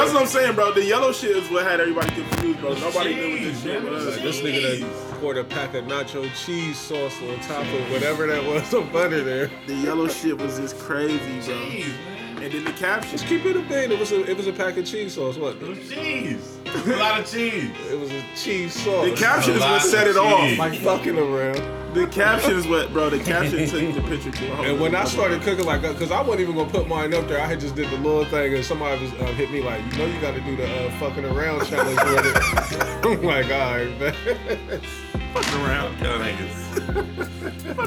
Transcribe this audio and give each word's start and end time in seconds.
that's 0.00 0.14
what 0.14 0.22
I'm 0.22 0.28
saying, 0.28 0.54
bro. 0.54 0.72
The 0.72 0.84
yellow 0.84 1.12
shit 1.12 1.36
is 1.36 1.50
what 1.50 1.64
had 1.64 1.80
everybody 1.80 2.10
confused, 2.14 2.60
bro. 2.60 2.74
Nobody 2.74 3.14
knew 3.14 3.30
what 3.32 3.40
this 3.40 3.62
shit 3.62 3.82
was. 3.82 4.04
This 4.16 4.40
nigga 4.40 4.80
that 4.80 5.20
poured 5.20 5.36
a 5.36 5.44
pack 5.44 5.74
of 5.74 5.84
nacho 5.84 6.28
cheese 6.44 6.78
sauce 6.78 7.20
on 7.22 7.38
top 7.40 7.66
of 7.66 7.90
whatever 7.90 8.26
that 8.26 8.44
was 8.44 8.72
of 8.72 8.90
butter 8.92 9.22
there. 9.22 9.50
The 9.66 9.74
yellow 9.74 10.08
shit 10.08 10.38
was 10.38 10.58
just 10.58 10.78
crazy, 10.78 11.18
bro. 11.18 11.54
Jeez, 11.54 11.88
man. 11.88 12.19
And 12.42 12.50
then 12.50 12.64
the 12.64 12.72
caption. 12.72 13.10
Just 13.12 13.26
keep 13.26 13.44
it 13.44 13.54
a 13.54 13.60
band. 13.60 13.92
It 13.92 13.98
was 13.98 14.12
a 14.12 14.24
it 14.24 14.34
was 14.36 14.46
a 14.46 14.52
pack 14.52 14.78
of 14.78 14.86
cheese 14.86 15.14
sauce. 15.14 15.36
What? 15.36 15.60
Cheese. 15.60 16.58
A 16.66 16.96
lot 16.96 17.20
of 17.20 17.30
cheese. 17.30 17.70
It 17.90 17.98
was 17.98 18.10
a 18.10 18.22
cheese 18.34 18.72
sauce. 18.72 19.10
The 19.10 19.14
caption 19.14 19.54
is 19.54 19.60
what 19.60 19.82
set 19.82 20.08
of 20.08 20.16
it 20.16 20.18
off. 20.18 20.40
cheese. 20.40 20.58
like 20.58 20.74
fucking 20.80 21.18
around. 21.18 21.80
The 21.94 22.06
caption 22.06 22.56
is 22.56 22.66
what, 22.66 22.92
bro. 22.92 23.10
The 23.10 23.18
caption 23.18 23.66
took 23.68 23.94
the 23.94 24.08
picture 24.08 24.30
to 24.30 24.52
a 24.52 24.56
whole 24.56 24.64
And 24.64 24.80
when 24.80 24.94
I 24.94 25.00
nother 25.00 25.10
started 25.10 25.42
cooking, 25.42 25.66
like, 25.66 25.82
cause 25.82 26.12
I 26.12 26.22
wasn't 26.22 26.40
even 26.40 26.54
gonna 26.54 26.70
put 26.70 26.86
mine 26.88 27.12
up 27.12 27.26
there, 27.26 27.40
I 27.40 27.46
had 27.46 27.60
just 27.60 27.74
did 27.74 27.90
the 27.90 27.96
little 27.96 28.24
thing, 28.24 28.54
and 28.54 28.64
somebody 28.64 29.02
was 29.02 29.12
uh, 29.14 29.26
hit 29.32 29.50
me 29.50 29.60
like, 29.60 29.84
you 29.92 29.98
know, 29.98 30.06
you 30.06 30.20
got 30.20 30.34
to 30.34 30.40
do 30.40 30.56
the 30.56 30.86
uh, 30.86 30.90
fucking 31.00 31.24
around 31.24 31.66
challenge 31.66 31.98
with 31.98 32.72
it. 32.72 33.06
I'm 33.06 33.22
like, 33.22 33.46
all 33.46 33.76
right, 33.76 34.00
man. 34.00 34.80
fucking 35.32 35.60
around. 35.62 35.96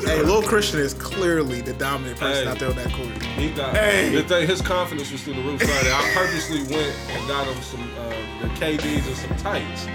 Hey, 0.03 0.21
Lil 0.21 0.41
Christian 0.43 0.79
is 0.79 0.93
clearly 0.93 1.61
the 1.61 1.73
dominant 1.73 2.19
person 2.19 2.43
Hey. 2.45 2.49
out 2.51 2.59
there 2.59 2.69
on 2.69 2.75
that 2.75 2.91
court. 2.93 3.21
He 3.23 3.49
got 3.51 3.75
Hey. 3.75 4.09
the 4.13 4.23
thing. 4.23 4.47
His 4.47 4.61
confidence 4.61 5.11
was 5.11 5.21
through 5.23 5.35
the 5.35 5.41
roof. 5.41 5.61
I 5.63 6.11
purposely 6.13 6.61
went 6.63 6.95
and 7.09 7.27
got 7.27 7.47
him 7.47 7.61
some 7.63 7.81
um, 7.81 8.39
the 8.41 8.47
KDs 8.59 9.07
and 9.07 9.15
some 9.15 9.35
tights, 9.37 9.87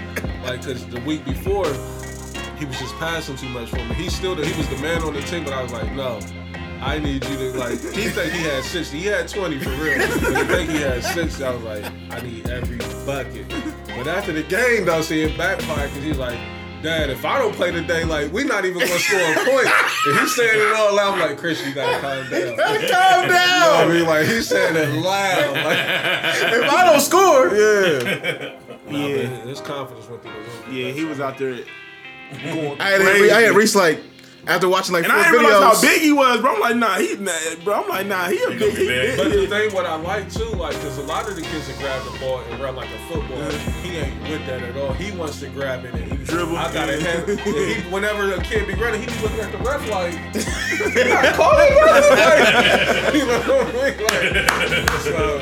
like, 0.43 0.63
cause 0.63 0.85
the 0.87 0.99
week 1.01 1.23
before 1.25 1.65
he 2.57 2.65
was 2.65 2.77
just 2.79 2.95
passing 2.95 3.35
too 3.35 3.49
much 3.49 3.69
for 3.69 3.77
me. 3.77 3.93
He 3.95 4.09
still 4.09 4.35
the, 4.35 4.45
he 4.45 4.57
was 4.57 4.67
the 4.69 4.77
man 4.77 5.03
on 5.03 5.13
the 5.13 5.21
team, 5.21 5.43
but 5.43 5.53
I 5.53 5.61
was 5.63 5.71
like, 5.73 5.91
no. 5.93 6.19
I 6.81 6.97
need 6.97 7.25
you 7.25 7.35
to 7.37 7.57
like. 7.59 7.71
He 7.93 8.07
think 8.09 8.31
he 8.31 8.39
had 8.41 8.63
sixty. 8.63 8.99
He 8.99 9.05
had 9.07 9.27
twenty 9.27 9.59
for 9.59 9.69
real. 9.71 9.97
But 9.97 10.37
he 10.37 10.43
think 10.45 10.69
he 10.69 10.77
had 10.77 11.03
sixty. 11.03 11.43
I 11.43 11.51
was 11.53 11.61
like, 11.63 11.85
I 12.09 12.21
need 12.21 12.49
every 12.49 12.77
bucket. 13.05 13.49
But 13.97 14.07
after 14.07 14.31
the 14.31 14.43
game, 14.43 14.85
though, 14.85 15.01
see 15.01 15.23
it 15.23 15.37
backfired 15.37 15.89
because 15.89 16.03
he's 16.05 16.17
like, 16.17 16.39
Dad, 16.81 17.09
if 17.09 17.25
I 17.25 17.37
don't 17.39 17.53
play 17.53 17.71
today, 17.71 18.05
like 18.05 18.31
we're 18.31 18.45
not 18.45 18.63
even 18.63 18.79
gonna 18.79 18.99
score 18.99 19.19
a 19.19 19.35
point. 19.35 19.67
And 20.07 20.19
he's 20.19 20.33
saying 20.35 20.61
it 20.61 20.73
all 20.77 20.95
loud. 20.95 21.13
I'm 21.15 21.19
like, 21.19 21.37
Chris, 21.37 21.65
you 21.65 21.73
gotta 21.73 21.99
calm 21.99 22.29
down. 22.29 22.55
Calm 22.57 22.73
You 22.75 22.87
know 22.87 22.87
what 22.87 23.31
I 23.31 23.83
down. 23.85 23.89
mean? 23.89 24.05
Like 24.05 24.25
he's 24.27 24.47
saying 24.47 24.75
it 24.77 24.89
loud. 25.01 25.53
Like, 25.55 26.53
If 26.53 26.69
I 26.69 26.85
don't 26.85 27.01
score, 27.01 27.47
yeah. 27.55 28.55
Nah, 28.89 28.97
Yeah. 28.97 29.29
but 29.39 29.47
his 29.49 29.59
confidence 29.59 30.07
went 30.07 30.21
through 30.23 30.31
the 30.31 30.37
roof. 30.39 30.67
Yeah, 30.71 30.91
he 30.91 31.03
was 31.03 31.19
out 31.19 31.37
there 31.37 31.51
going 32.43 32.79
I 32.79 32.89
had, 32.91 33.01
crazy. 33.01 33.31
I 33.31 33.41
had 33.41 33.55
Reese 33.55 33.75
like 33.75 33.99
after 34.47 34.67
watching 34.69 34.93
like 34.93 35.03
and 35.03 35.13
four 35.13 35.21
I 35.21 35.31
didn't 35.31 35.45
realize 35.45 35.75
how 35.75 35.81
big 35.81 36.01
he 36.01 36.11
was, 36.11 36.39
bro. 36.41 36.53
I'm 36.55 36.59
like, 36.61 36.75
nah, 36.77 36.97
he, 36.97 37.15
nah, 37.17 37.31
bro. 37.63 37.83
I'm 37.83 37.89
like, 37.89 38.07
nah, 38.07 38.27
he 38.29 38.37
a 38.43 38.49
He 38.51 38.57
big, 38.57 38.59
gonna 38.59 38.71
he 38.71 38.77
big. 38.87 38.87
big. 38.87 39.17
But 39.17 39.31
the 39.31 39.47
thing, 39.47 39.73
what 39.75 39.85
I 39.85 39.95
like 39.95 40.31
too, 40.31 40.45
like, 40.45 40.73
because 40.75 40.97
a 40.97 41.03
lot 41.03 41.27
of 41.29 41.35
the 41.35 41.41
kids 41.41 41.67
that 41.67 41.77
grab 41.79 42.03
the 42.11 42.17
ball 42.19 42.39
and 42.49 42.59
run 42.61 42.75
like 42.75 42.89
a 42.89 42.99
football, 43.13 43.49
he 43.83 43.97
ain't 43.97 44.21
with 44.23 44.45
that 44.47 44.61
at 44.63 44.77
all. 44.77 44.93
He 44.93 45.11
wants 45.11 45.39
to 45.41 45.49
grab 45.49 45.85
it 45.85 45.93
and 45.93 46.11
he 46.11 46.17
Dribble. 46.25 46.57
I 46.57 46.71
got 46.73 46.85
to 46.87 46.97
Yeah. 46.99 47.25
have. 47.25 47.39
he, 47.43 47.73
whenever 47.91 48.33
a 48.33 48.41
kid 48.41 48.67
be 48.67 48.73
running, 48.75 49.01
he 49.01 49.07
be 49.07 49.21
looking 49.21 49.39
at 49.39 49.51
the 49.51 49.57
ref 49.59 49.89
like, 49.89 50.13
"You 50.95 51.03
gotta 51.13 51.33
call 51.33 51.53
it, 51.55 51.69
bro." 51.77 51.89
Like, 53.09 53.13
you 53.15 53.25
know 53.25 53.39
what 53.39 53.67
I 53.67 53.73
mean? 53.73 53.97
Like, 54.47 54.89
so, 55.01 55.39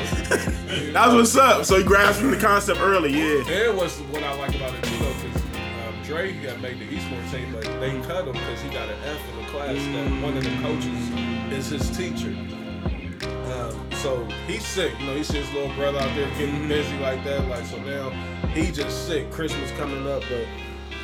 That's 0.92 1.12
what's 1.12 1.36
up. 1.36 1.64
So 1.64 1.76
he 1.78 1.84
grasped 1.84 2.20
from 2.20 2.30
the 2.30 2.36
concept 2.36 2.80
early, 2.80 3.12
yeah. 3.12 3.46
And 3.48 3.76
what's 3.76 3.98
what 3.98 4.22
I 4.22 4.34
like 4.34 4.54
about 4.54 4.74
it 4.74 4.84
Dre 6.08 6.32
got 6.42 6.58
made 6.62 6.78
the 6.78 6.86
Eastmore 6.86 7.30
team, 7.30 7.52
but 7.52 7.64
they 7.80 7.90
cut 8.08 8.26
him 8.26 8.32
because 8.32 8.60
he 8.62 8.70
got 8.70 8.88
an 8.88 8.98
F 9.04 9.20
in 9.30 9.44
the 9.44 9.50
class. 9.50 9.76
That 9.76 10.22
one 10.22 10.34
of 10.38 10.42
the 10.42 10.56
coaches 10.62 11.10
is 11.52 11.68
his 11.68 11.94
teacher. 11.94 12.34
Um, 13.52 13.92
so 13.92 14.24
he's 14.46 14.64
sick. 14.64 14.98
You 14.98 15.06
know, 15.06 15.14
he 15.16 15.22
sees 15.22 15.44
his 15.46 15.52
little 15.52 15.74
brother 15.74 15.98
out 15.98 16.14
there 16.16 16.26
getting 16.38 16.66
busy 16.66 16.96
like 17.00 17.22
that. 17.24 17.46
Like 17.48 17.66
so 17.66 17.76
now 17.82 18.08
he 18.54 18.72
just 18.72 19.06
sick. 19.06 19.30
Christmas 19.30 19.70
coming 19.72 20.06
up, 20.06 20.22
but. 20.30 20.46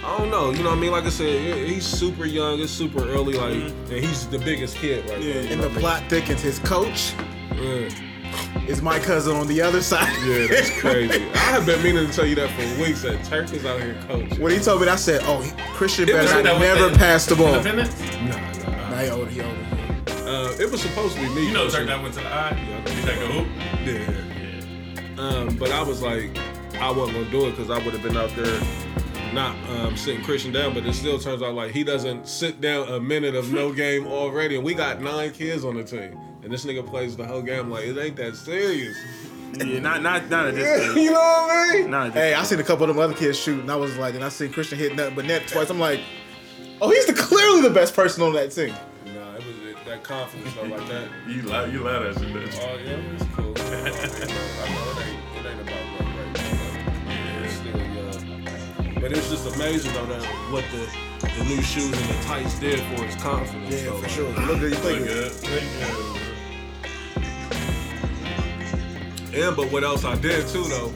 I 0.02 0.18
don't 0.18 0.30
know, 0.30 0.50
you 0.50 0.62
know 0.62 0.68
what 0.70 0.76
I 0.78 0.80
mean? 0.80 0.90
Like 0.90 1.04
I 1.04 1.08
said, 1.08 1.66
he's 1.66 1.86
super 1.86 2.26
young, 2.26 2.60
it's 2.60 2.70
super 2.70 3.08
early, 3.08 3.38
like, 3.38 3.54
and 3.54 3.90
he's 3.90 4.26
the 4.28 4.38
biggest 4.38 4.76
kid 4.76 5.08
right 5.08 5.18
Yeah. 5.22 5.42
now. 5.44 5.52
And 5.52 5.62
the 5.62 5.80
plot 5.80 6.02
thickens. 6.10 6.42
His 6.42 6.58
coach 6.58 7.14
Yeah. 7.56 7.88
Is 8.68 8.82
my 8.82 8.98
cousin 8.98 9.36
on 9.36 9.46
the 9.46 9.60
other 9.60 9.82
side. 9.82 10.12
Yeah, 10.24 10.46
that's 10.48 10.70
crazy. 10.80 11.24
I 11.32 11.38
have 11.38 11.66
been 11.66 11.82
meaning 11.82 12.06
to 12.06 12.12
tell 12.12 12.26
you 12.26 12.34
that 12.36 12.50
for 12.50 12.82
weeks. 12.82 13.02
That 13.02 13.22
Turk 13.24 13.52
is 13.52 13.64
out 13.64 13.80
here 13.80 13.96
coaching. 14.08 14.40
when 14.40 14.52
he 14.52 14.58
told 14.58 14.80
me 14.80 14.86
that, 14.86 14.94
I 14.94 14.96
said, 14.96 15.20
"Oh, 15.24 15.42
Christian 15.74 16.08
It 16.08 16.12
better 16.12 16.42
not 16.42 16.54
was 16.54 16.62
never 16.62 16.88
the 16.90 16.96
pass 16.98 17.26
the 17.26 17.36
ball." 17.36 17.54
Independence? 17.54 18.00
Nah, 18.22 18.70
nah. 18.70 18.90
Nah, 18.90 18.98
he 18.98 19.10
older, 19.10 19.30
he 19.30 19.40
older. 19.40 19.66
Uh, 20.26 20.56
it 20.58 20.70
was 20.70 20.80
supposed 20.80 21.14
to 21.16 21.20
be 21.20 21.28
me. 21.34 21.46
You 21.48 21.52
know. 21.52 21.68
Turk 21.68 21.86
that 21.86 22.00
went 22.02 22.14
to 22.14 22.20
the 22.20 22.26
eye. 22.26 22.56
Yeah. 22.68 22.90
He 22.94 23.02
take 23.02 23.20
a 23.20 23.26
hoop. 23.26 23.48
Yeah. 23.84 25.20
Um, 25.20 25.56
but 25.56 25.70
I 25.70 25.82
was 25.82 26.02
like, 26.02 26.36
I 26.80 26.90
wasn't 26.90 27.18
gonna 27.18 27.30
do 27.30 27.46
it 27.46 27.50
because 27.52 27.70
I 27.70 27.78
would 27.84 27.92
have 27.94 28.02
been 28.02 28.16
out 28.16 28.34
there 28.34 28.60
not 29.32 29.54
um, 29.70 29.96
sitting 29.96 30.22
Christian 30.24 30.52
down. 30.52 30.74
But 30.74 30.86
it 30.86 30.94
still 30.94 31.18
turns 31.18 31.42
out 31.42 31.54
like 31.54 31.72
he 31.72 31.84
doesn't 31.84 32.26
sit 32.26 32.60
down 32.60 32.88
a 32.88 32.98
minute 33.00 33.34
of 33.34 33.52
no 33.52 33.72
game 33.84 34.06
already, 34.06 34.56
and 34.56 34.64
we 34.64 34.74
got 34.74 35.00
nine 35.00 35.30
kids 35.32 35.64
on 35.64 35.74
the 35.76 35.84
team, 35.84 36.18
and 36.44 36.52
this 36.52 36.64
nigga 36.64 36.86
plays 36.86 37.16
the 37.16 37.26
whole 37.26 37.42
game. 37.42 37.70
Like 37.70 37.84
it 37.86 37.98
ain't 37.98 38.16
that 38.16 38.36
serious. 38.36 38.96
Yeah, 39.54 39.78
not 39.80 40.02
not 40.02 40.28
not 40.30 40.46
at 40.48 40.54
this 40.54 40.82
stage. 40.92 40.96
you 41.04 41.10
know 41.12 41.18
what 41.18 41.50
I 41.50 41.72
mean? 41.74 41.90
Not 41.90 42.06
at 42.08 42.14
this 42.14 42.22
Hey, 42.22 42.34
I 42.34 42.42
seen 42.42 42.60
a 42.60 42.64
couple 42.64 42.84
of 42.88 42.94
them 42.94 42.98
other 42.98 43.14
kids 43.14 43.38
shoot, 43.38 43.60
and 43.60 43.70
I 43.70 43.76
was 43.76 43.96
like, 43.96 44.14
and 44.14 44.22
I 44.24 44.28
seen 44.28 44.52
Christian 44.52 44.78
hit 44.78 44.94
nothing 44.94 45.14
but 45.14 45.24
net 45.24 45.46
twice. 45.48 45.70
I'm 45.70 45.78
like, 45.80 46.00
oh, 46.80 46.90
he's 46.90 47.06
the 47.06 47.14
clearly 47.14 47.62
the 47.62 47.70
best 47.70 47.94
person 47.94 48.22
on 48.22 48.32
that 48.34 48.50
team. 48.50 48.74
Nah, 49.06 49.34
it 49.36 49.46
was 49.46 49.58
it, 49.58 49.76
that 49.86 50.02
confidence 50.04 50.50
stuff 50.50 50.68
like 50.70 50.86
that. 50.88 51.08
You 51.28 51.42
lie, 51.42 51.66
you 51.66 51.80
lie 51.80 51.98
that 52.00 52.14
shit. 52.18 52.32
didn't? 52.32 52.58
Oh 52.62 52.76
yeah, 52.84 53.14
it's 53.14 53.24
cool. 53.34 53.54
I 53.56 53.62
know, 53.62 54.36
I 54.60 54.68
know 54.74 54.90
it 54.90 55.06
ain't, 55.06 55.46
it 55.46 55.50
ain't 55.50 55.60
about 55.60 55.84
luck 55.92 56.00
right 56.00 56.32
now. 56.34 57.38
though. 57.38 57.44
It's 57.44 57.54
still 57.54 57.78
young. 57.78 59.00
But 59.00 59.12
it's 59.12 59.30
just 59.30 59.54
amazing 59.54 59.92
though 59.94 60.06
that 60.06 60.22
what 60.50 60.64
the 60.72 60.88
the 61.38 61.44
new 61.44 61.62
shoes 61.62 61.92
and 61.92 62.08
the 62.10 62.22
tights 62.24 62.58
did 62.58 62.80
for 62.80 63.04
his 63.04 63.14
confidence. 63.22 63.72
Yeah, 63.72 63.90
though. 63.90 63.98
for 63.98 64.08
sure. 64.08 64.30
Look 64.32 64.60
good, 64.60 64.72
he 64.74 64.78
played 64.80 65.00
Look 65.00 65.08
good. 65.08 65.42
good. 65.42 66.20
And 69.34 69.56
but 69.56 69.72
what 69.72 69.82
else 69.82 70.04
I 70.04 70.14
did 70.14 70.46
too 70.46 70.62
though, 70.62 70.92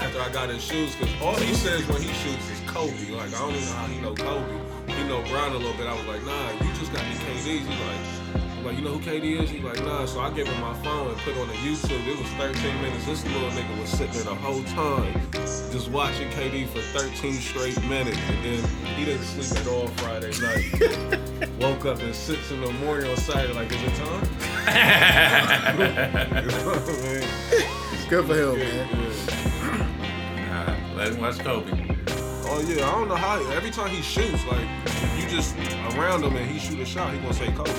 after 0.00 0.20
I 0.20 0.32
got 0.32 0.50
his 0.50 0.64
shoes, 0.64 0.96
because 0.96 1.14
all 1.22 1.36
he 1.36 1.54
says 1.54 1.86
when 1.86 2.02
he 2.02 2.12
shoots 2.12 2.50
is 2.50 2.60
Kobe. 2.66 2.90
Like 3.12 3.32
I 3.32 3.38
don't 3.38 3.54
even 3.54 3.64
know 3.66 3.72
how 3.72 3.86
he 3.86 4.00
know 4.00 4.14
Kobe. 4.16 4.92
He 4.92 5.04
know 5.04 5.22
Brown 5.30 5.52
a 5.52 5.58
little 5.58 5.72
bit. 5.74 5.86
I 5.86 5.94
was 5.94 6.04
like, 6.06 6.24
nah, 6.26 6.50
you 6.50 6.74
just 6.74 6.92
got 6.92 7.04
the 7.04 7.18
KDs. 7.20 7.44
He's 7.44 7.68
like, 7.68 8.41
like, 8.64 8.76
you 8.76 8.82
know 8.82 8.98
who 8.98 9.00
KD 9.10 9.42
is? 9.42 9.50
He's 9.50 9.62
like, 9.62 9.82
nah. 9.84 10.06
So 10.06 10.20
I 10.20 10.30
gave 10.30 10.46
him 10.46 10.60
my 10.60 10.74
phone 10.82 11.08
and 11.10 11.16
put 11.18 11.36
on 11.36 11.48
the 11.48 11.54
YouTube. 11.54 12.06
It 12.06 12.18
was 12.18 12.28
13 12.32 12.82
minutes. 12.82 13.04
This 13.06 13.24
little 13.26 13.50
nigga 13.50 13.80
was 13.80 13.88
sitting 13.90 14.12
there 14.14 14.24
the 14.24 14.34
whole 14.34 14.62
time, 14.64 15.12
just 15.32 15.90
watching 15.90 16.28
KD 16.30 16.66
for 16.68 16.80
13 16.98 17.34
straight 17.34 17.82
minutes. 17.84 18.18
And 18.28 18.44
then 18.44 18.64
he 18.96 19.04
didn't 19.04 19.24
sleep 19.24 19.60
at 19.60 19.66
all 19.68 19.88
Friday 19.88 20.32
night. 20.40 21.50
Woke 21.60 21.86
up 21.86 22.00
at 22.02 22.14
six 22.14 22.50
in 22.50 22.60
the 22.60 22.70
morning 22.84 23.10
on 23.10 23.16
Saturday. 23.16 23.52
Like, 23.54 23.72
is 23.72 23.82
it 23.82 23.94
time? 23.96 24.28
You 26.42 26.48
know 26.50 26.64
what 26.64 26.88
I 26.88 26.90
mean? 27.02 28.08
Good 28.08 28.24
for 28.26 28.34
him, 28.34 28.58
Yeah, 28.58 28.64
man. 28.64 28.88
yeah. 30.46 30.64
Nah, 30.66 30.96
let 30.96 31.08
him 31.12 31.20
watch 31.20 31.38
Kobe. 31.38 31.88
Oh 32.44 32.60
yeah, 32.68 32.86
I 32.86 32.90
don't 32.92 33.08
know 33.08 33.14
how. 33.16 33.40
Every 33.52 33.70
time 33.70 33.88
he 33.90 34.02
shoots, 34.02 34.44
like 34.46 34.66
you 35.16 35.26
just 35.28 35.56
around 35.96 36.22
him 36.22 36.36
and 36.36 36.48
he 36.50 36.58
shoot 36.58 36.78
a 36.80 36.84
shot, 36.84 37.12
he 37.14 37.18
gonna 37.20 37.32
say 37.32 37.50
Kobe. 37.52 37.70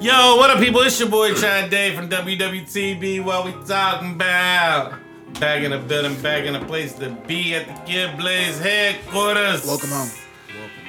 Yo, 0.00 0.36
what 0.36 0.48
up, 0.50 0.58
people? 0.58 0.80
It's 0.80 0.98
your 0.98 1.10
boy 1.10 1.34
Chad 1.34 1.70
Day 1.70 1.94
from 1.94 2.08
WWTB. 2.08 3.22
What 3.22 3.44
we 3.44 3.52
talking 3.66 4.12
about? 4.12 4.94
Back 5.38 5.62
in 5.62 5.72
the 5.72 5.78
building, 5.78 6.20
back 6.22 6.44
in 6.44 6.54
the 6.54 6.60
place 6.60 6.94
to 6.94 7.10
be 7.26 7.54
at 7.54 7.66
the 7.66 7.74
Kid 7.90 8.16
Blaze 8.16 8.58
headquarters. 8.58 9.66
Welcome 9.66 9.90
home. 9.90 10.08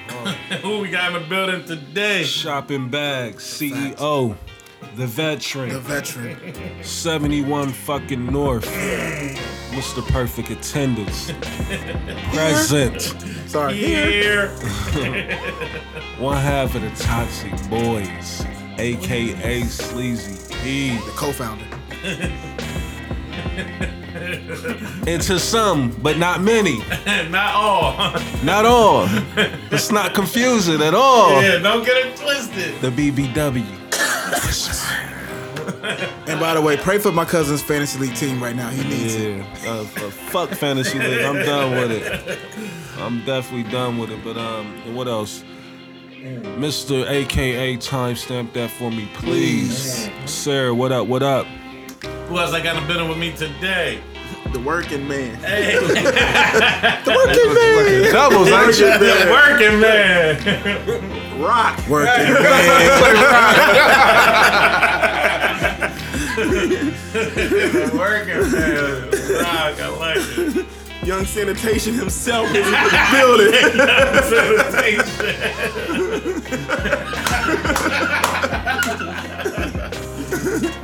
Welcome 0.07 0.33
home. 0.49 0.59
Who 0.61 0.79
we 0.79 0.89
got 0.89 1.13
in 1.13 1.21
the 1.21 1.27
building 1.27 1.65
today? 1.65 2.23
Shopping 2.23 2.89
bags, 2.89 3.43
CEO, 3.43 4.37
the 4.95 5.07
veteran, 5.07 5.69
The 5.73 5.79
veteran. 5.81 6.83
71 6.83 7.69
fucking 7.69 8.25
North, 8.27 8.65
Mr. 9.71 10.07
Perfect 10.07 10.51
Attendance, 10.51 11.31
present, 12.33 13.01
Sorry. 13.47 13.73
Here. 13.73 14.47
one 16.17 16.37
half 16.37 16.75
of 16.75 16.81
the 16.81 16.89
Toxic 16.91 17.51
Boys, 17.69 18.45
aka 18.81 19.63
Sleazy 19.63 20.55
P. 20.63 20.97
The 20.97 21.11
co-founder. 21.15 21.65
And 25.07 25.21
to 25.23 25.39
some, 25.39 25.91
but 26.01 26.17
not 26.17 26.41
many, 26.41 26.77
Not 27.29 27.55
all. 27.55 27.93
not 28.43 28.65
all. 28.65 29.07
Let's 29.71 29.91
not 29.91 30.13
confusing 30.13 30.81
at 30.81 30.93
all. 30.93 31.41
yeah, 31.41 31.57
don't 31.57 31.83
get 31.85 32.05
it 32.05 32.15
twisted. 32.17 32.79
The 32.81 32.89
BBW. 32.91 33.65
And 36.27 36.39
by 36.39 36.53
the 36.53 36.61
way, 36.61 36.77
pray 36.77 36.99
for 36.99 37.11
my 37.11 37.25
cousin's 37.25 37.61
fantasy 37.61 37.99
league 37.99 38.15
team 38.15 38.41
right 38.43 38.55
now. 38.55 38.69
He 38.69 38.83
needs 38.87 39.15
it. 39.15 39.37
Yeah, 39.37 39.69
uh, 39.71 39.81
uh, 39.81 39.85
fuck 40.11 40.49
fantasy 40.51 40.99
league. 40.99 41.21
I'm 41.21 41.43
done 41.45 41.71
with 41.71 41.91
it. 41.91 42.39
I'm 42.99 43.25
definitely 43.25 43.69
done 43.71 43.97
with 43.97 44.11
it. 44.11 44.23
But 44.23 44.37
um, 44.37 44.93
what 44.93 45.07
else? 45.07 45.43
Mr. 46.21 47.09
AKA 47.09 47.77
timestamp 47.77 48.53
that 48.53 48.69
for 48.69 48.91
me, 48.91 49.09
please. 49.15 50.07
Sir, 50.25 50.71
what 50.71 50.91
up? 50.91 51.07
What 51.07 51.23
up? 51.23 51.47
Who 52.27 52.37
else 52.37 52.53
I 52.53 52.61
got 52.61 52.75
in 52.77 52.83
the 52.83 52.87
building 52.87 53.09
with 53.09 53.17
me 53.17 53.31
today? 53.35 53.99
The 54.53 54.59
working 54.59 55.07
man. 55.07 55.35
Hey, 55.37 55.75
the 55.79 55.87
working 57.15 57.53
man. 57.55 58.11
Doubles, 58.11 58.49
ain't 58.49 58.79
you? 58.79 58.99
the 58.99 59.29
working 59.31 59.79
man. 59.79 61.41
Rock. 61.41 61.79
Working 61.89 62.33
man. 62.33 62.41
the 67.13 67.91
working 67.97 68.51
man. 68.51 69.09
Rock, 69.41 69.81
I 69.81 69.87
like 69.97 70.17
it. 70.37 70.70
Young 71.03 71.25
sanitation 71.25 71.93
himself 71.95 72.47
is 72.53 72.65
in 72.65 72.71
the 72.71 73.07
building. 73.11 73.53
Sanitation. 75.01 76.11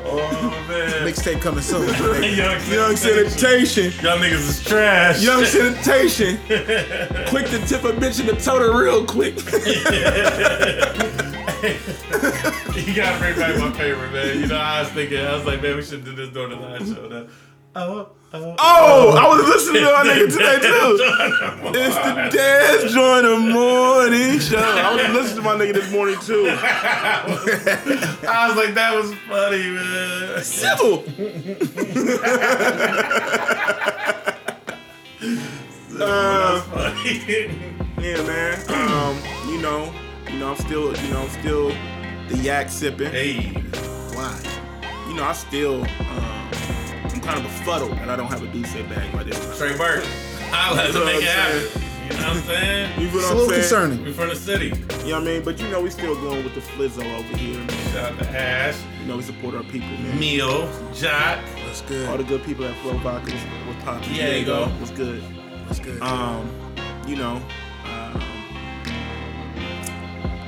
Oh 0.05 0.65
man. 0.69 1.07
Mixtape 1.07 1.39
coming 1.41 1.61
soon. 1.61 1.87
Young, 2.23 2.59
Young 2.71 2.95
sanitation. 2.95 3.91
Y'all 4.03 4.17
niggas 4.17 4.33
is 4.49 4.63
trash. 4.63 5.21
Young 5.21 5.45
sanitation. 5.45 6.37
quick 7.27 7.45
to 7.47 7.59
tip 7.67 7.83
a 7.83 7.91
bitch 7.93 8.19
in 8.19 8.25
the 8.25 8.35
toter 8.41 8.75
real 8.75 9.05
quick. 9.05 9.35
You 12.85 12.95
gotta 12.95 13.19
bring 13.19 13.35
back 13.35 13.57
my 13.59 13.71
favorite, 13.77 14.11
man. 14.11 14.39
You 14.39 14.47
know, 14.47 14.57
I 14.57 14.81
was 14.81 14.89
thinking, 14.91 15.19
I 15.19 15.33
was 15.35 15.45
like, 15.45 15.61
man, 15.61 15.75
we 15.75 15.81
should 15.83 16.03
do 16.05 16.15
this 16.15 16.29
during 16.29 16.51
the 16.51 16.55
live 16.65 16.87
show. 16.87 17.07
Now. 17.07 17.25
Oh, 17.79 18.09
oh, 18.33 18.55
Oh, 18.57 19.15
I 19.15 19.27
was 19.37 19.47
listening 19.47 19.83
to 19.83 19.89
our 19.91 20.03
nigga 20.03 20.31
today 20.31 20.59
too. 20.61 21.77
It's 21.79 21.95
the 21.95 22.13
Dance 22.35 22.91
Joiner 22.91 23.37
Morning 23.37 24.39
Show. 24.39 24.57
I 24.57 24.95
was 24.95 25.13
listening 25.13 25.43
to 25.43 25.49
my 25.49 25.55
nigga 25.55 25.73
this 25.75 25.91
morning 25.91 26.17
too. 26.21 26.47
I 26.51 28.47
was 28.49 28.57
like, 28.57 28.73
that 28.73 28.95
was 28.95 29.13
funny, 29.29 29.69
man. 29.69 30.43
Civil. 30.43 31.03
uh, 35.99 36.61
Funny. 36.61 37.19
yeah, 38.01 38.21
man. 38.23 38.59
Um, 38.69 39.17
you 39.49 39.61
know, 39.61 39.93
you 40.31 40.39
know, 40.39 40.49
I'm 40.51 40.57
still, 40.57 40.95
you 40.97 41.09
know, 41.13 41.21
I'm 41.21 41.29
still 41.29 41.69
the 42.29 42.37
yak 42.41 42.69
sipping. 42.69 43.11
hey, 43.11 43.51
Why? 44.15 44.39
You 45.07 45.13
know, 45.15 45.23
I 45.23 45.33
still, 45.33 45.81
um, 45.83 46.49
kind 47.27 47.39
of 47.39 47.43
befuddled 47.43 47.91
that 47.97 48.09
I 48.09 48.15
don't 48.15 48.27
have 48.27 48.41
a 48.41 48.47
Duce 48.47 48.73
bag 48.73 49.11
by 49.11 49.23
this 49.23 49.37
time. 49.37 49.57
Trey 49.57 49.77
Burke. 49.77 50.05
I 50.53 50.73
like 50.73 50.93
to 50.93 51.03
make 51.05 51.21
it 51.21 51.27
happen. 51.27 51.81
You 52.07 52.13
know 52.13 52.27
what 52.29 52.37
I'm 52.37 52.41
saying? 52.43 53.01
You 53.01 53.09
feel 53.09 53.19
It's 53.19 53.25
what 53.25 53.25
a 53.25 53.27
I'm 53.31 53.37
little 53.37 53.49
saying? 53.49 53.61
concerning. 53.89 54.05
We 54.05 54.13
from 54.13 54.29
the 54.29 54.35
city. 54.37 54.67
You 54.67 54.73
know 55.11 55.19
what 55.19 55.21
I 55.23 55.25
mean? 55.25 55.43
But 55.43 55.59
you 55.59 55.67
know, 55.67 55.81
we 55.81 55.89
still 55.89 56.15
going 56.15 56.41
with 56.45 56.55
the 56.55 56.61
flizzo 56.61 57.03
over 57.19 57.37
here. 57.37 57.57
Man. 57.57 57.69
Shout 57.91 58.13
out 58.13 58.19
to 58.19 58.29
Ash, 58.29 58.77
You 59.01 59.07
know, 59.07 59.17
we 59.17 59.23
support 59.23 59.55
our 59.55 59.63
people, 59.63 59.89
man. 59.89 60.17
Meal, 60.17 60.71
Jock. 60.93 61.39
That's 61.65 61.81
good. 61.81 62.07
All 62.07 62.15
the 62.15 62.23
good 62.23 62.43
people 62.45 62.63
at 62.63 62.75
Flow 62.77 62.95
Vodka 62.99 63.33
was, 63.33 63.43
was 63.75 63.83
popping. 63.83 64.15
Yeah, 64.15 64.35
you 64.35 64.45
go. 64.45 64.71
Was 64.79 64.91
good. 64.91 65.21
What's 65.67 65.79
good. 65.81 66.01
Um, 66.01 66.49
you 67.05 67.17
know, 67.17 67.41
um, 67.83 68.21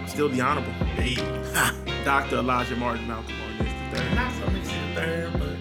still 0.07 0.29
the 0.29 0.39
honorable 0.39 0.71
Hey. 0.95 1.15
Dr. 2.05 2.37
Elijah 2.37 2.77
Martin 2.77 3.05
Malcolm 3.05 3.35
Martin 3.37 3.65
is 3.67 3.73
the 3.91 3.97
third. 3.97 4.15
Not 4.15 4.31
so 4.31 4.45
many 4.45 4.59
the 4.61 4.95
third, 4.95 5.33
but 5.33 5.39
Nah, 5.41 5.45
man. 5.45 5.58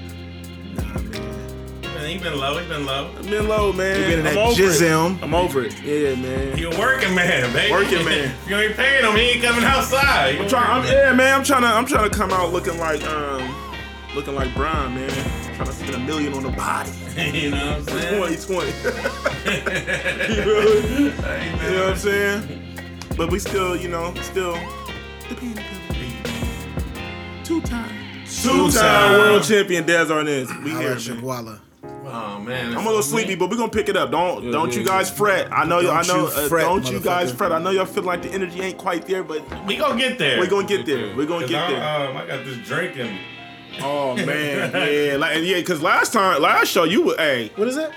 He 2.07 2.19
been 2.19 2.39
low. 2.39 2.59
He 2.59 2.69
been 2.69 2.85
low. 2.87 3.11
I've 3.17 3.29
been 3.29 3.49
low, 3.49 3.73
man. 3.73 3.99
You 4.01 4.07
been 4.07 4.21
in 4.21 4.27
I'm 4.27 4.35
that 4.35 4.47
over 4.47 4.53
it. 4.63 4.65
jism. 4.65 5.23
I'm 5.23 5.35
over 5.35 5.63
it. 5.63 5.81
Yeah, 5.83 6.15
man. 6.17 6.57
He 6.57 6.65
a 6.65 6.71
working 6.79 7.15
man, 7.15 7.53
baby. 7.53 7.73
Working 7.73 8.05
man. 8.05 8.35
If 8.45 8.49
you 8.51 8.57
ain't 8.57 8.77
paying 8.77 9.05
him, 9.05 9.15
he 9.17 9.23
ain't 9.33 9.43
coming 9.43 9.65
outside. 9.65 10.35
He 10.37 10.45
a 10.45 10.49
Try, 10.49 10.61
I'm, 10.63 10.81
working 10.83 10.97
yeah, 10.97 11.13
man. 11.13 11.35
I'm 11.39 11.45
trying 11.45 11.63
to. 11.63 11.69
I'm 11.69 11.87
trying 11.87 12.09
to 12.11 12.17
come 12.17 12.31
out 12.33 12.53
looking 12.53 12.79
like 12.79 13.03
um, 13.05 13.55
looking 14.15 14.35
like 14.35 14.55
Brian, 14.55 14.95
man. 14.95 15.11
trying 15.57 15.67
to 15.69 15.73
spend 15.73 15.95
a 15.95 15.99
million 15.99 16.35
on 16.35 16.43
the 16.43 16.51
body. 16.51 16.91
you 17.17 17.51
know 17.51 17.79
what 17.79 17.89
I'm 17.91 18.39
saying? 18.39 18.39
2020. 18.39 18.69
you, 20.35 20.45
know, 20.45 21.11
Hey, 21.23 21.71
you 21.71 21.77
know 21.77 21.85
what 21.85 21.93
I'm 21.93 21.97
saying? 21.97 22.63
But 23.17 23.31
we 23.33 23.39
still, 23.39 23.77
you 23.77 23.89
know, 23.89 24.15
still 24.23 24.53
the 25.29 25.35
penny 25.35 25.55
pillar. 25.89 27.45
Two 27.45 27.61
time. 27.63 27.91
Two 28.27 28.71
time 28.71 28.71
Two-time. 28.71 29.19
world 29.19 29.43
champion 29.43 29.85
Des 29.87 30.05
Arnaz. 30.07 30.49
We 30.63 30.71
Holla 30.71 30.83
here, 30.83 30.93
at 30.93 31.09
man. 31.09 31.17
Shakwala. 31.23 31.61
Oh 32.11 32.39
man, 32.41 32.77
I'm 32.77 32.85
a 32.85 32.89
little 32.89 33.03
sleepy, 33.03 33.35
but 33.35 33.51
we're 33.51 33.57
gonna 33.57 33.71
pick 33.71 33.89
it 33.89 33.97
up. 33.97 34.11
Don't 34.11 34.43
Yeah, 34.45 34.51
don't 34.53 34.73
yeah, 34.73 34.79
you 34.81 34.87
guys 34.87 35.11
yeah. 35.11 35.17
fret. 35.17 35.49
I 35.53 35.65
know 35.65 35.83
Don't 35.83 35.97
I 35.97 36.03
know 36.03 36.21
you 36.23 36.27
uh, 36.27 36.49
fret, 36.49 36.65
don't 36.65 36.91
you 36.91 37.01
guys 37.01 37.33
fret. 37.33 37.53
I 37.53 37.59
know 37.59 37.71
y'all 37.71 37.85
feel 37.87 38.03
like 38.05 38.23
the 38.23 38.31
energy 38.31 38.61
ain't 38.63 38.79
quite 38.79 39.07
there, 39.07 39.23
but 39.23 39.43
we 39.67 39.77
gonna 39.77 39.99
get 39.99 40.19
there. 40.19 40.39
we're 40.39 40.47
gonna 40.49 40.67
get 40.67 40.87
there. 40.87 41.15
We're 41.17 41.27
gonna 41.27 41.47
get 41.47 41.69
there. 41.69 42.09
Um, 42.11 42.17
I 42.17 42.27
got 42.27 42.45
this 42.45 42.57
drink 42.67 42.97
in 42.97 43.07
me. 43.09 43.21
Oh 43.83 44.17
man, 44.27 44.73
yeah, 44.73 45.17
like 45.19 45.43
yeah, 45.43 45.61
cause 45.63 45.83
last 45.83 46.13
time, 46.13 46.41
last 46.41 46.69
show 46.69 46.85
you 46.85 47.03
were, 47.03 47.17
hey, 47.19 47.51
What 47.57 47.69
is 47.69 47.77
that? 47.77 47.93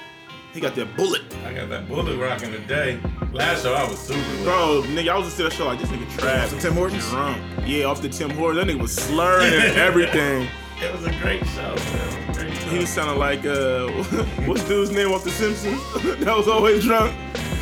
he 0.53 0.59
got 0.59 0.75
that 0.75 0.97
bullet, 0.97 1.21
I 1.45 1.53
got 1.53 1.69
that 1.69 1.87
bullet 1.87 2.17
rocking 2.17 2.51
today. 2.51 2.99
Last 3.31 3.63
show 3.63 3.73
I 3.73 3.87
was 3.89 3.97
super 3.97 4.19
lit. 4.19 4.43
bro. 4.43 4.83
Nigga, 4.87 5.07
I 5.09 5.17
was 5.17 5.27
just 5.27 5.39
at 5.39 5.49
that 5.49 5.53
show 5.53 5.65
like 5.67 5.79
this 5.79 5.87
nigga 5.89 6.19
trash. 6.19 6.49
The 6.49 6.59
Tim 6.59 6.73
Hortons? 6.73 7.07
drunk. 7.09 7.41
Yeah, 7.65 7.85
off 7.85 8.01
the 8.01 8.09
Tim 8.09 8.29
Hortons. 8.31 8.65
That 8.65 8.75
nigga 8.75 8.81
was 8.81 8.93
slurring 8.93 9.53
and 9.53 9.77
everything. 9.77 10.49
It 10.83 10.91
was 10.91 11.05
a 11.05 11.11
great 11.21 11.45
show, 11.47 11.73
man. 11.75 12.20
It 12.51 12.57
was 12.57 12.63
a 12.63 12.65
great 12.65 12.69
show. 12.69 12.69
He 12.71 12.79
was 12.79 12.89
sounding 12.89 13.17
like 13.19 13.45
uh, 13.45 13.87
what's 14.47 14.63
dude's 14.67 14.91
name 14.91 15.11
off 15.11 15.23
The 15.23 15.31
Simpsons? 15.31 15.81
that 16.19 16.35
was 16.35 16.47
always 16.47 16.83
drunk. 16.83 17.13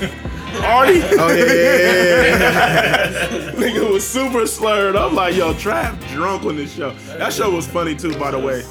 Artie. 0.63 1.01
Oh 1.03 1.31
yeah, 1.31 1.45
yeah, 1.45 2.39
yeah, 2.39 3.51
nigga 3.53 3.91
was 3.93 4.07
super 4.07 4.45
slurred. 4.47 4.95
I'm 4.95 5.13
like, 5.13 5.35
yo, 5.35 5.53
Trav 5.53 5.95
drunk 6.09 6.43
on 6.43 6.55
this 6.55 6.73
show. 6.75 6.91
That 7.17 7.31
show 7.31 7.51
was 7.51 7.67
funny 7.67 7.95
too, 7.95 8.17
by 8.17 8.31
the 8.31 8.39
way. 8.39 8.63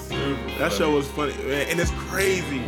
That 0.58 0.72
show 0.72 0.90
was 0.90 1.06
funny, 1.08 1.32
and 1.70 1.78
it's 1.78 1.92
crazy. 1.92 2.62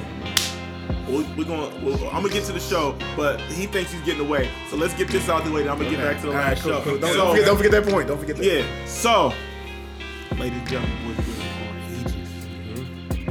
We're, 1.09 1.27
we're 1.37 1.45
gonna. 1.45 1.75
We're, 1.85 1.95
I'm 2.09 2.23
gonna 2.23 2.29
get 2.29 2.45
to 2.45 2.53
the 2.53 2.61
show, 2.61 2.97
but 3.17 3.41
he 3.43 3.67
thinks 3.67 3.91
he's 3.93 4.01
getting 4.03 4.25
away. 4.25 4.49
So 4.71 4.77
let's 4.77 4.95
get 4.95 5.09
this 5.09 5.29
out 5.29 5.41
of 5.43 5.49
the 5.49 5.53
way. 5.55 5.63
Then 5.65 5.73
I'm 5.73 5.79
gonna 5.79 5.91
get 5.91 5.99
back 5.99 6.17
to 6.21 6.27
the 6.27 6.29
All 6.29 6.35
right, 6.35 6.51
last 6.51 6.63
cool, 6.63 6.73
show. 6.75 6.83
cool. 6.83 6.99
Don't, 6.99 7.11
So- 7.13 7.17
don't, 7.17 7.31
forget, 7.33 7.47
don't 7.47 7.57
forget 7.57 7.73
that 7.73 7.87
point. 7.93 8.07
Don't 8.09 8.19
forget 8.21 8.37
that. 8.37 8.45
yeah. 8.47 8.65
So, 8.87 9.33
ladies 10.39 10.59
and 10.61 10.69
gentlemen, 10.69 11.17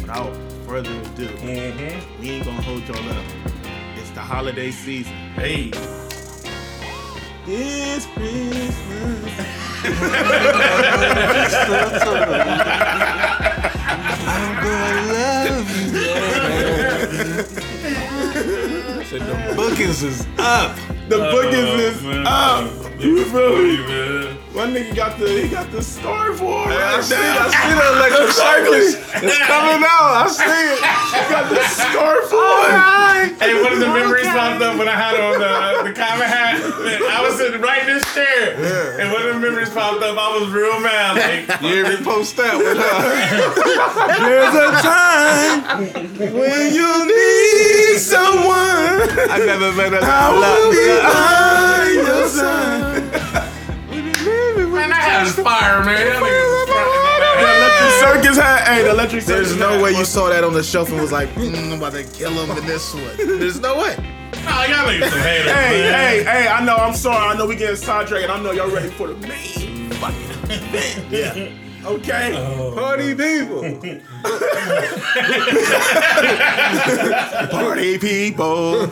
Without 0.10 0.34
further 0.66 0.90
ado, 0.90 1.28
Mm-hmm. 1.28 2.20
we 2.20 2.30
ain't 2.32 2.44
gonna 2.44 2.60
hold 2.64 2.82
y'all 2.88 3.10
up. 3.10 3.24
It's 3.96 4.10
the 4.10 4.22
holiday 4.22 4.72
season. 4.72 5.14
Hey. 5.36 5.70
This 7.46 8.08
Christmas. 8.08 8.76
I'm 13.22 14.64
gonna 14.64 15.14
love 15.14 15.70
Said 19.06 19.22
the 19.22 19.54
bookings 19.56 20.02
is 20.02 20.26
up. 20.40 20.76
The 21.08 21.18
bookings 21.18 21.82
is 21.82 22.04
up. 22.26 22.72
You 23.00 23.26
feel 23.26 23.58
me? 23.58 23.78
Man. 24.54 24.74
My 24.74 24.80
nigga 24.80 24.96
got 24.96 25.18
the 25.20 25.28
he 25.30 25.48
got 25.50 25.72
the 25.72 25.82
star 25.82 26.34
for 26.34 26.70
it 26.70 26.74
I 26.74 26.96
right 26.96 27.04
see, 27.04 27.16
there. 27.16 27.40
I 27.40 27.50
see 27.50 27.74
that 27.76 27.94
like 28.02 28.16
exactly. 28.28 29.30
It's 29.30 29.38
coming 29.46 29.84
out. 29.86 30.26
I 30.26 30.28
see 30.28 30.44
it. 30.44 30.80
He 31.14 31.22
got 31.30 31.50
the 31.50 31.64
scarf 31.70 32.34
on. 32.34 33.40
Hey, 33.40 33.62
one 33.62 33.74
of 33.74 33.80
the 33.80 33.88
memories 33.88 34.28
popped 34.28 34.62
up 34.62 34.78
when 34.78 34.88
I 34.88 34.96
had 34.96 35.16
on 35.20 35.40
the 35.40 35.90
the 35.90 35.94
common 35.96 36.28
hat. 36.28 36.60
I 36.60 37.22
was 37.22 37.38
sitting 37.38 37.62
right 37.62 37.82
in 37.88 37.94
this 37.96 38.14
chair, 38.14 38.60
yeah. 38.60 39.02
and 39.04 39.12
one 39.14 39.22
of 39.22 39.34
the 39.34 39.40
memories 39.40 39.70
popped 39.70 40.02
up. 40.04 40.18
I 40.18 40.38
was 40.40 40.50
real 40.50 40.80
mad. 40.82 41.16
Like, 41.18 41.62
You 41.70 41.86
ever 41.86 42.04
post 42.04 42.36
that 42.38 42.58
with 42.58 42.78
her? 42.78 43.00
There's 44.26 44.56
a 44.56 44.70
time 44.82 46.34
when 46.34 46.74
you 46.74 46.90
need 47.06 48.00
someone. 48.00 49.08
I 49.30 49.38
never 49.46 49.72
met 49.74 49.94
her. 49.94 50.00
I 50.02 50.34
will 50.34 50.72
be 50.74 50.88
by 51.06 51.92
your 51.96 52.28
side. 52.34 53.49
Man, 54.80 54.92
I 54.92 54.96
had 54.96 55.28
fire, 55.28 55.84
man. 55.86 55.96
That 56.08 56.22
nigga 56.24 56.70
The 57.40 57.48
electric 57.60 57.92
circus 58.24 58.38
hat. 58.38 58.68
Hey, 58.68 58.84
the 58.84 58.92
electric 58.92 59.22
circus. 59.24 59.48
There's 59.50 59.60
no 59.60 59.70
hat 59.76 59.84
way 59.84 59.92
you 59.92 60.06
saw 60.06 60.30
that 60.30 60.44
on 60.44 60.54
the 60.54 60.64
shelf 60.64 60.90
and 60.92 61.00
was 61.02 61.12
like, 61.12 61.30
mm, 61.36 61.56
I'm 61.72 61.78
about 61.78 61.94
to 61.94 62.04
kill 62.04 62.32
him 62.32 62.58
in 62.58 62.66
this 62.66 62.94
one. 62.94 63.18
There's 63.18 63.60
no 63.60 63.78
way. 63.78 63.96
Oh, 64.52 64.66
y'all 64.68 64.88
niggas 64.88 65.10
some 65.10 65.20
haters, 65.20 65.52
Hey, 65.52 65.82
man. 65.82 65.94
hey, 65.94 66.24
hey! 66.24 66.48
I 66.48 66.64
know. 66.64 66.76
I'm 66.76 66.94
sorry. 66.96 67.18
I 67.18 67.38
know 67.38 67.46
we 67.46 67.56
getting 67.56 67.76
sidetracked. 67.76 68.24
and 68.24 68.32
I 68.32 68.42
know 68.42 68.52
y'all 68.52 68.70
ready 68.70 68.90
for 68.90 69.08
the 69.08 69.16
main 69.28 69.90
fucking 69.92 70.52
event. 70.52 71.12
Yeah. 71.12 71.50
Okay. 71.86 72.34
Oh, 72.36 72.74
Party 72.76 73.16
people. 73.16 73.62
Party 77.50 77.98
people. 77.98 78.88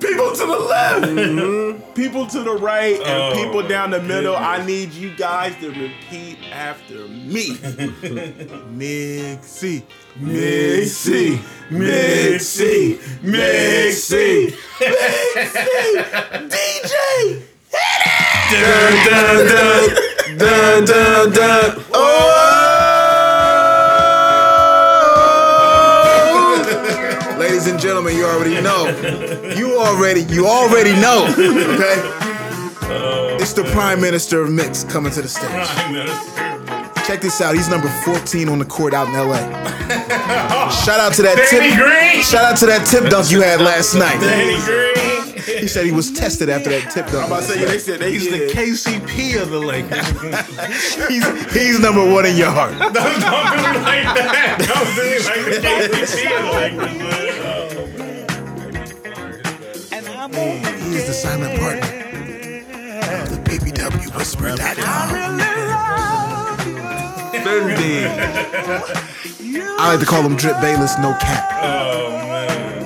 people 0.00 0.32
to 0.32 0.46
the 0.46 0.58
left, 0.68 1.06
mm-hmm. 1.06 1.92
people 1.92 2.26
to 2.26 2.42
the 2.42 2.52
right, 2.60 2.96
and 2.96 3.22
Oh, 3.22 3.32
people 3.34 3.62
down 3.66 3.90
the 3.90 4.00
middle. 4.02 4.32
goodness. 4.34 4.60
I 4.60 4.66
need 4.66 4.92
you 4.92 5.14
guys 5.14 5.54
to 5.60 5.68
repeat 5.68 6.38
after 6.50 7.06
me. 7.08 7.50
Mixie, 8.74 9.82
Mixie, 10.18 11.38
Mixie, 11.70 12.98
Mixie, 13.22 13.22
Mixie, 13.22 14.56
DJ. 16.48 17.42
hit 17.72 18.02
dun 18.10 18.31
dun 18.52 19.46
dun 20.38 20.84
dun 20.84 21.32
dun. 21.32 21.84
Oh! 21.92 22.38
Ladies 27.38 27.66
and 27.66 27.78
gentlemen, 27.80 28.16
you 28.16 28.24
already 28.24 28.60
know. 28.60 28.88
You 29.56 29.78
already, 29.78 30.22
you 30.24 30.46
already 30.46 30.92
know. 31.00 31.26
Okay. 31.28 32.00
It's 33.40 33.52
the 33.52 33.64
Prime 33.72 34.00
Minister 34.00 34.42
of 34.42 34.50
Mix 34.50 34.84
coming 34.84 35.12
to 35.12 35.22
the 35.22 35.28
stage. 35.28 35.50
Check 37.06 37.20
this 37.20 37.40
out. 37.40 37.54
He's 37.54 37.68
number 37.68 37.88
14 38.04 38.48
on 38.48 38.58
the 38.58 38.64
court 38.64 38.94
out 38.94 39.08
in 39.08 39.14
LA. 39.14 39.38
Shout 40.70 41.00
out 41.00 41.12
to 41.14 41.22
that 41.22 41.36
Danny 41.50 41.70
tip. 41.70 41.78
Green. 41.82 42.22
Shout 42.22 42.44
out 42.44 42.56
to 42.58 42.66
that 42.66 42.86
tip 42.86 43.10
dunk 43.10 43.30
you 43.30 43.40
had 43.40 43.60
last 43.60 43.94
night. 43.94 44.20
Danny 44.20 44.56
Green. 44.64 45.11
He 45.44 45.68
said 45.68 45.84
he 45.86 45.92
was 45.92 46.10
tested 46.12 46.48
after 46.48 46.70
that 46.70 46.90
tip 46.90 47.06
dunk. 47.06 47.24
I'm 47.24 47.26
about 47.26 47.42
to 47.42 47.48
say, 47.48 47.60
yeah, 47.60 47.66
they 47.66 47.78
said 47.78 48.00
they 48.00 48.12
He's 48.12 48.30
the. 48.30 48.48
KCP 48.52 49.40
of 49.42 49.50
the 49.50 49.58
Lakers. 49.58 50.08
He's, 51.08 51.52
he's 51.52 51.80
number 51.80 52.04
one 52.10 52.26
in 52.26 52.36
your 52.36 52.50
heart. 52.50 52.72
Don't 52.78 52.92
do 52.92 52.98
me 52.98 53.10
like 53.82 54.04
that. 54.14 54.58
Don't 54.58 54.94
do 54.94 55.02
like 55.26 55.44
the 55.46 55.58
KCP 55.96 56.26
like 56.52 56.72
He's 60.92 61.06
the 61.06 61.12
silent 61.12 61.58
partner 61.58 61.82
of 63.20 63.28
the 63.30 63.38
BBW 63.50 64.16
Whisper.com. 64.16 65.08
Fendi. 67.42 68.06
I 69.78 69.90
like 69.90 70.00
to 70.00 70.06
call 70.06 70.22
him 70.22 70.36
Drip 70.36 70.60
Bayless, 70.60 70.96
no 70.98 71.12
cap. 71.14 71.50
Oh 71.62 72.10
man. 72.28 72.81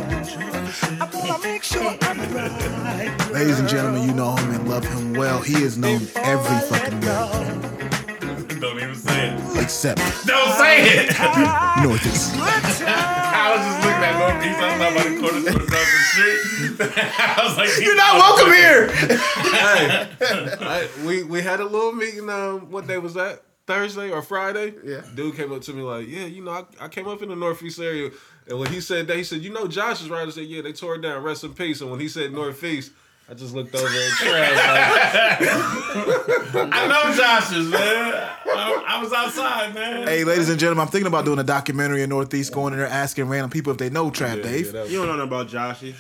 Ladies 3.33 3.59
and 3.59 3.69
gentlemen, 3.69 4.03
you 4.09 4.15
know 4.15 4.37
him 4.37 4.51
and 4.55 4.69
love 4.69 4.85
him 4.85 5.15
well. 5.15 5.41
He 5.41 5.55
is 5.63 5.77
known 5.77 6.01
every 6.17 6.59
fucking 6.69 7.01
way, 7.01 8.61
Don't 8.61 8.77
even 8.79 8.95
say 8.95 9.31
it. 9.31 9.63
except 9.63 9.99
Don't 10.27 10.53
say 10.59 11.07
it. 11.07 11.19
Northeast. 11.83 12.35
I 12.39 13.51
was 13.51 13.67
just 13.67 13.79
looking 13.85 14.05
at 14.05 14.19
Northeast. 14.19 14.59
I 14.61 14.71
was 14.71 14.79
not 14.79 14.93
about 14.93 15.05
to 15.05 15.19
corner 15.21 15.41
store 15.41 15.63
across 15.63 15.91
the 15.91 16.01
street. 16.13 16.97
I 17.19 17.45
was 17.45 17.57
like, 17.57 17.71
You're 17.85 17.97
not 17.97 18.15
welcome 18.17 18.53
here. 18.53 18.89
hey, 19.51 20.09
I, 20.61 20.89
we 21.05 21.25
we 21.25 21.43
had 21.43 21.59
a 21.61 21.65
little 21.65 21.93
meeting. 21.93 22.31
Um, 22.31 22.71
what 22.71 22.87
day 22.87 22.99
was 22.99 23.15
that? 23.15 23.43
Thursday 23.67 24.11
or 24.11 24.23
Friday? 24.23 24.75
Yeah. 24.85 25.03
Dude 25.15 25.37
came 25.37 25.53
up 25.53 25.63
to 25.63 25.73
me 25.73 25.83
like, 25.83 26.09
yeah, 26.09 26.27
you 26.27 26.43
know, 26.43 26.53
I, 26.53 26.65
I 26.85 26.89
came 26.89 27.09
up 27.09 27.23
in 27.23 27.29
the 27.29 27.37
Northeast 27.37 27.81
area, 27.81 28.11
and 28.49 28.59
when 28.59 28.73
he 28.73 28.81
said 28.81 29.07
that, 29.09 29.17
he 29.17 29.25
said, 29.25 29.43
you 29.43 29.53
know, 29.53 29.67
Josh 29.67 30.03
is 30.03 30.11
right. 30.11 30.27
I 30.27 30.31
said, 30.31 30.45
yeah, 30.45 30.63
they 30.63 30.73
tore 30.73 30.97
it 30.97 31.03
down. 31.03 31.23
Rest 31.23 31.45
in 31.45 31.55
peace. 31.55 31.81
And 31.81 31.91
when 31.91 32.01
he 32.01 32.09
said 32.09 32.33
Northeast, 32.33 32.93
I 33.29 33.35
just 33.35 33.55
looked 33.57 33.75
over 33.75 33.87
at 33.87 33.93
Trav 33.93 34.55
like, 34.55 35.41
I 36.73 36.87
know 36.87 37.13
Josh's 37.17 37.69
man. 37.69 38.15
I, 38.47 38.85
I 38.87 39.03
was 39.03 39.13
outside, 39.13 39.75
man. 39.75 40.07
Hey, 40.07 40.23
ladies 40.23 40.49
and 40.49 40.61
gentlemen, 40.61 40.83
I'm 40.83 40.89
thinking 40.93 41.09
about 41.09 41.25
doing 41.25 41.41
a 41.41 41.45
documentary 41.45 42.03
in 42.03 42.11
Northeast, 42.11 42.53
going 42.53 42.73
in 42.73 42.79
there 42.79 42.89
asking 42.89 43.25
random 43.29 43.51
people 43.51 43.73
if 43.73 43.79
they 43.79 43.91
know 43.91 44.11
Trap 44.11 44.43
Dave. 44.43 44.73
yeah, 44.73 44.85
You 44.85 44.99
don't 44.99 45.09
know 45.09 45.17
nothing 45.25 45.29
about 45.29 45.49
Joshy. 45.49 45.95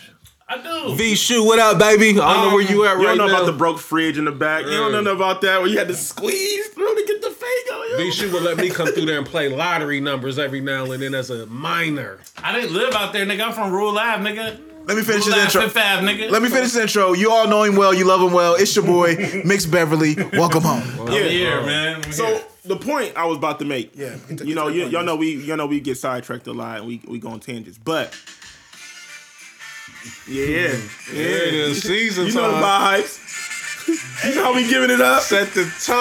I 0.48 0.62
do. 0.62 0.94
V 0.94 1.16
shoe, 1.16 1.42
what 1.44 1.58
up, 1.58 1.76
baby? 1.78 2.10
I 2.20 2.34
don't 2.34 2.48
know 2.48 2.54
where 2.54 2.62
you 2.62 2.84
at 2.86 2.98
You 2.98 3.04
don't 3.04 3.18
know 3.18 3.26
now. 3.26 3.34
about 3.34 3.46
the 3.46 3.52
broke 3.52 3.80
fridge 3.80 4.16
in 4.16 4.26
the 4.26 4.32
back. 4.32 4.64
You 4.64 4.70
don't 4.70 4.92
know 4.92 5.00
nothing 5.00 5.16
about 5.16 5.40
that 5.40 5.58
where 5.60 5.68
you 5.68 5.76
had 5.76 5.88
to 5.88 5.94
squeeze 5.96 6.68
through 6.68 6.94
to 6.94 7.04
get 7.04 7.20
the 7.20 7.30
fake 7.30 7.72
on 7.74 7.96
V 7.98 8.04
you. 8.04 8.12
shoe 8.12 8.32
would 8.32 8.44
let 8.44 8.56
me 8.56 8.70
come 8.70 8.86
through 8.86 9.06
there 9.06 9.18
and 9.18 9.26
play 9.26 9.48
lottery 9.48 10.00
numbers 10.00 10.38
every 10.38 10.60
now 10.60 10.90
and 10.92 11.02
then 11.02 11.14
as 11.16 11.30
a 11.30 11.46
minor. 11.46 12.20
I 12.44 12.52
didn't 12.52 12.74
live 12.74 12.94
out 12.94 13.12
there, 13.12 13.26
nigga. 13.26 13.44
I'm 13.46 13.52
from 13.54 13.72
Rural 13.72 13.98
Ave, 13.98 14.22
nigga. 14.22 14.60
Let 14.86 14.96
me 14.96 15.02
finish 15.02 15.26
Rural 15.26 15.40
this 15.40 15.46
intro. 15.56 15.62
Fifth 15.62 15.76
Ave, 15.78 16.06
nigga. 16.06 16.30
Let 16.30 16.42
me 16.42 16.48
finish 16.48 16.70
this 16.70 16.76
intro. 16.80 17.12
You 17.14 17.32
all 17.32 17.48
know 17.48 17.64
him 17.64 17.74
well. 17.74 17.92
You 17.92 18.04
love 18.04 18.20
him 18.20 18.32
well. 18.32 18.54
It's 18.54 18.76
your 18.76 18.84
boy, 18.86 19.16
Mix 19.44 19.66
Beverly. 19.66 20.14
Welcome 20.34 20.62
home. 20.62 21.08
I'm 21.08 21.12
here, 21.12 21.60
man. 21.62 22.04
I'm 22.04 22.12
So 22.12 22.24
here. 22.24 22.44
the 22.66 22.76
point 22.76 23.16
I 23.16 23.24
was 23.26 23.36
about 23.36 23.58
to 23.58 23.64
make, 23.64 23.96
Yeah, 23.96 24.14
you 24.44 24.54
know, 24.54 24.68
you, 24.68 24.86
y'all 24.86 25.02
know 25.02 25.16
we, 25.16 25.34
y'all 25.42 25.56
know 25.56 25.66
we 25.66 25.80
get 25.80 25.98
sidetracked 25.98 26.46
a 26.46 26.52
lot 26.52 26.78
and 26.78 26.86
we 26.86 27.00
we 27.08 27.18
go 27.18 27.30
on 27.30 27.40
tangents, 27.40 27.78
but 27.78 28.16
yeah, 30.28 30.76
yeah, 31.12 31.20
it 31.20 31.54
is 31.54 31.82
season 31.82 32.26
You 32.26 32.34
know 32.34 32.52
the 32.52 32.62
vibes. 32.62 33.22
you 34.24 34.34
know 34.34 34.44
how 34.44 34.54
we 34.54 34.68
giving 34.68 34.90
it 34.90 35.00
up. 35.00 35.22
Set 35.22 35.48
the 35.54 35.64
tone. 35.84 35.96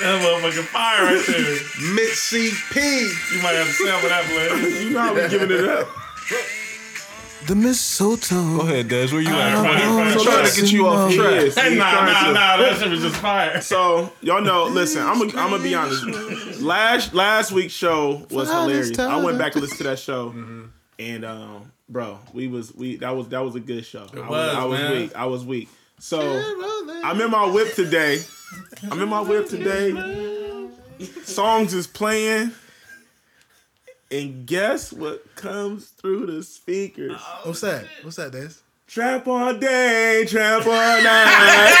that 0.00 0.20
motherfucking 0.22 0.64
fire 0.64 1.04
right 1.04 1.24
there. 1.26 1.94
Mitzi 1.94 2.50
P. 2.70 2.80
You 2.80 3.42
might 3.42 3.54
have 3.54 3.66
to 3.66 3.72
sample 3.72 4.08
that, 4.08 4.24
play. 4.24 4.84
You 4.84 4.90
know 4.90 5.00
how 5.00 5.14
we 5.14 5.28
giving 5.28 5.50
it 5.50 5.68
up. 5.68 5.88
The 7.46 7.56
mistletoe. 7.56 8.58
Go 8.58 8.60
ahead, 8.60 8.88
Des. 8.88 9.08
Where 9.08 9.20
you 9.20 9.28
at? 9.30 9.54
fire, 9.54 9.66
I'm 9.66 10.12
fire. 10.12 10.24
trying 10.24 10.46
to 10.46 10.60
get 10.60 10.70
you 10.72 10.86
off 10.86 11.12
track. 11.12 11.32
is. 11.42 11.58
Hey, 11.58 11.76
nah, 11.76 12.04
nah, 12.04 12.26
to. 12.28 12.32
nah. 12.32 12.56
That 12.56 12.78
shit 12.78 12.90
was 12.90 13.00
just 13.00 13.16
fire. 13.16 13.60
So 13.60 14.12
y'all 14.20 14.42
know. 14.42 14.66
Listen, 14.66 15.02
I'm 15.02 15.18
gonna 15.18 15.56
I'm 15.56 15.62
be 15.62 15.74
honest. 15.74 16.60
Last 16.60 17.14
last 17.14 17.50
week's 17.50 17.72
show 17.72 18.24
was 18.30 18.48
hilarious. 18.48 18.96
I 18.98 19.16
went 19.16 19.38
back 19.38 19.54
and 19.54 19.62
listened 19.62 19.78
to 19.78 19.84
that 19.84 19.98
show, 19.98 20.32
and 21.00 21.24
um, 21.24 21.72
bro, 21.92 22.18
we 22.32 22.48
was 22.48 22.74
we 22.74 22.96
that 22.96 23.10
was 23.14 23.28
that 23.28 23.40
was 23.44 23.54
a 23.54 23.60
good 23.60 23.84
show. 23.84 24.06
I 24.14 24.28
was, 24.28 24.56
I 24.56 24.64
was 24.64 24.80
man. 24.80 24.92
weak. 24.92 25.14
I 25.16 25.26
was 25.26 25.44
weak. 25.44 25.68
So 25.98 26.20
I'm 27.04 27.20
in 27.20 27.30
my 27.30 27.46
whip 27.50 27.74
today. 27.74 28.22
I'm 28.90 29.00
in 29.00 29.08
my 29.08 29.20
whip 29.20 29.48
today. 29.48 29.92
Songs 31.24 31.74
is 31.74 31.86
playing. 31.86 32.52
And 34.10 34.46
guess 34.46 34.92
what 34.92 35.34
comes 35.36 35.88
through 35.88 36.26
the 36.26 36.42
speakers? 36.42 37.12
Oh, 37.18 37.40
What's 37.44 37.62
that? 37.62 37.86
What's 38.02 38.16
that, 38.16 38.32
Des? 38.32 38.50
Trap 38.86 39.26
all 39.26 39.54
day, 39.54 40.26
trap 40.28 40.66
all 40.66 40.72
night. 41.02 41.74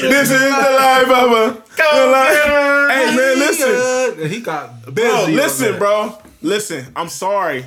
this 0.00 0.30
is 0.32 0.40
the 0.40 0.48
life 0.48 1.08
of 1.08 1.30
a. 1.30 1.62
the 1.76 2.06
life- 2.10 2.90
Hey 2.90 3.16
man, 3.16 3.38
listen, 3.38 4.28
He 4.30 4.40
got 4.40 4.84
busy. 4.94 4.94
bro, 5.08 5.24
on 5.24 5.34
listen, 5.36 5.72
that. 5.72 5.78
bro, 5.78 6.18
listen. 6.42 6.86
I'm 6.96 7.08
sorry. 7.08 7.64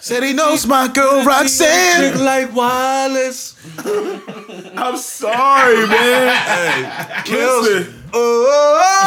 Said 0.00 0.22
he 0.24 0.32
knows 0.32 0.66
my 0.66 0.88
girl 0.88 1.24
Roxanne. 1.24 2.24
like 2.24 2.52
Wallace. 2.54 3.56
I'm 4.76 4.96
sorry, 4.96 5.86
man. 5.86 7.24
Listen, 7.28 7.94
Oh, 8.14 9.02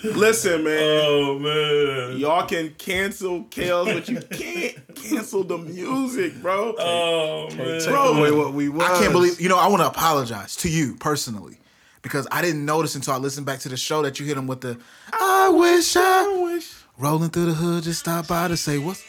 listen, 0.04 0.64
man. 0.64 1.02
Oh, 1.04 1.38
man. 1.38 2.16
Y'all 2.18 2.46
can 2.46 2.74
cancel 2.78 3.44
Kels, 3.44 3.92
but 3.92 4.08
you 4.08 4.20
can't 4.36 4.94
cancel 4.96 5.44
the 5.44 5.58
music, 5.58 6.40
bro. 6.42 6.74
Oh, 6.78 7.48
man. 7.54 7.80
Bro, 7.84 8.20
Wait, 8.22 8.32
what 8.32 8.52
we 8.54 8.68
was. 8.68 8.88
I 8.88 8.98
can't 8.98 9.12
believe, 9.12 9.40
you 9.40 9.48
know, 9.48 9.58
I 9.58 9.68
want 9.68 9.82
to 9.82 9.86
apologize 9.88 10.56
to 10.56 10.68
you 10.70 10.96
personally 10.96 11.58
because 12.02 12.26
I 12.32 12.42
didn't 12.42 12.64
notice 12.64 12.94
until 12.94 13.14
I 13.14 13.18
listened 13.18 13.46
back 13.46 13.60
to 13.60 13.68
the 13.68 13.76
show 13.76 14.02
that 14.02 14.18
you 14.18 14.26
hit 14.26 14.36
him 14.36 14.46
with 14.46 14.62
the 14.62 14.78
I 15.12 15.48
wish 15.50 15.96
I 15.96 16.42
wish. 16.42 16.75
Rolling 16.98 17.28
through 17.28 17.44
the 17.46 17.52
hood, 17.52 17.84
just 17.84 18.00
stop 18.00 18.26
by 18.26 18.48
to 18.48 18.56
say 18.56 18.78
what's 18.78 19.04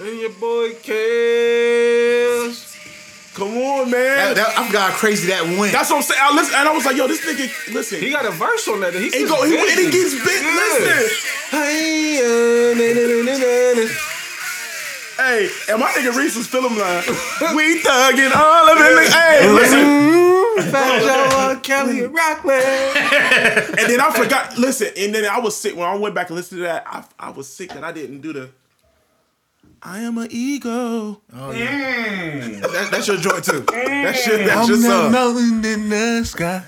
And 0.00 0.18
your 0.18 0.30
boy 0.30 0.70
Kels. 0.80 2.72
Come 3.34 3.58
on, 3.58 3.90
man. 3.90 4.34
that, 4.36 4.54
I'm 4.56 4.72
how 4.72 4.90
crazy 4.96 5.28
that 5.28 5.44
went. 5.58 5.72
That's 5.72 5.90
what 5.90 5.96
I'm 5.96 6.02
saying. 6.02 6.20
I 6.22 6.34
listen, 6.34 6.54
and 6.56 6.66
I 6.66 6.72
was 6.72 6.86
like, 6.86 6.96
yo, 6.96 7.06
this 7.06 7.20
nigga, 7.20 7.74
listen. 7.74 8.00
He 8.00 8.10
got 8.10 8.24
a 8.24 8.30
verse 8.30 8.66
on 8.68 8.80
that. 8.80 8.94
He 8.94 9.08
It 9.08 9.28
go, 9.28 9.44
he, 9.44 9.52
and 9.52 9.80
it 9.80 9.92
gets 9.92 10.14
big. 10.14 10.24
Listen. 10.24 10.86
Listen. 10.86 11.30
Hey, 11.50 12.24
uh, 12.24 12.74
and 15.18 15.80
my 15.80 15.90
nigga 15.92 16.16
Reese 16.16 16.36
was 16.36 16.46
feeling 16.46 16.76
like, 16.76 17.06
we 17.54 17.80
thugging 17.80 18.34
all 18.34 18.68
of 18.68 18.78
it. 18.78 19.12
Hey, 19.12 19.50
listen. 19.50 19.78
Mm-hmm. 19.78 20.70
Fat 20.70 21.02
Joe, 21.30 21.36
uh, 21.36 21.60
Kelly, 21.60 22.04
and 22.04 22.14
Rockland. 22.14 22.64
And 23.76 23.90
then 23.90 24.00
I 24.00 24.10
forgot, 24.14 24.56
listen, 24.56 24.88
and 24.96 25.14
then 25.14 25.24
I 25.24 25.38
was 25.40 25.56
sick. 25.56 25.76
When 25.76 25.86
I 25.88 25.94
went 25.96 26.14
back 26.14 26.28
and 26.28 26.36
listened 26.36 26.60
to 26.60 26.64
that, 26.64 26.84
I, 26.86 27.04
I 27.18 27.30
was 27.30 27.48
sick 27.48 27.70
that 27.70 27.82
I 27.84 27.92
didn't 27.92 28.20
do 28.20 28.32
the, 28.32 28.50
I 29.82 30.00
am 30.00 30.16
an 30.16 30.28
ego. 30.30 30.70
oh 30.70 31.20
mm. 31.34 32.60
That- 32.60 32.88
that's 32.90 33.06
your 33.06 33.18
joint 33.18 33.44
too. 33.44 33.60
That 33.60 34.16
shit, 34.16 34.40
mm. 34.40 34.46
that's 34.46 34.68
your 34.68 34.78
song. 34.78 35.12
mountain 35.12 35.64
in 35.64 35.88
the 35.90 36.24
sky. 36.24 36.62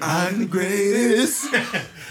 I'm 0.00 0.38
the 0.38 0.46
greatest. 0.46 1.46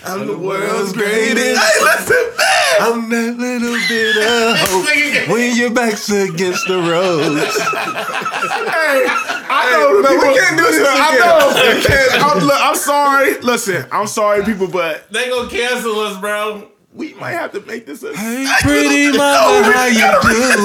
I'm 0.06 0.28
the 0.28 0.38
world's 0.38 0.94
greatest. 0.94 1.60
Hey, 1.62 1.84
listen, 1.84 2.16
man. 2.38 2.76
I'm 2.82 3.10
that 3.10 3.36
little 3.38 3.78
bit 3.88 4.18
of 4.18 4.58
hope 4.70 5.30
when 5.30 5.56
your 5.58 5.72
back's 5.72 6.10
against 6.10 6.68
the 6.68 6.78
ropes. 6.80 7.60
Hey, 8.40 9.06
I 9.52 9.72
know, 9.72 10.02
no, 10.02 10.10
we 10.16 10.34
can't 10.40 10.58
do 10.58 10.64
this 10.64 10.80
listen, 10.80 10.86
I 10.88 11.18
know. 11.18 11.76
We 11.76 11.84
can't. 11.84 12.24
I'm, 12.24 12.40
look, 12.46 12.58
I'm 12.60 12.76
sorry. 12.76 13.40
Listen, 13.42 13.86
I'm 13.92 14.08
sorry, 14.08 14.44
people, 14.44 14.68
but 14.68 15.12
They 15.12 15.30
gonna 15.30 15.50
cancel 15.50 16.00
us, 16.00 16.18
bro. 16.20 16.68
we 16.94 17.14
might 17.16 17.32
have 17.34 17.52
to 17.54 17.62
make 17.62 17.86
this 17.86 18.02
a. 18.04 18.16
Hey, 18.16 18.46
pretty 18.62 19.12
mama, 19.18 19.72
how 19.72 19.86
you 19.86 20.08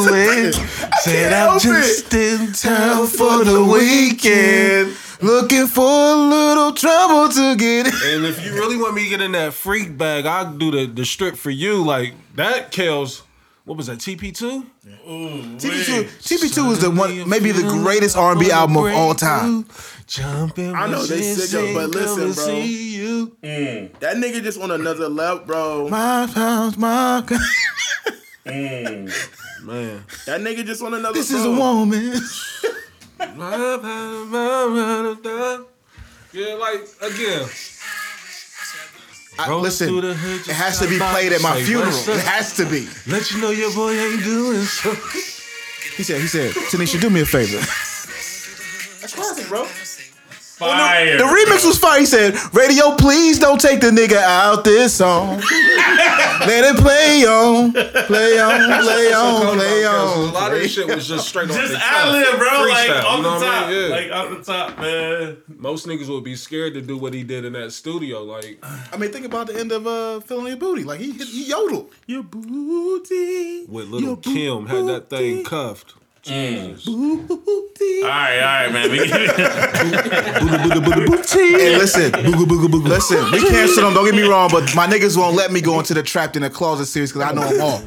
doing? 0.06 0.52
Said 1.02 1.32
I'm 1.32 1.50
help 1.50 1.62
just 1.62 2.14
in 2.14 2.52
town 2.52 3.06
for 3.08 3.44
the 3.44 3.62
weekend. 3.64 4.96
Looking 5.24 5.66
for 5.68 5.82
a 5.82 6.14
little 6.16 6.72
trouble 6.74 7.30
to 7.30 7.56
get 7.56 7.86
in. 7.86 7.92
And 7.94 8.26
if 8.26 8.44
you 8.44 8.52
really 8.52 8.76
want 8.76 8.94
me 8.94 9.04
to 9.04 9.08
get 9.08 9.20
in 9.22 9.32
that 9.32 9.54
freak 9.54 9.96
bag, 9.96 10.26
I'll 10.26 10.52
do 10.52 10.70
the, 10.70 10.84
the 10.84 11.06
strip 11.06 11.36
for 11.36 11.48
you. 11.50 11.82
Like 11.82 12.12
that 12.34 12.70
kills. 12.70 13.22
What 13.64 13.78
was 13.78 13.86
that? 13.86 14.00
TP 14.00 14.34
two. 14.36 14.66
TP2, 14.86 16.04
TP2 16.20 16.72
is 16.72 16.80
the 16.80 16.90
one, 16.90 17.26
maybe 17.26 17.52
the 17.52 17.62
greatest 17.62 18.18
R&B 18.18 18.50
album 18.50 18.76
of 18.76 18.92
all 18.92 19.14
time. 19.14 19.64
Jumping. 20.06 20.74
I 20.74 20.88
know 20.88 21.02
they 21.06 21.22
sick 21.22 21.58
of- 21.58 21.74
but 21.74 21.88
listen, 21.88 22.32
bro. 22.32 22.44
See 22.44 22.96
you. 22.96 23.36
Mm. 23.42 23.98
That 24.00 24.16
nigga 24.18 24.42
just 24.42 24.60
on 24.60 24.70
another 24.70 25.08
level, 25.08 25.46
bro. 25.46 25.88
My 25.88 26.28
pounds, 26.34 26.76
my. 26.76 27.24
Mm. 28.44 29.10
Man. 29.64 30.04
That 30.26 30.42
nigga 30.42 30.66
just 30.66 30.82
on 30.82 30.92
another. 30.92 31.14
This 31.14 31.30
is 31.30 31.46
a 31.46 31.50
woman. 31.50 32.12
Yeah, 36.32 36.54
like 36.54 36.82
again. 37.00 37.48
I- 39.36 39.52
listen, 39.56 39.88
hood, 39.88 40.04
it 40.04 40.54
has 40.54 40.78
to 40.78 40.88
be 40.88 40.98
played 40.98 41.32
at 41.32 41.42
my 41.42 41.60
funeral. 41.62 41.92
It 41.92 42.20
has 42.24 42.54
to 42.56 42.64
be. 42.66 42.88
Let 43.10 43.30
you 43.32 43.40
know 43.40 43.50
your 43.50 43.72
boy 43.74 43.90
ain't 43.92 44.22
doing 44.22 44.62
so. 44.62 44.94
He 45.96 46.02
said, 46.02 46.20
he 46.20 46.26
said, 46.26 46.52
Tanisha, 46.70 47.00
do 47.00 47.10
me 47.10 47.20
a 47.20 47.26
favor. 47.26 47.58
That's 50.58 50.70
classic, 50.74 51.18
bro. 51.18 51.18
Fire. 51.18 51.18
The 51.18 51.24
remix 51.24 51.66
was 51.66 51.78
fire. 51.78 52.00
He 52.00 52.06
said, 52.06 52.34
Radio, 52.54 52.94
please 52.96 53.38
don't 53.38 53.60
take 53.60 53.80
the 53.80 53.90
nigga 53.90 54.16
out 54.16 54.64
this 54.64 54.94
song. 54.94 55.40
Let 56.46 56.74
it 56.74 56.76
play 56.76 57.24
on, 57.24 57.72
play 57.72 58.38
on, 58.38 58.82
play 58.82 59.12
on, 59.12 59.56
play 59.56 59.84
on." 59.86 60.28
A 60.28 60.32
lot 60.32 60.52
of 60.52 60.58
this 60.58 60.72
shit 60.72 60.86
was 60.86 61.06
just 61.08 61.28
straight 61.28 61.48
off 61.50 61.56
Just 61.56 61.72
the 61.72 61.78
ad 61.82 62.12
lib, 62.12 62.38
bro. 62.38 62.48
Freestyle, 62.48 62.68
Like 62.68 62.88
you 62.88 62.94
off 62.94 63.22
know 63.22 63.38
the 63.40 63.46
what 63.46 63.54
I 63.54 63.60
top. 63.60 63.68
mean? 63.70 63.80
Yeah. 63.80 63.96
Like 63.96 64.12
off 64.12 64.30
the 64.46 64.52
top, 64.52 64.78
man. 64.78 65.36
Most 65.56 65.86
niggas 65.86 66.08
would 66.08 66.24
be 66.24 66.36
scared 66.36 66.74
to 66.74 66.82
do 66.82 66.98
what 66.98 67.14
he 67.14 67.22
did 67.22 67.44
in 67.44 67.52
that 67.54 67.72
studio. 67.72 68.22
Like, 68.24 68.58
I 68.92 68.96
mean, 68.96 69.10
think 69.12 69.26
about 69.26 69.46
the 69.46 69.58
end 69.58 69.72
of 69.72 69.86
uh, 69.86 70.20
Feeling 70.20 70.48
Your 70.48 70.56
Booty. 70.56 70.84
Like, 70.84 71.00
he, 71.00 71.12
he 71.12 71.44
yodeled. 71.48 71.90
Your 72.06 72.22
booty. 72.24 73.64
with 73.66 73.88
little 73.88 74.00
Your 74.08 74.16
Kim 74.18 74.66
had 74.66 74.86
that 74.86 75.08
thing 75.10 75.44
cuffed. 75.44 75.94
Jesus. 76.24 76.84
Booty. 76.86 78.02
All 78.02 78.08
right, 78.08 78.38
all 78.40 78.70
right, 78.70 78.72
man. 78.72 78.90
We 78.90 78.98
Hey, 81.54 81.76
listen, 81.76 82.12
listen, 82.84 83.30
we 83.32 83.40
canceled 83.40 83.86
them. 83.86 83.94
Don't 83.94 84.04
get 84.04 84.14
me 84.14 84.22
wrong, 84.22 84.48
but 84.50 84.74
my 84.74 84.86
niggas 84.86 85.16
won't 85.16 85.36
let 85.36 85.52
me 85.52 85.60
go 85.60 85.78
into 85.78 85.94
the 85.94 86.02
Trapped 86.02 86.36
in 86.36 86.42
the 86.42 86.50
Closet 86.50 86.86
series 86.86 87.12
because 87.12 87.30
I 87.30 87.32
know 87.34 87.48
them 87.52 87.60
all. 87.60 87.82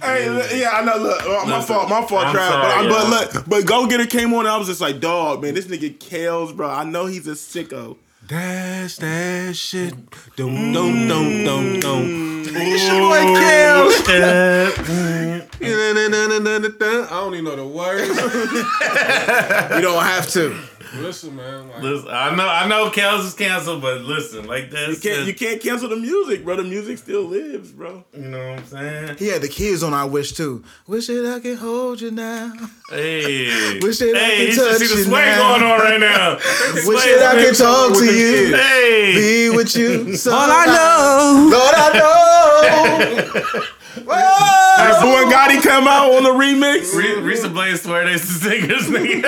Hey, 0.00 0.60
yeah, 0.60 0.70
I 0.72 0.84
know. 0.84 0.96
Look, 0.96 1.22
uh, 1.22 1.46
my 1.46 1.58
Listen, 1.58 1.74
fault, 1.76 1.88
my 1.88 2.04
fault, 2.06 2.26
I'm 2.26 2.34
Trav. 2.34 2.48
But, 2.48 2.48
sorry, 2.48 2.86
I- 2.86 2.88
but 2.88 3.08
look, 3.34 3.48
but 3.48 3.66
Go 3.66 3.86
Getter 3.86 4.06
came 4.06 4.32
on, 4.34 4.40
and 4.40 4.48
I 4.48 4.56
was 4.56 4.66
just 4.66 4.80
like, 4.80 4.98
dog, 5.00 5.42
man, 5.42 5.54
this 5.54 5.66
nigga 5.66 5.96
Kels, 5.96 6.56
bro. 6.56 6.68
I 6.68 6.82
know 6.84 7.06
he's 7.06 7.26
a 7.28 7.32
sicko. 7.32 7.96
That's 8.28 8.98
that 8.98 9.56
shit. 9.56 9.94
Dum 10.36 10.50
mm. 10.50 10.72
dum 10.72 11.08
dum 11.08 11.44
dum 11.44 11.80
dum. 11.80 12.42
Boy, 12.44 13.18
mm. 13.18 13.36
Kels. 13.36 13.98
I 15.62 17.10
don't 17.10 17.34
even 17.34 17.44
know 17.44 17.56
the 17.56 17.66
words. 17.66 18.08
You 19.74 19.80
don't 19.80 20.04
have 20.04 20.28
to. 20.30 20.54
Listen, 20.96 21.36
man. 21.36 21.68
Like, 21.70 21.82
listen, 21.82 22.08
I 22.10 22.34
know, 22.34 22.46
I 22.48 22.68
know, 22.68 22.90
Kels 22.90 23.24
is 23.26 23.34
canceled, 23.34 23.80
but 23.80 24.02
listen, 24.02 24.46
like 24.46 24.70
this, 24.70 25.02
You 25.02 25.10
can't, 25.10 25.26
you 25.26 25.34
can't 25.34 25.60
cancel 25.60 25.88
the 25.88 25.96
music, 25.96 26.44
bro. 26.44 26.56
The 26.56 26.64
music 26.64 26.98
still 26.98 27.22
lives, 27.22 27.72
bro. 27.72 28.04
you 28.12 28.20
know 28.22 28.50
what 28.50 28.58
I'm 28.58 28.66
saying? 28.66 29.16
He 29.18 29.28
had 29.28 29.40
the 29.42 29.48
kids 29.48 29.82
on 29.82 29.94
our 29.94 30.06
wish 30.06 30.32
too. 30.32 30.62
Wish 30.86 31.06
that 31.06 31.24
I 31.34 31.40
could 31.40 31.58
hold 31.58 32.00
you 32.00 32.10
now. 32.10 32.52
Hey, 32.90 33.78
Wish 33.80 33.98
that 34.00 34.14
I 34.14 34.18
hey, 34.18 34.36
could 34.36 34.46
you 34.48 34.52
should 34.52 34.68
touch 34.70 34.78
see 34.88 34.96
the 34.96 35.04
sway 35.04 35.20
now. 35.24 35.58
going 35.58 35.62
on 35.72 35.80
right 35.80 36.00
now. 36.00 36.34
Wish 36.86 37.04
that 37.04 37.36
I 37.36 37.42
could 37.44 37.56
talk 37.56 37.94
to 37.96 38.04
you, 38.04 38.54
Hey, 38.54 39.48
be 39.50 39.56
with 39.56 39.74
you. 39.74 40.14
So 40.16 40.30
all 40.32 40.48
I 40.50 40.66
know. 40.66 41.48
Lord, 41.50 41.74
I 41.74 41.98
know. 41.98 43.62
Did 43.94 44.04
Boo 44.06 44.10
and 44.10 45.30
Gotti 45.32 45.62
come 45.62 45.86
out 45.86 46.12
on 46.14 46.22
the 46.22 46.30
remix? 46.30 46.94
Re- 46.96 47.34
Risa 47.34 47.52
Blaze 47.52 47.82
swear 47.82 48.04
they 48.06 48.16
singers, 48.18 48.88
nigga. 48.88 49.24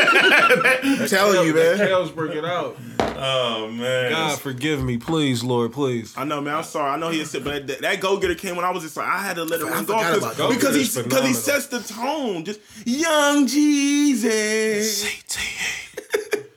I'm 1.02 1.08
telling 1.08 1.46
you, 1.46 1.54
man. 1.54 1.76
Tails 1.78 2.10
break 2.10 2.32
it 2.34 2.44
out. 2.44 2.76
oh 3.16 3.68
man, 3.70 4.12
God 4.12 4.38
forgive 4.40 4.82
me, 4.82 4.96
please, 4.98 5.44
Lord, 5.44 5.72
please. 5.72 6.14
I 6.16 6.24
know, 6.24 6.40
man. 6.40 6.54
I'm 6.56 6.64
sorry. 6.64 6.90
I 6.90 6.96
know 6.96 7.10
he 7.10 7.20
is 7.20 7.30
sick, 7.30 7.44
but 7.44 7.66
that, 7.66 7.80
that 7.82 8.00
Go 8.00 8.18
Getter 8.18 8.34
came 8.34 8.56
when 8.56 8.64
I 8.64 8.70
was 8.70 8.82
just 8.82 8.96
like, 8.96 9.06
I 9.06 9.18
had 9.18 9.36
to 9.36 9.44
let 9.44 9.60
it 9.60 9.64
run 9.64 9.84
go 9.84 9.96
because 9.98 10.18
about 10.18 10.36
Go 10.36 10.48
because 10.48 10.74
he 10.74 10.82
Getter's 10.84 11.02
because 11.04 11.26
he 11.26 11.32
sets 11.34 11.66
the 11.68 11.80
tone. 11.80 12.44
Just 12.44 12.60
young 12.86 13.46
Jeezy, 13.46 15.04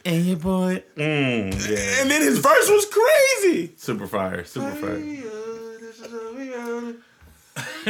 and 0.05 0.25
your 0.25 0.37
boy, 0.37 0.83
mm, 0.95 1.69
yeah, 1.69 2.01
and 2.01 2.09
then 2.09 2.21
his 2.21 2.39
verse 2.39 2.69
was 2.69 2.85
crazy. 2.85 3.73
super 3.77 4.07
fire, 4.07 4.43
super 4.45 4.71
fire. 4.71 5.03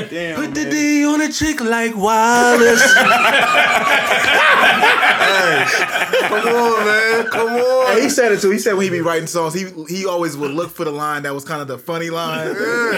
Damn, 0.09 0.35
Put 0.35 0.53
the 0.53 0.63
man. 0.63 0.71
D 0.71 1.05
on 1.05 1.21
a 1.21 1.31
chick 1.31 1.59
like 1.61 1.95
Wallace. 1.95 2.93
Come 6.27 6.47
on, 6.47 6.85
man. 6.85 7.27
Come 7.27 7.49
on. 7.49 7.95
Hey, 7.95 8.03
he 8.03 8.09
said 8.09 8.31
it 8.31 8.41
too. 8.41 8.51
He 8.51 8.59
said 8.59 8.73
when 8.73 8.83
he'd 8.83 8.89
be 8.91 9.01
writing 9.01 9.27
songs, 9.27 9.53
he 9.53 9.67
he 9.87 10.05
always 10.05 10.35
would 10.37 10.51
look 10.51 10.69
for 10.71 10.85
the 10.85 10.91
line 10.91 11.23
that 11.23 11.33
was 11.33 11.43
kind 11.43 11.61
of 11.61 11.67
the 11.67 11.77
funny 11.77 12.09
line. 12.09 12.47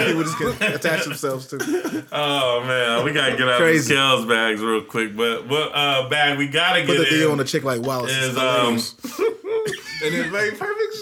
He 0.06 0.14
would 0.14 0.26
just 0.26 0.38
get, 0.38 0.74
attach 0.74 1.04
themselves 1.04 1.46
to. 1.48 2.04
Oh 2.12 2.64
man, 2.64 3.04
we 3.04 3.12
gotta 3.12 3.36
get 3.36 3.48
out 3.48 3.58
Crazy. 3.60 3.94
of 3.94 4.26
the 4.26 4.26
Kels 4.26 4.28
bags 4.28 4.60
real 4.60 4.82
quick, 4.82 5.16
but 5.16 5.46
what 5.48 5.70
uh 5.74 6.08
bag 6.08 6.38
we 6.38 6.48
gotta 6.48 6.80
Put 6.80 6.86
get 6.88 6.96
Put 6.98 7.08
the 7.10 7.16
D 7.18 7.26
on 7.26 7.40
a 7.40 7.44
chick 7.44 7.64
like 7.64 7.80
Wallace. 7.82 8.12
is 8.12 8.36
um 8.36 8.74
and 10.04 10.14
it 10.14 10.30
made 10.32 10.58
perfect 10.58 10.94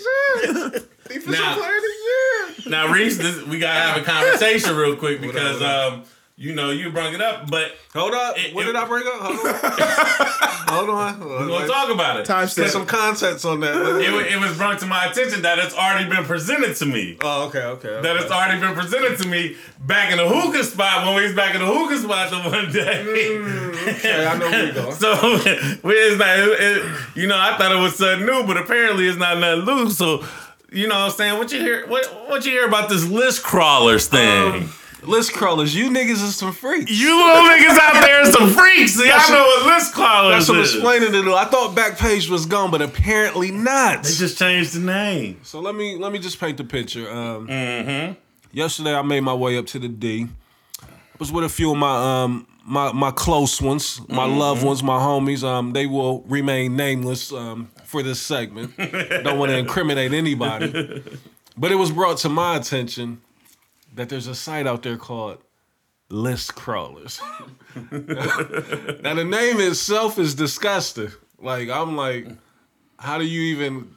sense. 0.73 0.85
Defensive 1.09 1.33
Now- 1.33 1.55
player 1.57 1.77
of 1.77 1.83
the 1.83 2.63
year. 2.65 2.71
now 2.71 2.93
Reese, 2.93 3.19
this, 3.19 3.43
we 3.47 3.59
gotta 3.59 3.81
have 3.81 3.97
a 4.03 4.05
conversation 4.05 4.77
real 4.77 4.97
quick 4.97 5.21
because 5.21 5.63
um 5.63 6.05
you 6.37 6.55
know 6.55 6.71
you 6.71 6.91
brought 6.91 7.13
it 7.15 7.21
up, 7.21 7.51
but 7.51 7.73
Hold 7.95 8.15
up. 8.15 8.39
It- 8.39 8.55
what 8.55 8.63
it- 8.63 8.67
did 8.69 8.77
I 8.77 8.85
bring 8.87 9.05
up? 9.07 9.13
Hold 9.21 9.41
on. 9.45 9.55
Hold 10.69 10.91
on. 10.91 11.21
we're 11.21 11.49
gonna 11.49 11.67
talk 11.67 11.91
about 11.91 12.21
it. 12.21 12.27
Time 12.27 12.47
Get 12.55 12.71
some 12.71 12.87
context 12.87 13.45
on 13.45 13.61
that. 13.61 13.75
It, 14.01 14.33
it 14.35 14.39
was 14.39 14.57
brought 14.57 14.79
to 14.81 14.87
my 14.87 15.07
attention 15.07 15.43
that 15.43 15.59
it's 15.59 15.75
already 15.75 16.09
been 16.09 16.25
presented 16.25 16.77
to 16.77 16.87
me. 16.87 17.17
oh, 17.23 17.47
okay, 17.49 17.59
okay. 17.63 17.89
okay. 17.89 18.03
That 18.03 18.17
it's 18.17 18.31
already 18.31 18.61
been 18.61 18.75
presented 18.75 19.19
to 19.19 19.27
me 19.29 19.57
back 19.81 20.13
in 20.13 20.19
the 20.19 20.29
hookah 20.29 20.63
spot 20.65 21.07
when 21.07 21.17
we 21.17 21.23
was 21.25 21.35
back 21.35 21.55
in 21.55 21.61
the 21.63 21.67
hookah 21.67 21.99
spot 21.99 22.31
the 22.31 22.37
one 22.51 22.71
day. 22.71 23.39
okay, 23.97 24.27
I 24.27 24.37
know 24.39 24.51
where 24.51 24.67
you 24.67 24.73
going. 24.73 24.93
So 24.99 25.13
we- 25.83 25.95
it's 25.95 26.19
not, 26.19 26.39
it, 26.39 26.61
it- 26.61 26.93
you 27.17 27.27
know, 27.27 27.39
I 27.39 27.57
thought 27.57 27.73
it 27.73 27.81
was 27.81 27.97
something 27.97 28.27
new, 28.27 28.45
but 28.47 28.57
apparently 28.59 29.09
it's 29.09 29.19
not 29.19 29.39
nothing 29.39 29.65
new. 29.65 29.91
So, 29.91 30.25
you 30.71 30.87
know, 30.87 30.95
what 30.97 31.05
I'm 31.07 31.11
saying, 31.13 31.39
what 31.39 31.53
you 31.53 31.61
hear, 31.61 31.87
what 31.87 32.05
what 32.29 32.45
you 32.45 32.53
hear 32.53 32.67
about 32.67 32.89
this 32.89 33.07
list 33.09 33.43
crawlers 33.43 34.07
thing? 34.09 34.69
List 35.05 35.33
crawlers, 35.33 35.75
you 35.77 35.91
niggas 35.91 36.23
is 36.25 36.35
some 36.35 36.53
freaks. 36.53 36.91
you 36.91 37.17
little 37.17 37.43
niggas 37.45 37.79
out 37.81 38.03
there 38.05 38.21
are 38.23 38.33
some 38.33 38.51
freaks. 38.57 38.95
See, 38.95 39.09
I 39.09 39.29
know 39.31 39.43
what 39.45 39.67
list 39.67 39.95
crawlers 39.95 40.47
some 40.47 40.59
is. 40.59 40.75
explaining 40.75 41.13
to 41.13 41.23
do. 41.23 41.35
I 41.35 41.45
thought 41.45 41.77
Backpage 41.77 42.29
was 42.29 42.47
gone, 42.47 42.73
but 42.73 42.83
apparently 42.83 43.53
not. 43.53 44.03
They 44.03 44.11
just 44.13 44.37
changed 44.39 44.75
the 44.75 44.81
name. 44.81 45.39
So 45.45 45.61
let 45.61 45.77
me 45.77 45.97
let 45.97 46.11
me 46.13 46.19
just 46.19 46.41
paint 46.41 46.57
the 46.59 46.65
picture. 46.65 47.09
Um, 47.11 47.47
Mm-hmm. 47.47 48.15
Yesterday, 48.51 48.95
I 48.95 49.03
made 49.03 49.21
my 49.21 49.35
way 49.35 49.57
up 49.59 49.67
to 49.67 49.79
the 49.79 49.89
D. 49.89 50.27
Was 51.21 51.31
with 51.31 51.45
a 51.45 51.49
few 51.49 51.71
of 51.73 51.77
my 51.79 52.23
um 52.25 52.47
my 52.65 52.91
my 52.93 53.11
close 53.13 53.63
ones, 53.63 54.01
my 54.09 54.27
Mm-hmm. 54.27 54.39
loved 54.39 54.65
ones, 54.65 54.83
my 54.83 54.99
homies. 54.99 55.45
Um, 55.45 55.73
they 55.75 55.87
will 55.87 56.23
remain 56.23 56.75
nameless 56.77 57.33
um 57.33 57.71
for 57.89 58.03
this 58.03 58.21
segment. 58.21 58.77
Don't 58.77 59.39
want 59.39 59.51
to 59.51 59.57
incriminate 59.57 60.13
anybody, 60.13 61.03
but 61.57 61.73
it 61.73 61.77
was 61.77 61.91
brought 61.91 62.19
to 62.19 62.29
my 62.29 62.57
attention 62.57 63.23
that 63.95 64.11
there's 64.11 64.27
a 64.27 64.35
site 64.35 64.67
out 64.67 64.83
there 64.83 64.99
called 64.99 65.39
List 66.11 66.55
Crawlers. 66.55 67.21
now 67.91 69.15
the 69.15 69.25
name 69.29 69.61
itself 69.61 70.19
is 70.19 70.35
disgusting. 70.35 71.11
Like 71.41 71.71
I'm 71.71 71.97
like, 71.97 72.29
how 72.99 73.19
do 73.19 73.25
you 73.25 73.41
even? 73.57 73.95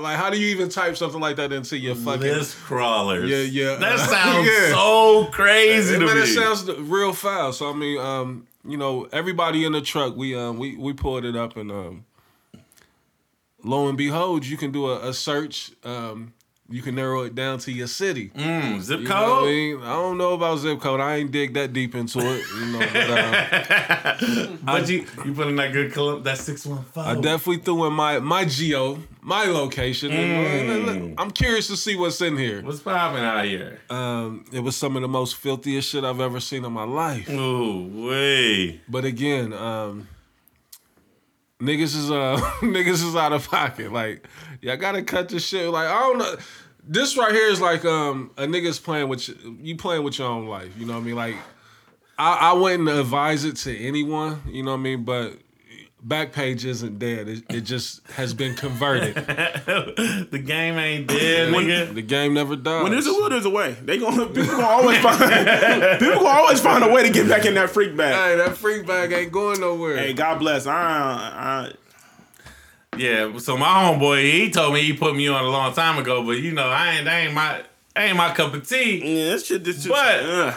Like, 0.00 0.16
how 0.16 0.30
do 0.30 0.38
you 0.40 0.46
even 0.46 0.70
type 0.70 0.96
something 0.96 1.20
like 1.20 1.36
that 1.36 1.52
into 1.52 1.76
your 1.76 1.94
fucking 1.94 2.22
List 2.22 2.56
crawlers. 2.56 3.28
Yeah, 3.28 3.38
yeah. 3.42 3.74
That 3.76 3.98
sounds 4.08 4.46
Yeah. 4.46 4.70
so 4.72 5.26
crazy 5.30 5.98
to 5.98 6.06
Man, 6.06 6.16
me. 6.16 6.22
it 6.22 6.26
sounds 6.28 6.64
real 6.78 7.12
foul. 7.12 7.52
So 7.52 7.68
I 7.68 7.74
mean, 7.74 7.98
um, 8.00 8.46
you 8.66 8.78
know, 8.78 9.06
everybody 9.12 9.66
in 9.66 9.72
the 9.72 9.82
truck, 9.82 10.16
we 10.16 10.34
um, 10.34 10.58
we 10.58 10.76
we 10.76 10.94
pulled 10.94 11.26
it 11.26 11.36
up, 11.36 11.58
and 11.58 11.70
um, 11.70 12.06
lo 13.64 13.88
and 13.88 13.98
behold, 13.98 14.46
you 14.46 14.56
can 14.56 14.70
do 14.70 14.86
a, 14.90 15.08
a 15.08 15.14
search. 15.14 15.72
Um, 15.84 16.32
you 16.70 16.80
can 16.80 16.94
narrow 16.94 17.24
it 17.24 17.34
down 17.34 17.58
to 17.58 17.70
your 17.70 17.86
city. 17.86 18.30
Mm, 18.34 18.80
zip 18.80 19.00
You 19.00 19.04
what 19.08 19.14
I 19.16 19.20
code. 19.26 19.44
mean? 19.48 19.82
I 19.82 19.92
don't 19.92 20.16
know 20.16 20.32
about 20.32 20.60
zip 20.60 20.80
code. 20.80 20.98
I 20.98 21.16
ain't 21.16 21.30
dig 21.30 21.52
that 21.54 21.74
deep 21.74 21.94
into 21.94 22.20
it. 22.20 22.42
You 22.58 22.66
know, 22.72 22.78
but, 22.78 23.10
um, 23.10 24.58
But 24.64 24.88
you 24.88 25.06
you 25.26 25.34
put 25.34 25.48
in 25.48 25.56
that 25.56 25.74
good 25.74 25.92
club 25.92 26.24
that 26.24 26.38
six 26.38 26.64
one 26.64 26.82
five. 26.84 27.18
I 27.18 27.20
definitely 27.20 27.58
threw 27.58 27.84
in 27.86 27.92
my 27.92 28.18
my 28.18 28.46
geo, 28.46 28.98
my 29.20 29.44
location. 29.44 30.10
And 30.10 31.14
I'm 31.20 31.30
curious 31.32 31.66
to 31.66 31.76
see 31.76 31.96
what's 31.96 32.20
in 32.22 32.38
here. 32.38 32.62
What's 32.62 32.80
popping 32.80 33.22
out 33.22 33.44
here? 33.44 33.80
Um, 33.90 34.46
it 34.50 34.60
was 34.60 34.74
some 34.74 34.96
of 34.96 35.02
the 35.02 35.08
most 35.08 35.36
filthiest 35.36 35.90
shit 35.90 36.02
I've 36.02 36.20
ever 36.20 36.40
seen 36.40 36.64
in 36.64 36.72
my 36.72 36.84
life. 36.84 37.28
Ooh, 37.28 38.06
way. 38.08 38.80
But 38.88 39.04
again, 39.04 39.52
um, 39.52 40.08
niggas 41.64 41.96
is 41.96 42.10
uh 42.10 42.36
niggas 42.60 43.06
is 43.06 43.16
out 43.16 43.32
of 43.32 43.48
pocket. 43.50 43.92
Like, 43.92 44.26
y'all 44.60 44.76
gotta 44.76 45.02
cut 45.02 45.28
this 45.28 45.46
shit. 45.46 45.68
Like, 45.68 45.88
I 45.88 46.00
don't 46.00 46.18
know. 46.18 46.36
This 46.86 47.16
right 47.16 47.32
here 47.32 47.48
is 47.48 47.60
like 47.60 47.84
um 47.84 48.30
a 48.36 48.42
nigga's 48.42 48.78
playing 48.78 49.08
with 49.08 49.28
you, 49.28 49.58
you 49.60 49.76
playing 49.76 50.04
with 50.04 50.18
your 50.18 50.28
own 50.28 50.46
life. 50.46 50.72
You 50.78 50.86
know 50.86 50.94
what 50.94 51.00
I 51.00 51.04
mean? 51.04 51.16
Like, 51.16 51.36
I, 52.18 52.50
I 52.50 52.52
wouldn't 52.52 52.88
advise 52.88 53.44
it 53.44 53.56
to 53.56 53.76
anyone. 53.76 54.42
You 54.46 54.62
know 54.62 54.72
what 54.72 54.78
I 54.78 54.82
mean? 54.82 55.04
But 55.04 55.38
Backpage 56.06 56.66
isn't 56.66 56.98
dead. 56.98 57.28
It, 57.28 57.44
it 57.48 57.60
just 57.62 58.06
has 58.08 58.34
been 58.34 58.54
converted. 58.54 59.14
the 59.14 60.42
game 60.44 60.76
ain't 60.76 61.06
dead, 61.06 61.50
nigga. 61.52 61.94
the 61.94 62.02
game 62.02 62.34
never 62.34 62.56
dies. 62.56 62.82
When 62.82 62.92
there's 62.92 63.06
a 63.06 63.12
will, 63.12 63.30
there's 63.30 63.46
a 63.46 63.50
way. 63.50 63.72
They 63.82 63.98
gonna 63.98 64.26
people 64.26 64.44
gonna 64.56 64.66
always 64.66 64.98
find 64.98 65.18
people 65.98 66.16
gonna 66.16 66.28
always 66.28 66.60
find 66.60 66.84
a 66.84 66.92
way 66.92 67.04
to 67.04 67.10
get 67.10 67.26
back 67.26 67.46
in 67.46 67.54
that 67.54 67.70
freak 67.70 67.96
bag. 67.96 68.14
hey, 68.14 68.36
that 68.36 68.56
freak 68.56 68.86
bag 68.86 69.12
ain't 69.12 69.32
going 69.32 69.60
nowhere. 69.60 69.96
Hey, 69.96 70.12
God 70.12 70.38
bless. 70.40 70.66
I, 70.66 70.74
I 70.74 71.72
Yeah, 72.98 73.38
so 73.38 73.56
my 73.56 73.66
homeboy, 73.66 74.30
he 74.30 74.50
told 74.50 74.74
me 74.74 74.82
he 74.82 74.92
put 74.92 75.16
me 75.16 75.28
on 75.28 75.42
a 75.42 75.48
long 75.48 75.72
time 75.72 75.96
ago, 75.98 76.22
but 76.22 76.32
you 76.38 76.52
know, 76.52 76.68
I 76.68 76.96
ain't 76.96 77.06
that 77.06 77.18
ain't 77.24 77.32
my 77.34 77.62
that 77.94 78.08
ain't 78.08 78.16
my 78.18 78.34
cup 78.34 78.52
of 78.52 78.68
tea. 78.68 79.00
yeah, 79.20 79.30
that 79.32 79.44
shit 79.44 79.62
just. 79.62 79.88
But- 79.88 80.22
uh, 80.24 80.54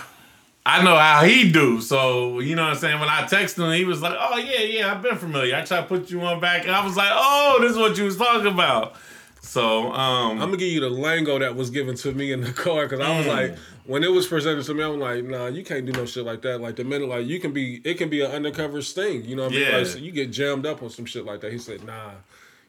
I 0.69 0.83
know 0.83 0.97
how 0.97 1.23
he 1.23 1.49
do. 1.51 1.79
So, 1.81 2.39
you 2.39 2.55
know 2.55 2.63
what 2.63 2.73
I'm 2.73 2.77
saying? 2.77 2.99
When 2.99 3.07
I 3.09 3.23
texted 3.23 3.65
him, 3.65 3.71
he 3.73 3.85
was 3.85 4.01
like, 4.01 4.15
Oh 4.19 4.37
yeah, 4.37 4.59
yeah, 4.61 4.91
I've 4.91 5.01
been 5.01 5.15
familiar. 5.17 5.55
I 5.55 5.61
tried 5.63 5.81
to 5.81 5.87
put 5.87 6.09
you 6.11 6.21
on 6.21 6.39
back 6.41 6.63
and 6.65 6.71
I 6.71 6.85
was 6.85 6.97
like, 6.97 7.09
Oh, 7.13 7.57
this 7.61 7.71
is 7.71 7.77
what 7.77 7.97
you 7.97 8.03
was 8.03 8.17
talking 8.17 8.47
about. 8.51 8.95
So, 9.41 9.93
um 9.93 10.31
I'm 10.41 10.49
gonna 10.49 10.57
give 10.57 10.71
you 10.71 10.81
the 10.81 10.89
lingo 10.89 11.39
that 11.39 11.55
was 11.55 11.69
given 11.69 11.95
to 11.97 12.11
me 12.11 12.31
in 12.33 12.41
the 12.41 12.51
car 12.51 12.83
because 12.87 12.99
I 12.99 13.17
was 13.17 13.25
Mm. 13.25 13.29
like, 13.29 13.57
when 13.85 14.03
it 14.03 14.11
was 14.11 14.27
presented 14.27 14.65
to 14.65 14.73
me, 14.73 14.83
I'm 14.83 14.99
like, 14.99 15.23
nah, 15.23 15.47
you 15.47 15.63
can't 15.63 15.85
do 15.85 15.93
no 15.93 16.05
shit 16.05 16.25
like 16.25 16.41
that. 16.41 16.59
Like 16.59 16.75
the 16.75 16.83
minute, 16.83 17.07
like 17.07 17.25
you 17.25 17.39
can 17.39 17.53
be, 17.53 17.79
it 17.85 17.93
can 17.97 18.09
be 18.09 18.19
an 18.21 18.31
undercover 18.31 18.81
sting. 18.81 19.23
You 19.23 19.37
know 19.37 19.43
what 19.43 19.53
I 19.53 19.55
mean? 19.55 19.65
Yeah. 19.69 19.77
Like, 19.77 19.85
so 19.87 19.99
you 19.99 20.11
get 20.11 20.31
jammed 20.31 20.65
up 20.65 20.83
on 20.83 20.89
some 20.89 21.05
shit 21.05 21.23
like 21.23 21.39
that. 21.41 21.53
He 21.53 21.57
said, 21.57 21.85
nah. 21.85 22.11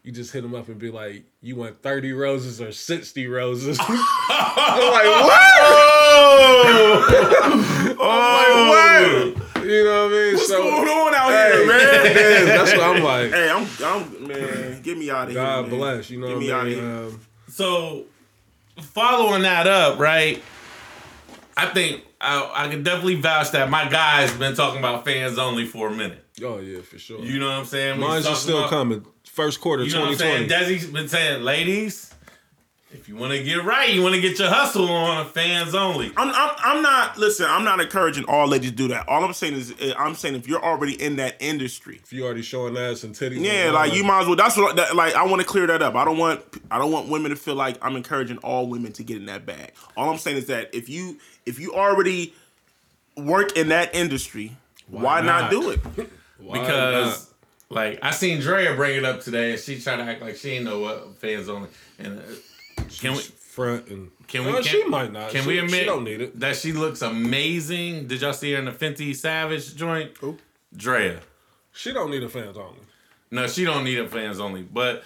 You 0.05 0.13
just 0.13 0.33
hit 0.33 0.43
him 0.45 0.55
up 0.55 0.69
and 0.69 0.79
be 0.79 0.91
like, 0.91 1.25
"You 1.43 1.57
want 1.57 1.83
thirty 1.83 2.13
roses 2.13 2.61
or 2.61 2.73
sixty 2.73 3.27
roses?" 3.27 3.79
I'm 3.89 4.93
like, 4.93 5.07
"What?" 5.25 6.99
Oh, 8.01 9.35
"What?" 9.35 9.65
You 9.65 9.85
know 9.85 10.05
what 10.07 10.15
I 10.15 10.17
mean? 10.17 10.35
what's 10.35 10.49
so, 10.49 10.63
going 10.63 10.89
on 10.89 11.15
out 11.15 11.31
hey, 11.31 11.53
here, 11.59 11.67
man? 11.67 12.07
it 12.07 12.17
is. 12.17 12.47
That's 12.47 12.73
what 12.73 12.97
I'm 12.97 13.03
like. 13.03 13.31
Hey, 13.33 13.51
I'm, 13.51 13.67
I'm, 13.85 14.27
man. 14.27 14.83
Get 14.83 14.97
me 14.97 15.11
out 15.11 15.25
of 15.25 15.33
here. 15.35 15.43
God 15.43 15.69
bless. 15.69 16.09
You 16.11 16.21
know 16.21 16.29
Get 16.29 16.37
what 16.37 16.41
me 16.41 16.51
I 16.53 16.59
out 16.59 16.67
of 16.67 16.73
here. 16.73 16.85
Um, 16.85 17.21
So, 17.49 18.05
following 18.81 19.43
that 19.43 19.67
up, 19.67 19.99
right? 19.99 20.43
I 21.57 21.67
think 21.67 22.05
I, 22.21 22.51
I 22.55 22.69
can 22.69 22.83
definitely 22.83 23.17
vouch 23.17 23.51
that 23.51 23.69
my 23.69 23.89
guy's 23.89 24.33
been 24.33 24.55
talking 24.55 24.79
about 24.79 25.05
fans 25.05 25.39
only 25.39 25.67
for 25.67 25.89
a 25.89 25.95
minute. 25.95 26.25
oh 26.43 26.61
yeah, 26.61 26.81
for 26.81 26.99
sure. 26.99 27.21
You 27.21 27.39
know 27.41 27.47
what 27.49 27.57
I'm 27.57 27.65
saying? 27.67 27.99
Mine's 28.01 28.27
he's 28.27 28.35
are 28.35 28.37
still 28.41 28.59
about- 28.61 28.71
coming. 28.71 29.05
First 29.39 29.61
quarter, 29.61 29.85
You 29.85 29.93
know 29.93 30.01
what 30.01 30.09
I'm 30.09 30.17
saying? 30.17 30.49
2020. 30.49 30.79
Desi's 30.79 30.91
been 30.91 31.07
saying, 31.07 31.45
ladies, 31.45 32.13
if 32.91 33.09
you 33.09 33.15
want 33.15 33.35
to 33.35 33.45
get 33.45 33.63
right, 33.63 33.89
you 33.89 34.03
want 34.03 34.17
to 34.17 34.21
get 34.21 34.37
your 34.37 34.49
hustle 34.49 34.91
on, 34.91 35.27
fans 35.29 35.77
only. 35.77 36.11
I'm, 36.17 36.29
I'm, 36.35 36.57
I'm 36.59 36.83
not. 36.83 37.19
Listen, 37.19 37.47
I'm 37.49 37.63
not 37.63 37.79
encouraging 37.79 38.25
all 38.25 38.49
ladies 38.49 38.71
to 38.71 38.77
do 38.77 38.89
that. 38.89 39.07
All 39.07 39.23
I'm 39.23 39.33
saying 39.33 39.55
is, 39.55 39.73
eh, 39.79 39.93
I'm 39.97 40.17
saying 40.17 40.35
if 40.35 40.49
you're 40.49 40.61
already 40.61 41.01
in 41.01 41.15
that 41.17 41.37
industry, 41.39 42.01
If 42.03 42.13
you 42.13 42.25
already 42.25 42.43
showing 42.43 42.77
ass 42.77 43.05
and 43.05 43.15
titties, 43.15 43.39
yeah, 43.39 43.69
online, 43.69 43.75
like 43.75 43.95
you 43.95 44.03
might 44.03 44.23
as 44.23 44.27
well. 44.27 44.35
That's 44.35 44.57
what. 44.57 44.75
That, 44.75 44.97
like 44.97 45.15
I 45.15 45.25
want 45.25 45.41
to 45.41 45.47
clear 45.47 45.69
that 45.69 45.83
up. 45.83 45.95
I 45.95 46.05
don't 46.05 46.19
want. 46.19 46.43
I 46.73 46.79
don't 46.79 46.91
want 46.91 47.09
women 47.09 47.31
to 47.31 47.37
feel 47.37 47.55
like 47.55 47.79
I'm 47.81 47.95
encouraging 47.95 48.39
all 48.39 48.67
women 48.67 48.91
to 48.95 49.05
get 49.05 49.19
in 49.19 49.27
that 49.27 49.47
bag. 49.47 49.71
All 49.97 50.11
I'm 50.11 50.19
saying 50.19 50.39
is 50.39 50.47
that 50.47 50.75
if 50.75 50.89
you 50.89 51.19
if 51.47 51.61
you 51.61 51.75
already 51.75 52.35
work 53.17 53.57
in 53.57 53.69
that 53.69 53.95
industry, 53.95 54.57
why, 54.89 55.21
not? 55.21 55.43
not? 55.43 55.51
do 55.53 55.71
it? 55.71 55.81
Why 56.39 56.61
because 56.61 57.28
like 57.71 57.99
I 58.03 58.11
seen 58.13 58.41
Drea 58.41 58.75
bring 58.75 58.97
it 58.97 59.05
up 59.05 59.21
today, 59.21 59.53
and 59.53 59.61
she 59.61 59.81
tried 59.81 59.97
to 59.97 60.03
act 60.03 60.23
like 60.23 60.37
she 60.37 60.51
ain't 60.53 60.65
know 60.65 60.81
what 60.81 61.17
fans 61.19 61.49
only. 61.49 61.69
And 61.99 62.19
uh, 62.19 62.83
can 62.99 63.13
we 63.13 63.19
not? 63.19 63.25
front 63.25 63.89
and 63.89 64.11
can 64.29 64.45
we 64.45 64.51
Uh, 64.53 64.55
can, 64.57 64.63
she 64.63 64.85
might 64.85 65.13
not. 65.13 65.31
Can 65.31 65.43
She- 65.43 65.49
we 65.49 65.55
she 65.59 65.65
admit 65.65 65.87
don't 65.87 66.05
need 66.05 66.21
it. 66.21 66.39
that 66.41 66.57
she 66.57 66.73
looks 66.73 67.03
amazing? 67.03 68.07
Did 68.07 68.21
y'all 68.21 68.33
see 68.33 68.53
her 68.53 68.59
in 68.59 68.67
the 68.67 68.71
Fenty 68.73 69.15
Savage 69.15 69.75
joint? 69.75 70.13
Who? 70.21 70.39
Drea. 70.77 71.21
she 71.73 71.93
don't 71.93 72.11
need 72.11 72.23
a 72.23 72.29
fans 72.29 72.57
only. 72.57 72.81
No, 73.31 73.47
she 73.47 73.65
don't 73.65 73.85
need 73.85 73.99
a 73.99 74.09
fans 74.09 74.39
only. 74.41 74.63
But 74.63 75.03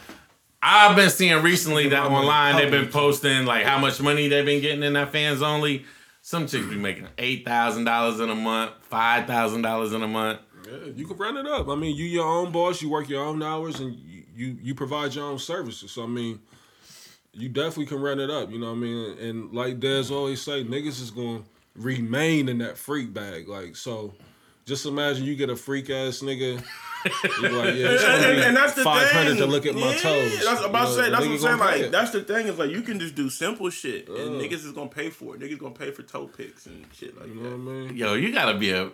I've 0.63 0.95
been 0.97 1.11
seeing 1.11 1.43
recently 1.43 1.89
that 1.89 2.05
online 2.07 2.57
they've 2.57 2.71
been 2.71 2.89
posting 2.89 3.47
like 3.47 3.65
how 3.65 3.79
much 3.79 4.01
money 4.01 4.29
they've 4.29 4.45
been 4.47 4.61
getting 4.63 4.83
in 4.83 4.93
that 4.93 5.11
fans 5.13 5.43
only. 5.43 5.85
Some 6.21 6.47
chicks 6.47 6.67
be 6.67 6.77
making 6.77 7.09
eight 7.19 7.45
thousand 7.45 7.85
dollars 7.85 8.21
in 8.21 8.31
a 8.31 8.35
month, 8.35 8.73
five 8.83 9.27
thousand 9.27 9.63
dollars 9.63 9.93
in 9.93 10.03
a 10.03 10.09
month. 10.09 10.39
Yeah, 10.67 10.91
you 10.95 11.07
can 11.07 11.17
run 11.17 11.37
it 11.37 11.47
up. 11.47 11.69
I 11.69 11.75
mean, 11.75 11.97
you 11.97 12.05
your 12.05 12.27
own 12.27 12.53
boss. 12.53 12.81
You 12.83 12.89
work 12.91 13.09
your 13.09 13.25
own 13.25 13.43
hours, 13.43 13.81
and 13.81 13.95
you 13.95 14.23
you, 14.35 14.57
you 14.63 14.75
provide 14.75 15.15
your 15.15 15.25
own 15.25 15.39
services. 15.39 15.91
So 15.93 16.05
I 16.05 16.07
mean, 16.07 16.41
you 17.33 17.49
definitely 17.49 17.87
can 17.87 18.01
run 18.01 18.19
it 18.21 18.31
up. 18.31 18.51
You 18.51 18.59
know 18.59 18.67
what 18.71 18.73
I 18.79 18.81
mean? 18.81 19.19
And 19.19 19.53
like 19.53 19.81
Des 19.81 20.05
always 20.11 20.41
say, 20.43 20.65
niggas 20.65 21.01
is 21.01 21.11
going 21.11 21.43
to 21.43 21.49
remain 21.77 22.49
in 22.49 22.59
that 22.59 22.77
freak 22.79 23.13
bag. 23.13 23.49
Like 23.49 23.77
so. 23.77 24.15
Just 24.65 24.87
imagine 24.87 25.25
you 25.25 25.35
get 25.35 25.51
a 25.51 25.57
freak 25.57 25.91
ass 25.91 26.21
nigga. 26.21 26.55
Like, 26.55 26.65
yeah, 27.43 27.89
it's 27.91 28.05
and, 28.05 28.41
and 28.45 28.57
that's 28.57 28.75
the 28.75 28.85
500 28.85 29.31
thing. 29.31 29.37
to 29.39 29.47
look 29.47 29.67
at 29.67 29.75
my 29.75 29.93
Yeah, 29.93 29.99
toes. 29.99 30.33
That's 30.35 30.45
what 30.47 30.59
I'm 30.59 30.65
about 30.71 30.85
to 30.85 30.91
You 30.91 30.95
say. 31.03 31.11
That's 31.11 31.25
what 31.27 31.33
I'm 31.33 31.39
saying. 31.41 31.59
Like 31.59 31.81
it. 31.81 31.91
that's 31.91 32.11
the 32.13 32.21
thing 32.23 32.47
is 32.47 32.59
like 32.61 32.71
you 32.71 32.83
can 32.83 33.01
just 33.01 33.17
do 33.17 33.29
simple 33.29 33.71
shit, 33.71 34.09
and 34.09 34.17
Uh. 34.17 34.23
niggas 34.41 34.65
is 34.65 34.71
gonna 34.71 34.89
pay 34.89 35.11
for 35.11 35.35
it. 35.35 35.41
Niggas 35.41 35.59
gonna 35.59 35.75
pay 35.75 35.91
for 35.91 36.05
toe 36.05 36.29
picks 36.29 36.67
and 36.67 36.87
shit 36.95 37.19
like 37.19 37.27
You 37.27 37.35
know 37.35 37.43
that. 37.43 37.49
what 37.51 37.73
I 37.73 37.75
mean? 37.89 37.97
Yo, 37.97 38.15
you 38.15 38.31
gotta 38.33 38.57
be 38.57 38.71
a 38.71 38.93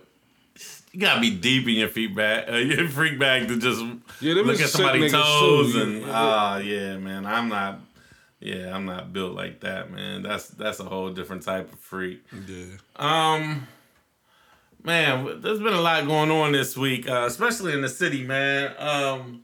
you 0.92 1.00
gotta 1.00 1.20
be 1.20 1.30
deep 1.30 1.66
in 1.68 1.74
your 1.74 1.88
feedback, 1.88 2.48
uh, 2.50 2.56
your 2.56 2.88
freak 2.88 3.18
bag 3.18 3.48
to 3.48 3.58
just 3.58 3.80
Yeah, 4.20 4.34
look 4.34 4.60
at 4.60 4.68
somebody's 4.68 5.12
toes 5.12 5.72
too. 5.72 5.80
and 5.80 6.04
ah 6.08 6.58
yeah, 6.58 6.96
man, 6.96 7.26
I'm 7.26 7.48
not. 7.48 7.80
Yeah, 8.40 8.72
I'm 8.74 8.84
not 8.86 9.12
built 9.12 9.34
like 9.34 9.60
that, 9.60 9.90
man. 9.90 10.22
That's 10.22 10.48
that's 10.48 10.78
a 10.78 10.84
whole 10.84 11.10
different 11.10 11.42
type 11.42 11.72
of 11.72 11.78
freak. 11.80 12.22
Yeah. 12.46 12.66
Um, 12.94 13.66
man, 14.84 15.40
there's 15.40 15.58
been 15.58 15.74
a 15.74 15.80
lot 15.80 16.06
going 16.06 16.30
on 16.30 16.52
this 16.52 16.76
week, 16.76 17.08
uh, 17.08 17.24
especially 17.26 17.72
in 17.72 17.82
the 17.82 17.88
city, 17.88 18.22
man. 18.24 18.72
Um, 18.78 19.42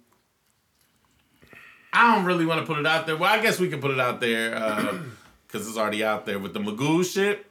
I 1.92 2.14
don't 2.14 2.24
really 2.24 2.46
want 2.46 2.61
to 2.61 2.66
put 2.66 2.79
it 2.79 2.87
out 2.87 3.07
there. 3.07 3.16
Well, 3.16 3.33
I 3.33 3.40
guess 3.42 3.59
we 3.59 3.68
can 3.68 3.81
put 3.81 3.90
it 3.90 3.98
out 4.00 4.20
there 4.20 4.50
because 5.46 5.66
it's 5.68 5.77
already 5.77 6.05
out 6.05 6.24
there 6.27 6.38
with 6.38 6.55
the 6.55 6.61
Magoo 6.61 7.05
shit. 7.05 7.46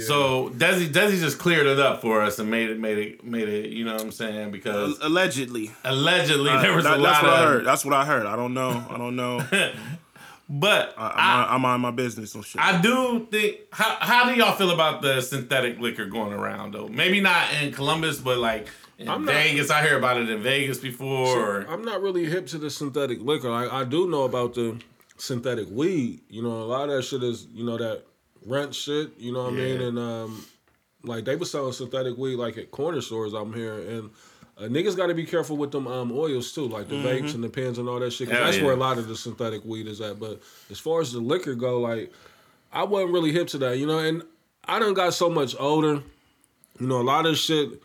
So 0.00 0.50
Desi 0.50 0.88
Desi 0.88 1.18
just 1.18 1.38
cleared 1.38 1.66
it 1.66 1.78
up 1.78 2.00
for 2.02 2.20
us 2.22 2.38
and 2.38 2.50
made 2.50 2.68
it 2.70 2.78
made 2.78 2.98
it 2.98 3.24
made 3.24 3.48
it. 3.48 3.70
You 3.70 3.84
know 3.84 3.94
what 3.94 4.02
I'm 4.02 4.12
saying? 4.12 4.50
Because 4.50 4.98
Allegedly, 5.00 5.70
allegedly 5.84 6.50
there 6.58 6.74
was 6.74 6.84
That- 6.84 6.98
a 6.98 7.02
that's 7.02 7.22
lot 7.22 7.22
what 7.22 7.32
I 7.32 7.42
of. 7.42 7.48
heard. 7.48 7.64
That's 7.66 7.84
what 7.84 7.94
I 7.94 8.04
heard. 8.04 8.26
I 8.26 8.36
don't 8.36 8.54
know. 8.54 8.84
I 8.90 8.98
don't 8.98 9.16
know. 9.16 9.44
But 10.50 10.94
I, 10.96 11.08
I, 11.08 11.54
I'm, 11.54 11.56
I'm 11.56 11.64
on 11.66 11.80
my 11.82 11.90
business 11.90 12.34
on 12.34 12.40
shit. 12.42 12.58
I 12.62 12.80
do 12.80 13.26
think. 13.30 13.56
How 13.70 13.96
how 14.00 14.28
do 14.30 14.34
y'all 14.34 14.56
feel 14.56 14.70
about 14.70 15.02
the 15.02 15.20
synthetic 15.20 15.78
liquor 15.78 16.06
going 16.06 16.32
around 16.32 16.72
though? 16.72 16.88
Maybe 16.88 17.20
not 17.20 17.52
in 17.62 17.70
Columbus, 17.70 18.18
but 18.18 18.38
like 18.38 18.66
in 18.96 19.10
I'm 19.10 19.26
not- 19.26 19.34
Vegas. 19.34 19.70
I 19.70 19.82
hear 19.82 19.98
about 19.98 20.16
it 20.16 20.30
in 20.30 20.42
Vegas 20.42 20.78
before. 20.78 21.38
or- 21.38 21.66
I'm 21.68 21.84
not 21.84 22.00
really 22.00 22.24
hip 22.24 22.46
to 22.46 22.58
the 22.58 22.70
synthetic 22.70 23.20
liquor. 23.20 23.50
I, 23.50 23.80
I 23.80 23.84
do 23.84 24.08
know 24.08 24.22
about 24.24 24.54
the 24.54 24.78
synthetic 25.18 25.68
weed. 25.70 26.20
You 26.30 26.42
know, 26.42 26.62
a 26.62 26.64
lot 26.64 26.88
of 26.88 26.96
that 26.96 27.02
shit 27.02 27.22
is, 27.22 27.46
you 27.52 27.66
know, 27.66 27.76
that 27.76 28.04
rent 28.46 28.74
shit, 28.74 29.18
you 29.18 29.32
know 29.32 29.44
what 29.44 29.52
I 29.52 29.56
mean? 29.56 29.80
And 29.80 29.98
um 29.98 30.44
like 31.04 31.24
they 31.24 31.36
were 31.36 31.44
selling 31.44 31.72
synthetic 31.72 32.16
weed 32.16 32.36
like 32.36 32.58
at 32.58 32.70
corner 32.70 33.00
stores 33.00 33.32
I'm 33.32 33.52
here 33.52 33.78
and 33.78 34.10
uh, 34.58 34.62
niggas 34.62 34.96
got 34.96 35.06
to 35.06 35.14
be 35.14 35.24
careful 35.24 35.56
with 35.56 35.70
them 35.70 35.86
um, 35.86 36.10
oils 36.10 36.52
too, 36.52 36.66
like 36.66 36.88
the 36.88 36.96
vapes 36.96 37.32
and 37.34 37.44
the 37.44 37.48
pens 37.48 37.78
and 37.78 37.88
all 37.88 38.00
that 38.00 38.10
shit. 38.12 38.28
'cause 38.28 38.36
Hell 38.36 38.44
that's 38.46 38.56
yeah. 38.58 38.64
where 38.64 38.72
a 38.72 38.76
lot 38.76 38.98
of 38.98 39.06
the 39.06 39.14
synthetic 39.16 39.64
weed 39.64 39.86
is 39.86 40.00
at. 40.00 40.18
But 40.18 40.42
as 40.68 40.80
far 40.80 41.00
as 41.00 41.12
the 41.12 41.20
liquor 41.20 41.54
go, 41.54 41.78
like 41.80 42.12
I 42.72 42.82
wasn't 42.82 43.12
really 43.12 43.30
hip 43.30 43.46
to 43.48 43.58
that, 43.58 43.78
you 43.78 43.86
know. 43.86 44.00
And 44.00 44.24
I 44.64 44.80
done 44.80 44.94
got 44.94 45.14
so 45.14 45.30
much 45.30 45.54
older. 45.60 46.02
You 46.80 46.86
know, 46.88 47.00
a 47.00 47.02
lot 47.02 47.24
of 47.24 47.36
shit. 47.38 47.80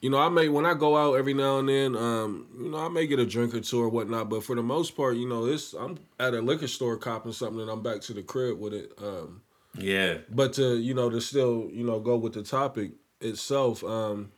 You 0.00 0.10
know, 0.10 0.18
I 0.18 0.28
may 0.28 0.48
when 0.48 0.64
I 0.64 0.74
go 0.74 0.96
out 0.96 1.14
every 1.14 1.34
now 1.34 1.58
and 1.58 1.68
then, 1.68 1.96
um, 1.96 2.46
you 2.56 2.70
know, 2.70 2.78
I 2.78 2.88
may 2.88 3.06
get 3.08 3.18
a 3.18 3.26
drink 3.26 3.52
or 3.52 3.60
two 3.60 3.80
or 3.82 3.88
whatnot. 3.88 4.28
But 4.30 4.44
for 4.44 4.54
the 4.54 4.62
most 4.62 4.96
part, 4.96 5.16
you 5.16 5.28
know, 5.28 5.46
it's 5.46 5.72
I'm 5.74 5.98
at 6.20 6.34
a 6.34 6.40
liquor 6.40 6.68
store 6.68 6.96
copping 6.96 7.32
something 7.32 7.60
and 7.60 7.70
I'm 7.70 7.82
back 7.82 8.00
to 8.02 8.12
the 8.12 8.22
crib 8.22 8.60
with 8.60 8.74
it. 8.74 8.92
Um, 9.02 9.41
yeah, 9.76 10.18
but 10.30 10.54
to 10.54 10.76
you 10.76 10.94
know 10.94 11.10
to 11.10 11.20
still 11.20 11.68
you 11.72 11.84
know 11.84 12.00
go 12.00 12.16
with 12.16 12.34
the 12.34 12.42
topic 12.42 12.92
itself, 13.20 13.82
um, 13.84 14.30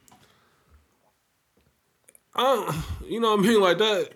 I 2.35 2.43
don't, 2.43 2.77
you 3.11 3.21
know 3.21 3.37
what 3.37 3.41
I 3.41 3.43
mean 3.43 3.61
like 3.61 3.79
that. 3.79 4.11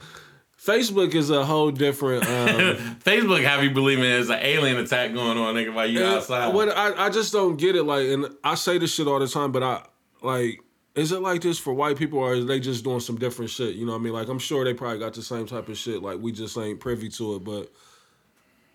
Facebook 0.61 1.15
is 1.15 1.31
a 1.31 1.47
whole 1.47 1.71
different. 1.71 2.25
Um, 2.25 2.97
Facebook 3.05 3.43
have 3.45 3.63
you 3.63 3.71
believing 3.71 4.05
there's 4.05 4.29
an 4.29 4.41
alien 4.41 4.77
attack 4.77 5.15
going 5.15 5.39
on, 5.39 5.55
nigga, 5.55 5.73
while 5.73 5.87
you 5.87 6.05
outside. 6.05 6.53
What 6.53 6.77
I, 6.77 7.07
I 7.07 7.11
just 7.11 7.33
don't 7.33 7.57
get 7.57 7.77
it. 7.77 7.85
Like, 7.85 8.09
and 8.09 8.27
I 8.43 8.55
say 8.55 8.77
this 8.77 8.93
shit 8.93 9.07
all 9.07 9.21
the 9.21 9.29
time, 9.29 9.53
but 9.53 9.63
I 9.63 9.83
like 10.21 10.61
is 10.99 11.13
it 11.13 11.21
like 11.21 11.41
this 11.43 11.59
for 11.59 11.73
white 11.73 11.97
people 11.97 12.19
or 12.19 12.35
is 12.35 12.47
they 12.47 12.59
just 12.59 12.83
doing 12.83 12.99
some 12.99 13.17
different 13.17 13.53
shit? 13.53 13.77
You 13.77 13.87
know 13.87 13.93
what 13.93 14.01
I 14.01 14.03
mean? 14.03 14.13
Like 14.13 14.29
I'm 14.29 14.41
sure 14.41 14.65
they 14.65 14.75
probably 14.75 14.99
got 14.99 15.15
the 15.15 15.23
same 15.23 15.47
type 15.47 15.69
of 15.69 15.79
shit. 15.79 16.03
Like 16.03 16.19
we 16.19 16.33
just 16.33 16.59
ain't 16.59 16.81
privy 16.81 17.09
to 17.11 17.37
it, 17.37 17.45
but 17.45 17.71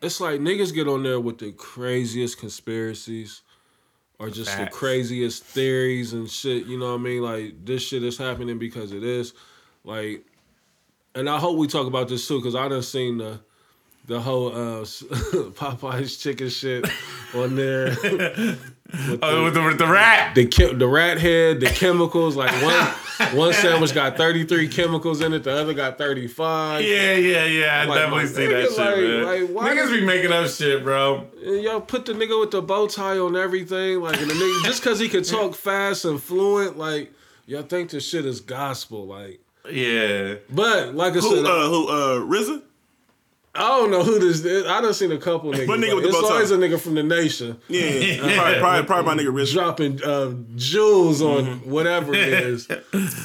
it's 0.03 0.19
like 0.19 0.39
niggas 0.39 0.73
get 0.73 0.87
on 0.87 1.03
there 1.03 1.19
with 1.19 1.39
the 1.39 1.51
craziest 1.53 2.37
conspiracies 2.37 3.41
or 4.19 4.29
just 4.29 4.57
the 4.57 4.67
craziest 4.67 5.43
theories 5.43 6.13
and 6.13 6.29
shit. 6.29 6.65
You 6.65 6.77
know 6.77 6.91
what 6.91 6.99
I 6.99 7.03
mean? 7.03 7.21
Like 7.21 7.65
this 7.65 7.81
shit 7.81 8.03
is 8.03 8.17
happening 8.17 8.59
because 8.59 8.91
it 8.91 9.03
is. 9.03 9.33
Like, 9.83 10.25
and 11.15 11.29
I 11.29 11.39
hope 11.39 11.57
we 11.57 11.67
talk 11.67 11.87
about 11.87 12.09
this 12.09 12.27
too 12.27 12.39
because 12.39 12.55
I 12.55 12.67
done 12.67 12.83
seen 12.83 13.17
the 13.17 13.39
the 14.05 14.19
whole 14.19 14.49
uh, 14.49 14.81
Popeye's 15.55 16.17
chicken 16.17 16.49
shit 16.49 16.85
on 17.33 17.55
there. 17.55 17.95
with 18.93 19.19
Oh, 19.23 19.43
with 19.45 19.53
the, 19.55 19.61
with 19.63 19.77
the 19.79 19.87
rat. 19.87 20.35
the 20.35 20.45
che- 20.45 20.73
the 20.73 20.87
rat 20.87 21.19
head, 21.19 21.59
the 21.59 21.65
chemicals. 21.67 22.35
Like 22.35 22.51
one 22.61 22.87
one 23.35 23.53
sandwich 23.53 23.93
got 23.93 24.15
thirty 24.17 24.43
three 24.45 24.67
chemicals 24.67 25.21
in 25.21 25.33
it, 25.33 25.43
the 25.43 25.51
other 25.51 25.73
got 25.73 25.97
thirty 25.97 26.27
five. 26.27 26.83
Yeah, 26.83 27.13
yeah, 27.15 27.45
yeah. 27.45 27.81
I 27.81 27.85
Like, 27.85 27.99
definitely 27.99 28.23
my 28.23 28.29
see 28.29 28.45
that 28.47 28.69
shit, 28.69 28.77
like- 28.77 28.97
man. 28.97 29.53
like, 29.53 29.71
Niggas 29.77 29.91
be 29.91 30.05
making 30.05 30.31
up 30.31 30.47
shit, 30.47 30.83
bro. 30.83 31.27
And 31.43 31.61
y'all 31.63 31.81
put 31.81 32.05
the 32.05 32.13
nigga 32.13 32.39
with 32.39 32.51
the 32.51 32.61
bow 32.61 32.87
tie 32.87 33.17
on 33.17 33.35
everything, 33.35 33.99
like 34.01 34.21
and 34.21 34.29
the 34.29 34.33
nigga 34.35 34.63
just 34.65 34.81
because 34.83 34.99
he 34.99 35.09
could 35.09 35.25
talk 35.25 35.55
fast 35.55 36.05
and 36.05 36.21
fluent, 36.21 36.77
like 36.77 37.11
y'all 37.45 37.63
think 37.63 37.89
this 37.89 38.07
shit 38.07 38.25
is 38.25 38.41
gospel, 38.41 39.05
like. 39.07 39.39
Yeah. 39.71 40.35
But 40.49 40.93
like 40.93 41.13
I 41.13 41.19
Who? 41.19 41.35
said, 41.37 41.45
Uh, 41.45 41.69
who? 41.69 41.87
Uh, 41.87 42.19
RZA? 42.27 42.61
I 43.55 43.67
don't 43.67 43.91
know 43.91 44.03
who 44.03 44.17
this 44.17 44.43
is. 44.43 44.65
I 44.65 44.81
done 44.81 44.93
seen 44.95 45.11
a 45.11 45.17
couple 45.19 45.51
niggas. 45.51 45.67
What 45.67 45.79
nigga 45.79 45.89
but 45.91 45.95
with 45.97 46.03
the 46.05 46.09
it's 46.09 46.17
always 46.29 46.49
a 46.51 46.57
nigga 46.57 46.79
from 46.79 46.95
the 46.95 47.03
nation 47.03 47.59
Yeah, 47.67 48.17
probably, 48.35 48.59
probably, 48.59 48.83
probably 48.87 49.15
my 49.15 49.21
nigga 49.23 49.33
RZA. 49.33 49.53
dropping 49.53 50.03
uh, 50.03 50.33
jewels 50.55 51.21
on 51.21 51.45
Mm-hmm. 51.45 51.69
whatever 51.71 52.13
it 52.15 52.27
is. 52.33 52.67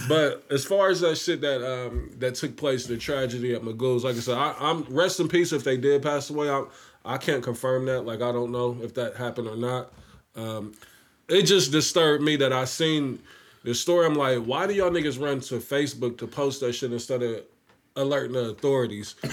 but 0.06 0.44
as 0.50 0.64
far 0.66 0.90
as 0.90 1.00
that 1.00 1.16
shit 1.16 1.40
that 1.40 1.64
um, 1.66 2.10
that 2.18 2.34
took 2.34 2.56
place, 2.58 2.86
the 2.86 2.98
tragedy 2.98 3.54
at 3.54 3.62
Magoo's, 3.62 4.04
like 4.04 4.16
I 4.16 4.20
said, 4.20 4.36
I, 4.36 4.54
I'm 4.60 4.82
rest 4.90 5.18
in 5.20 5.28
peace 5.28 5.52
if 5.52 5.64
they 5.64 5.76
did 5.78 6.02
pass 6.02 6.28
away. 6.28 6.50
I 6.50 6.64
I 7.06 7.16
can't 7.16 7.42
confirm 7.42 7.86
that. 7.86 8.02
Like 8.02 8.20
I 8.20 8.30
don't 8.30 8.52
know 8.52 8.76
if 8.82 8.92
that 8.94 9.16
happened 9.16 9.48
or 9.48 9.56
not. 9.56 9.92
Um, 10.36 10.74
it 11.28 11.42
just 11.44 11.72
disturbed 11.72 12.22
me 12.22 12.36
that 12.36 12.52
I 12.52 12.66
seen 12.66 13.18
the 13.64 13.74
story. 13.74 14.04
I'm 14.04 14.14
like, 14.14 14.38
why 14.44 14.66
do 14.66 14.74
y'all 14.74 14.90
niggas 14.90 15.18
run 15.20 15.40
to 15.40 15.54
Facebook 15.56 16.18
to 16.18 16.26
post 16.26 16.60
that 16.60 16.74
shit 16.74 16.92
instead 16.92 17.22
of 17.22 17.42
alerting 17.98 18.32
the 18.32 18.50
authorities? 18.50 19.14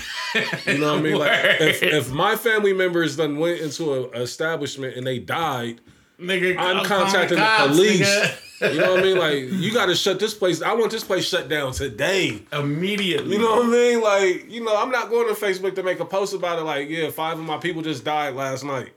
You 0.65 0.79
know 0.79 0.91
what 0.93 0.99
I 0.99 1.01
mean? 1.01 1.17
Like 1.17 1.31
if, 1.61 1.81
if 1.81 2.11
my 2.11 2.35
family 2.35 2.73
members 2.73 3.15
then 3.15 3.37
went 3.37 3.61
into 3.61 3.93
an 4.13 4.21
establishment 4.21 4.97
and 4.97 5.07
they 5.07 5.17
died, 5.19 5.79
Nigga, 6.19 6.57
I'm 6.57 6.83
contacting 6.85 7.37
the 7.37 7.43
cops, 7.43 7.75
police. 7.75 8.01
nigga. 8.01 8.73
You 8.73 8.79
know 8.79 8.91
what 8.95 8.99
I 8.99 9.03
mean? 9.03 9.17
Like 9.17 9.61
you 9.61 9.71
got 9.73 9.85
to 9.85 9.95
shut 9.95 10.19
this 10.19 10.33
place. 10.33 10.61
I 10.61 10.73
want 10.73 10.91
this 10.91 11.03
place 11.05 11.25
shut 11.27 11.47
down 11.47 11.71
today. 11.71 12.41
Immediately. 12.51 13.31
You 13.33 13.39
know 13.41 13.55
what 13.57 13.65
I 13.65 13.69
mean? 13.69 14.01
Like 14.01 14.51
you 14.51 14.61
know, 14.63 14.75
I'm 14.75 14.91
not 14.91 15.09
going 15.09 15.33
to 15.33 15.39
Facebook 15.39 15.75
to 15.75 15.83
make 15.83 15.99
a 16.01 16.05
post 16.05 16.33
about 16.33 16.59
it. 16.59 16.63
Like 16.63 16.89
yeah, 16.89 17.09
five 17.11 17.39
of 17.39 17.45
my 17.45 17.57
people 17.57 17.81
just 17.81 18.03
died 18.03 18.33
last 18.35 18.63
night. 18.65 18.91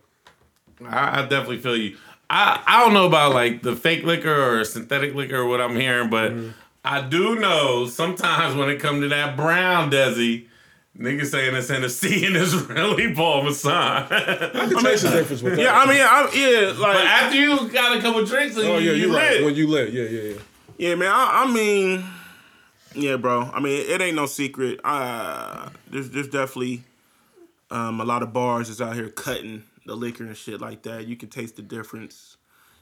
I, 0.84 1.20
I 1.20 1.22
definitely 1.22 1.58
feel 1.58 1.76
you. 1.76 1.96
I, 2.30 2.62
I 2.66 2.84
don't 2.84 2.94
know 2.94 3.06
about 3.06 3.32
like 3.34 3.62
the 3.62 3.74
fake 3.76 4.04
liquor 4.04 4.58
or 4.60 4.64
synthetic 4.64 5.14
liquor 5.14 5.36
or 5.38 5.46
what 5.46 5.60
I'm 5.60 5.76
hearing, 5.76 6.10
but 6.10 6.32
Mm-hmm. 6.32 6.50
I 6.88 7.02
do 7.02 7.38
know 7.38 7.86
sometimes 7.86 8.56
when 8.56 8.70
it 8.70 8.80
come 8.80 9.02
to 9.02 9.08
that 9.08 9.36
brown 9.36 9.90
Desi, 9.90 10.46
niggas 10.98 11.26
saying 11.26 11.54
it's 11.54 11.68
Hennessy 11.68 12.24
and 12.24 12.34
it's 12.34 12.54
really 12.70 13.14
Paul 13.14 13.42
Masson. 13.42 13.70
I 13.70 14.06
can 14.50 14.78
taste 14.82 15.02
the 15.02 15.10
difference 15.10 15.42
with 15.42 15.56
that. 15.56 15.62
Yeah, 15.62 15.78
I 15.78 15.86
mean, 15.86 16.00
I, 16.00 16.30
yeah, 16.32 16.72
but 16.72 16.94
like, 16.94 17.04
after 17.04 17.36
you 17.36 17.68
got 17.68 17.98
a 17.98 18.00
couple 18.00 18.24
drinks, 18.24 18.56
and 18.56 18.64
oh 18.64 18.78
you, 18.78 18.92
yeah, 18.92 18.96
you 18.96 19.02
you're 19.02 19.14
right. 19.14 19.32
lit. 19.32 19.44
When 19.44 19.54
you 19.54 19.66
lit, 19.68 19.92
yeah, 19.92 20.04
yeah, 20.04 20.22
yeah. 20.22 20.38
yeah, 20.78 20.94
man. 20.94 21.12
I, 21.12 21.44
I 21.44 21.52
mean, 21.52 22.04
yeah, 22.94 23.16
bro. 23.16 23.42
I 23.42 23.60
mean, 23.60 23.84
it 23.86 24.00
ain't 24.00 24.16
no 24.16 24.24
secret. 24.24 24.80
Uh, 24.82 25.68
there's, 25.90 26.08
there's 26.08 26.28
definitely 26.28 26.84
um, 27.70 28.00
a 28.00 28.04
lot 28.06 28.22
of 28.22 28.32
bars 28.32 28.68
that's 28.68 28.80
out 28.80 28.96
here 28.96 29.10
cutting 29.10 29.62
the 29.84 29.94
liquor 29.94 30.24
and 30.24 30.34
shit 30.34 30.58
like 30.58 30.84
that. 30.84 31.06
You 31.06 31.16
can 31.16 31.28
taste 31.28 31.56
the 31.56 31.62
difference. 31.62 32.37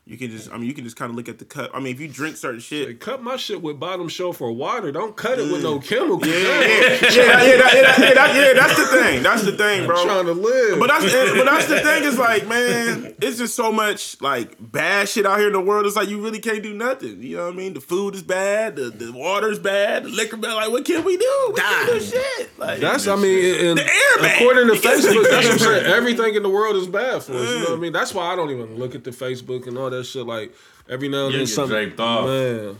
You 0.08 0.16
can 0.16 0.30
just, 0.30 0.52
I 0.52 0.56
mean, 0.56 0.66
you 0.68 0.72
can 0.72 0.84
just 0.84 0.94
kind 0.94 1.10
of 1.10 1.16
look 1.16 1.28
at 1.28 1.40
the 1.40 1.44
cut. 1.44 1.68
I 1.74 1.80
mean, 1.80 1.92
if 1.92 1.98
you 2.00 2.06
drink 2.06 2.36
certain 2.36 2.58
They 2.58 2.62
shit, 2.62 3.00
cut 3.00 3.24
my 3.24 3.34
shit 3.34 3.60
with 3.60 3.80
bottom 3.80 4.08
shelf 4.08 4.40
or 4.40 4.52
water. 4.52 4.92
Don't 4.92 5.16
cut 5.16 5.40
it 5.40 5.50
with 5.50 5.64
no 5.64 5.80
mm. 5.80 5.84
chemicals. 5.84 6.28
yeah, 6.28 6.36
yeah, 6.36 6.60
yeah, 6.60 6.62
yeah, 6.62 7.02
that- 7.10 7.42
yeah, 7.42 7.56
that- 7.56 7.98
yeah, 7.98 8.14
that- 8.14 8.36
yeah, 8.36 8.52
that's 8.52 8.76
the 8.76 8.86
thing. 8.86 9.22
That's 9.24 9.42
the 9.42 9.52
thing, 9.56 9.84
bro. 9.84 9.96
I'm 10.00 10.06
trying 10.06 10.26
to 10.26 10.32
live. 10.32 10.78
But 10.78 10.86
that's 10.90 11.12
but 11.12 11.44
that's 11.44 11.66
the 11.66 11.80
thing 11.80 12.04
is 12.04 12.18
like, 12.20 12.46
man, 12.46 13.16
it's 13.20 13.38
just 13.38 13.56
so 13.56 13.72
much 13.72 14.20
like 14.20 14.54
bad 14.60 15.08
shit 15.08 15.26
out 15.26 15.38
here 15.38 15.48
in 15.48 15.54
the 15.54 15.60
world. 15.60 15.86
It's 15.86 15.96
like 15.96 16.08
you 16.08 16.22
really 16.22 16.38
can't 16.38 16.62
do 16.62 16.72
nothing. 16.72 17.20
You 17.20 17.38
know 17.38 17.46
what 17.46 17.54
I 17.54 17.56
mean? 17.56 17.74
The 17.74 17.80
food 17.80 18.14
is 18.14 18.22
bad, 18.22 18.76
the, 18.76 18.90
the 18.90 19.10
water's 19.12 19.58
bad, 19.58 20.04
the 20.04 20.10
liquor 20.10 20.36
bad. 20.36 20.54
Like, 20.54 20.70
what 20.70 20.84
can 20.84 21.02
we 21.02 21.16
do? 21.16 21.52
We 21.52 21.60
can't 21.60 21.88
do 21.90 22.00
shit. 22.00 22.58
Like, 22.58 22.78
That's 22.78 23.08
I 23.08 23.16
mean, 23.16 23.66
and 23.66 23.78
The 23.78 23.84
air 23.84 24.22
bag. 24.22 24.40
according 24.40 24.68
to 24.68 24.74
You 24.74 24.80
Facebook, 24.80 25.30
that's 25.30 25.46
what 25.46 25.52
I'm 25.52 25.58
saying. 25.58 25.86
Everything 25.86 26.36
in 26.36 26.44
the 26.44 26.48
world 26.48 26.76
is 26.76 26.86
bad 26.86 27.24
for 27.24 27.32
us. 27.32 27.48
You 27.48 27.56
know 27.56 27.60
what 27.60 27.68
I 27.70 27.72
mm. 27.72 27.80
mean? 27.80 27.92
That's 27.92 28.14
why 28.14 28.32
I 28.32 28.36
don't 28.36 28.50
even 28.50 28.76
look 28.76 28.94
at 28.94 29.02
the 29.02 29.10
Facebook 29.10 29.66
and 29.66 29.76
all 29.76 29.90
that 29.90 29.95
shit. 30.04 30.26
Like 30.26 30.54
every 30.88 31.08
now 31.08 31.26
and 31.26 31.34
then, 31.34 31.46
something. 31.46 31.70
draped 31.76 32.00
off. 32.00 32.26
Man, 32.26 32.78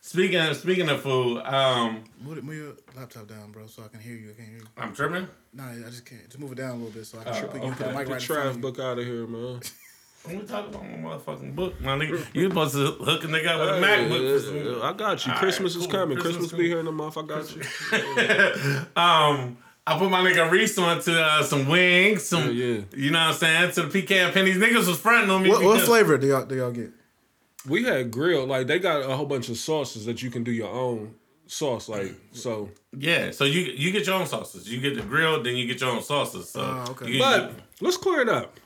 Speaking 0.00 0.38
of, 0.38 0.54
speaking 0.56 0.88
of 0.90 1.00
food, 1.00 1.38
um, 1.44 2.04
Move, 2.20 2.36
it- 2.38 2.44
move 2.44 2.56
your 2.56 2.72
laptop 2.94 3.26
down, 3.26 3.50
bro, 3.52 3.66
so 3.66 3.82
I 3.84 3.88
can 3.88 4.00
hear 4.00 4.14
you. 4.14 4.30
I 4.30 4.34
can't 4.34 4.48
hear 4.48 4.58
you. 4.58 4.66
I'm 4.76 4.94
tripping. 4.94 5.26
Nah, 5.54 5.70
I 5.70 5.76
just 5.88 6.04
can't. 6.04 6.24
Just 6.26 6.38
move 6.38 6.52
it 6.52 6.56
down 6.56 6.72
a 6.72 6.74
little 6.74 6.90
bit 6.90 7.06
so 7.06 7.20
I 7.20 7.24
can 7.24 7.32
Oh, 7.44 7.46
put, 7.48 7.62
you 7.64 7.70
put 7.72 7.78
the 7.86 7.92
mic 7.94 8.08
right 8.08 8.20
trash 8.20 8.46
of 8.48 8.60
book 8.60 8.78
out 8.78 8.98
of 8.98 9.04
here, 9.06 9.26
man. 9.26 9.60
We 10.26 10.38
talking 10.38 10.74
about 10.74 10.82
my 10.82 10.96
motherfucking 10.96 11.54
book, 11.54 11.78
my 11.82 11.98
nigga. 11.98 12.26
You 12.34 12.48
supposed 12.48 12.72
to 12.74 12.92
hook 12.92 13.24
a 13.24 13.26
nigga 13.26 13.46
up 13.46 13.60
with 13.60 13.68
a 13.84 13.86
MacBook. 13.86 14.40
For 14.40 14.74
some, 14.74 14.82
I 14.82 14.92
got 14.94 15.26
you. 15.26 15.32
All 15.32 15.38
Christmas 15.38 15.76
right, 15.76 15.84
is 15.84 15.92
coming. 15.92 16.16
Christmas 16.16 16.36
Christmas, 16.36 16.50
cool. 16.52 16.58
be 16.60 16.66
here 16.68 16.80
in 16.80 16.86
a 16.86 16.92
month. 16.92 17.18
I 17.18 17.22
got 17.26 17.54
you. 17.54 18.86
um, 19.02 19.58
I 19.86 19.98
put 19.98 20.10
my 20.10 20.20
nigga 20.20 20.50
Reese 20.50 20.78
on 20.78 21.00
to 21.02 21.22
uh, 21.22 21.42
some 21.42 21.68
wings, 21.68 22.22
some, 22.24 22.48
Yeah, 22.54 22.64
yeah. 22.66 22.80
you 22.96 23.10
know 23.10 23.18
what 23.18 23.28
I'm 23.28 23.34
saying, 23.34 23.72
to 23.72 23.82
the 23.82 23.88
pecan 23.88 24.32
pennies. 24.32 24.56
Niggas 24.56 24.86
was 24.88 24.98
fronting 24.98 25.30
on 25.30 25.42
me. 25.42 25.50
What, 25.50 25.62
what 25.62 25.80
flavor 25.82 26.16
do 26.16 26.26
y'all 26.26 26.46
do 26.46 26.56
y'all 26.56 26.72
get? 26.72 26.90
We 27.68 27.84
had 27.84 28.10
grilled. 28.10 28.48
Like 28.48 28.66
they 28.66 28.78
got 28.78 29.02
a 29.08 29.14
whole 29.16 29.26
bunch 29.26 29.48
of 29.50 29.56
sauces 29.58 30.06
that 30.06 30.22
you 30.22 30.30
can 30.30 30.42
do 30.44 30.52
your 30.52 30.70
own 30.70 31.14
sauce. 31.46 31.88
Like 31.88 32.14
so. 32.32 32.70
Yeah, 32.96 33.30
so 33.30 33.44
you 33.44 33.60
you 33.60 33.90
get 33.92 34.06
your 34.06 34.14
own 34.16 34.26
sauces. 34.26 34.70
You 34.70 34.80
get 34.80 34.94
the 34.96 35.02
grilled, 35.02 35.44
then 35.44 35.56
you 35.56 35.66
get 35.66 35.80
your 35.80 35.90
own 35.90 36.02
sauces. 36.02 36.48
So, 36.48 36.60
Oh, 36.62 36.90
okay. 36.92 37.10
you- 37.12 37.18
But 37.18 37.52
let's 37.80 37.96
clear 37.98 38.20
it 38.22 38.28
up. 38.28 38.58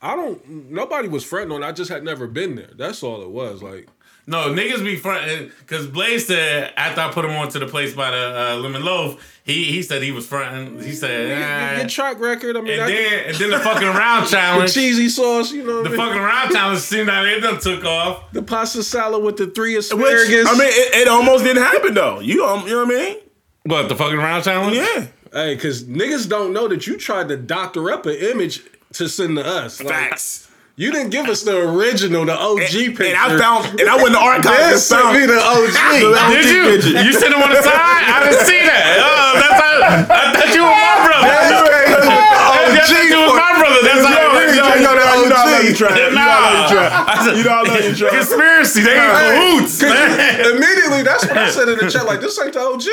I 0.00 0.14
don't. 0.16 0.70
Nobody 0.70 1.08
was 1.08 1.24
fretting 1.24 1.52
on. 1.52 1.62
I 1.62 1.72
just 1.72 1.90
had 1.90 2.02
never 2.04 2.26
been 2.26 2.56
there. 2.56 2.70
That's 2.76 3.02
all 3.02 3.22
it 3.22 3.30
was. 3.30 3.62
Like 3.62 3.88
no, 4.26 4.52
niggas 4.54 4.84
be 4.84 4.96
fronting 4.96 5.50
because 5.60 5.86
Blaze 5.86 6.26
said 6.26 6.72
after 6.76 7.00
I 7.00 7.10
put 7.10 7.24
him 7.24 7.32
on 7.32 7.48
to 7.50 7.58
the 7.58 7.66
place 7.66 7.92
by 7.94 8.10
the 8.12 8.16
uh, 8.52 8.56
lemon 8.56 8.84
loaf, 8.84 9.40
he 9.44 9.64
he 9.64 9.82
said 9.82 10.02
he 10.02 10.12
was 10.12 10.26
fronting. 10.26 10.80
He 10.82 10.92
said, 10.92 11.28
your, 11.28 11.38
"Ah." 11.42 11.76
your 11.80 11.88
track 11.88 12.20
record. 12.20 12.56
I 12.56 12.60
mean, 12.60 12.72
and 12.74 12.82
I, 12.82 12.86
then 12.86 13.24
and 13.28 13.36
then 13.36 13.50
the 13.50 13.58
fucking 13.58 13.88
round 13.88 14.26
the 14.26 14.30
challenge. 14.30 14.74
cheesy 14.74 15.08
sauce. 15.08 15.50
You 15.52 15.64
know, 15.64 15.74
what 15.82 15.84
The 15.84 15.88
I 15.90 15.92
mean? 15.92 15.98
fucking 16.00 16.22
round 16.22 16.52
challenge 16.52 16.78
seemed 16.80 17.08
like 17.08 17.26
it 17.26 17.40
done 17.40 17.58
took 17.60 17.84
off. 17.84 18.32
the 18.32 18.42
pasta 18.42 18.82
salad 18.84 19.24
with 19.24 19.36
the 19.38 19.48
three 19.48 19.74
Which, 19.74 19.86
asparagus. 19.90 20.46
I 20.48 20.52
mean, 20.52 20.68
it, 20.68 20.94
it 21.02 21.08
almost 21.08 21.42
didn't 21.44 21.62
happen 21.64 21.94
though. 21.94 22.20
You, 22.20 22.44
um, 22.46 22.62
you 22.66 22.74
know 22.74 22.84
what 22.86 22.94
I 22.94 22.98
mean? 22.98 23.16
What 23.64 23.88
the 23.88 23.96
fucking 23.96 24.18
round 24.18 24.44
challenge? 24.44 24.76
Yeah. 24.76 25.06
hey, 25.32 25.54
because 25.56 25.84
niggas 25.84 26.28
don't 26.28 26.52
know 26.52 26.68
that 26.68 26.86
you 26.86 26.96
tried 26.96 27.28
to 27.28 27.36
doctor 27.36 27.90
up 27.90 28.06
an 28.06 28.14
image 28.14 28.60
to 28.94 29.08
send 29.08 29.36
to 29.38 29.44
us. 29.44 29.82
Like, 29.82 29.94
Facts. 29.94 30.48
You 30.74 30.90
didn't 30.90 31.10
give 31.10 31.28
us 31.28 31.42
the 31.44 31.52
original, 31.68 32.24
the 32.24 32.32
OG 32.32 32.96
picture. 32.96 33.04
And 33.12 33.16
I 33.16 33.36
found, 33.36 33.78
and 33.78 33.88
I 33.88 33.96
went 34.00 34.16
to 34.16 34.20
the 34.20 34.24
archives 34.24 34.48
Then 34.56 34.72
and 34.72 34.80
sent 34.80 35.02
found 35.04 35.20
me 35.20 35.26
the 35.28 35.36
OG. 35.36 35.76
the 36.00 36.16
OG 36.16 36.32
Did 36.32 36.48
you? 36.48 36.62
picture. 36.64 36.96
You 37.04 37.12
sent 37.12 37.28
him 37.36 37.42
on 37.44 37.52
the 37.52 37.60
side? 37.60 37.76
I 37.76 38.16
didn't 38.24 38.40
see 38.48 38.60
that. 38.64 38.82
Oh, 39.04 39.30
that's 39.36 39.60
how, 39.60 39.72
I 39.84 40.24
thought 40.32 40.50
you 40.56 40.64
were 40.64 40.72
my 40.72 40.96
brother. 41.04 41.28
I 41.28 42.72
thought 42.72 43.04
you 43.04 43.20
was 43.20 43.36
my 43.36 43.52
brother. 43.60 43.80
That's 43.84 44.00
how 44.00 44.16
it 44.16 44.56
You 44.56 44.64
know, 44.64 44.72
is. 44.72 44.80
Oh, 44.80 44.80
you 44.80 44.88
know, 44.88 44.96
you 44.96 45.28
know, 45.28 45.44
I 45.44 45.52
love 45.52 45.64
you, 45.68 45.74
Trav. 45.76 45.92
You 45.92 46.08
know, 46.16 46.24
I 46.24 46.40
love 46.40 46.56
you, 46.56 46.72
Nah. 46.72 46.72
Trav. 46.72 47.36
You 47.36 47.44
know, 47.44 47.52
I 47.52 47.62
love 47.68 47.84
you, 47.84 47.92
Trav. 47.92 48.10
Conspiracy. 48.16 48.80
They 48.80 48.96
in 48.96 49.12
cahoots, 49.12 49.76
man. 49.84 50.08
Immediately, 50.56 51.02
that's 51.04 51.28
what 51.28 51.36
I 51.36 51.52
said 51.52 51.68
in 51.68 51.84
the 51.84 51.88
chat. 51.92 52.08
Like, 52.08 52.24
this 52.24 52.32
ain't 52.40 52.56
the 52.56 52.64
OG. 52.64 52.88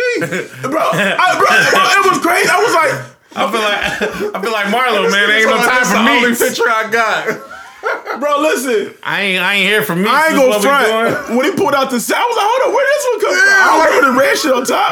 bro, 0.67 0.83
I, 0.83 1.31
bro, 1.39 1.47
bro, 1.47 1.81
it 1.95 2.03
was 2.11 2.19
crazy. 2.27 2.51
I 2.51 2.59
was 2.59 2.73
like, 2.75 2.91
I 3.39 3.47
feel 3.47 3.63
like 3.63 4.35
I 4.35 4.37
feel 4.43 4.51
like 4.51 4.67
Marlo, 4.67 5.07
man. 5.07 5.31
Ain't 5.31 5.47
no 5.47 5.55
time 5.63 5.79
That's 5.79 5.89
for 5.95 6.03
the 6.03 6.11
only 6.11 6.31
me. 6.31 6.35
picture 6.35 6.67
I 6.67 6.91
got. 6.91 7.39
Bro, 8.19 8.39
listen, 8.41 8.93
I 9.03 9.21
ain't 9.21 9.41
I 9.43 9.53
ain't 9.55 9.67
here 9.69 9.83
for 9.83 9.95
me. 9.95 10.07
I 10.07 10.27
ain't 10.27 10.35
gonna 10.35 10.59
front. 10.59 11.35
When 11.35 11.45
he 11.45 11.51
pulled 11.55 11.73
out 11.75 11.89
the 11.89 11.99
sound, 11.99 12.19
I 12.21 12.27
was 12.27 12.37
like, 12.37 12.47
hold 12.49 12.61
on, 12.67 12.71
where 12.75 12.87
this 12.87 13.03
one 13.07 13.19
come 13.23 13.33
from? 13.35 13.49
I 13.49 13.65
don't 13.69 13.79
remember 13.85 14.07
the 14.11 14.15
red 14.19 14.35
shit 14.37 14.53
on 14.53 14.63
top. 14.65 14.91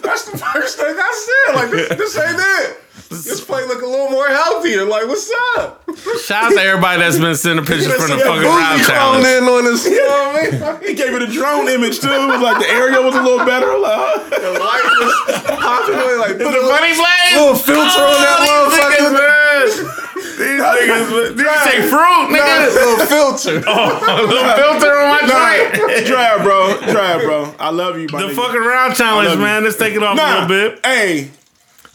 That's 0.02 0.24
the 0.30 0.38
first 0.38 0.78
thing 0.78 0.94
I 0.96 1.10
said. 1.26 1.54
Like, 1.56 1.70
this, 1.70 1.88
this 1.98 2.18
ain't 2.18 2.38
it. 2.38 2.76
This 3.10 3.42
plate 3.42 3.66
look 3.66 3.82
a 3.82 3.86
little 3.86 4.08
more 4.08 4.28
healthier. 4.28 4.84
Like, 4.84 5.02
what's 5.10 5.26
up? 5.58 5.82
Shout 6.22 6.44
out 6.46 6.52
to 6.54 6.62
everybody 6.62 7.02
that's 7.02 7.18
been 7.18 7.34
sending 7.34 7.66
pictures 7.66 7.90
from 7.90 8.06
the 8.14 8.22
Yeah, 8.22 8.30
fucking 8.30 8.46
round 8.46 8.82
challenge. 8.86 9.26
in 9.26 9.42
on 9.50 9.66
us. 9.66 9.82
You 9.82 9.98
know 9.98 10.30
what 10.30 10.46
I 10.54 10.78
mean? 10.78 10.86
He 10.86 10.94
gave 10.94 11.10
it 11.18 11.22
a 11.22 11.26
drone 11.26 11.66
image 11.66 11.98
too. 11.98 12.06
It 12.06 12.26
was 12.30 12.38
like 12.40 12.62
the 12.62 12.70
area 12.70 13.02
was 13.02 13.14
a 13.18 13.22
little 13.22 13.42
better. 13.44 13.74
Like, 13.82 13.98
huh? 13.98 14.30
The 14.30 14.52
light 14.62 14.86
was 15.02 15.14
popping 15.58 15.98
in. 15.98 16.16
Like, 16.22 16.34
put 16.38 16.54
a 16.54 16.62
Funny 16.70 16.94
Blaze. 16.94 17.34
little 17.34 17.58
filter 17.58 17.98
on 17.98 18.14
that 18.22 18.38
oh, 18.46 18.70
motherfucker. 18.70 20.19
These 20.40 20.60
niggas, 20.60 21.36
these 21.36 21.60
say 21.62 21.82
fruit, 21.88 22.28
nigga. 22.32 22.74
little 22.74 23.06
filter. 23.06 23.62
Oh, 23.68 23.98
a 24.00 24.24
little 24.26 24.54
filter 24.56 24.98
on 24.98 25.10
my 25.10 25.20
joint. 25.20 26.06
Trav, 26.06 26.42
bro. 26.42 26.78
Try 26.92 27.18
it, 27.20 27.24
bro. 27.24 27.54
I 27.58 27.70
love 27.70 27.98
you, 27.98 28.08
my 28.10 28.22
The 28.22 28.28
nigga. 28.28 28.36
fucking 28.36 28.60
round 28.60 28.94
challenge, 28.96 29.30
you. 29.32 29.38
man. 29.38 29.64
Let's 29.64 29.76
take 29.76 29.94
it 29.94 30.02
off 30.02 30.18
a 30.18 30.22
little 30.22 30.48
bit. 30.48 30.80
hey, 30.84 31.30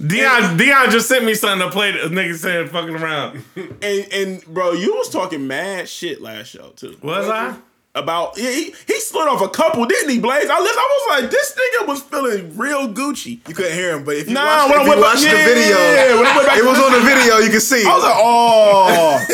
Dion, 0.05 0.58
Dion 0.58 0.91
just 0.91 1.08
sent 1.08 1.23
me 1.25 1.34
something 1.36 1.65
to 1.67 1.71
play. 1.71 1.89
A 1.91 2.10
nigga 2.10 2.36
saying 2.36 2.67
fucking 2.67 2.95
around. 2.95 3.43
and 3.55 4.08
and 4.13 4.45
bro, 4.45 4.73
you 4.73 4.93
was 4.93 5.10
talking 5.10 5.47
mad 5.47 5.88
shit 5.89 6.21
last 6.21 6.47
show 6.49 6.69
too. 6.75 6.97
Was 7.01 7.27
I? 7.29 7.55
About 7.95 8.38
yeah, 8.38 8.49
he 8.51 8.73
he 8.88 8.99
slid 8.99 9.29
off 9.29 9.39
a 9.41 9.47
couple, 9.47 9.86
didn't 9.86 10.10
he, 10.10 10.19
Blaze? 10.19 10.49
I, 10.49 10.60
listen, 10.60 10.77
I 10.77 10.99
was 11.08 11.21
like, 11.21 11.31
this 11.31 11.55
nigga 11.55 11.88
was 11.88 12.01
feeling 12.03 12.58
real 12.58 12.89
Gucci. 12.93 13.39
You 13.47 13.55
couldn't 13.55 13.71
hear 13.71 13.95
him, 13.95 14.03
but 14.03 14.17
if 14.17 14.27
you 14.27 14.34
Nah, 14.34 14.67
watched, 14.67 14.71
when 14.71 14.81
if 14.81 14.86
you 14.86 14.89
went 14.89 15.01
back- 15.01 15.13
watched 15.13 15.23
yeah, 15.23 15.31
the 15.31 15.38
video, 15.53 15.77
yeah, 15.77 16.15
when 16.17 16.25
I 16.25 16.36
went 16.36 16.45
back 16.47 16.58
it 16.58 16.65
was 16.65 16.77
on 16.77 16.91
the 16.91 16.99
video. 16.99 17.38
You 17.38 17.49
can 17.51 17.62
see. 17.62 17.86
I 17.88 17.95
was 17.95 18.03
like, 18.03 18.15
oh. 18.17 19.25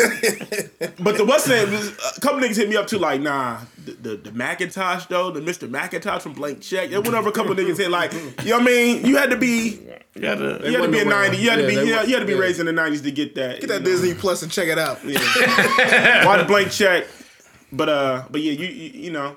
but 1.02 1.16
the 1.16 1.24
what's 1.24 1.48
name? 1.48 1.74
A 1.74 2.20
couple 2.20 2.38
niggas 2.40 2.54
hit 2.56 2.68
me 2.68 2.76
up 2.76 2.86
too, 2.86 2.98
like, 2.98 3.20
nah, 3.20 3.58
the, 3.84 3.92
the, 3.92 4.16
the 4.16 4.30
Macintosh 4.32 5.06
though, 5.06 5.32
the 5.32 5.40
Mr. 5.40 5.68
Macintosh 5.68 6.22
from 6.22 6.34
Blank 6.34 6.60
Check. 6.60 6.90
There 6.90 7.00
went 7.00 7.14
over 7.14 7.30
a 7.30 7.32
couple 7.32 7.52
niggas 7.56 7.78
hit 7.78 7.90
like, 7.90 8.12
you 8.12 8.20
know 8.20 8.32
what 8.58 8.62
I 8.62 8.64
mean? 8.64 9.04
You 9.04 9.16
had 9.16 9.30
to 9.30 9.36
be, 9.36 9.80
You 10.14 10.20
gotta. 10.22 10.60
you 10.70 10.76
had 10.78 10.82
to 10.84 10.88
be 10.88 11.00
a 11.00 11.04
ninety, 11.04 11.38
you 11.38 11.50
had 11.50 11.56
to 11.56 11.66
be, 11.66 11.74
they 11.74 11.84
you 11.86 11.94
had, 11.94 12.06
you 12.06 12.14
had 12.14 12.20
to 12.20 12.26
be 12.26 12.34
yeah. 12.34 12.38
raised 12.38 12.60
in 12.60 12.66
the 12.66 12.72
nineties 12.72 13.02
to 13.02 13.10
get 13.10 13.34
that. 13.34 13.58
Get 13.60 13.66
that 13.70 13.82
Disney 13.82 14.14
Plus 14.14 14.40
and 14.44 14.52
check 14.52 14.68
it 14.68 14.78
out. 14.78 15.04
Watch 16.24 16.46
Blank 16.46 16.70
Check. 16.70 17.06
But 17.72 17.88
uh, 17.88 18.24
but 18.30 18.40
yeah, 18.42 18.52
you 18.52 18.66
you, 18.66 18.90
you 19.04 19.10
know. 19.10 19.36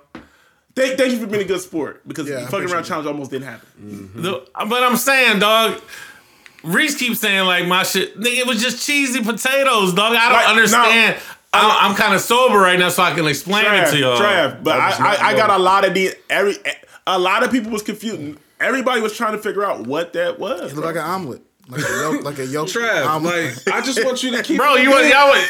Thank, 0.76 0.98
thank 0.98 1.14
you 1.14 1.20
for 1.20 1.28
being 1.28 1.42
a 1.42 1.48
good 1.48 1.62
sport 1.62 2.06
because 2.06 2.28
Yeah, 2.30 2.40
I 2.44 2.46
fucking 2.48 2.70
around 2.70 2.84
challenge 2.84 3.08
almost 3.08 3.32
didn't 3.32 3.48
happen. 3.48 4.12
The- 4.14 4.46
but 4.68 4.84
I'm 4.84 4.98
saying, 4.98 5.40
dog. 5.40 5.82
Reese 6.64 6.98
keeps 6.98 7.20
saying 7.20 7.46
like 7.46 7.68
my 7.68 7.84
shit. 7.84 8.20
Nigga, 8.20 8.40
it 8.40 8.48
was 8.48 8.60
just 8.62 8.86
cheesy 8.86 9.24
potatoes, 9.24 9.94
dog. 9.94 10.16
I 10.16 10.24
don't 10.30 10.34
Like, 10.34 10.48
understand. 10.50 11.18
I'm, 11.54 11.92
I'm 11.92 11.96
kind 11.96 12.14
of 12.14 12.20
sober 12.22 12.58
right 12.58 12.78
now, 12.78 12.90
so 12.90 13.04
I 13.04 13.14
can 13.14 13.26
explain 13.28 13.66
it 13.66 13.90
to 13.92 13.98
y'all. 13.98 14.20
Trav, 14.20 14.64
but 14.64 14.78
I, 14.80 14.90
I, 15.16 15.28
I 15.30 15.36
got 15.38 15.50
a 15.52 15.58
lot 15.58 15.86
of 15.86 15.94
the 15.94 16.14
every 16.30 16.56
a 17.08 17.18
lot 17.20 17.44
of 17.44 17.52
people 17.52 17.72
was 17.72 17.84
confused. 17.84 18.38
Everybody 18.60 19.00
was 19.00 19.16
trying 19.16 19.34
to 19.34 19.38
figure 19.38 19.64
out 19.64 19.86
what 19.88 20.14
that 20.14 20.40
was. 20.40 20.72
It 20.72 20.76
looked 20.76 20.88
like 20.88 20.96
an 20.96 21.02
omelet, 21.04 21.42
like 21.68 21.82
a 21.84 22.02
yolk, 22.02 22.24
like 22.24 22.40
a 22.40 22.46
yolk 22.46 22.68
Trav, 22.68 23.06
omelet. 23.08 23.66
like 23.66 23.76
I 23.76 23.82
just 23.82 24.04
want 24.06 24.22
you 24.24 24.32
to 24.32 24.44
keep. 24.44 24.58
Bro, 24.62 24.76
it 24.76 24.84
you 24.84 24.90
want 24.92 25.08
y'all? 25.08 25.30
What 25.30 25.50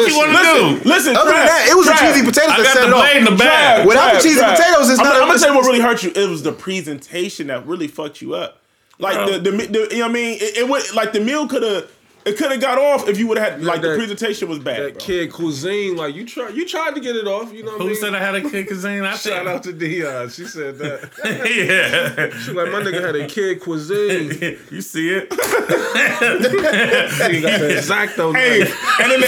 what 0.00 0.08
you 0.08 0.16
want 0.16 0.30
to 0.30 0.36
Listen, 0.38 0.82
do? 0.82 0.88
listen. 0.88 1.16
Other 1.16 1.32
than 1.32 1.46
that, 1.46 1.68
it 1.70 1.76
was 1.76 1.86
the 1.86 1.92
Trav, 1.92 2.12
cheesy 2.14 2.24
potatoes 2.24 2.50
I 2.52 2.56
that 2.56 2.64
got 2.64 2.72
set 2.74 2.80
the 2.82 2.96
it 2.96 3.00
blade 3.00 3.16
in 3.18 3.24
the 3.24 3.36
bag. 3.36 3.86
Without 3.86 4.14
the 4.14 4.20
cheesy 4.20 4.40
potatoes, 4.40 4.88
it's 4.90 4.98
I'm, 5.00 5.04
not 5.04 5.16
I'm 5.16 5.22
a- 5.24 5.26
gonna 5.26 5.38
tell 5.38 5.50
you 5.50 5.56
what 5.56 5.66
really 5.66 5.80
hurt 5.80 6.02
you. 6.02 6.12
It 6.14 6.28
was 6.30 6.42
the 6.42 6.52
presentation 6.52 7.48
that 7.48 7.66
really 7.66 7.88
fucked 7.88 8.22
you 8.22 8.34
up. 8.34 8.62
Like 8.98 9.30
the, 9.30 9.38
the, 9.38 9.50
the 9.50 9.88
you 9.90 9.98
know 9.98 10.06
what 10.06 10.10
I 10.10 10.12
mean? 10.14 10.38
It, 10.40 10.56
it 10.58 10.68
would 10.68 10.94
like 10.94 11.12
the 11.12 11.20
meal 11.20 11.46
could 11.46 11.62
have 11.62 11.90
it 12.26 12.36
could 12.36 12.50
have 12.50 12.60
got 12.60 12.78
off 12.78 13.08
if 13.08 13.18
you 13.18 13.26
would 13.28 13.38
have 13.38 13.52
had 13.52 13.62
like 13.62 13.80
the 13.82 13.94
presentation 13.96 14.48
was 14.48 14.58
bad. 14.58 14.82
That 14.82 14.94
bro. 14.94 15.02
kid 15.04 15.32
cuisine, 15.32 15.96
like 15.96 16.14
you 16.14 16.24
try, 16.26 16.48
you 16.48 16.66
tried 16.66 16.94
to 16.96 17.00
get 17.00 17.14
it 17.16 17.26
off. 17.28 17.52
You 17.52 17.62
know 17.62 17.72
what 17.72 17.80
I 17.80 17.84
Who 17.84 17.90
mean? 17.90 18.00
said 18.00 18.14
I 18.14 18.18
had 18.18 18.34
a 18.34 18.40
kid 18.50 18.66
cuisine? 18.66 19.04
I 19.04 19.10
Shout 19.12 19.20
said, 19.20 19.46
out 19.46 19.62
to 19.62 19.72
Dion. 19.72 20.28
She 20.30 20.44
said 20.46 20.78
that. 20.78 21.10
yeah. 21.24 22.30
She 22.40 22.50
like 22.52 22.70
my 22.72 22.80
nigga 22.82 23.00
had 23.04 23.14
a 23.16 23.26
kid 23.28 23.60
cuisine. 23.60 24.30
you 24.70 24.80
see 24.82 25.10
it? 25.10 25.30
Nigga 25.30 27.42
got 27.42 27.60
the 27.60 27.68
exacto. 27.78 28.34
Hey, 28.34 28.62
and 28.62 29.12
then 29.12 29.22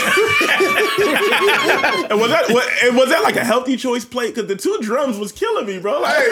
and 2.10 2.20
was 2.20 2.30
that 2.30 2.48
what, 2.50 2.66
and 2.82 2.96
was 2.96 3.08
that 3.10 3.22
like 3.22 3.36
a 3.36 3.44
healthy 3.44 3.76
choice 3.76 4.04
plate? 4.04 4.34
Because 4.34 4.48
the 4.48 4.56
two 4.56 4.76
drums 4.82 5.18
was 5.18 5.30
killing 5.32 5.66
me, 5.66 5.78
bro. 5.78 6.00
Like, 6.00 6.24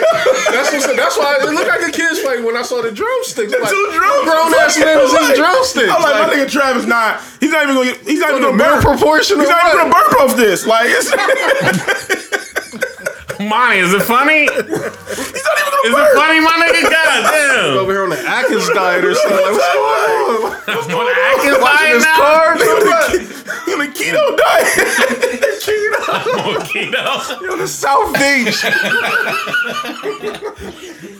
That's 0.51 0.71
what, 0.85 0.95
that's 0.97 1.17
why 1.17 1.37
it 1.39 1.45
looked 1.45 1.67
like 1.67 1.81
a 1.87 1.91
kid's 1.91 2.19
plate 2.21 2.43
when 2.43 2.57
I 2.57 2.61
saw 2.63 2.81
the 2.81 2.91
drumsticks. 2.91 3.51
the 3.51 3.59
like, 3.59 3.69
two 3.69 3.89
drums, 3.93 4.23
grown 4.23 4.53
ass 4.55 4.79
man 4.79 4.97
was 4.97 5.13
eating 5.13 5.35
drumsticks. 5.37 5.91
I'm 5.91 6.01
like, 6.01 6.15
Like, 6.15 6.27
my 6.27 6.33
nigga 6.33 6.49
Travis 6.57 6.85
not. 6.85 7.21
He's 7.39 7.51
not 7.51 7.63
even 7.63 7.75
gonna. 7.75 7.91
Get, 7.91 8.01
he's 8.01 8.19
not 8.19 8.31
even 8.31 8.41
gonna 8.41 8.57
mere 8.57 8.81
burp. 8.81 8.83
proportion 8.83 9.39
He's 9.39 9.49
not 9.49 9.63
even 9.65 9.77
gonna 9.77 9.93
burp 9.93 10.13
off 10.21 10.35
this. 10.35 10.65
Like, 10.65 10.87
it's, 10.89 11.11
Monty, 13.39 13.77
is 13.79 13.93
it 13.93 14.01
funny? 14.03 14.45
Is 14.45 14.49
he's 14.49 15.43
not 15.45 15.57
even 15.59 15.93
gonna 15.93 16.03
it 16.03 16.15
funny, 16.15 16.39
my 16.41 16.55
nigga? 16.67 16.89
God 16.97 17.77
over 17.77 17.91
here 17.91 18.03
on 18.03 18.09
the 18.09 18.17
Atkins 18.19 18.69
diet 18.69 19.03
or 19.05 19.13
something. 19.13 19.37
Like, 19.37 19.53
what's 20.67 20.87
going 20.87 21.07
on? 21.07 21.07
damn. 21.07 21.07
On 21.07 21.07
Atkins 21.07 21.57
Watching 21.61 21.77
diet 21.77 21.93
this 21.93 22.03
now? 22.03 22.17
card? 22.17 22.57
What? 22.59 23.11
He 23.65 23.73
on 23.73 23.81
a 23.81 23.83
keto 23.91 24.23
diet. 24.37 24.67
On 26.37 26.61
keto. 26.67 27.51
On 27.51 27.57
the 27.59 27.67
South 27.67 28.13
Beach. 28.13 28.61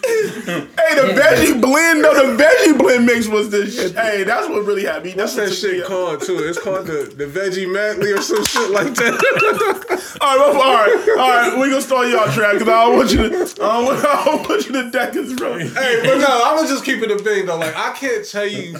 hey, 0.07 0.95
the 0.95 1.13
veggie 1.13 1.61
blend, 1.61 2.03
though, 2.03 2.13
the 2.13 2.41
veggie 2.43 2.77
blend 2.77 3.05
mix 3.05 3.27
was 3.27 3.49
the 3.49 3.69
shit. 3.69 3.93
Hey, 3.95 4.23
that's 4.23 4.47
what 4.47 4.65
really 4.65 4.85
had 4.85 5.03
me. 5.03 5.11
That's 5.11 5.35
What's 5.35 5.61
that 5.61 5.67
took 5.67 5.71
me 5.71 5.77
shit 5.77 5.83
up. 5.83 5.89
called 5.89 6.21
too? 6.23 6.37
It's 6.39 6.59
called 6.59 6.87
the, 6.87 7.13
the 7.15 7.25
veggie 7.25 7.71
medley 7.71 8.11
or 8.11 8.21
some 8.21 8.43
shit 8.45 8.69
like 8.71 8.93
that. 8.95 9.13
All 10.21 10.37
right, 10.37 10.53
well, 10.53 10.61
all 10.61 10.73
right, 10.73 11.19
all 11.19 11.29
right. 11.29 11.59
We 11.59 11.69
gonna 11.69 11.81
start 11.81 12.06
y'all 12.11 12.31
track 12.31 12.53
because 12.53 12.67
I 12.67 12.85
don't 12.85 12.95
want 12.97 13.11
you 13.11 13.29
to. 13.29 13.35
I 13.63 13.73
don't 13.73 13.85
want, 13.85 14.05
I 14.05 14.25
don't 14.25 14.49
want 14.49 14.65
you 14.67 14.73
to 14.83 14.91
deck 14.91 15.15
us, 15.15 15.33
bro. 15.33 15.57
hey, 15.59 15.99
but 16.03 16.17
no, 16.19 16.41
I'm 16.45 16.55
gonna 16.57 16.67
just 16.67 16.83
keep 16.85 17.01
it 17.01 17.11
a 17.11 17.17
thing 17.19 17.45
though. 17.45 17.57
Like 17.57 17.75
I 17.75 17.93
can't 17.93 18.25
tell 18.29 18.45
you 18.47 18.73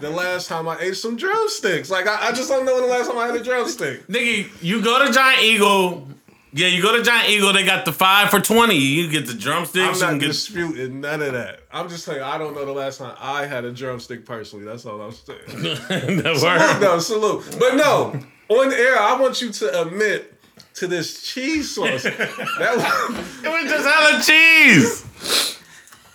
the 0.00 0.10
last 0.10 0.48
time 0.48 0.68
I 0.68 0.78
ate 0.80 0.96
some 0.96 1.16
drumsticks. 1.16 1.90
Like 1.90 2.06
I, 2.06 2.28
I 2.28 2.32
just 2.32 2.48
don't 2.48 2.64
know 2.64 2.74
when 2.74 2.82
the 2.84 2.88
last 2.88 3.08
time 3.08 3.18
I 3.18 3.26
had 3.26 3.36
a 3.36 3.42
drumstick. 3.42 4.06
Nigga, 4.08 4.48
you 4.62 4.82
go 4.82 5.04
to 5.06 5.12
Giant 5.12 5.42
Eagle. 5.42 6.08
Yeah, 6.54 6.66
you 6.66 6.82
go 6.82 6.94
to 6.94 7.02
Giant 7.02 7.30
Eagle. 7.30 7.52
They 7.54 7.64
got 7.64 7.86
the 7.86 7.92
five 7.94 8.28
for 8.28 8.38
twenty. 8.38 8.76
You 8.76 9.08
get 9.08 9.26
the 9.26 9.32
drumsticks. 9.32 10.02
I'm 10.02 10.14
not 10.14 10.20
get 10.20 10.26
disputing 10.28 11.00
none 11.00 11.22
of 11.22 11.32
that. 11.32 11.60
I'm 11.72 11.88
just 11.88 12.04
saying 12.04 12.20
I 12.22 12.36
don't 12.36 12.54
know 12.54 12.66
the 12.66 12.72
last 12.72 12.98
time 12.98 13.14
I 13.18 13.46
had 13.46 13.64
a 13.64 13.72
drumstick 13.72 14.26
personally. 14.26 14.66
That's 14.66 14.84
all 14.84 15.00
I'm 15.00 15.12
saying. 15.12 15.38
the 15.48 16.34
Salute, 16.36 16.42
word. 16.42 16.80
no, 16.82 16.98
salute. 16.98 17.56
But 17.58 17.76
no, 17.76 18.20
on 18.50 18.70
air, 18.70 18.98
I 18.98 19.18
want 19.18 19.40
you 19.40 19.50
to 19.50 19.80
admit 19.82 20.31
to 20.74 20.86
this 20.86 21.22
cheese 21.22 21.74
sauce. 21.74 22.02
That 22.04 22.76
was, 22.76 22.84
It 23.44 23.48
was 23.48 23.70
just 23.70 23.86
hella 23.86 24.22
cheese. 24.22 25.58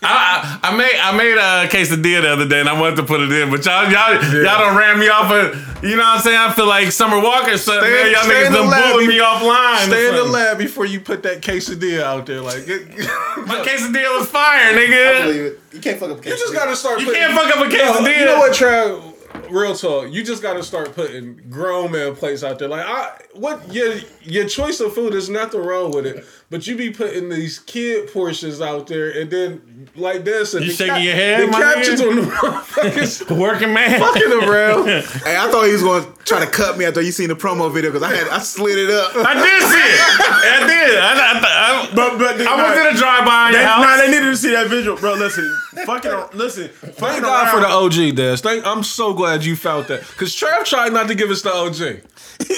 I, 0.04 0.60
I 0.62 0.70
I 0.70 0.78
made 0.78 0.96
I 1.02 1.12
made 1.18 1.34
a 1.38 1.68
quesadilla 1.70 2.22
the 2.22 2.30
other 2.30 2.48
day 2.48 2.60
and 2.60 2.70
I 2.70 2.80
wanted 2.80 2.98
to 2.98 3.04
put 3.04 3.20
it 3.20 3.32
in, 3.32 3.50
but 3.50 3.66
y'all 3.66 3.90
y'all 3.92 4.14
y'all 4.14 4.60
don't 4.60 4.78
ran 4.78 5.00
me 5.00 5.10
off. 5.10 5.32
Of, 5.32 5.84
you 5.84 5.96
know 5.96 6.04
what 6.04 6.18
I'm 6.18 6.22
saying? 6.22 6.38
I 6.38 6.54
feel 6.54 6.68
like 6.68 6.92
Summer 6.92 7.20
Walker. 7.20 7.58
So 7.58 7.80
Stay- 7.82 7.90
man, 7.90 8.12
y'all 8.12 8.22
niggas 8.30 8.50
the 8.52 8.58
done 8.58 8.70
lab. 8.70 9.08
me 9.08 9.18
offline. 9.18 9.88
stay 9.88 10.10
in 10.10 10.16
the 10.16 10.24
lab 10.26 10.60
before 10.60 10.86
you 10.86 11.00
put 11.00 11.24
that 11.24 11.42
quesadilla 11.42 12.04
out 12.04 12.28
there. 12.28 12.42
Like, 12.42 12.68
it, 12.68 12.88
My 13.48 13.58
quesadilla 13.66 14.20
was 14.20 14.30
fire, 14.30 14.74
nigga. 14.74 15.24
Believe 15.24 15.42
it. 15.46 15.60
You 15.74 15.80
can't 15.80 16.00
fuck 16.00 16.12
up. 16.12 16.18
A 16.20 16.22
quesadilla. 16.22 16.26
You 16.26 16.38
just 16.38 16.54
gotta 16.54 16.76
start. 16.76 17.00
You 17.00 17.06
putting- 17.08 17.22
can't 17.22 17.34
fuck 17.34 17.58
up 17.58 17.68
a 17.68 17.72
Yo, 17.72 17.78
quesadilla. 17.94 18.20
You 18.20 18.26
know 18.26 18.38
what, 18.38 18.52
Trav? 18.54 19.07
Real 19.50 19.76
talk. 19.76 20.12
You 20.12 20.24
just 20.24 20.42
gotta 20.42 20.64
start 20.64 20.94
putting 20.94 21.42
grown 21.50 21.92
man 21.92 22.16
plates 22.16 22.44
out 22.44 22.60
there. 22.60 22.68
Like, 22.68 22.86
I 22.86 23.18
what 23.34 23.74
your 23.74 23.98
your 24.22 24.48
choice 24.48 24.80
of 24.80 24.94
food 24.94 25.14
is 25.14 25.30
nothing 25.30 25.62
wrong 25.62 25.92
with 25.92 26.06
it, 26.06 26.26
but 26.50 26.66
you 26.68 26.76
be 26.78 26.90
putting 26.92 27.30
these 27.30 27.60
kid 27.60 28.12
portions 28.14 28.62
out 28.62 28.88
there, 28.88 29.10
and 29.10 29.30
then 29.30 29.90
like 29.96 30.24
this, 30.24 30.54
and 30.54 30.64
You 30.66 30.72
the 30.72 30.78
shaking 30.78 31.04
your 31.04 31.16
head, 31.16 31.48
the 31.48 31.52
my 31.52 31.60
captions 31.60 32.02
nigga? 32.02 32.10
on 32.10 32.16
the 32.18 32.22
motherfuckers 32.24 33.38
Working 33.40 33.74
man. 33.74 34.00
fucking 34.00 34.32
around. 34.32 34.88
Hey, 35.28 35.36
I 35.38 35.50
thought 35.52 35.66
he 35.66 35.74
was 35.74 35.82
going 35.84 36.04
to 36.04 36.12
try 36.24 36.44
to 36.44 36.50
cut 36.50 36.78
me 36.78 36.86
after 36.86 37.02
you 37.02 37.12
seen 37.12 37.28
the 37.30 37.36
promo 37.36 37.72
video 37.74 37.92
because 37.92 38.04
I 38.04 38.16
had 38.16 38.28
I 38.30 38.40
slid 38.40 38.78
it 38.78 38.90
up. 38.90 39.12
I 39.16 39.34
did 39.34 39.62
see 39.62 39.78
it. 39.78 40.00
I 40.30 40.68
did. 40.68 40.98
I, 41.00 41.14
I, 41.14 41.40
I, 41.40 41.96
But 41.96 42.18
but 42.18 42.42
I 42.48 42.56
went 42.64 42.76
to 42.88 42.94
the 42.94 43.00
drive 43.00 43.26
by 43.26 43.52
They, 43.52 43.60
your 43.60 43.68
nah, 43.68 43.98
they 43.98 44.08
needed 44.12 44.30
to 44.32 44.38
see 44.38 44.52
that 44.52 44.68
visual, 44.68 44.98
bro. 44.98 45.14
Listen, 45.16 45.58
fucking, 45.86 46.12
listen, 46.38 46.70
fucking 46.70 46.94
Thank 46.96 47.24
God 47.24 47.52
for 47.54 47.60
the. 47.60 47.68
OG, 47.68 48.16
Des. 48.16 48.38
Thank, 48.38 48.66
I'm 48.66 48.84
so 48.84 49.14
glad 49.14 49.44
you 49.44 49.56
found 49.56 49.88
that. 49.88 50.02
Because 50.02 50.34
Trav 50.36 50.64
tried 50.66 50.94
not 50.94 51.08
to 51.10 51.16
give 51.16 51.30
us 51.30 51.42
the 51.42 51.54
OG. 51.54 52.02
He 52.46 52.54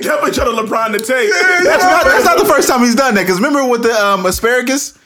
definitely 0.00 0.32
tried 0.32 0.44
to 0.44 0.52
LeBron 0.52 0.92
the 0.92 0.98
tape. 0.98 1.30
That's 1.64 1.82
not, 1.82 2.04
that's 2.04 2.24
not 2.24 2.38
the 2.38 2.44
first 2.44 2.68
time 2.68 2.80
he's 2.80 2.94
done 2.94 3.14
that. 3.14 3.22
Because 3.22 3.36
remember 3.36 3.66
with 3.66 3.82
the 3.82 3.92
um, 3.92 4.24
asparagus, 4.26 4.96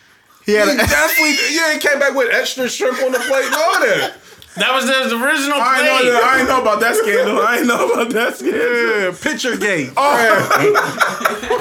he 0.45 0.53
had 0.53 0.69
He 0.69 0.75
a, 0.75 0.77
definitely, 0.79 1.37
yeah, 1.55 1.73
he 1.75 1.79
came 1.79 1.99
back 1.99 2.15
with 2.15 2.33
extra 2.33 2.69
shrimp 2.69 3.01
on 3.03 3.13
the 3.13 3.19
plate 3.19 3.47
and 3.47 3.55
all 3.55 3.81
that. 3.81 4.17
That 4.57 4.75
was 4.75 4.85
his 4.85 5.13
original 5.13 5.57
I 5.61 5.81
ain't, 5.81 6.01
plate. 6.01 6.13
know, 6.13 6.21
I 6.25 6.39
ain't 6.41 6.49
know 6.49 6.61
about 6.61 6.81
that 6.81 6.97
scandal. 6.97 7.39
I 7.41 7.59
ain't 7.59 7.67
know 7.67 7.93
about 7.93 8.11
that 8.11 8.37
scandal. 8.37 8.59
Yeah, 8.61 9.15
picture 9.23 9.57
gate. 9.57 9.95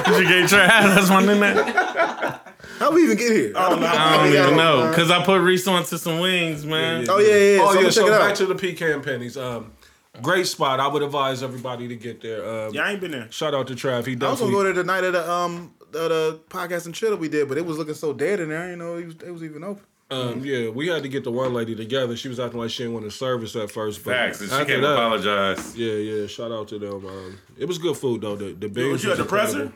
Did 0.04 0.18
you 0.18 0.28
get 0.28 0.50
your 0.50 0.66
hat? 0.66 0.94
That's 0.96 1.08
my 1.08 1.20
new 1.24 1.38
name. 1.38 1.56
how 2.78 2.90
we 2.92 3.04
even 3.04 3.16
get 3.16 3.30
here? 3.32 3.52
Oh, 3.54 3.76
no. 3.76 3.86
I 3.86 4.16
don't 4.16 4.32
even 4.34 4.56
know 4.56 4.88
because 4.90 5.10
I 5.12 5.24
put 5.24 5.40
Reese 5.42 5.68
onto 5.68 5.96
some 5.96 6.18
wings, 6.18 6.66
man. 6.66 7.06
Oh 7.08 7.18
yeah, 7.18 7.26
yeah. 7.28 7.56
yeah. 7.56 7.62
Oh 7.62 7.72
so 7.72 7.78
yeah, 7.80 7.84
check 7.86 7.92
so 7.94 8.06
it 8.08 8.10
back 8.18 8.30
out. 8.30 8.36
to 8.36 8.46
the 8.46 8.54
Pecan 8.56 9.02
Penny's. 9.02 9.36
Um, 9.36 9.70
great 10.22 10.46
spot. 10.46 10.80
I 10.80 10.86
would 10.88 11.02
advise 11.02 11.42
everybody 11.42 11.88
to 11.88 11.96
get 11.96 12.20
there. 12.20 12.48
Um, 12.66 12.74
Yeah, 12.74 12.82
I 12.84 12.92
ain't 12.92 13.00
been 13.00 13.10
there. 13.12 13.30
Shout 13.30 13.54
out 13.54 13.66
to 13.68 13.74
Trav. 13.74 14.06
He 14.06 14.12
I 14.20 14.30
was 14.30 14.40
gonna 14.40 14.52
go 14.52 14.62
there 14.62 14.72
the 14.72 14.84
night 14.84 15.04
of 15.04 15.12
the 15.12 15.30
um 15.30 15.74
the, 15.90 16.08
the 16.08 16.40
podcast 16.50 16.86
and 16.86 16.94
chill 16.94 17.10
that 17.10 17.16
we 17.18 17.28
did, 17.28 17.48
but 17.48 17.56
it 17.58 17.64
was 17.64 17.78
looking 17.78 17.94
so 17.94 18.12
dead 18.12 18.40
in 18.40 18.50
there. 18.50 18.60
I 18.60 18.64
didn't 18.66 18.78
know 18.80 18.96
it 18.96 19.06
was, 19.06 19.14
it 19.16 19.30
was 19.30 19.42
even 19.42 19.64
open. 19.64 19.84
Um, 20.10 20.42
yeah, 20.42 20.70
we 20.70 20.88
had 20.88 21.02
to 21.02 21.08
get 21.10 21.24
the 21.24 21.30
one 21.30 21.52
lady 21.52 21.74
together. 21.74 22.16
She 22.16 22.28
was 22.28 22.40
acting 22.40 22.58
like 22.58 22.70
she 22.70 22.82
didn't 22.82 22.94
want 22.94 23.04
to 23.04 23.10
service 23.10 23.54
at 23.56 23.70
first, 23.70 24.02
but 24.04 24.14
Facts. 24.14 24.40
And 24.40 24.48
she 24.50 24.56
can't 24.56 24.82
that- 24.82 24.92
apologize. 24.94 25.76
Yeah, 25.76 25.92
yeah. 25.94 26.26
Shout 26.26 26.50
out 26.50 26.68
to 26.68 26.78
them. 26.78 27.06
Um, 27.06 27.38
it 27.58 27.66
was 27.66 27.76
good 27.78 27.96
food 27.96 28.22
though. 28.22 28.36
The 28.36 28.52
the 28.54 28.68
beans 28.68 28.92
Was 28.92 29.04
you 29.04 29.10
at 29.12 29.18
was 29.18 29.26
the 29.26 29.28
presser? 29.30 29.72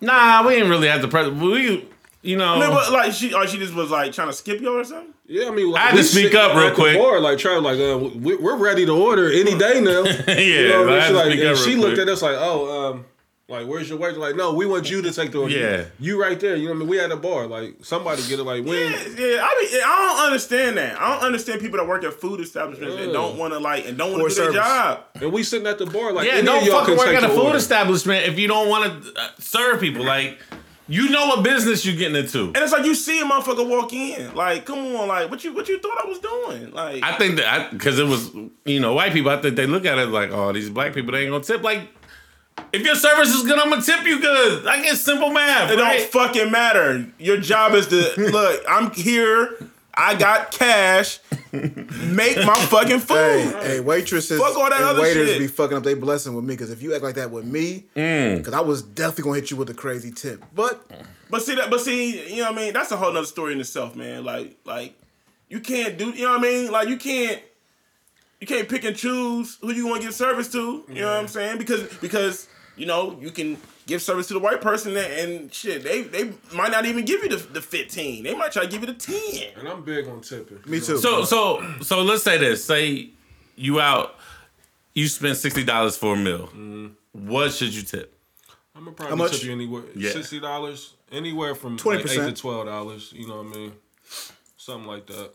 Nah, 0.00 0.46
we 0.46 0.54
didn't 0.54 0.70
really 0.70 0.88
have 0.88 1.02
the 1.02 1.08
press. 1.08 1.28
We, 1.30 1.88
you 2.22 2.36
know, 2.36 2.54
I 2.54 2.60
mean, 2.60 2.70
but 2.70 2.92
like 2.92 3.12
she, 3.12 3.32
or 3.32 3.46
she 3.46 3.58
just 3.58 3.74
was 3.74 3.90
like 3.90 4.12
trying 4.12 4.28
to 4.28 4.32
skip 4.34 4.60
you 4.60 4.76
or 4.78 4.84
something. 4.84 5.14
Yeah, 5.28 5.48
I 5.48 5.50
mean, 5.50 5.70
like, 5.70 5.82
I 5.82 5.86
had 5.88 5.96
to 5.96 6.04
speak 6.04 6.34
up 6.34 6.56
real 6.56 6.72
quick. 6.74 6.96
Bar, 6.98 7.20
like 7.20 7.38
Trav, 7.38 7.62
like 7.62 7.78
uh, 7.80 8.18
we, 8.18 8.36
we're 8.36 8.56
ready 8.56 8.86
to 8.86 8.92
order 8.92 9.30
any 9.30 9.56
day 9.58 9.80
now. 9.80 10.02
yeah, 10.04 10.38
You 10.40 10.68
know 10.68 10.88
I 10.88 11.00
I 11.00 11.00
mean? 11.00 11.00
had 11.00 11.06
She 11.06 11.12
to 11.12 11.14
like, 11.14 11.38
and 11.40 11.58
she 11.58 11.74
looked 11.76 11.94
quick. 11.96 12.06
at 12.06 12.12
us 12.12 12.22
like, 12.22 12.36
oh, 12.38 12.90
um, 12.92 13.04
Like, 13.48 13.66
where's 13.66 13.88
your 13.88 13.98
waiter? 13.98 14.18
Like, 14.18 14.36
no, 14.36 14.54
we 14.54 14.66
want 14.66 14.88
you 14.90 15.02
to 15.02 15.12
take 15.12 15.32
the 15.32 15.38
order. 15.38 15.52
Yeah. 15.56 15.84
You 15.98 16.20
right 16.20 16.38
there. 16.38 16.54
You 16.56 16.64
know 16.66 16.70
what 16.70 16.76
I 16.76 16.78
mean? 16.80 16.88
We 16.88 17.00
at 17.00 17.10
a 17.12 17.16
bar. 17.16 17.46
Like, 17.48 17.76
somebody 17.84 18.22
get 18.28 18.38
it. 18.38 18.44
Like, 18.44 18.64
we 18.64 18.82
Yeah, 18.84 18.90
yeah, 18.90 19.40
I 19.42 19.56
mean, 19.60 19.82
I 19.84 20.14
don't 20.16 20.26
understand 20.26 20.76
that. 20.78 21.00
I 21.00 21.14
don't 21.14 21.24
understand 21.24 21.60
people 21.60 21.78
that 21.78 21.86
work 21.88 22.04
at 22.04 22.14
food 22.14 22.40
establishments 22.40 22.96
and 22.96 23.12
don't 23.12 23.36
want 23.38 23.52
to 23.52 23.58
like 23.58 23.86
and 23.86 23.96
don't 23.98 24.12
want 24.12 24.28
to 24.30 24.34
do 24.36 24.42
their 24.44 24.52
job. 24.52 25.00
And 25.20 25.32
we 25.32 25.42
sitting 25.42 25.66
at 25.66 25.78
the 25.78 25.86
bar. 25.86 26.12
Like, 26.12 26.26
Yeah, 26.26 26.34
any 26.34 26.42
don't 26.46 26.62
of 26.62 26.66
y'all 26.68 26.80
fucking 26.80 26.96
can 26.96 27.06
work 27.06 27.16
at 27.16 27.24
a 27.24 27.28
the 27.28 27.34
food 27.34 27.46
order. 27.46 27.56
establishment 27.58 28.26
if 28.28 28.38
you 28.38 28.46
don't 28.48 28.68
want 28.68 29.02
to 29.04 29.20
uh, 29.20 29.28
serve 29.38 29.80
people. 29.80 30.04
Like, 30.04 30.38
you 30.88 31.08
know 31.10 31.26
what 31.28 31.42
business 31.42 31.84
you're 31.84 31.96
getting 31.96 32.16
into. 32.16 32.46
And 32.46 32.56
it's 32.58 32.72
like 32.72 32.84
you 32.84 32.94
see 32.94 33.20
a 33.20 33.24
motherfucker 33.24 33.68
walk 33.68 33.92
in, 33.92 34.34
like, 34.34 34.64
come 34.64 34.78
on, 34.96 35.08
like, 35.08 35.30
what 35.30 35.42
you 35.44 35.52
what 35.52 35.68
you 35.68 35.78
thought 35.78 36.04
I 36.04 36.08
was 36.08 36.18
doing? 36.18 36.72
Like, 36.72 37.02
I 37.02 37.16
think 37.18 37.36
that 37.36 37.72
because 37.72 37.98
it 37.98 38.06
was 38.06 38.30
you 38.64 38.80
know 38.80 38.94
white 38.94 39.12
people. 39.12 39.30
I 39.30 39.40
think 39.40 39.56
they 39.56 39.66
look 39.66 39.84
at 39.84 39.98
it 39.98 40.06
like, 40.06 40.30
oh, 40.30 40.52
these 40.52 40.70
black 40.70 40.94
people 40.94 41.12
they 41.12 41.22
ain't 41.22 41.30
gonna 41.30 41.42
tip. 41.42 41.62
Like, 41.62 41.88
if 42.72 42.82
your 42.82 42.94
service 42.94 43.34
is 43.34 43.42
good, 43.42 43.58
I'm 43.58 43.70
gonna 43.70 43.82
tip 43.82 44.04
you 44.04 44.20
good. 44.20 44.64
Like 44.64 44.84
it's 44.84 45.00
simple 45.00 45.30
math, 45.30 45.70
it 45.70 45.78
right? 45.78 45.98
don't 45.98 46.10
fucking 46.10 46.50
matter. 46.50 47.06
Your 47.18 47.38
job 47.38 47.74
is 47.74 47.86
to 47.88 48.12
look. 48.30 48.62
I'm 48.68 48.90
here. 48.92 49.56
I 49.96 50.14
got 50.14 50.50
cash. 50.50 51.18
Make 51.52 52.36
my 52.44 52.54
fucking 52.68 53.00
food. 53.00 53.14
Hey, 53.16 53.52
hey, 53.62 53.80
waitresses 53.80 54.38
Fuck 54.38 54.56
all 54.56 54.68
that 54.68 54.74
and 54.80 54.84
other 54.84 55.00
waiters 55.02 55.28
shit. 55.30 55.38
be 55.38 55.46
fucking 55.46 55.76
up 55.76 55.82
their 55.84 55.96
blessing 55.96 56.34
with 56.34 56.44
me 56.44 56.54
because 56.54 56.70
if 56.70 56.82
you 56.82 56.94
act 56.94 57.02
like 57.02 57.14
that 57.14 57.30
with 57.30 57.44
me, 57.46 57.84
Mm. 57.96 58.38
because 58.38 58.52
I 58.52 58.60
was 58.60 58.82
definitely 58.82 59.24
gonna 59.24 59.36
hit 59.36 59.50
you 59.50 59.56
with 59.56 59.70
a 59.70 59.74
crazy 59.74 60.10
tip. 60.12 60.44
But 60.54 60.84
But 61.30 61.42
see 61.42 61.54
that. 61.54 61.70
But 61.70 61.80
see, 61.80 62.28
you 62.34 62.42
know 62.42 62.50
what 62.50 62.58
I 62.60 62.64
mean. 62.64 62.72
That's 62.74 62.92
a 62.92 62.96
whole 62.96 63.12
nother 63.12 63.26
story 63.26 63.52
in 63.54 63.60
itself, 63.60 63.96
man. 63.96 64.24
Like, 64.24 64.56
like 64.64 64.94
you 65.48 65.60
can't 65.60 65.96
do. 65.96 66.10
You 66.10 66.24
know 66.24 66.30
what 66.32 66.40
I 66.40 66.42
mean? 66.42 66.70
Like 66.70 66.88
you 66.88 66.96
can't. 66.98 67.40
You 68.40 68.46
can't 68.46 68.68
pick 68.68 68.84
and 68.84 68.94
choose 68.94 69.56
who 69.62 69.72
you 69.72 69.86
want 69.86 70.02
to 70.02 70.08
give 70.08 70.14
service 70.14 70.52
to. 70.52 70.84
You 70.88 70.94
know 71.00 71.06
what 71.06 71.16
I'm 71.20 71.28
saying? 71.28 71.56
Because 71.58 71.82
because 72.02 72.48
you 72.76 72.84
know 72.84 73.18
you 73.20 73.30
can 73.30 73.56
give 73.86 74.02
service 74.02 74.26
to 74.28 74.34
the 74.34 74.40
white 74.40 74.60
person 74.60 74.96
and, 74.96 75.12
and 75.12 75.54
shit. 75.54 75.82
They 75.84 76.02
they 76.02 76.32
might 76.54 76.70
not 76.72 76.86
even 76.86 77.04
give 77.04 77.22
you 77.22 77.28
the, 77.28 77.36
the 77.36 77.62
15. 77.62 78.24
They 78.24 78.34
might 78.34 78.52
try 78.52 78.64
to 78.64 78.68
give 78.68 78.80
you 78.82 78.86
the 78.88 78.94
10. 78.94 79.58
And 79.58 79.68
I'm 79.68 79.82
big 79.84 80.06
on 80.08 80.20
tipping. 80.20 80.58
me 80.70 80.80
too. 80.80 80.98
So 80.98 81.24
so 81.24 81.62
so 81.82 82.02
let's 82.02 82.22
say 82.22 82.38
this. 82.38 82.64
Say 82.64 83.10
you 83.56 83.80
out, 83.80 84.16
you 84.94 85.08
spend 85.08 85.36
sixty 85.36 85.64
dollars 85.64 85.96
for 85.96 86.14
a 86.14 86.16
meal. 86.16 86.48
Mm-hmm. 86.48 86.86
What 87.28 87.52
should 87.52 87.74
you 87.74 87.82
tip? 87.82 88.12
I'm 88.74 88.84
gonna 88.84 88.94
probably 88.94 89.10
How 89.10 89.16
much? 89.16 89.32
tip 89.32 89.44
you 89.44 89.52
anywhere 89.52 89.82
Yeah. 89.94 90.10
sixty 90.10 90.38
dollars, 90.40 90.94
anywhere 91.10 91.54
from 91.54 91.78
20%. 91.78 91.94
like 91.94 92.04
eight 92.10 92.16
to 92.16 92.32
twelve 92.32 92.66
dollars. 92.66 93.12
You 93.16 93.26
know 93.26 93.42
what 93.42 93.56
I 93.56 93.58
mean? 93.58 93.72
Something 94.56 94.86
like 94.86 95.06
that. 95.06 95.30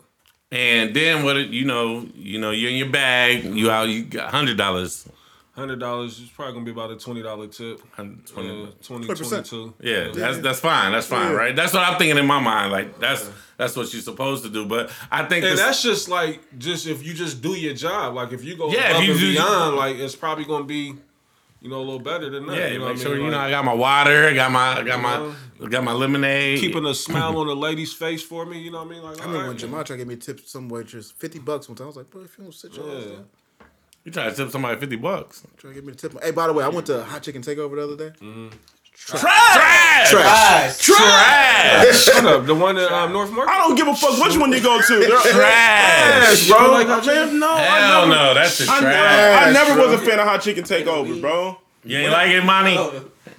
And 0.52 0.94
then 0.94 1.24
what? 1.24 1.38
You 1.38 1.66
know, 1.66 2.06
you 2.14 2.38
know, 2.40 2.52
you're 2.52 2.70
in 2.70 2.76
your 2.76 2.90
bag. 2.90 3.46
You 3.46 3.72
out. 3.72 3.88
You 3.88 4.04
got 4.04 4.30
hundred 4.32 4.58
dollars. 4.58 5.08
Hundred 5.54 5.80
dollars 5.82 6.18
is 6.20 6.30
probably 6.30 6.54
gonna 6.54 6.66
be 6.66 6.72
about 6.72 6.92
a 6.92 6.96
twenty 6.96 7.22
dollar 7.22 7.46
tip. 7.48 7.82
Uh, 7.98 8.04
yeah, 8.04 8.68
20, 8.86 9.06
20%. 9.06 9.06
22. 9.50 9.74
Yeah, 9.82 10.08
that's 10.14 10.38
that's 10.38 10.60
fine. 10.62 10.94
That's 10.94 11.08
fine, 11.08 11.32
Yeah. 11.32 11.38
right? 11.38 11.54
That's 11.56 11.74
what 11.74 11.84
I'm 11.84 11.98
thinking 11.98 12.18
in 12.18 12.26
my 12.26 12.40
mind. 12.40 12.72
Like 12.72 13.00
that's 13.02 13.30
that's 13.58 13.76
what 13.76 13.92
you're 13.92 14.02
supposed 14.02 14.44
to 14.46 14.50
do. 14.50 14.66
But 14.66 14.92
I 15.12 15.26
think 15.26 15.44
And 15.44 15.52
this, 15.54 15.60
that's 15.60 15.84
just 15.84 16.08
like 16.08 16.40
just 16.58 16.88
if 16.88 17.06
you 17.06 17.14
just 17.14 17.42
do 17.42 17.50
your 17.54 17.74
job. 17.74 18.14
Like 18.16 18.32
if 18.32 18.46
you 18.46 18.56
go 18.56 18.72
Yeah, 18.72 18.92
if 18.92 18.92
above 18.92 19.04
you 19.04 19.12
and 19.12 19.20
do- 19.20 19.32
beyond, 19.34 19.76
like 19.76 19.98
it's 19.98 20.16
probably 20.16 20.46
gonna 20.46 20.64
be, 20.64 20.94
you 21.60 21.70
know, 21.70 21.80
a 21.80 21.84
little 21.84 22.00
better 22.00 22.30
than 22.30 22.48
that. 22.48 22.56
yeah, 22.58 22.68
you 22.68 22.80
know 22.80 22.86
make 22.86 22.94
what 22.96 23.02
sure 23.04 23.12
I 23.12 23.16
mean? 23.16 23.26
you 23.26 23.32
know 23.32 23.40
I 23.40 23.50
got 23.50 23.66
my 23.66 23.74
water. 23.74 24.28
I 24.30 24.34
got 24.34 24.52
my 24.54 24.78
I 24.80 24.84
got 24.84 25.02
my 25.02 25.18
know? 25.60 25.68
Got 25.68 25.84
my 25.84 25.92
lemonade. 25.92 26.60
keeping 26.62 26.86
a 26.86 26.96
smile 26.96 27.38
on 27.40 27.48
the 27.48 27.56
lady's 27.58 27.92
face 27.92 28.24
for 28.24 28.46
me. 28.46 28.58
You 28.60 28.72
know 28.72 28.78
what 28.86 28.88
I 28.88 28.92
mean? 28.92 29.04
Like 29.04 29.18
I 29.20 29.26
remember 29.26 29.34
when 29.40 29.46
alright, 29.48 29.60
Jamal 29.60 29.84
tried 29.84 29.98
to 29.98 30.06
get 30.06 30.08
me 30.08 30.16
tips 30.16 30.50
some 30.50 30.70
waitress 30.70 31.12
fifty 31.12 31.40
bucks 31.40 31.68
one 31.68 31.76
time. 31.76 31.84
I 31.84 31.88
was 31.88 31.98
like, 31.98 32.10
bro, 32.10 32.22
if 32.24 32.38
you 32.38 32.46
don't 32.46 32.54
sit 32.54 32.74
your 32.74 32.88
ass 32.98 33.04
down, 33.04 33.26
you 34.04 34.12
try 34.12 34.30
to 34.30 34.36
tip 34.36 34.50
somebody 34.52 34.80
fifty 34.80 34.96
bucks. 34.96 35.44
try 35.58 35.70
to 35.72 35.74
get 35.76 35.86
me 35.86 35.92
the 35.94 35.98
tip. 35.98 36.24
Hey, 36.24 36.32
by 36.32 36.48
the 36.48 36.54
way, 36.54 36.64
I 36.64 36.70
went 36.70 36.88
to 36.88 37.04
Hot 37.04 37.22
Chicken 37.24 37.42
Takeover 37.42 37.76
the 37.76 37.84
other 37.84 37.98
day. 38.10 38.16
Mm-hmm. 38.20 38.50
Trash, 39.04 40.12
Trash. 40.12 40.80
trash, 40.80 42.04
Shut 42.04 42.24
up. 42.24 42.46
The 42.46 42.54
one 42.54 42.78
in 42.78 42.84
um, 42.94 43.12
North 43.12 43.32
Market. 43.32 43.52
I 43.52 43.58
don't 43.58 43.76
give 43.76 43.88
a 43.88 43.96
fuck 43.96 44.24
which 44.24 44.38
one 44.38 44.52
you 44.52 44.62
go 44.62 44.80
to. 44.80 45.00
They're 45.00 45.34
trash. 45.34 46.48
bro. 46.48 46.72
like 46.72 46.88
hot 46.88 47.06
Man, 47.08 47.40
no, 47.40 47.50
I 47.50 47.60
Hell 47.62 48.08
never, 48.08 48.22
no, 48.22 48.34
that's 48.36 48.60
the 48.60 48.66
I 48.72 48.80
never, 48.80 48.92
trash. 48.92 49.48
I 49.48 49.52
never 49.54 49.74
bro. 49.74 49.88
was 49.92 50.02
a 50.02 50.06
fan 50.06 50.20
of 50.20 50.28
hot 50.28 50.42
chicken 50.42 50.64
takeover, 50.64 51.20
bro. 51.20 51.58
You 51.84 51.98
ain't 51.98 52.12
like 52.12 52.30
it, 52.30 52.44
money? 52.46 52.78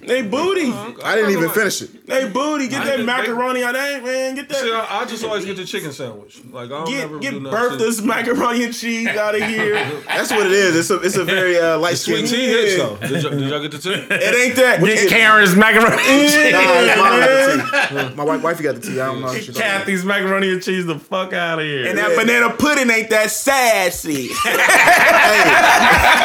They 0.05 0.21
booty. 0.21 0.71
I 0.71 1.15
didn't 1.15 1.31
even 1.31 1.49
finish 1.49 1.81
it. 1.81 2.05
They 2.07 2.29
booty. 2.29 2.67
Get 2.67 2.85
that 2.85 2.97
they- 2.97 3.03
macaroni 3.03 3.63
out 3.63 3.73
there, 3.73 4.01
man. 4.01 4.35
Get 4.35 4.53
See, 4.53 4.69
that. 4.69 4.87
I, 4.91 5.01
I 5.01 5.05
just 5.05 5.23
always 5.23 5.45
get 5.45 5.57
the 5.57 5.65
chicken 5.65 5.91
sandwich. 5.91 6.41
Like 6.51 6.65
I 6.67 6.83
don't 6.85 6.91
never 6.91 7.19
Get 7.19 7.31
do 7.31 7.39
get 7.39 7.51
nothing. 7.51 7.77
Bertha's 7.79 8.01
macaroni 8.01 8.63
and 8.65 8.73
cheese 8.73 9.07
out 9.07 9.35
of 9.35 9.41
here. 9.41 9.73
That's 10.07 10.31
what 10.31 10.45
it 10.45 10.51
is. 10.51 10.75
It's 10.75 10.89
a 10.89 10.99
it's 11.05 11.15
a 11.17 11.23
very 11.25 11.57
uh, 11.57 11.77
light 11.79 11.97
Sweet 11.97 12.27
tea 12.27 12.47
hits 12.47 12.77
though. 12.77 12.97
Did, 12.97 13.23
y'all- 13.23 13.31
did 13.31 13.49
y'all 13.49 13.61
get 13.61 13.71
the 13.71 13.79
tea? 13.79 13.93
It 13.93 14.35
ain't 14.47 14.55
that. 14.57 14.79
Get 14.81 15.09
Karen's 15.09 15.55
macaroni 15.55 16.01
and 16.01 16.29
cheese. 16.31 16.51
Nah, 16.51 16.59
it's 16.61 16.97
mine 16.99 17.19
got 17.19 17.89
the 17.89 18.09
tea. 18.09 18.15
My 18.15 18.23
wife, 18.23 18.43
wifey 18.43 18.63
got 18.63 18.75
the 18.75 18.81
tea. 18.81 18.99
I 18.99 19.05
don't 19.05 19.21
know. 19.21 19.31
If 19.31 19.45
she 19.45 19.53
Kathy's 19.53 20.03
macaroni 20.03 20.51
and 20.51 20.61
cheese 20.61 20.85
the 20.85 20.99
fuck 20.99 21.33
out 21.33 21.59
of 21.59 21.65
here. 21.65 21.85
And 21.87 21.97
that 21.97 22.15
banana 22.15 22.49
pudding 22.53 22.89
ain't 22.89 23.09
that 23.09 23.31
sassy. 23.31 24.29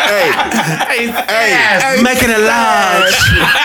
Hey. 0.08 1.06
Hey, 1.06 1.52
hey, 1.96 2.02
making 2.02 2.30
it 2.30 2.38
large. 2.40 3.14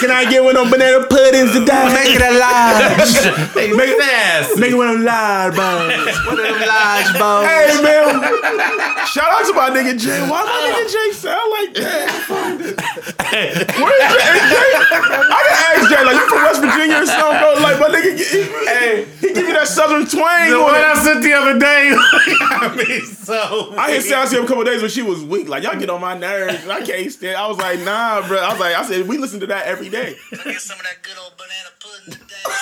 Can 0.00 0.10
I 0.10 0.24
get 0.28 0.42
one 0.42 0.56
of 0.56 0.62
them 0.64 0.70
banana 0.70 1.06
puddings 1.06 1.52
to 1.52 1.64
die? 1.64 1.92
Make 1.92 2.16
it 2.16 2.22
a 2.22 2.32
large. 2.38 3.52
hey, 3.54 3.72
make 3.72 3.90
it 3.90 3.98
fast. 4.00 4.58
Make 4.58 4.72
it 4.72 4.76
one 4.76 4.88
of 4.88 4.94
them 4.96 5.04
live 5.04 5.54
bones. 5.54 6.16
One 6.26 6.38
of 6.40 6.44
them 6.44 6.60
large 6.66 7.10
bones. 7.18 7.46
Hey 7.46 7.68
man, 7.82 8.22
shout 9.06 9.28
out 9.28 9.44
to 9.46 9.52
my 9.52 9.68
nigga 9.70 9.98
Jay. 9.98 10.20
Why 10.24 10.42
my 10.42 10.56
nigga 10.64 10.84
uh. 10.84 10.92
Jay 10.92 11.08
sound 11.12 11.48
like 11.52 11.72
that? 11.74 13.02
Where 13.76 13.96
is 13.96 14.12
Jay? 14.12 14.24
Hey, 14.24 14.40
Jay? 14.48 14.70
I 15.32 15.40
can 15.44 15.56
ask 15.68 15.90
Jay 15.90 16.02
like 16.04 16.16
you 16.16 16.26
from 16.28 16.42
West 16.44 16.60
Virginia 16.60 16.96
or 17.02 17.06
something, 17.06 17.38
bro. 17.38 17.62
Like 17.62 17.78
my 17.80 17.88
nigga, 17.88 18.12
he, 18.16 18.42
Hey, 18.68 19.04
he 19.20 19.32
give 19.32 19.46
you 19.46 19.52
that 19.54 19.68
southern 19.68 20.06
twang. 20.06 20.50
the 20.50 20.60
one. 20.60 20.74
I 20.74 20.94
sent 21.02 21.22
the 21.22 21.32
other 21.32 21.58
day. 21.58 21.92
I 21.96 22.74
mean, 22.76 23.04
so. 23.06 23.74
I 23.76 23.92
hit 23.92 24.02
Sassy 24.02 24.36
a 24.36 24.46
couple 24.46 24.64
days 24.64 24.80
when 24.82 24.90
she 24.90 25.02
was 25.02 25.22
weak. 25.24 25.48
Like 25.48 25.62
y'all 25.62 25.78
get 25.78 25.90
on 25.90 26.00
my 26.00 26.16
nerves. 26.16 26.66
I 26.66 26.82
can't 26.82 27.10
stand. 27.12 27.36
I 27.36 27.46
was 27.46 27.58
like, 27.58 27.80
nah, 27.80 28.26
bro. 28.26 28.38
I 28.38 28.50
was 28.50 28.60
like, 28.60 28.74
I 28.74 28.84
said 28.84 29.06
we 29.08 29.18
listen 29.18 29.40
to 29.42 29.46
that 29.48 29.66
every 29.66 29.88
day. 29.88 30.16
Get 30.30 30.60
some 30.60 30.78
of 30.78 30.84
that 30.84 31.02
good 31.02 31.18
old 31.18 31.32
banana 31.36 31.70
pudding 31.80 32.12
today. 32.12 32.44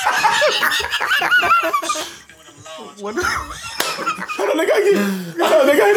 Them 3.00 3.14
Hold 3.16 4.50
on, 4.50 4.56
nigga, 4.56 4.72
I 4.72 4.80
get. 4.84 4.96
Hold 5.40 5.60
on, 5.60 5.66
nigga, 5.68 5.82
I 5.82 5.92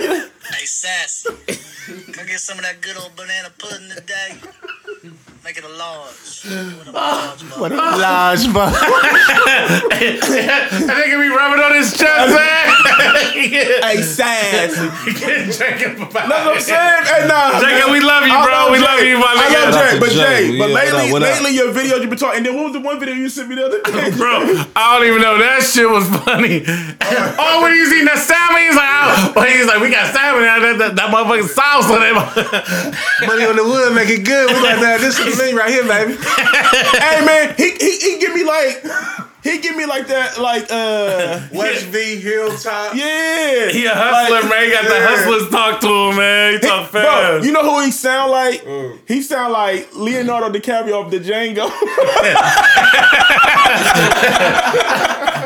get. 0.00 0.10
I. 0.10 0.12
Hey, 0.56 0.64
sassy. 0.64 1.28
Go 2.12 2.20
get 2.24 2.40
some 2.40 2.58
of 2.58 2.64
that 2.64 2.80
good 2.80 2.96
old 2.96 3.14
banana 3.16 3.50
pudding 3.58 3.90
today. 3.90 4.40
Make 5.44 5.58
it 5.58 5.64
a 5.64 5.68
large. 5.68 6.14
One 6.46 6.54
of 6.78 6.84
them 6.86 6.94
large 6.94 7.40
bones. 7.50 7.74
Large 7.74 8.46
bones. 8.54 8.76
I 8.78 9.90
think 9.90 11.10
be 11.18 11.28
rubbing 11.34 11.58
on 11.58 11.74
his 11.74 11.90
chest, 11.98 12.30
man. 12.30 12.68
Hey, 13.82 14.00
Sassy. 14.02 14.86
Jacob, 15.50 15.98
That's 16.12 16.14
what 16.14 16.30
I'm 16.30 16.60
saying. 16.60 17.04
Hey, 17.04 17.26
nah. 17.26 17.58
Jacob, 17.58 17.90
we 17.90 17.98
love 18.00 18.22
you, 18.24 18.32
bro. 18.38 18.70
love 18.70 18.70
We 18.70 18.78
Jay. 18.78 18.84
love 18.86 19.00
you, 19.02 19.18
my 19.18 19.34
I 19.34 19.50
love 19.50 19.74
Jay, 19.74 19.98
but 19.98 20.10
Jay, 20.10 20.52
Jay, 20.52 20.58
but 20.58 20.68
yeah, 20.70 20.74
lately, 20.78 21.10
up, 21.10 21.20
lately 21.20 21.50
your 21.58 21.72
videos 21.74 22.02
you 22.02 22.08
been 22.08 22.18
talking. 22.18 22.38
And 22.38 22.46
then 22.46 22.54
what 22.54 22.64
was 22.70 22.74
the 22.74 22.80
one 22.80 23.00
video 23.00 23.14
you 23.14 23.28
sent 23.28 23.48
me 23.48 23.56
the 23.56 23.66
other 23.66 23.82
day, 23.90 24.14
Bro, 24.14 24.62
I 24.76 24.94
don't 24.96 25.06
even 25.08 25.20
know. 25.20 25.38
That 25.38 25.62
shit 25.66 25.88
was 25.90 26.06
funny. 26.22 26.62
oh, 26.68 27.62
when 27.66 27.74
he's 27.74 27.90
eating 27.90 28.06
the 28.06 28.14
salmon, 28.16 28.62
he's 28.62 28.76
like, 28.78 28.94
oh, 29.10 29.32
oh, 29.34 29.42
he's 29.50 29.66
like, 29.66 29.80
we 29.82 29.90
got 29.90 30.06
salmon. 30.14 30.46
That, 30.46 30.78
that, 30.78 30.92
that 30.96 31.08
motherfucking 31.10 31.50
sauce 31.50 31.90
on 31.90 31.98
it. 32.06 32.14
Money 33.26 33.44
on 33.50 33.56
the 33.58 33.66
wood, 33.66 33.90
make 33.98 34.08
it 34.08 34.22
good. 34.22 34.46
We 34.54 34.62
got 34.62 34.78
that. 34.80 35.00
This 35.02 35.18
is 35.18 35.31
the 35.36 35.42
thing 35.42 35.54
right 35.56 35.70
here, 35.70 35.86
baby. 35.86 36.14
hey 36.22 37.24
man, 37.24 37.54
he, 37.56 37.70
he 37.72 37.96
he 37.98 38.18
give 38.20 38.34
me 38.34 38.44
like 38.44 38.84
he 39.42 39.58
give 39.58 39.74
me 39.76 39.86
like 39.86 40.06
that 40.06 40.38
like 40.38 40.66
uh 40.70 41.40
West 41.52 41.86
V 41.86 42.16
Hilltop. 42.20 42.94
yeah 42.94 43.68
he 43.70 43.84
a 43.86 43.90
hustler, 43.94 44.48
man. 44.48 44.64
He 44.64 44.70
got 44.70 44.84
the 44.84 45.00
hustlers 45.06 45.48
talk 45.50 45.80
to 45.80 45.88
him, 45.88 46.16
man. 46.16 46.52
He 46.54 46.58
talk 46.60 46.90
Bro, 46.92 47.02
fast. 47.02 47.44
you 47.44 47.52
know 47.52 47.62
who 47.62 47.84
he 47.84 47.90
sound 47.90 48.30
like? 48.30 48.64
He 49.08 49.20
sound 49.22 49.52
like 49.52 49.88
Leonardo 49.94 50.50
DiCaprio 50.56 51.04
of 51.04 51.10
the 51.10 51.18
Django. 51.18 51.68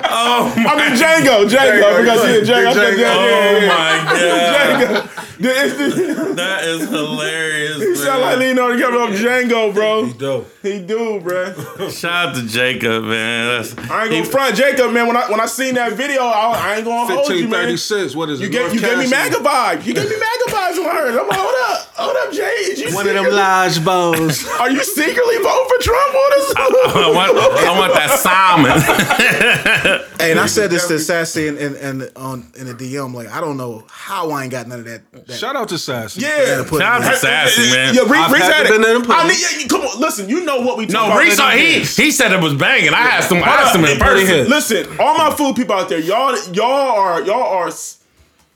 oh, 0.08 0.52
my, 0.56 0.70
I 0.70 0.76
mean 0.88 0.98
Django, 0.98 1.48
Django. 1.48 1.82
I 1.84 1.96
forgot 1.98 2.14
to 2.14 2.20
say 2.22 2.40
Django. 2.42 2.66
I 2.66 2.74
said 2.74 2.94
Django. 2.94 3.14
oh 3.16 3.24
Django. 3.60 3.68
my 3.68 3.94
God. 4.12 5.08
Django. 5.38 6.36
That 6.36 6.64
is 6.64 6.88
hilarious. 6.88 7.78
He 8.06 8.10
sound 8.12 8.22
like 8.22 8.38
man. 8.38 8.56
Leonardo 8.56 8.76
DiCaprio 8.78 9.08
of 9.08 9.20
Django, 9.20 9.74
bro. 9.74 10.04
He 10.04 10.12
do. 10.12 10.44
He 10.62 10.78
do, 10.86 11.20
bro. 11.20 11.88
Shout 11.90 12.28
out 12.28 12.34
to 12.36 12.46
Jacob, 12.46 13.04
man. 13.04 13.46
That's, 13.62 13.76
I 13.90 14.02
ain't 14.04 14.10
gonna 14.12 14.24
front 14.24 14.56
Jacob, 14.56 14.92
man. 14.92 15.06
When 15.06 15.16
I 15.16 15.30
when 15.30 15.40
I 15.40 15.46
seen 15.46 15.74
that 15.74 15.92
video, 15.94 16.22
I, 16.22 16.52
I 16.56 16.74
ain't 16.76 16.84
gonna 16.84 17.06
hold 17.12 17.28
you, 17.30 17.48
man. 17.48 17.68
1536. 17.72 18.14
What 18.14 18.30
is 18.30 18.40
You 18.40 18.46
it? 18.46 18.50
gave 18.52 18.60
North 18.62 18.74
you 18.74 18.80
gave 18.80 18.98
me 18.98 19.08
Castle? 19.10 19.42
MAGA 19.42 19.48
vibes. 19.82 19.86
You 19.86 19.94
gave 19.94 20.08
me 20.08 20.16
MAGA 20.16 20.46
vibes 20.50 20.78
when 20.78 20.86
I 20.88 20.94
heard 20.94 21.14
it. 21.14 21.20
I'm 21.20 21.28
like, 21.28 21.38
hold 21.38 21.54
up, 21.70 21.78
hold 21.94 22.16
up, 22.16 22.32
Jay. 22.32 22.42
Is 22.72 22.80
you 22.80 22.94
One 22.94 23.06
of 23.06 23.14
them 23.14 23.24
secretly- 23.24 23.36
large 23.40 23.84
bones. 23.84 24.46
Are 24.60 24.70
you 24.70 24.82
secretly 24.84 25.36
voting 25.38 25.68
for 25.68 25.82
Trump 25.82 26.14
on 26.14 26.30
this? 26.36 26.54
I 26.56 27.10
want, 27.14 27.36
I 27.66 27.78
want 27.78 27.92
that 27.94 28.18
Simon. 28.18 30.02
Hey, 30.18 30.30
and 30.30 30.40
I 30.40 30.46
said 30.46 30.70
this 30.70 30.88
to 30.88 30.98
Sassy 30.98 31.46
and, 31.46 31.58
and, 31.58 31.76
and 31.76 32.10
on 32.16 32.50
in 32.56 32.66
the 32.66 32.72
DM, 32.74 33.12
like 33.14 33.28
I 33.28 33.40
don't 33.40 33.56
know 33.58 33.84
how 33.90 34.30
I 34.30 34.42
ain't 34.44 34.50
got 34.50 34.66
none 34.66 34.78
of 34.80 34.84
that. 34.86 35.02
that 35.26 35.32
Shout 35.36 35.54
out 35.56 35.68
to 35.68 35.78
Sassy. 35.78 36.22
Yeah. 36.22 36.64
put 36.66 36.80
Shout 36.80 37.02
out 37.02 37.10
to 37.12 37.16
Sassy, 37.18 37.70
man. 37.70 37.94
Yeah, 37.96 38.02
Reese, 38.02 38.12
I've 38.20 38.32
Reese 38.32 38.42
had 38.42 38.52
had 38.52 38.66
the 38.66 38.74
it. 38.74 38.78
banana 38.78 39.00
pudding. 39.00 39.12
I 39.14 39.28
need, 39.28 39.40
yeah, 39.40 39.58
you- 39.62 39.68
come 39.68 39.80
on, 39.82 40.00
listen. 40.00 40.28
You 40.28 40.44
know 40.44 40.60
what 40.60 40.76
we 40.78 40.86
talk 40.86 40.92
No, 40.94 41.06
about. 41.06 41.18
Reese, 41.20 41.96
he 41.96 42.02
he 42.04 42.10
said 42.10 42.32
it 42.32 42.40
was 42.42 42.54
banging. 42.54 42.94
I 42.94 43.00
asked 43.00 43.32
him. 43.32 43.42
I 43.42 43.46
asked 43.48 43.74
him 43.74 43.84
in 43.84 43.98
Buddy 43.98 44.20
person. 44.22 44.26
hit. 44.26 44.48
Listen, 44.48 44.86
all 45.00 45.16
my 45.16 45.30
food 45.34 45.56
people 45.56 45.74
out 45.74 45.88
there, 45.88 45.98
y'all, 46.00 46.36
y'all 46.52 46.98
are 46.98 47.22
y'all 47.22 47.42
are 47.42 47.70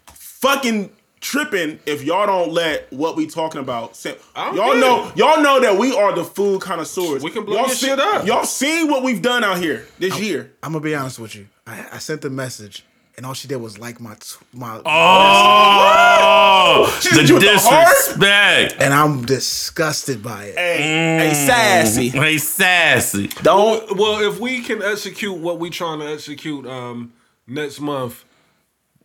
fucking 0.07 0.91
tripping 1.21 1.79
if 1.85 2.03
y'all 2.03 2.27
don't 2.27 2.53
let 2.53 2.91
what 2.93 3.17
we 3.17 3.27
talking 3.27 3.61
about. 3.61 3.95
Say, 3.97 4.17
y'all 4.35 4.53
good. 4.55 4.81
know, 4.81 5.13
y'all 5.15 5.43
know 5.43 5.61
that 5.61 5.77
we 5.77 5.95
are 5.95 6.15
the 6.15 6.25
food 6.25 6.61
connoisseurs. 6.63 7.23
We 7.23 7.31
can 7.31 7.45
blow 7.45 7.57
y'all 7.57 7.67
your 7.67 7.77
shit 7.77 7.99
up. 7.99 8.27
Y'all 8.27 8.45
seen 8.45 8.89
what 8.91 9.03
we've 9.03 9.21
done 9.23 9.45
out 9.45 9.59
here 9.59 9.87
this 9.99 10.19
year. 10.19 10.53
I'm 10.63 10.73
gonna 10.73 10.83
be 10.83 10.95
honest 10.95 11.19
with 11.19 11.35
you. 11.35 11.47
I, 11.67 11.87
I 11.93 11.99
sent 11.99 12.23
the 12.23 12.31
message, 12.31 12.85
and 13.21 13.27
all 13.27 13.35
she 13.35 13.49
did 13.49 13.57
was 13.57 13.79
like 13.79 14.01
my 14.01 14.15
t- 14.15 14.37
my, 14.55 14.81
Oh, 14.87 16.99
She 17.03 17.11
hit 17.11 17.17
the 17.23 17.29
you 17.29 17.35
with 17.35 17.43
the 17.43 17.51
disrespect. 17.51 18.77
and 18.81 18.95
I'm 18.95 19.27
disgusted 19.27 20.23
by 20.23 20.45
it. 20.47 20.57
Hey, 20.57 21.29
hey, 21.29 21.35
sassy. 21.35 22.09
Hey, 22.09 22.39
sassy. 22.39 23.29
Don't. 23.43 23.95
Well, 23.99 24.27
if 24.27 24.41
we 24.41 24.63
can 24.63 24.83
execute 24.83 25.37
what 25.37 25.59
we 25.59 25.69
trying 25.69 25.99
to 26.01 26.07
execute 26.11 26.67
um, 26.67 27.13
next 27.47 27.79
month, 27.81 28.25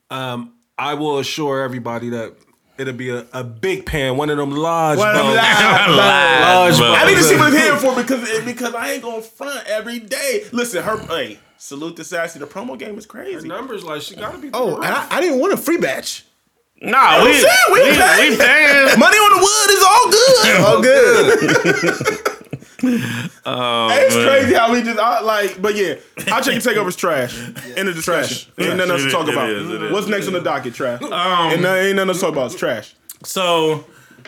um, 0.09 0.53
I 0.77 0.93
will 0.93 1.19
assure 1.19 1.61
everybody 1.61 2.07
that 2.11 2.35
it'll 2.77 2.93
be 2.93 3.09
a, 3.09 3.25
a 3.33 3.43
big 3.43 3.85
pan, 3.85 4.15
one 4.15 4.29
of 4.29 4.37
them 4.37 4.51
large. 4.51 4.97
One 4.97 5.09
of 5.09 5.15
them 5.25 5.25
large 5.35 5.89
Large, 5.89 6.77
bro. 6.77 6.87
bro. 6.87 6.95
I 6.95 7.05
need 7.07 7.15
to 7.15 7.23
see 7.23 7.35
what 7.35 7.53
it's 7.53 7.61
here 7.63 7.75
for 7.77 7.93
because 8.01 8.43
because 8.45 8.73
I 8.75 8.91
ain't 8.93 9.03
gonna 9.03 9.21
front 9.21 9.67
every 9.67 9.99
day. 9.99 10.45
Listen, 10.53 10.83
her. 10.83 10.97
Hey, 10.99 11.37
salute 11.57 11.95
to 11.97 12.03
sassy. 12.03 12.39
The 12.39 12.45
promo 12.47 12.77
game 12.77 12.97
is 12.97 13.05
crazy. 13.05 13.33
Her 13.33 13.39
crazy. 13.39 13.47
numbers 13.47 13.83
like 13.83 14.01
she 14.01 14.15
gotta 14.15 14.37
be. 14.37 14.49
Oh, 14.53 14.75
and 14.77 14.85
I, 14.85 15.07
I 15.17 15.21
didn't 15.21 15.39
want 15.39 15.53
a 15.53 15.57
free 15.57 15.77
batch. 15.77 16.25
Nah, 16.81 17.23
we, 17.23 17.33
saying, 17.33 17.47
we 17.71 17.83
we, 17.83 17.95
paying. 17.97 18.31
we 18.31 18.37
paying. 18.37 18.99
Money 18.99 19.17
on 19.17 19.31
the 19.31 19.41
wood 19.41 19.69
is 19.71 19.83
all 19.83 20.11
good. 20.11 20.61
all 20.65 20.81
good. 22.01 22.31
Oh, 23.47 23.89
Hey, 23.89 24.05
it's 24.05 24.15
man. 24.15 24.27
crazy 24.27 24.53
how 24.53 24.71
we 24.71 24.81
just 24.83 24.99
I, 24.99 25.21
like, 25.21 25.59
but 25.61 25.75
yeah, 25.75 25.95
I 26.31 26.41
check 26.41 26.53
your 26.53 26.61
takeover's 26.61 26.95
trash. 26.95 27.35
In 27.75 27.85
the 27.87 27.93
discussion, 27.93 28.51
ain't 28.59 28.75
nothing 28.77 28.91
else 28.91 29.03
to 29.03 29.09
talk 29.09 29.27
is, 29.27 29.33
about. 29.33 29.49
it 29.49 29.57
is, 29.57 29.69
it 29.71 29.81
is, 29.83 29.91
What's 29.91 30.07
next 30.07 30.27
on 30.27 30.33
the 30.33 30.41
docket? 30.41 30.73
Trash. 30.75 31.01
Um, 31.01 31.11
and 31.11 31.63
there 31.63 31.87
ain't 31.87 31.95
nothing 31.95 32.09
else 32.09 32.19
to 32.19 32.25
talk 32.25 32.33
about. 32.33 32.51
It's 32.51 32.55
trash. 32.59 32.93
So, 33.23 33.85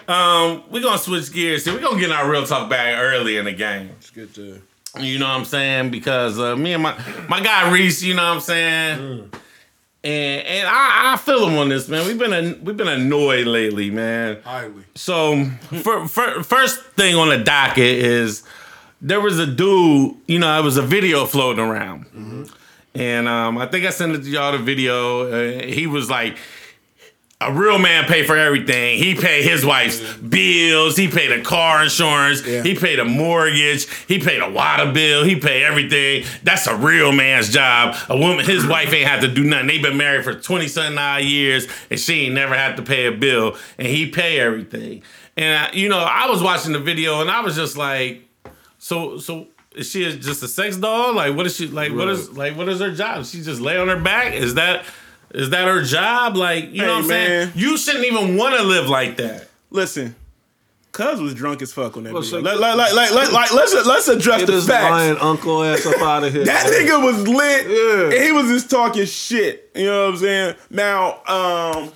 um, 0.07 0.63
we're 0.71 0.81
gonna 0.81 0.97
switch 0.97 1.31
gears 1.31 1.65
here. 1.65 1.73
We're 1.75 1.81
gonna 1.81 1.99
get 1.99 2.09
our 2.11 2.27
real 2.29 2.45
talk 2.47 2.67
back 2.69 2.97
early 2.97 3.37
in 3.37 3.45
the 3.45 3.53
game. 3.53 3.89
It's 3.97 4.09
good 4.09 4.33
to. 4.35 4.61
You 4.99 5.19
know 5.19 5.27
what 5.27 5.37
I'm 5.37 5.45
saying? 5.45 5.91
Because 5.91 6.39
uh, 6.39 6.55
me 6.55 6.73
and 6.73 6.83
my 6.83 6.97
my 7.27 7.41
guy 7.41 7.71
Reese, 7.71 8.03
you 8.03 8.13
know 8.13 8.23
what 8.23 8.35
I'm 8.35 8.41
saying? 8.41 9.31
And 10.03 10.45
and 10.45 10.67
I, 10.67 11.13
I 11.13 11.17
feel 11.17 11.47
him 11.47 11.57
on 11.57 11.69
this, 11.69 11.87
man. 11.89 12.05
We've 12.05 12.17
been 12.17 12.33
an, 12.33 12.63
we've 12.63 12.77
been 12.77 12.87
annoyed 12.87 13.47
lately, 13.47 13.89
man. 13.91 14.41
Highly. 14.43 14.83
So, 14.95 15.45
for, 15.83 16.07
for, 16.07 16.43
first 16.43 16.81
thing 16.91 17.15
on 17.15 17.29
the 17.29 17.43
docket 17.43 17.83
is 17.83 18.43
there 19.01 19.19
was 19.19 19.39
a 19.39 19.47
dude, 19.47 20.15
you 20.27 20.39
know, 20.39 20.59
it 20.59 20.63
was 20.63 20.77
a 20.77 20.81
video 20.81 21.25
floating 21.25 21.63
around. 21.63 22.49
And 22.95 23.27
um, 23.27 23.57
I 23.57 23.67
think 23.67 23.85
I 23.85 23.91
sent 23.91 24.15
it 24.15 24.23
to 24.23 24.29
y'all 24.29 24.53
the 24.53 24.57
video. 24.57 25.31
Uh, 25.31 25.65
he 25.65 25.85
was 25.85 26.09
like, 26.09 26.37
a 27.39 27.53
real 27.53 27.77
man 27.77 28.05
pay 28.05 28.23
for 28.23 28.35
everything. 28.35 28.97
He 28.97 29.13
paid 29.13 29.43
his 29.43 29.63
wife's 29.63 29.99
bills. 30.17 30.97
He 30.97 31.07
paid 31.07 31.27
the 31.27 31.43
car 31.43 31.83
insurance. 31.83 32.45
Yeah. 32.45 32.63
He 32.63 32.73
paid 32.73 32.97
a 32.97 33.05
mortgage. 33.05 33.87
He 34.07 34.17
paid 34.17 34.41
a 34.41 34.49
water 34.49 34.91
bill. 34.91 35.23
He 35.23 35.39
paid 35.39 35.63
everything. 35.63 36.25
That's 36.41 36.65
a 36.65 36.75
real 36.75 37.11
man's 37.11 37.49
job. 37.49 37.95
A 38.09 38.17
woman, 38.17 38.43
his 38.43 38.65
wife 38.67 38.91
ain't 38.91 39.07
have 39.07 39.21
to 39.21 39.27
do 39.27 39.43
nothing. 39.43 39.67
They 39.67 39.77
been 39.77 39.97
married 39.97 40.23
for 40.23 40.33
twenty 40.33 40.67
something 40.67 40.97
odd 40.97 41.23
years, 41.23 41.67
and 41.91 41.99
she 41.99 42.25
ain't 42.25 42.33
never 42.33 42.55
had 42.55 42.75
to 42.77 42.81
pay 42.83 43.05
a 43.05 43.11
bill, 43.11 43.55
and 43.77 43.87
he 43.87 44.09
pay 44.09 44.39
everything. 44.39 45.03
And 45.35 45.65
I, 45.65 45.71
you 45.73 45.89
know, 45.89 45.99
I 45.99 46.27
was 46.27 46.41
watching 46.41 46.73
the 46.73 46.79
video, 46.79 47.21
and 47.21 47.29
I 47.29 47.41
was 47.41 47.55
just 47.55 47.77
like, 47.77 48.23
so 48.79 49.17
so. 49.19 49.47
Is 49.75 49.91
she 49.91 50.17
just 50.17 50.41
a 50.41 50.47
sex 50.47 50.75
doll? 50.75 51.13
Like, 51.13 51.35
what 51.35 51.45
is 51.45 51.55
she 51.55 51.67
like? 51.67 51.93
What 51.93 52.07
is 52.07 52.31
like? 52.35 52.57
What 52.57 52.67
is 52.67 52.79
her 52.79 52.89
job? 52.89 53.27
She 53.27 53.43
just 53.43 53.61
lay 53.61 53.77
on 53.77 53.89
her 53.89 54.01
back? 54.01 54.33
Is 54.33 54.55
that 54.55 54.83
is 55.33 55.49
that 55.51 55.67
her 55.67 55.83
job? 55.83 56.35
Like, 56.35 56.71
you 56.71 56.81
know 56.81 56.87
Hey, 56.87 56.89
what 56.93 56.97
I'm 57.03 57.07
saying? 57.09 57.39
man. 57.49 57.51
You 57.55 57.77
shouldn't 57.77 58.05
even 58.05 58.37
want 58.37 58.55
to 58.55 58.63
live 58.63 58.87
like 58.89 59.17
that. 59.17 59.47
Listen, 59.69 60.15
Cuz 60.93 61.21
was 61.21 61.35
drunk 61.35 61.61
as 61.61 61.71
fuck 61.73 61.95
on 61.97 62.03
that 62.05 62.13
Well, 62.13 62.21
video. 62.23 62.39
Like, 62.41 62.59
like, 62.59 62.75
like, 62.75 62.93
like, 62.93 63.11
like, 63.11 63.31
like, 63.31 63.53
let's 63.53 63.73
let's 63.85 64.07
address 64.07 64.39
Get 64.39 64.45
the 64.47 64.51
this 64.53 64.67
facts. 64.67 64.89
lying 64.89 65.17
uncle 65.17 65.63
ass 65.63 65.85
up 65.85 66.01
out 66.01 66.23
of 66.23 66.33
here. 66.33 66.45
That 66.45 66.65
nigga 66.65 67.03
was 67.03 67.27
lit, 67.27 67.67
Yeah. 67.67 68.17
and 68.17 68.23
he 68.25 68.31
was 68.31 68.47
just 68.47 68.69
talking 68.69 69.05
shit. 69.05 69.69
You 69.75 69.85
know 69.85 70.05
what 70.05 70.13
I'm 70.13 70.17
saying? 70.17 70.55
Now, 70.71 71.09
um, 71.27 71.91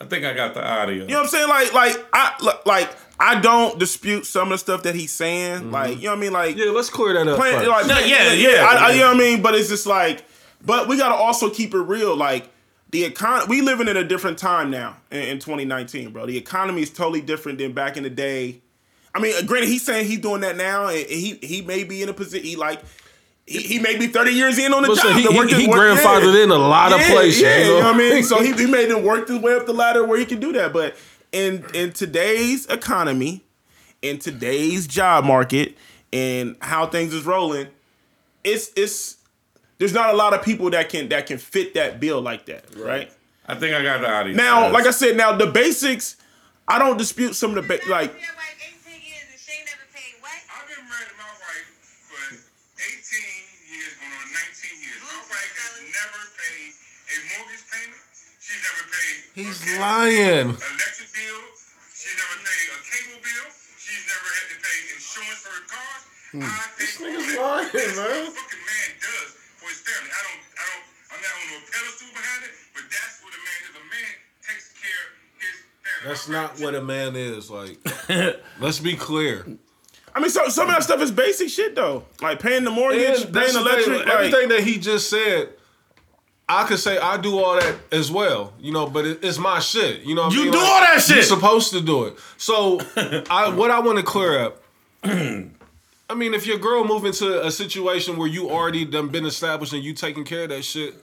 I 0.00 0.04
think 0.08 0.24
I 0.24 0.34
got 0.34 0.54
the 0.54 0.64
audio. 0.64 1.02
You 1.02 1.06
know 1.08 1.14
what 1.16 1.22
I'm 1.24 1.28
saying? 1.28 1.48
Like, 1.48 1.72
like 1.74 2.06
I 2.12 2.56
like 2.64 2.90
I 3.18 3.40
don't 3.40 3.76
dispute 3.80 4.26
some 4.26 4.44
of 4.44 4.50
the 4.50 4.58
stuff 4.58 4.84
that 4.84 4.94
he's 4.94 5.10
saying. 5.10 5.72
Like, 5.72 5.96
you 5.96 6.04
know 6.04 6.10
what 6.10 6.18
I 6.18 6.20
mean? 6.20 6.32
Like, 6.32 6.56
Yeah, 6.56 6.70
let's 6.70 6.90
clear 6.90 7.14
that 7.14 7.26
up. 7.26 7.36
playing, 7.36 7.66
like, 7.66 7.86
No, 7.88 7.94
play- 7.96 8.08
yeah, 8.08 8.32
yeah, 8.32 8.64
I, 8.64 8.74
I, 8.74 8.88
yeah. 8.90 8.94
you 8.94 9.00
know 9.00 9.06
what 9.08 9.16
I 9.16 9.18
mean? 9.18 9.42
But 9.42 9.56
it's 9.56 9.68
just 9.68 9.86
like, 9.86 10.22
but 10.64 10.86
we 10.86 10.96
gotta 10.96 11.16
also 11.16 11.50
keep 11.50 11.74
it 11.74 11.78
real. 11.80 12.14
Like, 12.14 12.48
the 12.90 13.10
econ, 13.10 13.48
we 13.48 13.60
living 13.60 13.88
in 13.88 13.96
a 13.96 14.04
different 14.04 14.38
time 14.38 14.70
now 14.70 14.96
in, 15.10 15.20
in 15.22 15.38
2019, 15.38 16.10
bro. 16.12 16.26
The 16.26 16.36
economy 16.36 16.82
is 16.82 16.90
totally 16.90 17.20
different 17.20 17.58
than 17.58 17.72
back 17.72 17.96
in 17.96 18.02
the 18.02 18.10
day. 18.10 18.60
I 19.14 19.20
mean, 19.20 19.34
uh, 19.36 19.42
granted, 19.46 19.68
he's 19.68 19.84
saying 19.84 20.06
he's 20.06 20.20
doing 20.20 20.40
that 20.42 20.56
now, 20.56 20.86
and 20.88 21.06
he 21.08 21.38
he 21.42 21.62
may 21.62 21.84
be 21.84 22.02
in 22.02 22.08
a 22.08 22.12
position. 22.14 22.46
He 22.46 22.56
like. 22.56 22.80
He, 23.46 23.60
he 23.62 23.78
may 23.78 23.96
be 23.96 24.08
30 24.08 24.32
years 24.32 24.58
in 24.58 24.74
on 24.74 24.82
the 24.82 24.90
Listen, 24.90 25.08
job. 25.08 25.16
he- 25.16 25.22
he- 25.56 25.62
he 25.62 25.68
grandfathered 25.68 26.44
in 26.44 26.50
a 26.50 26.54
lot 26.58 26.92
of 26.92 27.00
places, 27.00 27.40
Yeah, 27.40 27.56
you 27.60 27.64
you 27.64 27.70
know? 27.70 27.80
know? 27.80 27.86
what 27.86 27.94
I 27.94 27.98
mean? 27.98 28.22
So 28.30 28.42
he, 28.42 28.52
he 28.52 28.66
made 28.66 28.90
him 28.90 29.02
work 29.02 29.26
his 29.26 29.38
way 29.40 29.54
up 29.54 29.64
the 29.64 29.72
ladder 29.72 30.04
where 30.04 30.18
he 30.18 30.26
can 30.26 30.38
do 30.38 30.52
that. 30.52 30.70
But 30.74 30.96
in 31.32 31.64
in 31.72 31.92
today's 31.92 32.66
economy, 32.66 33.42
in 34.02 34.18
today's 34.18 34.86
job 34.86 35.24
market, 35.24 35.78
and 36.12 36.56
how 36.60 36.86
things 36.88 37.14
is 37.14 37.24
rolling, 37.24 37.68
it's 38.44 38.70
it's 38.76 39.16
there's 39.78 39.92
not 39.94 40.12
a 40.12 40.16
lot 40.16 40.34
of 40.34 40.42
people 40.42 40.70
that 40.70 40.88
can 40.88 41.08
that 41.10 41.26
can 41.26 41.38
fit 41.38 41.74
that 41.74 42.00
bill 42.00 42.20
like 42.20 42.46
that, 42.46 42.64
right? 42.76 43.10
I 43.46 43.54
think 43.54 43.74
I 43.74 43.82
got 43.82 44.00
the 44.02 44.10
audio. 44.10 44.34
Now, 44.34 44.70
like 44.70 44.86
I 44.86 44.90
said, 44.90 45.16
now 45.16 45.32
the 45.32 45.46
basics, 45.46 46.16
I 46.66 46.78
don't 46.78 46.98
dispute 46.98 47.34
some 47.34 47.56
of 47.56 47.62
the 47.62 47.62
ba- 47.64 47.80
like 47.88 48.12
Your 48.12 48.34
wife 48.36 48.60
18 48.84 48.92
years 49.00 49.24
and 49.32 49.40
she 49.40 49.56
never 49.64 49.86
paid 49.94 50.20
what? 50.20 50.36
I've 50.52 50.68
been 50.68 50.84
married 50.84 51.08
to 51.08 51.16
my 51.16 51.32
wife 51.32 51.68
for 52.12 52.20
18 52.76 52.92
years, 53.72 53.92
going 53.96 54.12
on 54.12 54.28
19 54.36 54.84
years. 54.84 55.00
My 55.00 55.16
wife 55.32 55.52
has 55.56 55.74
never 55.80 56.20
paid 56.36 56.70
a 56.76 57.16
mortgage 57.32 57.64
payment. 57.72 58.02
She's 58.44 58.60
never 58.60 58.84
paid 58.92 59.16
He's 59.32 59.58
lying. 59.80 60.48
electric 60.58 61.08
bill. 61.16 61.40
She's 61.96 62.16
never 62.20 62.36
paid 62.44 62.66
a 62.68 62.78
cable 62.84 63.20
bill. 63.24 63.46
She's 63.80 64.04
never 64.12 64.28
had 64.28 64.46
to 64.52 64.56
pay 64.60 64.76
insurance 64.92 65.40
for 65.40 65.52
her 65.56 65.64
cars. 65.72 66.02
Hmm. 66.36 66.44
I 66.44 66.64
pay 66.76 66.84
for 66.84 67.02
nigga's 67.08 67.32
lying, 67.32 67.72
man. 67.96 67.96
what 67.96 68.28
a 68.28 68.36
fucking 68.36 68.64
man 68.68 68.90
does 69.00 69.30
for 69.88 69.94
family. 69.94 70.10
I 70.12 70.20
don't, 70.28 70.42
I 70.52 70.64
don't, 70.68 70.84
I'm 71.16 71.20
not 71.24 71.32
on 71.32 71.46
no 71.48 71.58
pedestal 71.72 72.08
behind 72.12 72.44
it, 72.44 72.50
but 72.74 72.84
that's 72.90 73.14
what 73.24 73.32
a 73.32 73.40
man 73.40 73.58
is. 73.64 73.74
A 73.74 73.84
man 73.88 74.14
takes 74.46 74.66
care 74.76 75.02
of 75.08 75.16
his 75.40 75.56
family. 75.82 76.08
That's 76.08 76.28
My 76.28 76.34
not 76.34 76.60
what 76.60 76.74
a 76.74 76.82
man 76.82 77.16
is. 77.16 77.50
Like, 77.50 78.40
let's 78.60 78.78
be 78.80 78.96
clear. 78.96 79.46
I 80.14 80.20
mean, 80.20 80.30
so, 80.30 80.48
some 80.48 80.68
of 80.68 80.74
that 80.74 80.82
stuff 80.82 81.00
is 81.00 81.10
basic 81.12 81.48
shit 81.48 81.74
though, 81.74 82.04
like 82.20 82.40
paying 82.40 82.64
the 82.64 82.70
mortgage, 82.70 83.22
And 83.22 83.32
paying 83.34 83.52
the 83.52 83.52
thing, 83.52 83.56
electric, 83.66 83.98
like, 84.06 84.08
everything 84.08 84.48
that 84.50 84.60
he 84.60 84.78
just 84.78 85.08
said. 85.10 85.50
I 86.50 86.64
could 86.64 86.78
say 86.78 86.96
I 86.96 87.18
do 87.18 87.38
all 87.38 87.56
that 87.60 87.76
as 87.92 88.10
well, 88.10 88.54
you 88.58 88.72
know, 88.72 88.86
but 88.86 89.04
it, 89.04 89.22
it's 89.22 89.36
my 89.36 89.58
shit. 89.58 90.00
You 90.00 90.14
know, 90.14 90.22
what 90.22 90.32
I 90.32 90.36
You 90.36 90.42
mean? 90.44 90.52
do 90.52 90.58
all 90.58 90.80
that 90.80 91.02
shit. 91.02 91.16
You're 91.16 91.24
supposed 91.24 91.72
to 91.72 91.82
do 91.82 92.04
it. 92.04 92.14
So, 92.38 92.80
I 93.30 93.50
what 93.54 93.70
I 93.70 93.80
want 93.80 93.98
to 93.98 94.02
clear 94.02 94.40
up. 94.40 94.62
I 96.10 96.14
mean, 96.14 96.32
if 96.32 96.46
your 96.46 96.58
girl 96.58 96.84
move 96.84 97.04
into 97.04 97.44
a 97.44 97.50
situation 97.50 98.16
where 98.16 98.28
you 98.28 98.48
already 98.50 98.84
done 98.84 99.08
been 99.08 99.26
established 99.26 99.72
and 99.72 99.82
you 99.82 99.92
taking 99.92 100.24
care 100.24 100.44
of 100.44 100.48
that 100.50 100.62
shit, 100.62 100.94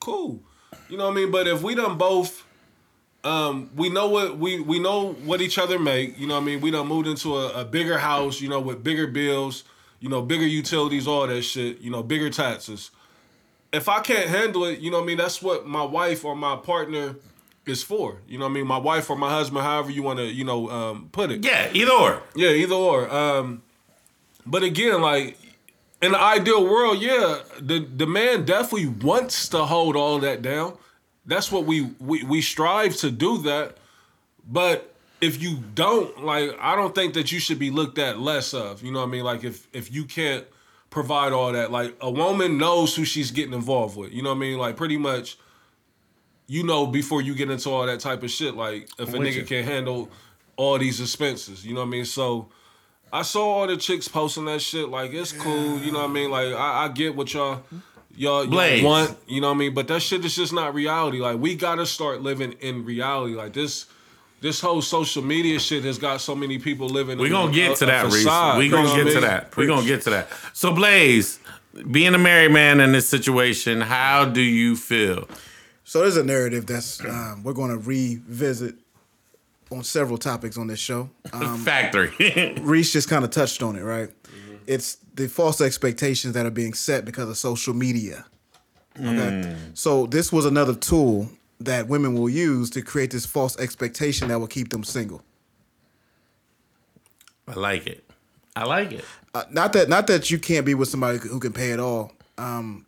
cool. 0.00 0.40
You 0.88 0.98
know 0.98 1.06
what 1.06 1.12
I 1.12 1.14
mean? 1.14 1.30
But 1.30 1.46
if 1.46 1.62
we 1.62 1.74
done 1.74 1.96
both, 1.96 2.44
um, 3.24 3.70
we 3.74 3.88
know 3.88 4.08
what 4.08 4.38
we 4.38 4.60
we 4.60 4.78
know 4.78 5.12
what 5.12 5.40
each 5.40 5.58
other 5.58 5.78
make. 5.78 6.18
You 6.18 6.26
know 6.26 6.34
what 6.34 6.42
I 6.42 6.46
mean? 6.46 6.60
We 6.60 6.70
done 6.70 6.88
moved 6.88 7.06
into 7.08 7.36
a, 7.36 7.62
a 7.62 7.64
bigger 7.64 7.98
house. 7.98 8.40
You 8.40 8.48
know, 8.48 8.60
with 8.60 8.82
bigger 8.82 9.06
bills. 9.06 9.64
You 10.00 10.08
know, 10.08 10.22
bigger 10.22 10.46
utilities, 10.46 11.06
all 11.06 11.26
that 11.26 11.42
shit. 11.42 11.80
You 11.80 11.90
know, 11.90 12.02
bigger 12.02 12.30
taxes. 12.30 12.90
If 13.72 13.88
I 13.88 14.00
can't 14.00 14.28
handle 14.28 14.64
it, 14.64 14.80
you 14.80 14.90
know 14.90 14.96
what 14.98 15.04
I 15.04 15.06
mean? 15.06 15.18
That's 15.18 15.42
what 15.42 15.66
my 15.66 15.84
wife 15.84 16.24
or 16.24 16.34
my 16.34 16.56
partner 16.56 17.16
is 17.66 17.82
for. 17.82 18.16
You 18.26 18.38
know 18.38 18.46
what 18.46 18.52
I 18.52 18.54
mean? 18.54 18.66
My 18.66 18.78
wife 18.78 19.10
or 19.10 19.16
my 19.16 19.30
husband, 19.30 19.62
however 19.62 19.90
you 19.90 20.02
want 20.02 20.18
to, 20.18 20.24
you 20.24 20.44
know, 20.44 20.70
um, 20.70 21.08
put 21.12 21.30
it. 21.30 21.44
yeah, 21.44 21.70
either 21.72 21.92
or. 21.92 22.22
Yeah, 22.34 22.50
either 22.50 22.74
or. 22.74 23.14
Um, 23.14 23.62
but 24.46 24.62
again, 24.62 25.00
like 25.00 25.38
in 26.02 26.12
the 26.12 26.20
ideal 26.20 26.64
world, 26.64 27.00
yeah, 27.00 27.40
the 27.60 27.80
the 27.80 28.06
man 28.06 28.44
definitely 28.44 28.88
wants 28.88 29.48
to 29.50 29.64
hold 29.64 29.96
all 29.96 30.18
that 30.20 30.42
down. 30.42 30.76
That's 31.26 31.52
what 31.52 31.64
we 31.64 31.90
we, 31.98 32.22
we 32.24 32.40
strive 32.40 32.96
to 32.96 33.10
do 33.10 33.38
that. 33.42 33.76
But 34.48 34.94
if 35.20 35.40
you 35.40 35.58
don't, 35.74 36.24
like, 36.24 36.56
I 36.60 36.74
don't 36.74 36.94
think 36.94 37.14
that 37.14 37.30
you 37.30 37.38
should 37.38 37.58
be 37.58 37.70
looked 37.70 37.98
at 37.98 38.18
less 38.18 38.54
of. 38.54 38.82
You 38.82 38.90
know 38.90 39.00
what 39.00 39.08
I 39.08 39.10
mean? 39.10 39.24
Like 39.24 39.44
if 39.44 39.68
if 39.72 39.92
you 39.92 40.04
can't 40.04 40.46
provide 40.88 41.32
all 41.32 41.52
that. 41.52 41.70
Like 41.70 41.96
a 42.00 42.10
woman 42.10 42.58
knows 42.58 42.96
who 42.96 43.04
she's 43.04 43.30
getting 43.30 43.54
involved 43.54 43.96
with. 43.96 44.12
You 44.12 44.22
know 44.22 44.30
what 44.30 44.36
I 44.36 44.40
mean? 44.40 44.58
Like 44.58 44.76
pretty 44.76 44.96
much, 44.96 45.38
you 46.46 46.64
know 46.64 46.86
before 46.86 47.22
you 47.22 47.34
get 47.34 47.50
into 47.50 47.70
all 47.70 47.86
that 47.86 48.00
type 48.00 48.22
of 48.22 48.30
shit. 48.30 48.54
Like 48.54 48.88
if 48.98 49.12
a 49.12 49.18
nigga 49.18 49.34
you. 49.34 49.44
can 49.44 49.64
handle 49.64 50.10
all 50.56 50.78
these 50.78 51.00
expenses. 51.00 51.64
You 51.64 51.74
know 51.74 51.80
what 51.80 51.88
I 51.88 51.90
mean? 51.90 52.04
So. 52.06 52.48
I 53.12 53.22
saw 53.22 53.42
all 53.60 53.66
the 53.66 53.76
chicks 53.76 54.08
posting 54.08 54.44
that 54.46 54.60
shit. 54.62 54.88
Like 54.88 55.12
it's 55.12 55.32
cool, 55.32 55.78
you 55.80 55.92
know 55.92 56.00
what 56.00 56.10
I 56.10 56.12
mean. 56.12 56.30
Like 56.30 56.52
I, 56.52 56.84
I 56.84 56.88
get 56.88 57.14
what 57.16 57.32
y'all, 57.34 57.62
y'all, 58.16 58.44
y'all 58.44 58.84
want, 58.84 59.16
you 59.26 59.40
know 59.40 59.48
what 59.48 59.54
I 59.54 59.58
mean. 59.58 59.74
But 59.74 59.88
that 59.88 60.00
shit 60.02 60.24
is 60.24 60.36
just 60.36 60.52
not 60.52 60.74
reality. 60.74 61.18
Like 61.18 61.38
we 61.38 61.54
gotta 61.54 61.86
start 61.86 62.22
living 62.22 62.52
in 62.60 62.84
reality. 62.84 63.34
Like 63.34 63.52
this, 63.52 63.86
this 64.40 64.60
whole 64.60 64.80
social 64.80 65.22
media 65.22 65.58
shit 65.58 65.84
has 65.84 65.98
got 65.98 66.20
so 66.20 66.34
many 66.34 66.58
people 66.58 66.88
living. 66.88 67.18
We 67.18 67.26
in 67.26 67.32
gonna 67.32 67.50
a- 67.50 67.54
get 67.54 67.76
to 67.78 67.84
a 67.84 67.86
that, 67.88 68.04
Reese. 68.04 68.16
facade, 68.22 68.58
We 68.58 68.64
you 68.66 68.70
know 68.70 68.76
gonna 68.78 68.88
what 68.90 68.96
get 68.96 69.04
to 69.08 69.14
mean? 69.20 69.20
that. 69.22 69.56
We 69.56 69.66
gonna 69.66 69.86
get 69.86 70.02
to 70.02 70.10
that. 70.10 70.28
So, 70.52 70.72
Blaze, 70.72 71.40
being 71.90 72.14
a 72.14 72.18
married 72.18 72.52
man 72.52 72.80
in 72.80 72.92
this 72.92 73.08
situation, 73.08 73.80
how 73.80 74.24
do 74.24 74.40
you 74.40 74.76
feel? 74.76 75.28
So 75.84 76.00
there's 76.02 76.16
a 76.16 76.22
narrative 76.24 76.66
that's 76.66 77.04
um, 77.04 77.42
we're 77.42 77.52
going 77.52 77.70
to 77.72 77.76
revisit 77.76 78.76
on 79.70 79.84
several 79.84 80.18
topics 80.18 80.56
on 80.58 80.66
this 80.66 80.80
show. 80.80 81.10
Um, 81.32 81.58
Factory. 81.58 82.54
Reese 82.60 82.92
just 82.92 83.08
kind 83.08 83.24
of 83.24 83.30
touched 83.30 83.62
on 83.62 83.76
it, 83.76 83.82
right? 83.82 84.10
It's 84.66 84.96
the 85.14 85.28
false 85.28 85.60
expectations 85.60 86.34
that 86.34 86.44
are 86.44 86.50
being 86.50 86.74
set 86.74 87.04
because 87.04 87.28
of 87.28 87.36
social 87.36 87.74
media. 87.74 88.24
Okay. 88.98 89.54
So 89.74 90.06
this 90.06 90.32
was 90.32 90.44
another 90.44 90.74
tool 90.74 91.30
that 91.60 91.88
women 91.88 92.14
will 92.14 92.28
use 92.28 92.70
to 92.70 92.82
create 92.82 93.10
this 93.10 93.26
false 93.26 93.58
expectation 93.58 94.28
that 94.28 94.38
will 94.38 94.46
keep 94.46 94.70
them 94.70 94.82
single. 94.84 95.22
I 97.46 97.54
like 97.54 97.86
it. 97.86 98.04
I 98.56 98.64
like 98.64 98.92
it. 98.92 99.04
Uh, 99.34 99.44
not 99.50 99.72
that 99.74 99.88
not 99.88 100.06
that 100.08 100.30
you 100.30 100.38
can't 100.38 100.66
be 100.66 100.74
with 100.74 100.88
somebody 100.88 101.18
who 101.18 101.38
can 101.38 101.52
pay 101.52 101.70
it 101.70 101.80
all. 101.80 102.12
Um, 102.38 102.86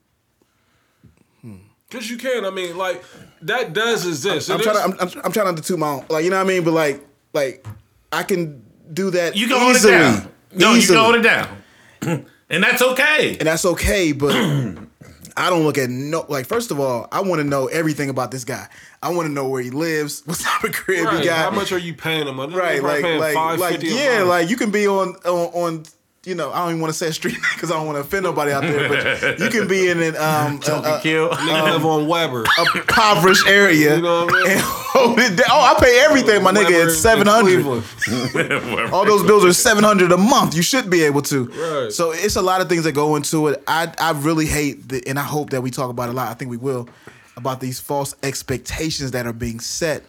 Cause 1.92 2.08
you 2.08 2.16
can. 2.16 2.46
I 2.46 2.50
mean, 2.50 2.76
like 2.78 3.04
that 3.42 3.74
does 3.74 4.06
exist. 4.06 4.50
I'm 4.50 4.60
It 4.60 4.62
trying 4.62 4.76
to 4.76 4.82
I'm, 4.82 4.92
I'm, 5.08 5.20
I'm 5.26 5.32
trying 5.32 5.54
to 5.54 5.60
do 5.62 5.76
my 5.76 5.88
own, 5.88 6.06
like 6.08 6.24
you 6.24 6.30
know 6.30 6.36
what 6.36 6.46
I 6.46 6.48
mean, 6.48 6.64
but 6.64 6.72
like 6.72 7.04
like 7.34 7.66
I 8.10 8.22
can 8.22 8.64
do 8.92 9.10
that. 9.10 9.36
You 9.36 9.46
can 9.46 9.60
hold 9.60 9.76
it 9.76 9.82
down. 9.82 10.30
No, 10.54 10.72
you 10.72 10.78
Easily. 10.78 10.96
can 10.96 11.04
hold 11.04 11.16
it 11.16 11.22
down. 11.22 11.62
and 12.50 12.64
that's 12.64 12.80
okay. 12.82 13.36
and 13.38 13.46
that's 13.46 13.64
okay. 13.64 14.12
But 14.12 14.32
I 15.36 15.50
don't 15.50 15.64
look 15.64 15.78
at 15.78 15.90
no 15.90 16.24
like. 16.28 16.46
First 16.46 16.70
of 16.70 16.80
all, 16.80 17.08
I 17.12 17.20
want 17.20 17.40
to 17.40 17.44
know 17.46 17.66
everything 17.66 18.10
about 18.10 18.30
this 18.30 18.44
guy. 18.44 18.68
I 19.02 19.10
want 19.12 19.26
to 19.26 19.32
know 19.32 19.48
where 19.48 19.62
he 19.62 19.70
lives, 19.70 20.22
what 20.26 20.38
type 20.38 20.64
of 20.64 20.72
crib 20.72 21.04
right, 21.04 21.18
he 21.20 21.24
got. 21.26 21.38
How 21.38 21.50
much 21.50 21.72
are 21.72 21.78
you 21.78 21.94
paying 21.94 22.26
them? 22.26 22.38
right, 22.38 22.82
like 22.82 23.02
like 23.02 23.58
like 23.58 23.82
yeah, 23.82 24.22
like 24.22 24.48
you 24.48 24.56
can 24.56 24.70
be 24.70 24.86
on 24.88 25.14
on. 25.26 25.78
on 25.78 25.84
you 26.24 26.36
know, 26.36 26.52
I 26.52 26.60
don't 26.60 26.70
even 26.70 26.80
want 26.80 26.92
to 26.92 26.98
say 26.98 27.08
a 27.08 27.12
street 27.12 27.36
because 27.54 27.72
I 27.72 27.74
don't 27.74 27.86
want 27.86 27.96
to 27.96 28.00
offend 28.02 28.22
nobody 28.22 28.52
out 28.52 28.62
there. 28.62 28.88
But 28.88 29.40
you 29.40 29.48
can 29.50 29.66
be 29.66 29.88
in 29.88 30.00
an 30.00 30.14
um, 30.16 30.60
a, 30.68 30.96
a, 30.96 31.00
Kill. 31.02 31.28
nigga 31.30 31.72
live 31.72 31.84
on 31.84 32.06
Weber. 32.06 32.44
impoverished 32.76 33.46
area 33.48 33.96
You 33.96 34.02
know 34.02 34.26
what 34.26 34.34
I 34.34 34.42
mean? 34.42 34.52
and 34.52 34.60
hold 34.64 35.18
it 35.18 35.36
down. 35.36 35.48
Oh, 35.50 35.74
I 35.76 35.80
pay 35.80 36.00
everything, 36.00 36.42
my 36.44 36.52
nigga. 36.52 36.86
It's 36.86 36.98
seven 36.98 37.26
hundred. 37.26 37.66
All 38.92 39.04
those 39.04 39.24
bills 39.24 39.44
are 39.44 39.52
seven 39.52 39.82
hundred 39.82 40.12
a 40.12 40.16
month. 40.16 40.54
You 40.54 40.62
should 40.62 40.88
be 40.90 41.02
able 41.02 41.22
to. 41.22 41.46
Right. 41.46 41.92
So 41.92 42.12
it's 42.12 42.36
a 42.36 42.42
lot 42.42 42.60
of 42.60 42.68
things 42.68 42.84
that 42.84 42.92
go 42.92 43.16
into 43.16 43.48
it. 43.48 43.62
I 43.66 43.92
I 43.98 44.12
really 44.12 44.46
hate 44.46 44.88
the, 44.90 45.02
and 45.08 45.18
I 45.18 45.24
hope 45.24 45.50
that 45.50 45.62
we 45.62 45.70
talk 45.72 45.90
about 45.90 46.08
it 46.08 46.12
a 46.12 46.16
lot. 46.16 46.28
I 46.28 46.34
think 46.34 46.50
we 46.52 46.56
will 46.56 46.88
about 47.36 47.60
these 47.60 47.80
false 47.80 48.14
expectations 48.22 49.10
that 49.10 49.26
are 49.26 49.32
being 49.32 49.58
set 49.58 50.04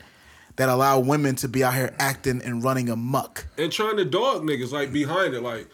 that 0.58 0.70
allow 0.70 1.00
women 1.00 1.36
to 1.36 1.48
be 1.48 1.64
out 1.64 1.74
here 1.74 1.96
acting 1.98 2.42
and 2.44 2.64
running 2.64 2.90
amok. 2.90 3.48
and 3.58 3.72
trying 3.72 3.98
to 3.98 4.06
dog 4.06 4.44
niggas 4.44 4.72
like 4.72 4.94
behind 4.94 5.34
it. 5.34 5.42
Like, 5.42 5.68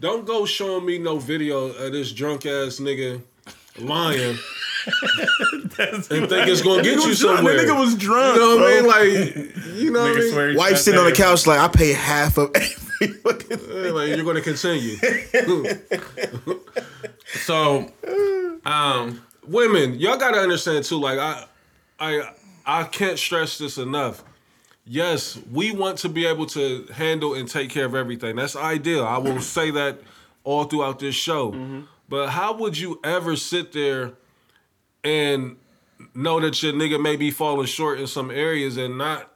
don't 0.00 0.26
go 0.26 0.44
showing 0.46 0.84
me 0.86 0.98
no 0.98 1.18
video 1.18 1.66
of 1.66 1.92
this 1.92 2.12
drunk 2.12 2.46
ass 2.46 2.80
nigga 2.80 3.22
lying 3.78 4.36
and 5.78 6.04
think 6.04 6.48
it's 6.48 6.62
gonna 6.62 6.82
get 6.82 7.04
you 7.04 7.14
somewhere. 7.14 7.56
That 7.56 7.66
nigga 7.66 7.78
was 7.78 7.94
drunk. 7.94 8.36
you 8.36 8.40
know 8.40 8.56
what 8.56 8.72
I 8.72 8.74
mean? 8.74 8.86
Like, 8.86 9.76
you 9.76 9.90
know 9.90 10.00
what 10.02 10.16
I 10.16 10.46
mean? 10.46 10.56
Wife 10.56 10.70
shot 10.70 10.78
sitting 10.78 11.00
on 11.00 11.06
the 11.06 11.12
couch 11.12 11.46
like 11.46 11.60
I 11.60 11.68
pay 11.68 11.92
half 11.92 12.38
of 12.38 12.50
every 12.54 13.08
fucking. 13.22 13.58
Yeah, 13.68 13.90
like 13.90 14.08
you're 14.08 14.24
gonna 14.24 14.40
continue. 14.40 14.96
So, 17.32 17.88
um, 18.64 19.22
Women, 19.46 19.94
y'all 19.94 20.16
gotta 20.16 20.38
understand 20.38 20.84
too. 20.84 20.98
Like, 21.00 21.18
I, 21.18 21.44
I, 21.98 22.30
I 22.66 22.84
can't 22.84 23.18
stress 23.18 23.56
this 23.56 23.78
enough. 23.78 24.22
Yes, 24.84 25.38
we 25.52 25.70
want 25.70 25.98
to 25.98 26.08
be 26.08 26.26
able 26.26 26.46
to 26.46 26.86
handle 26.92 27.34
and 27.34 27.48
take 27.48 27.70
care 27.70 27.84
of 27.84 27.94
everything. 27.94 28.36
That's 28.36 28.56
ideal. 28.56 29.04
I 29.04 29.18
will 29.18 29.40
say 29.40 29.70
that 29.70 30.00
all 30.44 30.64
throughout 30.64 30.98
this 30.98 31.14
show. 31.14 31.52
Mm-hmm. 31.52 31.80
But 32.08 32.30
how 32.30 32.54
would 32.54 32.76
you 32.76 32.98
ever 33.04 33.36
sit 33.36 33.72
there 33.72 34.14
and 35.04 35.56
know 36.14 36.40
that 36.40 36.60
your 36.62 36.72
nigga 36.72 37.00
may 37.00 37.16
be 37.16 37.30
falling 37.30 37.66
short 37.66 38.00
in 38.00 38.08
some 38.08 38.32
areas 38.32 38.76
and 38.76 38.98
not, 38.98 39.32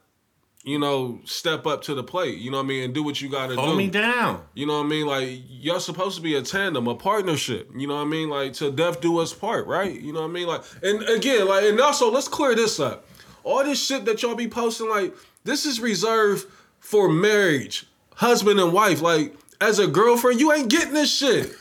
you 0.63 0.77
know, 0.77 1.21
step 1.23 1.65
up 1.65 1.83
to 1.83 1.95
the 1.95 2.03
plate? 2.03 2.37
You 2.37 2.51
know 2.51 2.57
what 2.57 2.63
I 2.63 2.67
mean? 2.67 2.83
And 2.83 2.93
do 2.93 3.01
what 3.01 3.21
you 3.21 3.29
gotta 3.29 3.55
hold 3.55 3.71
do. 3.71 3.77
me 3.77 3.87
down. 3.89 4.43
You 4.55 4.65
know 4.65 4.79
what 4.79 4.87
I 4.87 4.89
mean? 4.89 5.05
Like 5.05 5.41
y'all 5.47 5.79
supposed 5.79 6.17
to 6.17 6.21
be 6.21 6.35
a 6.35 6.41
tandem, 6.41 6.87
a 6.87 6.95
partnership. 6.95 7.69
You 7.73 7.87
know 7.87 7.95
what 7.95 8.07
I 8.07 8.09
mean? 8.09 8.29
Like 8.29 8.51
to 8.53 8.71
death 8.71 8.99
do 8.99 9.19
us 9.19 9.33
part, 9.33 9.67
right? 9.67 9.97
You 9.97 10.11
know 10.11 10.23
what 10.23 10.31
I 10.31 10.33
mean? 10.33 10.47
Like 10.47 10.63
and 10.83 11.01
again, 11.03 11.47
like 11.47 11.63
and 11.63 11.79
also 11.79 12.11
let's 12.11 12.27
clear 12.27 12.55
this 12.55 12.77
up. 12.79 13.07
All 13.45 13.63
this 13.63 13.85
shit 13.85 14.03
that 14.03 14.21
y'all 14.21 14.35
be 14.35 14.49
posting, 14.49 14.89
like 14.89 15.15
this 15.45 15.65
is 15.65 15.79
reserved 15.79 16.45
for 16.79 17.07
marriage, 17.09 17.85
husband 18.15 18.59
and 18.59 18.73
wife. 18.73 19.01
Like 19.01 19.33
as 19.61 19.79
a 19.79 19.87
girlfriend, 19.87 20.39
you 20.41 20.51
ain't 20.51 20.69
getting 20.69 20.93
this 20.93 21.15
shit. 21.17 21.55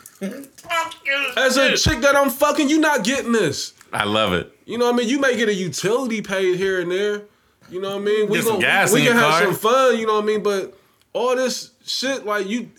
As 1.36 1.56
a 1.56 1.76
chick 1.76 2.00
that 2.00 2.16
I'm 2.16 2.30
fucking, 2.30 2.68
you 2.68 2.80
not 2.80 3.04
getting 3.04 3.32
this. 3.32 3.74
I 3.92 4.04
love 4.04 4.32
it. 4.32 4.50
You 4.64 4.78
know 4.78 4.86
what 4.86 4.94
I 4.94 4.98
mean? 4.98 5.08
You 5.08 5.20
may 5.20 5.36
get 5.36 5.48
a 5.48 5.54
utility 5.54 6.20
paid 6.22 6.56
here 6.56 6.80
and 6.80 6.90
there. 6.90 7.22
You 7.70 7.80
know 7.80 7.90
what 7.90 8.02
I 8.02 8.04
mean? 8.04 8.28
We 8.28 8.38
Get 8.38 8.44
some 8.44 8.52
gon- 8.54 8.60
gas 8.62 8.92
we 8.92 9.00
in 9.02 9.06
can 9.08 9.16
have 9.16 9.30
car. 9.30 9.42
some 9.44 9.54
fun. 9.54 9.98
You 9.98 10.06
know 10.06 10.14
what 10.14 10.24
I 10.24 10.26
mean? 10.26 10.42
But 10.42 10.74
all 11.12 11.36
this 11.36 11.70
shit, 11.84 12.24
like 12.26 12.48
you, 12.48 12.70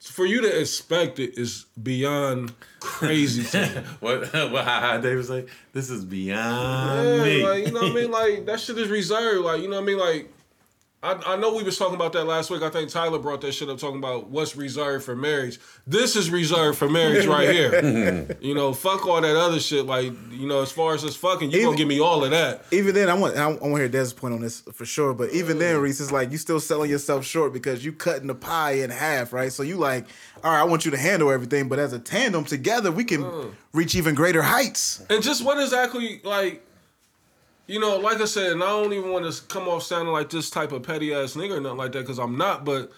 for 0.00 0.26
you 0.26 0.40
to 0.40 0.60
expect 0.60 1.18
it 1.18 1.38
is 1.38 1.66
beyond 1.82 2.52
crazy. 2.80 3.42
What? 4.00 4.32
What? 4.52 4.64
How 4.64 4.98
David 4.98 5.24
say? 5.26 5.46
This 5.72 5.90
is 5.90 6.04
beyond 6.04 7.08
Yeah, 7.18 7.24
me. 7.24 7.46
like 7.46 7.66
you 7.66 7.72
know 7.72 7.80
what 7.82 7.90
I 7.92 7.94
mean? 7.94 8.10
Like 8.18 8.46
that 8.46 8.60
shit 8.60 8.78
is 8.78 8.88
reserved. 8.88 9.44
Like 9.44 9.62
you 9.62 9.68
know 9.68 9.76
what 9.76 9.82
I 9.82 9.86
mean? 9.86 9.98
Like 9.98 10.32
I, 11.00 11.12
I 11.26 11.36
know 11.36 11.54
we 11.54 11.62
was 11.62 11.78
talking 11.78 11.94
about 11.94 12.12
that 12.14 12.24
last 12.24 12.50
week. 12.50 12.62
I 12.62 12.70
think 12.70 12.90
Tyler 12.90 13.20
brought 13.20 13.40
that 13.42 13.52
shit 13.52 13.68
up 13.68 13.78
talking 13.78 13.98
about 13.98 14.30
what's 14.30 14.56
reserved 14.56 15.04
for 15.04 15.14
marriage. 15.14 15.60
This 15.86 16.16
is 16.16 16.28
reserved 16.28 16.76
for 16.76 16.88
marriage 16.88 17.24
right 17.24 17.50
here. 17.52 18.36
you 18.40 18.52
know, 18.52 18.72
fuck 18.72 19.06
all 19.06 19.20
that 19.20 19.36
other 19.36 19.60
shit. 19.60 19.86
Like 19.86 20.12
you 20.32 20.48
know, 20.48 20.60
as 20.60 20.72
far 20.72 20.94
as 20.94 21.02
this 21.04 21.14
fucking, 21.14 21.52
you 21.52 21.58
Even- 21.58 21.66
gonna 21.66 21.76
give 21.76 21.88
me 21.88 22.00
all 22.00 22.24
of 22.24 22.32
that. 22.32 22.64
Even 22.72 22.96
then, 22.96 23.08
I 23.08 23.14
want 23.14 23.36
I 23.36 23.46
want 23.46 23.60
to 23.60 23.76
hear 23.76 23.88
Dez's 23.88 24.12
point 24.12 24.34
on 24.34 24.40
this 24.40 24.62
for 24.72 24.84
sure. 24.84 25.14
But 25.14 25.30
even 25.30 25.60
then, 25.60 25.78
Reese 25.78 26.00
is 26.00 26.10
like 26.10 26.32
you 26.32 26.38
still 26.38 26.58
selling 26.58 26.90
yourself 26.90 27.24
short 27.24 27.52
because 27.52 27.84
you 27.84 27.92
cutting 27.92 28.26
the 28.26 28.34
pie 28.34 28.72
in 28.72 28.90
half, 28.90 29.32
right? 29.32 29.52
So 29.52 29.62
you 29.62 29.76
like, 29.76 30.06
all 30.42 30.50
right, 30.50 30.60
I 30.60 30.64
want 30.64 30.84
you 30.84 30.90
to 30.90 30.98
handle 30.98 31.30
everything, 31.30 31.68
but 31.68 31.78
as 31.78 31.92
a 31.92 32.00
tandem 32.00 32.44
together, 32.44 32.90
we 32.90 33.04
can 33.04 33.22
mm. 33.22 33.52
reach 33.72 33.94
even 33.94 34.16
greater 34.16 34.42
heights. 34.42 35.04
And 35.10 35.22
just 35.22 35.44
what 35.44 35.60
exactly 35.60 36.20
like, 36.24 36.64
you 37.68 37.78
know, 37.78 37.96
like 37.98 38.20
I 38.20 38.24
said, 38.24 38.50
and 38.52 38.62
I 38.62 38.66
don't 38.66 38.92
even 38.92 39.10
want 39.12 39.32
to 39.32 39.42
come 39.44 39.68
off 39.68 39.84
sounding 39.84 40.12
like 40.12 40.30
this 40.30 40.50
type 40.50 40.72
of 40.72 40.82
petty 40.82 41.14
ass 41.14 41.34
nigga 41.34 41.58
or 41.58 41.60
nothing 41.60 41.78
like 41.78 41.92
that 41.92 42.00
because 42.00 42.18
I'm 42.18 42.36
not. 42.36 42.64
But 42.64 42.90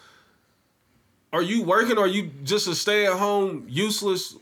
are 1.33 1.43
you 1.43 1.62
working? 1.62 1.99
Or 1.99 2.05
are 2.05 2.09
you 2.09 2.31
just 2.45 2.66
a 2.68 2.75
stay 2.75 3.07
at 3.07 3.12
home 3.14 3.66
useless? 3.68 4.37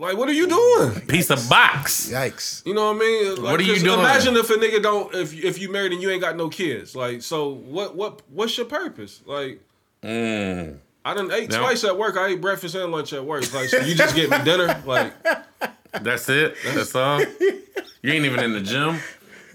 Like, 0.00 0.16
what 0.16 0.28
are 0.28 0.32
you 0.32 0.46
doing? 0.46 1.00
Piece 1.06 1.28
of 1.30 1.48
box. 1.48 2.08
Yikes! 2.10 2.64
You 2.64 2.72
know 2.74 2.86
what 2.92 2.96
I 2.96 2.98
mean? 3.00 3.34
Like, 3.36 3.50
What 3.52 3.60
are 3.60 3.64
you 3.64 3.74
'cause 3.74 3.82
doing? 3.82 3.98
Imagine 3.98 4.36
if 4.36 4.48
a 4.50 4.54
nigga 4.54 4.82
don't 4.82 5.12
if 5.14 5.34
if 5.34 5.58
you 5.58 5.70
married 5.72 5.92
and 5.92 6.00
you 6.00 6.08
ain't 6.10 6.20
got 6.20 6.36
no 6.36 6.48
kids. 6.48 6.94
Like, 6.96 7.20
so 7.22 7.48
what 7.48 7.94
what 7.96 8.22
what's 8.32 8.56
your 8.56 8.66
purpose? 8.66 9.20
Like. 9.26 9.60
Mm. 10.02 10.78
I 11.04 11.14
done 11.14 11.30
ate 11.32 11.50
No. 11.50 11.58
twice 11.60 11.82
at 11.84 11.96
work. 11.98 12.16
I 12.16 12.28
ate 12.28 12.40
breakfast 12.40 12.74
and 12.76 12.92
lunch 12.92 13.12
at 13.12 13.24
work. 13.24 13.52
Like, 13.52 13.68
so 13.70 13.78
you 13.78 13.94
just 13.96 14.14
get 14.14 14.30
me 14.30 14.38
dinner? 14.44 14.80
Like, 14.86 15.12
That's 16.02 16.28
it. 16.28 16.54
That's 16.64 16.94
all. 16.94 17.20
You 17.20 18.12
ain't 18.12 18.24
even 18.26 18.40
in 18.40 18.52
the 18.52 18.60
gym. 18.60 19.00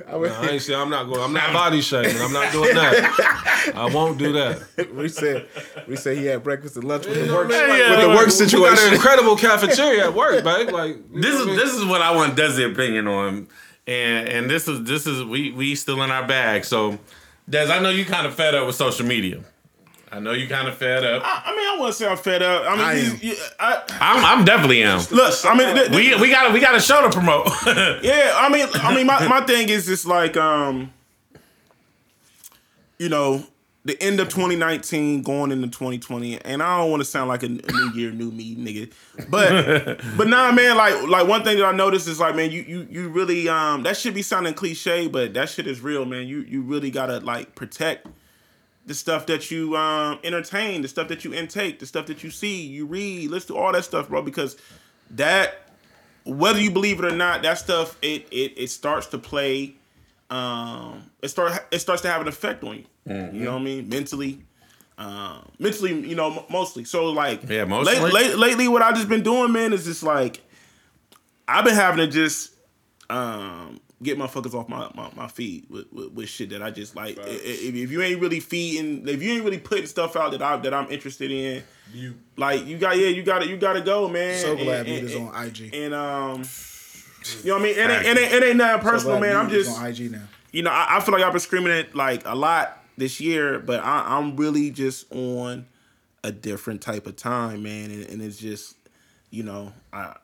I 0.08 0.48
ain't 0.50 0.62
say 0.64 0.74
I'm 0.76 0.90
not 0.90 1.06
going. 1.08 1.22
I'm 1.22 1.34
not 1.34 1.54
body 1.54 1.82
shaming. 1.82 2.16
I'm 2.20 2.34
not 2.34 2.52
doing 2.52 2.74
that. 2.76 3.72
I 3.76 3.86
won't 3.94 4.18
do 4.18 4.34
that. 4.34 4.94
we 4.96 5.08
said, 5.10 5.48
we 5.88 5.96
said 5.96 6.18
he 6.18 6.26
had 6.26 6.44
breakfast 6.44 6.76
and 6.76 6.86
lunch 6.86 7.06
with 7.06 7.16
the 7.16 7.22
You 7.22 7.28
know 7.28 7.36
work 7.36 7.50
what 7.50 7.56
I? 7.56 7.68
Yeah, 7.68 7.74
Like, 7.74 7.80
yeah, 7.80 7.86
we 7.86 7.92
with 7.92 8.00
got- 8.00 8.50
the 8.52 8.60
work 8.60 8.70
We 8.70 8.76
got 8.78 8.88
an 8.88 8.94
incredible 8.94 9.36
cafeteria 9.38 10.06
at 10.06 10.14
work, 10.14 10.44
babe. 10.44 10.70
Like 10.72 10.98
This 11.14 11.34
is 11.34 11.40
what 11.40 11.44
I 11.44 11.46
mean? 11.46 11.56
this 11.58 11.74
is 11.74 11.86
what 11.86 12.02
I 12.02 12.16
want 12.16 12.36
Desi 12.38 12.72
opinion 12.72 13.08
on, 13.08 13.48
and 13.88 14.28
and 14.30 14.50
this 14.50 14.68
is 14.68 14.84
this 14.84 15.06
is 15.08 15.24
we 15.24 15.52
we 15.52 15.76
still 15.76 16.02
in 16.04 16.12
our 16.12 16.26
bag. 16.28 16.66
So, 16.66 16.98
Des, 17.50 17.72
I 17.72 17.80
know 17.80 17.90
you 17.90 18.06
kind 18.06 18.26
of 18.28 18.34
fed 18.34 18.56
up 18.56 18.66
with 18.66 18.76
social 18.76 19.06
media. 19.06 19.44
I 20.14 20.20
know 20.20 20.32
you 20.32 20.48
kind 20.48 20.68
of 20.68 20.78
fed 20.78 21.04
up. 21.04 21.24
I, 21.26 21.42
I 21.48 21.56
mean, 21.56 21.68
I 21.68 21.76
wouldn't 21.80 21.96
say 21.96 22.08
I'm 22.08 22.18
fed 22.18 22.44
up. 22.44 22.66
I 22.68 22.72
mean, 22.76 22.86
I 22.86 22.94
am. 23.00 23.18
you- 23.22 23.36
I, 23.60 23.82
I'm 24.00 24.24
I'm 24.40 24.46
definitely 24.46 24.84
am. 24.84 25.00
look, 25.12 25.34
I 25.46 25.58
mean, 25.58 25.76
th- 25.76 25.88
th- 25.90 26.16
We 26.16 26.22
we 26.22 26.30
got 26.30 26.54
we 26.54 26.60
got 26.60 26.76
a 26.76 26.80
show 26.80 27.02
to 27.02 27.10
promote. 27.10 27.48
Yeah, 28.04 28.34
I 28.36 28.48
mean, 28.50 28.68
I 28.76 28.94
mean, 28.96 29.08
my, 29.08 29.28
my 29.28 29.42
thing 29.42 29.70
is 29.70 29.86
just 29.88 30.06
like, 30.06 30.38
um, 30.38 30.94
you 33.00 33.10
know, 33.10 33.44
the 33.86 34.02
end 34.02 34.20
of 34.20 34.30
2019 34.30 35.24
going 35.24 35.52
into 35.52 35.68
2020 35.68 36.40
and 36.46 36.64
i 36.64 36.78
don't 36.78 36.90
want 36.90 37.02
to 37.02 37.06
sound 37.06 37.28
like 37.28 37.44
a, 37.44 37.48
a 37.48 37.50
new 37.50 37.92
year 37.96 38.12
new 38.12 38.32
me 38.32 38.56
nigga 38.56 38.90
but 39.30 40.00
but 40.18 40.28
nah 40.30 40.54
man 40.54 40.78
like 40.78 41.06
like 41.10 41.28
one 41.28 41.44
thing 41.44 41.58
that 41.58 41.66
i 41.66 41.72
noticed 41.74 42.08
is 42.08 42.18
like 42.18 42.34
man 42.34 42.50
you 42.50 42.62
you 42.62 42.88
you 42.90 43.10
really 43.10 43.50
um 43.50 43.84
that 43.84 43.98
should 43.98 44.14
be 44.14 44.22
sounding 44.22 44.54
cliche 44.54 45.10
but 45.10 45.34
that 45.34 45.50
shit 45.50 45.68
is 45.68 45.82
real 45.82 46.06
man 46.06 46.26
you 46.26 46.46
you 46.48 46.62
really 46.62 46.90
gotta 46.90 47.20
like 47.20 47.56
protect 47.56 48.08
the 48.86 48.94
stuff 48.94 49.26
that 49.28 49.50
you 49.52 49.76
um 49.78 50.20
entertain 50.24 50.82
the 50.82 50.88
stuff 50.88 51.08
that 51.08 51.24
you 51.24 51.34
intake 51.34 51.80
the 51.80 51.86
stuff 51.86 52.06
that 52.08 52.24
you 52.24 52.30
see 52.30 52.62
you 52.64 52.86
read 52.86 53.30
listen 53.32 53.56
to 53.56 53.62
all 53.62 53.72
that 53.72 53.84
stuff 53.86 54.10
bro 54.10 54.22
because 54.22 54.58
that 55.12 55.70
whether 56.26 56.60
you 56.60 56.70
believe 56.72 57.00
it 57.00 57.06
or 57.06 57.16
not 57.16 57.42
that 57.44 57.58
stuff 57.58 57.98
it 58.02 58.28
it, 58.32 58.54
it 58.58 58.68
starts 58.70 59.08
to 59.08 59.18
play 59.18 59.74
um 60.30 61.04
it 61.22 61.30
start 61.30 61.54
it 61.72 61.80
starts 61.80 62.02
to 62.02 62.10
have 62.10 62.22
an 62.22 62.28
effect 62.28 62.64
on 62.64 62.78
you 62.78 62.86
Mm-hmm. 63.08 63.36
you 63.36 63.44
know 63.44 63.52
what 63.54 63.60
i 63.62 63.64
mean 63.66 63.90
mentally 63.90 64.40
um 64.98 65.50
mentally 65.60 66.08
you 66.08 66.16
know 66.16 66.32
m- 66.38 66.46
mostly 66.50 66.86
so 66.86 67.08
like 67.12 67.42
Yeah, 67.50 67.64
late, 67.64 67.68
mostly. 67.68 68.12
late, 68.12 68.38
lately 68.38 68.68
what 68.70 68.82
i've 68.82 68.96
just 68.96 69.10
been 69.10 69.24
doing 69.24 69.52
man 69.52 69.74
is 69.74 69.84
just 69.84 70.04
like 70.04 70.40
i've 71.50 71.66
been 71.66 71.76
having 71.76 72.06
to 72.06 72.08
just 72.12 72.54
um 73.10 73.82
get 74.04 74.18
motherfuckers 74.18 74.54
off 74.54 74.70
my, 74.70 74.90
my, 74.96 75.10
my 75.16 75.28
feed 75.28 75.66
with, 75.70 75.92
with, 75.92 76.12
with 76.12 76.30
shit 76.30 76.50
that 76.52 76.62
i 76.62 76.70
just 76.70 76.96
like 76.96 77.18
I- 77.18 77.24
I- 77.24 77.26
if, 77.28 77.76
if 77.76 77.92
you 77.92 78.02
ain't 78.02 78.20
really 78.22 78.40
feeding 78.40 79.08
if 79.08 79.22
you 79.24 79.32
ain't 79.34 79.44
really 79.44 79.58
putting 79.60 79.86
stuff 79.88 80.16
out 80.16 80.32
that 80.32 80.42
i 80.42 80.58
that 80.58 80.74
i'm 80.74 80.92
interested 80.92 81.32
in 81.32 81.64
You 81.94 82.16
like 82.38 82.66
you 82.66 82.78
got 82.78 82.98
yeah 82.98 83.08
you 83.08 83.24
got 83.24 83.40
to 83.40 83.48
you 83.48 83.58
got 83.58 83.74
to 83.74 83.82
go 83.82 84.08
man 84.08 84.38
So 84.40 84.56
glad 84.56 84.86
And- 84.88 84.90
Meat 84.90 85.04
is 85.04 85.16
and- 85.16 85.30
on 85.30 85.46
IG. 85.48 85.74
and 85.74 85.94
um 85.94 86.44
you 87.44 87.48
know 87.50 87.54
what 87.54 87.62
I 87.62 87.64
mean? 87.64 87.78
It 87.80 87.90
ain't, 87.90 88.06
it 88.06 88.18
ain't, 88.22 88.34
it 88.34 88.44
ain't 88.44 88.58
nothing 88.58 88.82
personal, 88.90 89.16
So 89.16 89.22
man. 89.22 89.36
I'm 89.38 89.50
just, 89.50 89.80
on 89.80 89.86
IG 89.88 90.12
now. 90.12 90.24
you 90.52 90.62
know, 90.62 90.72
I, 90.72 90.98
I 90.98 91.00
feel 91.00 91.14
like 91.14 91.24
I've 91.24 91.32
been 91.32 91.40
screaming 91.40 91.72
it 91.72 91.96
like 91.96 92.24
a 92.26 92.36
lot 92.36 92.84
this 92.98 93.22
year, 93.22 93.60
but 93.60 93.80
I, 93.82 94.18
I'm 94.18 94.36
really 94.36 94.72
just 94.72 95.10
on 95.10 95.66
a 96.22 96.32
different 96.34 96.82
type 96.82 97.08
of 97.08 97.16
time, 97.16 97.64
man. 97.64 97.92
And, 97.92 98.04
and 98.10 98.22
it's 98.22 98.38
just, 98.38 98.76
you 99.30 99.44
know, 99.44 99.72
I, 99.94 100.18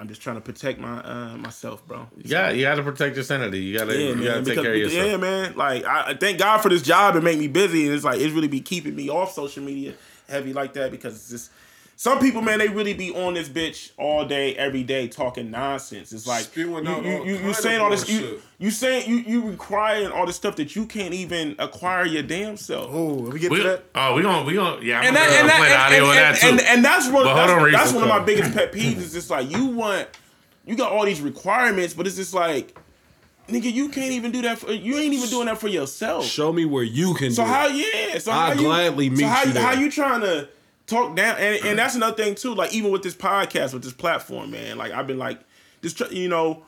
I'm 0.00 0.08
just 0.08 0.22
trying 0.22 0.36
to 0.36 0.40
protect 0.40 0.80
my 0.80 0.98
uh, 1.00 1.36
myself, 1.36 1.86
bro. 1.86 2.06
Yeah, 2.16 2.48
you 2.50 2.62
got 2.62 2.76
to 2.76 2.82
protect 2.82 3.16
your 3.16 3.22
sanity. 3.24 3.58
You 3.58 3.76
got 3.78 3.84
to 3.84 3.94
you 4.00 4.14
got 4.14 4.16
to 4.16 4.34
take 4.36 4.44
because- 4.46 4.64
care 4.64 4.72
of 4.72 4.78
yourself. 4.78 5.06
Yeah, 5.06 5.16
man. 5.18 5.54
Like 5.56 5.84
I, 5.84 6.10
I 6.12 6.14
thank 6.14 6.38
God 6.38 6.62
for 6.62 6.70
this 6.70 6.80
job 6.80 7.16
and 7.16 7.22
make 7.24 7.38
me 7.38 7.48
busy, 7.48 7.84
and 7.84 7.94
it's 7.94 8.02
like 8.04 8.18
it's 8.18 8.32
really 8.32 8.48
be 8.48 8.62
keeping 8.62 8.96
me 8.96 9.10
off 9.10 9.32
social 9.32 9.62
media 9.62 9.92
heavy 10.26 10.54
like 10.54 10.72
that 10.72 10.90
because 10.90 11.14
it's 11.16 11.28
just 11.28 11.50
some 12.00 12.18
people, 12.18 12.40
man, 12.40 12.60
they 12.60 12.68
really 12.68 12.94
be 12.94 13.14
on 13.14 13.34
this 13.34 13.50
bitch 13.50 13.90
all 13.98 14.24
day, 14.24 14.56
every 14.56 14.82
day, 14.82 15.06
talking 15.06 15.50
nonsense. 15.50 16.14
It's 16.14 16.26
like 16.26 16.56
you, 16.56 16.64
Spewing 16.64 16.86
you, 16.86 16.90
out 16.90 17.04
you, 17.26 17.36
you, 17.36 17.52
saying 17.52 17.78
all 17.78 17.90
this, 17.90 18.08
you, 18.08 18.20
bullshit. 18.20 18.40
you 18.58 18.70
saying 18.70 19.10
you, 19.10 19.16
you 19.16 19.42
requiring 19.50 20.10
all 20.10 20.24
this 20.24 20.34
stuff 20.36 20.56
that 20.56 20.74
you 20.74 20.86
can't 20.86 21.12
even 21.12 21.56
acquire 21.58 22.06
your 22.06 22.22
damn 22.22 22.56
self. 22.56 22.88
Oh, 22.90 23.28
we 23.30 23.38
get 23.38 23.50
We, 23.50 23.58
to 23.58 23.64
that. 23.64 23.84
oh, 23.94 24.14
we 24.14 24.22
gonna 24.22 24.46
we 24.46 24.54
gonna 24.54 24.82
yeah. 24.82 25.00
I'm 25.00 25.08
And 25.08 25.14
gonna, 25.14 25.28
that, 25.28 25.40
and, 25.44 25.50
play 25.50 25.68
that, 25.68 25.86
audio 25.88 26.04
and, 26.06 26.16
that 26.16 26.28
and, 26.30 26.38
too. 26.38 26.48
and, 26.48 26.60
and 26.62 26.84
that's 26.86 27.06
what 27.08 27.24
But 27.24 27.36
hold 27.36 27.36
that's, 27.36 27.52
on, 27.52 27.62
Reese, 27.64 27.74
that's 27.74 27.92
one 27.92 28.02
of 28.04 28.08
my 28.08 28.20
biggest 28.20 28.54
pet 28.54 28.72
peeves. 28.72 28.96
Is 28.96 29.12
just 29.12 29.28
like 29.28 29.50
you 29.50 29.66
want, 29.66 30.08
you 30.64 30.76
got 30.76 30.92
all 30.92 31.04
these 31.04 31.20
requirements, 31.20 31.92
but 31.92 32.06
it's 32.06 32.16
just 32.16 32.32
like, 32.32 32.78
nigga, 33.46 33.70
you 33.70 33.90
can't 33.90 34.12
even 34.12 34.32
do 34.32 34.40
that. 34.40 34.56
For, 34.60 34.72
you 34.72 34.96
ain't 34.96 35.12
even 35.12 35.28
doing 35.28 35.44
that 35.48 35.58
for 35.58 35.68
yourself. 35.68 36.24
show 36.24 36.50
me 36.50 36.64
where 36.64 36.82
you 36.82 37.12
can. 37.12 37.28
Do 37.28 37.34
that. 37.34 37.34
So 37.34 37.44
do 37.44 37.48
how 37.50 37.66
it. 37.68 38.12
yeah? 38.14 38.18
So 38.20 38.32
I'll 38.32 38.40
how 38.40 38.52
you, 38.54 38.60
gladly 38.60 39.08
so 39.10 39.16
meet 39.16 39.24
how, 39.26 39.42
you 39.44 39.52
there. 39.52 39.62
How 39.62 39.72
you 39.74 39.90
trying 39.90 40.22
to 40.22 40.48
talk 40.90 41.16
down? 41.16 41.36
And, 41.38 41.64
and 41.64 41.78
that's 41.78 41.94
another 41.94 42.16
thing 42.16 42.34
too. 42.34 42.54
Like 42.54 42.74
even 42.74 42.90
with 42.90 43.02
this 43.02 43.14
podcast, 43.14 43.72
with 43.72 43.82
this 43.82 43.92
platform, 43.92 44.50
man. 44.50 44.76
Like 44.76 44.92
I've 44.92 45.06
been 45.06 45.18
like 45.18 45.40
just 45.82 45.96
try, 45.98 46.08
you 46.08 46.28
know 46.28 46.64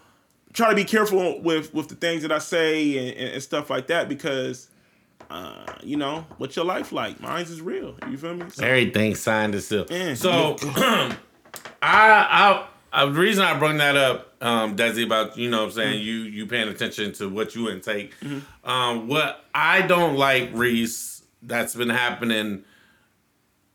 try 0.55 0.69
to 0.69 0.77
be 0.77 0.85
careful 0.85 1.41
with 1.41 1.73
with 1.73 1.89
the 1.89 1.95
things 1.95 2.21
that 2.23 2.31
I 2.31 2.39
say 2.39 2.99
and, 2.99 3.17
and, 3.19 3.35
and 3.35 3.43
stuff 3.43 3.69
like 3.71 3.89
that 3.89 4.09
because. 4.09 4.69
Uh, 5.31 5.65
you 5.83 5.97
know 5.97 6.27
what's 6.37 6.57
your 6.57 6.65
life 6.67 6.93
like? 6.93 7.19
Mine's 7.19 7.49
is 7.49 7.63
real. 7.63 7.95
You 8.11 8.19
feel 8.19 8.35
me? 8.35 8.45
So, 8.51 8.67
Everything 8.67 9.15
signed 9.15 9.55
and 9.55 9.63
still. 9.63 9.87
Yeah. 9.89 10.13
So, 10.13 10.57
I, 10.77 11.17
I, 11.83 12.67
I, 12.93 13.05
the 13.07 13.13
reason 13.13 13.43
I 13.43 13.59
bring 13.59 13.79
that 13.79 13.97
up, 13.97 14.35
um, 14.43 14.77
Desi, 14.77 15.07
about 15.07 15.39
you 15.39 15.49
know, 15.49 15.61
what 15.61 15.65
I'm 15.67 15.71
saying 15.73 15.95
Mm-hmm. 16.01 16.05
you 16.07 16.15
you 16.25 16.47
paying 16.47 16.69
attention 16.69 17.13
to 17.15 17.31
what 17.31 17.55
you 17.55 17.71
intake. 17.71 18.13
Um, 18.65 19.09
what 19.09 19.45
I 19.55 19.83
don't 19.83 20.17
like, 20.17 20.51
Reese, 20.53 21.23
that's 21.43 21.75
been 21.75 21.89
happening. 21.89 22.65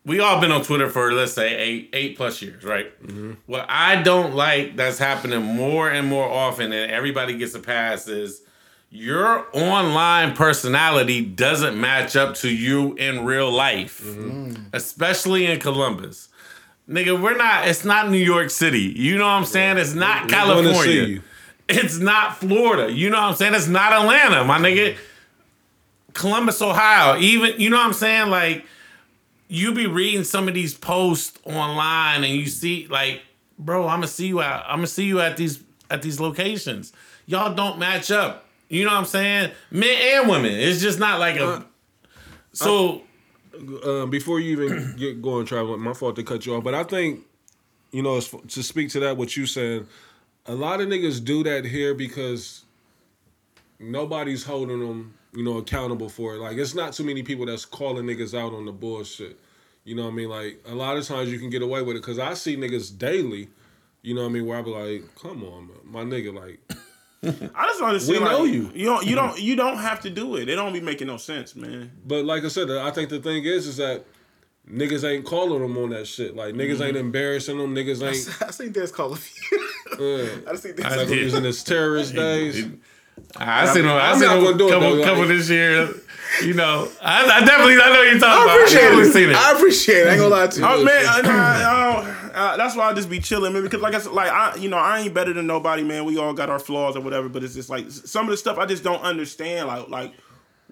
We 0.08 0.22
all 0.22 0.40
been 0.40 0.54
on 0.54 0.64
Twitter 0.64 0.90
for 0.90 1.12
let's 1.12 1.34
say 1.34 1.54
eight 1.56 1.90
eight 1.92 2.16
plus 2.16 2.42
years, 2.42 2.64
right? 2.64 3.00
Mm-hmm. 3.06 3.34
What 3.46 3.66
I 3.68 4.02
don't 4.02 4.34
like 4.34 4.78
that's 4.78 4.98
happening 4.98 5.44
more 5.44 5.92
and 5.92 6.08
more 6.08 6.28
often, 6.28 6.72
and 6.72 6.90
everybody 6.90 7.38
gets 7.38 7.54
a 7.56 7.60
pass 7.60 8.08
is 8.08 8.42
your 8.90 9.46
online 9.52 10.34
personality 10.34 11.26
doesn't 11.26 11.80
match 11.80 12.16
up 12.16 12.36
to 12.36 12.50
you 12.50 12.94
in 12.94 13.26
real 13.26 13.52
life, 13.52 14.02
mm-hmm. 14.02 14.52
mm. 14.52 14.66
especially 14.72 15.46
in 15.46 15.60
Columbus. 15.60 16.30
Nigga, 16.90 17.22
we're 17.22 17.36
not, 17.36 17.68
it's 17.68 17.84
not 17.84 18.10
New 18.10 18.18
York 18.18 18.50
City. 18.50 18.94
You 18.96 19.18
know 19.18 19.26
what 19.26 19.32
I'm 19.32 19.46
saying? 19.46 19.78
It's 19.78 19.94
not 19.94 20.24
We're 20.24 20.30
gonna 20.30 20.64
see 20.64 20.64
California. 20.70 21.02
you. 21.02 21.22
It's 21.68 21.98
not 21.98 22.38
Florida. 22.38 22.94
You 22.94 23.10
know 23.10 23.18
what 23.18 23.32
I'm 23.32 23.36
saying? 23.36 23.56
It's 23.56 23.68
not 23.68 23.92
Atlanta, 23.92 24.46
my 24.46 24.58
nigga. 24.58 24.94
Mm-hmm. 24.94 25.02
Columbus, 26.14 26.62
Ohio. 26.62 27.20
Even, 27.20 27.60
you 27.60 27.70
know 27.70 27.76
what 27.76 27.88
I'm 27.88 27.94
saying? 27.94 28.30
Like, 28.30 28.66
you 29.48 29.74
be 29.74 29.88
reading 29.88 30.24
some 30.24 30.48
of 30.48 30.54
these 30.54 30.74
posts 30.74 31.40
online 31.46 32.24
and 32.24 32.34
you 32.34 32.48
see, 32.48 32.88
like, 32.88 33.22
bro, 33.58 33.88
I'm 33.88 33.98
gonna 33.98 34.08
see 34.08 34.28
you 34.28 34.42
out. 34.42 34.64
I'm 34.68 34.78
gonna 34.78 34.88
see 34.88 35.06
you 35.06 35.20
at 35.22 35.38
these 35.38 35.64
at 35.90 36.02
these 36.02 36.20
locations. 36.20 36.94
Y'all 37.26 37.54
don't 37.54 37.80
match 37.80 38.12
up. 38.12 38.46
You 38.70 38.84
know 38.84 38.92
what 38.92 38.98
I'm 38.98 39.06
saying? 39.06 39.52
Men 39.72 39.98
and 40.20 40.30
women. 40.30 40.52
It's 40.52 40.82
just 40.82 41.00
not 41.00 41.20
like 41.20 41.38
a. 41.38 41.66
So 42.52 43.04
uh, 43.84 44.06
before 44.06 44.40
you 44.40 44.62
even 44.62 44.96
get 44.98 45.22
going, 45.22 45.46
traveling, 45.46 45.82
my 45.82 45.94
fault 45.94 46.16
to 46.18 46.24
cut 46.24 46.46
you 46.46 46.56
off, 46.56 46.64
but 46.64 46.74
I 46.74 46.84
think, 46.84 47.24
you 47.92 48.02
know, 48.02 48.18
as, 48.18 48.30
to 48.30 48.64
speak 48.64 48.90
to 48.92 49.00
that, 49.02 49.18
what 49.18 49.36
you 49.36 49.46
said, 49.46 49.86
a 50.46 50.56
lot 50.56 50.82
of 50.82 50.88
niggas 50.88 51.24
do 51.24 51.44
that 51.44 51.66
here 51.66 51.94
because 51.94 52.64
nobody's 53.80 54.44
holding 54.44 54.80
them, 54.80 55.17
you 55.34 55.44
know, 55.44 55.58
accountable 55.58 56.10
for 56.10 56.36
it. 56.36 56.40
Like, 56.40 56.58
it's 56.58 56.76
not 56.76 56.94
too 56.94 57.04
many 57.04 57.24
people 57.24 57.46
that's 57.46 57.66
calling 57.66 58.06
niggas 58.06 58.38
out 58.38 58.54
on 58.54 58.66
the 58.66 58.72
bullshit. 58.72 59.40
You 59.84 59.96
know 59.96 60.04
what 60.04 60.14
I 60.14 60.16
mean? 60.16 60.30
Like, 60.30 60.62
a 60.66 60.76
lot 60.76 60.98
of 60.98 61.06
times 61.06 61.32
you 61.32 61.40
can 61.40 61.50
get 61.50 61.62
away 61.62 61.82
with 61.82 61.96
it 61.96 62.02
because 62.02 62.20
I 62.20 62.34
see 62.34 62.58
niggas 62.58 62.98
daily, 62.98 63.50
you 64.02 64.16
know 64.16 64.22
what 64.22 64.30
I 64.30 64.32
mean, 64.32 64.46
where 64.46 64.58
I 64.58 64.62
be 64.62 64.72
like, 64.72 65.16
come 65.16 65.44
on, 65.44 65.68
man. 65.68 65.78
my 65.86 66.04
nigga, 66.04 66.34
like, 66.34 66.60
I 67.24 67.66
just 67.66 67.80
don't 67.80 67.90
understand. 67.90 68.24
We 68.24 68.30
know 68.30 68.44
you. 68.44 68.72
You 68.74 68.86
don't. 68.86 69.06
You 69.06 69.16
don't. 69.16 69.40
You 69.40 69.56
don't 69.56 69.78
have 69.78 70.02
to 70.02 70.10
do 70.10 70.36
it. 70.36 70.50
It 70.50 70.56
don't 70.56 70.72
be 70.72 70.80
making 70.80 71.08
no 71.08 71.18
sense, 71.18 71.56
man. 71.56 71.92
But 72.06 72.26
like 72.26 72.44
I 72.44 72.48
said, 72.48 72.70
I 72.70 72.92
think 72.92 73.10
the 73.10 73.20
thing 73.20 73.44
is, 73.44 73.66
is 73.66 73.78
that 73.78 74.06
niggas 74.72 75.04
ain't 75.04 75.26
calling 75.26 75.62
them 75.62 75.78
on 75.78 75.90
that 75.90 76.08
shit. 76.08 76.36
Like 76.36 76.54
niggas 76.54 76.86
ain't 76.86 76.96
embarrassing 76.96 77.58
them. 77.58 77.74
Niggas 77.74 78.04
ain't. 78.08 78.42
I 78.42 78.52
seen 78.52 78.72
this 78.72 78.92
call 78.92 79.14
a 79.14 79.16
few. 79.16 79.60
Uh, 79.94 80.28
I 80.52 80.56
seen 80.56 80.76
this. 80.76 80.86
I 80.86 80.90
like 80.90 81.00
did. 81.00 81.10
when 81.10 81.18
he 81.18 81.24
was 81.26 81.34
in 81.34 81.44
his 81.44 81.64
terrorist 81.64 82.14
days. 82.14 82.66
I 83.38 83.66
seen 83.74 83.84
him. 83.84 83.92
I 83.92 84.12
I'm 84.12 84.20
seen 84.20 84.28
not 84.28 84.38
him 84.38 84.44
gonna 84.44 84.58
do 84.58 84.68
it, 84.68 84.72
couple, 84.72 84.96
like- 84.96 85.06
couple 85.06 85.28
this 85.28 85.50
year. 85.50 85.90
You 86.44 86.54
know, 86.54 86.88
I, 87.02 87.26
I 87.26 87.46
definitely 87.46 87.76
I 87.82 87.94
know 87.94 88.02
you're 88.02 88.20
talking 88.20 88.28
I 88.28 88.44
about. 88.44 88.56
appreciate 88.58 88.80
I 88.80 88.84
definitely 88.84 89.10
it. 89.10 89.14
seen 89.14 89.30
it. 89.30 89.36
I 89.36 89.52
appreciate 89.54 89.96
it. 89.96 90.08
I 90.08 90.12
ain't 90.12 90.20
gonna 90.20 90.36
lie 90.36 90.48
to 90.48 90.60
you. 90.60 90.66
Oh 90.66 90.84
man, 90.84 91.06
I, 91.08 91.22
I, 91.24 92.38
I, 92.38 92.54
I, 92.54 92.58
that's 92.58 92.76
why 92.76 92.90
I 92.90 92.94
just 92.94 93.10
be 93.10 93.20
chilling, 93.20 93.54
man. 93.54 93.64
Because 93.64 93.82
like 93.82 93.96
I 93.96 94.00
said, 94.00 94.12
like 94.12 94.30
I, 94.30 94.56
you 94.58 94.70
know, 94.70 94.78
I 94.78 95.00
ain't 95.00 95.14
better 95.14 95.34
than 95.34 95.48
nobody, 95.48 95.84
man. 95.84 96.06
We 96.06 96.18
all 96.18 96.34
got 96.34 96.50
our 96.50 96.60
flaws 96.60 96.96
or 96.96 97.00
whatever, 97.00 97.30
but 97.30 97.44
it's 97.44 97.56
just 97.56 97.70
like 97.70 97.90
some 97.90 98.26
of 98.26 98.32
the 98.32 98.38
stuff 98.38 98.58
I 98.58 98.66
just 98.66 98.84
don't 98.84 99.02
understand. 99.02 99.68
Like, 99.68 99.88
like 99.88 100.14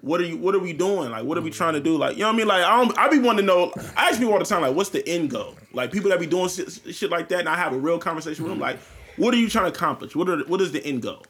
what 0.02 0.20
are 0.20 0.24
you? 0.24 0.36
What 0.36 0.54
are 0.54 0.58
we 0.58 0.72
doing? 0.72 1.10
Like, 1.10 1.24
what 1.24 1.38
are 1.38 1.42
we 1.42 1.50
trying 1.50 1.74
to 1.74 1.80
do? 1.80 1.96
Like, 1.96 2.16
you 2.16 2.20
know 2.20 2.28
what 2.28 2.34
I 2.34 2.38
mean? 2.38 2.48
Like, 2.48 2.64
I 2.64 2.76
don't. 2.76 2.98
I 2.98 3.08
be 3.08 3.18
wanting 3.18 3.46
to 3.46 3.46
know. 3.46 3.72
I 3.96 4.10
ask 4.10 4.18
people 4.18 4.34
all 4.34 4.38
the 4.38 4.44
time, 4.44 4.62
like, 4.62 4.74
what's 4.74 4.90
the 4.90 5.06
end 5.08 5.30
goal? 5.30 5.56
Like, 5.72 5.90
people 5.90 6.10
that 6.10 6.20
be 6.20 6.26
doing 6.26 6.48
shit, 6.48 6.70
shit 6.94 7.10
like 7.10 7.28
that, 7.30 7.40
and 7.40 7.48
I 7.48 7.56
have 7.56 7.72
a 7.72 7.78
real 7.78 7.98
conversation 7.98 8.44
with 8.44 8.52
them, 8.52 8.60
mm-hmm. 8.60 8.76
like, 8.76 8.78
what 9.16 9.34
are 9.34 9.38
you 9.38 9.48
trying 9.48 9.70
to 9.70 9.76
accomplish? 9.76 10.14
What 10.16 10.28
are 10.28 10.38
what 10.44 10.60
is 10.60 10.72
the 10.72 10.84
end 10.84 11.02
goal? 11.02 11.24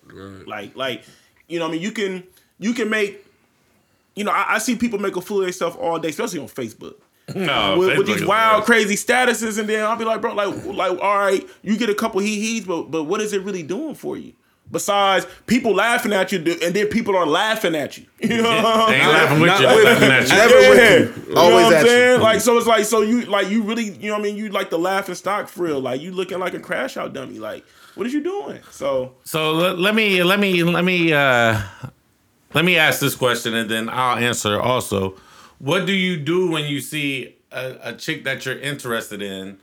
Like, 0.47 0.77
like, 0.77 1.05
you 1.49 1.59
know, 1.59 1.67
what 1.67 1.71
I 1.71 1.73
mean, 1.75 1.83
you 1.83 1.93
can 1.93 2.25
you 2.59 2.73
can 2.75 2.91
make. 2.91 3.25
You 4.15 4.25
know, 4.25 4.33
I, 4.33 4.55
I 4.55 4.59
see 4.59 4.77
people 4.77 4.99
make 4.99 5.15
a 5.17 5.21
fool 5.21 5.41
of 5.41 5.45
themselves 5.45 5.77
all 5.77 5.99
day, 5.99 6.09
especially 6.09 6.39
on 6.41 6.49
Facebook 6.49 6.95
No, 7.35 7.77
with, 7.79 7.99
with 7.99 8.07
these 8.07 8.25
wild, 8.25 8.61
worse. 8.61 8.67
crazy 8.67 8.95
statuses, 8.95 9.59
and 9.59 9.69
then 9.69 9.85
I'll 9.85 9.97
be 9.97 10.05
like, 10.05 10.21
bro, 10.21 10.33
like, 10.33 10.65
like, 10.65 10.99
all 11.01 11.19
right, 11.19 11.47
you 11.63 11.77
get 11.77 11.91
a 11.91 11.95
couple 11.95 12.21
hee 12.21 12.41
hees, 12.41 12.65
but 12.65 12.85
but 12.85 13.05
what 13.05 13.21
is 13.21 13.33
it 13.33 13.43
really 13.43 13.63
doing 13.63 13.95
for 13.95 14.17
you? 14.17 14.33
Besides 14.71 15.27
people 15.47 15.75
laughing 15.75 16.13
at 16.13 16.33
you, 16.33 16.39
and 16.63 16.75
then 16.75 16.89
people 16.89 17.17
are 17.17 17.25
laughing 17.27 17.75
at 17.77 17.97
you. 17.99 18.05
You 18.21 18.43
know, 18.43 18.87
They 18.89 18.97
ain't 18.97 19.09
laughing 19.13 19.41
with 19.41 19.61
you. 19.61 19.67
with 19.67 19.75
they 19.77 19.81
you. 19.81 19.85
laughing 19.85 20.11
at 20.11 20.23
you. 20.23 20.29
Never 20.35 20.55
with 20.57 21.17
you. 21.17 21.23
You 21.29 21.35
know 21.35 21.41
Always 21.41 21.65
what 21.65 21.67
I'm 21.67 21.73
at 21.75 21.83
you. 21.83 21.89
saying? 21.89 22.21
Like, 22.21 22.41
so 22.41 22.59
it's 22.59 22.67
like, 22.67 22.85
so 22.85 23.03
you 23.03 23.23
like 23.27 23.49
you 23.49 23.63
really, 23.63 23.85
you 23.91 24.09
know 24.09 24.15
what 24.15 24.21
I 24.21 24.25
mean? 24.25 24.37
You 24.37 24.49
like 24.49 24.71
the 24.71 24.79
laughing 24.79 25.15
stock 25.15 25.49
for 25.49 25.63
real. 25.65 25.81
Like 25.81 26.01
you 26.01 26.11
looking 26.13 26.39
like 26.41 26.55
a 26.55 26.59
crash 26.61 26.97
out 26.97 27.13
dummy. 27.13 27.39
Like, 27.39 27.65
what 27.95 28.07
is 28.09 28.13
you 28.13 28.23
doing? 28.23 28.61
So 28.73 29.15
So 29.25 29.53
let, 29.53 29.79
let 29.79 29.95
me 29.95 30.23
let 30.25 30.41
me 30.41 30.65
let 30.65 30.85
me 30.85 31.13
uh 31.13 31.61
let 32.55 32.65
me 32.65 32.77
ask 32.77 32.99
this 33.01 33.15
question 33.15 33.55
and 33.55 33.71
then 33.71 33.89
I'll 33.89 34.17
answer 34.19 34.61
also. 34.61 35.17
What 35.59 35.87
do 35.87 35.93
you 35.93 36.17
do 36.19 36.51
when 36.51 36.65
you 36.65 36.81
see 36.81 37.37
a, 37.53 37.77
a 37.83 37.93
chick 37.95 38.25
that 38.25 38.45
you're 38.45 38.59
interested 38.59 39.23
in, 39.23 39.59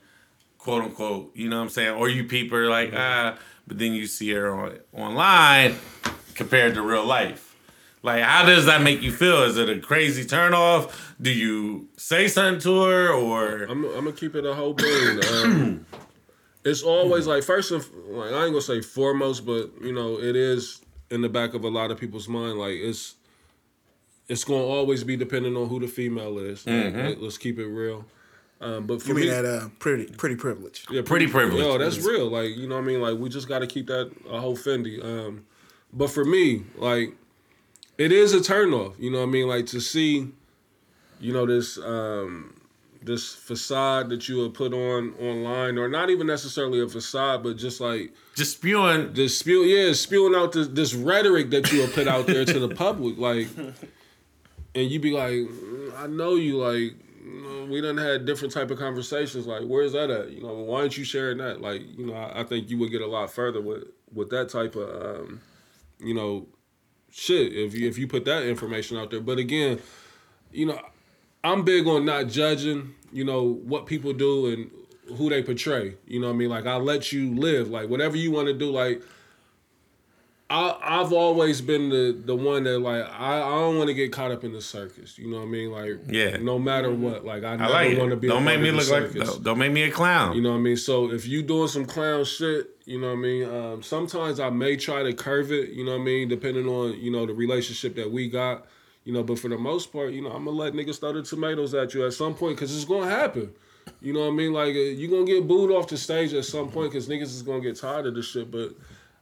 quote 0.58 0.84
unquote? 0.84 1.36
You 1.36 1.49
know 1.49 1.58
what 1.58 1.64
I'm 1.64 1.70
saying? 1.70 1.95
Or 1.95 2.08
you 2.08 2.24
peep 2.24 2.51
her 2.51 2.68
like 2.70 2.93
ah, 2.95 3.38
but 3.68 3.80
then 3.80 3.93
you 3.93 4.07
see 4.07 4.32
her 4.32 4.53
on 4.53 4.80
online 4.93 5.76
compared 6.36 6.74
to 6.76 6.82
real 6.82 7.05
life. 7.05 7.55
Like, 8.01 8.22
how 8.22 8.45
does 8.45 8.66
that 8.66 8.82
make 8.82 9.01
you 9.01 9.11
feel? 9.14 9.43
Is 9.43 9.57
it 9.57 9.70
a 9.70 9.80
crazy 9.80 10.26
turnoff? 10.26 10.93
Do 11.22 11.32
you 11.32 11.88
say 11.95 12.28
something 12.28 12.59
to 12.61 12.84
her 12.84 13.09
or? 13.09 13.64
I'm, 13.64 13.86
I'm 13.86 14.03
gonna 14.03 14.11
keep 14.11 14.36
it 14.36 14.45
a 14.45 14.53
whole 14.53 14.74
bean. 14.74 15.22
Um, 15.32 15.86
it's 16.66 16.84
always 16.84 17.28
like 17.28 17.43
first 17.43 17.72
and 17.72 17.82
like 18.07 18.34
I 18.34 18.43
ain't 18.43 18.51
gonna 18.51 18.61
say 18.61 18.82
foremost, 18.82 19.45
but 19.45 19.72
you 19.82 19.93
know 19.93 20.20
it 20.20 20.36
is 20.36 20.82
in 21.09 21.22
the 21.22 21.30
back 21.30 21.53
of 21.53 21.64
a 21.64 21.70
lot 21.70 21.91
of 21.91 21.97
people's 21.99 22.28
mind. 22.28 22.59
Like 22.59 22.76
it's 22.76 23.16
it's 24.28 24.43
gonna 24.43 24.64
always 24.64 25.05
be 25.05 25.16
dependent 25.16 25.55
on 25.55 25.70
who 25.70 25.80
the 25.80 25.88
female 25.88 26.39
is. 26.39 26.66
Like, 27.07 27.18
let's 27.22 27.38
keep 27.38 27.57
it 27.57 27.68
real. 27.68 28.03
Um, 28.64 28.88
but 28.88 29.01
for 29.01 29.09
You 29.09 29.16
mean 29.16 29.24
me, 29.26 29.30
that 29.32 29.45
uh, 29.45 29.70
pretty 29.80 30.05
pretty 30.05 30.36
privilege? 30.36 30.86
yeah, 30.89 31.01
Pretty 31.03 31.28
privilege. 31.28 31.59
Yo, 31.64 31.78
that's 31.78 31.99
real. 31.99 32.30
Like 32.30 32.55
you 32.55 32.68
know, 32.68 32.76
what 32.76 32.84
I 32.84 32.88
mean, 32.88 33.01
like 33.01 33.18
we 33.18 33.30
just 33.30 33.47
got 33.47 33.59
to 33.59 33.68
keep 33.68 33.88
that 33.88 34.11
a 34.30 34.39
whole 34.39 34.55
Fendi. 34.57 35.03
Um, 35.03 35.45
but 35.91 36.09
for 36.09 36.24
me, 36.26 36.64
like 36.78 37.14
it 37.97 38.11
is 38.11 38.34
a 38.34 38.39
turnoff. 38.39 38.97
You 38.99 39.11
know, 39.11 39.20
what 39.20 39.28
I 39.28 39.32
mean, 39.32 39.47
like 39.47 39.66
to 39.68 39.80
see, 39.80 40.28
you 41.20 41.34
know, 41.34 41.45
this 41.45 41.78
um, 41.78 42.55
this 43.01 43.34
facade 43.36 44.09
that 44.09 44.30
you 44.30 44.39
have 44.43 44.53
put 44.53 44.74
on 44.74 45.14
online, 45.20 45.78
or 45.78 45.89
not 45.89 46.09
even 46.09 46.26
necessarily 46.26 46.80
a 46.82 46.88
facade, 46.88 47.43
but 47.43 47.57
just 47.57 47.82
like 47.82 48.14
Just 48.34 48.53
spewing. 48.53 49.11
this 49.14 49.38
spew, 49.38 49.64
yeah, 49.64 49.91
spewing 49.93 50.34
out 50.36 50.53
this, 50.53 50.68
this 50.70 50.93
rhetoric 50.93 51.49
that 51.49 51.70
you 51.72 51.82
have 51.82 51.93
put 51.93 52.07
out 52.07 52.28
there 52.28 52.45
to 52.45 52.59
the 52.59 52.74
public, 52.74 53.18
like, 53.18 53.47
and 54.76 54.89
you 54.89 54.99
be 54.99 55.11
like, 55.11 55.34
"Mm, 55.34 55.97
I 55.97 56.07
know 56.07 56.36
you, 56.36 56.57
like, 56.57 56.74
you 56.74 56.93
know, 56.93 57.03
we 57.70 57.82
done 57.82 57.98
had 57.98 58.26
different 58.26 58.54
type 58.54 58.72
of 58.72 58.78
conversations, 58.78 59.48
like, 59.48 59.64
where's 59.64 59.94
that 59.94 60.10
at? 60.10 60.32
You 60.32 60.44
know, 60.44 60.54
why 60.54 60.82
aren't 60.82 60.98
you 60.98 61.04
sharing 61.04 61.38
that? 61.38 61.62
Like, 61.62 61.82
you 61.98 62.06
know, 62.06 62.14
I, 62.14 62.42
I 62.42 62.44
think 62.44 62.70
you 62.70 62.78
would 62.80 62.92
get 62.92 63.02
a 63.02 63.08
lot 63.08 63.32
further 63.32 63.62
with 63.62 63.86
with 64.14 64.30
that 64.30 64.50
type 64.50 64.76
of, 64.76 65.20
um, 65.20 65.42
you 66.00 66.14
know, 66.14 66.48
shit 67.12 67.54
if 67.54 67.74
you 67.74 67.88
if 67.88 67.98
you 67.98 68.08
put 68.08 68.26
that 68.26 68.44
information 68.44 68.98
out 68.98 69.10
there. 69.12 69.22
But 69.22 69.38
again, 69.38 69.80
you 70.52 70.66
know, 70.66 70.80
I'm 71.44 71.64
big 71.64 71.88
on 71.88 72.06
not 72.06 72.28
judging, 72.28 72.96
you 73.12 73.24
know, 73.24 73.44
what 73.44 73.86
people 73.86 74.14
do 74.14 74.48
and 74.48 74.72
who 75.18 75.30
they 75.30 75.44
portray. 75.44 75.96
You 76.06 76.20
know 76.20 76.28
what 76.28 76.34
I 76.34 76.38
mean? 76.38 76.50
Like 76.50 76.66
I 76.66 76.76
let 76.76 77.12
you 77.12 77.36
live. 77.36 77.70
Like 77.70 77.90
whatever 77.90 78.18
you 78.18 78.32
want 78.32 78.48
to 78.48 78.54
do, 78.54 78.72
like 78.72 79.02
I 80.50 80.78
I've 80.82 81.14
always 81.14 81.62
been 81.62 81.89
the 81.89 82.16
the 82.26 82.36
one 82.36 82.64
that 82.66 82.80
like 82.80 83.04
I, 83.04 83.41
I 83.41 83.50
don't 83.60 83.78
want 83.78 83.88
to 83.88 83.94
get 83.94 84.12
caught 84.12 84.32
up 84.32 84.44
in 84.44 84.54
the 84.54 84.62
circus. 84.62 85.18
You 85.18 85.30
know 85.30 85.38
what 85.38 85.44
I 85.44 85.50
mean? 85.50 85.72
Like 85.72 86.00
Yeah. 86.08 86.38
no 86.38 86.60
matter 86.60 86.91
what. 86.91 87.26
Like 87.26 87.44
I, 87.44 87.54
I 87.54 87.56
never 87.58 87.74
like 87.74 87.98
want 87.98 88.10
to 88.12 88.18
be 88.18 88.28
Don't 88.28 88.44
make 88.44 88.60
me 88.62 88.72
look 88.72 88.86
the 88.86 89.02
like. 89.02 89.14
Don't, 89.14 89.44
don't 89.44 89.58
make 89.58 89.72
me 89.72 89.84
a 89.84 89.91
clown. 89.91 90.36
You 90.36 90.41
know 90.41 90.52
what 90.52 90.58
I 90.58 90.62
mean? 90.62 90.78
So 90.78 91.12
if 91.12 91.28
you 91.28 91.41
doing 91.41 91.70
some 91.70 91.86
clown 91.86 92.26
shit, 92.26 92.70
you 92.86 93.00
know 93.00 93.08
what 93.08 93.14
I 93.14 93.22
mean? 93.22 93.44
Um, 93.50 93.84
sometimes 93.84 94.39
I 94.39 94.50
may 94.50 94.76
try 94.76 95.04
to 95.04 95.14
curve 95.14 95.52
it, 95.52 95.70
you 95.70 95.86
know 95.86 95.91
what 95.94 96.02
I 96.02 96.06
mean, 96.06 96.28
depending 96.28 96.68
on, 96.68 97.00
you 97.00 97.12
know, 97.12 97.26
the 97.26 97.34
relationship 97.34 97.96
that 97.96 98.12
we 98.12 98.30
got. 98.30 98.66
You 99.06 99.14
know, 99.14 99.24
but 99.24 99.38
for 99.39 99.50
the 99.50 99.58
most 99.58 99.91
part, 99.91 100.12
you 100.12 100.22
know, 100.22 100.30
I'm 100.32 100.46
gonna 100.46 100.52
let 100.58 100.74
niggas 100.74 101.00
throw 101.00 101.12
the 101.14 101.24
tomatoes 101.24 101.74
at 101.74 101.94
you 101.94 102.06
at 102.06 102.14
some 102.14 102.34
point 102.36 102.56
because 102.56 102.74
it's 102.76 102.86
gonna 102.86 103.10
happen. 103.10 103.52
You 104.02 104.14
know 104.14 104.22
what 104.22 104.28
I 104.28 104.32
mean? 104.32 104.54
Like 104.54 104.76
uh, 104.76 104.80
you 104.80 105.10
gonna 105.10 105.26
get 105.26 105.48
booed 105.48 105.72
off 105.72 105.88
the 105.88 105.98
stage 105.98 106.34
at 106.34 106.46
some 106.46 106.70
point 106.70 106.91
because 106.91 107.08
niggas 107.10 107.24
is 107.24 107.41
gonna 107.41 107.60
get 107.60 107.78
tired 107.78 108.06
of 108.08 108.16
this 108.16 108.28
shit. 108.28 108.50
But 108.50 108.70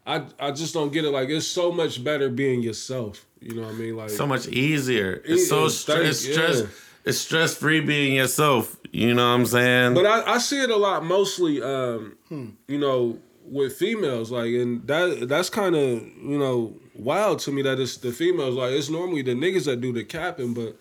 I 0.05 0.25
I 0.39 0.51
just 0.51 0.73
don't 0.73 0.91
get 0.91 1.05
it. 1.05 1.11
Like 1.11 1.29
it's 1.29 1.47
so 1.47 1.71
much 1.71 2.03
better 2.03 2.29
being 2.29 2.61
yourself. 2.61 3.25
You 3.39 3.55
know 3.55 3.63
what 3.63 3.75
I 3.75 3.77
mean? 3.77 3.97
Like 3.97 4.09
so 4.09 4.27
much 4.27 4.47
easier. 4.47 5.21
It's 5.25 5.49
so 5.49 5.65
stre- 5.65 6.05
it's 6.05 6.25
yeah. 6.25 6.33
stress. 6.33 6.63
It's 7.03 7.17
stress 7.17 7.55
free 7.55 7.81
being 7.81 8.15
yourself. 8.15 8.77
You 8.91 9.13
know 9.13 9.27
what 9.27 9.39
I'm 9.39 9.45
saying? 9.45 9.93
But 9.95 10.05
I, 10.05 10.33
I 10.33 10.37
see 10.37 10.61
it 10.61 10.69
a 10.69 10.75
lot, 10.75 11.03
mostly, 11.03 11.61
um, 11.61 12.17
you 12.29 12.77
know, 12.77 13.17
with 13.43 13.73
females. 13.73 14.31
Like, 14.31 14.53
and 14.53 14.85
that 14.87 15.27
that's 15.27 15.49
kind 15.49 15.75
of 15.75 16.03
you 16.03 16.37
know 16.37 16.75
wild 16.93 17.39
to 17.39 17.51
me 17.51 17.61
that 17.63 17.79
it's 17.79 17.97
the 17.97 18.11
females. 18.11 18.55
Like, 18.55 18.71
it's 18.71 18.89
normally 18.89 19.21
the 19.21 19.33
niggas 19.33 19.65
that 19.65 19.81
do 19.81 19.91
the 19.91 20.03
capping, 20.03 20.53
but 20.53 20.77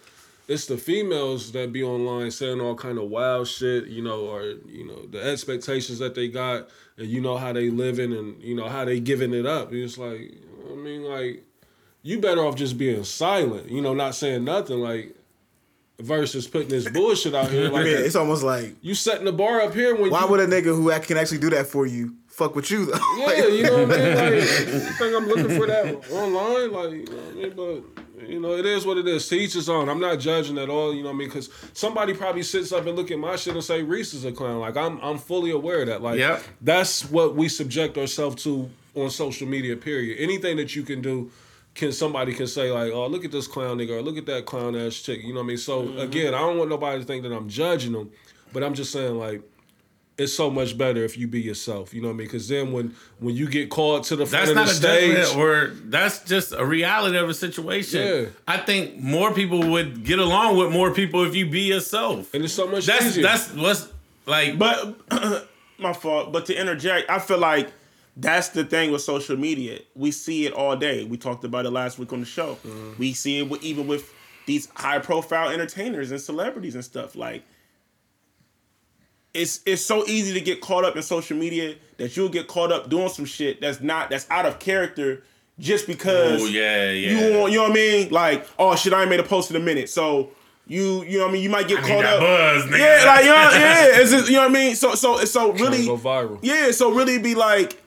it's 0.51 0.66
the 0.66 0.76
females 0.76 1.53
that 1.53 1.72
be 1.72 1.84
online 1.84 2.32
saying 2.32 2.61
all 2.61 2.74
kind 2.74 2.98
of 2.98 3.05
wild 3.09 3.46
shit. 3.46 3.86
You 3.86 4.03
know, 4.03 4.26
or 4.26 4.42
you 4.42 4.84
know 4.84 5.07
the 5.07 5.22
expectations 5.22 6.01
that 6.01 6.16
they 6.16 6.26
got, 6.26 6.68
and 6.98 7.07
you 7.07 7.20
know 7.20 7.36
how 7.36 7.53
they 7.53 7.70
living, 7.70 8.12
and 8.12 8.42
you 8.42 8.57
know 8.57 8.68
how 8.68 8.84
they 8.84 8.98
giving 8.98 9.32
it 9.32 9.46
up. 9.46 9.72
It's 9.72 9.96
like, 9.96 10.32
I 10.68 10.74
mean, 10.74 11.05
like, 11.05 11.44
you 12.03 12.20
better 12.20 12.44
off 12.44 12.57
just 12.57 12.76
being 12.76 13.05
silent. 13.05 13.70
You 13.70 13.80
know, 13.80 13.94
not 13.94 14.14
saying 14.14 14.44
nothing. 14.44 14.78
Like. 14.80 15.16
Versus 16.03 16.48
putting 16.48 16.70
this 16.70 16.88
bullshit 16.88 17.34
out 17.34 17.51
here, 17.51 17.66
I 17.66 17.68
like 17.68 17.84
mean, 17.84 17.98
it's 17.98 18.16
almost 18.16 18.42
like 18.42 18.74
you 18.80 18.94
setting 18.94 19.26
the 19.26 19.34
bar 19.34 19.61
up 19.61 19.74
here 19.74 19.94
when 19.94 20.11
why 20.11 20.22
you, 20.22 20.28
would 20.28 20.40
a 20.40 20.46
nigga 20.46 20.74
who 20.74 20.88
can 21.01 21.18
actually 21.18 21.36
do 21.36 21.51
that 21.51 21.66
for 21.66 21.84
you 21.84 22.16
fuck 22.40 22.55
with 22.55 22.70
you 22.70 22.86
though? 22.86 22.98
yeah, 23.18 23.26
Like- 23.26 23.36
you 23.36 23.62
know 23.64 23.84
what 23.84 24.01
I 24.01 24.03
mean? 24.03 24.16
Like, 24.16 24.32
you 24.32 24.80
think 24.80 25.14
I'm 25.14 25.28
looking 25.28 25.59
for 25.59 25.66
that 25.66 26.11
online? 26.11 26.72
Like, 26.72 26.92
you 26.92 27.05
know 27.05 27.20
what 27.20 27.28
I 27.28 27.34
mean? 27.34 27.84
But, 27.94 28.09
you 28.27 28.41
know, 28.41 28.53
it 28.57 28.66
is 28.66 28.85
what 28.87 28.99
it 28.99 29.07
is. 29.07 29.29
To 29.29 29.37
each 29.37 29.55
his 29.55 29.68
own. 29.68 29.89
I'm 29.89 30.01
not 30.01 30.18
judging 30.18 30.59
at 30.59 30.68
all, 30.68 30.95
you 30.95 31.03
know 31.03 31.09
what 31.09 31.14
I 31.14 31.18
mean? 31.18 31.29
Because 31.29 31.51
somebody 31.73 32.14
probably 32.14 32.43
sits 32.43 32.73
up 32.73 32.87
and 32.87 32.97
look 32.97 33.11
at 33.11 33.18
my 33.18 33.37
shit 33.37 33.55
and 33.55 33.64
say 33.64 33.83
Reese 33.83 34.14
is 34.14 34.25
a 34.25 34.33
clown. 34.33 34.61
Like, 34.61 34.77
I'm 34.77 34.99
I'm 35.01 35.18
fully 35.18 35.51
aware 35.51 35.83
of 35.83 35.89
that. 35.89 36.03
Like, 36.03 36.18
Yep. 36.18 36.43
that's 36.61 37.05
what 37.11 37.35
we 37.35 37.49
subject 37.49 37.97
ourselves 37.99 38.43
to 38.45 38.71
on 38.95 39.11
social 39.11 39.47
media, 39.47 39.77
period. 39.77 40.18
Anything 40.18 40.57
that 40.57 40.75
you 40.75 40.83
can 40.83 41.01
do, 41.01 41.31
can 41.75 41.93
somebody 41.93 42.33
can 42.35 42.47
say 42.47 42.71
like, 42.71 42.93
oh, 42.93 43.07
look 43.07 43.25
at 43.25 43.31
this 43.33 43.47
clown 43.47 43.79
nigga, 43.79 43.91
or 43.91 44.03
look 44.03 44.16
at 44.16 44.27
that 44.27 44.47
clown 44.47 44.77
ass 44.77 44.97
chick. 44.97 45.23
You 45.23 45.33
know 45.33 45.41
what 45.41 45.45
I 45.45 45.49
mean? 45.49 45.57
So 45.57 45.83
mm-hmm. 45.83 45.99
again, 45.99 46.35
I 46.35 46.39
don't 46.39 46.59
want 46.59 46.71
nobody 46.71 47.01
to 47.01 47.05
think 47.05 47.23
that 47.23 47.33
I'm 47.33 47.49
judging 47.49 47.93
them, 47.93 48.11
but 48.53 48.62
I'm 48.62 48.75
just 48.75 48.93
saying 48.93 49.18
like, 49.18 49.43
it's 50.21 50.35
so 50.35 50.51
much 50.51 50.77
better 50.77 51.03
if 51.03 51.16
you 51.16 51.27
be 51.27 51.41
yourself. 51.41 51.95
You 51.95 52.03
know 52.03 52.09
what 52.09 52.14
I 52.14 52.16
mean? 52.18 52.27
Because 52.27 52.47
then 52.49 52.73
when 52.73 52.95
when 53.18 53.35
you 53.35 53.49
get 53.49 53.71
called 53.71 54.05
to 54.05 54.16
the 54.16 54.27
front 54.27 54.47
That's 54.47 54.51
of 54.51 54.57
not 54.57 54.66
the 54.66 54.73
a 54.73 55.25
stage, 55.25 55.37
or 55.37 55.73
that's 55.85 56.23
just 56.25 56.53
a 56.53 56.64
reality 56.64 57.16
of 57.16 57.29
a 57.29 57.35
situation. 57.35 58.07
Yeah. 58.07 58.27
I 58.47 58.59
think 58.59 58.99
more 58.99 59.33
people 59.33 59.71
would 59.71 60.05
get 60.05 60.18
along 60.18 60.59
with 60.59 60.71
more 60.73 60.93
people 60.93 61.25
if 61.25 61.35
you 61.35 61.47
be 61.49 61.62
yourself. 61.62 62.35
and 62.35 62.45
it's 62.45 62.53
so 62.53 62.66
much 62.66 62.85
That's 62.87 63.07
easier. 63.07 63.23
that's 63.23 63.53
what's 63.55 63.89
like. 64.27 64.59
But 64.59 64.97
my 65.79 65.95
fault. 65.95 66.33
But 66.33 66.47
to 66.47 66.55
interject, 66.55 67.09
I 67.11 67.18
feel 67.18 67.39
like 67.39 67.73
that's 68.16 68.51
the 68.51 68.64
thing 68.64 68.93
with 68.93 69.01
social 69.01 69.37
media. 69.37 69.81
We 69.95 70.11
see 70.11 70.45
it 70.45 70.53
all 70.53 70.77
day. 70.77 71.05
We 71.05 71.16
talked 71.16 71.45
about 71.45 71.64
it 71.64 71.71
last 71.71 71.99
week 71.99 72.12
on 72.12 72.21
the 72.21 72.27
show. 72.27 72.57
Mm-hmm. 72.57 72.99
We 72.99 73.14
see 73.14 73.39
it 73.41 73.49
with, 73.49 73.62
even 73.62 73.87
with 73.87 74.12
these 74.45 74.68
high 74.75 74.99
profile 74.99 75.49
entertainers 75.49 76.11
and 76.11 76.21
celebrities 76.21 76.75
and 76.75 76.85
stuff. 76.85 77.16
Like 77.16 77.43
it's 79.35 79.61
it's 79.66 79.85
so 79.85 80.05
easy 80.07 80.35
to 80.35 80.41
get 80.41 80.61
caught 80.61 80.85
up 80.85 80.97
in 80.97 81.03
social 81.03 81.37
media 81.37 81.76
that 81.99 82.16
you'll 82.16 82.28
get 82.28 82.49
caught 82.49 82.72
up 82.72 82.91
doing 82.91 83.09
some 83.09 83.24
shit 83.24 83.61
that's 83.61 83.81
not 83.81 84.11
that's 84.11 84.28
out 84.31 84.47
of 84.47 84.59
character 84.59 85.22
just 85.59 85.87
because 85.87 86.43
oh 86.43 86.47
yeah, 86.47 86.91
yeah. 86.91 87.11
you 87.11 87.39
want 87.39 87.53
you 87.53 87.59
know 87.59 87.64
what 87.64 87.72
I 87.72 87.74
mean? 87.74 88.11
Like, 88.11 88.47
oh 88.59 88.74
shit, 88.74 88.93
I 88.93 89.03
ain't 89.03 89.11
made 89.11 89.20
a 89.20 89.24
post 89.24 89.51
in 89.51 89.57
a 89.57 89.61
minute. 89.61 89.89
So 89.89 90.31
you 90.66 91.05
you 91.05 91.18
know 91.18 91.24
what 91.24 91.31
I 91.31 91.33
mean? 91.35 91.43
You 91.43 91.51
might 91.51 91.68
get 91.68 91.78
I 91.78 91.83
need 91.83 91.89
caught 91.89 92.03
that 92.03 92.14
up. 92.14 92.20
buzz, 92.20 92.64
nigga. 92.64 92.78
Yeah, 92.78 93.05
like 93.07 93.24
you 93.24 93.31
know, 93.31 93.35
yeah, 93.53 94.01
it's 94.01 94.11
just, 94.11 94.28
you 94.28 94.37
know 94.37 94.43
what 94.43 94.51
I 94.51 94.55
mean? 94.55 94.74
So 94.74 94.95
so 94.95 95.24
so 95.24 95.53
really 95.53 95.85
go 95.85 95.99
viral. 95.99 96.39
yeah, 96.43 96.70
so 96.70 96.93
really 96.93 97.18
be 97.18 97.35
like, 97.35 97.81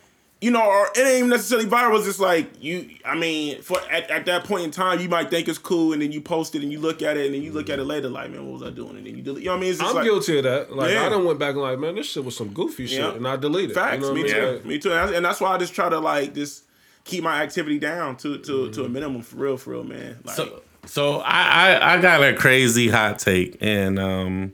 you 0.44 0.52
know, 0.52 0.62
or 0.62 0.88
it 0.94 1.00
ain't 1.00 1.18
even 1.20 1.30
necessarily 1.30 1.66
viral. 1.70 1.96
It's 1.96 2.06
just 2.06 2.20
like 2.20 2.62
you. 2.62 2.90
I 3.06 3.16
mean, 3.16 3.62
for 3.62 3.80
at, 3.90 4.12
at 4.12 4.26
that 4.26 4.44
point 4.44 4.66
in 4.66 4.72
time, 4.72 5.00
you 5.00 5.08
might 5.08 5.30
think 5.30 5.48
it's 5.48 5.58
cool, 5.58 5.94
and 5.94 6.02
then 6.02 6.12
you 6.12 6.20
post 6.20 6.54
it, 6.54 6.64
and 6.64 6.72
you 6.72 6.80
look 6.80 7.02
at 7.02 7.16
it, 7.16 7.26
and 7.28 7.34
then 7.34 7.42
you 7.44 7.54
look 7.54 7.70
at 7.70 7.80
it 7.80 7.86
later, 7.86 8.10
like, 8.10 8.30
man, 8.30 8.44
what 8.46 8.60
was 8.60 8.64
I 8.64 8.70
doing? 8.76 8.98
And 8.98 9.08
then 9.08 9.16
you 9.16 9.22
delete. 9.24 9.44
You 9.44 9.50
know 9.50 9.54
what 9.54 9.58
I 9.60 9.62
mean? 9.62 9.70
It's 9.72 9.80
just 9.80 9.90
I'm 9.92 9.96
like, 9.96 10.04
guilty 10.04 10.38
of 10.40 10.44
that. 10.44 10.76
Like 10.76 10.92
Yeah. 10.92 11.06
I 11.06 11.10
done 11.10 11.24
went 11.24 11.40
back 11.40 11.54
and 11.54 11.62
like, 11.62 11.80
man, 11.80 11.96
this 11.96 12.08
shit 12.12 12.26
was 12.26 12.36
some 12.36 12.50
goofy 12.54 12.88
shit, 12.88 13.00
Yeah. 13.00 13.14
and 13.14 13.26
I 13.26 13.38
deleted. 13.38 13.72
It. 13.72 13.76
Facts. 13.76 13.96
You 13.96 14.02
know 14.02 14.08
what 14.10 14.16
me 14.16 14.22
I 14.22 14.24
mean? 14.24 14.34
too. 14.34 14.52
Like, 14.58 14.66
Me 14.66 14.80
too. 14.80 14.92
And 14.92 14.98
that's, 15.00 15.12
and 15.18 15.26
that's 15.26 15.40
why 15.42 15.52
I 15.54 15.58
just 15.58 15.74
try 15.74 15.88
to 15.88 16.00
like 16.00 16.34
just 16.34 16.66
keep 17.06 17.24
my 17.24 17.42
activity 17.42 17.80
down 17.80 18.18
to 18.18 18.38
to 18.40 18.70
to 18.72 18.84
a 18.84 18.90
minimum 18.90 19.22
for 19.22 19.38
real, 19.38 19.56
for 19.58 19.72
real, 19.72 19.84
man. 19.86 20.20
Like, 20.26 20.36
So, 20.36 20.62
so 20.86 21.20
I, 21.22 21.76
I 21.76 21.94
I 21.94 22.02
got 22.02 22.22
a 22.22 22.34
crazy 22.34 22.90
hot 22.90 23.18
take, 23.20 23.58
and 23.62 23.98
um, 23.98 24.54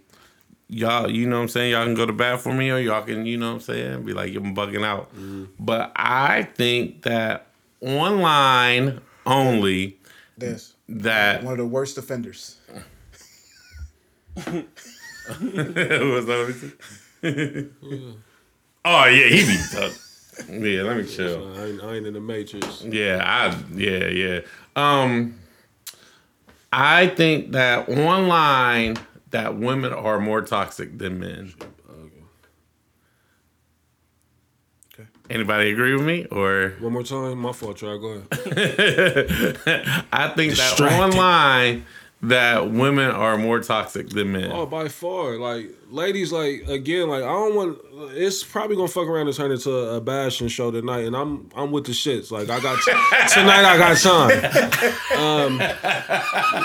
y'all, 0.69 1.09
you 1.09 1.27
know 1.27 1.37
what 1.37 1.43
I'm 1.43 1.47
saying? 1.49 1.71
Y'all 1.71 1.85
can 1.85 1.95
go 1.95 2.05
to 2.05 2.13
bat 2.13 2.39
for 2.39 2.53
me, 2.53 2.69
or 2.69 2.79
y'all 2.79 3.03
can, 3.03 3.25
you 3.25 3.37
know 3.37 3.47
what 3.49 3.55
I'm 3.55 3.61
saying, 3.61 4.03
be 4.03 4.13
like, 4.13 4.33
I'm 4.35 4.55
bugging 4.55 4.85
out. 4.85 5.09
But 5.59 5.91
I 5.95 6.43
think 6.43 7.01
that 7.03 7.47
online 7.81 9.01
only 9.25 9.97
This 10.37 10.73
that 10.87 11.43
one 11.43 11.53
of 11.53 11.57
the 11.57 11.65
worst 11.65 11.97
offenders. 11.97 12.57
What's 14.33 14.45
that? 15.37 16.69
oh 18.85 19.05
yeah, 19.05 19.27
he 19.27 19.45
be 19.45 19.57
tough. 19.71 20.05
Yeah, 20.49 20.83
let 20.83 20.97
me 20.97 21.05
chill. 21.05 21.53
I 21.57 21.65
ain't, 21.65 21.83
I 21.83 21.95
ain't 21.95 22.07
in 22.07 22.13
the 22.13 22.21
matrix. 22.21 22.81
Yeah, 22.83 23.21
I 23.23 23.55
yeah, 23.75 24.07
yeah. 24.07 24.39
Um 24.75 25.35
I 26.71 27.07
think 27.07 27.51
that 27.51 27.89
online 27.89 28.97
that 29.31 29.57
women 29.57 29.93
are 29.93 30.19
more 30.19 30.41
toxic 30.41 30.97
than 30.97 31.19
men. 31.19 31.53
Okay. 34.93 35.07
Anybody 35.29 35.71
agree 35.71 35.95
with 35.95 36.05
me 36.05 36.25
or 36.25 36.73
One 36.79 36.93
more 36.93 37.03
time, 37.03 37.37
my 37.37 37.51
fault. 37.53 37.77
Try 37.77 37.97
go 37.97 38.23
ahead. 38.31 39.57
I 40.11 40.29
think 40.35 40.55
that 40.55 40.69
Distracted. 40.77 41.15
online 41.17 41.85
that 42.21 42.71
women 42.71 43.09
are 43.09 43.37
more 43.37 43.61
toxic 43.61 44.09
than 44.09 44.33
men. 44.33 44.51
Oh, 44.51 44.65
by 44.65 44.89
far. 44.89 45.37
Like, 45.37 45.69
ladies, 45.89 46.33
like 46.33 46.67
again, 46.67 47.07
like 47.07 47.23
I 47.23 47.27
don't 47.27 47.55
want. 47.55 47.79
It's 48.11 48.43
probably 48.43 48.75
gonna 48.75 48.89
fuck 48.89 49.07
around 49.07 49.27
and 49.27 49.35
turn 49.35 49.51
into 49.51 49.71
a, 49.71 50.01
bashing 50.01 50.49
show 50.49 50.69
tonight, 50.69 51.05
and 51.05 51.15
I'm 51.15 51.49
I'm 51.55 51.71
with 51.71 51.85
the 51.85 51.93
shits. 51.93 52.29
Like 52.29 52.49
I 52.49 52.59
got 52.59 52.81
tonight, 53.29 53.63
I 53.63 53.77
got 53.77 53.97
time. 53.97 55.17
Um, 55.17 55.59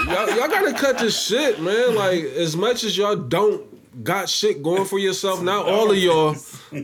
y'all, 0.06 0.36
y'all 0.36 0.48
gotta 0.48 0.74
cut 0.74 0.98
this 0.98 1.20
shit, 1.20 1.60
man. 1.60 1.94
Like 1.94 2.24
as 2.24 2.56
much 2.56 2.82
as 2.82 2.96
y'all 2.96 3.16
don't 3.16 4.02
got 4.02 4.28
shit 4.28 4.60
going 4.60 4.86
for 4.86 4.98
yourself, 4.98 5.40
not 5.40 5.66
all 5.66 5.90
of 5.92 5.98
y'all, 5.98 6.34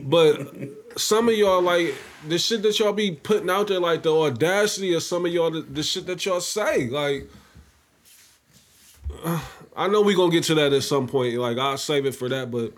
but 0.03 0.55
some 0.95 1.27
of 1.27 1.35
y'all 1.35 1.61
like 1.61 1.93
the 2.27 2.37
shit 2.37 2.61
that 2.61 2.79
y'all 2.79 2.93
be 2.93 3.11
putting 3.11 3.49
out 3.49 3.67
there, 3.67 3.81
like 3.81 4.03
the 4.03 4.13
audacity 4.13 4.93
of 4.93 5.03
some 5.03 5.25
of 5.25 5.33
y'all, 5.33 5.51
the, 5.51 5.61
the 5.61 5.83
shit 5.83 6.05
that 6.07 6.25
y'all 6.25 6.39
say, 6.39 6.87
like. 6.87 7.29
I 9.75 9.87
know 9.87 10.01
we're 10.01 10.15
gonna 10.15 10.31
get 10.31 10.43
to 10.45 10.55
that 10.55 10.73
at 10.73 10.83
some 10.83 11.07
point. 11.07 11.35
Like 11.37 11.57
I'll 11.57 11.77
save 11.77 12.05
it 12.05 12.15
for 12.15 12.29
that, 12.29 12.51
but 12.51 12.73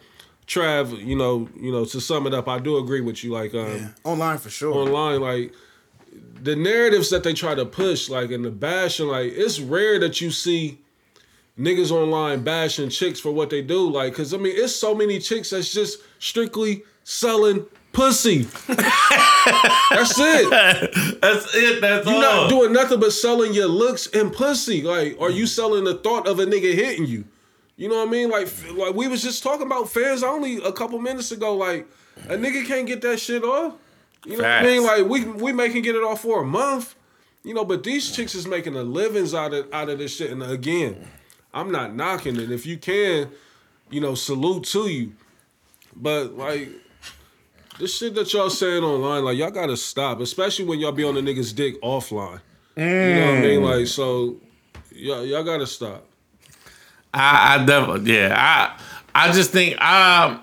Trav, 0.48 0.98
you 1.04 1.16
know, 1.16 1.50
you 1.60 1.72
know, 1.72 1.86
to 1.86 2.02
sum 2.02 2.28
it 2.28 2.34
up, 2.34 2.48
I 2.48 2.60
do 2.60 2.78
agree 2.78 3.02
with 3.02 3.24
you. 3.24 3.32
Like 3.32 3.54
um, 3.56 3.94
Online 4.04 4.38
for 4.38 4.50
sure. 4.50 4.74
online, 4.74 5.22
like 5.22 5.54
the 6.42 6.56
narratives 6.56 7.10
that 7.10 7.24
they 7.24 7.34
try 7.34 7.56
to 7.56 7.66
push, 7.66 8.10
like 8.10 8.30
in 8.30 8.42
the 8.42 8.52
bashing, 8.52 9.08
like 9.08 9.32
it's 9.34 9.60
rare 9.60 10.00
that 10.00 10.22
you 10.22 10.32
see 10.32 10.80
niggas 11.58 11.92
online 11.92 12.44
bashing 12.44 12.90
chicks 12.90 13.20
for 13.20 13.32
what 13.32 13.50
they 13.50 13.62
do. 13.62 13.90
Like, 13.90 14.14
cause 14.14 14.34
I 14.34 14.38
mean, 14.38 14.54
it's 14.56 14.76
so 14.76 14.94
many 14.94 15.20
chicks 15.20 15.52
that's 15.52 15.74
just 15.74 16.00
strictly 16.20 16.84
selling 17.04 17.66
pussy. 17.94 18.42
that's 18.68 20.20
it. 20.20 21.22
That's 21.22 21.56
it. 21.56 21.82
That's 21.82 22.06
all. 22.06 22.14
You're 22.14 22.26
all. 22.26 22.42
not 22.42 22.50
doing 22.50 22.74
nothing 22.74 23.00
but 23.00 23.14
selling 23.14 23.54
your 23.54 23.68
looks 23.68 24.08
and 24.08 24.34
pussy. 24.34 24.82
Like, 24.82 25.20
are 25.22 25.30
you 25.30 25.44
mm-hmm. 25.44 25.48
selling 25.48 25.84
the 25.86 25.96
thought 25.96 26.28
of 26.28 26.40
a 26.40 26.46
nigga 26.46 26.74
hitting 26.74 27.06
you? 27.06 27.24
You 27.78 27.90
know 27.90 27.98
what 27.98 28.10
I 28.10 28.12
mean? 28.12 28.30
Like, 28.30 28.50
like 28.76 28.96
we 28.96 29.08
was 29.08 29.24
just 29.24 29.42
talking 29.42 29.66
about 29.66 29.90
fans 29.90 30.24
only 30.24 30.58
a 30.58 30.72
couple 30.72 31.00
minutes 31.00 31.32
ago. 31.32 31.56
Like, 31.56 31.88
a 32.28 32.36
nigga 32.36 32.66
can't 32.68 32.86
get 32.86 33.02
that 33.02 33.20
shit 33.20 33.44
off. 33.44 33.76
You 34.26 34.38
know 34.38 34.44
what 34.44 34.52
I 34.52 34.64
mean? 34.64 34.84
Like, 34.84 35.06
we 35.06 35.26
we 35.26 35.54
making 35.54 35.84
get 35.84 35.96
it 35.96 36.04
off 36.04 36.22
for 36.22 36.42
a 36.42 36.46
month. 36.46 36.96
You 37.44 37.54
know, 37.54 37.66
but 37.66 37.84
these 37.84 38.12
chicks 38.12 38.36
is 38.36 38.48
making 38.48 38.76
a 38.76 38.84
livings 38.84 39.34
out 39.34 39.54
of 39.54 39.72
out 39.74 39.90
of 39.90 40.00
this 40.00 40.16
shit. 40.16 40.32
And 40.32 40.42
again, 40.42 41.08
I'm 41.54 41.72
not 41.72 41.96
knocking 41.96 42.38
it. 42.38 42.52
If 42.52 42.66
you 42.66 42.78
can, 42.78 43.32
you 43.90 44.00
know, 44.02 44.16
salute 44.16 44.64
to 44.66 44.88
you. 44.88 45.14
But 45.96 46.38
like 46.38 46.70
this 47.80 47.98
shit 47.98 48.16
that 48.16 48.32
y'all 48.34 48.50
saying 48.50 48.84
online, 48.84 49.24
like 49.24 49.38
y'all 49.38 49.52
gotta 49.52 49.78
stop, 49.78 50.20
especially 50.20 50.66
when 50.66 50.80
y'all 50.80 50.92
be 50.92 51.04
on 51.04 51.16
the 51.16 51.22
niggas 51.22 51.56
dick 51.56 51.82
offline. 51.82 52.40
You 52.76 52.84
know 52.84 53.26
what 53.28 53.38
I 53.38 53.42
mean? 53.42 53.64
Like 53.64 53.88
so, 53.88 54.38
y'all 54.92 55.26
y'all 55.26 55.44
gotta 55.44 55.68
stop. 55.68 56.06
I, 57.14 57.56
I 57.56 57.66
definitely, 57.66 58.14
yeah. 58.14 58.36
I, 58.36 59.28
I 59.28 59.32
just 59.32 59.52
think, 59.52 59.80
um, 59.80 60.42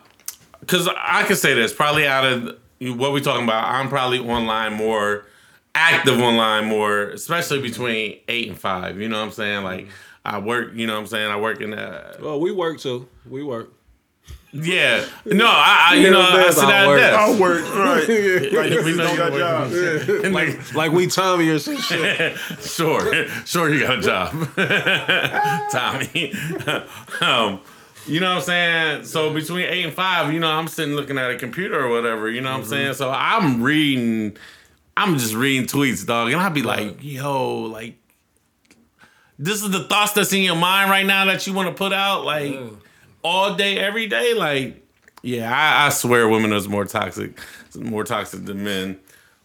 because 0.61 0.89
I 0.97 1.25
can 1.25 1.35
say 1.35 1.55
this 1.55 1.73
probably 1.73 2.07
out 2.07 2.25
of 2.25 2.59
what 2.81 3.13
we 3.13 3.21
talking 3.21 3.45
about, 3.45 3.65
I'm 3.65 3.89
probably 3.89 4.21
online 4.21 4.75
more, 4.75 5.27
active 5.75 6.21
online 6.21 6.67
more, 6.67 7.11
especially 7.11 7.61
between 7.61 8.21
eight 8.29 8.49
and 8.49 8.59
five. 8.59 9.01
You 9.01 9.09
know 9.09 9.19
what 9.19 9.27
I'm 9.27 9.33
saying? 9.33 9.65
Like 9.65 9.89
I 10.25 10.39
work, 10.39 10.73
you 10.75 10.87
know 10.87 10.95
what 10.95 11.01
I'm 11.01 11.07
saying? 11.07 11.31
I 11.31 11.37
work 11.41 11.61
in 11.61 11.75
uh 11.75 12.15
Well, 12.21 12.41
we 12.41 12.53
work 12.53 12.79
too. 12.79 13.09
We 13.29 13.43
work. 13.43 13.73
Yeah. 14.53 15.05
No, 15.25 15.47
I, 15.47 15.89
I 15.91 15.95
you 15.97 16.11
know, 16.11 16.21
I 16.21 16.37
that's 16.39 16.57
sit 16.57 16.65
how 16.65 16.71
at 16.71 16.89
it 16.89 16.93
a 16.95 16.97
desk. 16.97 17.19
I'll 17.19 17.41
work. 17.41 17.63
Right. 17.75 18.09
Like 18.53 18.85
We 18.85 18.95
know 18.97 19.05
don't 19.05 19.13
you 19.13 19.17
got 19.17 19.33
work. 19.33 19.41
jobs. 19.41 20.25
like, 20.33 20.75
Like 20.75 20.93
we 20.93 21.07
Tommy 21.07 21.49
or 21.49 21.59
some 21.59 21.77
shit. 21.79 22.37
sure, 22.61 23.29
sure, 23.47 23.73
you 23.73 23.81
got 23.87 23.99
a 23.99 24.03
job, 24.03 24.33
Tommy. 25.73 26.33
um, 27.21 27.61
you 28.07 28.19
know 28.21 28.31
what 28.31 28.37
I'm 28.39 28.43
saying? 28.43 29.05
So 29.05 29.33
between 29.33 29.67
eight 29.67 29.85
and 29.85 29.93
five, 29.95 30.33
you 30.33 30.41
know, 30.41 30.51
I'm 30.51 30.69
sitting 30.69 30.95
looking 30.95 31.19
at 31.19 31.31
a 31.31 31.37
computer 31.37 31.79
or 31.85 31.89
whatever. 31.89 32.29
You 32.31 32.41
know 32.41 32.51
what 32.53 32.61
I'm 32.61 32.65
saying? 32.65 32.95
So 32.95 33.11
I'm 33.11 33.63
reading, 33.63 34.37
I'm 34.97 35.17
just 35.19 35.35
reading 35.35 35.67
tweets, 35.67 36.05
dog, 36.07 36.33
and 36.33 36.41
I'll 36.41 36.51
be 36.51 36.63
like, 36.63 36.97
yo, 37.01 37.59
like. 37.63 37.97
This 39.43 39.63
is 39.63 39.71
the 39.71 39.85
thoughts 39.85 40.13
that's 40.13 40.35
in 40.35 40.43
your 40.43 40.55
mind 40.57 40.91
right 40.91 41.07
now 41.07 41.25
that 41.25 41.47
you 41.47 41.55
want 41.55 41.69
to 41.69 41.75
put 41.75 41.95
out, 41.95 42.27
like 42.27 42.55
all 43.23 43.55
day, 43.55 43.79
every 43.79 44.07
day. 44.07 44.35
Like, 44.35 44.83
yeah, 45.23 45.53
I, 45.53 45.87
I 45.87 45.89
swear, 45.91 46.29
women 46.29 46.53
is 46.53 46.69
more 46.69 46.85
toxic, 46.85 47.39
more 47.75 48.05
toxic 48.05 48.45
than 48.45 48.65
men. 48.65 48.99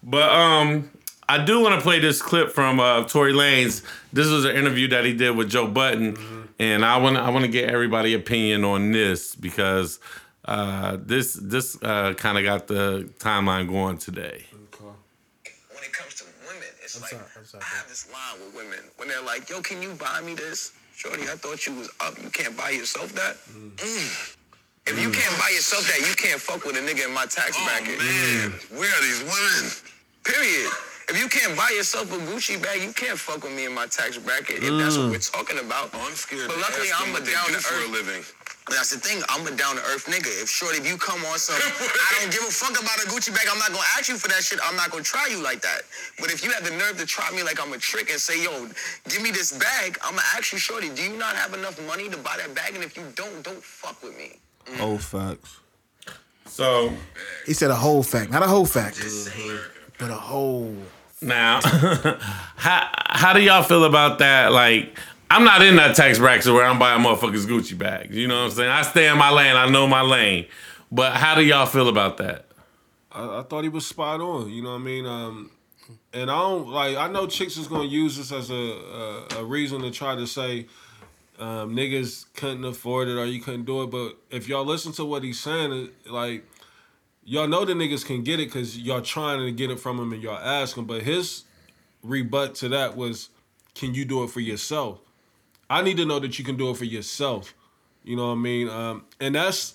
But 0.04 0.32
um, 0.32 0.90
I 1.28 1.44
do 1.44 1.62
want 1.62 1.76
to 1.76 1.82
play 1.82 2.00
this 2.00 2.22
clip 2.22 2.52
from 2.52 2.80
uh, 2.80 3.04
Tory 3.06 3.34
Lanez. 3.34 3.82
This 4.14 4.28
was 4.28 4.46
an 4.46 4.56
interview 4.56 4.88
that 4.90 5.06
he 5.06 5.14
did 5.14 5.36
with 5.36 5.50
Joe 5.50 5.68
Budden, 5.68 6.48
and 6.60 6.86
I 6.86 6.98
want 6.98 7.18
I 7.18 7.30
want 7.30 7.46
to 7.46 7.52
get 7.52 7.70
everybody 7.70 8.14
opinion 8.14 8.64
on 8.64 8.92
this 8.92 9.36
because 9.36 10.00
uh, 10.46 10.98
this 11.02 11.34
this 11.34 11.82
uh, 11.82 12.14
kind 12.14 12.38
of 12.38 12.44
got 12.44 12.68
the 12.68 13.10
timeline 13.18 13.68
going 13.68 13.98
today. 13.98 14.46
when 14.52 15.84
it 15.84 15.92
comes 15.92 16.14
to 16.16 16.26
women, 16.48 16.68
it's 16.84 17.02
like 17.02 17.14
I 17.16 17.64
have 17.64 17.88
this 17.88 18.12
line 18.14 18.46
with 18.46 18.56
women 18.56 18.80
when 18.98 19.08
they're 19.08 19.24
like, 19.24 19.50
"Yo, 19.50 19.62
can 19.62 19.82
you 19.82 19.94
buy 19.94 20.22
me 20.22 20.36
this, 20.36 20.74
Shorty? 20.96 21.24
I 21.24 21.36
thought 21.36 21.68
you 21.68 21.76
was 21.76 21.90
up. 22.00 22.16
You 22.22 22.30
can't 22.30 22.56
buy 22.56 22.72
yourself 22.72 23.12
that. 23.14 23.36
Mm. 23.52 23.76
mm. 23.76 24.36
If 24.88 25.02
you 25.02 25.10
mm. 25.10 25.14
can't 25.14 25.36
buy 25.40 25.50
yourself 25.50 25.84
that, 25.90 26.00
you 26.08 26.16
can't 26.16 26.40
fuck 26.40 26.64
with 26.64 26.78
a 26.78 26.80
nigga 26.80 27.08
in 27.08 27.14
my 27.14 27.26
tax 27.26 27.58
oh, 27.60 27.66
bracket. 27.66 27.98
man, 28.00 28.54
mm. 28.54 28.80
where 28.80 28.88
are 28.88 29.02
these 29.02 29.22
women? 29.28 29.64
Period. 30.24 30.72
If 31.08 31.22
you 31.22 31.30
can't 31.30 31.56
buy 31.58 31.70
yourself 31.76 32.10
a 32.14 32.18
Gucci 32.18 32.62
bag, 32.62 32.82
you 32.82 32.94
can't 32.94 33.20
fuck 33.20 33.44
with 33.44 33.54
me 33.54 33.66
in 33.66 33.74
my 33.74 33.86
tax 33.86 34.18
bracket. 34.18 34.64
If 34.64 34.74
that's 34.80 34.98
what 34.98 35.12
we're 35.12 35.20
talking 35.20 35.60
about. 35.60 35.92
Oh, 35.94 36.02
I'm 36.02 36.16
scared. 36.16 36.48
But 36.48 36.58
luckily, 36.58 36.90
I'm 36.96 37.14
a 37.14 37.22
down 37.22 37.46
to 37.46 37.62
earth. 37.62 37.92
living. 37.92 38.24
That's 38.70 38.90
the 38.90 39.00
thing. 39.00 39.22
I'm 39.30 39.46
a 39.46 39.52
down 39.52 39.76
to 39.76 39.82
earth 39.94 40.06
nigga. 40.08 40.26
If 40.42 40.50
shorty, 40.50 40.80
if 40.80 40.88
you 40.90 40.98
come 40.98 41.24
on 41.26 41.38
some, 41.38 41.56
I 41.62 42.18
don't 42.20 42.32
give 42.32 42.42
a 42.42 42.52
fuck 42.52 42.72
about 42.72 42.98
a 42.98 43.08
Gucci 43.08 43.30
bag. 43.34 43.46
I'm 43.52 43.60
not 43.60 43.70
gonna 43.70 43.86
ask 43.98 44.10
you 44.10 44.18
for 44.18 44.28
that 44.30 44.44
shit. 44.44 44.60
I'm 44.64 44.76
not 44.76 44.90
gonna 44.90 45.04
try 45.04 45.28
you 45.30 45.42
like 45.44 45.62
that. 45.62 45.82
But 46.20 46.32
if 46.32 46.44
you 46.44 46.50
have 46.52 46.64
the 46.64 46.72
nerve 46.72 46.98
to 46.98 47.06
try 47.06 47.30
me 47.32 47.44
like 47.44 47.62
I'm 47.62 47.72
a 47.74 47.78
trick 47.78 48.10
and 48.10 48.20
say, 48.20 48.44
yo, 48.44 48.68
give 49.08 49.22
me 49.22 49.30
this 49.30 49.52
bag, 49.56 50.00
I'm 50.04 50.16
gonna 50.16 50.26
ask 50.36 50.52
you, 50.52 50.58
shorty, 50.58 50.90
do 50.90 51.04
you 51.04 51.16
not 51.18 51.36
have 51.36 51.54
enough 51.54 51.80
money 51.86 52.10
to 52.10 52.18
buy 52.18 52.38
that 52.38 52.56
bag? 52.56 52.74
And 52.74 52.84
if 52.84 52.98
you 52.98 53.04
don't, 53.16 53.44
don't 53.44 53.64
fuck 53.64 54.02
with 54.02 54.18
me. 54.18 54.40
Oh 54.80 54.98
facts. 54.98 55.60
So 56.48 56.92
He 57.46 57.54
said 57.54 57.70
a 57.70 57.76
whole 57.76 58.02
fact, 58.02 58.32
not 58.32 58.42
a 58.42 58.48
whole 58.48 58.66
fact, 58.66 59.00
but 60.00 60.10
a 60.10 60.16
whole. 60.16 60.76
now, 61.22 61.60
how 62.56 62.90
how 62.96 63.34
do 63.34 63.42
y'all 63.42 63.62
feel 63.64 63.84
about 63.86 64.18
that? 64.20 64.52
Like. 64.52 64.98
I'm 65.30 65.44
not 65.44 65.62
in 65.62 65.76
that 65.78 65.96
tax 65.96 66.20
bracket 66.20 66.54
where 66.54 66.66
I'm 66.66 66.78
buying 66.78 67.02
motherfuckers 67.02 67.46
Gucci 67.46 67.78
bags. 67.78 68.16
You 68.16 68.28
know 68.28 68.36
what 68.36 68.46
I'm 68.46 68.52
saying? 68.52 68.70
I 68.70 68.82
stay 68.84 69.10
in 69.10 69.18
my 69.18 69.32
lane. 69.32 69.56
I 69.56 69.70
know 69.70 69.88
my 69.88 70.02
lane. 70.02 70.46
But 70.92 71.14
how 71.14 71.36
do 71.36 71.44
y'all 71.44 71.66
feel 71.66 71.90
about 71.90 72.18
that? 72.18 72.46
I, 73.12 73.40
I 73.40 73.44
thought 73.44 73.64
he 73.64 73.70
was 73.70 73.86
spot 73.88 74.22
on. 74.22 74.50
You 74.52 74.62
know 74.62 74.72
what 74.72 74.82
I 74.82 74.84
mean? 74.84 75.06
Um, 75.06 75.52
and 76.14 76.30
I 76.30 76.38
don't 76.38 76.70
like. 76.70 76.96
I 76.98 77.08
know 77.08 77.28
chicks 77.28 77.58
is 77.58 77.68
gonna 77.68 77.86
use 77.86 78.18
this 78.18 78.32
as 78.32 78.50
a 78.50 78.56
a, 78.56 79.40
a 79.40 79.44
reason 79.44 79.82
to 79.82 79.92
try 79.92 80.16
to 80.16 80.28
say 80.28 80.68
um, 81.40 81.76
niggas 81.76 82.26
couldn't 82.36 82.66
afford 82.66 83.08
it 83.08 83.18
or 83.18 83.26
you 83.26 83.42
couldn't 83.42 83.66
do 83.66 83.84
it. 83.84 83.88
But 83.88 84.18
if 84.30 84.48
y'all 84.48 84.66
listen 84.66 84.92
to 84.94 85.06
what 85.06 85.24
he's 85.24 85.40
saying, 85.40 85.90
like 86.06 86.46
y'all 87.24 87.48
know 87.48 87.66
the 87.66 87.74
niggas 87.74 88.06
can 88.06 88.24
get 88.24 88.40
it 88.40 88.48
because 88.48 88.78
y'all 88.78 89.02
trying 89.02 89.40
to 89.46 89.52
get 89.52 89.72
it 89.72 89.80
from 89.80 90.00
him 90.00 90.14
and 90.14 90.22
y'all 90.22 90.38
asking. 90.38 90.86
But 90.86 91.02
his 91.02 91.44
rebut 92.04 92.56
to 92.56 92.70
that 92.70 92.96
was, 92.96 93.30
"Can 93.74 93.94
you 93.94 94.06
do 94.06 94.24
it 94.24 94.30
for 94.30 94.40
yourself?" 94.40 95.00
I 95.70 95.82
need 95.82 95.98
to 95.98 96.06
know 96.06 96.20
that 96.20 96.38
you 96.38 96.46
can 96.46 96.58
do 96.58 96.70
it 96.70 96.78
for 96.78 96.86
yourself. 96.86 97.54
You 98.04 98.16
know 98.16 98.28
what 98.28 98.34
I 98.34 98.36
mean? 98.36 98.70
Um, 98.70 99.06
and 99.20 99.34
that's 99.36 99.74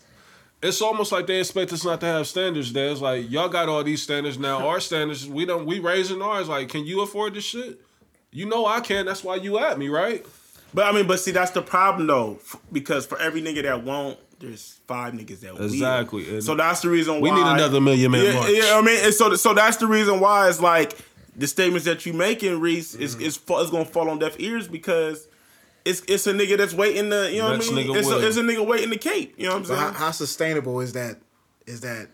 it's 0.62 0.80
almost 0.82 1.10
like 1.10 1.26
they 1.26 1.40
expect 1.40 1.72
us 1.72 1.84
not 1.84 2.00
to 2.00 2.06
have 2.06 2.26
standards. 2.26 2.72
There, 2.72 2.90
it's 2.90 3.00
like 3.00 3.30
y'all 3.30 3.48
got 3.48 3.68
all 3.68 3.82
these 3.82 4.02
standards 4.02 4.38
now. 4.38 4.58
Our 4.68 4.78
standards, 4.80 5.26
we 5.28 5.44
don't. 5.46 5.66
We 5.66 5.78
raising 5.80 6.22
ours. 6.22 6.48
Like, 6.48 6.68
can 6.68 6.84
you 6.86 7.00
afford 7.02 7.34
this 7.34 7.44
shit? 7.44 7.80
You 8.30 8.46
know 8.46 8.66
I 8.66 8.80
can. 8.80 9.06
That's 9.06 9.24
why 9.24 9.36
you 9.36 9.58
at 9.58 9.78
me, 9.78 9.88
right? 9.88 10.24
But 10.72 10.84
I 10.86 10.92
mean, 10.92 11.08
but 11.08 11.18
see, 11.18 11.32
that's 11.32 11.50
the 11.50 11.62
problem 11.62 12.06
though, 12.06 12.34
f- 12.40 12.56
because 12.70 13.04
for 13.04 13.18
every 13.18 13.42
nigga 13.42 13.62
that 13.64 13.82
won't, 13.82 14.16
there's 14.38 14.78
five 14.86 15.14
niggas 15.14 15.40
that 15.40 15.54
will. 15.54 15.64
Exactly, 15.64 16.28
and 16.34 16.44
So 16.44 16.54
that's 16.54 16.80
the 16.82 16.90
reason 16.90 17.20
we 17.20 17.28
why 17.30 17.34
we 17.36 17.42
need 17.42 17.50
another 17.50 17.80
Million 17.80 18.12
Man 18.12 18.24
Yeah, 18.24 18.32
March. 18.34 18.50
yeah. 18.52 18.76
I 18.76 18.82
mean, 18.82 19.04
and 19.04 19.12
so 19.12 19.34
so 19.34 19.52
that's 19.54 19.78
the 19.78 19.88
reason 19.88 20.20
why 20.20 20.48
it's 20.48 20.60
like 20.60 20.96
the 21.36 21.48
statements 21.48 21.86
that 21.86 22.06
you 22.06 22.12
making, 22.12 22.60
Reese, 22.60 22.94
is 22.94 23.16
Mm-hmm. 23.16 23.24
is 23.24 23.36
fa- 23.36 23.56
is 23.56 23.70
gonna 23.70 23.84
fall 23.84 24.08
on 24.08 24.20
deaf 24.20 24.38
ears 24.38 24.68
because. 24.68 25.26
It's, 25.90 26.02
it's 26.08 26.26
a 26.26 26.32
nigga 26.32 26.56
that's 26.56 26.74
waiting 26.74 27.10
to 27.10 27.30
you 27.32 27.38
know 27.40 27.52
Next 27.52 27.68
what 27.70 27.78
I 27.78 27.82
mean. 27.84 27.96
It's 27.96 28.08
a, 28.10 28.26
it's 28.26 28.36
a 28.36 28.42
nigga 28.42 28.66
waiting 28.66 28.90
to 28.90 28.98
cape. 28.98 29.34
You 29.36 29.46
know 29.46 29.50
what 29.54 29.56
I'm 29.56 29.62
But 29.62 29.68
saying? 29.68 29.80
how, 29.80 29.92
how 29.92 30.10
sustainable 30.12 30.80
is 30.80 30.92
that? 30.94 31.16
Is 31.66 31.80
that? 31.82 32.08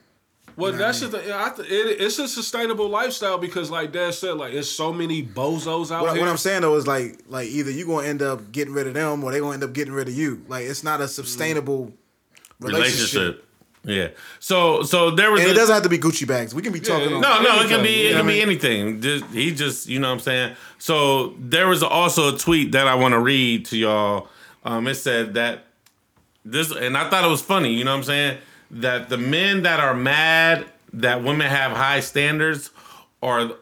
Well, 0.57 0.73
Nah, 0.73 0.79
that's 0.79 1.03
man. 1.03 1.11
just 1.11 1.25
the, 1.27 1.37
I 1.39 1.51
th- 1.51 1.69
it, 1.69 2.01
it's 2.01 2.19
a 2.19 2.27
sustainable 2.27 2.89
lifestyle 2.89 3.37
because, 3.37 3.71
like 3.71 3.93
Dad 3.93 4.15
said, 4.15 4.33
like 4.39 4.55
it's 4.55 4.71
so 4.71 4.91
many 4.93 5.23
bozos 5.23 5.91
out 5.91 6.03
What, 6.03 6.13
here. 6.15 6.21
what 6.23 6.31
I'm 6.31 6.39
saying 6.39 6.63
though 6.63 6.77
is 6.77 6.87
like 6.87 7.21
like 7.29 7.49
either 7.49 7.71
you 7.71 7.87
gonna 7.87 8.07
end 8.07 8.23
up 8.23 8.53
getting 8.53 8.73
rid 8.73 8.87
of 8.87 8.95
them 8.95 9.23
or 9.23 9.33
they 9.33 9.41
gonna 9.41 9.55
end 9.55 9.65
up 9.65 9.75
getting 9.75 9.93
rid 9.93 10.09
of 10.09 10.15
you. 10.15 10.45
Like 10.49 10.65
it's 10.65 10.83
not 10.83 11.01
a 11.03 11.09
sustainable 11.09 11.87
mm. 11.89 11.93
relationship. 12.61 13.15
Relationship. 13.21 13.46
Yeah. 13.87 14.09
So 14.41 14.83
so 14.83 15.13
there 15.13 15.31
was 15.31 15.41
And 15.41 15.51
a- 15.51 15.53
it 15.53 15.55
doesn't 15.55 15.73
have 15.73 15.85
to 15.85 15.89
be 15.89 15.99
Gucci 15.99 16.27
bags. 16.27 16.53
We 16.55 16.61
can 16.61 16.73
be 16.73 16.81
talking. 16.81 17.09
yeah. 17.09 17.21
No, 17.21 17.41
no, 17.41 17.63
it 17.63 17.69
can 17.69 17.83
be 17.83 18.09
it 18.09 18.17
can 18.17 18.27
be 18.27 18.43
anything. 18.43 19.01
Just 19.01 19.25
he 19.27 19.55
just 19.55 19.89
you 19.89 20.01
know 20.01 20.09
what 20.09 20.15
I'm 20.15 20.21
saying. 20.21 20.57
So 20.79 21.35
there 21.39 21.69
was 21.69 21.83
also 21.85 22.35
a 22.35 22.39
tweet 22.39 22.73
that 22.73 22.89
I 22.89 22.97
want 22.97 23.13
to 23.13 23.21
read 23.21 23.65
to 23.67 23.79
y'all. 23.79 24.29
Um, 24.65 24.89
it 24.89 24.97
said 24.97 25.35
that 25.35 25.67
this, 26.45 26.73
and 26.73 26.97
I 26.99 27.09
thought 27.09 27.25
it 27.25 27.29
was 27.29 27.41
funny. 27.43 27.73
You 27.75 27.85
know 27.85 27.93
what 27.93 27.99
I'm 27.99 28.05
saying? 28.05 28.39
That 28.73 29.09
the 29.09 29.19
men 29.19 29.63
that 29.63 29.79
are 29.79 29.95
mad 29.95 30.67
that 30.93 31.23
women 31.23 31.49
have 31.49 31.71
high 31.73 32.01
standards 32.01 32.71
are 33.23 33.53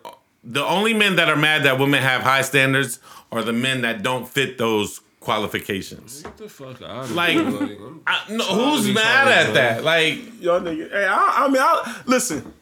the 0.43 0.65
only 0.65 0.95
men 0.95 1.17
that 1.17 1.29
are 1.29 1.37
mad 1.37 1.65
that 1.65 1.79
women 1.79 2.03
have 2.03 2.23
high 2.23 2.43
standards 2.43 2.99
are 3.31 3.43
the 3.43 3.53
men 3.53 3.83
that 3.83 4.03
don't 4.03 4.27
fit 4.29 4.57
those 4.57 5.01
qualifications. 5.25 6.23
Get 6.23 6.37
the 6.37 6.49
fuck 6.49 6.81
out 6.83 7.05
of 7.05 7.11
Like. 7.13 7.37
Like, 7.37 7.79
I'm- 8.07 8.37
no, 8.37 8.45
who's 8.45 8.89
mad 8.95 9.29
at 9.29 9.45
bro. 9.47 9.55
that? 9.55 9.85
Like, 9.85 10.41
Y'all 10.41 10.61
nigga. 10.61 10.91
Hey, 10.91 11.07
I, 11.07 11.45
I 11.45 11.49
mean, 11.49 11.61
I, 11.63 12.03
listen. 12.07 12.53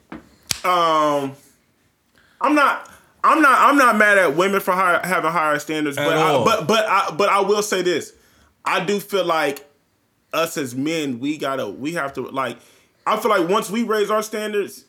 Um, 0.65 1.33
I'm 2.41 2.55
not. 2.55 2.89
I'm 3.25 3.41
not. 3.43 3.59
I'm 3.69 3.77
not 3.77 3.97
mad 3.97 4.19
at 4.19 4.37
women 4.37 4.61
for 4.61 4.73
higher, 4.73 5.01
having 5.05 5.31
higher 5.31 5.59
standards, 5.59 5.99
At 5.99 6.07
but 6.07 6.17
I, 6.17 6.23
all. 6.31 6.45
but 6.45 6.67
but 6.67 6.87
I 6.87 7.11
but 7.17 7.29
I 7.29 7.41
will 7.41 7.63
say 7.63 7.83
this. 7.83 8.13
I 8.65 8.85
do 8.85 9.01
feel 9.01 9.25
like 9.25 9.69
us 10.33 10.57
as 10.57 10.75
men, 10.75 11.19
we 11.21 11.37
gotta, 11.37 11.69
we 11.69 11.93
have 11.95 12.13
to 12.15 12.23
like. 12.23 12.59
I 13.07 13.17
feel 13.19 13.31
like 13.31 13.49
once 13.49 13.69
we 13.71 13.83
raise 13.83 14.11
our 14.11 14.23
standards, 14.23 14.85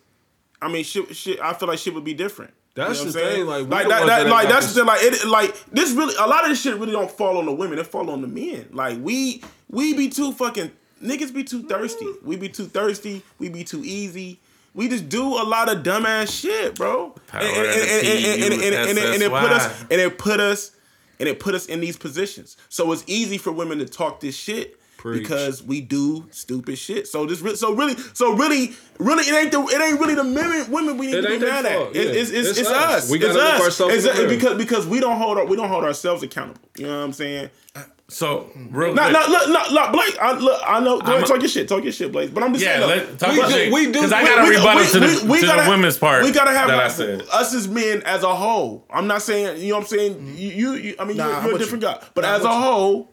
I 0.62 0.68
mean, 0.72 0.84
shit, 0.84 1.16
shit. 1.16 1.40
I 1.42 1.54
feel 1.54 1.68
like 1.68 1.80
shit 1.80 1.94
would 1.96 2.04
be 2.04 2.14
different. 2.14 2.54
That's 2.76 3.00
you 3.00 3.06
know 3.06 3.12
the 3.12 3.20
thing, 3.20 3.46
like, 3.46 3.68
like 3.68 3.88
that, 3.88 4.06
that, 4.08 4.28
like 4.28 4.50
that's 4.50 4.74
the 4.74 4.80
thing, 4.80 4.88
like 4.88 5.02
it, 5.04 5.28
like 5.28 5.66
this 5.72 5.92
really, 5.92 6.16
a 6.16 6.26
lot 6.26 6.44
of 6.44 6.50
this 6.50 6.60
shit 6.60 6.76
really 6.76 6.92
don't 6.92 7.12
fall 7.12 7.38
on 7.38 7.46
the 7.46 7.54
women, 7.54 7.78
it 7.78 7.86
fall 7.86 8.10
on 8.10 8.22
the 8.22 8.28
men. 8.28 8.70
Like 8.72 8.98
we, 9.00 9.44
we 9.70 9.94
be 9.94 10.10
too 10.10 10.32
fucking 10.32 10.72
niggas 11.04 11.34
be 11.34 11.44
too 11.44 11.64
thirsty. 11.64 12.08
We 12.24 12.36
be 12.36 12.50
too 12.50 12.66
thirsty. 12.66 13.22
We 13.38 13.50
be 13.50 13.64
too 13.64 13.84
easy. 13.84 14.40
We 14.74 14.88
just 14.90 15.08
do 15.08 15.24
a 15.24 15.44
lot 15.44 15.70
of 15.70 15.84
dumbass 15.84 16.42
shit, 16.42 16.76
bro. 16.76 17.14
And 17.32 19.22
it 19.22 19.30
put 19.30 19.52
us 19.52 19.82
and 19.92 20.02
it 20.02 20.18
put 20.18 20.40
us 20.40 20.72
and 21.20 21.30
it 21.30 21.40
put 21.40 21.54
us 21.54 21.68
in 21.68 21.80
these 21.80 21.96
positions. 21.96 22.58
So 22.70 22.92
it's 22.92 23.04
easy 23.06 23.38
for 23.38 23.52
women 23.52 23.78
to 23.80 23.86
talk 23.86 24.20
this 24.20 24.36
shit 24.36 24.80
Preach. 25.04 25.22
because 25.22 25.62
we 25.62 25.82
do 25.82 26.26
stupid 26.32 26.78
shit. 26.78 27.08
So 27.10 27.26
this, 27.26 27.42
re- 27.42 27.56
so 27.58 27.74
really, 27.74 27.96
so 28.14 28.34
really, 28.34 28.72
really, 29.00 29.24
it 29.26 29.34
ain't 29.36 29.52
the, 29.52 29.60
it 29.62 29.82
ain't 29.82 30.00
really 30.00 30.16
the 30.16 30.24
women, 30.24 30.72
women 30.72 30.98
we 30.98 31.08
need 31.08 31.16
It 31.16 31.22
to 31.24 31.28
be 31.28 31.40
mad 31.40 31.66
at. 31.66 31.74
It- 31.74 31.96
yeah. 31.96 32.02
it's, 32.22 32.30
it's, 32.32 32.50
It's 32.52 32.60
it's, 32.60 32.70
us. 32.70 33.04
us. 33.04 33.12
We 33.12 33.20
gotta 33.20 33.34
look 33.34 33.44
us. 33.56 33.62
ourselves 33.64 33.94
in 33.94 34.00
It's- 34.00 34.16
the 34.18 34.24
mirror. 34.24 34.36
because 34.36 34.58
because 34.58 34.88
we 34.88 35.02
don't 35.02 35.18
hold 35.18 35.38
our, 35.38 35.46
we 35.46 35.58
don't 35.58 35.68
hold 35.68 35.84
ourselves 35.84 36.24
accountable. 36.24 36.62
You 36.78 36.88
know 36.88 36.98
what 37.00 37.04
I'm 37.04 37.14
saying? 37.14 37.50
Uh, 37.76 37.82
so 38.08 38.50
real 38.72 38.94
No, 38.94 39.02
quick. 39.04 39.14
no, 39.14 39.26
look, 39.28 39.48
look, 39.50 39.72
look, 39.72 39.92
Blake. 39.92 40.18
I, 40.22 40.38
look, 40.38 40.62
I 40.66 40.80
know. 40.80 41.00
Go 41.02 41.12
ahead, 41.14 41.24
a- 41.24 41.28
talk 41.28 41.40
your 41.42 41.50
shit. 41.50 41.68
Talk 41.68 41.84
your 41.84 41.92
shit, 41.92 42.12
Blake. 42.12 42.34
But 42.34 42.44
I'm 42.44 42.54
just 42.54 42.64
Yeah, 42.64 42.78
saying. 42.78 42.88
let, 42.90 43.10
look, 43.10 43.18
talk 43.18 43.32
we 43.34 43.40
about 43.40 43.48
do- 43.50 43.56
shit. 43.56 43.74
we 43.74 43.86
do- 43.88 43.92
Because 43.94 44.12
I 44.14 44.22
we- 44.24 44.30
got 44.30 44.40
a 44.40 44.44
we- 44.50 44.56
rebuttal 44.56 44.84
we- 44.84 44.90
to 44.90 45.00
the, 45.00 45.26
we- 45.26 45.32
we 45.32 45.40
to 45.42 45.46
gotta- 45.48 45.64
the 45.64 45.70
women's 45.70 45.98
part 45.98 46.24
We 46.24 46.32
gotta 46.32 46.52
have 46.52 46.68
that 46.70 46.80
I 46.80 46.84
like, 46.84 46.92
said. 46.92 47.24
us 47.34 47.54
as 47.54 47.68
men 47.68 48.04
as 48.06 48.24
a 48.24 48.34
whole. 48.34 48.86
I'm 48.90 49.08
not 49.08 49.22
saying 49.22 49.62
you 49.62 49.70
know 49.70 49.76
what 49.80 49.82
I'm 49.82 49.88
saying. 49.98 50.34
You, 50.38 50.50
you, 50.50 50.74
you 50.76 50.96
I 51.00 51.04
mean, 51.06 51.18
Nah, 51.18 51.26
you're, 51.26 51.34
you're 51.34 51.42
a 51.42 51.44
with 51.44 51.52
you. 51.54 51.58
different 51.60 51.84
guy, 51.84 52.00
but 52.14 52.22
Nah, 52.22 52.36
as 52.36 52.42
a 52.42 52.44
with 52.48 52.54
you. 52.54 52.62
whole, 52.62 53.10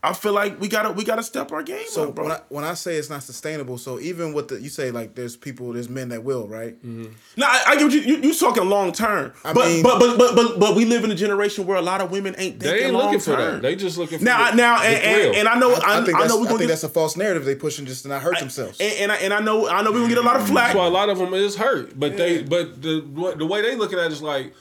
I 0.00 0.12
feel 0.12 0.32
like 0.32 0.60
we 0.60 0.68
gotta 0.68 0.92
we 0.92 1.02
gotta 1.02 1.24
step 1.24 1.50
our 1.50 1.62
game 1.64 1.84
So 1.88 2.08
up, 2.10 2.14
bro. 2.14 2.24
when 2.26 2.32
I 2.32 2.40
when 2.50 2.64
I 2.64 2.74
say 2.74 2.94
it's 2.96 3.10
not 3.10 3.24
sustainable, 3.24 3.78
so 3.78 3.98
even 3.98 4.32
with 4.32 4.46
the 4.46 4.60
you 4.60 4.68
say 4.68 4.92
like 4.92 5.16
there's 5.16 5.36
people, 5.36 5.72
there's 5.72 5.88
men 5.88 6.10
that 6.10 6.22
will, 6.22 6.46
right? 6.46 6.76
Mm-hmm. 6.86 7.12
no, 7.36 7.46
I, 7.48 7.62
I 7.66 7.76
get 7.76 7.90
you, 7.92 8.00
you 8.02 8.16
you 8.18 8.32
talking 8.34 8.68
long 8.68 8.92
term, 8.92 9.32
I 9.44 9.52
but, 9.52 9.66
mean- 9.66 9.82
but 9.82 9.98
but 9.98 10.16
but 10.16 10.36
but 10.36 10.60
but 10.60 10.76
we 10.76 10.84
live 10.84 11.02
in 11.02 11.10
a 11.10 11.16
generation 11.16 11.66
where 11.66 11.76
a 11.76 11.82
lot 11.82 12.00
of 12.00 12.12
women 12.12 12.36
ain't 12.38 12.60
They 12.60 12.66
thinking 12.68 12.86
ain't 12.86 12.94
long 12.94 13.06
looking 13.06 13.18
for 13.20 13.34
that. 13.36 13.60
They 13.60 13.74
just 13.74 13.98
looking 13.98 14.20
for 14.20 14.24
now 14.24 14.50
the, 14.52 14.56
now 14.56 14.78
the 14.78 14.86
and, 14.86 15.04
and, 15.26 15.36
and 15.38 15.48
I 15.48 15.58
know 15.58 15.72
I, 15.74 15.98
I, 16.00 16.04
think 16.04 16.16
I 16.16 16.20
that's 16.20 16.32
know 16.32 16.38
we 16.40 16.46
I 16.46 16.48
think 16.50 16.60
get 16.60 16.68
that's 16.68 16.84
a 16.84 16.88
false 16.88 17.16
narrative 17.16 17.44
they 17.44 17.56
pushing 17.56 17.84
just 17.84 18.02
to 18.04 18.08
not 18.08 18.22
hurt 18.22 18.38
themselves. 18.38 18.78
and, 18.80 18.92
and 19.00 19.10
I 19.12 19.16
and 19.16 19.34
I 19.34 19.40
know 19.40 19.68
I 19.68 19.82
know 19.82 19.90
we 19.90 19.98
gonna 19.98 20.10
get 20.14 20.18
a 20.18 20.22
lot 20.22 20.36
of 20.36 20.46
flack. 20.46 20.66
That's 20.68 20.76
why 20.78 20.86
a 20.86 20.90
lot 20.90 21.08
of 21.08 21.18
them 21.18 21.34
is 21.34 21.56
hurt. 21.56 21.98
But 21.98 22.16
they, 22.16 22.44
but 22.44 22.80
the 22.82 23.00
what- 23.00 23.38
the 23.38 23.46
way 23.46 23.62
they 23.62 23.74
looking 23.74 23.98
at 23.98 24.06
it 24.06 24.12
is 24.12 24.22
like, 24.22 24.54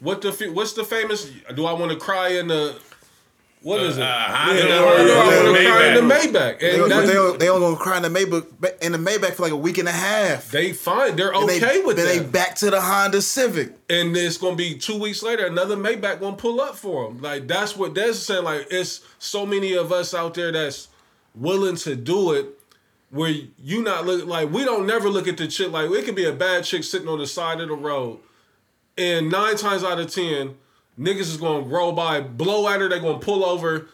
what 0.00 0.22
the 0.22 0.32
what's 0.52 0.72
the 0.72 0.82
famous? 0.82 1.30
Do 1.54 1.66
I 1.66 1.72
want 1.72 1.92
to 1.92 1.98
cry 1.98 2.30
in 2.30 2.48
the? 2.48 2.76
What 3.66 3.80
is 3.80 3.98
it? 3.98 4.02
Uh, 4.02 4.06
Yeah, 4.06 4.44
Honda 4.46 4.62
do 4.62 4.68
or 4.68 4.74
I 4.76 5.26
want 5.26 5.56
to 5.56 5.60
Maybach. 5.60 5.66
cry 5.72 5.86
in 5.88 5.94
the 6.08 6.14
Maybach? 6.14 6.60
They, 6.60 6.70
And 6.70 6.80
but 6.82 6.88
that's- 6.88 7.08
they, 7.08 7.14
don't- 7.14 7.40
they 7.40 7.48
only 7.48 7.66
gonna 7.66 7.76
cry 7.76 7.96
in 7.96 8.02
the 8.04 8.08
Maybach 8.10 8.80
in 8.80 8.92
the 8.92 8.98
Maybach 8.98 9.34
for 9.34 9.42
like 9.42 9.50
a 9.50 9.56
week 9.56 9.78
and 9.78 9.88
a 9.88 9.92
half. 9.92 10.52
they 10.52 10.72
fine. 10.72 11.16
They're 11.16 11.32
Then 11.32 11.42
okay 11.42 11.58
they, 11.58 11.80
with 11.80 11.96
then 11.96 12.06
that. 12.06 12.22
they 12.22 12.28
back 12.30 12.54
to 12.56 12.70
the 12.70 12.80
Honda 12.80 13.20
Civic. 13.20 13.72
and 13.90 14.16
it's 14.16 14.36
gonna 14.36 14.54
be 14.54 14.76
two 14.76 14.96
weeks 14.96 15.20
later, 15.24 15.46
another 15.46 15.76
Maybach 15.76 16.20
gonna 16.20 16.36
pull 16.36 16.60
up 16.60 16.76
for 16.76 17.08
them. 17.08 17.20
Like 17.20 17.48
that's 17.48 17.76
what 17.76 17.92
Des 17.94 18.10
is 18.10 18.22
saying. 18.24 18.44
Like 18.44 18.68
it's 18.70 19.00
so 19.18 19.44
many 19.44 19.74
of 19.74 19.90
us 19.90 20.14
out 20.14 20.34
there 20.34 20.52
that's 20.52 20.86
willing 21.34 21.74
to 21.78 21.96
do 21.96 22.32
it. 22.34 22.46
Where 23.10 23.34
you 23.62 23.82
not 23.82 24.06
look 24.06 24.26
like 24.26 24.52
we 24.52 24.64
don't 24.64 24.86
never 24.86 25.08
look 25.08 25.26
at 25.26 25.38
the 25.38 25.48
chick 25.48 25.72
like 25.72 25.90
it 25.90 26.04
could 26.04 26.14
be 26.14 26.24
a 26.26 26.32
bad 26.32 26.62
chick 26.64 26.84
sitting 26.84 27.08
on 27.08 27.18
the 27.18 27.26
side 27.26 27.60
of 27.60 27.68
the 27.68 27.74
road, 27.74 28.18
and 28.96 29.28
nine 29.30 29.56
times 29.56 29.82
out 29.82 29.98
of 29.98 30.12
ten, 30.12 30.54
niggas 30.98 31.20
is 31.20 31.36
gonna 31.36 31.60
roll 31.60 31.92
by, 31.92 32.20
blow 32.20 32.68
at 32.68 32.80
her, 32.80 32.88
they 32.88 32.98
gonna 33.00 33.18
pull 33.18 33.44
over, 33.44 33.86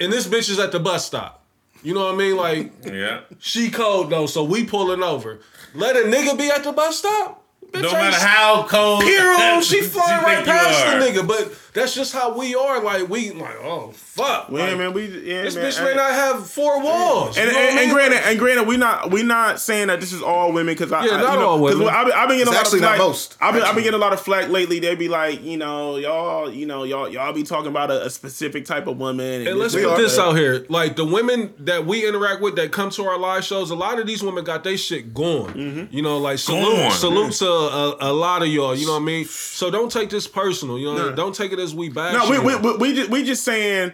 and 0.00 0.12
this 0.12 0.26
bitch 0.26 0.48
is 0.50 0.58
at 0.58 0.72
the 0.72 0.80
bus 0.80 1.04
stop. 1.06 1.44
You 1.82 1.94
know 1.94 2.04
what 2.06 2.14
I 2.14 2.16
mean? 2.18 2.36
Like 2.36 2.72
Yeah. 2.84 3.20
she 3.38 3.70
cold 3.70 4.10
though, 4.10 4.26
so 4.26 4.44
we 4.44 4.64
pulling 4.64 5.02
over. 5.02 5.40
Let 5.74 5.96
a 5.96 6.00
nigga 6.00 6.38
be 6.38 6.48
at 6.50 6.62
the 6.64 6.72
bus 6.72 6.98
stop. 6.98 7.40
Bitch 7.72 7.82
No 7.82 7.92
matter 7.92 8.16
how 8.18 8.66
cold. 8.68 9.02
Peer 9.02 9.30
on, 9.30 9.62
she 9.62 9.80
flying 9.82 10.22
right 10.22 10.44
past 10.44 10.84
the 11.00 11.04
nigga. 11.06 11.26
But 11.26 11.52
that's 11.74 11.94
just 11.94 12.12
how 12.12 12.36
we 12.36 12.54
are. 12.54 12.82
Like 12.82 13.08
we 13.08 13.30
like, 13.30 13.56
oh 13.62 13.92
fuck. 13.94 14.48
yeah, 14.50 14.64
Like, 14.66 14.76
man, 14.78 14.92
we 14.92 15.06
yeah, 15.06 15.42
This 15.42 15.54
man. 15.56 15.64
bitch 15.70 15.82
may 15.84 15.94
not 15.94 16.12
have 16.12 16.46
four 16.48 16.82
walls. 16.82 17.36
And, 17.38 17.46
you 17.46 17.52
know 17.52 17.58
and, 17.58 17.68
what 17.68 17.78
I 17.78 17.82
and 17.82 17.92
granted, 17.92 18.20
and 18.28 18.38
granted, 18.38 18.66
we 18.66 18.76
not 18.76 19.10
we 19.10 19.22
not 19.22 19.60
saying 19.60 19.86
that 19.88 20.00
this 20.00 20.12
is 20.12 20.20
all 20.22 20.52
women 20.52 20.74
because 20.74 20.92
I 20.92 21.04
Yeah, 21.06 21.12
I- 21.12 21.20
not 21.22 21.32
you 21.34 21.38
know, 21.40 21.48
all 21.48 21.58
'cause 21.68 21.76
women. 21.76 21.88
I've 21.94 22.06
been, 22.06 22.14
I've 22.14 22.28
been 22.28 22.38
getting 22.38 22.40
It's 22.42 22.50
a 22.50 22.54
lot 22.54 22.60
actually 22.60 22.78
of 22.80 22.82
not 22.82 22.96
flack. 22.96 23.08
most, 23.08 23.36
I've 23.40 23.54
been, 23.54 23.62
I've 23.62 23.74
been 23.74 23.84
getting 23.84 23.98
a 24.00 24.02
lot 24.02 24.12
of 24.12 24.20
flack 24.20 24.48
lately. 24.50 24.80
They 24.80 24.94
be 24.94 25.08
like, 25.08 25.42
you 25.42 25.56
know, 25.56 25.96
y'all, 25.96 26.50
you 26.52 26.66
know, 26.66 26.84
y'all 26.84 27.08
y'all 27.08 27.32
be 27.32 27.42
talking 27.42 27.68
about 27.68 27.90
a, 27.90 28.04
a 28.06 28.10
specific 28.10 28.64
type 28.66 28.86
of 28.86 28.98
woman. 28.98 29.46
And 29.46 29.58
let's 29.58 29.74
put 29.74 29.96
this 29.96 30.18
out 30.18 30.36
here. 30.36 30.66
Like 30.68 30.96
the 30.96 31.04
women 31.06 31.54
that 31.60 31.86
we 31.86 32.06
interact 32.06 32.42
with 32.42 32.56
that 32.56 32.70
come 32.72 32.90
to 32.90 33.04
our 33.04 33.18
live 33.18 33.44
shows, 33.44 33.70
a 33.70 33.74
lot 33.74 33.98
of 33.98 34.06
these 34.06 34.22
women 34.22 34.44
got 34.44 34.62
their 34.64 34.76
shit 34.76 35.14
going. 35.14 35.54
Mm-hmm. 35.54 35.96
You 35.96 36.02
know, 36.02 36.18
like 36.18 36.38
salute, 36.38 36.62
Going. 36.76 36.90
salute 36.90 37.32
to 37.34 37.48
a, 37.48 37.96
a 38.00 38.12
lot 38.12 38.42
of 38.42 38.48
y'all. 38.48 38.74
You 38.74 38.86
know 38.86 38.92
what 38.92 39.02
I 39.02 39.04
mean? 39.04 39.24
So 39.24 39.70
don't 39.70 39.90
take 39.90 40.10
this 40.10 40.26
personal. 40.26 40.78
You 40.78 40.94
know, 40.94 41.12
don't 41.12 41.34
take 41.34 41.52
it 41.52 41.61
as 41.62 41.74
we 41.74 41.88
bash. 41.88 42.12
No, 42.14 42.30
we 42.30 42.38
we, 42.38 42.56
we, 42.56 42.76
we 42.76 42.94
just 42.94 43.10
we 43.10 43.24
just 43.24 43.44
saying. 43.44 43.92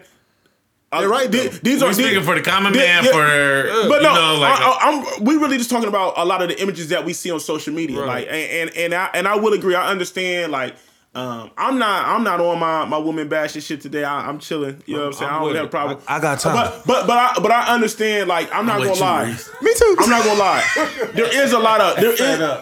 Uh, 0.91 1.01
They're 1.01 1.09
right, 1.09 1.31
the- 1.31 1.59
These 1.61 1.83
We 1.83 1.87
are 1.87 1.93
speaking 1.93 2.15
these- 2.15 2.25
for 2.25 2.33
the 2.33 2.41
common 2.41 2.73
Yeah, 2.73 2.79
man 2.81 3.03
yeah. 3.05 3.11
for 3.11 3.89
But 3.89 4.01
you 4.01 4.07
no, 4.07 4.15
know 4.15 4.39
like 4.41 4.59
I, 4.59 4.65
I, 4.71 5.13
I'm 5.17 5.23
we 5.23 5.35
really 5.35 5.59
just 5.59 5.69
talking 5.69 5.87
about 5.87 6.15
a 6.17 6.25
lot 6.25 6.41
of 6.41 6.49
the 6.49 6.59
images 6.59 6.89
that 6.89 7.05
we 7.05 7.13
see 7.13 7.29
on 7.29 7.39
social 7.39 7.75
media, 7.75 7.99
Right. 7.99 8.07
like 8.07 8.27
and, 8.27 8.51
and 8.69 8.77
and 8.77 8.93
I 8.95 9.09
and 9.13 9.27
I 9.27 9.35
will 9.35 9.53
agree. 9.53 9.75
I 9.75 9.89
understand, 9.91 10.51
like. 10.51 10.75
Um, 11.15 11.49
I'm 11.57 11.79
not. 11.79 12.05
I'm 12.07 12.23
not 12.23 12.39
on 12.39 12.59
my 12.59 12.85
my 12.85 12.97
woman 12.99 13.27
bashing 13.27 13.63
shit 13.63 13.81
today. 13.81 14.03
I, 14.03 14.29
I'm 14.29 14.37
chilling. 14.37 14.83
You 14.85 14.93
know 14.93 14.99
what 15.01 15.07
I'm 15.07 15.13
saying? 15.13 15.31
I'm 15.31 15.41
I 15.41 15.45
don't 15.45 15.55
have 15.55 15.65
a 15.65 15.67
problem. 15.69 15.99
I- 16.07 16.17
I 16.17 16.19
got 16.19 16.39
time. 16.39 16.53
But 16.55 16.85
but 16.85 17.07
but 17.07 17.17
I 17.17 17.33
but 17.41 17.51
I 17.51 17.73
understand. 17.73 18.27
Like 18.29 18.47
I'm 18.53 18.67
not 18.67 18.79
with 18.79 18.89
gonna 18.89 19.01
lie. 19.01 19.23
Reese. 19.25 19.49
Me 19.59 19.73
too. 19.75 19.95
I'm 20.01 20.09
not 20.09 20.23
gonna 20.23 20.39
lie. 20.39 20.63
There 21.15 21.43
is 21.43 21.51
a 21.51 21.57
lot 21.57 21.81
of 21.81 21.95
there 21.99 22.11
is 22.11 22.19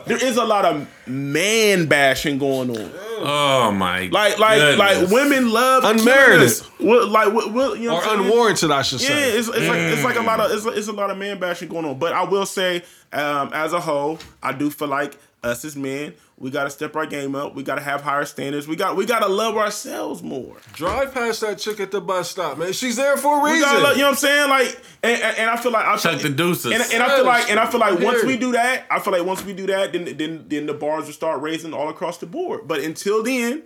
there 0.07 0.25
is 0.25 0.37
a 0.37 0.45
lot 0.45 0.63
of 0.63 0.87
man 1.07 1.87
bashing 1.87 2.37
going 2.37 2.69
on. 2.71 2.89
Oh 3.19 3.71
my 3.71 4.07
Like 4.11 4.37
like 4.39 4.57
goodness. 4.59 4.77
like 4.79 5.09
women 5.11 5.49
love 5.51 5.83
Unmerited. 5.83 6.51
Well, 6.79 7.07
like 7.07 7.33
what, 7.33 7.51
what, 7.53 7.79
you 7.79 7.87
know 7.89 7.95
or 7.95 8.01
what 8.01 8.19
unwarranted, 8.19 8.71
I 8.71 8.81
should 8.81 9.01
Yeah, 9.01 9.07
say. 9.09 9.37
it's, 9.37 9.47
it's 9.47 9.67
like 9.67 9.79
it's 9.79 10.03
like 10.03 10.15
a 10.17 10.21
lot 10.21 10.39
of 10.39 10.51
it's, 10.51 10.65
it's 10.65 10.87
a 10.87 10.93
lot 10.93 11.09
of 11.09 11.17
man 11.17 11.39
bashing 11.39 11.69
going 11.69 11.85
on. 11.85 11.97
But 11.99 12.13
I 12.13 12.23
will 12.23 12.45
say, 12.45 12.83
um, 13.13 13.51
as 13.53 13.73
a 13.73 13.79
whole, 13.79 14.19
I 14.41 14.53
do 14.53 14.69
feel 14.69 14.87
like 14.87 15.17
us 15.43 15.63
as 15.65 15.75
men, 15.75 16.13
we 16.39 16.51
got 16.51 16.65
to 16.65 16.69
step 16.69 16.95
our 16.95 17.05
game 17.07 17.33
up. 17.35 17.55
We 17.55 17.63
got 17.63 17.75
to 17.75 17.81
have 17.81 18.01
higher 18.01 18.23
standards. 18.25 18.67
We 18.67 18.75
got 18.75 18.95
we 18.95 19.05
got 19.05 19.19
to 19.19 19.27
love 19.27 19.57
ourselves 19.57 20.21
more. 20.21 20.57
Drive 20.73 21.13
past 21.13 21.41
that 21.41 21.57
chick 21.57 21.79
at 21.79 21.89
the 21.91 21.99
bus 21.99 22.29
stop, 22.29 22.57
man. 22.59 22.73
She's 22.73 22.95
there 22.95 23.17
for 23.17 23.39
a 23.39 23.43
We 23.43 23.51
reason. 23.53 23.67
gotta 23.67 23.79
love, 23.83 23.95
you 23.97 24.01
know 24.03 24.09
what 24.09 24.11
I'm 24.11 24.15
saying? 24.17 24.49
Like, 24.49 24.81
and, 25.03 25.21
and, 25.21 25.37
and 25.39 25.49
I 25.49 25.57
feel 25.57 25.71
like 25.71 25.85
I 25.85 25.97
Chuck 25.97 26.21
the 26.21 26.29
deuces. 26.29 26.71
And, 26.73 26.83
and 26.93 27.01
I 27.01 27.15
feel 27.15 27.25
like 27.25 27.49
and 27.49 27.59
I 27.59 27.65
feel 27.69 27.79
like 27.79 27.99
once 27.99 28.23
we 28.23 28.37
do 28.37 28.51
that, 28.51 28.85
I 28.91 28.99
feel 28.99 29.13
like 29.13 29.25
once 29.25 29.43
we 29.43 29.53
do 29.53 29.65
that, 29.67 29.93
then 29.93 30.15
then 30.17 30.45
then 30.47 30.65
the 30.67 30.73
bars 30.75 31.05
will 31.07 31.13
start 31.13 31.41
raising 31.41 31.73
all 31.73 31.89
across 31.89 32.19
the 32.19 32.27
board. 32.27 32.67
But 32.67 32.81
until 32.81 33.23
then, 33.23 33.63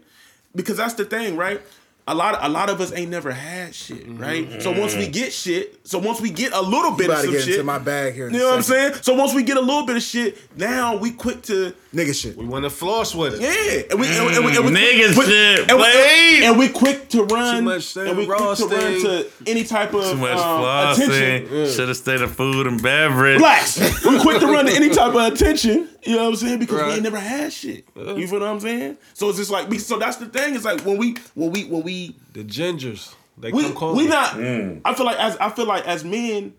because 0.56 0.78
that's 0.78 0.94
the 0.94 1.04
thing, 1.06 1.36
right? 1.36 1.62
A 2.08 2.16
lot, 2.16 2.38
a 2.42 2.50
lot 2.50 2.70
of 2.70 2.82
us 2.82 2.92
ain't 2.94 3.12
never 3.12 3.32
had 3.32 3.74
shit, 3.76 4.04
right? 4.08 4.62
So 4.62 4.72
once 4.78 4.96
we 4.96 5.08
get 5.08 5.32
shit, 5.32 5.86
so 5.88 6.00
once 6.00 6.20
we 6.20 6.30
get 6.32 6.52
a 6.52 6.60
little 6.62 6.92
bit 6.92 7.06
You 7.08 7.12
of 7.14 7.20
about 7.20 7.22
to 7.22 7.28
some 7.28 7.34
get 7.36 7.42
shit, 7.44 7.54
into 7.54 7.64
my 7.64 7.78
bag 7.78 8.16
here. 8.16 8.30
you 8.30 8.36
a 8.36 8.40
know 8.40 8.46
what 8.50 8.56
I'm 8.56 8.62
saying? 8.64 8.94
So 9.02 9.14
once 9.14 9.34
we 9.34 9.44
get 9.44 9.56
a 9.58 9.62
little 9.62 9.86
bit 9.86 9.96
of 9.98 10.02
shit, 10.02 10.38
now 10.58 10.98
we 10.98 11.12
quick 11.12 11.44
to 11.44 11.74
Nigga 11.94 12.14
shit. 12.20 12.36
we 12.38 12.46
want 12.46 12.64
to 12.64 12.70
floss 12.70 13.14
with 13.14 13.36
it. 13.36 13.42
yeah, 13.42 13.84
and 13.92 14.00
we, 14.00 14.08
and 14.08 14.26
we, 14.26 14.36
and 14.36 14.46
we, 14.46 14.56
and 14.58 14.66
we 14.66 14.72
Nigga 14.72 15.14
quick- 15.14 15.28
shit, 15.28 15.70
and 15.70 15.78
we, 15.80 16.46
and 16.46 16.58
we 16.60 16.70
quick 16.70 17.08
to 17.10 17.24
run, 17.26 17.58
Too 17.58 17.62
much 17.64 17.96
and 17.98 18.18
we 18.18 18.26
quick 18.26 18.58
Sam 18.58 18.70
to 18.70 18.76
run 18.76 19.02
to 19.02 19.28
any 19.46 19.64
type 19.64 19.94
of 19.94 20.04
too 20.12 20.18
much 20.18 20.38
um, 20.38 20.94
attention. 20.94 21.48
flossing. 21.48 21.76
Should 21.76 21.88
have 21.90 21.98
stayed 21.98 22.22
at 22.22 22.30
food 22.32 22.66
and 22.68 22.82
beverage. 22.82 23.38
Blacks, 23.40 23.80
we 24.06 24.20
quick 24.20 24.40
to 24.40 24.48
run 24.48 24.66
to 24.66 24.74
any 24.74 24.90
type 24.90 25.14
of 25.14 25.34
attention. 25.34 25.88
You 26.04 26.16
know 26.16 26.24
what 26.24 26.30
I'm 26.30 26.36
saying? 26.38 26.60
Because 26.60 26.84
we 26.84 26.94
ain't 26.94 27.04
never 27.04 27.20
had 27.20 27.54
shit. 27.54 27.86
You 27.96 28.28
feel 28.28 28.40
what 28.40 28.48
I'm 28.50 28.60
saying? 28.60 28.98
So 29.14 29.30
it's 29.30 29.38
just 29.38 29.52
like, 29.52 29.70
we- 29.70 29.78
so 29.78 30.00
that's 30.00 30.18
the 30.18 30.26
thing. 30.26 30.56
It's 30.56 30.66
like 30.66 30.82
when 30.82 30.98
we, 30.98 31.16
when 31.36 31.52
we, 31.52 31.66
when 31.66 31.84
we, 31.84 31.91
The 32.34 32.44
gingers, 32.44 33.14
they 33.38 33.52
we, 33.52 33.64
come 33.64 33.74
call 33.76 33.96
we 33.96 34.04
me. 34.04 34.10
not. 34.10 34.36
I 34.86 34.94
feel 34.96 35.06
like 35.06 35.18
as 35.20 35.38
I 35.38 35.50
feel 35.50 35.66
like 35.66 35.88
as 35.88 36.04
men, 36.04 36.54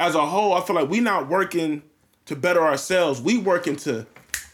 as 0.00 0.14
a 0.14 0.24
whole, 0.26 0.54
I 0.54 0.60
feel 0.62 0.76
like 0.76 0.88
we 0.88 1.00
not 1.00 1.28
working 1.28 1.82
to 2.26 2.36
better 2.36 2.62
ourselves. 2.62 3.20
We 3.20 3.38
working 3.38 3.76
to, 3.76 4.06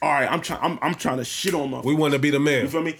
all 0.02 0.10
right. 0.12 0.30
I'm 0.30 0.40
trying. 0.40 0.60
I'm, 0.62 0.78
I'm 0.82 0.94
trying 0.94 1.18
to 1.18 1.24
shit 1.24 1.54
on 1.54 1.70
my. 1.70 1.80
We 1.80 1.94
want 1.94 2.12
to 2.14 2.18
be 2.18 2.30
the 2.30 2.40
man. 2.40 2.62
You 2.64 2.68
feel 2.68 2.82
me? 2.82 2.96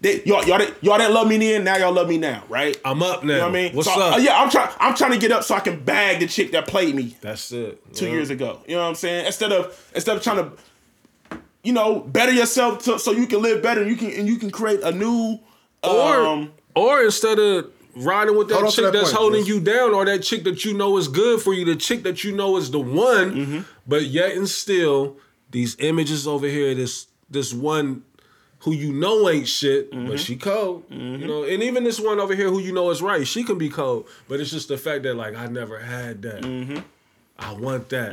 They, 0.00 0.22
y'all, 0.24 0.44
y'all, 0.44 0.58
didn't- 0.58 0.76
y'all 0.82 0.98
didn't 0.98 1.14
love 1.14 1.26
me 1.26 1.38
then. 1.38 1.64
Now 1.64 1.76
y'all 1.78 1.90
love 1.92 2.06
me 2.08 2.18
now, 2.18 2.42
right? 2.50 2.78
I'm 2.84 3.02
up 3.02 3.24
now. 3.24 3.32
You 3.32 3.38
know 3.38 3.44
what 3.44 3.48
I 3.48 3.52
mean? 3.52 3.72
What's 3.74 3.88
So, 3.92 3.98
up? 4.00 4.14
uh, 4.16 4.18
yeah, 4.18 4.38
I'm 4.40 4.50
trying. 4.50 4.70
I'm 4.78 4.94
trying 4.94 5.12
to 5.12 5.18
get 5.18 5.32
up 5.32 5.42
so 5.42 5.54
I 5.54 5.60
can 5.60 5.82
bag 5.82 6.20
the 6.20 6.26
chick 6.26 6.52
that 6.52 6.68
played 6.68 6.94
me 6.94 7.16
That's 7.22 7.50
it. 7.52 7.94
two 7.94 8.04
Yeah. 8.04 8.12
years 8.12 8.28
ago. 8.30 8.60
You 8.68 8.76
know 8.76 8.82
what 8.82 8.88
I'm 8.88 8.94
saying? 8.94 9.24
Instead 9.26 9.52
of 9.52 9.90
instead 9.94 10.14
of 10.16 10.22
trying 10.22 10.36
to, 10.50 11.38
you 11.64 11.72
know, 11.72 12.00
better 12.00 12.32
yourself 12.32 12.84
to, 12.84 12.98
so 12.98 13.12
you 13.12 13.26
can 13.26 13.40
live 13.40 13.62
better 13.62 13.80
and 13.80 13.90
you 13.90 13.96
can 13.96 14.10
and 14.12 14.28
you 14.28 14.36
can 14.36 14.50
create 14.50 14.80
a 14.82 14.92
new. 14.92 15.38
Or 15.82 16.26
um, 16.26 16.52
or 16.74 17.02
instead 17.02 17.38
of 17.38 17.70
riding 17.94 18.36
with 18.36 18.48
that 18.48 18.54
Hold 18.54 18.64
on 18.66 18.70
to 18.70 18.76
chick 18.76 18.84
that 18.84 18.92
that's 18.92 19.10
point, 19.10 19.20
holding 19.20 19.46
you 19.46 19.60
down, 19.60 19.94
or 19.94 20.04
that 20.04 20.22
chick 20.22 20.44
that 20.44 20.64
you 20.64 20.74
know 20.74 20.96
is 20.98 21.08
good 21.08 21.40
for 21.40 21.54
you, 21.54 21.64
the 21.64 21.76
chick 21.76 22.02
that 22.02 22.24
you 22.24 22.32
know 22.34 22.56
is 22.56 22.70
the 22.70 22.80
one, 22.80 23.32
Mm-hmm. 23.34 23.60
but 23.86 24.04
yet 24.04 24.32
and 24.36 24.48
still 24.48 25.16
these 25.50 25.76
images 25.78 26.26
over 26.26 26.46
here, 26.46 26.74
this 26.74 27.06
this 27.30 27.52
one 27.54 28.02
who 28.60 28.72
you 28.72 28.92
know 28.92 29.28
ain't 29.30 29.46
shit, 29.48 29.92
Mm-hmm. 29.92 30.08
but 30.08 30.18
she 30.20 30.36
cold. 30.36 30.84
You 30.90 31.18
know, 31.26 31.44
and 31.44 31.62
even 31.62 31.84
this 31.84 32.00
one 32.00 32.18
over 32.20 32.34
here 32.34 32.50
who 32.50 32.58
you 32.58 32.72
know 32.72 32.90
is 32.90 33.00
right, 33.00 33.26
she 33.26 33.44
can 33.44 33.58
be 33.58 33.68
cold, 33.70 34.08
but 34.28 34.40
it's 34.40 34.50
just 34.50 34.68
the 34.68 34.76
fact 34.78 35.04
that 35.04 35.14
like 35.14 35.36
I 35.36 35.46
never 35.46 35.78
had 35.78 36.22
that. 36.22 36.42
Mm-hmm. 36.42 36.78
I 37.38 37.52
want 37.52 37.88
that. 37.90 38.12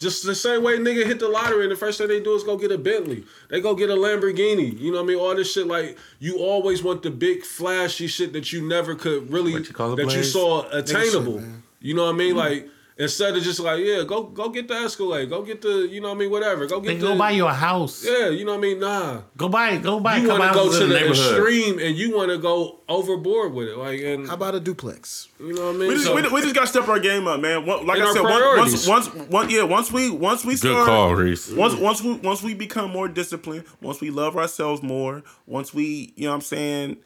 Just 0.00 0.24
the 0.24 0.34
same 0.34 0.62
way 0.62 0.78
nigga 0.78 1.04
hit 1.06 1.18
the 1.18 1.28
lottery 1.28 1.62
and 1.62 1.70
the 1.70 1.76
first 1.76 1.98
thing 1.98 2.08
they 2.08 2.20
do 2.20 2.34
is 2.34 2.42
go 2.42 2.56
get 2.56 2.72
a 2.72 2.78
Bentley. 2.78 3.22
They 3.50 3.60
go 3.60 3.74
get 3.74 3.90
a 3.90 3.94
Lamborghini. 3.94 4.78
You 4.78 4.92
know 4.92 4.98
what 4.98 5.04
I 5.04 5.06
mean? 5.08 5.18
All 5.18 5.34
this 5.36 5.52
shit 5.52 5.66
like 5.66 5.98
you 6.18 6.38
always 6.38 6.82
want 6.82 7.02
the 7.02 7.10
big 7.10 7.44
flashy 7.44 8.06
shit 8.06 8.32
that 8.32 8.50
you 8.50 8.66
never 8.66 8.94
could 8.94 9.30
really 9.30 9.52
you 9.52 9.60
that 9.60 10.12
you 10.16 10.24
saw 10.24 10.68
attainable. 10.70 11.40
man. 11.40 11.62
you 11.80 11.94
know 11.94 12.06
what 12.06 12.14
I 12.14 12.18
mean? 12.18 12.34
Like 12.34 12.68
instead 13.00 13.34
of 13.36 13.42
just 13.42 13.58
like, 13.60 13.82
yeah, 13.84 14.04
go 14.04 14.22
go 14.24 14.50
get 14.50 14.68
the 14.68 14.74
Escalade, 14.74 15.30
go 15.30 15.42
get 15.42 15.62
the, 15.62 15.88
you 15.90 16.00
know 16.00 16.08
what 16.10 16.16
I 16.16 16.18
mean, 16.20 16.30
whatever. 16.30 16.66
Go 16.66 16.80
get 16.80 16.88
Then 16.88 16.98
the 17.00 17.06
go 17.08 17.18
buy 17.18 17.30
you 17.30 17.46
a 17.46 17.52
house. 17.52 18.04
Yeah, 18.04 18.28
you 18.28 18.44
know 18.44 18.52
what 18.52 18.58
I 18.58 18.60
mean? 18.60 18.80
Nah. 18.80 19.22
Go 19.36 19.48
buy 19.48 19.78
go 19.78 19.98
buy 20.00 20.18
You 20.18 20.26
a 20.26 20.38
couple 20.38 20.46
want 20.46 20.52
to 20.52 20.58
go 20.58 20.78
to 20.80 20.86
the 20.86 20.92
the 20.94 21.08
extreme 21.08 21.78
and 21.78 21.96
you 21.96 22.14
want 22.16 22.30
to 22.30 22.38
go 22.38 22.80
overboard 22.88 23.54
with 23.54 23.68
it. 23.68 23.76
Like 23.76 24.00
and 24.00 24.28
How 24.28 24.34
about 24.34 24.54
a 24.54 24.60
duplex? 24.60 25.28
you 25.40 25.54
know 25.54 25.66
what 25.68 25.76
I 25.76 25.78
mean? 25.78 25.88
we 25.88 25.94
just, 25.94 26.06
So- 26.06 26.14
we, 26.14 26.22
we 26.28 26.42
just 26.42 26.54
got 26.54 26.62
to 26.62 26.66
step 26.66 26.88
our 26.88 27.00
game 27.00 27.26
up, 27.26 27.40
man. 27.40 27.64
Like 27.66 28.00
I 28.00 28.12
said, 28.12 28.22
once, 28.22 28.86
once, 28.86 29.08
once, 29.14 29.28
one, 29.30 29.50
yeah, 29.50 29.62
once 29.62 29.90
we, 29.90 30.10
once 30.10 30.44
we 30.44 30.52
Good 30.52 30.58
start, 30.58 30.86
call, 30.86 31.14
Reese. 31.14 31.50
Once, 31.52 31.74
once 31.74 32.02
we, 32.02 32.14
once 32.14 32.42
we 32.42 32.54
become 32.54 32.90
more 32.90 33.08
disciplined, 33.08 33.64
once 33.80 34.00
we 34.00 34.10
love 34.10 34.36
ourselves 34.36 34.82
more, 34.82 35.22
once 35.46 35.72
we, 35.72 36.12
you 36.16 36.24
know, 36.24 36.30
what 36.30 36.34
I'm 36.36 36.40
saying, 36.42 36.96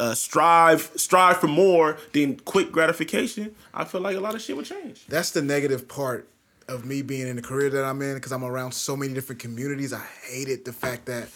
uh, 0.00 0.14
strive, 0.14 0.92
strive 0.96 1.38
for 1.38 1.48
more 1.48 1.98
than 2.12 2.38
quick 2.40 2.70
gratification. 2.72 3.54
I 3.74 3.84
feel 3.84 4.00
like 4.00 4.16
a 4.16 4.20
lot 4.20 4.34
of 4.34 4.40
shit 4.42 4.56
would 4.56 4.66
change. 4.66 5.06
That's 5.06 5.30
the 5.32 5.42
negative 5.42 5.88
part 5.88 6.28
of 6.68 6.84
me 6.84 7.02
being 7.02 7.26
in 7.26 7.36
the 7.36 7.42
career 7.42 7.70
that 7.70 7.84
I'm 7.84 8.00
in 8.02 8.14
because 8.14 8.32
I'm 8.32 8.44
around 8.44 8.72
so 8.72 8.96
many 8.96 9.14
different 9.14 9.40
communities. 9.40 9.92
I 9.92 10.04
hated 10.28 10.64
the 10.64 10.72
fact 10.72 11.06
that 11.06 11.28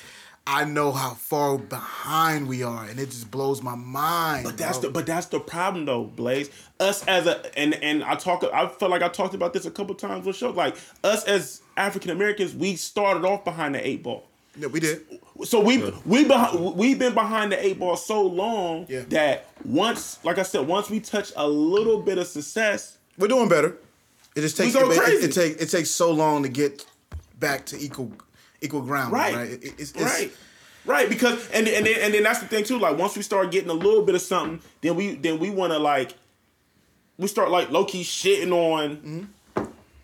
I 0.47 0.65
know 0.65 0.91
how 0.91 1.11
far 1.15 1.57
behind 1.57 2.49
we 2.49 2.65
are, 2.65 2.85
and 2.85 2.99
it 2.99 3.07
just 3.07 3.31
blows 3.31 3.63
my 3.63 3.77
mind. 3.77 4.45
But 4.45 4.59
that's 4.59 4.79
bro. 4.79 4.89
the 4.89 4.93
but 4.93 5.07
that's 5.07 5.27
the 5.27 5.39
problem 5.39 5.85
though, 5.85 6.05
Blaze. 6.05 6.51
Us 6.81 7.07
as 7.07 7.27
a 7.27 7.59
and 7.59 7.75
and 7.75 8.03
I 8.03 8.17
talk 8.17 8.45
I 8.53 8.67
feel 8.67 8.89
like 8.89 9.03
I 9.03 9.09
talked 9.09 9.35
about 9.35 9.53
this 9.53 9.67
a 9.67 9.71
couple 9.71 9.95
times 9.95 10.27
on 10.27 10.33
the 10.33 10.33
show. 10.33 10.51
Like 10.51 10.77
us 11.05 11.25
as 11.25 11.63
African 11.77 12.11
Americans, 12.11 12.55
we 12.55 12.75
started 12.75 13.25
off 13.25 13.45
behind 13.45 13.77
the 13.77 13.87
eight 13.87 14.03
ball. 14.03 14.25
Yeah, 14.57 14.67
we 14.69 14.81
did. 14.81 15.01
So 15.45 15.61
we 15.61 15.83
we 16.05 16.25
behind, 16.25 16.75
we've 16.77 16.99
been 16.99 17.15
behind 17.15 17.53
the 17.53 17.65
eight 17.65 17.79
ball 17.79 17.97
so 17.97 18.23
long 18.23 18.87
Yeah. 18.89 19.01
that 19.09 19.47
once, 19.65 20.19
like 20.25 20.39
I 20.39 20.43
said, 20.43 20.67
once 20.67 20.91
we 20.91 21.01
touch 21.01 21.33
a 21.37 21.47
little 21.49 22.01
bit 22.03 22.19
of 22.19 22.27
success, 22.27 22.99
We're 23.19 23.29
doing 23.29 23.49
better. 23.49 23.77
It 24.37 24.41
just 24.43 24.57
takes 24.57 24.75
it, 24.75 24.83
it, 24.83 25.25
it, 25.25 25.33
take, 25.33 25.61
it 25.61 25.69
takes 25.71 25.91
so 25.91 26.11
long 26.13 26.43
to 26.45 26.49
get 26.49 26.87
back 27.39 27.67
to 27.67 27.79
equal 27.79 28.13
equal 28.61 28.83
ground. 28.83 29.13
right, 29.13 29.35
Right. 29.35 29.51
It- 29.51 29.65
it's, 29.79 29.93
it's, 29.93 30.03
right, 30.03 30.33
right. 30.87 31.09
Because 31.09 31.49
and 31.51 31.67
and 31.69 31.85
then, 31.87 31.97
and 32.01 32.15
then 32.15 32.23
that's 32.23 32.41
the 32.41 32.47
thing 32.47 32.65
too. 32.65 32.79
Like 32.79 32.97
once 32.99 33.17
we 33.17 33.23
start 33.23 33.51
getting 33.51 33.69
a 33.71 33.75
little 33.75 34.03
bit 34.05 34.15
of 34.15 34.23
something, 34.23 34.61
then 34.81 34.95
we 34.97 35.17
then 35.17 35.39
we 35.39 35.51
want 35.51 35.73
to 35.73 35.79
like 35.79 36.15
we 37.19 37.27
start 37.29 37.51
like 37.51 37.71
low 37.71 37.85
key 37.85 38.03
shitting 38.03 38.53
on. 38.53 38.97
Mm-hmm. 38.97 39.25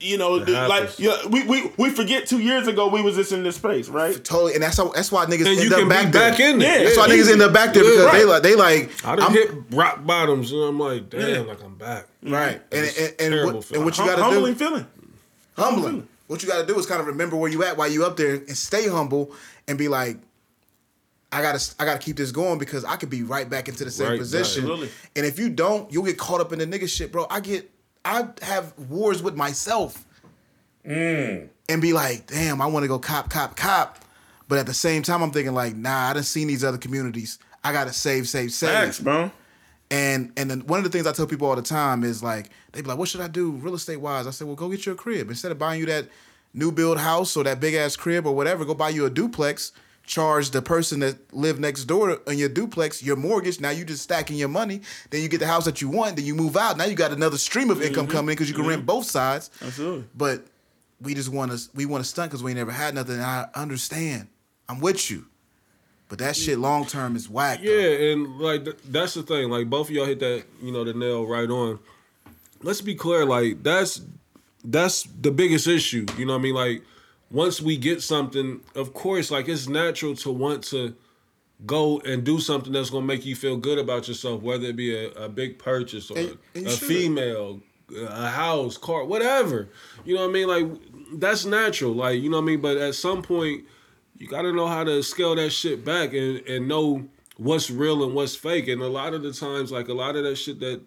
You 0.01 0.17
know, 0.17 0.39
the- 0.39 0.53
like 0.53 0.83
happens. 0.91 1.01
yeah, 1.01 1.27
we, 1.27 1.43
we 1.45 1.73
we 1.77 1.91
forget 1.91 2.27
two 2.27 2.39
years 2.39 2.69
ago 2.69 2.87
we 2.87 3.03
was 3.03 3.17
just 3.17 3.33
in 3.33 3.43
this 3.43 3.57
space, 3.57 3.89
right? 3.89 4.15
Totally, 4.25 4.55
and 4.55 4.63
that's 4.63 4.77
how 4.77 4.89
that's 4.93 5.11
why 5.11 5.25
niggas 5.27 5.39
and 5.41 5.49
end 5.49 5.63
you 5.65 5.71
up 5.73 5.79
can 5.81 5.89
back 5.89 6.07
be 6.07 6.11
there. 6.13 6.31
back 6.31 6.39
in 6.41 6.59
there. 6.61 6.79
Yeah. 6.79 6.85
That's 6.85 6.97
why 6.97 7.09
niggas 7.09 7.33
end 7.33 7.43
up 7.43 7.53
back 7.53 7.75
there 7.75 7.83
Yeah. 7.83 8.05
because 8.05 8.13
they 8.13 8.25
like 8.25 8.43
they 8.45 8.55
like 8.55 9.05
I 9.05 9.17
done 9.17 9.25
I'm- 9.25 9.33
hit 9.33 9.51
rock 9.73 10.07
bottoms 10.07 10.53
and 10.53 10.61
I'm 10.63 10.79
like, 10.79 11.11
damn, 11.11 11.21
Yeah. 11.29 11.39
like 11.41 11.63
I'm 11.65 11.75
back. 11.75 12.07
right, 12.23 12.61
and 12.71 12.85
It's 12.87 12.99
and, 13.21 13.33
and, 13.35 13.55
what, 13.57 13.71
and 13.73 13.85
what 13.85 13.99
you 13.99 14.05
got 14.07 14.17
to 14.17 14.23
humbling 14.23 14.53
do, 14.55 14.59
feeling. 14.59 14.87
humbling. 15.57 16.09
What 16.29 16.43
you 16.43 16.49
got 16.49 16.61
to 16.61 16.67
do 16.67 16.79
is 16.79 16.87
kind 16.87 17.01
of 17.01 17.07
remember 17.07 17.37
where 17.37 17.51
you 17.51 17.65
at 17.65 17.77
while 17.77 17.89
you 17.89 18.05
up 18.05 18.17
there 18.17 18.35
and 18.35 18.57
stay 18.57 18.87
humble 18.87 19.33
and 19.67 19.79
be 19.79 19.89
like, 19.89 20.19
I 21.33 21.43
gotta 21.43 21.75
I 21.79 21.85
gotta 21.85 21.99
keep 21.99 22.17
this 22.17 22.31
going 22.33 22.59
because 22.59 22.85
I 22.85 22.97
could 22.97 23.11
be 23.11 23.23
right 23.23 23.49
back 23.51 23.69
into 23.69 23.85
the 23.85 23.91
same 23.91 24.11
Right, 24.11 24.19
position. 24.19 24.63
absolutely. 24.63 24.91
And 25.17 25.27
if 25.27 25.39
you 25.39 25.51
don't, 25.51 25.93
you'll 25.93 26.05
get 26.05 26.19
caught 26.19 26.41
up 26.41 26.53
in 26.53 26.59
the 26.61 26.67
nigga 26.67 26.89
shit, 26.89 27.11
bro. 27.13 27.27
I 27.29 27.41
get 27.41 27.71
I 28.09 28.29
have 28.43 28.77
wars 28.79 29.23
with 29.23 29.37
myself. 29.37 30.05
Mm. 30.87 31.49
And 31.69 31.83
be 31.83 31.93
like, 31.93 32.27
damn, 32.27 32.63
I 32.63 32.67
want 32.67 32.85
to 32.85 32.89
go 32.89 32.99
cop, 32.99 33.29
cop, 33.29 33.57
cop. 33.57 33.99
But 34.49 34.59
at 34.59 34.67
the 34.67 34.75
same 34.75 35.03
time, 35.03 35.23
I'm 35.23 35.31
thinking 35.31 35.53
like, 35.53 35.77
nah, 35.77 36.09
I 36.09 36.15
done 36.15 36.23
seen 36.23 36.49
these 36.49 36.65
other 36.65 36.79
communities. 36.79 37.39
I 37.63 37.73
gotta 37.73 37.93
save, 37.93 38.27
save, 38.27 38.53
save. 38.53 38.71
Facts, 38.71 39.01
bro. 39.01 39.31
And 39.91 40.33
and 40.37 40.51
then 40.51 40.61
one 40.61 40.79
of 40.79 40.85
the 40.85 40.91
things 40.91 41.07
I 41.07 41.13
tell 41.13 41.27
people 41.27 41.49
all 41.49 41.57
the 41.57 41.63
time 41.63 42.03
is 42.03 42.23
like 42.23 42.51
they 42.73 42.81
be 42.81 42.89
like, 42.89 42.99
"What 42.99 43.09
should 43.09 43.21
I 43.21 43.29
do 43.29 43.51
real 43.53 43.75
estate 43.75 43.97
wise?" 43.97 44.27
I 44.27 44.31
said, 44.31 44.47
"Well, 44.47 44.57
go 44.57 44.69
get 44.69 44.87
you 44.87 44.93
a 44.93 44.95
crib 44.95 45.29
instead 45.29 45.53
of 45.53 45.59
buying 45.59 45.81
you 45.81 45.87
that 45.87 46.09
new 46.55 46.73
build 46.73 46.99
house 46.99 47.37
or 47.37 47.45
that 47.45 47.61
big 47.61 47.75
ass 47.75 47.97
crib 47.97 48.27
or 48.27 48.35
whatever. 48.35 48.65
Go 48.65 48.75
buy 48.75 48.91
you 48.91 49.07
a 49.07 49.11
duplex. 49.11 49.73
Charge 50.09 50.53
the 50.53 50.63
person 50.63 51.01
that 51.01 51.35
live 51.35 51.61
next 51.61 51.85
door 51.85 52.19
in 52.27 52.39
your 52.39 52.49
duplex 52.49 53.03
your 53.03 53.15
mortgage. 53.15 53.61
Now 53.61 53.69
you 53.69 53.85
just 53.85 54.03
stacking 54.03 54.39
your 54.39 54.49
money. 54.49 54.81
Then 55.11 55.21
you 55.21 55.29
get 55.29 55.39
the 55.39 55.47
house 55.47 55.67
that 55.67 55.83
you 55.83 55.91
want. 55.91 56.17
Then 56.17 56.25
you 56.25 56.35
move 56.35 56.57
out. 56.57 56.79
Now 56.79 56.87
you 56.87 56.95
got 56.95 57.13
another 57.13 57.37
stream 57.37 57.69
of 57.69 57.83
income 57.83 58.07
mm-hmm. 58.07 58.17
coming 58.17 58.31
in 58.31 58.37
because 58.37 58.49
you 58.49 58.55
can 58.55 58.67
rent 58.67 58.81
mm-hmm. 58.81 58.87
both 58.87 59.05
sides. 59.05 59.51
Absolutely. 59.61 60.07
But 60.17 60.47
we 61.03 61.13
just 61.13 61.29
want 61.29 61.53
to 61.53 61.59
we 61.75 61.85
want 61.85 62.03
to 62.03 62.09
stunt 62.09 62.31
because 62.31 62.43
we 62.43 62.53
ain't 62.53 62.59
never 62.59 62.73
had 62.73 62.95
nothing. 62.95 63.17
And 63.17 63.23
I 63.23 63.49
understand. 63.55 64.29
I'm 64.67 64.81
with 64.81 65.11
you. 65.11 65.27
But 66.09 66.21
that 66.21 66.37
shit 66.37 66.59
long 66.59 66.87
term 66.87 67.15
is 67.15 67.29
whack. 67.29 67.63
though. 67.63 67.71
Yeah, 67.71 68.13
and 68.13 68.39
like 68.39 68.65
th- 68.65 68.79
that's 68.89 69.13
the 69.13 69.23
thing. 69.23 69.51
Like 69.51 69.69
both 69.69 69.91
of 69.91 69.95
y'all 69.95 70.07
hit 70.07 70.21
that, 70.21 70.45
you 70.63 70.73
know, 70.73 70.85
the 70.85 70.95
nail 70.95 71.27
right 71.27 71.51
on. 71.51 71.81
Let's 72.63 72.81
be 72.81 72.95
clear. 72.95 73.27
Like 73.27 73.63
that's 73.63 74.01
that's 74.65 75.03
the 75.03 75.31
biggest 75.31 75.67
issue. 75.67 76.07
You 76.17 76.25
know 76.25 76.33
what 76.33 76.39
I 76.39 76.43
mean? 76.43 76.55
Like 76.55 76.83
once 77.31 77.61
we 77.61 77.77
get 77.77 78.03
something, 78.03 78.61
of 78.75 78.95
course, 78.95 79.31
like 79.31 79.49
it's 79.49 79.69
natural 79.69 80.15
to 80.17 80.31
want 80.31 80.65
to 80.65 80.95
go 81.67 81.99
and 82.01 82.25
do 82.25 82.39
something 82.39 82.73
that's 82.73 82.91
gonna 82.91 83.05
make 83.07 83.27
you 83.27 83.35
feel 83.37 83.57
good 83.57 83.79
about 83.79 84.07
yourself, 84.09 84.43
whether 84.43 84.67
it 84.69 84.77
be 84.77 84.95
a, 84.95 85.11
a 85.13 85.29
big 85.29 85.59
purchase 85.59 86.11
or 86.11 86.19
And- 86.19 86.39
and 86.55 86.67
a 86.67 86.71
should. 86.71 86.89
female, 86.89 87.61
a 87.97 88.29
house, 88.29 88.77
car, 88.79 89.05
whatever. 89.05 89.69
You 90.05 90.15
know 90.15 90.23
what 90.23 90.31
I 90.31 90.33
mean? 90.33 90.49
Like 90.49 91.21
that's 91.21 91.45
natural. 91.45 91.93
Like 91.95 92.21
you 92.23 92.31
know 92.31 92.37
what 92.39 92.45
I 92.45 92.47
mean. 92.47 92.61
But 92.61 92.77
at 92.77 92.95
some 92.95 93.23
point, 93.23 93.65
you 94.17 94.29
gotta 94.29 94.53
know 94.53 94.67
how 94.67 94.85
to 94.85 95.03
scale 95.03 95.35
that 95.37 95.51
shit 95.51 95.85
back 95.85 96.13
and 96.15 96.39
and 96.47 96.69
know 96.69 97.09
what's 97.39 97.71
real 97.71 98.05
and 98.05 98.15
what's 98.15 98.37
fake. 98.37 98.69
And 98.69 98.81
a 98.83 98.89
lot 98.89 99.15
of 99.15 99.23
the 99.23 99.33
times, 99.33 99.73
like 99.73 99.89
a 99.89 99.95
lot 99.95 100.17
of 100.17 100.25
that 100.25 100.37
shit 100.37 100.61
that 100.61 100.81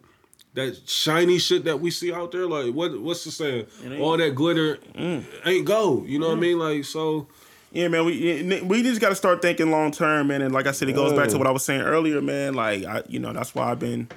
that 0.54 0.88
shiny 0.88 1.40
shit 1.40 1.64
that 1.66 1.80
we 1.80 1.92
see 1.92 2.12
out 2.12 2.32
there, 2.32 2.46
like 2.46 2.74
what 2.74 3.00
what's 3.02 3.24
the 3.24 3.32
saying? 3.32 3.66
All 4.00 4.18
that 4.18 4.36
glitter 4.36 4.78
mm. 4.96 5.24
ain't 5.46 5.66
gold. 5.66 6.08
You 6.08 6.20
know 6.20 6.28
what 6.30 6.34
I 6.34 6.38
mm. 6.38 6.42
mean? 6.42 6.60
Like 6.60 6.86
so. 6.86 7.28
Yeah, 7.74 7.88
man. 7.88 8.04
We 8.04 8.62
we 8.64 8.84
just 8.84 9.00
got 9.00 9.10
to 9.10 9.16
start 9.16 9.42
thinking 9.42 9.72
long 9.72 9.92
term, 9.92 10.28
man. 10.28 10.42
And 10.42 10.54
like 10.54 10.68
I 10.68 10.72
said, 10.72 10.90
it 10.90 10.94
goes 10.94 11.14
back 11.14 11.30
to 11.30 11.38
what 11.38 11.48
I 11.48 11.52
was 11.52 11.64
saying 11.64 11.82
earlier, 11.82 12.22
man. 12.22 12.54
Like 12.54 12.84
I, 12.84 13.04
you 13.08 13.20
know, 13.20 13.32
that's 13.32 13.56
why 13.56 13.72
I've 13.72 13.80
been, 13.80 14.10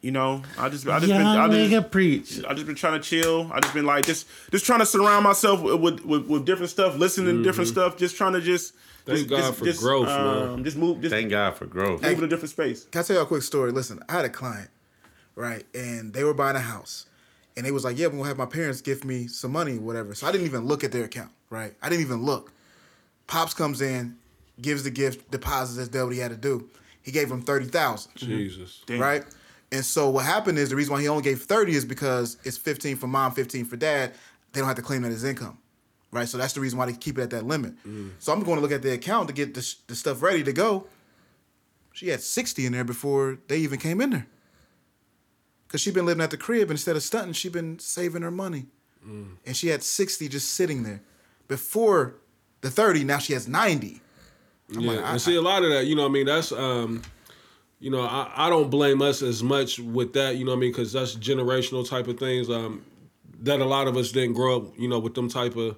you 0.00 0.10
know, 0.10 0.42
I 0.58 0.68
just, 0.68 0.88
I 0.88 0.98
just 0.98 1.08
Young 1.08 1.20
been, 1.20 1.26
I 1.26 1.48
nigga 1.48 1.70
just, 1.70 1.90
preach. 1.92 2.44
I 2.44 2.54
just 2.54 2.66
been 2.66 2.74
trying 2.74 3.00
to 3.00 3.08
chill. 3.08 3.48
I 3.52 3.60
just 3.60 3.72
been 3.72 3.86
like 3.86 4.04
just, 4.04 4.26
just 4.50 4.66
trying 4.66 4.80
to 4.80 4.86
surround 4.86 5.22
myself 5.22 5.62
with 5.62 5.80
with, 5.80 6.04
with, 6.04 6.26
with 6.26 6.44
different 6.44 6.70
stuff, 6.70 6.96
listening 6.96 7.26
to 7.26 7.32
mm-hmm. 7.34 7.42
different 7.44 7.68
stuff, 7.68 7.96
just 7.96 8.16
trying 8.16 8.32
to 8.32 8.40
just. 8.40 8.74
Thank 9.04 9.18
just, 9.18 9.30
God 9.30 9.38
just, 9.38 9.58
for 9.58 9.64
just, 9.64 9.80
growth, 9.80 10.08
um, 10.08 10.54
man. 10.54 10.64
Just 10.64 10.76
move, 10.76 11.00
just 11.00 11.12
Thank 11.12 11.28
God 11.28 11.56
for 11.56 11.66
growth. 11.66 12.02
move 12.02 12.18
in 12.18 12.24
a 12.24 12.28
different 12.28 12.50
space. 12.50 12.84
Can 12.84 13.00
I 13.00 13.02
tell 13.02 13.16
you 13.16 13.22
a 13.22 13.26
quick 13.26 13.42
story? 13.42 13.72
Listen, 13.72 14.00
I 14.08 14.12
had 14.12 14.24
a 14.24 14.28
client, 14.28 14.70
right? 15.34 15.64
And 15.74 16.12
they 16.12 16.24
were 16.24 16.34
buying 16.34 16.56
a 16.56 16.60
house. 16.60 17.06
And 17.56 17.66
they 17.66 17.70
was 17.70 17.84
like, 17.84 17.98
yeah, 17.98 18.06
we're 18.06 18.16
gonna 18.16 18.28
have 18.28 18.38
my 18.38 18.46
parents 18.46 18.80
give 18.80 19.04
me 19.04 19.26
some 19.26 19.52
money, 19.52 19.78
whatever. 19.78 20.14
So 20.14 20.26
I 20.26 20.32
didn't 20.32 20.46
even 20.46 20.66
look 20.66 20.84
at 20.84 20.92
their 20.92 21.04
account, 21.04 21.30
right? 21.50 21.74
I 21.82 21.88
didn't 21.88 22.02
even 22.02 22.22
look. 22.22 22.52
Pops 23.26 23.52
comes 23.52 23.82
in, 23.82 24.16
gives 24.60 24.84
the 24.84 24.90
gift, 24.90 25.30
deposits 25.30 25.78
as 25.78 25.88
did 25.88 26.02
what 26.02 26.12
he 26.12 26.18
had 26.18 26.30
to 26.30 26.36
do. 26.36 26.68
He 27.02 27.10
gave 27.10 27.30
him 27.30 27.42
thirty 27.42 27.66
thousand, 27.66 28.12
mm-hmm. 28.12 28.28
Jesus. 28.28 28.82
Damn. 28.86 29.00
right? 29.00 29.24
And 29.70 29.84
so 29.84 30.10
what 30.10 30.24
happened 30.24 30.58
is 30.58 30.70
the 30.70 30.76
reason 30.76 30.92
why 30.92 31.00
he 31.00 31.08
only 31.08 31.22
gave 31.22 31.42
thirty 31.42 31.74
is 31.74 31.84
because 31.84 32.36
it's 32.44 32.56
fifteen 32.56 32.96
for 32.96 33.06
mom, 33.06 33.32
fifteen 33.32 33.64
for 33.64 33.76
dad. 33.76 34.14
They 34.52 34.60
don't 34.60 34.68
have 34.68 34.76
to 34.76 34.82
claim 34.82 35.02
that 35.02 35.12
as 35.12 35.24
income, 35.24 35.58
right? 36.10 36.28
So 36.28 36.38
that's 36.38 36.52
the 36.52 36.60
reason 36.60 36.78
why 36.78 36.86
they 36.86 36.92
keep 36.92 37.18
it 37.18 37.22
at 37.22 37.30
that 37.30 37.46
limit. 37.46 37.74
Mm. 37.86 38.10
So 38.18 38.32
I'm 38.32 38.42
going 38.42 38.56
to 38.56 38.62
look 38.62 38.72
at 38.72 38.82
the 38.82 38.92
account 38.92 39.28
to 39.28 39.34
get 39.34 39.54
the, 39.54 39.74
the 39.86 39.94
stuff 39.94 40.22
ready 40.22 40.42
to 40.44 40.52
go. 40.52 40.86
She 41.92 42.08
had 42.08 42.20
sixty 42.20 42.66
in 42.66 42.72
there 42.72 42.84
before 42.84 43.38
they 43.48 43.58
even 43.58 43.78
came 43.78 44.00
in 44.00 44.10
there. 44.10 44.26
Cause 45.72 45.80
she 45.80 45.90
been 45.90 46.04
living 46.04 46.22
at 46.22 46.30
the 46.30 46.36
crib 46.36 46.70
instead 46.70 46.96
of 46.96 47.02
stunting, 47.02 47.32
she 47.32 47.48
been 47.48 47.78
saving 47.78 48.20
her 48.22 48.30
money. 48.30 48.66
And 49.46 49.56
she 49.56 49.66
had 49.68 49.82
60 49.82 50.28
just 50.28 50.50
sitting 50.54 50.84
there. 50.84 51.00
Before 51.48 52.14
the 52.60 52.70
30, 52.70 53.02
now 53.04 53.18
she 53.18 53.32
has 53.32 53.48
90. 53.48 54.00
I'm 54.76 54.80
yeah, 54.80 54.90
like, 54.92 55.00
I- 55.04 55.10
and 55.12 55.20
see 55.20 55.34
a 55.34 55.42
lot 55.42 55.64
of 55.64 55.70
that. 55.70 55.86
You 55.86 55.96
know, 55.96 56.02
what 56.02 56.08
I 56.10 56.12
mean, 56.12 56.26
that's 56.26 56.52
um, 56.52 57.02
you 57.80 57.90
know, 57.90 58.02
I, 58.02 58.30
I 58.36 58.48
don't 58.50 58.70
blame 58.70 59.02
us 59.02 59.20
as 59.22 59.42
much 59.42 59.78
with 59.80 60.12
that. 60.12 60.36
You 60.36 60.44
know, 60.44 60.52
what 60.52 60.58
I 60.58 60.60
mean, 60.60 60.70
because 60.72 60.92
that's 60.92 61.16
generational 61.16 61.88
type 61.88 62.06
of 62.06 62.18
things. 62.18 62.48
Um, 62.48 62.84
that 63.40 63.60
a 63.60 63.64
lot 63.64 63.88
of 63.88 63.96
us 63.96 64.12
didn't 64.12 64.34
grow 64.34 64.56
up. 64.58 64.78
You 64.78 64.88
know, 64.88 65.00
with 65.00 65.14
them 65.14 65.28
type 65.28 65.56
of, 65.56 65.76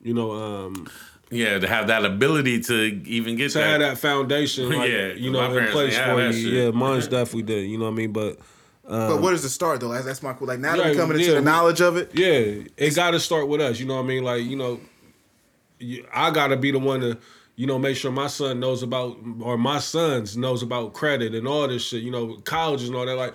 you 0.00 0.14
know, 0.14 0.30
um, 0.32 0.86
Yeah, 1.30 1.58
to 1.58 1.66
have 1.66 1.88
that 1.88 2.04
ability 2.04 2.60
to 2.60 2.74
even 3.04 3.34
get 3.36 3.50
to 3.52 3.58
that. 3.58 3.66
have 3.66 3.80
that 3.80 3.98
foundation. 3.98 4.68
Like, 4.76 4.90
Yeah, 4.90 5.08
you 5.14 5.32
know, 5.32 5.42
in 5.56 5.66
place 5.72 5.96
for 5.98 6.10
you. 6.10 6.16
that 6.16 6.34
shit. 6.34 6.52
Yeah, 6.52 6.70
mine's 6.70 7.08
definitely 7.08 7.42
did. 7.42 7.68
You 7.68 7.78
know 7.78 7.86
what 7.86 7.92
I 7.92 7.94
mean, 7.94 8.12
but. 8.12 8.38
But 8.90 9.22
what 9.22 9.32
is 9.34 9.42
the 9.42 9.48
start 9.48 9.80
though? 9.80 9.92
That's, 9.92 10.04
that's 10.04 10.22
my 10.22 10.32
cool. 10.32 10.48
Like 10.48 10.58
now 10.60 10.76
that 10.76 10.84
we're 10.86 10.94
coming 10.96 11.18
into 11.20 11.34
the 11.34 11.40
knowledge 11.40 11.80
of 11.80 11.96
it, 11.96 12.10
Yeah, 12.12 12.64
it 12.76 12.94
got 12.96 13.12
to 13.12 13.20
start 13.20 13.46
with 13.48 13.60
us. 13.60 13.78
You 13.78 13.86
know 13.86 13.94
what 13.96 14.04
I 14.04 14.08
mean? 14.08 14.24
Like 14.24 14.42
you 14.44 14.56
know, 14.56 14.80
you- 15.78 16.06
I 16.12 16.30
got 16.30 16.48
to 16.48 16.56
be 16.56 16.70
the 16.70 16.78
one 16.78 17.00
to, 17.00 17.18
you 17.56 17.66
know, 17.66 17.78
make 17.78 17.96
sure 17.96 18.10
my 18.10 18.26
son 18.26 18.60
knows 18.60 18.82
about 18.82 19.16
or 19.40 19.56
my 19.56 19.78
sons 19.78 20.36
knows 20.36 20.62
about 20.62 20.92
credit 20.92 21.34
and 21.34 21.46
all 21.46 21.68
this 21.68 21.82
shit. 21.86 22.02
You 22.02 22.10
know, 22.10 22.34
colleges 22.44 22.88
and 22.88 22.96
all 22.96 23.06
that. 23.06 23.16
Like 23.16 23.34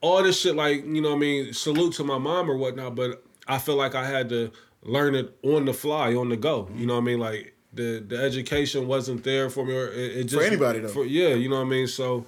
all 0.00 0.22
this 0.22 0.40
shit. 0.40 0.54
Like 0.56 0.84
you 0.84 1.00
know, 1.02 1.10
what 1.10 1.16
I 1.16 1.20
mean, 1.20 1.52
salute 1.52 1.94
to 1.94 2.04
my 2.04 2.18
mom 2.18 2.50
or 2.50 2.56
whatnot. 2.56 2.94
But 2.94 3.22
I 3.46 3.58
feel 3.58 3.76
like 3.76 3.94
I 3.94 4.06
had 4.06 4.28
to 4.30 4.50
learn 4.82 5.14
it 5.14 5.36
on 5.42 5.64
the 5.64 5.72
fly, 5.74 6.14
on 6.14 6.28
the 6.28 6.36
go. 6.36 6.68
You 6.74 6.86
know 6.86 6.94
what 6.94 7.00
I 7.00 7.04
mean? 7.04 7.18
Like 7.18 7.54
the 7.72 8.02
the 8.06 8.16
education 8.16 8.86
wasn't 8.86 9.24
there 9.24 9.50
for 9.50 9.64
me. 9.64 9.74
Or 9.74 9.88
it, 9.88 10.16
it 10.16 10.24
just 10.24 10.42
anybody, 10.46 10.78
though. 10.80 10.88
For, 10.88 11.04
yeah, 11.04 11.34
you 11.34 11.48
know 11.48 11.56
what 11.56 11.66
I 11.66 11.70
mean. 11.70 11.86
So, 11.86 12.24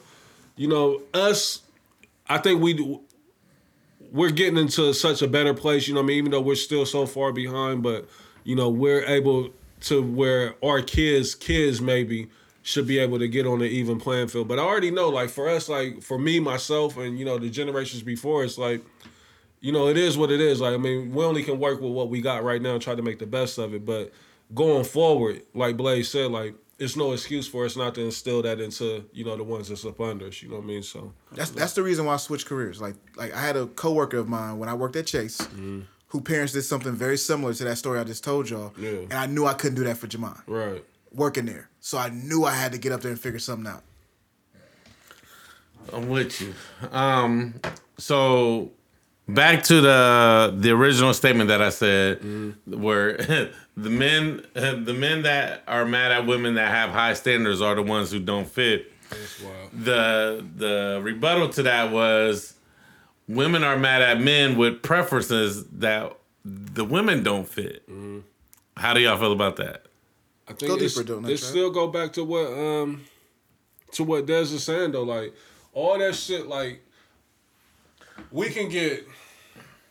you 0.56 0.68
know, 0.68 1.00
us. 1.14 1.62
I 2.28 2.38
think 2.38 2.60
we 2.62 2.98
we're 4.12 4.30
getting 4.30 4.58
into 4.58 4.92
such 4.94 5.22
a 5.22 5.28
better 5.28 5.54
place, 5.54 5.86
you 5.86 5.94
know 5.94 6.00
I 6.00 6.04
mean, 6.04 6.16
even 6.16 6.30
though 6.30 6.40
we're 6.40 6.54
still 6.54 6.86
so 6.86 7.06
far 7.06 7.32
behind, 7.32 7.82
but 7.82 8.08
you 8.44 8.56
know, 8.56 8.70
we're 8.70 9.04
able 9.04 9.50
to 9.80 10.02
where 10.02 10.54
our 10.64 10.80
kids, 10.80 11.34
kids 11.34 11.80
maybe 11.80 12.28
should 12.62 12.86
be 12.86 12.98
able 12.98 13.18
to 13.18 13.28
get 13.28 13.46
on 13.46 13.60
an 13.60 13.68
even 13.68 13.98
playing 13.98 14.28
field. 14.28 14.48
But 14.48 14.58
I 14.58 14.62
already 14.62 14.90
know, 14.90 15.08
like 15.08 15.30
for 15.30 15.48
us, 15.48 15.68
like 15.68 16.02
for 16.02 16.18
me, 16.18 16.40
myself, 16.40 16.96
and 16.96 17.18
you 17.18 17.24
know, 17.24 17.38
the 17.38 17.50
generations 17.50 18.02
before, 18.02 18.44
it's 18.44 18.58
like, 18.58 18.82
you 19.60 19.72
know, 19.72 19.88
it 19.88 19.96
is 19.96 20.16
what 20.16 20.30
it 20.30 20.40
is. 20.40 20.60
Like, 20.60 20.74
I 20.74 20.76
mean, 20.76 21.12
we 21.14 21.24
only 21.24 21.42
can 21.42 21.58
work 21.58 21.80
with 21.80 21.92
what 21.92 22.08
we 22.08 22.20
got 22.20 22.44
right 22.44 22.60
now 22.60 22.74
and 22.74 22.82
try 22.82 22.94
to 22.94 23.02
make 23.02 23.18
the 23.18 23.26
best 23.26 23.58
of 23.58 23.74
it. 23.74 23.84
But 23.84 24.12
going 24.54 24.84
forward, 24.84 25.42
like 25.54 25.76
Blaze 25.76 26.10
said, 26.10 26.30
like 26.30 26.54
it's 26.78 26.96
no 26.96 27.12
excuse 27.12 27.48
for 27.48 27.64
us 27.64 27.76
not 27.76 27.94
to 27.96 28.00
instill 28.02 28.40
that 28.42 28.60
into, 28.60 29.04
you 29.12 29.24
know, 29.24 29.36
the 29.36 29.42
ones 29.44 29.68
that's 29.68 29.84
up 29.84 30.00
under 30.00 30.26
us. 30.28 30.42
You 30.42 30.48
know 30.50 30.56
what 30.56 30.64
I 30.64 30.66
mean? 30.66 30.82
So 30.82 31.12
that's 31.32 31.50
that's 31.50 31.72
the 31.74 31.82
reason 31.82 32.04
why 32.06 32.14
I 32.14 32.16
switched 32.18 32.46
careers. 32.46 32.80
Like 32.80 32.94
like 33.16 33.34
I 33.34 33.40
had 33.40 33.56
a 33.56 33.66
coworker 33.66 34.18
of 34.18 34.28
mine 34.28 34.58
when 34.58 34.68
I 34.68 34.74
worked 34.74 34.96
at 34.96 35.06
Chase, 35.06 35.46
who 36.08 36.20
parents 36.20 36.52
did 36.52 36.62
something 36.62 36.92
very 36.94 37.16
similar 37.18 37.52
to 37.52 37.64
that 37.64 37.76
story 37.76 37.98
I 37.98 38.04
just 38.04 38.22
told 38.24 38.48
y'all, 38.48 38.72
Yeah. 38.78 38.90
and 39.10 39.14
I 39.14 39.26
knew 39.26 39.44
I 39.46 39.54
couldn't 39.54 39.74
do 39.76 39.84
that 39.84 39.98
for 39.98 40.06
Jamon 40.06 40.40
right. 40.46 40.84
working 41.12 41.46
there. 41.46 41.68
So 41.80 41.98
I 41.98 42.08
knew 42.10 42.44
I 42.44 42.52
had 42.52 42.72
to 42.72 42.78
get 42.78 42.92
up 42.92 43.00
there 43.02 43.10
and 43.10 43.20
figure 43.20 43.38
something 43.40 43.66
out. 43.66 43.82
I'm 45.92 46.08
with 46.08 46.40
you. 46.40 46.54
Um, 46.92 47.54
so 47.96 48.70
back 49.28 49.62
to 49.64 49.80
the 49.80 50.54
the 50.56 50.70
original 50.70 51.12
statement 51.14 51.48
that 51.48 51.62
I 51.62 51.70
said, 51.70 52.20
where 52.66 53.16
the 53.76 53.90
men 53.90 54.44
the 54.54 54.94
men 54.94 55.22
that 55.22 55.62
are 55.68 55.84
mad 55.84 56.12
at 56.12 56.26
women 56.26 56.54
that 56.54 56.70
have 56.70 56.90
high 56.90 57.14
standards 57.14 57.60
are 57.60 57.74
the 57.74 57.82
ones 57.82 58.10
who 58.10 58.18
don't 58.18 58.48
fit. 58.48 58.92
The 59.72 60.44
the 60.56 61.00
rebuttal 61.02 61.48
to 61.50 61.62
that 61.64 61.92
was 61.92 62.54
women 63.26 63.62
are 63.62 63.76
mad 63.76 64.02
at 64.02 64.20
men 64.20 64.56
with 64.56 64.82
preferences 64.82 65.64
that 65.66 66.14
the 66.44 66.84
women 66.84 67.22
don't 67.22 67.48
fit. 67.48 67.88
How 68.76 68.94
do 68.94 69.00
y'all 69.00 69.18
feel 69.18 69.32
about 69.32 69.56
that? 69.56 69.84
I 70.46 70.52
think 70.52 70.70
Go 70.72 70.76
it's, 70.76 70.94
deeper, 70.94 71.06
don't 71.06 71.24
it 71.26 71.32
I, 71.32 71.36
still 71.36 71.70
go 71.70 71.88
back 71.88 72.12
to 72.14 72.24
what 72.24 72.46
um 72.46 73.02
to 73.92 74.04
what 74.04 74.26
Des 74.26 74.42
is 74.42 74.64
saying 74.64 74.92
though. 74.92 75.02
Like 75.02 75.34
all 75.74 75.98
that 75.98 76.14
shit, 76.14 76.46
like 76.46 76.82
we 78.30 78.48
can 78.50 78.68
get 78.68 79.06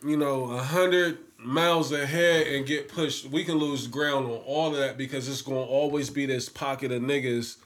you 0.04 0.16
know 0.16 0.44
a 0.50 0.62
hundred 0.62 1.18
miles 1.38 1.92
ahead 1.92 2.46
and 2.48 2.66
get 2.66 2.88
pushed. 2.88 3.26
We 3.26 3.44
can 3.44 3.56
lose 3.56 3.86
ground 3.86 4.26
on 4.26 4.38
all 4.46 4.72
of 4.72 4.76
that 4.78 4.96
because 4.98 5.28
it's 5.28 5.42
going 5.42 5.64
to 5.64 5.72
always 5.72 6.10
be 6.10 6.26
this 6.26 6.48
pocket 6.48 6.90
of 6.92 7.00
niggas 7.02 7.56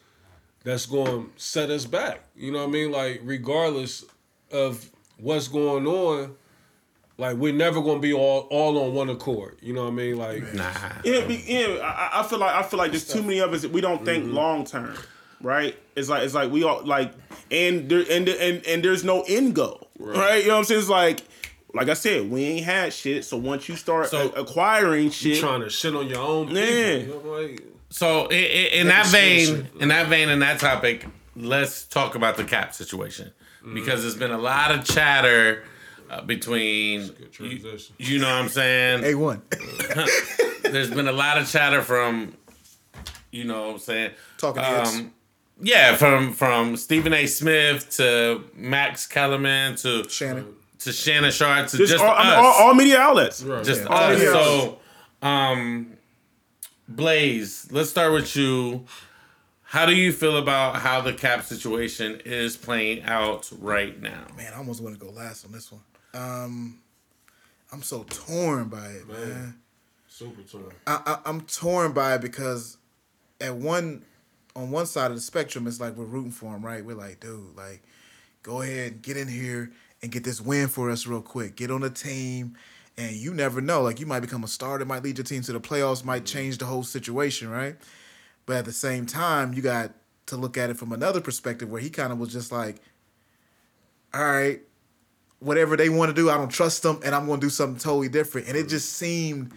that's 0.65 0.87
going 0.87 1.25
to 1.25 1.31
set 1.37 1.71
us 1.71 1.85
back. 1.87 2.21
You 2.37 2.53
know 2.53 2.59
what 2.59 2.69
I 2.69 2.73
mean? 2.73 2.93
Like 2.93 3.21
regardless 3.25 4.05
of 4.51 4.89
what's 5.19 5.49
going 5.49 5.87
on. 5.87 6.35
Like 7.19 7.37
we're 7.37 7.53
never 7.53 7.81
gonna 7.83 8.01
be 8.01 8.13
all 8.15 8.49
all 8.51 8.79
on 8.83 8.95
one 8.95 9.09
accord. 9.11 9.57
You 9.61 9.75
know 9.75 9.83
what 9.85 9.91
I 9.93 9.95
mean? 9.95 10.17
Like 10.17 10.55
Nah. 10.55 10.73
Yeah, 11.05 11.25
be, 11.27 11.45
yeah. 11.47 11.79
I, 11.83 12.21
I 12.21 12.23
feel 12.27 12.39
like 12.39 12.55
I 12.55 12.63
feel 12.63 12.79
like 12.79 12.91
there's 12.91 13.07
too 13.07 13.23
many 13.23 13.39
of 13.39 13.53
us 13.53 13.63
that 13.63 13.71
we 13.71 13.81
don't 13.83 14.05
think 14.05 14.25
Mm-hmm. 14.25 14.35
long 14.35 14.65
term, 14.65 14.97
right? 15.41 15.77
It's 15.95 16.09
like 16.09 16.25
it's 16.25 16.35
like 16.35 16.51
we 16.51 16.65
all 16.65 16.83
like, 16.85 17.13
and 17.51 17.89
there 17.89 18.05
and 18.11 18.29
and 18.29 18.67
and 18.67 18.83
there's 18.83 19.05
no 19.05 19.23
end 19.29 19.55
goal, 19.55 19.89
right? 19.99 20.39
You 20.43 20.49
know 20.49 20.55
what 20.55 20.59
I'm 20.61 20.65
saying? 20.65 20.81
It's 20.81 20.89
like, 20.89 21.21
like 21.75 21.89
I 21.89 21.95
said, 21.95 22.31
we 22.31 22.45
ain't 22.45 22.65
had 22.65 22.93
shit. 22.93 23.25
So 23.25 23.37
once 23.37 23.69
you 23.69 23.77
start 23.77 24.09
So- 24.11 24.33
a- 24.35 24.41
acquiring 24.43 25.11
shit, 25.11 25.39
trying 25.41 25.61
to 25.63 25.71
shit 25.71 25.95
on 25.95 26.09
your 26.09 26.21
own 26.21 26.49
people. 26.49 26.63
Yeah. 26.63 26.95
You 26.97 27.07
know, 27.09 27.31
like, 27.31 27.63
So 27.91 28.27
i- 28.31 28.35
i- 28.35 28.71
in 28.81 28.87
that 28.89 29.07
vein, 29.07 29.69
in 29.81 29.89
that 29.89 30.07
vein, 30.09 30.29
in 30.31 30.39
that 30.41 30.59
topic, 30.61 31.07
let's 31.37 31.85
talk 31.85 32.15
about 32.15 32.37
the 32.37 32.45
cap 32.45 32.73
situation 32.75 33.33
because 33.75 34.03
there's 34.03 34.15
been 34.17 34.31
a 34.33 34.39
lot 34.39 34.71
of 34.71 34.85
chatter 34.85 35.65
uh, 36.11 36.21
between 36.21 37.11
you, 37.41 37.79
you 37.99 38.19
know 38.19 38.27
what 38.27 38.35
I'm 38.43 38.49
saying. 38.51 39.03
A 39.05 39.15
one. 39.15 39.41
There's 40.63 40.91
been 40.91 41.09
a 41.09 41.13
lot 41.13 41.39
of 41.39 41.51
chatter 41.51 41.81
from, 41.83 42.37
you 43.31 43.45
know 43.45 43.63
what 43.69 43.73
I'm 43.75 43.79
saying. 43.79 44.11
Talking 44.39 44.63
heads. 44.63 44.95
Um, 44.95 45.13
yeah, 45.63 45.97
from 45.97 46.33
from 46.35 46.77
Stephen 46.77 47.13
A. 47.15 47.27
Smith 47.27 47.89
to 47.97 48.45
Max 48.55 49.07
Kellerman 49.07 49.77
to 49.77 50.07
Shannon. 50.09 50.47
To 50.85 50.93
Shannon 50.93 51.31
Sharpe 51.31 51.69
to 51.69 51.77
just, 51.77 51.93
just, 51.93 52.05
all, 52.05 52.11
I 52.11 52.25
mean, 52.25 52.45
all, 52.45 52.67
all 52.69 52.75
media 52.75 52.99
outlets. 52.99 53.41
just 53.41 53.87
All 53.87 53.97
us. 53.97 54.19
media 54.19 54.33
So, 54.33 54.79
um, 55.23 55.97
Blaze, 56.89 57.69
let's 57.71 57.91
start 57.91 58.13
with 58.13 58.35
you. 58.35 58.85
How 59.63 59.87
do 59.87 59.95
you 59.95 60.13
feel 60.13 60.37
about 60.37 60.77
how 60.77 61.01
the 61.01 61.13
cap 61.13 61.45
situation 61.45 62.21
is 62.25 62.57
playing 62.57 63.05
out 63.05 63.51
right 63.59 64.01
now? 64.01 64.27
Man, 64.37 64.53
I 64.53 64.57
almost 64.57 64.83
want 64.83 64.99
to 64.99 65.05
go 65.05 65.13
last 65.13 65.47
on 65.47 65.53
this 65.53 65.71
one. 65.71 65.83
Um, 66.15 66.79
I'm 67.73 67.83
so 67.83 68.05
torn 68.09 68.69
by 68.69 68.87
it, 68.89 69.09
man. 69.09 69.59
super 70.09 70.43
torn. 70.43 70.73
I, 70.87 71.01
I, 71.07 71.19
I'm 71.31 71.43
torn 71.43 71.93
by 71.93 72.17
it 72.17 72.21
because 72.21 72.77
at 73.41 73.55
one 73.55 74.05
on 74.55 74.71
one 74.71 74.87
side 74.87 75.11
of 75.11 75.17
the 75.17 75.23
spectrum, 75.23 75.67
it's 75.67 75.81
like 75.81 75.97
we're 75.97 76.05
rooting 76.05 76.33
for 76.33 76.55
him, 76.55 76.65
right? 76.65 76.85
We're 76.85 76.97
like, 76.97 77.21
dude, 77.21 77.57
like, 77.57 77.83
go 78.43 78.61
ahead, 78.61 79.01
get 79.01 79.17
in 79.17 79.29
here 79.29 79.73
and 80.03 80.11
get 80.11 80.25
this 80.25 80.41
win 80.41 80.69
for 80.69 80.91
us 80.91 81.07
real 81.07 81.23
quick. 81.23 81.57
Get 81.57 81.71
on 81.71 81.81
the 81.81 81.91
team, 81.91 82.57
and 82.97 83.13
you 83.15 83.33
never 83.33 83.61
know. 83.61 83.83
Like, 83.83 84.01
you 84.01 84.07
might 84.07 84.21
become 84.21 84.45
a 84.45 84.49
starter, 84.49 84.85
might 84.85 85.03
lead 85.03 85.19
your 85.19 85.25
team 85.25 85.43
to 85.43 85.53
the 85.53 85.61
playoffs, 85.61 86.05
might 86.05 86.25
change 86.25 86.59
the 86.59 86.65
whole 86.65 86.83
situation, 86.83 87.49
right? 87.49 87.77
But 88.47 88.57
at 88.57 88.65
the 88.65 88.73
same 88.73 89.07
time, 89.07 89.55
you 89.55 89.63
got 89.63 89.93
to 90.27 90.37
look 90.37 90.57
at 90.59 90.71
it 90.71 90.77
from 90.77 90.93
another 90.93 91.21
perspective 91.21 91.71
where 91.71 91.81
he 91.81 91.91
kind 91.91 92.13
of 92.13 92.19
was 92.19 92.33
just 92.33 92.51
like, 92.51 92.77
all 94.13 94.25
right, 94.25 94.61
whatever 95.39 95.77
they 95.77 95.89
want 95.89 96.09
to 96.11 96.15
do, 96.15 96.31
I 96.31 96.37
don't 96.37 96.51
trust 96.51 96.83
them, 96.83 97.01
and 97.05 97.15
I'm 97.15 97.27
going 97.27 97.41
to 97.41 97.47
do 97.47 97.51
something 97.51 97.79
totally 97.79 98.09
different. 98.09 98.49
And 98.49 98.57
it 98.57 98.69
just 98.69 98.95
seemed 98.95 99.53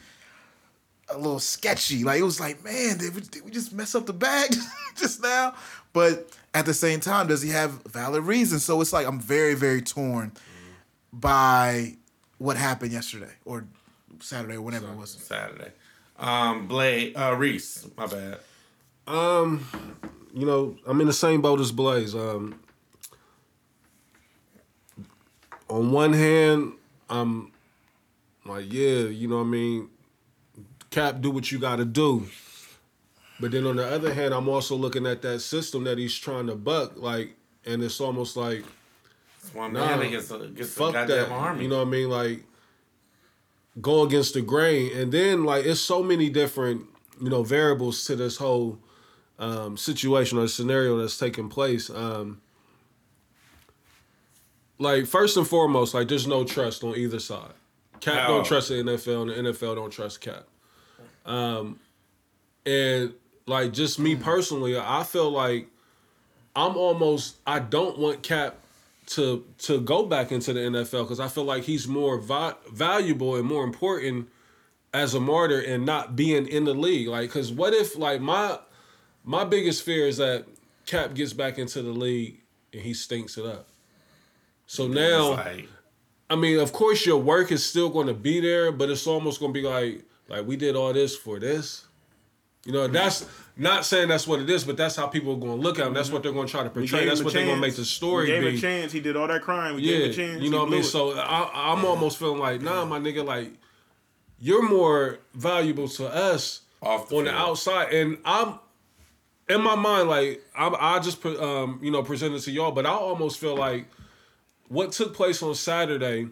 a 1.10 1.18
little 1.18 1.40
sketchy. 1.40 2.04
Like 2.04 2.20
it 2.20 2.24
was 2.24 2.40
like, 2.40 2.64
man, 2.64 2.98
did 2.98 3.16
we, 3.16 3.22
did 3.22 3.46
we 3.46 3.52
just 3.52 3.74
mess 3.74 3.96
up 3.96 4.06
the 4.06 4.14
bag 4.14 4.54
just 4.96 5.22
now? 5.22 5.56
But 5.94 6.30
at 6.56 6.66
the 6.66 6.74
same 6.74 7.02
time, 7.02 7.28
does 7.28 7.42
he 7.42 7.50
have 7.50 7.84
valid 7.84 8.24
reasons? 8.24 8.64
So 8.64 8.80
it's 8.80 8.94
like 8.94 9.06
I'm 9.06 9.20
very, 9.20 9.56
very 9.56 9.82
torn 9.82 10.32
by 11.12 11.98
what 12.38 12.56
happened 12.56 12.94
yesterday 12.94 13.34
or 13.44 13.66
Saturday 14.22 14.56
or 14.56 14.62
whenever 14.62 14.88
it 14.88 14.96
was. 14.96 15.12
Saturday. 15.12 15.72
Um, 16.18 16.68
Blaze, 16.68 17.14
uh, 17.18 17.36
Reese, 17.38 17.86
my 17.98 18.08
bad. 18.08 18.40
Um, 19.06 19.68
you 20.34 20.46
know, 20.46 20.78
I'm 20.88 21.02
in 21.02 21.08
the 21.08 21.14
same 21.14 21.42
boat 21.42 21.60
as 21.60 21.74
Blaze. 21.74 22.16
Um, 22.16 22.58
on 25.70 25.92
one 25.92 26.14
hand, 26.14 26.72
I'm 27.10 27.52
like, 28.46 28.72
yeah, 28.72 29.00
you 29.00 29.28
know 29.28 29.38
what 29.38 29.42
I 29.42 29.48
mean. 29.48 29.90
Cap, 30.90 31.20
do 31.20 31.32
what 31.32 31.52
you 31.52 31.60
got 31.60 31.76
to 31.76 31.86
do. 31.86 32.28
But 33.40 33.52
then 33.52 33.66
on 33.68 33.76
the 33.76 33.86
other 33.86 34.14
hand, 34.14 34.34
I'm 34.34 34.48
also 34.48 34.76
looking 34.76 35.06
at 35.06 35.22
that 35.24 35.40
system 35.42 35.84
that 35.84 35.98
he's 35.98 36.16
trying 36.18 36.48
to 36.48 36.56
buck, 36.56 36.94
like, 36.96 37.36
and 37.66 37.84
it's 37.84 38.00
almost 38.00 38.38
like 38.38 38.64
one 39.54 39.74
Nah, 39.74 39.88
man 39.98 40.02
against, 40.04 40.30
the- 40.30 40.40
against 40.42 40.74
fuck 40.78 40.94
that. 40.94 41.30
army. 41.30 41.64
You 41.64 41.70
know 41.70 41.80
what 41.80 41.88
I 41.88 41.92
mean? 41.92 42.10
Like 42.10 42.44
go 43.82 44.04
against 44.04 44.34
the 44.36 44.42
grain, 44.42 44.96
and 44.98 45.12
then 45.12 45.44
like 45.44 45.66
it's 45.66 45.82
so 45.82 46.02
many 46.02 46.30
different 46.30 46.86
you 47.22 47.30
know 47.30 47.44
variables 47.44 48.06
to 48.06 48.16
this 48.16 48.38
whole 48.38 48.80
um, 49.38 49.76
situation 49.78 50.38
or 50.38 50.48
scenario 50.48 50.98
that's 50.98 51.18
taking 51.18 51.50
place. 51.50 51.90
Um, 51.90 52.42
like 54.80 55.06
first 55.08 55.38
and 55.38 55.48
foremost, 55.48 55.94
like 55.94 56.08
there's 56.08 56.28
no 56.28 56.44
trust 56.44 56.84
on 56.84 56.96
either 56.96 57.20
side. 57.20 57.52
Cap 58.02 58.28
don't 58.28 58.46
trust 58.46 58.70
the 58.70 58.76
NFL, 58.76 59.24
and 59.38 59.46
the 59.48 59.52
NFL 59.52 59.76
don't 59.76 59.90
trust 59.92 60.22
Cap. 60.22 60.46
Um, 61.26 61.80
and 62.66 63.14
like 63.48 63.74
just 63.74 64.00
me 64.00 64.16
personally, 64.16 64.78
I 64.78 65.04
feel 65.04 65.30
like 65.30 65.68
I'm 66.56 66.78
almost 66.78 67.38
I 67.46 67.60
don't 67.60 67.98
want 67.98 68.24
Cap 68.24 68.58
to 69.08 69.46
to 69.60 69.80
go 69.80 70.06
back 70.06 70.32
into 70.32 70.54
the 70.54 70.62
NFL 70.62 71.04
because 71.04 71.20
I 71.20 71.28
feel 71.28 71.44
like 71.44 71.64
he's 71.64 71.88
more 71.88 72.20
va- 72.20 72.58
valuable 72.72 73.36
and 73.36 73.46
more 73.46 73.64
important 73.64 74.30
as 74.94 75.14
a 75.14 75.20
martyr 75.20 75.60
and 75.60 75.86
not 75.86 76.16
being 76.16 76.48
in 76.48 76.64
the 76.64 76.74
league. 76.74 77.08
Like, 77.08 77.30
because 77.30 77.52
what 77.52 77.74
if 77.74 77.98
like 77.98 78.22
my 78.22 78.58
my 79.24 79.44
biggest 79.44 79.84
fear 79.84 80.08
is 80.08 80.18
that 80.18 80.46
Cap 80.86 81.14
gets 81.14 81.34
back 81.34 81.58
into 81.58 81.82
the 81.82 81.92
league 81.92 82.42
and 82.72 82.82
he 82.82 82.94
stinks 82.94 83.38
it 83.38 83.46
up. 83.46 83.68
So 84.68 84.88
now, 84.88 85.32
like, 85.32 85.68
I 86.30 86.36
mean, 86.36 86.60
of 86.60 86.74
course, 86.74 87.06
your 87.06 87.18
work 87.18 87.52
is 87.52 87.64
still 87.64 87.90
going 87.90 88.08
to 88.08 88.14
be 88.14 88.40
there, 88.40 88.72
but 88.72 88.90
it's 88.90 89.06
almost 89.06 89.40
going 89.40 89.54
to 89.54 89.60
be 89.60 89.68
like, 89.68 90.04
like 90.28 90.46
we 90.46 90.56
did 90.56 90.76
all 90.76 90.94
this 90.94 91.16
for 91.16 91.40
this. 91.40 91.85
You 92.66 92.72
know, 92.74 92.88
that's 92.88 93.28
not 93.56 93.86
saying 93.86 94.08
that's 94.10 94.28
what 94.28 94.40
it 94.40 94.50
is, 94.50 94.64
but 94.64 94.76
that's 94.76 94.96
how 94.96 95.06
people 95.08 95.34
are 95.34 95.38
going 95.40 95.56
to 95.56 95.62
look 95.62 95.78
at 95.80 95.86
him. 95.86 95.94
That's 95.94 96.12
what 96.12 96.24
they're 96.24 96.32
going 96.32 96.48
to 96.48 96.52
try 96.52 96.64
to 96.64 96.70
We 96.70 96.82
portray. 96.82 97.06
That's 97.06 97.20
him 97.20 97.26
what 97.26 97.34
they're 97.34 97.46
going 97.46 97.56
to 97.58 97.62
make 97.62 97.76
the 97.76 97.86
story 97.86 98.26
We 98.26 98.32
gave 98.32 98.42
be. 98.54 98.58
a 98.58 98.60
chance. 98.60 98.92
He 98.92 99.00
did 99.00 99.16
all 99.16 99.28
that 99.28 99.44
crime. 99.44 99.76
We 99.76 99.84
Yeah, 99.84 99.92
gave 99.98 100.04
him 100.06 100.10
a 100.10 100.14
chance. 100.14 100.42
you 100.44 100.50
know 100.50 100.60
what 100.62 100.68
I 100.70 100.72
mean. 100.72 100.80
it. 100.82 100.86
So 100.86 101.12
I, 101.18 101.72
I'm 101.74 101.86
almost 101.86 102.18
feeling 102.18 102.40
like, 102.40 102.62
nah, 102.62 102.84
my 102.86 103.00
nigga, 103.00 103.24
like 103.24 103.52
you're 104.40 104.68
more 104.68 105.20
valuable 105.36 105.88
to 105.88 106.08
us 106.08 106.62
Off 106.82 107.08
the 107.10 107.18
on 107.18 107.24
the 107.26 107.32
outside, 107.34 107.94
and 107.94 108.18
I'm 108.26 108.60
in 109.48 109.62
my 109.62 109.76
mind 109.76 110.10
like 110.10 110.44
I, 110.58 110.68
I 110.68 111.00
just 111.00 111.22
pre- 111.22 111.38
um, 111.38 111.80
you 111.84 111.92
know 111.92 112.02
presented 112.04 112.42
to 112.42 112.52
y'all, 112.52 112.72
but 112.72 112.86
I 112.86 112.90
almost 112.92 113.40
feel 113.40 113.56
like 113.56 113.86
what 114.68 114.92
took 114.92 115.14
place 115.14 115.42
on 115.44 115.54
Saturday, 115.56 116.28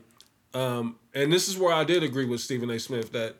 um, 0.55 0.97
and 1.13 1.31
this 1.31 1.47
is 1.47 1.57
where 1.57 1.73
I 1.73 1.83
did 1.83 2.01
agree 2.03 2.25
with 2.25 2.41
Stephen 2.41 2.69
A. 2.71 2.79
Smith 2.79 3.11
that 3.13 3.35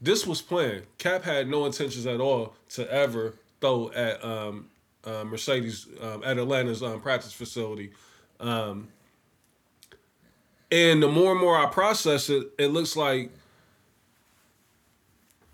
this 0.00 0.26
was 0.26 0.42
planned. 0.42 0.82
Cap 0.98 1.22
had 1.24 1.48
no 1.48 1.64
intentions 1.66 2.06
at 2.06 2.20
all 2.20 2.54
to 2.70 2.90
ever 2.92 3.34
throw 3.60 3.90
at 3.92 4.22
um, 4.24 4.68
uh, 5.04 5.24
Mercedes 5.24 5.86
um, 6.00 6.22
at 6.24 6.38
Atlanta's 6.38 6.82
um, 6.82 7.00
practice 7.00 7.32
facility. 7.32 7.92
Um, 8.40 8.88
and 10.70 11.02
the 11.02 11.08
more 11.08 11.32
and 11.32 11.40
more 11.40 11.56
I 11.56 11.66
process 11.66 12.28
it, 12.28 12.48
it 12.58 12.68
looks 12.68 12.96
like 12.96 13.30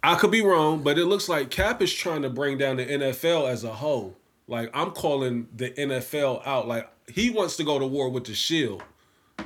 I 0.03 0.17
could 0.17 0.31
be 0.33 0.43
wrong, 0.43 0.83
but 0.83 0.99
it 0.99 1.05
looks 1.07 1.29
like 1.29 1.51
Cap 1.51 1.81
is 1.81 1.93
trying 1.93 2.23
to 2.23 2.31
bring 2.31 2.59
down 2.59 2.77
the 2.77 2.87
NFL 2.87 3.49
as 3.49 3.63
a 3.63 3.73
whole. 3.73 4.17
Like 4.49 4.71
I'm 4.75 4.91
calling 4.91 5.47
the 5.55 5.71
NFL 5.71 6.45
out. 6.47 6.67
Like 6.67 6.89
he 7.13 7.31
wants 7.31 7.57
to 7.59 7.65
go 7.65 7.79
to 7.79 7.87
war 7.87 8.09
with 8.09 8.25
the 8.25 8.35
Shield. 8.35 8.83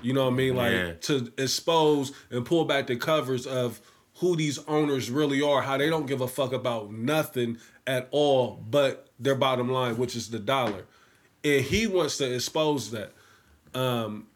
You 0.03 0.13
know 0.13 0.25
what 0.25 0.33
I 0.33 0.37
mean? 0.37 0.57
Like 0.57 0.73
Yeah. 0.73 0.93
to 1.03 1.33
expose 1.37 2.13
and 2.31 2.45
pull 2.47 2.65
back 2.65 2.87
the 2.87 2.97
covers 2.97 3.47
of 3.47 3.81
who 4.17 4.37
these 4.37 4.59
owners 4.67 5.11
really 5.11 5.43
are, 5.43 5.63
how 5.63 5.77
they 5.77 5.91
don't 5.91 6.07
give 6.07 6.21
a 6.21 6.29
fuck 6.29 6.53
about 6.53 6.93
nothing 6.93 7.59
at 7.87 8.09
all 8.11 8.63
but 8.71 9.09
their 9.19 9.35
bottom 9.35 9.71
line, 9.71 9.97
which 9.97 10.17
is 10.17 10.31
the 10.31 10.39
dollar. 10.39 10.85
And 11.45 11.65
he 11.65 11.87
wants 11.87 12.17
to 12.19 12.35
expose 12.35 12.91
that. 12.91 13.13
Um, 13.75 14.27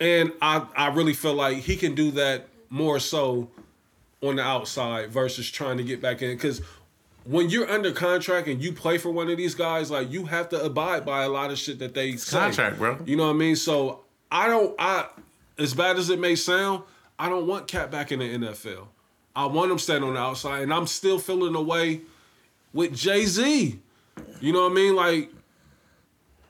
and 0.00 0.32
I, 0.42 0.66
I 0.76 0.88
really 0.88 1.14
feel 1.14 1.34
like 1.34 1.58
he 1.58 1.76
can 1.76 1.94
do 1.94 2.10
that 2.12 2.48
more 2.70 2.98
so 2.98 3.50
on 4.22 4.36
the 4.36 4.42
outside 4.42 5.10
versus 5.10 5.50
trying 5.50 5.76
to 5.76 5.84
get 5.84 6.00
back 6.00 6.22
in. 6.22 6.30
Because 6.30 6.60
when 7.24 7.50
you're 7.50 7.70
under 7.70 7.92
contract 7.92 8.48
and 8.48 8.62
you 8.62 8.72
play 8.72 8.98
for 8.98 9.10
one 9.10 9.30
of 9.30 9.36
these 9.36 9.54
guys, 9.54 9.90
like 9.90 10.10
you 10.10 10.26
have 10.26 10.48
to 10.50 10.62
abide 10.62 11.04
by 11.04 11.22
a 11.22 11.28
lot 11.28 11.50
of 11.50 11.58
shit 11.58 11.78
that 11.78 11.94
they 11.94 12.16
say. 12.16 12.38
contract, 12.38 12.78
bro. 12.78 12.98
You 13.04 13.16
know 13.16 13.26
what 13.26 13.34
I 13.34 13.38
mean? 13.38 13.56
So 13.56 14.00
I 14.30 14.48
don't. 14.48 14.74
I 14.78 15.06
as 15.58 15.74
bad 15.74 15.96
as 15.98 16.10
it 16.10 16.18
may 16.18 16.34
sound, 16.34 16.82
I 17.18 17.28
don't 17.28 17.46
want 17.46 17.68
Cap 17.68 17.90
back 17.90 18.10
in 18.12 18.18
the 18.18 18.38
NFL. 18.48 18.86
I 19.40 19.46
want 19.46 19.70
him 19.70 19.78
staying 19.78 20.02
on 20.02 20.14
the 20.14 20.20
outside, 20.20 20.62
and 20.62 20.72
I'm 20.72 20.86
still 20.86 21.18
feeling 21.18 21.54
away 21.54 22.02
with 22.74 22.94
Jay 22.94 23.24
Z. 23.24 23.78
You 24.40 24.52
know 24.52 24.64
what 24.64 24.72
I 24.72 24.74
mean? 24.74 24.94
Like, 24.94 25.30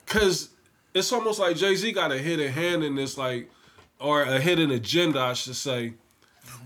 cause 0.06 0.48
it's 0.92 1.12
almost 1.12 1.38
like 1.38 1.56
Jay 1.56 1.76
Z 1.76 1.92
got 1.92 2.10
a 2.10 2.18
hidden 2.18 2.50
hand 2.52 2.82
in 2.82 2.96
this, 2.96 3.16
like, 3.16 3.48
or 4.00 4.22
a 4.22 4.40
hidden 4.40 4.72
agenda, 4.72 5.20
I 5.20 5.34
should 5.34 5.54
say. 5.54 5.94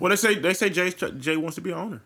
Well, 0.01 0.09
they 0.09 0.17
say 0.17 0.37
they 0.37 0.55
say 0.55 0.71
Jay 0.71 0.91
Jay 0.91 1.37
wants 1.37 1.57
to 1.57 1.61
be 1.61 1.73
an 1.73 1.79
owner. 1.79 2.03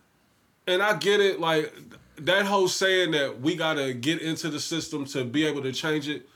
And 0.66 0.82
I 0.82 0.96
get 0.96 1.20
it, 1.20 1.38
like 1.38 1.72
that 2.16 2.44
whole 2.44 2.66
saying 2.66 3.12
that 3.12 3.40
we 3.40 3.54
gotta 3.54 3.94
get 3.94 4.20
into 4.20 4.48
the 4.48 4.58
system 4.58 5.04
to 5.06 5.24
be 5.24 5.46
able 5.46 5.62
to 5.62 5.70
change 5.70 6.08
it, 6.08 6.28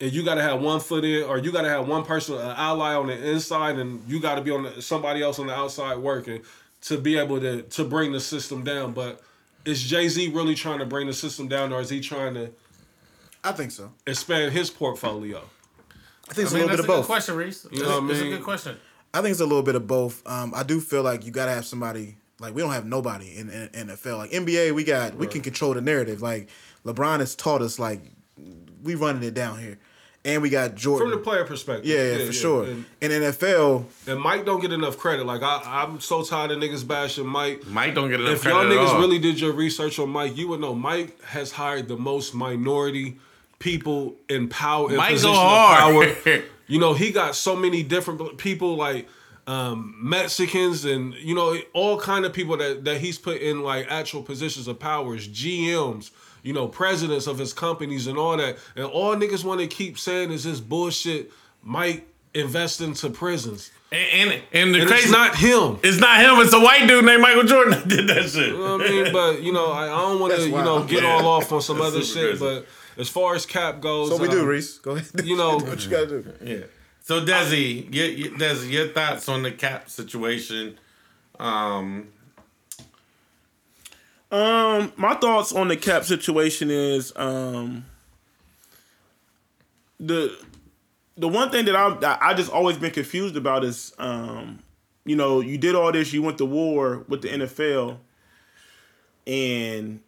and 0.00 0.12
you 0.12 0.24
gotta 0.24 0.42
have 0.42 0.60
one 0.60 0.80
foot 0.80 1.04
in, 1.04 1.22
or 1.22 1.38
you 1.38 1.52
gotta 1.52 1.68
have 1.68 1.86
one 1.86 2.04
person, 2.04 2.34
an 2.34 2.54
ally 2.56 2.94
on 2.96 3.06
the 3.06 3.30
inside, 3.30 3.78
and 3.78 4.02
you 4.08 4.18
gotta 4.18 4.40
be 4.40 4.50
on 4.50 4.64
the, 4.64 4.82
somebody 4.82 5.22
else 5.22 5.38
on 5.38 5.46
the 5.46 5.54
outside 5.54 5.98
working 5.98 6.42
to 6.82 6.98
be 6.98 7.16
able 7.18 7.40
to 7.40 7.62
to 7.62 7.84
bring 7.84 8.12
the 8.12 8.20
system 8.20 8.64
down. 8.64 8.92
But 8.92 9.20
is 9.64 9.82
Jay 9.82 10.08
Z 10.08 10.28
really 10.28 10.54
trying 10.54 10.78
to 10.78 10.86
bring 10.86 11.06
the 11.06 11.14
system 11.14 11.48
down, 11.48 11.72
or 11.72 11.80
is 11.80 11.90
he 11.90 12.00
trying 12.00 12.34
to 12.34 12.50
I 13.42 13.52
think 13.52 13.72
so. 13.72 13.92
expand 14.06 14.52
his 14.52 14.70
portfolio? 14.70 15.42
I 16.28 16.34
think 16.34 16.46
it's 16.46 16.52
I 16.52 16.58
mean, 16.58 16.64
a 16.64 16.66
little 16.66 16.68
that's 16.68 16.68
bit 16.68 16.78
a 16.78 16.80
of 16.80 16.86
good 16.86 16.86
both. 16.86 17.06
question, 17.06 17.36
Reese. 17.36 17.66
You 17.70 17.82
know 17.82 18.00
what 18.00 18.10
I 18.10 18.12
It's 18.12 18.20
a 18.20 18.28
good 18.28 18.42
question. 18.42 18.76
I 19.14 19.22
think 19.22 19.30
it's 19.30 19.40
a 19.40 19.46
little 19.46 19.62
bit 19.62 19.76
of 19.76 19.86
both. 19.86 20.26
Um, 20.26 20.52
I 20.54 20.62
do 20.62 20.80
feel 20.80 21.02
like 21.02 21.24
you 21.24 21.30
gotta 21.30 21.52
have 21.52 21.64
somebody 21.64 22.16
like 22.38 22.54
we 22.54 22.62
don't 22.62 22.72
have 22.72 22.84
nobody 22.86 23.36
in, 23.36 23.48
in, 23.48 23.68
NFL. 23.88 24.18
Like 24.18 24.30
NBA, 24.30 24.72
we 24.74 24.84
got 24.84 25.16
we 25.16 25.26
can 25.26 25.40
control 25.40 25.74
the 25.74 25.80
narrative. 25.80 26.22
Like 26.22 26.48
LeBron 26.84 27.20
has 27.20 27.34
taught 27.34 27.62
us 27.62 27.78
like 27.78 28.00
we 28.82 28.94
running 28.94 29.22
it 29.22 29.34
down 29.34 29.58
here, 29.58 29.78
and 30.26 30.42
we 30.42 30.50
got 30.50 30.74
Jordan. 30.74 31.08
From 31.08 31.18
the 31.18 31.24
player 31.24 31.44
perspective, 31.44 31.86
yeah, 31.86 32.18
yeah, 32.18 32.26
for 32.26 32.32
sure. 32.32 32.64
And, 32.64 32.84
in 33.00 33.10
NFL, 33.10 33.84
and 34.06 34.20
Mike 34.20 34.44
don't 34.44 34.60
get 34.60 34.72
enough 34.72 34.98
credit. 34.98 35.24
Like 35.24 35.42
I, 35.42 35.62
I'm 35.64 36.00
so 36.00 36.22
tired 36.22 36.50
of 36.50 36.58
niggas 36.58 36.86
bashing 36.86 37.26
Mike. 37.26 37.66
Mike 37.66 37.94
don't 37.94 38.10
get 38.10 38.20
enough 38.20 38.34
if 38.34 38.44
y'all 38.44 38.60
credit 38.60 38.72
at 38.72 38.78
niggas 38.78 38.94
all. 38.94 39.00
really 39.00 39.18
did 39.18 39.40
your 39.40 39.52
research 39.52 39.98
on 39.98 40.10
Mike, 40.10 40.36
you 40.36 40.48
would 40.48 40.60
know 40.60 40.74
Mike 40.74 41.22
has 41.22 41.52
hired 41.52 41.88
the 41.88 41.96
most 41.96 42.34
minority 42.34 43.18
people 43.58 44.16
in 44.28 44.48
power. 44.48 44.90
In 44.90 44.96
Mike 44.96 45.10
go 45.10 45.14
position 45.14 45.30
of 45.30 45.36
hard. 45.36 46.24
power. 46.24 46.42
You 46.68 46.80
know, 46.80 46.94
he 46.94 47.12
got 47.12 47.36
so 47.36 47.54
many 47.54 47.84
different 47.84 48.38
people 48.38 48.74
like 48.74 49.08
um, 49.46 49.96
Mexicans 50.02 50.84
and 50.84 51.14
you 51.14 51.32
know 51.34 51.56
all 51.72 52.00
kind 52.00 52.24
of 52.24 52.32
people 52.32 52.56
that 52.56 52.84
that 52.84 53.00
he's 53.00 53.18
put 53.18 53.40
in 53.40 53.62
like 53.62 53.86
actual 53.88 54.22
positions 54.22 54.66
of 54.66 54.80
powers, 54.80 55.28
GMs. 55.28 56.10
You 56.46 56.52
know, 56.52 56.68
presidents 56.68 57.26
of 57.26 57.38
his 57.38 57.52
companies 57.52 58.06
and 58.06 58.16
all 58.16 58.36
that, 58.36 58.56
and 58.76 58.84
all 58.84 59.16
niggas 59.16 59.42
want 59.44 59.60
to 59.60 59.66
keep 59.66 59.98
saying 59.98 60.30
is 60.30 60.44
this 60.44 60.60
bullshit. 60.60 61.32
Mike 61.62 62.06
invest 62.34 62.80
into 62.80 63.10
prisons, 63.10 63.72
And, 63.90 64.30
and, 64.30 64.42
and 64.52 64.74
the 64.74 64.80
and 64.80 64.88
crazy 64.88 65.04
it's 65.04 65.12
not 65.12 65.34
him. 65.34 65.78
It's 65.82 65.98
not 65.98 66.20
him. 66.20 66.38
It's 66.44 66.52
a 66.52 66.60
white 66.60 66.86
dude 66.86 67.04
named 67.04 67.22
Michael 67.22 67.42
Jordan 67.44 67.72
that 67.72 67.88
did 67.88 68.06
that 68.08 68.28
shit. 68.28 68.48
You 68.48 68.58
know 68.58 68.76
what 68.76 68.86
I 68.86 68.90
mean? 68.90 69.12
But 69.12 69.42
you 69.42 69.52
know, 69.52 69.72
I, 69.72 69.84
I 69.86 70.00
don't 70.02 70.20
want 70.20 70.34
to 70.36 70.42
you 70.42 70.50
know 70.52 70.84
get 70.84 71.02
Yeah. 71.02 71.14
all 71.14 71.26
off 71.26 71.50
on 71.50 71.60
some 71.62 71.80
other 71.80 72.02
shit. 72.02 72.38
crazy. 72.38 72.38
But 72.38 72.66
as 73.00 73.08
far 73.08 73.34
as 73.34 73.44
cap 73.46 73.80
goes, 73.80 74.10
so 74.10 74.16
we 74.18 74.28
do, 74.28 74.40
um, 74.42 74.46
Reese. 74.46 74.78
Go 74.78 74.92
ahead. 74.92 75.08
You 75.24 75.36
know, 75.36 75.56
what 75.70 75.84
you 75.84 75.90
gotta 75.90 76.06
do. 76.06 76.32
Yeah. 76.44 76.56
So 77.02 77.24
Desi, 77.24 77.92
your, 77.94 78.06
your, 78.06 78.30
Desi, 78.32 78.70
your 78.70 78.88
thoughts 78.88 79.28
on 79.28 79.42
the 79.42 79.50
cap 79.50 79.88
situation? 79.90 80.78
Um, 81.40 82.08
Um, 84.30 84.92
my 84.96 85.14
thoughts 85.14 85.52
on 85.52 85.68
the 85.68 85.76
cap 85.76 86.04
situation 86.04 86.70
is 86.70 87.12
um 87.16 87.84
the 90.00 90.36
the 91.16 91.28
one 91.28 91.50
thing 91.50 91.64
that 91.66 91.76
I 91.76 92.18
I 92.20 92.34
just 92.34 92.50
always 92.50 92.76
been 92.76 92.90
confused 92.90 93.36
about 93.36 93.64
is 93.64 93.94
um 93.98 94.58
you 95.04 95.16
know 95.16 95.40
you 95.40 95.58
did 95.58 95.74
all 95.74 95.92
this 95.92 96.12
you 96.12 96.22
went 96.22 96.38
to 96.38 96.44
war 96.44 97.04
with 97.08 97.22
the 97.22 97.28
NFL 97.28 97.98
and 99.26 100.00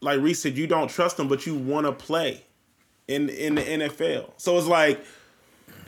like 0.00 0.20
Reese 0.20 0.42
said 0.42 0.56
you 0.58 0.66
don't 0.66 0.88
trust 0.88 1.16
them 1.16 1.28
but 1.28 1.46
you 1.46 1.54
want 1.54 1.86
to 1.86 1.92
play 1.92 2.44
in 3.08 3.30
in 3.30 3.54
the 3.54 3.62
NFL 3.62 4.32
so 4.36 4.58
it's 4.58 4.66
like 4.66 5.02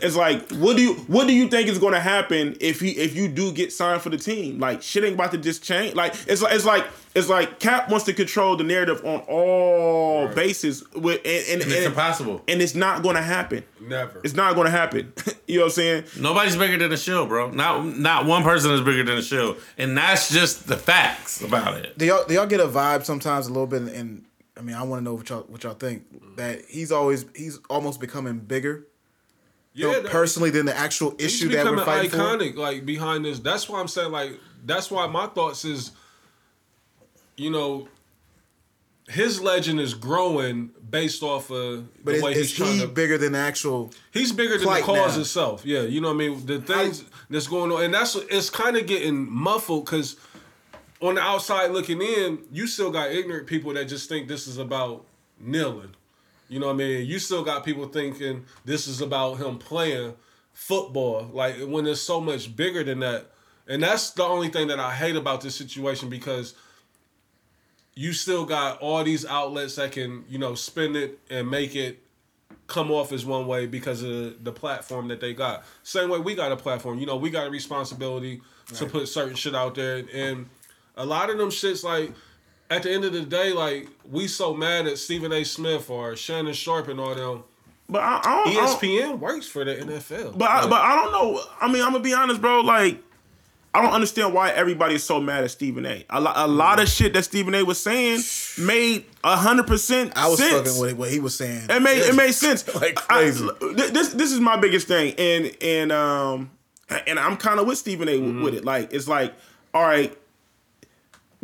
it's 0.01 0.16
like 0.16 0.51
what 0.53 0.77
do 0.77 0.83
you 0.83 0.95
what 1.07 1.27
do 1.27 1.35
you 1.35 1.49
think 1.49 1.69
is 1.69 1.79
going 1.79 1.95
to 1.95 2.01
happen 2.01 2.57
if 2.61 2.83
you 2.83 2.93
if 2.97 3.16
you 3.16 3.29
do 3.29 3.53
get 3.53 3.73
signed 3.73 4.03
for 4.03 4.11
the 4.11 4.19
team? 4.19 4.59
Like 4.59 4.83
shit 4.83 5.05
ain't 5.05 5.15
about 5.15 5.33
to 5.33 5.39
just 5.39 5.62
change. 5.62 5.95
Like 5.95 6.15
it's 6.27 6.43
like 6.43 6.55
it's 6.55 6.65
like 6.65 6.87
it's 7.15 7.29
like 7.29 7.61
Cap 7.61 7.89
wants 7.89 8.07
to 8.07 8.12
control 8.12 8.57
the 8.57 8.65
narrative 8.65 9.05
on 9.05 9.21
all 9.21 10.29
bases 10.29 10.85
with 10.95 11.21
and 11.25 11.45
and, 11.49 11.62
and 11.62 11.71
it's 11.71 11.77
and, 11.77 11.87
impossible. 11.87 12.43
and 12.49 12.61
it's 12.61 12.75
not 12.75 13.03
going 13.03 13.16
to 13.16 13.23
happen. 13.23 13.65
never. 13.81 14.21
It's 14.25 14.35
not 14.35 14.55
going 14.55 14.66
to 14.66 14.71
happen. 14.71 15.12
you 15.47 15.57
know 15.57 15.62
what 15.62 15.66
I'm 15.66 15.73
saying? 15.73 16.05
Nobody's 16.19 16.57
bigger 16.57 16.77
than 16.77 16.91
the 16.91 16.97
show, 16.97 17.27
bro. 17.27 17.51
Not 17.51 17.85
not 17.85 18.27
one 18.27 18.43
person 18.43 18.73
is 18.73 18.81
bigger 18.81 19.05
than 19.05 19.16
the 19.16 19.23
show, 19.23 19.57
and 19.79 19.97
that's 19.97 20.31
just 20.31 20.66
the 20.66 20.77
facts 20.77 21.41
about 21.41 21.77
it. 21.79 21.97
Do 21.97 22.07
y'all 22.07 22.25
do 22.27 22.35
y'all 22.35 22.47
get 22.47 22.61
a 22.61 22.66
vibe 22.66 23.05
sometimes 23.05 23.47
a 23.47 23.51
little 23.51 23.66
bit? 23.66 23.83
And 23.83 24.25
I 24.57 24.62
mean, 24.62 24.77
I 24.77 24.83
want 24.83 25.01
to 25.01 25.05
know 25.05 25.15
what 25.15 25.29
y'all 25.29 25.43
what 25.43 25.62
y'all 25.62 25.75
think 25.75 26.37
that 26.37 26.65
he's 26.69 26.91
always 26.91 27.27
he's 27.35 27.59
almost 27.71 28.01
becoming 28.01 28.39
bigger. 28.39 28.87
That- 29.75 30.07
personally 30.07 30.51
than 30.51 30.67
the 30.67 30.77
actual 30.77 31.15
issue 31.19 31.49
that 31.51 31.65
we're 31.67 31.85
fighting 31.85 32.11
for. 32.11 32.17
iconic. 32.19 32.57
Like 32.57 32.87
behind 32.87 33.25
this, 33.25 33.39
that's 33.41 33.69
why 33.69 33.81
I'm 33.81 33.89
saying 33.89 34.13
like 34.13 34.39
that's 34.65 34.91
why 34.91 35.07
my 35.07 35.27
thoughts 35.27 35.65
is, 35.65 35.91
you 37.37 37.51
know, 37.51 37.89
his 39.09 39.41
legend 39.43 39.81
is 39.81 39.93
growing 39.93 40.71
based 40.89 41.23
off 41.23 41.51
of 41.51 41.87
But 42.05 42.13
the 42.13 42.17
is, 42.17 42.23
way 42.23 42.33
is 42.33 42.57
he 42.57 42.81
to. 42.81 42.87
bigger 42.89 43.19
than 43.19 43.33
the 43.33 43.39
actual? 43.39 43.91
He's 44.13 44.33
bigger 44.33 44.57
than 44.57 44.73
the 44.73 44.81
cause 44.81 45.17
now? 45.17 45.21
itself. 45.21 45.67
Yeah, 45.67 45.83
you 45.83 46.01
know 46.01 46.09
what 46.09 46.15
I 46.15 46.29
mean. 46.29 46.47
The 46.47 46.61
things 46.61 47.05
that's 47.29 47.47
going 47.47 47.71
on, 47.73 47.83
and 47.85 47.93
that's 47.93 48.15
it's 48.17 48.49
kind 48.51 48.77
of 48.77 48.87
getting 48.87 49.31
muffled 49.31 49.85
because 49.85 50.17
on 51.01 51.17
the 51.17 51.21
outside 51.21 51.71
looking 51.73 52.01
in, 52.01 52.39
you 52.51 52.67
still 52.67 52.91
got 52.91 53.11
ignorant 53.11 53.47
people 53.47 53.75
that 53.75 53.87
just 53.87 54.09
think 54.09 54.29
this 54.29 54.47
is 54.47 54.57
about 54.57 55.05
kneeling. 55.39 55.91
You 56.49 56.61
know 56.61 56.66
what 56.66 56.75
I 56.75 56.77
mean? 56.77 57.07
You 57.07 57.19
still 57.19 57.43
got 57.43 57.65
people 57.65 57.87
thinking 57.87 58.45
this 58.65 58.87
is 58.87 59.01
about 59.01 59.35
him 59.35 59.59
playing 59.59 60.15
football. 60.53 61.31
Like 61.33 61.57
when 61.61 61.87
it's 61.87 62.01
so 62.01 62.21
much 62.21 62.55
bigger 62.55 62.85
than 62.85 63.01
that. 63.01 63.31
And 63.66 63.83
that's 63.83 64.11
the 64.11 64.25
only 64.25 64.49
thing 64.49 64.69
that 64.69 64.79
I 64.79 64.93
hate 64.95 65.16
about 65.16 65.41
this 65.41 65.57
situation 65.57 66.11
because 66.11 66.55
you 67.95 68.12
still 68.12 68.45
got 68.45 68.81
all 68.81 69.03
these 69.05 69.25
outlets 69.25 69.77
that 69.77 69.93
can, 69.93 70.25
you 70.29 70.39
know, 70.39 70.55
spin 70.55 70.97
it 70.97 71.19
and 71.31 71.51
make 71.51 71.75
it 71.75 72.03
come 72.66 72.91
off 72.91 73.12
as 73.12 73.25
one 73.25 73.47
way 73.47 73.66
because 73.66 74.03
of 74.03 74.43
the 74.43 74.53
platform 74.53 75.09
that 75.09 75.21
they 75.21 75.33
got. 75.33 75.65
Same 75.83 76.11
way 76.11 76.19
we 76.19 76.35
got 76.35 76.53
a 76.53 76.57
platform. 76.57 76.99
You 76.99 77.07
know, 77.07 77.16
we 77.16 77.31
got 77.31 77.47
a 77.47 77.51
responsibility 77.51 78.41
to 78.75 78.87
put 78.87 79.09
certain 79.09 79.35
shit 79.35 79.55
out 79.55 79.75
there. 79.75 80.05
And 80.12 80.49
a 80.97 81.05
lot 81.05 81.31
of 81.31 81.39
them 81.39 81.51
shits, 81.51 81.85
like, 81.85 82.12
at 82.70 82.82
the 82.82 82.91
end 82.93 83.05
of 83.05 83.12
the 83.12 83.23
day, 83.23 83.53
like, 83.53 83.89
we 84.11 84.27
so 84.27 84.55
mad 84.55 84.86
at 84.86 84.99
Stephen 84.99 85.32
A. 85.32 85.45
Smith 85.45 85.91
or 85.91 86.16
Shannon 86.16 86.55
Sharpe 86.55 86.89
and 86.89 86.99
all 87.01 87.15
them. 87.15 87.45
But 87.89 88.03
I, 88.03 88.16
I 88.16 88.23
don't, 88.23 88.49
I 88.49 88.53
don't- 88.55 88.81
ESPN 88.81 89.19
works 89.19 89.47
for 89.47 89.65
the 89.65 89.74
NFL. 89.74 90.39
But 90.39 90.51
I, 90.51 90.62
but 90.66 90.81
I 90.81 90.97
don't 90.97 91.12
know. 91.12 91.41
I 91.61 91.70
mean, 91.70 91.82
I'm 91.82 91.93
gonna 91.93 92.03
be 92.03 92.15
honest, 92.15 92.41
bro. 92.41 92.62
Like, 92.62 92.99
I 93.74 93.82
don't 93.82 93.93
understand 93.93 94.32
why 94.32 94.51
everybody 94.53 94.95
is 94.95 95.05
so 95.05 95.20
mad 95.20 95.45
at 95.45 95.51
Stephen 95.51 95.85
A. 95.85 96.07
A, 96.09 96.20
lo- 96.20 96.32
a 96.35 96.47
lot 96.49 96.81
of 96.81 96.89
shit 96.89 97.12
that 97.12 97.24
Stephen 97.24 97.55
A. 97.55 97.62
was 97.62 97.78
saying 97.78 98.20
made 98.59 99.05
hundred 99.23 99.66
percent. 99.66 100.12
I 100.16 100.28
was 100.28 100.39
sense. 100.39 100.53
fucking 100.69 100.81
with 100.81 100.97
what 100.97 101.11
he 101.11 101.20
was 101.20 101.35
saying. 101.35 101.66
It 101.69 101.82
made 101.82 101.99
it 101.99 102.15
made 102.15 102.32
sense. 102.32 102.65
Like 102.81 102.95
crazy. 102.95 103.47
th- 103.61 103.93
this 103.93 104.11
this 104.15 104.32
is 104.32 104.41
my 104.41 104.57
biggest 104.57 104.86
thing, 104.89 105.15
and 105.19 105.55
and 105.61 105.93
um 105.93 106.51
and 107.07 107.19
I'm 107.19 107.36
kind 107.36 107.61
of 107.61 107.66
with 107.66 107.77
Stephen 107.77 108.09
A. 108.09 108.12
Mm-hmm. 108.12 108.43
with 108.45 108.55
it. 108.55 108.65
Like 108.65 108.93
it's 108.95 109.09
like, 109.09 109.35
all 109.74 109.82
right. 109.82 110.16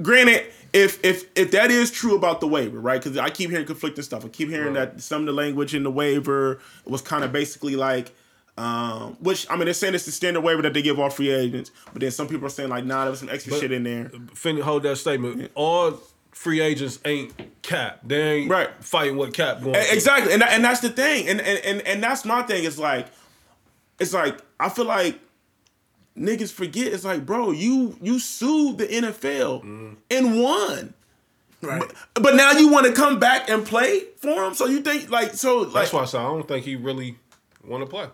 Granted, 0.00 0.46
if 0.72 1.04
if 1.04 1.24
if 1.36 1.50
that 1.52 1.70
is 1.70 1.90
true 1.90 2.14
about 2.16 2.40
the 2.40 2.46
waiver, 2.46 2.80
right? 2.80 3.02
Because 3.02 3.16
I 3.18 3.30
keep 3.30 3.50
hearing 3.50 3.66
conflicting 3.66 4.04
stuff. 4.04 4.24
I 4.24 4.28
keep 4.28 4.48
hearing 4.48 4.74
that 4.74 5.00
some 5.00 5.22
of 5.22 5.26
the 5.26 5.32
language 5.32 5.74
in 5.74 5.82
the 5.82 5.90
waiver 5.90 6.60
was 6.84 7.02
kind 7.02 7.24
of 7.24 7.32
basically 7.32 7.76
like. 7.76 8.12
Um, 8.58 9.16
which 9.20 9.46
I 9.48 9.56
mean, 9.56 9.64
they're 9.64 9.72
saying 9.74 9.94
it's 9.94 10.04
the 10.04 10.12
standard 10.12 10.42
waiver 10.42 10.60
that 10.62 10.74
they 10.74 10.82
give 10.82 11.00
all 11.00 11.08
free 11.08 11.30
agents, 11.30 11.70
but 11.94 12.00
then 12.02 12.10
some 12.10 12.28
people 12.28 12.44
are 12.46 12.50
saying 12.50 12.68
like, 12.68 12.84
nah, 12.84 13.04
there 13.04 13.10
was 13.10 13.20
some 13.20 13.30
extra 13.30 13.52
But- 13.52 13.60
shit 13.60 13.72
in 13.72 13.84
there. 13.84 14.10
fin- 14.34 14.58
hold 14.60 14.82
that 14.82 14.96
statement. 14.96 15.50
All 15.54 15.98
free 16.32 16.60
agents 16.60 16.98
ain't 17.06 17.32
cap. 17.62 18.00
They 18.04 18.20
ain't 18.32 18.50
Right. 18.50 18.68
fighting 18.80 19.16
what 19.16 19.32
cap 19.32 19.62
going. 19.62 19.74
Through. 19.74 19.82
Exactly, 19.94 20.32
and 20.34 20.42
that, 20.42 20.52
and 20.52 20.62
that's 20.62 20.80
the 20.80 20.90
thing, 20.90 21.26
and, 21.28 21.40
and 21.40 21.58
and 21.64 21.80
and 21.86 22.02
that's 22.02 22.26
my 22.26 22.42
thing. 22.42 22.64
It's 22.64 22.76
like, 22.76 23.06
it's 23.98 24.12
like 24.12 24.36
I 24.58 24.68
feel 24.68 24.84
like 24.84 25.18
niggas 26.20 26.52
forget. 26.52 26.92
It's 26.92 27.04
like, 27.04 27.24
bro, 27.24 27.50
you 27.50 27.96
you 28.00 28.18
sued 28.18 28.78
the 28.78 28.86
NFL 28.86 29.62
mm-hmm. 29.62 29.94
and 30.10 30.42
won, 30.42 30.94
right. 31.62 31.82
but 32.14 32.36
now 32.36 32.52
you 32.52 32.70
want 32.70 32.86
to 32.86 32.92
come 32.92 33.18
back 33.18 33.48
and 33.48 33.64
play 33.64 34.04
for 34.18 34.44
him. 34.44 34.54
So 34.54 34.66
you 34.66 34.82
think 34.82 35.10
like 35.10 35.34
so 35.34 35.58
like 35.58 35.72
That's 35.72 35.92
why 35.92 36.02
I 36.02 36.04
said 36.04 36.20
I 36.20 36.24
don't 36.24 36.46
think 36.46 36.64
he 36.64 36.76
really 36.76 37.16
want 37.64 37.82
to 37.82 37.90
play. 37.90 38.06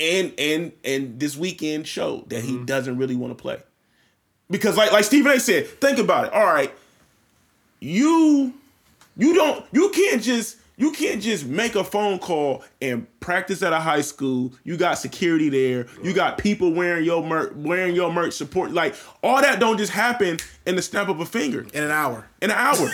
and 0.00 0.32
and 0.38 0.72
and 0.84 1.20
this 1.20 1.36
weekend 1.36 1.86
showed 1.86 2.30
that 2.30 2.42
he 2.42 2.52
mm-hmm. 2.52 2.64
doesn't 2.64 2.96
really 2.96 3.16
want 3.16 3.36
to 3.36 3.42
play 3.42 3.58
because 4.50 4.76
like 4.76 4.92
like 4.92 5.04
Stephen 5.04 5.32
A. 5.32 5.40
said, 5.40 5.66
think 5.80 5.98
about 5.98 6.26
it. 6.26 6.32
All 6.32 6.46
right, 6.46 6.72
you 7.80 8.54
you 9.16 9.34
don't 9.34 9.64
you 9.72 9.90
can't 9.90 10.22
just 10.22 10.56
you 10.76 10.92
can't 10.92 11.20
just 11.20 11.46
make 11.46 11.74
a 11.74 11.84
phone 11.84 12.18
call 12.18 12.64
and 12.80 13.06
practice 13.18 13.62
at 13.62 13.72
a 13.72 13.80
high 13.80 14.00
school. 14.02 14.52
You 14.62 14.76
got 14.76 14.94
security 14.98 15.48
there. 15.48 15.86
You 16.02 16.12
got 16.12 16.38
people 16.38 16.72
wearing 16.72 17.04
your 17.04 17.24
merch, 17.24 17.52
wearing 17.56 17.94
your 17.94 18.12
merch 18.12 18.34
support. 18.34 18.70
Like 18.72 18.94
all 19.22 19.40
that 19.40 19.58
don't 19.58 19.78
just 19.78 19.92
happen 19.92 20.38
in 20.64 20.76
the 20.76 20.82
snap 20.82 21.08
of 21.08 21.18
a 21.18 21.26
finger 21.26 21.66
In 21.72 21.82
an 21.82 21.90
hour. 21.90 22.28
in 22.40 22.50
an 22.50 22.56
hour. 22.56 22.74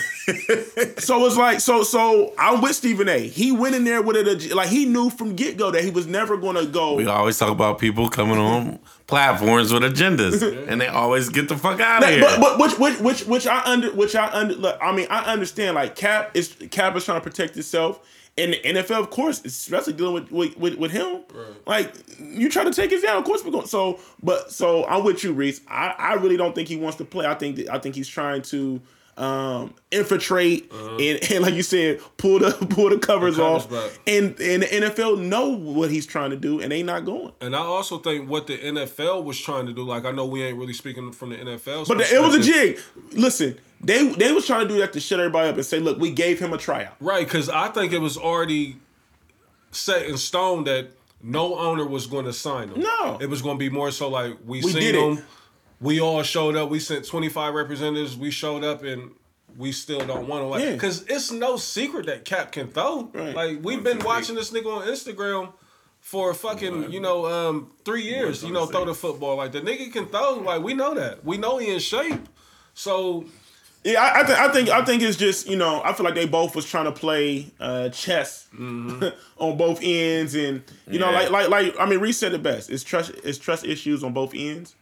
so 0.97 1.25
it's 1.25 1.37
like 1.37 1.59
so 1.59 1.83
so 1.83 2.33
I'm 2.39 2.61
with 2.61 2.75
Stephen 2.75 3.07
A. 3.07 3.27
He 3.27 3.51
went 3.51 3.75
in 3.75 3.83
there 3.83 4.01
with 4.01 4.15
it 4.15 4.55
like 4.55 4.69
he 4.69 4.85
knew 4.85 5.09
from 5.09 5.35
get 5.35 5.57
go 5.57 5.69
that 5.71 5.83
he 5.83 5.91
was 5.91 6.07
never 6.07 6.35
gonna 6.37 6.65
go. 6.65 6.95
We 6.95 7.05
always 7.05 7.37
talk 7.37 7.51
about 7.51 7.77
people 7.77 8.09
coming 8.09 8.37
on 8.37 8.79
platforms 9.07 9.71
with 9.71 9.83
agendas, 9.83 10.67
and 10.67 10.81
they 10.81 10.87
always 10.87 11.29
get 11.29 11.47
the 11.47 11.57
fuck 11.57 11.79
out 11.79 12.03
of 12.03 12.09
here. 12.09 12.21
But, 12.21 12.39
but 12.39 12.59
which 12.59 12.79
which 12.79 12.99
which 12.99 13.25
which 13.25 13.45
I 13.47 13.61
under 13.65 13.91
which 13.91 14.15
I 14.15 14.27
under 14.31 14.55
look, 14.55 14.79
I 14.81 14.95
mean 14.95 15.07
I 15.11 15.31
understand 15.31 15.75
like 15.75 15.95
Cap 15.95 16.31
is 16.33 16.55
Cap 16.71 16.95
is 16.95 17.05
trying 17.05 17.19
to 17.21 17.23
protect 17.23 17.55
itself. 17.57 17.99
And 18.37 18.51
the 18.51 18.57
NFL, 18.57 18.99
of 18.99 19.09
course, 19.11 19.43
especially 19.45 19.93
dealing 19.93 20.13
with 20.13 20.31
with, 20.31 20.57
with, 20.57 20.75
with 20.77 20.91
him, 20.91 21.21
like 21.65 21.93
you 22.19 22.49
try 22.49 22.65
to 22.65 22.71
take 22.73 22.91
us 22.91 23.01
down. 23.01 23.17
Of 23.17 23.23
course, 23.23 23.45
we're 23.45 23.51
going. 23.51 23.67
So, 23.67 23.99
but 24.21 24.51
so 24.51 24.85
I'm 24.87 25.05
with 25.05 25.23
you, 25.23 25.31
Reese. 25.31 25.61
I, 25.69 25.95
I 25.97 26.13
really 26.15 26.35
don't 26.35 26.53
think 26.53 26.67
he 26.67 26.75
wants 26.75 26.97
to 26.97 27.05
play. 27.05 27.25
I 27.25 27.35
think 27.35 27.55
that, 27.55 27.69
I 27.69 27.79
think 27.79 27.95
he's 27.95 28.09
trying 28.09 28.41
to 28.43 28.81
um, 29.17 29.73
infiltrate 29.91 30.71
and, 30.71 31.31
and 31.31 31.41
like 31.41 31.53
you 31.53 31.63
said, 31.63 32.01
pull 32.17 32.39
the 32.39 32.51
pull 32.69 32.89
the 32.89 32.97
covers, 32.97 33.37
covers 33.37 33.39
off. 33.39 33.69
back. 33.69 33.99
And 34.07 34.39
and 34.41 34.63
the 34.63 34.67
NFL 34.67 35.21
know 35.21 35.49
what 35.49 35.89
he's 35.89 36.05
trying 36.05 36.31
to 36.31 36.35
do, 36.35 36.59
and 36.59 36.71
they 36.71 36.83
not 36.83 37.05
going. 37.05 37.31
And 37.39 37.55
I 37.55 37.59
also 37.59 37.99
think 37.99 38.29
what 38.29 38.47
the 38.47 38.57
NFL 38.57 39.23
was 39.23 39.39
trying 39.39 39.65
to 39.67 39.73
do, 39.73 39.83
like 39.83 40.05
I 40.05 40.11
know 40.11 40.25
we 40.25 40.43
ain't 40.43 40.57
really 40.57 40.73
speaking 40.73 41.11
from 41.11 41.29
the 41.29 41.37
NFL, 41.37 41.87
But 41.87 41.99
the, 41.99 42.15
it 42.15 42.21
was 42.21 42.35
a 42.35 42.41
jig. 42.41 42.79
Listen, 43.13 43.57
they 43.81 44.07
they 44.13 44.31
was 44.31 44.45
trying 44.47 44.67
to 44.67 44.73
do 44.73 44.79
that 44.79 44.93
to 44.93 44.99
shut 44.99 45.19
everybody 45.19 45.49
up 45.49 45.55
and 45.55 45.65
say, 45.65 45.79
look, 45.79 45.99
we 45.99 46.11
gave 46.11 46.39
him 46.39 46.53
a 46.53 46.57
tryout. 46.57 46.95
right? 46.99 47.25
Because 47.25 47.49
I 47.49 47.67
think 47.69 47.93
it 47.93 47.99
was 47.99 48.17
already 48.17 48.77
set 49.71 50.05
in 50.05 50.17
stone 50.17 50.63
that 50.65 50.87
no 51.21 51.57
owner 51.57 51.85
was 51.85 52.07
going 52.07 52.25
to 52.25 52.33
sign 52.33 52.69
him. 52.69 52.81
No. 52.81 53.17
it 53.19 53.29
was 53.29 53.41
going 53.41 53.57
to 53.57 53.59
be 53.59 53.69
more 53.69 53.91
so 53.91 54.09
like 54.09 54.37
we, 54.45 54.61
We 54.61 54.71
seen 54.71 54.81
did 54.81 54.95
it. 54.95 55.01
him. 55.01 55.23
We 55.81 55.99
all 55.99 56.23
showed 56.23 56.55
up. 56.55 56.69
We 56.69 56.79
sent 56.79 57.05
twenty 57.07 57.29
five 57.29 57.53
representatives. 57.53 58.15
We 58.17 58.31
showed 58.31 58.63
up 58.63 58.83
and. 58.83 59.11
We 59.57 59.71
still 59.71 60.05
don't 60.05 60.27
want 60.27 60.41
to 60.43 60.47
like 60.47 60.61
Yeah. 60.65 60.73
because 60.73 61.03
it's 61.07 61.31
no 61.31 61.55
secret 61.55 62.07
that 62.07 62.25
Cap 62.25 62.51
can 62.51 62.67
throw. 62.67 63.09
Right. 63.13 63.33
Like 63.33 63.59
we've 63.63 63.81
been 63.81 63.99
watching 63.99 64.35
this 64.35 64.51
nigga 64.51 64.65
on 64.65 64.85
Instagram 64.85 65.53
for 66.01 66.33
fucking 66.33 66.91
you 66.91 66.99
know 66.99 67.25
um 67.25 67.71
three 67.85 68.01
years. 68.03 68.43
You 68.43 68.51
know 68.51 68.65
throw 68.65 68.83
the 68.83 68.93
football 68.93 69.37
like 69.37 69.53
the 69.53 69.61
nigga 69.61 69.93
can 69.93 70.07
throw. 70.07 70.33
Like 70.39 70.61
we 70.61 70.73
know 70.73 70.93
that. 70.95 71.23
We 71.23 71.37
know 71.37 71.55
he 71.57 71.71
in 71.73 71.79
shape. 71.79 72.27
So 72.73 73.23
Yeah, 73.85 74.01
I, 74.01 74.21
I, 74.21 74.23
th- 74.23 74.37
I 74.39 74.47
think 74.51 74.69
I 74.69 74.83
think 74.83 75.03
it's 75.03 75.15
just 75.15 75.47
you 75.47 75.55
know 75.55 75.81
I 75.85 75.93
feel 75.93 76.03
like 76.03 76.15
they 76.15 76.25
both 76.25 76.55
was 76.55 76.65
trying 76.65 76.85
to 76.85 76.91
play 76.91 77.45
uh, 77.59 77.89
chess 77.89 78.47
on 78.59 79.57
both 79.57 79.79
ends, 79.83 80.33
and 80.35 80.63
you 80.89 80.97
know 80.99 81.11
like 81.11 81.29
like 81.29 81.49
like 81.49 81.75
I 81.79 81.85
mean 81.85 81.99
Reese 81.99 82.17
said 82.17 82.33
it 82.33 82.41
best. 82.43 82.69
It's 82.69 82.83
trust 82.83 83.11
it's 83.23 83.37
trust 83.37 83.63
issues 83.65 84.03
on 84.03 84.11
both 84.13 84.33
ends, 84.35 84.73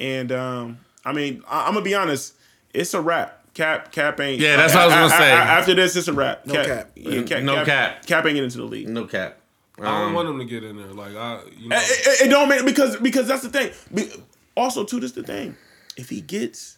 and 0.00 0.32
um, 0.32 0.78
I 1.04 1.12
mean 1.12 1.42
I, 1.48 1.66
I'm 1.68 1.72
gonna 1.74 1.84
be 1.84 1.94
honest, 1.94 2.34
it's 2.74 2.94
a 2.94 3.00
wrap. 3.00 3.34
Cap 3.54 3.92
Cap 3.92 4.18
ain't. 4.20 4.40
Yeah, 4.40 4.56
that's 4.56 4.74
what 4.74 4.82
I 4.82 4.86
was 4.86 4.94
gonna 5.12 5.22
say. 5.22 5.30
after 5.32 5.74
this, 5.74 5.94
it's 5.96 6.08
a 6.08 6.12
wrap. 6.12 6.46
No 6.46 6.54
cap. 6.64 6.90
yeah, 6.96 7.22
cap, 7.22 7.42
No 7.42 7.54
cap. 7.56 7.66
cap. 7.66 8.06
Cap 8.06 8.24
ain't 8.26 8.34
getting 8.34 8.44
into 8.44 8.58
the 8.58 8.64
league. 8.64 8.88
no 8.88 9.04
cap. 9.06 9.36
I 9.78 9.82
don't 9.84 10.08
Um, 10.08 10.14
want 10.14 10.28
him 10.28 10.38
to 10.40 10.44
get 10.44 10.64
in 10.64 10.76
there. 10.76 10.86
Like 10.92 11.14
I, 11.14 11.40
you 11.56 11.68
know, 11.68 11.76
It, 11.76 12.06
it- 12.22 12.26
it 12.26 12.28
don't 12.30 12.48
make 12.48 12.64
because 12.64 12.96
because 12.96 13.28
that's 13.28 13.42
the 13.46 13.48
thing. 13.50 14.08
Also, 14.56 14.82
too, 14.84 14.98
this 14.98 15.12
the 15.12 15.22
thing. 15.22 15.56
If 15.96 16.08
he 16.08 16.20
gets, 16.20 16.77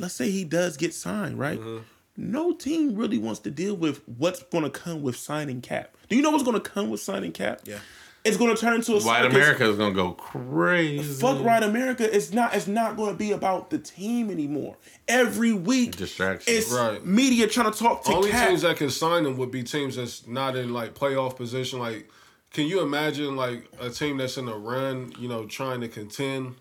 let's 0.00 0.14
say 0.14 0.30
he 0.30 0.44
does 0.44 0.76
get 0.76 0.92
signed, 0.94 1.38
right? 1.38 1.60
Mm-hmm. 1.60 1.82
No 2.16 2.52
team 2.52 2.96
really 2.96 3.18
wants 3.18 3.40
to 3.40 3.50
deal 3.50 3.74
with 3.76 4.02
what's 4.18 4.42
going 4.44 4.64
to 4.64 4.70
come 4.70 5.02
with 5.02 5.16
signing 5.16 5.60
Cap. 5.60 5.94
Do 6.08 6.16
you 6.16 6.22
know 6.22 6.30
what's 6.30 6.42
going 6.44 6.60
to 6.60 6.70
come 6.70 6.90
with 6.90 7.00
signing 7.00 7.32
Cap? 7.32 7.60
Yeah. 7.64 7.78
it's 8.24 8.36
going 8.36 8.54
to 8.54 8.60
turn 8.60 8.74
into 8.74 8.94
a 8.94 9.00
White. 9.00 9.24
America 9.24 9.64
is 9.70 9.78
gonna 9.78 9.94
go 9.94 10.12
crazy. 10.12 11.02
Fuck 11.20 11.42
right 11.42 11.62
America. 11.62 12.04
It's 12.14 12.32
not. 12.32 12.54
It's 12.54 12.66
not 12.66 12.96
going 12.96 13.12
to 13.12 13.16
be 13.16 13.32
about 13.32 13.70
the 13.70 13.78
team 13.78 14.30
anymore. 14.30 14.76
Every 15.08 15.52
week, 15.54 15.96
Distraction. 15.96 16.52
It's 16.52 16.70
Right. 16.72 17.02
media 17.06 17.46
trying 17.46 17.72
to 17.72 17.78
talk 17.78 18.04
to 18.04 18.12
only 18.12 18.30
Cap. 18.30 18.48
teams 18.48 18.62
that 18.62 18.76
can 18.76 18.90
sign 18.90 19.24
him 19.24 19.36
would 19.38 19.50
be 19.50 19.62
teams 19.62 19.96
that's 19.96 20.26
not 20.26 20.56
in 20.56 20.72
like 20.74 20.94
playoff 20.94 21.36
position. 21.36 21.78
Like, 21.78 22.10
can 22.52 22.66
you 22.66 22.82
imagine 22.82 23.36
like 23.36 23.66
a 23.80 23.88
team 23.88 24.18
that's 24.18 24.36
in 24.36 24.48
a 24.48 24.56
run, 24.56 25.12
you 25.18 25.28
know, 25.28 25.46
trying 25.46 25.80
to 25.80 25.88
contend, 25.88 26.56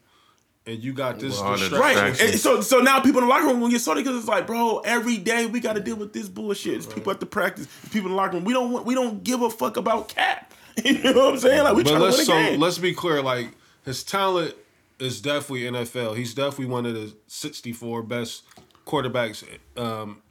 and 0.70 0.84
you 0.84 0.94
got 0.94 1.20
this 1.20 1.40
Well, 1.40 1.50
all 1.50 1.58
the 1.58 1.70
distraction? 1.70 2.04
Right. 2.04 2.22
And 2.22 2.40
so 2.40 2.62
so 2.62 2.80
now 2.80 3.00
people 3.00 3.22
in 3.22 3.28
the 3.28 3.34
locker 3.34 3.48
room 3.48 3.60
will 3.62 3.70
get 3.70 3.82
salty 3.82 4.02
because 4.04 4.18
it's 4.18 4.28
like, 4.28 4.48
bro, 4.48 4.80
every 4.80 5.18
day 5.18 5.46
we 5.48 5.60
got 5.60 5.74
to 5.74 5.82
deal 5.82 5.96
with 5.96 6.14
this 6.14 6.30
bullshit. 6.30 6.76
It's 6.76 6.86
people 6.86 7.12
at 7.12 7.20
the 7.20 7.26
practice, 7.26 7.68
people 7.92 8.08
in 8.10 8.12
the 8.12 8.16
locker 8.18 8.34
room. 8.36 8.44
We 8.46 8.54
don't 8.54 8.72
want, 8.72 8.86
we 8.86 8.94
don't 8.96 9.24
give 9.24 9.42
a 9.42 9.50
fuck 9.50 9.78
about 9.78 10.10
Cap. 10.10 10.54
you 10.86 11.02
know 11.02 11.14
what 11.26 11.34
I'm 11.34 11.40
saying? 11.40 11.64
Like 11.64 11.76
we 11.76 11.84
But 11.84 11.90
trying 11.90 12.02
to 12.02 12.06
win 12.06 12.14
a 12.14 12.24
so 12.24 12.34
game. 12.34 12.60
let's 12.60 12.78
be 12.78 12.94
clear. 12.94 13.22
Like 13.22 13.50
his 13.84 14.04
talent 14.04 14.56
is 15.00 15.20
definitely 15.22 15.62
NFL. 15.64 16.16
He's 16.18 16.34
definitely 16.34 16.68
one 16.68 16.86
of 16.86 16.94
the 16.94 17.14
64 17.28 18.04
best 18.04 18.44
quarterbacks 18.86 19.44
um, 19.78 20.22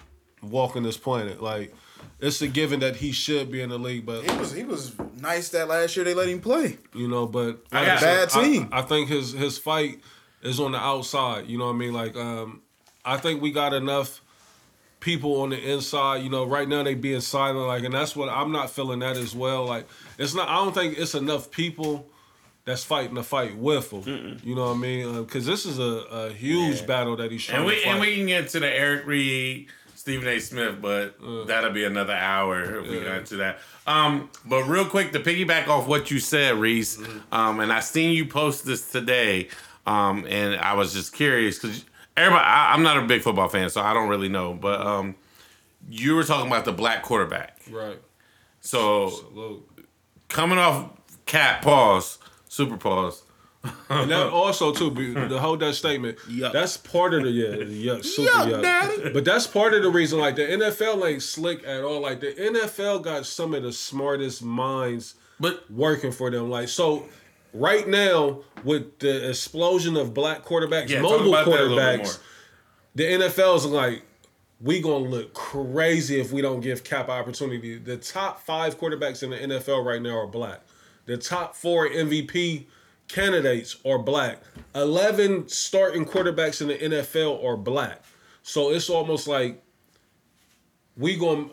walking 0.43 0.83
this 0.83 0.97
planet. 0.97 1.43
Like 1.43 1.75
it's 2.21 2.41
a 2.43 2.49
given 2.49 2.81
that 2.81 2.97
he 2.97 3.13
should 3.13 3.51
be 3.51 3.61
in 3.61 3.71
the 3.71 3.79
league, 3.79 4.05
but 4.07 4.29
He 4.29 4.37
was 4.39 4.53
he 4.53 4.65
was 4.65 4.93
nice 5.21 5.49
that 5.51 5.69
last 5.69 5.97
year 5.97 6.05
they 6.05 6.15
let 6.15 6.29
him 6.29 6.41
play. 6.41 6.77
you 6.95 7.09
know, 7.09 7.27
but 7.27 7.65
I 7.73 7.85
got- 7.87 8.01
said, 8.01 8.29
Bad 8.29 8.43
team. 8.45 8.69
I, 8.73 8.81
I 8.81 8.83
think 8.83 9.09
his 9.09 9.33
his 9.33 9.59
fight 9.59 10.01
is 10.43 10.61
on 10.61 10.73
the 10.73 10.79
outside. 10.79 11.47
You 11.47 11.59
know 11.59 11.67
what 11.67 11.75
I 11.75 11.77
mean? 11.77 11.93
Like, 11.93 12.17
um, 12.17 12.63
I 13.05 13.17
think 13.17 13.41
we 13.43 13.51
got 13.53 13.73
enough 13.75 14.21
people 15.01 15.41
on 15.43 15.51
the 15.51 15.73
inside. 15.73 16.23
You 16.23 16.31
know, 16.31 16.45
right 16.45 16.69
now 16.69 16.83
they 16.83 16.95
being 16.95 17.21
silent, 17.21 17.67
like, 17.67 17.85
and 17.85 17.95
that's 17.95 18.15
what 18.17 18.29
I'm 18.29 18.53
not 18.53 18.71
feeling 18.71 19.01
that 19.01 19.17
as 19.17 19.35
well. 19.35 19.65
Like, 19.65 19.87
it's 20.19 20.35
not. 20.35 20.49
I 20.49 20.57
don't 20.57 20.75
think 20.75 20.99
it's 20.99 21.15
enough 21.15 21.51
people 21.51 22.07
that's 22.65 22.85
fighting 22.85 23.15
the 23.15 23.23
fight 23.23 23.57
with 23.57 23.91
him. 23.91 24.39
You 24.45 24.55
know 24.55 24.67
what 24.69 24.75
I 24.77 24.79
mean? 24.79 25.25
Because 25.25 25.47
this 25.47 25.65
is 25.65 25.79
a, 25.79 25.83
a 25.83 26.33
huge 26.33 26.87
battle 26.87 27.17
that 27.17 27.31
he's 27.33 27.43
trying 27.43 27.61
And 27.61 27.67
we 27.67 27.77
to 27.77 27.81
fight. 27.83 27.91
and 27.93 28.01
we 28.01 28.17
can 28.17 28.27
get 28.27 28.49
to 28.51 28.61
the 28.61 28.69
Eric 28.71 29.07
Reid, 29.07 29.69
Stephen 29.95 30.29
A. 30.29 30.39
Smith, 30.39 30.77
but 30.83 31.17
that'll 31.47 31.71
be 31.71 31.85
another 31.85 32.13
hour 32.13 32.81
if 32.81 32.89
we 32.91 33.01
got 33.01 33.25
to 33.27 33.37
that. 33.37 33.59
Um, 33.87 34.29
but 34.45 34.65
real 34.65 34.85
quick 34.85 35.13
to 35.13 35.21
piggyback 35.21 35.69
off 35.69 35.87
what 35.89 36.11
you 36.11 36.19
said, 36.19 36.57
Reese, 36.57 36.99
um, 37.33 37.61
and 37.61 37.73
I 37.73 37.81
seen 37.81 38.13
you 38.13 38.27
post 38.27 38.67
this 38.67 38.91
today, 38.91 39.49
um, 39.89 40.27
and 40.29 40.57
I 40.57 40.75
was 40.75 40.93
just 40.93 41.13
curious 41.13 41.59
because 41.59 41.85
everybody, 42.17 42.45
I, 42.45 42.75
I'm 42.75 42.83
not 42.83 42.99
a 42.99 43.03
big 43.07 43.23
football 43.23 43.49
fan, 43.49 43.71
so 43.71 43.81
I 43.81 43.93
don't 43.95 44.09
really 44.09 44.29
know, 44.29 44.55
but 44.55 44.81
um, 44.87 45.15
you 45.89 46.15
were 46.15 46.25
talking 46.25 46.47
about 46.51 46.65
the 46.65 46.73
black 46.73 47.03
quarterback. 47.03 47.59
right. 47.71 47.99
So 48.61 49.09
Salute. 49.11 49.69
coming 50.29 50.59
off 50.59 50.91
cat 51.27 51.63
pause, 51.63 52.19
super 52.49 52.77
pause. 52.77 53.23
And 53.89 54.11
that 54.11 54.29
also 54.33 54.73
too, 54.73 54.91
be- 54.91 55.15
to 55.15 55.39
hold 55.39 55.61
that 55.61 55.75
statement, 55.75 56.19
Yuck. 56.29 56.53
that's 56.53 56.77
part 56.77 57.15
of 57.15 57.23
the 57.23 57.31
yeah, 57.31 57.95
yuck, 57.95 58.05
super 58.05 58.31
Yuck, 58.31 58.51
yuck. 58.53 58.63
daddy. 58.63 59.11
But 59.13 59.25
that's 59.25 59.47
part 59.47 59.75
of 59.75 59.83
the 59.83 59.91
reason. 59.91 60.19
Like 60.19 60.37
the 60.37 60.43
NFL 60.43 61.09
ain't 61.09 61.23
slick 61.23 61.65
at 61.67 61.83
all. 61.83 62.01
Like 62.01 62.21
the 62.21 62.33
NFL 62.33 63.03
got 63.03 63.27
some 63.27 63.55
of 63.55 63.63
the 63.63 63.73
smartest 63.73 64.43
minds 64.43 65.15
But 65.41 65.71
working 65.71 66.13
for 66.13 66.31
them. 66.31 66.51
Like 66.51 66.69
so, 66.69 67.07
right 67.53 67.87
now 67.87 68.41
with 68.65 68.99
the 68.99 69.29
explosion 69.31 69.97
of 69.97 70.15
black 70.15 70.45
quarterbacks, 70.45 70.89
yeah, 70.89 71.01
mobile 71.01 71.35
about 71.35 71.47
that 71.47 71.61
a 71.61 71.63
little 71.63 71.77
bit 71.77 71.97
more. 71.99 72.07
quarterbacks, 72.07 72.19
the 72.95 73.05
NFL's 73.05 73.67
like, 73.67 74.03
we 74.61 74.81
gonna 74.81 75.05
look 75.05 75.35
crazy 75.35 76.21
if 76.21 76.33
we 76.33 76.43
don't 76.43 76.61
give 76.61 76.83
Cap 76.83 77.09
opportunity. 77.09 77.79
The 77.79 77.97
top 77.97 78.41
five 78.41 78.79
quarterbacks 78.79 79.23
in 79.23 79.31
the 79.31 79.37
NFL 79.37 79.85
right 79.85 80.03
now 80.03 80.19
are 80.19 80.27
black. 80.27 80.63
The 81.07 81.17
top 81.17 81.55
four 81.55 81.89
MVP 81.89 82.67
candidates 83.07 83.77
are 83.87 83.99
black. 83.99 84.43
Eleven 84.75 85.49
starting 85.49 86.05
quarterbacks 86.05 86.61
in 86.61 86.69
the 86.69 86.99
NFL 86.99 87.43
are 87.45 87.57
black. 87.57 88.03
So 88.43 88.71
it's 88.73 88.91
almost 88.91 89.29
like 89.29 89.63
we 90.97 91.17
going 91.17 91.51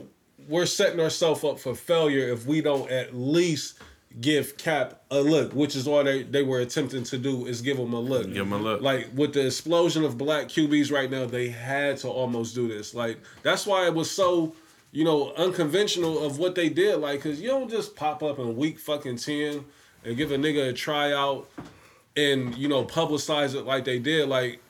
we're 0.48 0.66
setting 0.66 1.00
ourselves 1.00 1.44
up 1.44 1.60
for 1.60 1.76
failure 1.76 2.30
if 2.30 2.46
we 2.46 2.62
don't 2.62 2.90
at 2.92 3.16
least 3.16 3.80
give 4.20 4.58
Cap 4.58 5.02
a 5.12 5.20
look, 5.20 5.54
which 5.54 5.76
is 5.76 5.88
all 5.88 6.04
they, 6.04 6.24
they 6.24 6.44
were 6.44 6.60
attempting 6.60 7.04
to 7.04 7.18
do 7.18 7.46
is 7.46 7.62
give 7.62 7.78
him 7.78 7.94
a 7.94 8.00
look. 8.00 8.28
Give 8.28 8.46
him 8.46 8.54
a 8.54 8.58
look. 8.58 8.82
Like 8.82 9.10
with 9.14 9.34
the 9.34 9.46
explosion 9.46 10.04
of 10.04 10.18
black 10.18 10.48
QBs 10.48 10.92
right 10.92 11.10
now, 11.10 11.26
they 11.26 11.50
had 11.50 11.98
to 11.98 12.10
almost 12.10 12.56
do 12.56 12.68
this. 12.68 12.94
Like 12.94 13.20
that's 13.44 13.66
why 13.66 13.86
it 13.88 13.94
was 13.94 14.10
so, 14.10 14.56
you 14.92 15.04
know, 15.04 15.34
unconventional 15.34 16.24
of 16.24 16.40
what 16.40 16.56
they 16.56 16.70
did. 16.70 16.98
Like, 16.98 17.22
cause 17.22 17.40
you 17.40 17.50
don't 17.50 17.70
just 17.70 17.96
pop 17.96 18.24
up 18.24 18.40
in 18.40 18.56
week 18.56 18.80
fucking 18.80 19.18
ten 19.18 19.66
and 20.04 20.16
give 20.16 20.32
a 20.32 20.38
nigga 20.38 20.70
a 20.70 20.74
tryout 20.74 21.50
and 22.16 22.56
you 22.58 22.68
know 22.68 22.86
publicize 22.86 23.56
it 23.56 23.66
like 23.66 23.84
they 23.86 24.00
did. 24.00 24.30
Like 24.30 24.62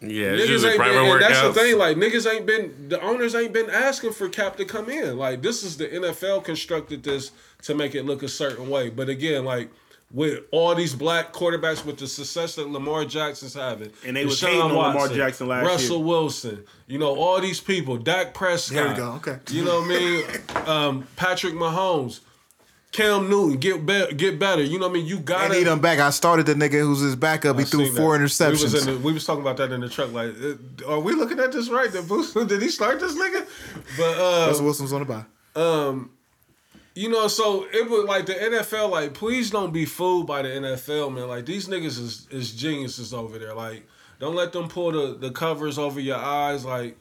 yeah, 0.00 0.32
it's 0.32 0.50
niggas 0.50 0.68
ain't 0.68 0.76
private 0.76 0.94
been, 0.94 1.12
and 1.12 1.22
that's 1.22 1.42
the 1.42 1.52
thing. 1.52 1.78
Like 1.78 1.96
niggas 1.96 2.32
ain't 2.32 2.46
been, 2.46 2.88
the 2.88 3.00
owners 3.02 3.34
ain't 3.34 3.52
been 3.52 3.68
asking 3.68 4.12
for 4.12 4.28
Cap 4.28 4.56
to 4.56 4.64
come 4.64 4.88
in. 4.88 5.16
Like 5.16 5.42
this 5.42 5.62
is 5.62 5.76
the 5.76 5.88
NFL 5.88 6.44
constructed 6.44 7.02
this 7.02 7.32
to 7.62 7.74
make 7.74 7.94
it 7.94 8.04
look 8.04 8.22
a 8.22 8.28
certain 8.28 8.70
way. 8.70 8.88
But 8.88 9.08
again, 9.08 9.44
like 9.44 9.70
with 10.12 10.44
all 10.50 10.74
these 10.74 10.94
black 10.94 11.32
quarterbacks, 11.32 11.84
with 11.84 11.98
the 11.98 12.06
success 12.08 12.56
that 12.56 12.68
Lamar 12.68 13.04
Jackson's 13.04 13.54
having, 13.54 13.92
And 14.04 14.16
they 14.16 14.24
was 14.24 14.40
Deshaun 14.40 14.46
hating 14.46 14.62
on 14.62 14.72
Lamar 14.72 15.08
Jackson 15.08 15.48
last 15.48 15.62
year. 15.62 15.70
Russell 15.70 15.96
year. 15.98 16.06
Wilson, 16.06 16.64
you 16.86 16.98
know 16.98 17.14
all 17.14 17.40
these 17.40 17.60
people, 17.60 17.96
Dak 17.96 18.34
Prescott, 18.34 18.74
There 18.74 18.88
we 18.88 18.96
go, 18.96 19.12
okay. 19.12 19.38
you 19.50 19.64
know 19.64 19.80
what 19.80 19.90
I 19.90 19.98
mean, 19.98 20.24
um, 20.66 21.06
Patrick 21.16 21.54
Mahomes. 21.54 22.20
Cam 22.92 23.30
Newton, 23.30 23.58
get 23.58 23.86
better, 23.86 24.12
get 24.12 24.38
better. 24.38 24.62
You 24.64 24.78
know 24.80 24.88
what 24.88 24.92
I 24.92 24.94
mean. 24.94 25.06
You 25.06 25.20
gotta 25.20 25.54
need 25.54 25.68
him 25.68 25.80
back. 25.80 26.00
I 26.00 26.10
started 26.10 26.46
the 26.46 26.54
nigga 26.54 26.80
who's 26.80 27.00
his 27.00 27.14
backup. 27.14 27.56
He 27.56 27.62
I 27.62 27.64
threw 27.64 27.86
four 27.94 28.18
that. 28.18 28.24
We 28.24 28.24
was, 28.24 28.38
interceptions. 28.40 28.84
the, 28.86 28.98
we 28.98 29.12
was 29.12 29.24
talking 29.24 29.42
about 29.42 29.58
that 29.58 29.70
in 29.70 29.80
the 29.80 29.88
truck. 29.88 30.12
Like, 30.12 30.34
uh, 30.42 30.88
are 30.88 30.98
we 30.98 31.12
looking 31.12 31.38
at 31.38 31.52
this 31.52 31.68
right? 31.68 31.90
Did, 31.90 32.08
Boost, 32.08 32.34
did 32.48 32.60
he 32.60 32.68
start 32.68 32.98
this 32.98 33.14
nigga? 33.14 33.46
But 33.96 34.18
uh, 34.18 34.46
Russell 34.48 34.64
Wilson's 34.64 34.92
on 34.92 35.00
the 35.00 35.04
bye. 35.04 35.60
Um, 35.60 36.10
you 36.96 37.08
know, 37.08 37.28
so 37.28 37.64
it 37.72 37.88
was 37.88 38.06
like 38.06 38.26
the 38.26 38.34
NFL. 38.34 38.90
Like, 38.90 39.14
please 39.14 39.50
don't 39.50 39.72
be 39.72 39.84
fooled 39.84 40.26
by 40.26 40.42
the 40.42 40.48
NFL, 40.48 41.14
man. 41.14 41.28
Like 41.28 41.46
these 41.46 41.68
niggas 41.68 41.98
is 41.98 42.26
is 42.32 42.52
geniuses 42.52 43.14
over 43.14 43.38
there. 43.38 43.54
Like, 43.54 43.86
don't 44.18 44.34
let 44.34 44.50
them 44.50 44.66
pull 44.68 44.90
the 44.90 45.16
the 45.16 45.30
covers 45.30 45.78
over 45.78 46.00
your 46.00 46.18
eyes. 46.18 46.64
Like. 46.64 46.98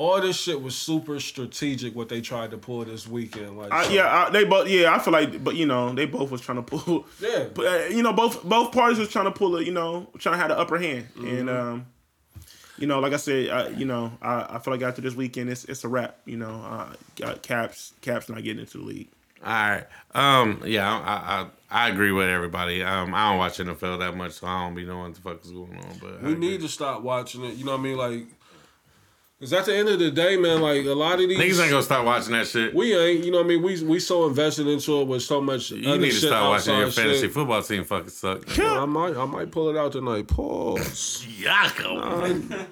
All 0.00 0.18
this 0.18 0.40
shit 0.40 0.62
was 0.62 0.74
super 0.74 1.20
strategic. 1.20 1.94
What 1.94 2.08
they 2.08 2.22
tried 2.22 2.52
to 2.52 2.56
pull 2.56 2.82
this 2.86 3.06
weekend, 3.06 3.58
like 3.58 3.70
I, 3.70 3.84
so- 3.84 3.92
yeah, 3.92 4.24
I, 4.26 4.30
they 4.30 4.44
both. 4.44 4.66
Yeah, 4.66 4.94
I 4.94 4.98
feel 4.98 5.12
like, 5.12 5.44
but 5.44 5.56
you 5.56 5.66
know, 5.66 5.92
they 5.92 6.06
both 6.06 6.30
was 6.30 6.40
trying 6.40 6.56
to 6.56 6.62
pull. 6.62 7.04
Yeah. 7.20 7.48
but 7.52 7.66
uh, 7.66 7.84
you 7.90 8.02
know, 8.02 8.14
both 8.14 8.42
both 8.42 8.72
parties 8.72 8.98
was 8.98 9.10
trying 9.10 9.26
to 9.26 9.30
pull 9.30 9.56
it. 9.56 9.66
You 9.66 9.72
know, 9.72 10.08
trying 10.16 10.36
to 10.36 10.38
have 10.38 10.48
the 10.48 10.58
upper 10.58 10.78
hand, 10.78 11.08
and 11.18 11.50
um, 11.50 11.86
you 12.78 12.86
know, 12.86 12.98
like 13.00 13.12
I 13.12 13.18
said, 13.18 13.50
I, 13.50 13.68
you 13.68 13.84
know, 13.84 14.10
I, 14.22 14.46
I 14.56 14.58
feel 14.60 14.72
like 14.72 14.82
after 14.82 15.02
this 15.02 15.14
weekend, 15.14 15.50
it's 15.50 15.66
it's 15.66 15.84
a 15.84 15.88
wrap. 15.88 16.16
You 16.24 16.38
know, 16.38 16.48
uh, 16.64 16.94
got 17.16 17.42
Caps 17.42 17.92
Caps 18.00 18.30
not 18.30 18.42
getting 18.42 18.60
into 18.60 18.78
the 18.78 18.84
league. 18.84 19.08
All 19.44 19.52
right. 19.52 19.84
Um. 20.14 20.62
Yeah. 20.64 20.90
I, 20.90 21.42
I 21.42 21.86
I 21.86 21.88
agree 21.90 22.12
with 22.12 22.28
everybody. 22.28 22.82
Um. 22.82 23.14
I 23.14 23.28
don't 23.28 23.38
watch 23.38 23.58
NFL 23.58 23.98
that 23.98 24.16
much, 24.16 24.32
so 24.32 24.46
I 24.46 24.64
don't 24.64 24.74
be 24.74 24.86
knowing 24.86 25.12
what 25.12 25.14
the 25.14 25.20
fuck 25.20 25.44
is 25.44 25.50
going 25.50 25.76
on. 25.76 25.98
But 26.00 26.22
we 26.22 26.32
agree. 26.32 26.48
need 26.48 26.60
to 26.62 26.68
stop 26.68 27.02
watching 27.02 27.44
it. 27.44 27.56
You 27.56 27.66
know 27.66 27.72
what 27.72 27.80
I 27.80 27.82
mean? 27.82 27.96
Like, 27.98 28.26
cause 29.40 29.52
at 29.52 29.64
the 29.64 29.74
end 29.76 29.88
of 29.88 29.98
the 29.98 30.10
day, 30.10 30.36
man, 30.36 30.60
like 30.60 30.84
a 30.84 30.92
lot 30.94 31.14
of 31.20 31.28
these 31.28 31.38
niggas 31.38 31.60
ain't 31.62 31.70
gonna 31.70 31.82
stop 31.82 32.04
watching 32.04 32.32
that 32.32 32.46
shit. 32.46 32.74
We 32.74 32.94
ain't, 32.96 33.24
you 33.24 33.30
know 33.30 33.38
what 33.38 33.46
I 33.46 33.48
mean? 33.48 33.62
We 33.62 33.82
we 33.82 33.98
so 34.00 34.26
invested 34.26 34.66
into 34.66 35.00
it 35.00 35.06
with 35.06 35.22
so 35.22 35.40
much. 35.40 35.70
you 35.70 35.96
need 35.98 36.10
to 36.10 36.12
stop 36.12 36.50
watching 36.50 36.76
your 36.78 36.90
fantasy 36.90 37.22
shit. 37.22 37.32
football 37.32 37.62
team 37.62 37.84
fucking 37.84 38.10
suck. 38.10 38.58
I 38.58 38.84
might 38.84 39.16
I 39.16 39.24
might 39.24 39.50
pull 39.50 39.70
it 39.70 39.76
out 39.76 39.92
tonight. 39.92 40.28
Pause. 40.28 41.26
Yako. 41.40 42.66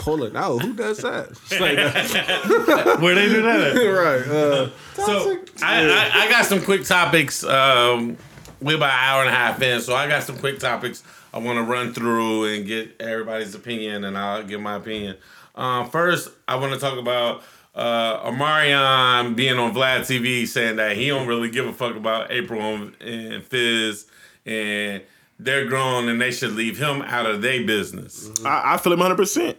pull 0.00 0.24
it 0.24 0.36
out. 0.36 0.60
Who 0.62 0.74
does 0.74 0.98
that? 0.98 1.30
It's 1.50 1.60
like. 1.60 1.78
Where 3.00 3.14
they 3.14 3.28
do 3.28 3.42
that? 3.42 3.76
At? 3.76 3.76
right. 3.76 4.26
Uh, 4.28 4.70
So 4.94 5.38
I, 5.62 5.84
I 5.88 6.10
I 6.24 6.30
got 6.30 6.44
some 6.44 6.62
quick 6.62 6.84
topics. 6.84 7.44
Um, 7.44 8.16
we're 8.60 8.76
about 8.76 8.90
an 8.92 8.98
hour 9.04 9.20
and 9.22 9.30
a 9.30 9.32
half 9.36 9.60
in, 9.62 9.80
so 9.80 9.94
I 9.94 10.08
got 10.08 10.22
some 10.22 10.38
quick 10.38 10.58
topics 10.58 11.02
I 11.34 11.38
want 11.38 11.58
to 11.58 11.64
run 11.64 11.92
through 11.92 12.44
and 12.44 12.66
get 12.66 13.00
everybody's 13.00 13.54
opinion, 13.54 14.04
and 14.04 14.16
I'll 14.16 14.42
give 14.44 14.60
my 14.60 14.76
opinion. 14.76 15.16
Um, 15.54 15.88
first, 15.90 16.28
I 16.48 16.56
want 16.56 16.72
to 16.72 16.78
talk 16.78 16.98
about 16.98 17.42
uh, 17.74 18.30
Omarion 18.30 19.36
being 19.36 19.58
on 19.58 19.72
Vlad 19.74 20.00
TV 20.00 20.46
saying 20.46 20.76
that 20.76 20.96
he 20.96 21.08
don't 21.08 21.26
really 21.26 21.50
give 21.50 21.66
a 21.66 21.72
fuck 21.72 21.96
about 21.96 22.30
April 22.30 22.60
and, 22.60 23.02
and 23.02 23.42
Fizz, 23.44 24.06
and 24.46 25.02
they're 25.38 25.66
grown 25.66 26.08
and 26.08 26.20
they 26.20 26.30
should 26.30 26.52
leave 26.52 26.78
him 26.78 27.02
out 27.02 27.26
of 27.26 27.42
their 27.42 27.64
business. 27.64 28.30
I, 28.44 28.74
I 28.74 28.76
feel 28.78 28.92
him 28.92 29.00
hundred 29.00 29.16
percent. 29.16 29.56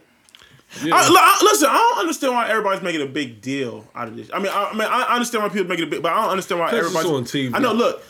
Listen, 1.42 1.68
I 1.70 1.74
don't 1.74 2.00
understand 2.00 2.34
why 2.34 2.48
everybody's 2.50 2.82
making 2.82 3.02
a 3.02 3.06
big 3.06 3.40
deal 3.40 3.86
out 3.94 4.08
of 4.08 4.16
this. 4.16 4.28
I 4.32 4.38
mean, 4.38 4.48
I, 4.48 4.64
I 4.64 4.72
mean, 4.72 4.88
I 4.90 5.14
understand 5.14 5.44
why 5.44 5.48
people 5.48 5.68
making 5.68 5.86
a 5.86 5.88
big, 5.90 6.02
but 6.02 6.12
I 6.12 6.22
don't 6.22 6.30
understand 6.30 6.60
why 6.60 6.72
everybody's 6.72 7.10
on 7.10 7.24
TV. 7.24 7.54
I 7.54 7.58
know. 7.60 7.72
Look, 7.72 8.02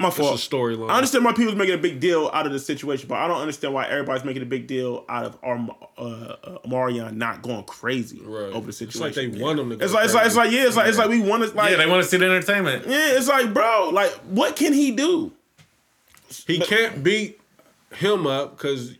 my 0.00 0.10
fault. 0.10 0.34
a 0.34 0.48
storyline. 0.48 0.90
I 0.90 0.96
understand 0.96 1.24
why 1.24 1.32
people's 1.32 1.56
making 1.56 1.74
a 1.74 1.78
big 1.78 2.00
deal 2.00 2.30
out 2.32 2.46
of 2.46 2.52
the 2.52 2.58
situation, 2.58 3.08
but 3.08 3.16
I 3.16 3.28
don't 3.28 3.40
understand 3.40 3.74
why 3.74 3.86
everybody's 3.86 4.24
making 4.24 4.42
a 4.42 4.46
big 4.46 4.66
deal 4.66 5.04
out 5.08 5.24
of 5.26 5.38
Arm, 5.42 5.70
uh, 5.98 6.02
uh, 6.02 6.58
Marion 6.66 7.18
not 7.18 7.42
going 7.42 7.64
crazy 7.64 8.20
Right. 8.24 8.52
over 8.52 8.66
the 8.66 8.72
situation. 8.72 9.06
It's 9.08 9.14
situation. 9.16 9.30
like 9.30 9.38
they 9.38 9.42
want 9.44 9.56
them 9.58 9.70
to 9.70 9.76
go 9.76 9.84
It's 9.84 9.94
like 9.94 10.04
it's 10.06 10.14
like 10.14 10.26
it's 10.26 10.36
like 10.36 10.50
yeah, 10.52 10.66
it's 10.66 10.76
like 10.76 10.88
it's 10.88 10.98
like 10.98 11.08
we 11.08 11.20
want 11.20 11.42
to 11.42 11.56
like 11.56 11.70
yeah, 11.70 11.76
they 11.76 11.86
want 11.86 12.02
to 12.02 12.08
see 12.08 12.16
the 12.16 12.24
entertainment. 12.26 12.86
yeah, 12.86 13.16
it's 13.16 13.28
like 13.28 13.52
bro, 13.54 13.90
like 13.92 14.12
what 14.28 14.56
can 14.56 14.72
he 14.72 14.90
do? 14.90 15.32
he 16.46 16.58
can't 16.60 17.02
beat 17.02 17.40
him 17.94 18.26
up 18.26 18.56
because 18.56 18.94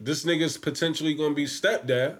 this 0.00 0.24
nigga's 0.24 0.56
potentially 0.56 1.14
gonna 1.14 1.34
be 1.34 1.44
stepdad. 1.44 2.18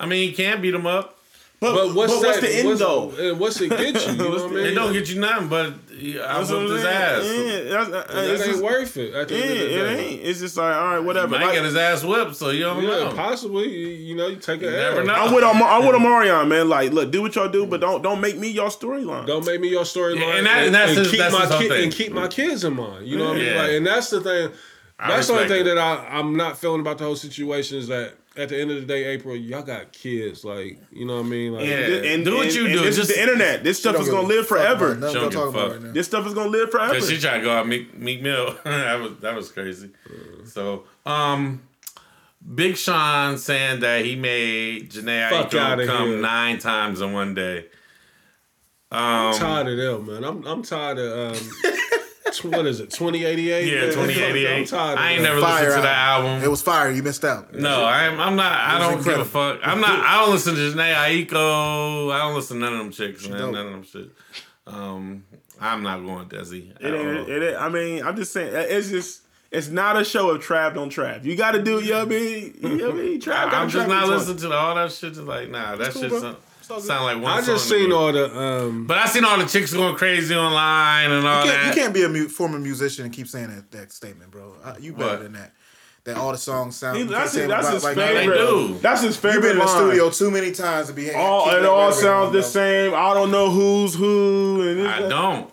I 0.00 0.06
mean, 0.06 0.28
he 0.28 0.34
can't 0.34 0.60
beat 0.62 0.74
him 0.74 0.86
up. 0.86 1.12
But, 1.58 1.74
But 1.74 1.94
what's 1.94 2.12
but 2.14 2.20
that? 2.20 2.26
what's 2.28 2.40
the 2.40 2.54
end 2.58 2.68
what's, 2.68 2.80
though? 2.80 3.10
and 3.18 3.40
What's 3.40 3.60
it 3.62 3.70
get 3.70 3.94
you? 4.06 4.12
You 4.12 4.18
know 4.18 4.28
what 4.30 4.42
I 4.42 4.48
mean? 4.48 4.66
It 4.66 4.70
don't 4.74 4.92
get 4.92 5.08
you 5.08 5.18
nothing, 5.20 5.48
but 5.48 5.72
he- 5.98 6.20
I 6.20 6.38
That's 6.38 6.50
what 6.50 6.58
whooped 6.60 6.70
I'm 6.72 6.76
his 6.76 6.84
ass. 6.84 7.24
Yeah, 7.24 7.70
that's, 7.70 7.88
uh, 7.88 8.14
that 8.14 8.30
ain't 8.30 8.44
just- 8.44 8.62
worth 8.62 8.96
it. 8.96 9.14
At 9.14 9.28
the 9.28 9.34
Yeah, 9.36 9.40
end 9.44 9.52
of 9.52 9.58
the 9.68 9.74
it 9.92 9.98
ain't. 9.98 10.22
It's 10.24 10.40
just 10.40 10.56
like 10.56 10.74
all 10.76 10.86
right, 10.88 10.98
whatever. 10.98 11.28
Might 11.28 11.44
Like, 11.44 11.54
get 11.54 11.64
his 11.64 11.76
ass 11.76 12.04
whipped, 12.04 12.36
so 12.36 12.50
you 12.50 12.64
don't 12.64 12.82
Yeah, 12.82 12.88
know. 12.90 13.12
possibly. 13.14 13.68
You, 13.68 13.86
you 13.88 14.14
know, 14.14 14.26
you 14.28 14.36
take 14.36 14.62
it. 14.62 14.70
never 14.70 15.00
L. 15.00 15.06
know. 15.06 15.12
I'm 15.14 15.34
with 15.34 15.44
Omar, 15.44 15.68
I'm 15.80 15.86
with 15.86 15.96
Omarion, 15.96 16.48
man. 16.48 16.68
Like, 16.68 16.92
look, 16.92 17.10
do 17.10 17.22
what 17.22 17.34
y'all 17.34 17.48
do, 17.48 17.66
but 17.66 17.80
don't 17.80 18.02
don't 18.02 18.20
make 18.20 18.36
me 18.38 18.48
your 18.48 18.68
storyline. 18.68 19.26
Don't 19.26 19.46
make 19.46 19.60
me 19.60 19.68
your 19.68 19.84
storyline. 19.84 20.20
Yeah, 20.20 20.36
and 20.36 20.46
that- 20.46 20.64
and 20.66 20.74
that's 20.74 20.92
his- 20.94 21.10
keep 21.10 21.18
that's 21.20 21.32
my 21.32 21.46
kid 21.58 21.68
thing. 21.70 21.82
and 21.84 21.92
keep 21.92 22.12
my 22.12 22.28
kids 22.28 22.64
in 22.64 22.74
mind. 22.76 23.06
You 23.06 23.16
know 23.18 23.24
what 23.28 23.36
I 23.36 23.38
mean? 23.40 23.46
Yeah. 23.46 23.62
Like, 23.62 23.70
and 23.72 23.86
that's 23.86 24.10
the 24.10 24.20
thing. 24.20 24.50
I 24.98 25.08
That's 25.08 25.26
the 25.26 25.34
only 25.34 25.48
thing 25.48 25.60
it. 25.60 25.64
that 25.64 25.78
I, 25.78 26.06
I'm 26.10 26.36
not 26.36 26.58
feeling 26.58 26.80
about 26.80 26.96
the 26.98 27.04
whole 27.04 27.16
situation 27.16 27.76
is 27.76 27.88
that 27.88 28.14
at 28.38 28.48
the 28.50 28.60
end 28.60 28.70
of 28.70 28.76
the 28.80 28.86
day, 28.86 29.04
April, 29.04 29.34
y'all 29.36 29.62
got 29.62 29.92
kids. 29.92 30.44
Like, 30.44 30.78
you 30.92 31.04
know 31.06 31.16
what 31.16 31.26
I 31.26 31.28
mean? 31.28 31.52
Like, 31.54 31.66
Yeah. 31.66 31.76
And, 31.76 32.24
Do 32.24 32.36
what 32.36 32.54
you 32.54 32.66
and 32.66 32.74
do. 32.74 32.80
This 32.82 32.96
Just- 32.96 33.10
is 33.10 33.16
the 33.16 33.22
internet. 33.22 33.64
This 33.64 33.78
stuff 33.78 33.98
is 34.00 34.08
gonna 34.08 34.26
live 34.26 34.46
fuck 34.46 34.58
about 34.58 34.78
forever. 34.78 34.92
it. 34.92 34.98
Nothing 34.98 35.14
Don't 35.14 35.24
to 35.24 35.30
give 35.30 35.38
a 35.38 35.44
talk 35.44 35.48
about 35.54 35.62
fuck. 35.68 35.72
right 35.72 35.82
now. 35.82 35.92
This 35.92 36.06
stuff 36.06 36.26
is 36.26 36.34
gonna 36.34 36.50
live 36.50 36.70
forever. 36.70 36.94
Cause 36.94 37.08
she 37.10 37.18
tried 37.18 37.38
to 37.38 37.44
go 37.44 37.52
out 37.52 37.66
Meek, 37.66 37.96
Meek 37.96 38.22
Mill. 38.22 38.56
that 38.64 39.00
was 39.00 39.12
that 39.20 39.34
was 39.34 39.50
crazy. 39.50 39.90
So 40.44 40.84
um, 41.04 41.62
Big 42.54 42.76
Sean 42.76 43.38
saying 43.38 43.80
that 43.80 44.04
he 44.04 44.16
made 44.16 44.90
Jhené 44.90 45.30
Fuck 45.30 45.50
Aiko 45.50 45.86
come 45.86 46.08
here. 46.08 46.20
nine 46.20 46.58
times 46.58 47.00
in 47.00 47.12
one 47.12 47.34
day. 47.34 47.66
I'm 48.92 49.32
Um, 49.34 49.38
tired 49.40 49.68
of 49.68 50.06
them, 50.06 50.14
man. 50.14 50.24
I'm 50.24 50.46
I'm 50.46 50.62
tired 50.62 50.98
of 50.98 51.32
um, 51.32 51.34
tw- 51.36 51.78
what 52.44 52.66
is 52.66 52.80
it? 52.80 52.90
Twenty 52.90 53.24
eighty 53.24 53.50
eight. 53.50 53.72
yeah, 53.72 53.92
twenty 53.92 54.14
eighty 54.14 54.46
eight. 54.46 54.54
I'm 54.54 54.62
eight. 54.62 54.68
tired. 54.68 54.92
Of 54.94 54.98
I 54.98 55.12
ain't 55.12 55.22
never 55.22 55.40
Fire 55.40 55.64
listened 55.64 55.82
to 55.82 55.82
that 55.82 55.98
album. 55.98 56.30
album. 56.30 56.44
It 56.44 56.50
was 56.50 56.62
fire. 56.62 56.90
You 56.90 57.02
missed 57.02 57.24
out. 57.24 57.54
No, 57.54 57.84
I'm, 57.84 58.20
I'm 58.20 58.36
not. 58.36 58.52
I 58.52 58.78
don't 58.78 59.02
give 59.04 59.18
a 59.18 59.24
fuck. 59.24 59.60
I'm 59.62 59.80
not. 59.80 60.00
I 60.00 60.20
don't 60.20 60.32
listen 60.32 60.54
to 60.54 60.60
Jhené 60.60 60.94
Aiko. 60.94 62.12
I 62.12 62.18
don't 62.18 62.34
listen 62.34 62.58
to 62.58 62.64
none 62.64 62.72
of 62.74 62.78
them 62.78 62.90
chicks, 62.92 63.28
man. 63.28 63.52
None 63.52 63.66
of 63.66 63.72
them 63.72 63.82
shit. 63.84 64.10
Um, 64.66 65.24
I'm 65.60 65.82
not 65.82 66.04
going 66.04 66.28
Desi. 66.28 66.70
It 66.80 66.84
ain't, 66.84 67.28
it 67.28 67.50
ain't, 67.50 67.56
I 67.56 67.68
mean, 67.68 68.02
I'm 68.04 68.16
just 68.16 68.32
saying, 68.32 68.50
it's 68.52 68.88
just, 68.88 69.22
it's 69.50 69.68
not 69.68 69.96
a 69.96 70.04
show 70.04 70.30
of 70.30 70.42
Trav 70.44 70.76
on 70.76 70.90
trap. 70.90 71.24
You 71.24 71.36
got 71.36 71.52
to 71.52 71.62
do, 71.62 71.80
you 71.80 71.90
know 71.90 71.98
what 72.00 72.08
I 72.08 72.10
mean? 72.10 72.58
You 72.60 72.76
know 72.76 72.86
what 72.86 72.94
I 72.94 72.98
mean? 72.98 73.20
Trav 73.20 73.26
gotta 73.26 73.56
I'm 73.56 73.68
just 73.68 73.86
trap 73.86 73.88
not 73.88 74.08
listening 74.08 74.38
to 74.38 74.52
all 74.52 74.74
that 74.74 74.92
shit. 74.92 75.14
Just 75.14 75.26
like 75.26 75.50
nah, 75.50 75.76
that 75.76 75.92
cool, 75.92 76.02
shit 76.02 76.10
bro. 76.10 76.36
Sound, 76.66 76.80
It's 76.80 76.90
all 76.90 76.96
good. 76.96 77.04
sound 77.04 77.04
like 77.04 77.22
one. 77.22 77.32
I 77.32 77.46
just 77.46 77.68
song 77.68 77.78
seen 77.78 77.88
me. 77.90 77.94
all 77.94 78.12
the 78.12 78.38
um. 78.38 78.86
But 78.86 78.98
I 78.98 79.06
seen 79.06 79.24
all 79.24 79.38
the 79.38 79.46
chicks 79.46 79.72
going 79.72 79.94
crazy 79.96 80.34
online 80.34 81.10
and 81.10 81.26
all 81.26 81.44
You 81.44 81.50
can't, 81.50 81.62
that. 81.64 81.74
you 81.76 81.82
can't 81.82 81.94
be 81.94 82.02
a 82.04 82.08
mu- 82.08 82.28
former 82.28 82.58
musician 82.58 83.04
and 83.04 83.12
keep 83.14 83.28
saying 83.28 83.48
that, 83.54 83.70
that 83.72 83.92
statement, 83.92 84.30
bro. 84.30 84.54
Uh, 84.62 84.74
you 84.80 84.92
better 84.92 85.10
What? 85.10 85.22
than 85.22 85.32
that. 85.34 85.52
That 86.04 86.16
all 86.16 86.30
the 86.30 86.38
songs 86.38 86.76
sound. 86.76 86.98
He- 86.98 87.02
you 87.02 87.08
that's 87.08 87.32
his, 87.32 87.42
say 87.42 87.46
that's 87.48 87.66
about- 87.66 87.74
his 87.74 87.84
like, 87.84 87.96
favorite. 87.96 88.36
they 88.38 88.46
do. 88.46 88.78
That's 88.80 89.02
his 89.02 89.16
favorite 89.16 89.34
You've 89.34 89.42
been 89.42 89.50
in 89.52 89.58
the 89.58 89.64
line. 89.64 89.76
studio 89.76 90.10
too 90.10 90.30
many 90.30 90.52
times 90.52 90.86
to 90.86 90.92
be. 90.92 91.10
All, 91.12 91.50
it 91.50 91.64
all 91.64 91.90
sounds 91.92 92.32
the 92.32 92.42
same. 92.44 92.94
I 92.94 93.12
don't 93.14 93.30
know 93.32 93.50
who's 93.50 93.94
who. 93.94 94.62
And 94.68 94.86
I 94.88 95.02
that. 95.02 95.08
don't. 95.08 95.50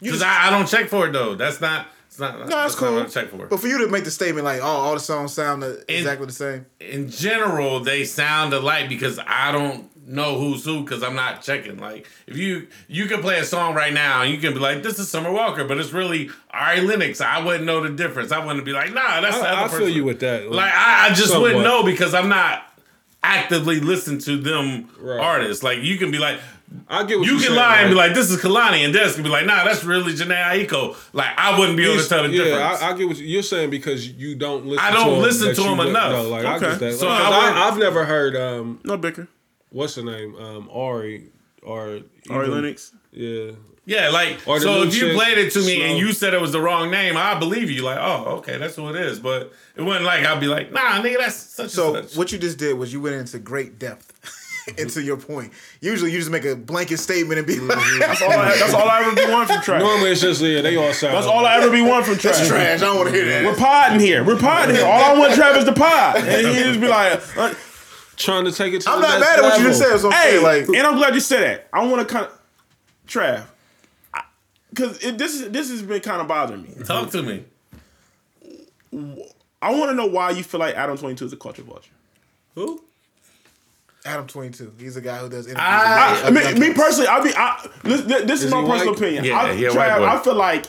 Because 0.00 0.22
I, 0.22 0.48
I 0.48 0.50
don't 0.50 0.66
check 0.66 0.88
for 0.88 1.06
it 1.08 1.12
though. 1.12 1.34
That's 1.36 1.60
not. 1.60 1.86
It's 2.08 2.18
not. 2.18 2.32
No, 2.32 2.38
that's 2.46 2.50
that's 2.50 2.80
not 2.80 2.88
cool. 2.88 2.96
what 2.96 3.06
I 3.06 3.08
check 3.10 3.28
for. 3.30 3.44
It. 3.44 3.50
But 3.50 3.60
for 3.60 3.68
you 3.68 3.78
to 3.84 3.88
make 3.88 4.02
the 4.04 4.10
statement 4.10 4.44
like, 4.44 4.60
"Oh, 4.60 4.64
all 4.64 4.94
the 4.94 4.98
songs 5.00 5.32
sound 5.34 5.62
the- 5.62 5.84
exactly 5.86 6.26
the 6.26 6.32
same," 6.32 6.66
in 6.80 7.08
general, 7.10 7.78
they 7.80 8.02
sound 8.04 8.52
alike 8.52 8.88
because 8.88 9.20
I 9.24 9.52
don't 9.52 9.88
know 10.10 10.38
who's 10.38 10.64
who 10.64 10.82
because 10.82 11.02
I'm 11.02 11.14
not 11.14 11.42
checking. 11.42 11.78
Like, 11.78 12.06
if 12.26 12.36
you 12.36 12.66
you 12.88 13.06
can 13.06 13.20
play 13.20 13.38
a 13.38 13.44
song 13.44 13.74
right 13.74 13.92
now 13.92 14.22
and 14.22 14.32
you 14.32 14.38
can 14.38 14.52
be 14.52 14.58
like, 14.60 14.82
"This 14.82 14.98
is 14.98 15.08
Summer 15.10 15.30
Walker," 15.32 15.64
but 15.64 15.78
it's 15.78 15.92
really 15.92 16.30
Ari 16.50 16.80
Lennox. 16.82 17.20
I 17.20 17.42
wouldn't 17.44 17.64
know 17.64 17.80
the 17.82 17.90
difference. 17.90 18.32
I 18.32 18.44
wouldn't 18.44 18.64
be 18.64 18.72
like, 18.72 18.92
"Nah, 18.92 19.20
that's 19.20 19.38
the 19.38 19.46
I, 19.48 19.64
other 19.64 19.74
I 19.76 19.78
feel 19.78 19.88
you 19.88 20.04
with 20.04 20.20
that. 20.20 20.50
Like, 20.50 20.72
I, 20.74 21.06
I 21.06 21.08
just 21.10 21.28
Somewhat. 21.28 21.42
wouldn't 21.42 21.64
know 21.64 21.82
because 21.84 22.12
I'm 22.14 22.28
not 22.28 22.64
actively 23.22 23.80
listening 23.80 24.18
to 24.20 24.36
them 24.38 24.88
Right. 24.98 25.20
artists. 25.20 25.62
Like, 25.62 25.78
you 25.82 25.96
can 25.98 26.10
be 26.10 26.18
like. 26.18 26.38
I 26.88 27.02
get 27.02 27.18
what 27.18 27.26
You 27.26 27.32
you're 27.32 27.40
can 27.40 27.48
saying, 27.48 27.56
lie 27.56 27.80
and 27.80 27.90
be 27.90 27.96
like, 27.96 28.14
"This 28.14 28.30
is 28.30 28.40
Kehlani," 28.40 28.84
and 28.84 28.92
Des 28.94 29.14
can 29.14 29.24
be 29.24 29.28
like, 29.28 29.44
"Nah, 29.44 29.64
that's 29.64 29.82
really 29.82 30.12
Jhené 30.12 30.40
Aiko." 30.68 30.94
Like, 31.12 31.30
I 31.36 31.58
wouldn't 31.58 31.76
be 31.76 31.84
able 31.84 32.00
to 32.00 32.08
tell 32.08 32.22
the 32.22 32.28
yeah, 32.28 32.44
difference. 32.44 32.80
I, 32.80 32.90
I 32.90 32.96
get 32.96 33.08
what 33.08 33.16
you're 33.18 33.42
saying 33.42 33.70
because 33.70 34.06
you 34.08 34.36
don't 34.36 34.64
listen. 34.66 34.78
I 34.84 34.92
don't 34.92 35.14
to 35.16 35.20
listen 35.20 35.48
that 35.48 35.56
to 35.56 35.62
you 35.62 35.68
him 35.68 35.80
enough. 35.80 36.12
No, 36.12 36.28
like 36.28 36.44
I 36.44 36.56
Okay. 36.58 36.66
get 36.66 36.78
that. 36.78 36.92
So 36.94 37.08
Like, 37.08 37.22
I, 37.22 37.66
I've 37.68 37.76
never 37.76 38.04
heard 38.04 38.36
um, 38.36 38.78
No 38.84 38.96
bicker. 38.96 39.26
What's 39.70 39.94
the 39.94 40.02
name 40.02 40.34
um, 40.36 40.68
Ari 40.72 41.30
or 41.62 42.00
Ari 42.30 42.46
even- 42.46 42.50
Lennox. 42.50 42.92
Yeah, 43.12 43.52
Yeah, 43.86 44.10
like 44.10 44.38
Or 44.46 44.60
so 44.60 44.82
if 44.82 44.94
you 44.94 45.00
chick, 45.08 45.16
played 45.16 45.36
it 45.38 45.52
to 45.54 45.60
me 45.60 45.82
and 45.82 45.98
you 45.98 46.12
said 46.12 46.32
it 46.32 46.40
was 46.40 46.52
the 46.52 46.60
wrong 46.60 46.90
name, 46.92 47.16
I 47.16 47.36
believe 47.38 47.70
you. 47.70 47.82
Like, 47.82 47.98
oh, 48.00 48.36
okay, 48.38 48.56
that's 48.56 48.76
who 48.76 48.88
it 48.88 48.96
is. 48.96 49.18
But 49.18 49.52
it 49.74 49.82
wasn't 49.82 50.04
like 50.04 50.24
I'd 50.24 50.38
be 50.38 50.46
like, 50.46 50.70
nah, 50.70 51.02
nigga, 51.02 51.18
that's 51.18 51.34
such 51.36 51.70
So 51.70 51.96
and 51.96 52.08
such. 52.08 52.16
what 52.16 52.30
you 52.30 52.38
just 52.38 52.56
did 52.58 52.78
was 52.78 52.92
you 52.92 53.00
went 53.00 53.16
into 53.16 53.38
great 53.40 53.78
depth 53.80 54.12
into 54.78 55.02
your 55.02 55.16
point. 55.16 55.52
Usually, 55.80 56.12
you 56.12 56.18
just 56.18 56.30
make 56.30 56.44
a 56.44 56.54
blanket 56.54 56.98
statement 56.98 57.38
and 57.38 57.46
be 57.48 57.58
like, 57.58 57.78
That's 57.98 58.22
all, 58.22 58.30
I, 58.30 58.56
that's 58.56 58.74
all 58.74 58.88
I 58.88 59.00
ever 59.02 59.16
be 59.16 59.22
wanting 59.32 59.48
from 59.56 59.64
Trav. 59.74 59.80
normally 59.80 60.10
it's 60.12 60.20
just 60.20 60.40
yeah, 60.40 60.60
they 60.60 60.76
all 60.76 60.92
sound. 60.92 61.14
That's 61.16 61.26
all 61.26 61.44
I 61.44 61.56
ever 61.56 61.70
be 61.72 61.82
wanting 61.82 62.04
from 62.04 62.14
Trav. 62.14 62.22
"That's 62.36 62.46
trash." 62.48 62.78
I 62.80 62.84
don't 62.84 62.96
want 62.96 63.08
to 63.08 63.14
hear 63.14 63.24
that. 63.26 63.44
We're 63.44 63.56
podding 63.56 63.98
here. 63.98 64.22
We're 64.22 64.38
podding 64.38 64.76
here. 64.76 64.84
All 64.86 65.16
I 65.16 65.18
want 65.18 65.32
Trav 65.34 65.56
is 65.56 65.64
to 65.64 65.72
pod. 65.72 66.16
And 66.18 66.46
he 66.46 66.62
just 66.62 66.80
be 66.80 66.86
like, 66.86 67.20
uh, 67.36 67.54
trying 68.20 68.44
to 68.44 68.52
take 68.52 68.72
it 68.74 68.82
to 68.82 68.90
I'm 68.90 69.00
the 69.00 69.08
not 69.08 69.20
mad 69.20 69.38
at 69.38 69.42
what 69.42 69.58
you 69.60 69.66
just 69.66 69.78
said. 69.80 69.86
level. 69.92 70.10
So 70.10 70.16
I'm 70.16 70.28
hey, 70.28 70.38
like, 70.38 70.68
and 70.68 70.86
I'm 70.86 70.96
glad 70.96 71.14
you 71.14 71.20
said 71.20 71.42
that. 71.42 71.68
I 71.72 71.84
want 71.86 72.06
to 72.06 72.12
kind 72.12 72.26
of, 72.26 72.38
Trav, 73.06 73.44
because 74.70 74.98
this 75.00 75.34
is 75.40 75.50
this 75.50 75.70
has 75.70 75.82
been 75.82 76.00
kind 76.00 76.20
of 76.20 76.28
bothering 76.28 76.62
me. 76.62 76.74
Talk 76.84 77.10
to 77.10 77.22
me. 77.22 77.44
I 79.62 79.72
want 79.72 79.90
to 79.90 79.94
know 79.94 80.06
why 80.06 80.30
you 80.30 80.42
feel 80.42 80.60
like 80.60 80.74
Adam 80.74 80.96
Twenty 80.96 81.14
Two 81.16 81.26
is 81.26 81.32
a 81.32 81.36
culture 81.36 81.62
vulture. 81.62 81.90
Who? 82.54 82.82
Adam 84.04 84.26
22. 84.26 84.72
He's 84.78 84.96
a 84.96 85.02
guy 85.02 85.18
who 85.18 85.28
does 85.28 85.46
interviews. 85.46 85.58
Ah. 85.60 86.22
I- 86.22 86.24
I, 86.24 86.28
I 86.28 86.30
mean, 86.30 86.58
me 86.58 86.72
personally, 86.72 87.06
I 87.06 87.20
be 87.22 87.34
I, 87.36 87.68
this, 87.82 88.00
this 88.00 88.38
is, 88.40 88.44
Is 88.44 88.50
my 88.50 88.62
personal 88.64 88.94
white? 88.94 88.96
opinion. 88.96 89.24
Yeah, 89.26 89.38
I, 89.38 89.54
he 89.54 89.66
a 89.66 89.70
Trav. 89.70 90.02
I 90.08 90.18
feel 90.22 90.34
like 90.36 90.64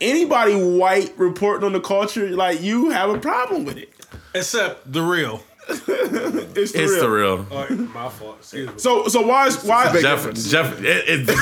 anybody 0.00 0.54
white 0.54 1.12
reporting 1.18 1.64
on 1.66 1.72
the 1.72 1.80
culture, 1.80 2.30
like 2.30 2.62
you 2.62 2.90
have 2.90 3.10
a 3.10 3.18
problem 3.18 3.64
with 3.64 3.76
it. 3.76 3.92
Except 4.36 4.92
the 4.92 5.02
real. 5.02 5.42
It's 6.54 6.72
the 6.72 6.82
It's 6.82 6.92
real. 6.92 7.00
the 7.00 7.08
real. 7.08 7.46
All 7.50 7.58
right, 7.60 7.70
my 7.70 8.08
fault. 8.08 8.36
Excuse 8.38 8.68
me. 8.68 8.74
So 8.78 9.08
so 9.08 9.22
why 9.22 9.46
is 9.46 9.62
why 9.64 10.00
Jeff, 10.00 10.32
Jeff, 10.34 10.80
it, 10.80 11.04
it's 11.08 11.32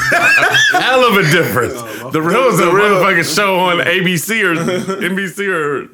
hell 0.73 1.05
of 1.05 1.17
a 1.17 1.23
difference. 1.31 1.75
the 2.13 2.23
real 2.23 2.49
is 2.49 2.61
a 2.61 2.65
motherfucking 2.65 3.35
show 3.35 3.59
on 3.59 3.79
ABC 3.97 4.43
or 4.45 4.55
NBC 4.55 5.49
or 5.49 5.89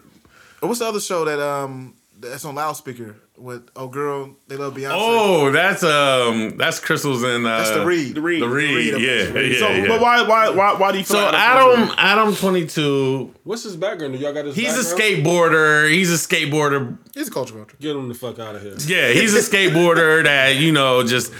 What's 0.66 0.80
the 0.80 0.86
other 0.86 1.00
show 1.00 1.24
that 1.24 1.40
um 1.40 1.94
that's 2.18 2.44
on 2.44 2.54
loudspeaker 2.54 3.16
with 3.36 3.68
oh 3.76 3.88
girl 3.88 4.34
they 4.48 4.56
love 4.56 4.74
Beyonce? 4.74 4.90
oh, 4.92 5.50
that's 5.52 5.82
um, 5.82 6.56
that's 6.56 6.80
Crissle's 6.80 7.22
and 7.22 7.46
uh, 7.46 7.58
that's 7.58 7.70
the 7.70 7.84
read. 7.84 8.14
the 8.14 8.20
read? 8.20 8.42
The 8.42 8.48
read, 8.48 8.94
The 8.94 8.96
read, 8.98 9.02
yeah, 9.02 9.24
the 9.26 9.32
read. 9.32 9.52
yeah, 9.52 9.58
So, 9.58 9.68
yeah. 9.68 9.88
but 9.88 10.00
why 10.00 10.22
why 10.22 10.48
why 10.50 10.72
why 10.74 10.92
do 10.92 10.98
you 10.98 11.04
feel 11.04 11.16
So 11.16 11.24
like 11.26 11.34
Adam, 11.34 11.94
Adam, 11.98 12.34
twenty 12.36 12.66
two. 12.66 13.34
What's 13.44 13.64
his 13.64 13.76
background? 13.76 14.14
Do 14.14 14.18
y'all 14.18 14.32
got 14.32 14.46
his? 14.46 14.56
He's 14.56 14.76
a 14.76 14.94
skateboarder. 14.96 15.90
He's 15.90 16.10
a 16.12 16.16
skateboarder 16.28 16.96
He's 17.14 17.28
a 17.28 17.30
culture 17.30 17.54
vulture. 17.54 17.76
Get 17.80 17.94
him 17.96 18.08
the 18.08 18.14
fuck 18.14 18.38
out 18.38 18.54
of 18.56 18.62
here. 18.62 18.74
Yeah, 18.86 19.12
he's 19.12 19.34
a 19.34 19.40
skateboarder 19.40 20.24
that 20.24 20.56
you 20.56 20.72
know 20.72 21.02
just 21.06 21.32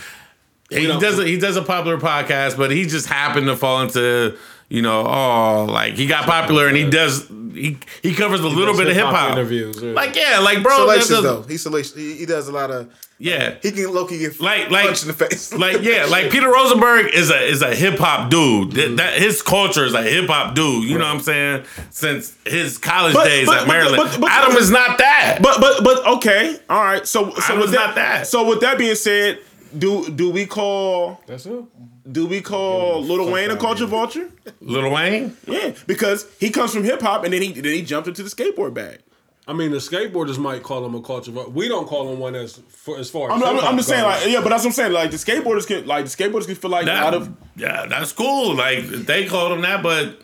he 0.71 0.87
don't- 0.87 1.01
does 1.01 1.19
a, 1.19 1.25
he 1.25 1.39
does 1.39 1.57
a 1.57 1.63
popular 1.63 1.97
podcast, 1.99 2.57
but 2.57 2.71
he 2.71 2.85
just 2.87 3.07
happened 3.07 3.47
to 3.47 3.57
fall 3.57 3.83
into 3.83 4.37
you 4.69 4.83
know 4.83 5.07
oh 5.07 5.65
like 5.67 5.95
he 5.95 6.07
got 6.07 6.25
popular 6.25 6.67
and 6.69 6.77
he 6.77 6.89
does 6.89 7.29
he 7.55 7.79
he 8.03 8.13
covers 8.15 8.41
a 8.41 8.49
little 8.49 8.77
bit 8.77 8.87
of 8.89 8.95
hip 8.95 9.07
hop 9.07 9.33
interviews. 9.33 9.83
yeah. 9.83 9.93
Like 9.93 10.15
yeah, 10.15 10.41
like 10.41 10.63
bro, 10.63 10.77
Salacious 10.77 11.09
there's 11.09 11.21
a- 11.21 11.23
though. 11.23 11.43
He's 11.43 11.63
salacious. 11.63 11.95
He, 11.95 12.13
he 12.17 12.27
does 12.27 12.49
a 12.49 12.53
lot 12.53 12.71
of. 12.71 12.93
yeah. 13.19 13.55
He 13.63 13.71
can 13.71 13.91
low 13.95 14.05
key 14.05 14.19
get 14.19 14.39
Like- 14.43 14.71
like- 14.71 15.01
in 15.01 15.09
the 15.09 15.15
face. 15.15 15.55
Like 15.55 15.81
yeah, 15.81 16.05
like 16.11 16.31
Peter 16.31 16.53
Rosenberg 16.53 17.15
is 17.15 17.31
a 17.31 17.43
is 17.49 17.63
a 17.63 17.75
hip 17.75 17.99
hop 17.99 18.29
dude. 18.29 18.73
That, 18.73 18.97
that- 18.99 19.15
mm-hmm. 19.15 19.23
his 19.23 19.41
culture 19.41 19.87
is 19.87 19.95
a 19.95 20.03
hip 20.03 20.27
hop 20.27 20.55
dude. 20.55 20.85
You 20.85 20.99
know 20.99 21.07
what 21.07 21.15
I'm 21.15 21.21
saying? 21.21 21.65
Since 21.89 22.37
his 22.45 22.77
college 22.77 23.15
But- 23.15 23.25
days 23.25 23.47
but- 23.47 23.63
at 23.63 23.69
Maryland, 23.69 23.97
but- 24.05 24.21
but- 24.21 24.31
Adam 24.31 24.55
is 24.59 24.71
not 24.71 24.99
that. 24.99 25.39
But 25.41 25.59
but 25.59 25.83
but 25.83 26.07
okay, 26.17 26.59
all 26.69 26.83
right. 26.85 27.07
So 27.07 27.31
so 27.37 27.41
Adam's 27.55 27.61
with 27.63 27.71
that, 27.71 27.87
not 27.87 27.95
that. 27.95 28.27
so 28.27 28.47
with 28.47 28.61
that 28.61 28.77
being 28.77 28.95
said, 28.97 29.39
do 29.77 30.09
do 30.11 30.31
we 30.31 30.47
call 30.47 31.21
That's 31.27 31.47
it. 31.47 31.65
do 32.11 32.27
we 32.27 32.41
call 32.41 33.03
Lil 33.03 33.31
Wayne 33.31 33.51
a 33.51 33.57
culture 33.57 33.87
vulture? 33.87 34.31
Lil 34.61 34.91
Wayne, 34.91 35.37
Yeah, 35.47 35.73
because 35.87 36.27
he 36.39 36.51
comes 36.51 36.73
from 36.75 36.85
hip 36.85 37.01
hop 37.01 37.25
and 37.25 37.33
then 37.33 37.43
he 37.43 37.53
then 37.53 37.73
he 37.73 37.83
jumped 37.83 38.09
into 38.09 38.23
the 38.23 38.31
skateboard 38.31 38.75
bag. 38.75 39.01
I 39.49 39.53
mean, 39.53 39.71
the 39.71 39.77
skateboarders 39.77 40.39
might 40.39 40.65
call 40.65 40.85
him 40.85 40.97
a 40.97 41.01
culture. 41.01 41.31
vulture. 41.31 41.51
We 41.51 41.69
don't 41.69 41.87
call 41.87 42.13
him 42.13 42.19
one 42.19 42.35
as 42.35 42.57
for, 42.69 42.99
as 42.99 43.09
far 43.09 43.31
as 43.31 43.41
I'm, 43.41 43.49
I'm, 43.59 43.65
I'm 43.65 43.77
just 43.77 43.89
saying 43.89 44.03
like 44.03 44.27
yeah, 44.27 44.41
but 44.43 44.49
that's 44.49 44.65
what 44.65 44.71
I'm 44.71 44.73
saying. 44.73 44.93
Like 44.93 45.11
the 45.13 45.17
skateboarders 45.19 45.67
can 45.67 45.87
like 45.87 46.05
the 46.07 46.11
skateboarders 46.11 46.47
can 46.47 46.57
feel 46.57 46.71
like 46.71 46.87
that, 46.87 47.03
out 47.05 47.15
of 47.15 47.33
yeah, 47.55 47.87
that's 47.87 48.13
cool. 48.13 48.55
Like 48.57 48.85
they 48.87 49.27
called 49.27 49.53
him 49.53 49.61
that, 49.63 49.83
but 49.85 50.21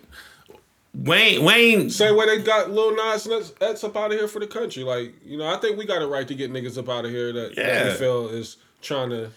Wayne 0.94 1.42
Wayne 1.44 1.88
Same 1.88 2.16
way 2.16 2.26
they 2.26 2.42
got 2.42 2.70
Lil 2.70 2.94
Nas 2.96 3.26
X 3.30 3.52
X 3.60 3.84
up 3.84 3.96
out 3.96 4.12
of 4.12 4.18
here 4.18 4.28
for 4.28 4.40
the 4.40 4.46
country. 4.46 4.82
Like, 4.84 5.14
you 5.24 5.38
know, 5.38 5.46
I 5.46 5.56
think 5.56 5.78
we 5.78 5.86
got 5.86 6.02
a 6.02 6.06
right 6.06 6.26
to 6.28 6.34
get 6.34 6.52
niggas 6.52 6.76
up 6.76 6.88
out 6.88 7.04
of 7.06 7.10
here 7.10 7.32
that, 7.32 7.56
that 7.56 7.64
Yeah. 7.64 7.88
we 7.88 7.94
feel 7.94 8.28
is 8.28 8.58
trying 8.82 9.10
to 9.10 9.30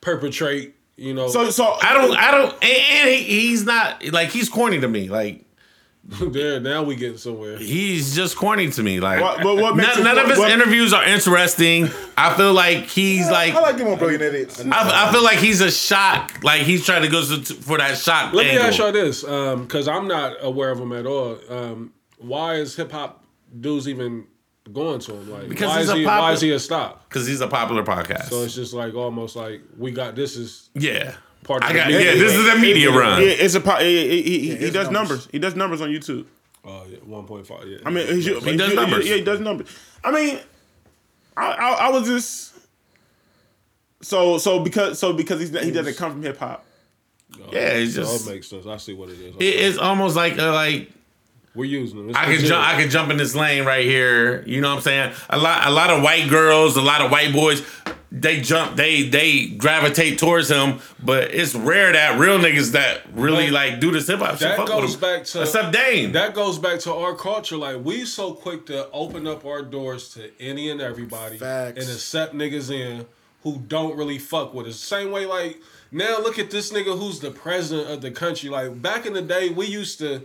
perpetrate, 0.00 0.74
you 0.96 1.14
know. 1.14 1.28
so 1.28 1.50
so 1.50 1.76
I 1.82 1.94
don't, 1.94 2.16
I 2.16 2.30
don't, 2.30 2.52
and, 2.62 2.64
and 2.64 3.08
he, 3.10 3.22
he's 3.48 3.64
not 3.64 4.04
like 4.12 4.28
he's 4.30 4.48
corny 4.48 4.80
to 4.80 4.88
me. 4.88 5.08
Like 5.08 5.42
there, 6.20 6.60
now 6.60 6.84
we 6.84 6.94
getting 6.94 7.18
somewhere. 7.18 7.56
he's 7.58 8.14
just 8.14 8.36
corny 8.36 8.70
to 8.70 8.82
me. 8.82 9.00
Like 9.00 9.20
What- 9.20 9.42
but 9.42 9.56
what 9.56 9.74
makes 9.76 9.96
none, 9.96 10.04
none 10.04 10.18
of 10.18 10.28
his 10.28 10.38
what- 10.38 10.50
interviews 10.52 10.92
are 10.92 11.04
interesting. 11.04 11.88
I 12.16 12.32
feel 12.34 12.52
like 12.52 12.84
he's 12.84 13.28
like, 13.28 13.54
I 13.54 13.60
like 13.60 13.76
them 13.76 13.88
on 13.88 13.98
brilliant 13.98 14.22
idiots. 14.22 14.60
I, 14.64 15.08
I 15.08 15.12
feel 15.12 15.24
like 15.24 15.38
he's 15.38 15.60
a 15.60 15.70
shock. 15.70 16.44
Like 16.44 16.62
he's 16.62 16.84
trying 16.86 17.02
to 17.02 17.08
go 17.08 17.24
to, 17.24 17.42
for 17.54 17.78
that 17.78 17.98
shock. 17.98 18.32
Let 18.32 18.44
me 18.44 18.50
angle. 18.52 18.66
ask 18.66 18.78
y'all 18.78 18.92
this, 18.92 19.22
because 19.22 19.88
I'm 19.88 20.06
not 20.06 20.36
aware 20.40 20.70
of 20.70 20.78
him 20.78 20.92
at 20.92 21.06
all. 21.06 21.38
Um, 21.50 21.92
why 22.18 22.54
is 22.54 22.76
hip 22.76 22.92
hop 22.92 23.24
dudes 23.60 23.88
even 23.88 24.26
going 24.72 25.00
to 25.00 25.12
him? 25.14 25.30
Like, 25.30 25.48
Because 25.48 25.68
why 25.68 25.78
he's 25.80 25.84
is 25.88 25.90
a 25.90 25.96
he? 25.96 26.02
popu- 26.04 26.18
why 26.20 26.32
is 26.32 26.40
he 26.40 26.50
a 26.52 26.58
stop? 26.58 27.08
because 27.08 27.26
he's 27.26 27.40
a 27.40 27.48
popular 27.48 27.82
podcast. 27.82 28.24
So 28.30 28.42
it's 28.42 28.54
just 28.54 28.72
like 28.74 28.94
almost 28.94 29.36
like 29.36 29.62
we 29.78 29.90
got 29.92 30.14
this 30.16 30.36
is 30.36 30.68
yeah, 30.74 31.14
part 31.44 31.62
of 31.64 31.70
I 31.70 31.72
the 31.72 31.78
got, 31.80 31.88
media. 31.88 32.14
yeah. 32.14 32.18
This 32.20 32.34
is 32.34 32.48
a 32.48 32.58
media 32.58 32.90
run. 32.90 33.22
yeah, 33.22 33.28
it's 33.28 33.54
a 33.54 33.60
po- 33.60 33.76
he, 33.76 34.22
he, 34.22 34.38
he, 34.40 34.56
he 34.56 34.70
does 34.70 34.90
numbers. 34.90 34.92
numbers. 34.92 35.28
He 35.32 35.38
does 35.38 35.54
numbers 35.56 35.80
on 35.80 35.88
YouTube. 35.90 36.26
oh 36.64 36.84
yeah, 36.90 36.98
one 36.98 37.24
point 37.26 37.46
five. 37.46 37.66
Yeah, 37.66 37.78
I 37.86 37.90
mean, 37.90 38.06
he's, 38.06 38.26
He 38.26 38.56
does 38.56 38.74
numbers. 38.74 39.08
Yeah, 39.08 39.16
he 39.16 39.22
does 39.22 39.40
numbers. 39.40 39.68
I 40.04 40.10
mean, 40.10 40.38
I, 41.36 41.46
I, 41.52 41.70
I 41.86 41.88
was 41.90 42.06
just 42.06 42.54
so 44.02 44.38
so 44.38 44.60
because 44.60 44.98
so 44.98 45.12
because 45.12 45.40
he's 45.40 45.50
he 45.62 45.70
doesn't 45.70 45.96
come 45.96 46.12
from 46.12 46.22
hip 46.22 46.38
hop. 46.38 46.64
Yeah, 47.52 47.58
it's 47.70 47.94
so 47.94 48.02
just 48.02 48.26
it 48.26 48.30
makes 48.32 48.48
sense. 48.48 48.66
I 48.66 48.76
see 48.78 48.94
what 48.94 49.08
it 49.10 49.18
is. 49.18 49.34
it, 49.36 49.42
it's 49.44 49.78
almost 49.78 50.16
like 50.16 50.38
uh, 50.38 50.52
like 50.52 50.90
We're 51.56 51.64
using 51.64 51.96
them. 51.98 52.10
It's 52.10 52.18
I 52.18 52.24
can 52.26 52.44
jump. 52.44 52.66
I 52.66 52.80
can 52.80 52.90
jump 52.90 53.10
in 53.10 53.16
this 53.16 53.34
lane 53.34 53.64
right 53.64 53.84
here. 53.84 54.42
You 54.46 54.60
know 54.60 54.68
what 54.70 54.76
I'm 54.76 54.82
saying? 54.82 55.12
A 55.30 55.38
lot. 55.38 55.66
A 55.66 55.70
lot 55.70 55.90
of 55.90 56.02
white 56.02 56.28
girls. 56.28 56.76
A 56.76 56.82
lot 56.82 57.00
of 57.00 57.10
white 57.10 57.32
boys. 57.32 57.62
They 58.12 58.40
jump. 58.40 58.76
They 58.76 59.02
they 59.08 59.46
gravitate 59.46 60.18
towards 60.18 60.48
him. 60.50 60.80
But 61.02 61.34
it's 61.34 61.54
rare 61.54 61.92
that 61.92 62.18
real 62.18 62.38
niggas 62.38 62.72
that 62.72 63.02
really 63.12 63.46
But 63.46 63.52
like 63.54 63.80
do 63.80 63.90
this 63.90 64.06
hip 64.06 64.20
hop 64.20 64.32
shit. 64.32 64.40
that 64.40 64.56
fuck 64.58 64.68
goes 64.68 64.94
him. 64.94 65.00
back 65.00 65.24
to 65.24 65.42
except 65.42 65.72
Dane. 65.72 66.12
That 66.12 66.34
goes 66.34 66.58
back 66.58 66.78
to 66.80 66.94
our 66.94 67.14
culture. 67.14 67.56
Like 67.56 67.84
we 67.84 68.04
so 68.04 68.32
quick 68.32 68.66
to 68.66 68.88
open 68.90 69.26
up 69.26 69.44
our 69.44 69.62
doors 69.62 70.10
to 70.14 70.30
any 70.40 70.70
and 70.70 70.80
everybody 70.80 71.38
Facts. 71.38 71.80
and 71.80 71.88
accept 71.92 72.34
niggas 72.34 72.70
in 72.70 73.06
who 73.42 73.58
don't 73.66 73.96
really 73.96 74.18
fuck 74.18 74.54
with 74.54 74.66
us. 74.66 74.76
Same 74.76 75.10
way, 75.10 75.24
like 75.26 75.60
now 75.92 76.18
look 76.18 76.38
at 76.38 76.50
this 76.50 76.72
nigga 76.72 76.98
who's 76.98 77.20
the 77.20 77.30
president 77.30 77.90
of 77.90 78.00
the 78.00 78.10
country. 78.10 78.48
Like 78.50 78.80
back 78.80 79.04
in 79.06 79.12
the 79.12 79.22
day, 79.22 79.50
we 79.50 79.66
used 79.66 79.98
to 79.98 80.22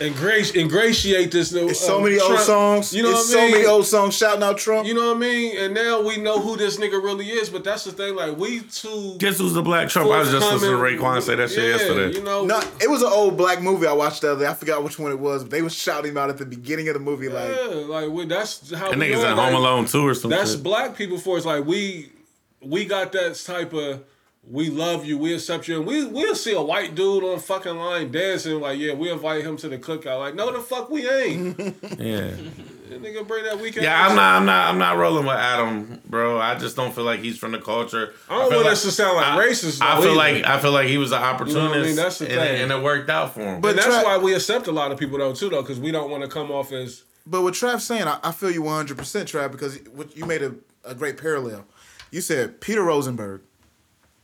ingrati- 0.00 0.54
ingratiate 0.60 1.30
this. 1.32 1.54
uh, 1.54 1.66
It's 1.66 1.80
so 1.80 2.00
many 2.00 2.18
old 2.20 2.38
songs. 2.40 2.92
You 2.94 3.02
know 3.02 3.10
it's 3.10 3.28
what 3.30 3.38
I 3.38 3.42
mean? 3.42 3.50
so 3.52 3.56
many 3.56 3.66
old 3.66 3.86
songs 3.86 4.16
shouting 4.16 4.42
out 4.42 4.58
Trump. 4.58 4.86
You 4.86 4.94
know 4.94 5.08
what 5.08 5.16
I 5.16 5.20
mean? 5.20 5.58
And 5.58 5.74
now 5.74 6.00
we 6.02 6.16
know 6.18 6.38
who 6.40 6.56
this 6.56 6.76
nigga 6.78 7.02
really 7.02 7.26
is. 7.28 7.50
But 7.50 7.64
that's 7.64 7.84
the 7.84 7.92
thing. 7.92 8.14
Like 8.16 8.36
we 8.36 8.60
too. 8.60 9.16
Guess 9.18 9.38
who's 9.38 9.52
the 9.54 9.62
black 9.62 9.88
Trump? 9.88 10.10
I 10.10 10.20
was 10.20 10.30
just 10.30 10.50
listening 10.50 10.70
to 10.72 10.76
forthcoming. 10.78 10.98
Raekwon 11.00 11.22
say 11.22 11.34
that 11.36 11.50
shit 11.50 11.64
Yeah, 11.64 11.70
yesterday. 11.70 12.18
You 12.18 12.24
know, 12.24 12.44
No, 12.44 12.60
it 12.80 12.88
was 12.90 13.02
an 13.02 13.10
old 13.12 13.36
black 13.36 13.60
movie 13.62 13.86
I 13.86 13.92
watched 13.92 14.22
the 14.22 14.32
other 14.32 14.44
day. 14.44 14.50
I 14.50 14.54
forgot 14.54 14.82
which 14.84 14.98
one 14.98 15.12
it 15.12 15.18
was, 15.18 15.42
but 15.44 15.50
they 15.50 15.62
was 15.62 15.74
shouting 15.74 16.12
him 16.12 16.18
out 16.18 16.30
at 16.30 16.38
the 16.38 16.46
beginning 16.46 16.88
of 16.88 16.94
the 16.94 17.00
movie. 17.00 17.28
Like, 17.28 17.48
yeah, 17.50 17.66
like 17.74 18.08
we, 18.10 18.26
that's 18.26 18.72
how 18.74 18.90
That 18.90 18.98
we 18.98 19.06
niggas 19.06 19.24
at 19.24 19.36
like, 19.36 19.46
Home 19.52 19.54
Alone 19.54 19.86
too 19.86 20.06
or 20.06 20.14
something. 20.14 20.30
That's 20.38 20.52
shit. 20.52 20.62
black 20.62 20.96
people 20.96 21.18
for 21.18 21.38
us. 21.38 21.44
Like 21.44 21.64
we 21.66 22.12
we 22.60 22.84
got 22.84 23.12
that 23.12 23.34
type 23.36 23.72
of 23.72 24.02
we 24.42 24.70
love 24.70 25.04
you, 25.04 25.18
we 25.18 25.34
accept 25.34 25.68
you, 25.68 25.78
and 25.78 25.86
we 25.86 26.04
we'll 26.06 26.34
see 26.34 26.54
a 26.54 26.62
white 26.62 26.94
dude 26.94 27.24
on 27.24 27.38
fucking 27.38 27.76
line 27.76 28.10
dancing 28.10 28.60
like 28.60 28.78
yeah, 28.78 28.94
we 28.94 29.10
invite 29.10 29.44
him 29.44 29.56
to 29.58 29.68
the 29.68 29.78
cookout. 29.78 30.18
Like 30.18 30.34
no, 30.34 30.52
the 30.52 30.60
fuck 30.60 30.90
we 30.90 31.08
ain't. 31.08 31.58
yeah. 31.98 32.30
That 32.88 33.02
nigga 33.02 33.28
bring 33.28 33.44
that 33.44 33.60
weekend. 33.60 33.84
Yeah, 33.84 34.08
I'm 34.08 34.16
not. 34.16 34.36
I'm 34.36 34.46
not. 34.46 34.68
I'm 34.70 34.78
not 34.78 34.96
rolling 34.96 35.26
with 35.26 35.36
Adam, 35.36 36.00
bro. 36.06 36.40
I 36.40 36.54
just 36.54 36.74
don't 36.74 36.94
feel 36.94 37.04
like 37.04 37.20
he's 37.20 37.36
from 37.36 37.52
the 37.52 37.58
culture. 37.60 38.14
I 38.30 38.38
don't 38.38 38.48
feel 38.48 38.60
want 38.60 38.70
us 38.70 38.82
to 38.84 38.90
sound 38.90 39.16
like 39.16 39.26
I- 39.26 39.46
racist. 39.46 39.82
I 39.82 40.00
feel 40.00 40.12
either. 40.12 40.16
like 40.16 40.46
I 40.46 40.58
feel 40.58 40.72
like 40.72 40.88
he 40.88 40.96
was 40.96 41.12
an 41.12 41.22
opportunist, 41.22 41.54
You 41.56 41.62
know 41.64 41.68
what 41.68 41.78
I 41.80 41.82
mean? 41.82 41.96
That's 41.96 42.18
the 42.18 42.30
and, 42.30 42.34
thing. 42.40 42.54
It, 42.54 42.60
and 42.62 42.72
it 42.72 42.82
worked 42.82 43.10
out 43.10 43.34
for 43.34 43.40
him. 43.40 43.60
But 43.60 43.76
But 43.76 43.76
that's 43.76 43.94
Tra- 43.94 44.04
why 44.04 44.16
we 44.16 44.34
accept 44.34 44.68
a 44.68 44.72
lot 44.72 44.90
of 44.90 44.98
people 44.98 45.18
though 45.18 45.34
too 45.34 45.50
though, 45.50 45.60
because 45.60 45.78
we 45.78 45.90
don't 45.90 46.10
want 46.10 46.22
to 46.22 46.30
come 46.30 46.50
off 46.50 46.72
as 46.72 47.04
but 47.26 47.42
what 47.42 47.52
Trav 47.52 47.82
saying, 47.82 48.04
I, 48.04 48.18
I 48.22 48.32
feel 48.32 48.50
you 48.50 48.62
100, 48.62 48.96
percent 48.96 49.28
Trav, 49.28 49.52
because 49.52 49.78
what 49.92 50.16
you 50.16 50.24
made 50.24 50.40
a, 50.42 50.54
a 50.82 50.94
great 50.94 51.18
parallel. 51.18 51.66
You 52.10 52.22
said 52.22 52.58
Peter 52.62 52.82
Rosenberg 52.82 53.42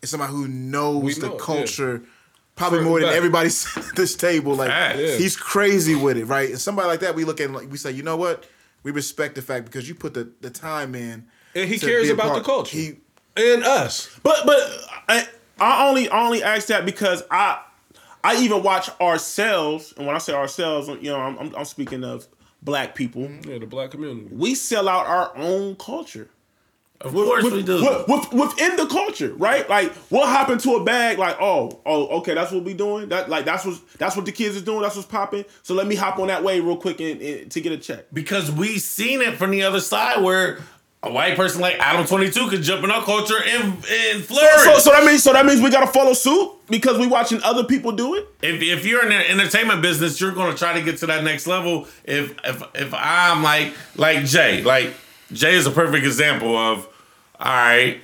is 0.05 0.11
somebody 0.11 0.33
who 0.33 0.47
knows 0.49 1.03
We 1.03 1.15
the 1.15 1.21
know 1.23 1.27
it, 1.35 1.39
yeah. 1.41 1.45
culture 1.45 2.03
probably 2.57 2.79
Front 2.79 2.89
more 2.89 3.01
than 3.01 3.09
back. 3.09 3.17
everybody 3.17 3.49
at 3.77 3.97
this 3.97 4.15
table. 4.15 4.55
Like 4.55 4.69
Facts. 4.69 4.99
Yeah. 5.01 5.17
he's 5.17 5.37
crazy 5.37 5.97
with 5.97 6.17
it, 6.17 6.27
right? 6.27 6.51
And 6.51 6.61
somebody 6.61 6.87
like 6.89 7.01
that, 7.01 7.15
we 7.17 7.25
look 7.25 7.41
at 7.41 7.47
and 7.47 7.55
like, 7.55 7.71
we 7.71 7.77
say, 7.79 7.91
you 7.91 8.03
know 8.05 8.17
what? 8.17 8.49
We 8.85 8.93
respect 8.93 9.35
the 9.35 9.43
fact 9.43 9.65
because 9.65 9.89
you 9.89 9.95
put 9.95 10.15
the, 10.15 10.31
the 10.41 10.51
time 10.51 10.95
in, 10.95 11.27
and 11.55 11.69
he 11.69 11.79
to 11.79 11.87
cares 11.87 12.05
be 12.05 12.11
a 12.11 12.15
about 12.15 12.29
part. 12.29 12.39
the 12.39 12.45
culture 12.45 12.77
He 12.77 12.97
and 13.37 13.65
us. 13.65 14.09
But 14.23 14.45
but 14.47 14.61
I, 15.09 15.27
I 15.59 15.89
only 15.89 16.09
only 16.11 16.43
ask 16.43 16.69
that 16.69 16.85
because 16.85 17.23
I 17.31 17.61
I 18.23 18.37
even 18.37 18.63
watch 18.63 18.89
ourselves, 19.01 19.95
and 19.97 20.07
when 20.07 20.15
I 20.15 20.19
say 20.19 20.35
ourselves, 20.35 20.89
you 20.89 21.11
know, 21.11 21.19
I'm 21.19 21.39
I'm, 21.39 21.55
I'm 21.57 21.65
speaking 21.65 22.05
of 22.05 22.29
black 22.63 22.95
people. 22.95 23.31
Yeah, 23.49 23.59
the 23.59 23.67
black 23.67 23.91
community. 23.93 24.29
We 24.31 24.55
sell 24.55 24.89
out 24.89 25.07
our 25.07 25.35
own 25.37 25.77
culture. 25.77 26.29
Of 27.01 27.13
course 27.13 27.45
with, 27.45 27.53
we 27.55 27.63
do. 27.63 27.83
with- 27.85 28.09
with- 28.09 28.33
within 28.33 28.77
the 28.77 28.87
culture, 28.87 29.35
right? 29.35 29.69
Like 29.69 29.93
what 30.11 30.29
happened 30.29 30.61
to 30.61 30.77
a 30.77 30.85
bag, 30.85 31.19
like 31.19 31.37
oh, 31.41 31.81
oh, 31.85 32.07
okay, 32.19 32.35
that's 32.35 32.51
what 32.53 32.65
we 32.65 32.73
doing. 32.75 33.09
That 33.11 33.29
like 33.29 33.45
that's 33.45 33.65
what 33.67 33.79
that's 33.99 34.17
what 34.17 34.25
the 34.25 34.33
kids 34.33 34.57
is 34.57 34.63
doing. 34.63 34.83
That's 34.83 34.97
what's 34.97 35.09
popping. 35.09 35.45
So 35.63 35.75
let 35.75 35.87
me 35.87 35.97
hop 35.97 36.19
on 36.19 36.29
that 36.29 36.43
way 36.45 36.61
real 36.61 36.77
quick 36.77 37.01
and, 37.01 37.21
and 37.21 37.51
to 37.51 37.61
get 37.61 37.73
a 37.73 37.79
check. 37.79 38.07
because 38.13 38.51
we 38.51 38.79
seen 38.79 39.21
it 39.21 39.37
from 39.37 39.51
the 39.51 39.63
other 39.65 39.81
side 39.81 40.23
where 40.23 40.59
a 41.03 41.13
white 41.13 41.37
person 41.37 41.61
like 41.61 41.77
Adam 41.81 42.07
Twenty 42.07 42.31
Two 42.31 42.49
could 42.49 42.63
jump 42.63 42.83
in 42.85 42.91
our 42.91 43.03
culture 43.03 43.37
and 43.47 43.65
and 43.65 44.25
flourish. 44.25 44.63
So, 44.65 44.79
so 44.79 44.91
that 44.93 45.05
means 45.05 45.23
so 45.23 45.35
that 45.35 45.45
means 45.45 45.61
we 45.61 45.69
gotta 45.71 45.87
follow 45.93 46.15
suit 46.15 46.53
because 46.71 46.97
we 46.99 47.07
watching 47.07 47.43
other 47.43 47.65
people 47.65 47.93
do 47.93 48.15
it. 48.15 48.27
if, 48.41 48.63
if 48.63 48.87
you're 48.87 49.03
in 49.03 49.11
the 49.11 49.31
entertainment 49.31 49.83
business, 49.83 50.19
you're 50.19 50.33
gonna 50.33 50.57
try 50.57 50.73
to 50.73 50.81
get 50.83 50.97
to 50.99 51.07
that 51.07 51.23
next 51.23 51.47
level. 51.47 51.87
If 52.05 52.35
if 52.45 52.63
if 52.75 52.95
I'm 52.95 53.43
like 53.43 53.75
like 53.97 54.25
Jay, 54.25 54.63
like 54.63 54.95
Jay 55.35 55.55
is 55.55 55.67
a 55.67 55.71
perfect 55.71 56.05
example 56.07 56.57
of 56.57 56.87
all 57.39 57.47
right, 57.53 58.01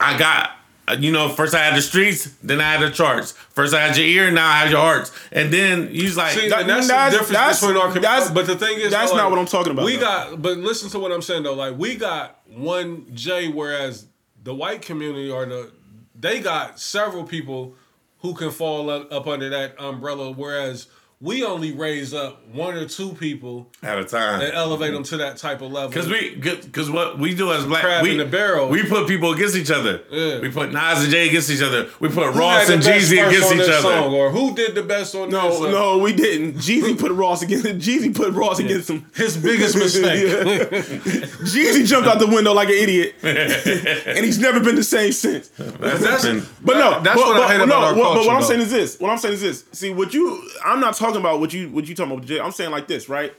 I 0.00 0.18
got 0.18 0.50
you 0.98 1.10
know, 1.12 1.30
first 1.30 1.54
I 1.54 1.64
had 1.64 1.74
the 1.74 1.80
streets, 1.80 2.24
then 2.42 2.60
I 2.60 2.72
had 2.72 2.82
the 2.82 2.90
charts. 2.90 3.32
First 3.32 3.72
I 3.74 3.80
had 3.86 3.96
your 3.96 4.06
ear, 4.06 4.30
now 4.30 4.46
I 4.46 4.58
have 4.58 4.70
your 4.70 4.80
hearts. 4.80 5.10
And 5.32 5.50
then 5.50 5.88
he's 5.88 6.14
like, 6.14 6.32
See, 6.32 6.50
That- 6.50 6.66
that's, 6.66 6.88
that's- 6.88 7.12
the 7.12 7.18
difference 7.20 7.38
that's- 7.38 7.60
between 7.62 7.76
our 7.78 7.90
community. 7.90 8.34
But 8.34 8.46
the 8.46 8.56
thing 8.56 8.78
is, 8.80 8.90
that's 8.92 9.10
though, 9.10 9.16
not 9.16 9.22
like, 9.24 9.30
what 9.32 9.38
I'm 9.40 9.46
talking 9.46 9.72
about, 9.72 9.86
We 9.86 9.94
though. 9.96 10.02
got, 10.02 10.42
but 10.42 10.58
listen 10.58 10.90
to 10.90 10.98
what 10.98 11.10
I'm 11.10 11.22
saying 11.22 11.42
though. 11.44 11.54
Like 11.54 11.78
we 11.78 11.96
got 11.96 12.38
one 12.46 13.06
J, 13.14 13.48
whereas 13.48 14.06
the 14.42 14.54
white 14.54 14.82
community 14.82 15.30
or 15.30 15.46
the 15.46 15.72
they 16.20 16.40
got 16.40 16.78
several 16.78 17.24
people 17.24 17.74
who 18.18 18.34
can 18.34 18.50
fall 18.50 18.90
up 18.90 19.26
under 19.26 19.48
that 19.48 19.80
umbrella, 19.80 20.32
whereas 20.32 20.86
we 21.24 21.42
only 21.42 21.72
raise 21.72 22.12
up 22.12 22.46
one 22.48 22.74
or 22.76 22.86
two 22.86 23.14
people 23.14 23.66
at 23.82 23.98
a 23.98 24.04
time. 24.04 24.42
and 24.42 24.52
elevate 24.52 24.88
mm-hmm. 24.88 24.96
them 24.96 25.04
to 25.04 25.16
that 25.16 25.38
type 25.38 25.62
of 25.62 25.72
level. 25.72 25.90
Cause 25.90 26.06
we, 26.06 26.38
cause 26.70 26.90
what 26.90 27.18
we 27.18 27.34
do 27.34 27.50
as 27.50 27.64
black, 27.64 28.02
we, 28.02 28.12
in 28.12 28.18
the 28.18 28.26
barrel. 28.26 28.68
we 28.68 28.84
put 28.86 29.08
people 29.08 29.32
against 29.32 29.56
each 29.56 29.70
other. 29.70 30.02
Yeah. 30.10 30.40
We 30.40 30.50
put 30.50 30.70
Nas 30.70 31.02
and 31.02 31.10
Jay 31.10 31.28
against 31.28 31.50
each 31.50 31.62
other. 31.62 31.88
We 31.98 32.10
put 32.10 32.34
Who 32.34 32.38
Ross 32.38 32.68
and 32.68 32.82
Jeezy 32.82 33.26
against 33.26 33.50
on 33.50 33.56
each 33.56 33.62
other. 33.62 33.80
song, 33.80 34.12
or 34.12 34.30
who 34.30 34.54
did 34.54 34.74
the 34.74 34.82
best 34.82 35.14
on 35.14 35.30
No, 35.30 35.48
this? 35.48 35.58
song? 35.58 35.70
no, 35.70 35.98
we 35.98 36.12
didn't. 36.12 36.56
Jeezy 36.56 36.98
put 36.98 37.10
Ross 37.10 37.40
against 37.40 37.64
Jeezy 37.64 38.14
put 38.14 38.34
Ross 38.34 38.58
against 38.58 38.90
him. 38.90 39.10
His 39.14 39.38
biggest 39.38 39.76
mistake. 39.76 40.26
Jeezy 40.28 41.86
jumped 41.86 42.06
out 42.06 42.18
the 42.18 42.26
window 42.26 42.52
like 42.52 42.68
an 42.68 42.74
idiot, 42.74 43.14
and 43.22 44.24
he's 44.24 44.38
never 44.38 44.60
been 44.60 44.74
the 44.74 44.84
same 44.84 45.12
since. 45.12 45.48
That's, 45.48 46.24
But 46.60 46.74
no, 46.74 47.00
that's 47.02 47.16
but, 47.18 47.26
what 47.26 47.36
but, 47.36 47.42
I 47.44 47.52
hate 47.52 47.58
no, 47.58 47.64
about 47.64 47.84
our 47.84 47.94
what, 47.94 48.02
culture. 48.02 48.18
but 48.18 48.26
what 48.26 48.34
I'm 48.34 48.40
though. 48.42 48.46
saying 48.46 48.60
is 48.60 48.70
this. 48.70 49.00
What 49.00 49.10
I'm 49.10 49.18
saying 49.18 49.34
is 49.34 49.40
this. 49.40 49.64
See, 49.72 49.90
what 49.90 50.12
you, 50.12 50.46
I'm 50.64 50.80
not 50.80 50.94
talking 50.94 51.13
about 51.20 51.40
what 51.40 51.52
you, 51.52 51.68
what 51.70 51.86
you 51.86 51.94
talking 51.94 52.12
about. 52.12 52.24
Jay. 52.26 52.40
I'm 52.40 52.52
saying 52.52 52.70
like 52.70 52.86
this, 52.88 53.08
right? 53.08 53.32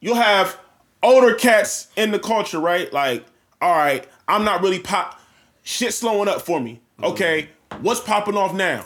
You'll 0.00 0.14
have 0.14 0.58
older 1.02 1.34
cats 1.34 1.88
in 1.96 2.10
the 2.12 2.18
culture, 2.18 2.60
right? 2.60 2.92
Like, 2.92 3.24
all 3.60 3.74
right, 3.76 4.06
I'm 4.28 4.44
not 4.44 4.62
really 4.62 4.78
pop. 4.78 5.20
Shit 5.64 5.92
slowing 5.92 6.28
up 6.28 6.42
for 6.42 6.60
me. 6.60 6.80
Okay, 7.02 7.48
what's 7.80 8.00
popping 8.00 8.36
off 8.36 8.54
now? 8.54 8.84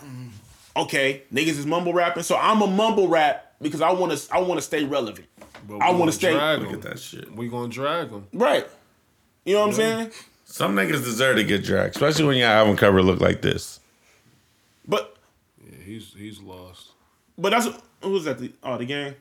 Okay, 0.77 1.23
niggas 1.33 1.59
is 1.59 1.67
mumble 1.67 1.93
rapping, 1.93 2.23
so 2.23 2.37
I'm 2.37 2.63
a 2.63 2.67
mumble 2.67 3.09
rap 3.09 3.55
because 3.61 3.81
I 3.83 3.93
want 3.93 4.17
to, 4.19 4.35
I 4.35 4.41
want 4.41 4.59
to 4.59 4.63
stay 4.63 4.85
relevant. 4.85 5.27
But 5.69 5.79
I 5.83 5.91
wanna 5.91 6.11
stay- 6.13 6.33
drag 6.33 6.61
Look 6.61 6.69
'em. 6.71 6.75
at 6.77 6.83
that 6.83 6.99
shit. 6.99 7.31
We 7.37 7.49
gonna 7.49 7.69
drag 7.69 8.11
them. 8.11 8.27
Right. 8.33 8.67
You 9.45 9.55
know 9.55 9.61
what 9.61 9.67
I'm 9.69 9.73
saying? 9.75 10.11
Some 10.45 10.75
niggas 10.75 11.05
deserve 11.05 11.37
to 11.37 11.45
get 11.45 11.63
dragged, 11.63 11.95
especially 11.95 12.25
when 12.25 12.37
your 12.37 12.49
album 12.49 12.77
cover 12.77 13.01
look 13.03 13.21
like 13.21 13.43
this. 13.43 13.79
But 14.89 15.17
Yeah, 15.65 15.77
he's 15.85 16.15
he's 16.19 16.41
lost. 16.41 16.72
But 17.39 17.51
that's 17.51 17.69
who 18.03 18.11
was 18.11 18.25
that? 18.25 18.39
The 18.39 18.53
oh 18.63 18.79
the 18.79 18.85
gang. 18.85 19.15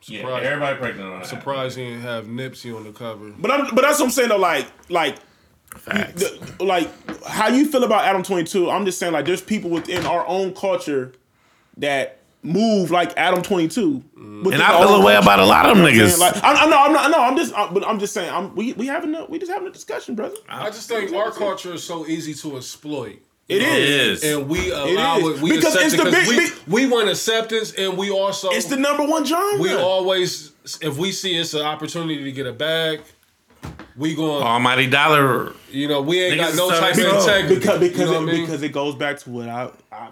Surprised, 0.00 0.46
everybody 0.46 0.78
pregnant 0.78 1.12
on 1.12 1.18
that. 1.18 1.26
surprised 1.26 1.76
he 1.76 1.84
didn't 1.84 2.02
have 2.02 2.26
Nipsey 2.26 2.74
on 2.74 2.84
the 2.84 2.92
cover. 2.92 3.30
But 3.30 3.50
I'm 3.50 3.74
but 3.74 3.82
that's 3.82 3.98
what 3.98 4.06
I'm 4.06 4.10
saying 4.12 4.28
though. 4.28 4.36
Like 4.38 4.66
like 4.88 5.16
Facts. 5.76 6.22
the, 6.22 6.64
like 6.64 6.88
how 7.26 7.48
you 7.48 7.66
feel 7.66 7.84
about 7.84 8.04
Adam 8.04 8.22
22. 8.22 8.70
I'm 8.70 8.84
just 8.84 8.98
saying 8.98 9.12
like 9.12 9.26
there's 9.26 9.42
people 9.42 9.70
within 9.70 10.06
our 10.06 10.26
own 10.26 10.54
culture 10.54 11.12
that 11.78 12.18
move 12.42 12.90
like 12.90 13.12
Adam 13.16 13.42
22. 13.42 14.04
Mm. 14.16 14.52
And 14.52 14.62
I 14.62 14.78
feel 14.78 14.94
a 14.94 15.04
way 15.04 15.16
about 15.16 15.40
a 15.40 15.44
lot 15.44 15.66
of 15.66 15.76
them 15.76 15.84
niggas. 15.84 16.18
Like 16.18 16.36
I, 16.42 16.64
I 16.64 16.66
know 16.70 16.78
I'm 16.78 16.92
not 16.92 17.10
no 17.10 17.18
I'm 17.18 17.36
just 17.36 17.52
I, 17.54 17.70
but 17.70 17.86
I'm 17.86 17.98
just 17.98 18.14
saying 18.14 18.32
I'm 18.32 18.54
we 18.54 18.72
we 18.74 18.86
having 18.86 19.14
a, 19.14 19.24
we 19.26 19.38
just 19.38 19.50
having 19.50 19.68
a 19.68 19.72
discussion, 19.72 20.14
brother. 20.14 20.36
I 20.48 20.66
just 20.70 20.88
think 20.88 21.12
our 21.12 21.32
culture 21.32 21.74
is 21.74 21.82
so 21.82 22.06
easy 22.06 22.34
to 22.34 22.56
exploit. 22.56 23.20
It 23.48 23.62
it 23.62 23.62
is. 23.62 24.22
is. 24.22 24.34
And 24.34 24.48
we 24.48 24.70
allow 24.70 25.18
is. 25.18 25.38
it. 25.38 25.42
We 25.42 25.50
Because 25.52 25.74
it's 25.76 25.92
the 25.96 26.04
the 26.04 26.10
'cause 26.10 26.12
big- 26.14 26.28
we, 26.28 26.36
big- 26.36 26.52
we 26.66 26.86
want 26.86 27.08
acceptance, 27.08 27.72
and 27.72 27.96
we 27.96 28.10
also 28.10 28.50
It's 28.50 28.66
the 28.66 28.76
number 28.76 29.04
one 29.06 29.24
genre. 29.24 29.58
we 29.58 29.72
always 29.74 30.52
if 30.82 30.98
we 30.98 31.12
see 31.12 31.34
it's 31.36 31.54
an 31.54 31.62
opportunity 31.62 32.22
to 32.24 32.32
get 32.32 32.46
a 32.46 32.52
bag, 32.52 33.00
we 33.96 34.14
going. 34.14 34.42
Almighty 34.42 34.86
Dollar. 34.86 35.52
you 35.70 35.88
know, 35.88 36.02
we 36.02 36.20
ain't 36.20 36.36
got 36.38 36.54
no 36.56 36.70
is 36.70 36.78
type 36.78 36.90
of 36.90 36.96
selling 36.96 37.16
integrity. 37.46 37.54
because 37.54 37.80
because 37.80 37.98
you 38.00 38.06
know 38.06 38.12
it, 38.12 38.16
I 38.22 38.32
mean? 38.32 38.40
because 38.44 38.62
it 38.62 38.68
goes 38.72 38.94
back 38.94 39.18
to 39.20 39.30
what 39.30 39.48
I 39.48 39.70
I, 39.90 40.08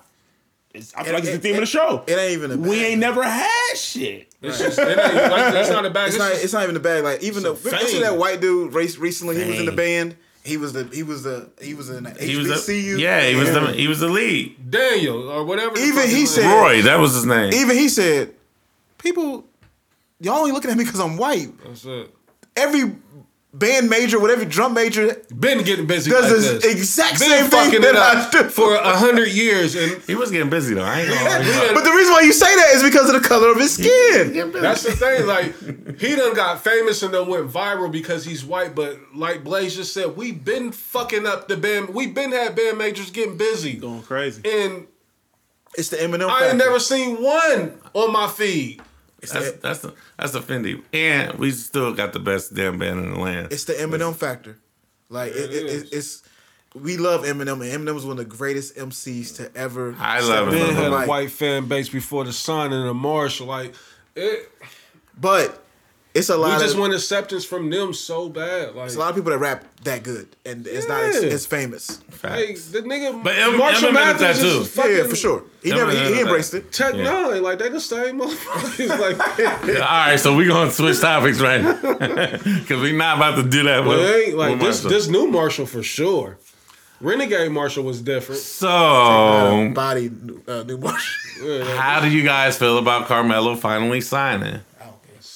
it's, 0.72 0.94
I 0.94 1.04
feel 1.04 1.12
like 1.12 1.22
it's 1.24 1.30
the 1.32 1.36
it- 1.36 1.42
theme 1.42 1.54
of 1.56 1.60
the 1.60 1.66
show. 1.66 2.04
it 2.06 2.12
ain't 2.14 2.32
even 2.32 2.50
a 2.52 2.56
we 2.56 2.70
bag. 2.80 2.90
ain't 2.92 3.00
never 3.00 3.22
had 3.22 3.76
shit. 3.76 4.28
it's 4.40 4.58
just 4.58 4.78
it 4.78 4.88
ain't, 4.88 4.98
like, 5.30 5.54
it's 5.54 5.70
not 5.70 5.84
a 5.84 5.90
bag. 5.90 6.06
It's 6.08 6.16
It's 6.16 6.24
not. 6.24 6.32
just- 6.32 6.44
It's 6.44 6.52
not 6.54 6.62
even 6.62 6.76
a 6.76 6.80
bag. 6.80 7.04
Like 7.04 7.22
even 7.22 7.42
the 7.42 7.54
Some 7.54 7.72
you 7.74 7.80
see 7.86 7.92
fame. 7.94 8.00
that 8.02 8.16
white 8.16 8.40
dude 8.40 8.72
race 8.72 8.96
recently. 8.96 9.42
He 9.44 9.50
was 9.50 9.60
in 9.60 9.66
the 9.66 9.72
band. 9.72 10.16
He 10.47 10.56
was 10.56 10.73
the. 10.73 10.85
He 10.85 11.02
was 11.02 11.23
the. 11.24 11.51
He 11.60 11.74
was 11.74 11.90
in 11.90 12.05
that 12.05 12.20
He 12.20 12.36
was 12.36 12.48
the, 12.48 12.55
HBCU. 12.73 12.98
yeah, 12.98 13.27
he 13.28 13.35
was 13.35 13.51
the 13.52 13.73
he 13.73 13.89
was 13.89 14.01
the 14.01 14.09
lead. 14.09 14.70
Daniel 14.70 15.28
or 15.28 15.44
whatever. 15.44 15.77
Even 15.78 16.09
he 16.09 16.24
said- 16.27 16.44
Roy, 16.51 16.82
that 16.82 16.98
was 16.98 17.14
his 17.14 17.27
name. 17.27 17.52
Even 17.52 17.77
he 17.77 17.89
said, 17.89 18.32
"People, 18.98 19.44
y'all 20.20 20.35
only 20.39 20.52
looking 20.52 20.70
at 20.70 20.77
me 20.77 20.85
because 20.85 21.01
I'm 21.01 21.16
white. 21.16 21.52
That's 21.64 21.85
it. 21.85 22.14
Every 22.56 22.94
band 23.58 23.88
major, 23.90 24.18
whatever 24.20 24.44
drum 24.44 24.74
major, 24.74 25.14
Been 25.38 25.62
getting 25.64 25.86
busy 25.86 26.10
does 26.10 26.24
like 26.24 26.32
this 26.32 26.62
this. 26.62 26.64
exact 26.74 27.18
Been 27.20 27.30
same 27.30 27.50
thing 27.50 27.64
fucking 27.64 27.80
that 27.82 27.94
it 27.94 28.00
I 28.00 28.20
up 28.24 28.30
do. 28.32 28.44
for 28.48 28.74
a 28.74 28.96
hundred 28.96 29.28
years, 29.28 29.74
and 29.74 30.02
He 30.02 30.14
was 30.14 30.30
getting 30.30 30.50
busy 30.50 30.74
though. 30.74 30.82
I 30.84 31.00
ain't 31.00 31.08
gonna 31.08 31.30
argue. 31.30 31.74
But 31.74 31.84
the 31.84 31.90
reason 31.92 32.12
why 32.12 32.20
you 32.22 32.32
say 32.32 32.54
that 32.54 32.70
is 32.74 32.82
because 32.82 33.08
of 33.12 33.20
the 33.20 33.26
color 33.28 33.48
of 33.50 33.56
his 33.58 33.74
skin. 33.74 34.52
That's 34.52 34.82
the 34.82 34.92
thing. 34.92 35.26
Like 35.26 35.98
he 35.98 36.14
done 36.16 36.34
got 36.34 36.62
famous 36.62 37.02
and 37.02 37.12
then 37.14 37.26
went 37.28 37.50
viral 37.50 37.90
because 37.90 38.24
he's 38.24 38.44
white. 38.44 38.74
But 38.74 38.98
like 39.14 39.42
Blaze 39.44 39.74
just 39.76 39.92
said, 39.94 40.16
we've 40.16 40.44
been 40.44 40.72
fucking 40.72 41.26
up 41.26 41.48
the 41.48 41.56
band. 41.56 41.90
We've 41.90 42.14
been 42.14 42.32
had 42.32 42.54
band 42.56 42.78
majors 42.78 43.10
getting 43.10 43.36
busy, 43.36 43.74
Going 43.74 44.02
crazy. 44.02 44.42
and 44.44 44.86
It's 45.76 45.88
the 45.90 45.96
Eminem. 45.98 46.28
I 46.28 46.48
ain't 46.48 46.56
never 46.58 46.78
seen 46.80 47.22
one 47.22 47.78
on 47.94 48.12
my 48.12 48.28
feed. 48.28 48.80
That's 49.31 49.53
that's 49.53 49.78
the 49.81 49.94
that's 50.19 50.32
the 50.32 50.40
Fendi, 50.40 50.82
and 50.93 51.39
we 51.39 51.51
still 51.51 51.93
got 51.93 52.12
the 52.12 52.20
best 52.20 52.55
damn 52.55 52.78
band 52.78 53.05
in 53.05 53.15
the 53.15 53.20
land. 53.20 53.53
It's 53.53 53.65
the 53.65 53.74
Eminem 53.74 54.15
factor. 54.15 54.59
Like 55.09 55.32
it, 55.32 55.36
it 55.36 55.51
it, 55.51 55.65
is. 55.66 55.82
it, 55.82 55.93
it's 55.93 56.23
we 56.74 56.97
love 56.97 57.24
Eminem, 57.24 57.61
and 57.61 57.86
Eminem 57.86 57.94
was 57.94 58.05
one 58.05 58.19
of 58.19 58.28
the 58.28 58.36
greatest 58.36 58.77
MCs 58.77 59.36
to 59.36 59.57
ever. 59.57 59.94
I 59.98 60.20
love 60.20 60.48
on 60.48 60.55
him. 60.55 60.61
Ben 60.61 60.74
the 60.74 60.82
had 60.82 60.93
a 60.93 61.07
white 61.07 61.31
fan 61.31 61.69
base 61.69 61.89
before 61.89 62.24
the 62.24 62.32
Sun 62.32 62.73
and 62.73 62.89
the 62.89 62.94
Marshall. 62.94 63.47
Like 63.47 63.74
it, 64.15 64.51
but 65.19 65.65
it's 66.16 66.28
a 66.30 66.36
we 66.36 66.43
lot 66.43 66.60
just 66.60 66.74
of 66.74 66.80
want 66.80 66.94
acceptance 66.94 67.44
from 67.44 67.68
them 67.70 67.93
so 67.93 68.28
bad. 68.28 68.74
Like, 68.74 68.86
it's 68.86 68.97
a 68.97 68.98
lot 68.98 69.10
of 69.10 69.16
people 69.16 69.30
that 69.32 69.38
rap 69.38 69.64
that 69.84 70.02
good, 70.02 70.28
and 70.44 70.66
it's 70.66 70.88
not 70.88 71.02
as, 71.02 71.22
Yeah. 71.22 71.30
as 71.30 71.47
famous. 71.47 72.01
hey, 72.22 72.55
the 72.55 72.82
nigga 72.82 73.22
But 73.22 73.36
Em- 73.36 73.56
Marshall 73.59 73.90
Eminem 73.90 73.93
did 73.93 73.94
Mathers 73.94 74.20
that 74.20 74.36
is 74.36 74.40
too. 74.43 74.59
Yeah, 74.59 74.64
fucking 74.64 74.97
yeah, 74.97 75.02
for 75.05 75.16
sure. 75.16 75.43
He 75.62 75.70
Eminem 75.70 75.76
never 75.78 75.90
he, 75.93 76.14
he 76.14 76.20
embraced 76.22 76.55
it. 76.55 76.72
Tech 76.72 76.94
Yeah. 76.94 77.05
Nine, 77.05 77.43
like 77.43 77.59
they 77.59 77.68
the 77.68 77.80
same 77.80 78.18
motherfuckers. 78.20 78.88
like 79.01 79.20
All 79.80 79.82
right, 79.82 80.16
so 80.18 80.34
we 80.34 80.47
gonna 80.47 80.70
switch 80.70 81.01
topics 81.01 81.40
right 81.40 81.62
now 81.82 81.82
because 81.82 82.80
we 82.80 82.93
not 82.93 83.16
about 83.18 83.36
to 83.36 83.48
do 83.48 83.62
that. 83.64 83.84
Well, 83.84 83.98
with, 83.98 84.09
it 84.10 84.28
ain't 84.28 84.36
like 84.36 84.51
with 84.52 84.60
this. 84.60 84.82
Marshall. 84.84 84.90
This 84.98 85.09
new 85.09 85.26
Marshall 85.28 85.66
for 85.66 85.82
sure. 85.82 86.38
Renegade 86.98 87.52
Marshall 87.52 87.84
was 87.84 88.01
different. 88.01 88.40
So, 88.40 89.70
Body 89.74 90.10
uh, 90.48 90.62
new 90.62 90.78
Marshall. 90.78 91.64
how 91.76 92.01
do 92.01 92.09
you 92.09 92.22
guys 92.24 92.56
feel 92.56 92.78
about 92.78 93.06
Carmelo 93.06 93.55
finally 93.55 94.01
signing? 94.01 94.60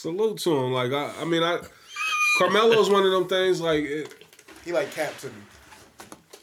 Salute 0.01 0.39
to 0.39 0.57
him. 0.57 0.73
Like 0.73 0.93
I, 0.93 1.13
I 1.21 1.25
mean, 1.27 1.43
I 1.43 1.61
Carmelo's 2.39 2.89
one 2.89 3.05
of 3.05 3.13
them 3.13 3.29
things. 3.29 3.61
Like 3.61 3.85
it, 3.85 4.15
He 4.65 4.73
like 4.73 4.91
Cap 4.93 5.15
to. 5.19 5.31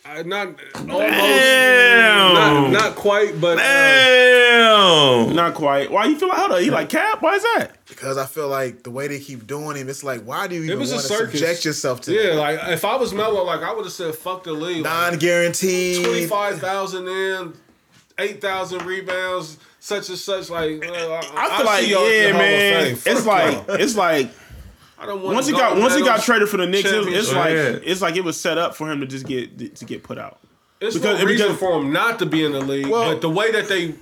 I, 0.06 0.22
not 0.22 0.50
almost, 0.78 1.00
Damn. 1.00 2.34
not, 2.36 2.70
not 2.70 2.96
quite, 2.96 3.42
but 3.42 3.58
uh, 3.58 5.34
Not 5.34 5.56
quite. 5.56 5.90
Why 5.90 6.06
you 6.06 6.20
feel 6.20 6.30
like 6.30 6.38
hold 6.38 6.52
on? 6.52 6.62
He 6.62 6.70
like 6.70 6.90
Cap? 6.90 7.24
Why 7.24 7.34
is 7.34 7.42
that? 7.42 7.84
Because 7.88 8.16
I 8.16 8.28
feel 8.28 8.48
like 8.48 8.84
the 8.84 8.92
way 8.92 9.08
they 9.08 9.20
keep 9.20 9.48
doing 9.48 9.76
him, 9.76 9.90
it's 9.90 10.04
like, 10.04 10.22
why 10.22 10.46
do 10.46 10.54
you 10.54 10.66
even 10.66 10.78
was 10.78 10.92
want 10.92 11.02
to 11.02 11.08
subject 11.08 11.66
yourself 11.66 12.02
to 12.02 12.14
yeah. 12.14 12.36
that? 12.36 12.36
Like 12.36 12.60
if 12.70 12.86
I 12.86 12.96
was 12.96 13.12
Melo, 13.12 13.44
like 13.44 13.62
I 13.64 13.74
would 13.74 13.86
have 13.86 13.94
said, 13.94 14.14
"Fuck 14.14 14.44
the 14.44 14.54
league." 14.54 14.86
Like, 14.86 15.14
non-guaranteed? 15.14 16.06
Twenty 16.06 16.28
five 16.28 16.60
thousand 16.60 17.08
in, 17.08 17.54
eight 18.20 18.40
thousand 18.40 18.86
rebounds, 18.86 19.58
such 19.88 20.10
and 20.10 20.18
such. 20.18 20.50
Like 20.50 20.82
well, 20.82 21.14
I, 21.14 21.48
I 21.48 21.58
feel 21.58 21.66
like 21.66 21.84
see 21.84 21.92
y'all 21.92 22.06
in 22.06 22.12
yeah, 22.14 22.26
the 22.28 22.34
Hall 22.34 22.42
of 22.42 22.48
man. 22.48 22.98
It's 23.06 23.26
like 23.26 23.66
it's 23.80 23.96
like 23.96 24.32
I 25.00 25.06
don't 25.06 25.22
want 25.24 25.36
once 25.36 25.48
he 25.48 25.54
got 25.54 25.78
once 25.78 25.96
he 25.96 26.02
got 26.02 26.22
traded 26.22 26.50
for 26.50 26.58
the 26.58 26.68
Knicks, 26.68 26.90
it- 26.90 27.08
it's 27.08 27.32
like 27.34 27.52
Yeah. 27.54 27.80
it's 27.84 28.02
like 28.02 28.16
it 28.16 28.24
was 28.24 28.40
set 28.40 28.58
up 28.58 28.76
for 28.76 28.92
him 28.92 29.00
to 29.02 29.08
just 29.08 29.26
get 29.26 29.76
to 29.78 29.86
get 29.86 30.04
put 30.04 30.18
out. 30.18 30.40
It's 30.80 30.96
Because- 30.96 31.20
no 31.20 31.26
reason 31.26 31.48
because- 31.48 31.60
for 31.60 31.80
him 31.80 31.92
not 31.92 32.20
to 32.20 32.26
be 32.26 32.44
in 32.44 32.52
the 32.52 32.62
league, 32.62 32.88
Well- 32.88 33.14
but 33.14 33.22
the 33.22 33.30
way 33.30 33.52
that 33.52 33.68
they, 33.68 33.96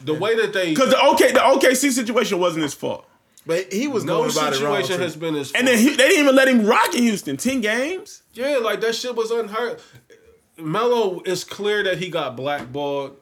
the 0.00 0.14
way 0.14 0.36
that 0.36 0.52
they, 0.52 0.70
Because 0.70 0.90
the 0.90 1.00
OK 1.00 1.32
the 1.32 1.40
OKC 1.40 1.90
situation 1.90 2.38
wasn't 2.38 2.62
his 2.62 2.74
fault, 2.74 3.04
But 3.46 3.72
he 3.72 3.88
was 3.88 4.04
no 4.04 4.18
going 4.18 4.30
about 4.30 4.52
it 4.52 4.60
wrong. 4.60 4.76
situation 4.80 5.00
has 5.00 5.16
been 5.16 5.34
his. 5.34 5.50
and 5.52 5.66
then 5.66 5.76
he, 5.78 5.90
they 5.90 5.96
didn't 6.08 6.20
even 6.20 6.36
let 6.36 6.46
him 6.48 6.66
rock 6.66 6.94
in 6.94 7.02
Houston 7.02 7.36
ten 7.36 7.60
games. 7.60 8.22
yeah, 8.34 8.58
like 8.58 8.80
that 8.82 8.94
shit 8.94 9.16
was 9.16 9.30
unheard. 9.30 9.80
Melo 10.56 11.20
is 11.24 11.42
clear 11.42 11.82
that 11.82 11.98
he 11.98 12.08
got 12.10 12.36
blackballed, 12.36 13.16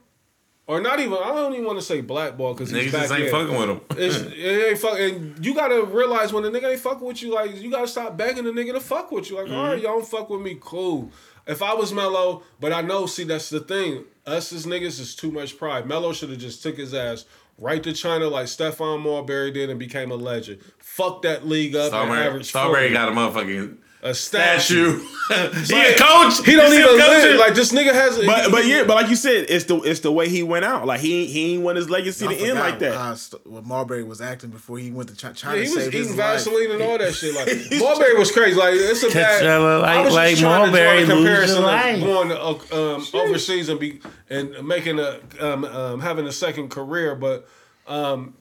or 0.67 0.81
not 0.81 1.01
even. 1.01 1.15
I 1.15 1.29
don't 1.35 1.53
even 1.53 1.67
want 1.67 1.79
to 1.79 1.85
say 1.85 2.01
blackballed 2.01 2.57
because 2.57 2.71
he's 2.71 2.87
Niggas 2.89 2.93
back 2.93 3.03
just 3.03 3.13
ain't 3.15 3.25
in. 3.25 3.31
fucking 3.31 3.57
with 3.57 3.69
him. 3.69 3.81
It's, 3.99 4.17
it 4.17 4.69
ain't 4.69 4.79
fuck, 4.79 4.99
and 4.99 5.45
you 5.45 5.55
gotta 5.55 5.85
realize 5.85 6.33
when 6.33 6.43
the 6.43 6.51
nigga 6.51 6.71
ain't 6.71 6.81
fucking 6.81 7.07
with 7.07 7.23
you, 7.23 7.35
like 7.35 7.61
you 7.61 7.71
gotta 7.71 7.89
stop 7.89 8.17
begging 8.17 8.45
the 8.45 8.51
nigga 8.51 8.73
to 8.73 8.81
fuck 8.81 9.11
with 9.11 9.31
you. 9.31 9.37
Like, 9.37 9.47
mm-hmm. 9.47 9.55
all 9.55 9.67
right, 9.69 9.81
y'all 9.81 9.99
don't 9.99 10.07
fuck 10.07 10.31
with 10.31 10.41
me, 10.41 10.59
cool. 10.61 11.11
If 11.47 11.63
I 11.63 11.75
was 11.75 11.93
Melo, 11.93 12.43
but 12.61 12.73
I 12.73 12.83
know, 12.83 13.07
see, 13.07 13.25
that's 13.25 13.51
the 13.51 13.61
thing. 13.61 14.05
Us 14.25 14.53
as 14.53 14.65
niggas 14.65 15.01
is 15.01 15.17
too 15.17 15.33
much 15.33 15.59
pride. 15.59 15.87
Melo 15.87 16.13
should 16.13 16.31
have 16.31 16.39
just 16.39 16.63
took 16.63 16.77
his 16.77 16.95
ass 16.95 17.25
right 17.59 17.83
to 17.83 17.93
China 17.93 18.29
like 18.29 18.47
Stephon 18.47 19.03
Marbury 19.03 19.51
did 19.51 19.69
and 19.69 19.79
became 19.79 20.11
a 20.11 20.17
legend. 20.17 20.61
Fuck 20.79 21.23
that 21.23 21.47
league 21.47 21.75
up 21.75 21.93
and 21.93 22.03
Strawberry, 22.03 22.27
average 22.27 22.47
Strawberry 22.47 22.93
40. 22.93 22.95
got 22.95 23.09
a 23.09 23.13
motherfucking 23.13 23.79
a 24.05 24.13
statue. 24.15 24.99
statue. 24.99 25.53
he 25.75 25.81
a 25.81 25.97
coach. 25.97 26.45
He 26.45 26.57
don't 26.57 26.67
still 26.73 26.73
even 26.73 26.99
coaching. 26.99 27.31
live. 27.31 27.39
Like 27.39 27.55
this 27.55 27.73
nigga 27.73 27.93
has. 27.93 28.19
A, 28.19 28.27
But 28.27 28.45
he- 28.47 28.51
but 28.51 28.67
yeah, 28.67 28.83
but 28.85 28.95
like 28.97 29.09
you 29.09 29.15
said, 29.15 29.47
it's 29.49 29.67
the 29.67 29.77
it's 29.83 30.01
the 30.01 30.11
way 30.11 30.29
he 30.29 30.43
went 30.43 30.65
out. 30.65 30.87
Like 30.87 31.01
he 31.01 31.27
he 31.27 31.55
ain't 31.55 31.63
want 31.63 31.77
his 31.77 31.89
legacy 31.89 32.27
I 32.27 32.35
to 32.35 32.45
end 32.49 32.59
like 32.59 32.81
that. 32.81 32.95
how 32.95 33.15
st- 33.15 33.47
what 33.47 33.65
Marbury 33.65 34.03
was 34.03 34.21
acting 34.21 34.51
before 34.51 34.79
he 34.79 34.91
went 34.91 35.09
to 35.11 35.17
China, 35.17 35.35
China 35.35 35.57
Yeah, 35.57 35.63
to 35.63 35.69
he 35.71 35.75
was 35.77 35.85
save 35.85 35.93
his 35.93 36.07
eating 36.09 36.17
life. 36.19 36.33
Vaseline 36.45 36.71
and 36.73 36.83
all 36.83 36.99
that 36.99 37.15
shit. 37.15 37.35
Like 37.35 37.81
Marbury 37.81 38.19
was 38.19 38.33
crazy. 38.33 38.57
Like 38.59 38.75
it's 38.75 39.03
a 39.05 39.11
bad. 39.11 39.45
y'all 39.45 39.79
like- 39.81 39.89
I 39.89 40.03
was 40.05 40.15
like 40.15 40.31
just 40.31 40.43
trying 40.43 40.73
Marbury 40.73 41.01
to 41.01 41.07
draw 41.07 41.15
a 41.15 41.19
comparison 41.19 41.57
your 41.57 41.65
of 41.65 41.73
life. 41.73 42.01
going 42.03 42.29
to, 42.29 42.77
um, 42.77 43.07
overseas 43.15 43.69
and 43.69 43.79
be 43.79 44.01
and 44.29 44.67
making 44.67 44.99
a 44.99 45.21
um, 45.41 45.65
um, 45.65 46.01
having 46.01 46.27
a 46.27 46.33
second 46.33 46.71
career, 46.71 47.15
but 47.15 47.49
um, 47.87 48.35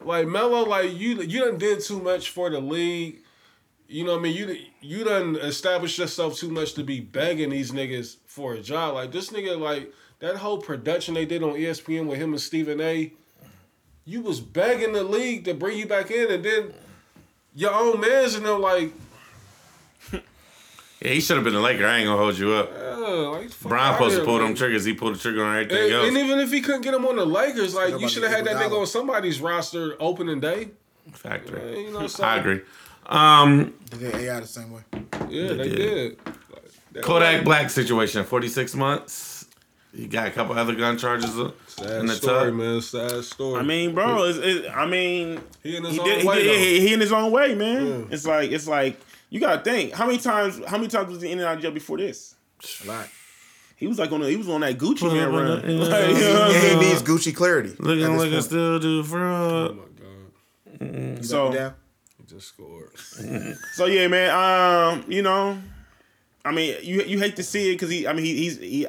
like 0.00 0.26
Melo, 0.26 0.64
like 0.64 0.92
you 0.92 1.22
you 1.22 1.44
done 1.44 1.56
did 1.58 1.80
too 1.80 2.00
much 2.00 2.30
for 2.30 2.50
the 2.50 2.60
league. 2.60 3.20
You 3.86 4.04
know 4.04 4.12
what 4.12 4.20
I 4.20 4.22
mean? 4.22 4.36
You 4.36 4.56
you 4.80 5.04
done 5.04 5.36
established 5.36 5.98
yourself 5.98 6.36
too 6.36 6.50
much 6.50 6.74
to 6.74 6.82
be 6.82 7.00
begging 7.00 7.50
these 7.50 7.70
niggas 7.70 8.16
for 8.26 8.54
a 8.54 8.60
job. 8.60 8.94
Like 8.94 9.12
this 9.12 9.30
nigga, 9.30 9.58
like 9.58 9.92
that 10.20 10.36
whole 10.36 10.58
production 10.58 11.14
they 11.14 11.26
did 11.26 11.42
on 11.42 11.50
ESPN 11.50 12.06
with 12.06 12.18
him 12.18 12.32
and 12.32 12.40
Stephen 12.40 12.80
A. 12.80 13.12
You 14.06 14.20
was 14.22 14.40
begging 14.40 14.92
the 14.92 15.04
league 15.04 15.44
to 15.44 15.54
bring 15.54 15.78
you 15.78 15.86
back 15.86 16.10
in, 16.10 16.30
and 16.30 16.44
then 16.44 16.74
your 17.54 17.72
own 17.74 18.00
man's 18.00 18.34
and 18.34 18.44
them 18.44 18.60
like, 18.60 18.92
Yeah, 20.12 21.10
he 21.12 21.20
should 21.20 21.36
have 21.36 21.44
been 21.44 21.54
a 21.54 21.60
Laker. 21.60 21.86
I 21.86 21.98
ain't 21.98 22.06
gonna 22.06 22.16
hold 22.18 22.38
you 22.38 22.52
up. 22.52 22.70
like 22.72 23.50
Brian 23.60 23.84
outta 23.86 23.94
supposed 23.96 24.16
to 24.16 24.24
pull 24.24 24.38
them 24.38 24.54
triggers. 24.54 24.84
He 24.84 24.94
pulled 24.94 25.14
the 25.14 25.18
trigger 25.18 25.44
on 25.44 25.54
everything 25.56 25.84
And, 25.84 25.92
else. 25.92 26.08
and 26.08 26.16
even 26.18 26.38
if 26.38 26.50
he 26.50 26.60
couldn't 26.62 26.80
get 26.82 26.94
him 26.94 27.04
on 27.04 27.16
the 27.16 27.26
Lakers, 27.26 27.74
like 27.74 28.00
you 28.00 28.08
should 28.08 28.22
have 28.22 28.32
had 28.32 28.44
that 28.46 28.56
nigga 28.56 28.80
on 28.80 28.86
somebody's 28.86 29.40
roster 29.40 29.96
opening 30.00 30.40
day. 30.40 30.70
Factory. 31.12 31.72
Yeah, 31.72 31.78
you 31.88 31.92
know, 31.92 32.06
so- 32.06 32.24
I 32.24 32.38
agree. 32.38 32.60
Um, 33.06 33.74
did 33.90 34.00
They 34.00 34.10
did 34.10 34.14
AI 34.22 34.40
the 34.40 34.46
same 34.46 34.72
way. 34.72 34.80
Yeah, 35.28 35.48
they 35.54 35.68
did. 35.68 35.76
did. 35.76 36.18
Like, 36.26 36.36
that- 36.92 37.02
Kodak 37.02 37.44
Black 37.44 37.70
situation. 37.70 38.24
Forty 38.24 38.48
six 38.48 38.74
months. 38.74 39.46
You 39.92 40.08
got 40.08 40.26
a 40.26 40.30
couple 40.32 40.58
other 40.58 40.74
gun 40.74 40.98
charges 40.98 41.38
uh, 41.38 41.52
Sad 41.68 42.00
in 42.00 42.06
the 42.06 42.14
story, 42.14 42.46
tub. 42.50 42.54
man. 42.54 42.80
Sad 42.80 43.22
story. 43.24 43.60
I 43.60 43.62
mean, 43.62 43.94
bro, 43.94 44.24
it's, 44.24 44.38
it, 44.38 44.68
I 44.74 44.86
mean, 44.86 45.40
he 45.62 45.76
in 45.76 45.84
his 45.84 45.92
he 45.94 46.00
own 46.00 46.06
did, 46.06 46.22
he, 46.22 46.26
way. 46.26 46.42
did, 46.42 46.58
he, 46.60 46.80
he 46.88 46.94
in 46.94 47.00
his 47.00 47.12
own 47.12 47.30
way, 47.30 47.54
man. 47.54 48.08
It's 48.10 48.26
like 48.26 48.50
it's 48.50 48.66
like 48.66 48.98
you 49.30 49.38
gotta 49.38 49.62
think 49.62 49.92
how 49.92 50.06
many 50.06 50.18
times 50.18 50.60
how 50.66 50.78
many 50.78 50.88
times 50.88 51.12
was 51.12 51.22
he 51.22 51.30
in 51.30 51.38
and 51.38 51.46
out 51.46 51.56
of 51.56 51.62
jail 51.62 51.70
before 51.70 51.98
this? 51.98 52.34
A 52.84 52.88
lot. 52.88 53.08
He 53.76 53.86
was 53.86 53.98
like 54.00 54.10
on 54.10 54.22
a, 54.22 54.28
he 54.28 54.36
was 54.36 54.48
on 54.48 54.62
that 54.62 54.78
Gucci 54.78 55.00
Pull 55.00 55.12
man 55.14 55.32
run. 55.32 55.46
the- 55.62 55.72
Like, 55.74 56.08
you 56.08 56.14
know 56.20 56.32
what 56.32 56.42
I'm 56.42 56.50
He 56.54 56.60
saying? 56.60 56.78
needs 56.80 57.02
Gucci 57.02 57.34
clarity. 57.34 57.70
at 57.70 57.80
Looking 57.80 58.00
this 58.00 58.20
like 58.20 58.28
a 58.28 58.32
point. 58.32 58.44
still 58.44 58.78
do 58.80 59.02
fraud. 59.04 59.70
oh 59.70 59.74
fraud. 59.74 60.80
my 60.80 60.86
god, 60.86 61.18
You 61.18 61.22
So- 61.22 61.74
back 62.26 62.58
me 62.58 62.64
down? 62.64 62.86
he 62.90 63.04
just 63.04 63.38
scored. 63.38 63.56
So 63.74 63.86
yeah, 63.86 64.08
man. 64.08 64.30
Um, 64.30 65.04
you 65.08 65.22
know, 65.22 65.58
I 66.44 66.52
mean, 66.52 66.76
you 66.82 67.02
you 67.02 67.18
hate 67.18 67.36
to 67.36 67.42
see 67.42 67.70
it 67.70 67.74
because 67.74 67.90
he. 67.90 68.06
I 68.06 68.12
mean, 68.12 68.24
he, 68.24 68.36
he's 68.36 68.58
he. 68.58 68.86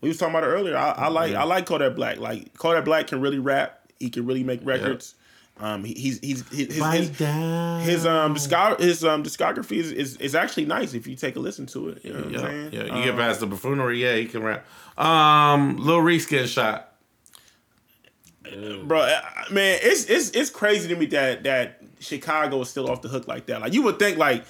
We 0.00 0.08
was 0.08 0.18
talking 0.18 0.34
about 0.34 0.44
it 0.44 0.48
earlier. 0.52 0.76
I, 0.76 0.90
I 0.90 1.08
like 1.08 1.34
I 1.34 1.44
like 1.44 1.66
Kodak 1.66 1.94
Black. 1.96 2.18
Like 2.18 2.54
Kodak 2.58 2.84
Black 2.84 3.06
can 3.08 3.20
really 3.20 3.38
rap. 3.38 3.80
He 3.98 4.10
can 4.10 4.26
really 4.26 4.44
make 4.44 4.60
records. 4.62 5.14
Um, 5.58 5.84
he, 5.84 5.94
he's 5.94 6.18
he's 6.20 6.46
his 6.50 6.74
his, 6.76 6.84
his, 6.92 7.18
his 7.18 8.06
um 8.06 8.34
discog- 8.34 8.78
his 8.78 9.02
um 9.04 9.22
discography 9.22 9.78
is, 9.78 9.90
is 9.90 10.16
is 10.18 10.34
actually 10.34 10.66
nice 10.66 10.92
if 10.92 11.06
you 11.06 11.16
take 11.16 11.34
a 11.36 11.40
listen 11.40 11.64
to 11.68 11.88
it. 11.88 12.04
You 12.04 12.12
know 12.12 12.20
what 12.24 12.30
Yeah, 12.32 12.38
I'm 12.40 12.44
saying? 12.46 12.72
yeah. 12.72 12.84
You 12.84 12.92
Um, 12.92 13.04
get 13.04 13.16
past 13.16 13.40
the 13.40 13.46
buffoonery, 13.46 14.02
yeah, 14.02 14.16
he 14.16 14.26
can 14.26 14.42
rap. 14.42 14.66
Um, 14.98 15.78
Lil 15.78 16.00
Reese 16.02 16.26
getting 16.26 16.46
shot. 16.46 16.92
bro. 18.84 19.00
uh, 19.00 19.20
Man, 19.50 19.78
it's 19.82 20.04
it's 20.04 20.28
it's 20.30 20.50
crazy 20.50 20.88
to 20.88 20.96
me 20.96 21.06
that 21.06 21.44
that 21.44 21.82
Chicago 22.00 22.60
is 22.60 22.68
still 22.68 22.90
off 22.90 23.02
the 23.02 23.08
hook 23.08 23.26
like 23.28 23.46
that. 23.46 23.60
Like 23.60 23.72
you 23.72 23.82
would 23.82 23.98
think 23.98 24.18
like 24.18 24.44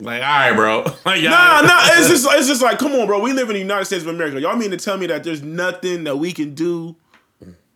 Like, 0.00 0.22
all 0.22 0.28
right, 0.28 0.52
bro. 0.54 0.82
like, 1.04 1.20
y'all- 1.20 1.30
Nah, 1.30 1.60
nah. 1.62 1.80
It's 1.92 2.08
just 2.08 2.26
it's 2.30 2.46
just 2.48 2.62
like, 2.62 2.78
come 2.78 2.92
on, 2.92 3.06
bro. 3.06 3.20
We 3.20 3.32
live 3.32 3.48
in 3.50 3.54
the 3.54 3.60
United 3.60 3.84
States 3.84 4.02
of 4.02 4.08
America. 4.08 4.40
Y'all 4.40 4.56
mean 4.56 4.70
to 4.70 4.76
tell 4.76 4.96
me 4.96 5.06
that 5.08 5.24
there's 5.24 5.42
nothing 5.42 6.04
that 6.04 6.16
we 6.16 6.32
can 6.32 6.54
do? 6.54 6.96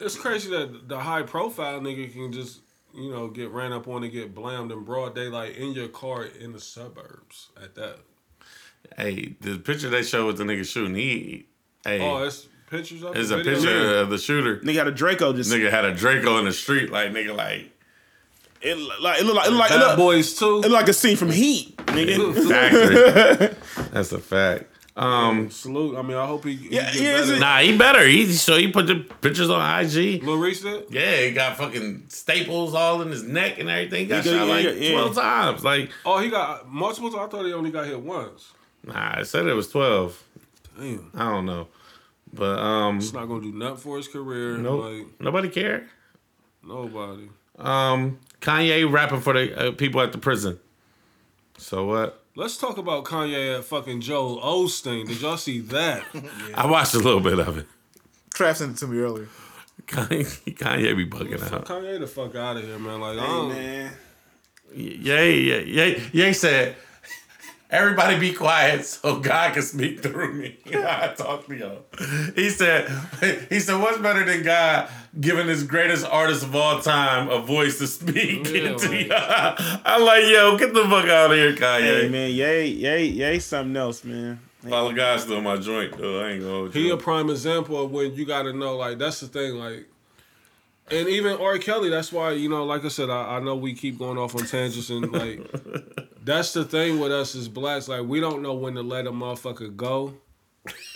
It's 0.00 0.16
crazy 0.16 0.50
that 0.50 0.88
the 0.88 0.98
high 0.98 1.22
profile 1.22 1.80
nigga 1.80 2.12
can 2.12 2.32
just 2.32 2.60
you 2.94 3.10
know 3.10 3.28
get 3.28 3.50
ran 3.50 3.72
up 3.72 3.88
on 3.88 4.02
and 4.04 4.12
get 4.12 4.34
blamed 4.34 4.70
in 4.72 4.84
broad 4.84 5.14
daylight 5.14 5.56
in 5.56 5.72
your 5.72 5.88
car 5.88 6.24
in 6.24 6.52
the 6.52 6.60
suburbs 6.60 7.48
at 7.62 7.74
that. 7.76 7.98
Hey, 8.98 9.34
the 9.40 9.58
picture 9.58 9.88
they 9.88 10.02
show 10.02 10.26
with 10.26 10.36
the 10.38 10.44
nigga 10.44 10.64
shooting, 10.64 10.94
he, 10.94 11.46
hey, 11.84 12.00
Oh, 12.02 12.22
it's 12.22 12.46
pictures 12.70 13.02
of 13.02 13.16
it's 13.16 13.30
the 13.30 13.36
a 13.36 13.42
video? 13.42 13.54
picture 13.54 13.96
of 13.98 14.10
the 14.10 14.18
shooter. 14.18 14.58
Nigga 14.60 14.74
had 14.76 14.88
a 14.88 14.92
Draco 14.92 15.32
just 15.32 15.50
Nigga 15.50 15.70
had 15.70 15.84
a 15.84 15.94
Draco 15.94 16.38
in 16.38 16.44
the 16.44 16.52
street, 16.52 16.90
like 16.90 17.10
nigga, 17.12 17.34
like 17.34 17.70
it 18.64 19.00
like 19.02 19.20
it 19.20 19.24
look 19.24 19.34
like 19.36 19.46
it 19.46 19.50
look 19.50 19.58
like 19.60 19.70
it 19.70 19.74
Bad 19.78 19.86
look, 19.88 19.96
boys 19.96 20.34
too. 20.34 20.58
it 20.58 20.62
look 20.62 20.72
like 20.72 20.88
a 20.88 20.92
scene 20.92 21.16
from 21.16 21.30
Heat. 21.30 21.76
nigga. 21.76 22.48
Factory. 22.48 23.56
That's 23.92 24.12
a 24.12 24.18
fact. 24.18 24.64
Um, 24.96 25.50
Salute. 25.50 25.96
I 25.96 26.02
mean, 26.02 26.16
I 26.16 26.24
hope 26.24 26.44
he. 26.44 26.54
he 26.54 26.68
Yeah, 26.76 26.92
get 26.92 27.02
yeah, 27.02 27.16
is 27.18 27.40
nah, 27.40 27.58
he 27.58 27.76
better. 27.76 28.06
He 28.06 28.32
so 28.32 28.56
he 28.56 28.70
put 28.70 28.86
the 28.86 28.96
pictures 29.20 29.50
on 29.50 29.60
IG. 29.84 30.22
Lil 30.22 30.36
Reese 30.38 30.62
did? 30.62 30.84
Yeah, 30.88 31.16
he 31.22 31.32
got 31.32 31.56
fucking 31.56 32.04
staples 32.08 32.74
all 32.74 33.02
in 33.02 33.08
his 33.08 33.24
neck 33.24 33.58
and 33.58 33.68
everything. 33.68 34.02
He 34.02 34.06
got 34.06 34.22
He 34.24 34.30
shot 34.30 34.44
did, 34.44 34.48
like 34.48 34.64
yeah, 34.64 34.70
yeah. 34.70 34.92
twelve 34.92 35.14
times. 35.16 35.64
Like, 35.64 35.90
Oh, 36.06 36.18
he 36.20 36.30
got 36.30 36.70
multiple. 36.70 37.18
I 37.18 37.26
thought 37.26 37.44
he 37.44 37.52
only 37.52 37.72
got 37.72 37.86
hit 37.86 38.00
once. 38.00 38.52
nah, 38.86 39.16
I 39.18 39.24
said 39.24 39.46
it 39.48 39.54
was 39.54 39.68
twelve. 39.68 40.22
Damn. 40.78 41.10
I 41.14 41.24
don't 41.30 41.46
know, 41.46 41.66
but 42.32 42.58
um, 42.60 42.98
It's 42.98 43.12
not 43.12 43.26
gonna 43.26 43.40
do 43.42 43.52
nothing 43.52 43.76
for 43.78 43.96
his 43.96 44.06
career. 44.06 44.58
nope, 44.58 44.84
Like 44.84 45.20
nobody 45.20 45.48
cared. 45.48 45.88
nobody. 46.62 47.28
Um, 47.58 48.18
Kanye 48.44 48.90
rapping 48.90 49.20
for 49.22 49.32
the 49.32 49.68
uh, 49.68 49.72
people 49.72 50.02
at 50.02 50.12
the 50.12 50.18
prison. 50.18 50.60
So 51.56 51.86
what? 51.86 52.20
Let's 52.36 52.58
talk 52.58 52.76
about 52.76 53.04
Kanye 53.04 53.58
at 53.58 53.64
fucking 53.64 54.02
Joel 54.02 54.38
Osteen. 54.40 55.06
Did 55.06 55.20
y'all 55.22 55.38
see 55.38 55.60
that? 55.60 56.04
I 56.54 56.66
watched 56.66 56.94
a 56.94 56.98
little 56.98 57.20
bit 57.20 57.38
of 57.38 57.56
it. 57.56 57.66
Trav 58.34 58.56
sent 58.56 58.72
it 58.72 58.78
to 58.80 58.86
me 58.86 58.98
earlier. 58.98 59.28
Kanye, 59.86 60.26
Kanye 60.54 60.94
be 60.94 61.06
bugging 61.06 61.42
out. 61.52 61.64
Kanye 61.64 61.98
the 61.98 62.06
fuck 62.06 62.34
out 62.34 62.58
of 62.58 62.64
here, 62.64 62.78
man. 62.78 63.00
Like, 63.00 63.18
I 63.18 63.22
Hey, 63.22 63.26
don't, 63.28 63.48
man. 63.48 63.92
Yay, 64.74 65.38
yay, 65.40 65.64
yay, 65.66 66.02
yay 66.12 66.32
said, 66.34 66.76
everybody 67.74 68.18
be 68.18 68.32
quiet 68.32 68.84
so 68.86 69.18
God 69.18 69.54
can 69.54 69.62
speak 69.62 70.00
through 70.02 70.32
me. 70.34 70.58
I 70.74 71.12
talk 71.16 71.46
to 71.48 71.54
y'all. 71.56 71.82
He 72.34 72.48
said, 72.50 72.88
he 73.50 73.60
said, 73.60 73.80
what's 73.80 73.98
better 73.98 74.24
than 74.24 74.42
God 74.42 74.88
giving 75.20 75.46
his 75.48 75.62
greatest 75.64 76.06
artist 76.06 76.42
of 76.44 76.54
all 76.56 76.80
time 76.80 77.28
a 77.28 77.38
voice 77.40 77.78
to 77.78 77.86
speak 77.86 78.48
Yeah, 78.50 78.70
into 78.70 78.88
right. 78.88 79.06
y'all? 79.06 79.80
I'm 79.84 80.02
like, 80.02 80.24
yo, 80.26 80.56
get 80.56 80.72
the 80.72 80.82
fuck 80.84 81.06
out 81.06 81.30
of 81.32 81.36
here, 81.36 81.52
Kanye. 81.54 82.02
Hey, 82.02 82.08
man. 82.08 82.30
Yay, 82.30 82.66
yay, 82.68 83.04
yay, 83.06 83.38
something 83.40 83.76
else, 83.76 84.04
man. 84.04 84.40
Follow 84.68 84.92
God 84.94 85.20
still 85.20 85.42
my 85.42 85.56
joint, 85.56 85.96
though. 85.98 86.20
I 86.24 86.30
ain't 86.30 86.40
gonna 86.40 86.52
hold 86.52 86.74
he 86.74 86.88
a 86.88 86.96
prime 86.96 87.28
example 87.28 87.84
of 87.84 87.90
when 87.90 88.14
you 88.14 88.24
got 88.24 88.44
to 88.44 88.52
know. 88.54 88.76
Like, 88.78 88.96
that's 88.96 89.20
the 89.20 89.26
thing. 89.26 89.56
Like, 89.56 89.86
and 90.90 91.08
even 91.08 91.36
R. 91.38 91.58
Kelly. 91.58 91.88
That's 91.88 92.12
why 92.12 92.32
you 92.32 92.48
know, 92.48 92.64
like 92.64 92.84
I 92.84 92.88
said, 92.88 93.10
I, 93.10 93.36
I 93.36 93.40
know 93.40 93.56
we 93.56 93.74
keep 93.74 93.98
going 93.98 94.18
off 94.18 94.34
on 94.34 94.46
tangents 94.46 94.90
and 94.90 95.10
like, 95.12 95.40
that's 96.24 96.52
the 96.52 96.64
thing 96.64 96.98
with 97.00 97.12
us 97.12 97.34
as 97.34 97.48
blacks. 97.48 97.88
Like, 97.88 98.02
we 98.02 98.20
don't 98.20 98.42
know 98.42 98.54
when 98.54 98.74
to 98.74 98.82
let 98.82 99.06
a 99.06 99.12
motherfucker 99.12 99.74
go. 99.74 100.14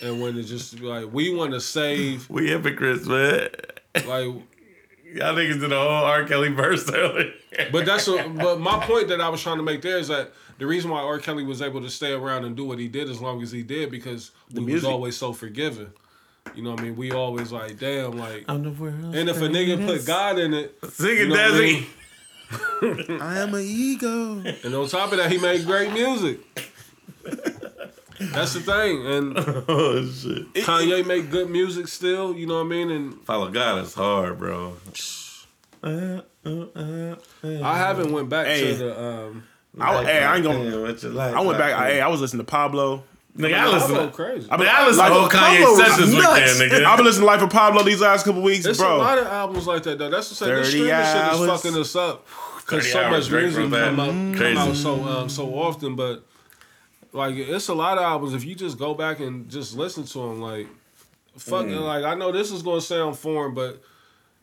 And 0.01 0.19
when 0.19 0.33
to 0.33 0.43
just 0.43 0.79
be 0.79 0.85
like, 0.85 1.13
we 1.13 1.33
want 1.35 1.51
to 1.51 1.61
save, 1.61 2.27
we 2.27 2.47
hypocrites, 2.47 3.05
man. 3.05 3.49
like, 3.93 4.33
Y'all 5.13 5.35
niggas 5.35 5.59
did 5.59 5.71
a 5.71 5.75
whole 5.75 5.87
R. 5.87 6.23
Kelly 6.25 6.49
verse 6.49 6.89
earlier. 6.91 7.33
But 7.71 7.85
that's 7.85 8.07
a, 8.07 8.29
but 8.35 8.59
my 8.59 8.83
point 8.85 9.07
that 9.07 9.21
I 9.21 9.29
was 9.29 9.41
trying 9.41 9.57
to 9.57 9.63
make 9.63 9.81
there 9.81 9.97
is 9.97 10.07
that 10.09 10.31
the 10.59 10.67
reason 10.67 10.91
why 10.91 10.99
R. 11.01 11.17
Kelly 11.19 11.43
was 11.43 11.61
able 11.61 11.81
to 11.81 11.89
stay 11.89 12.13
around 12.13 12.45
and 12.45 12.55
do 12.55 12.65
what 12.65 12.79
he 12.79 12.87
did 12.87 13.09
as 13.09 13.19
long 13.21 13.41
as 13.41 13.51
he 13.51 13.63
did 13.63 13.89
because 13.89 14.31
we 14.53 14.73
was 14.73 14.85
always 14.85 15.17
so 15.17 15.33
forgiving. 15.33 15.91
You 16.55 16.63
know 16.63 16.71
what 16.71 16.79
I 16.81 16.83
mean? 16.83 16.95
We 16.95 17.11
always 17.11 17.51
like, 17.51 17.77
damn, 17.79 18.17
like 18.17 18.45
I'm 18.47 18.63
the 18.63 18.71
world's 18.71 19.15
and 19.17 19.29
if 19.29 19.37
a 19.37 19.47
nigga 19.47 19.85
put 19.85 20.05
God 20.05 20.37
in 20.39 20.53
it, 20.53 20.75
Sing 20.91 21.07
you 21.17 21.23
it, 21.23 21.27
know 21.29 21.35
what 21.35 21.53
I 21.53 21.57
Desi. 21.57 23.07
mean? 23.09 23.21
I 23.21 23.39
am 23.39 23.53
an 23.53 23.61
ego. 23.65 24.39
and 24.63 24.73
on 24.75 24.87
top 24.87 25.11
of 25.11 25.17
that, 25.19 25.31
he 25.31 25.37
made 25.37 25.65
great 25.65 25.93
music. 25.93 26.39
That's 28.19 28.53
the 28.53 28.59
thing. 28.61 29.05
And 29.05 29.37
Oh, 29.69 30.05
shit. 30.11 30.53
Kanye 30.65 31.05
make 31.05 31.29
good 31.29 31.49
music 31.49 31.87
still, 31.87 32.35
you 32.35 32.47
know 32.47 32.55
what 32.55 32.65
I 32.65 32.69
mean? 32.69 32.89
And 32.91 33.21
Follow 33.25 33.49
God 33.49 33.83
is 33.83 33.93
hard, 33.93 34.39
bro. 34.39 34.75
I 35.83 37.77
haven't 37.77 38.11
went 38.11 38.29
back 38.29 38.47
Hey. 38.47 38.71
to 38.71 38.75
the 38.75 39.01
um 39.03 39.43
I, 39.79 40.03
hey, 40.03 40.23
I 40.23 40.35
ain't 40.35 40.43
gonna. 40.43 40.69
Damn, 40.71 40.81
what 40.81 41.03
you 41.03 41.09
like, 41.09 41.33
I 41.35 41.41
went 41.41 41.57
back. 41.59 41.73
like, 41.77 41.91
Hey, 41.91 42.01
I 42.01 42.07
was 42.07 42.19
listening 42.19 42.43
to 42.45 42.51
Pablo. 42.51 43.03
Nigga, 43.39 43.53
I 43.57 43.67
listen. 43.71 43.89
Pablo 43.91 44.05
To, 44.07 44.11
crazy. 44.13 44.47
I 44.51 44.57
mean, 44.57 44.65
been, 44.65 44.75
I 44.75 44.85
listened 44.87 45.07
to 45.07 45.13
whole 45.13 45.29
Kanye 45.29 45.59
Pablo 45.63 45.69
was 45.71 45.77
sessions 45.79 46.13
nuts. 46.13 46.59
weekend, 46.59 46.71
nigga. 46.71 46.85
I've 46.85 46.97
been 46.97 47.05
listening 47.05 47.21
to 47.21 47.25
Life 47.27 47.41
of 47.41 47.49
Pablo 47.49 47.83
these 47.83 48.01
last 48.01 48.25
couple 48.25 48.41
weeks, 48.41 48.65
There's 48.65 48.77
bro. 48.77 48.95
a 48.95 48.97
lot 48.97 49.17
of 49.17 49.27
albums 49.27 49.65
like 49.65 49.83
that 49.83 49.97
though. 49.97 50.09
That's 50.09 50.29
what 50.41 50.49
I'm 50.49 50.63
saying. 50.63 50.63
This 50.63 50.73
30 50.73 50.77
streaming 50.77 51.05
shit 51.05 51.49
is 51.49 51.61
fucking 51.63 51.81
us 51.81 51.95
up. 51.95 52.27
Because 52.57 52.91
so 52.91 52.99
hours 53.01 53.11
much 53.11 53.23
straight 53.23 53.43
music 53.43 53.61
from 53.63 53.71
that. 53.71 53.85
come 53.95 53.99
out, 53.99 54.37
come 54.37 54.57
out 54.57 54.75
so 54.75 55.03
um, 55.05 55.29
so 55.29 55.53
often, 55.55 55.95
but 55.95 56.23
like 57.13 57.35
it's 57.35 57.67
a 57.69 57.73
lot 57.73 57.97
of 57.97 58.03
albums. 58.03 58.33
If 58.33 58.43
you 58.45 58.53
just 58.55 58.77
go 58.77 58.93
back 58.93 59.19
and 59.19 59.49
just 59.49 59.75
listen 59.75 60.03
to 60.03 60.19
them, 60.19 60.41
like 60.41 60.67
fucking 61.37 61.69
Mm. 61.69 61.81
like 61.85 62.03
I 62.03 62.15
know 62.15 62.31
this 62.31 62.51
is 62.51 62.61
gonna 62.61 62.81
sound 62.81 63.17
foreign, 63.17 63.53
but 63.55 63.81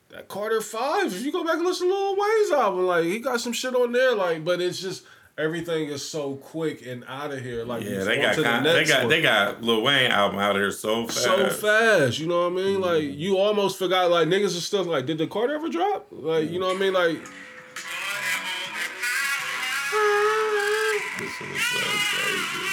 that 0.08 0.26
Carter 0.28 0.60
Five. 0.60 1.14
If 1.14 1.22
you 1.22 1.30
go 1.30 1.44
back 1.44 1.56
and 1.56 1.64
listen 1.66 1.86
to 1.88 1.94
Lil 1.94 2.16
Wayne's 2.16 2.50
album, 2.52 2.86
like 2.86 3.04
he 3.04 3.18
got 3.20 3.40
some 3.40 3.52
shit 3.52 3.74
on 3.74 3.92
there, 3.92 4.14
like 4.14 4.44
but 4.44 4.60
it's 4.60 4.80
just. 4.80 5.04
Everything 5.38 5.88
is 5.90 6.02
so 6.08 6.36
quick 6.36 6.86
and 6.86 7.04
out 7.06 7.30
of 7.30 7.42
here. 7.42 7.62
Like 7.64 7.82
yeah, 7.84 8.04
they 8.04 8.16
got 8.22 8.36
the 8.36 8.42
they 8.72 8.84
got 8.86 9.08
they 9.10 9.20
got 9.20 9.62
Lil 9.62 9.82
Wayne 9.82 10.10
album 10.10 10.38
out 10.38 10.56
of 10.56 10.62
here 10.62 10.70
so 10.70 11.06
fast. 11.06 11.22
so 11.24 11.50
fast. 11.50 12.18
You 12.18 12.26
know 12.26 12.48
what 12.48 12.52
I 12.58 12.64
mean? 12.64 12.80
Like 12.80 13.02
Mm. 13.02 13.18
you 13.18 13.36
almost 13.36 13.78
forgot. 13.78 14.10
Like 14.10 14.28
niggas 14.28 14.56
are 14.56 14.60
still 14.62 14.84
like, 14.84 15.04
did 15.04 15.18
the 15.18 15.26
card 15.26 15.50
ever 15.50 15.68
drop? 15.68 16.06
Like 16.10 16.50
you 16.50 16.58
know 16.58 16.68
what 16.68 16.76
I 16.76 16.80
mean? 16.80 16.94
Like 16.94 17.20
This 21.18 21.30
shit 21.32 21.48
is 21.48 21.62
so 21.62 21.80
crazy. 21.80 22.66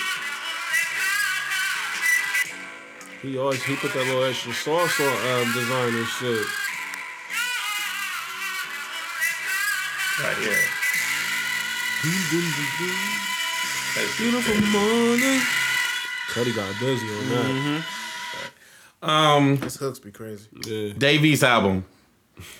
he 3.23 3.37
always 3.37 3.61
he 3.63 3.75
put 3.75 3.93
that 3.93 4.05
little 4.05 4.23
extra 4.23 4.53
sauce 4.53 4.99
on 5.01 5.07
um, 5.07 5.53
design 5.53 5.95
and 5.95 6.07
shit. 6.07 6.45
Right 10.23 10.37
here. 10.37 10.82
That's 12.03 12.17
Beautiful 14.17 14.55
morning. 14.71 15.39
Cuddy 16.33 16.51
got 16.53 16.77
busy 16.77 17.07
on 17.07 17.29
that. 17.29 17.83
Um, 19.01 19.57
His 19.61 19.77
hooks 19.77 19.99
be 19.99 20.11
crazy. 20.11 20.49
Yeah. 20.65 20.93
Dave 20.97 21.23
East 21.23 21.43
album. 21.43 21.85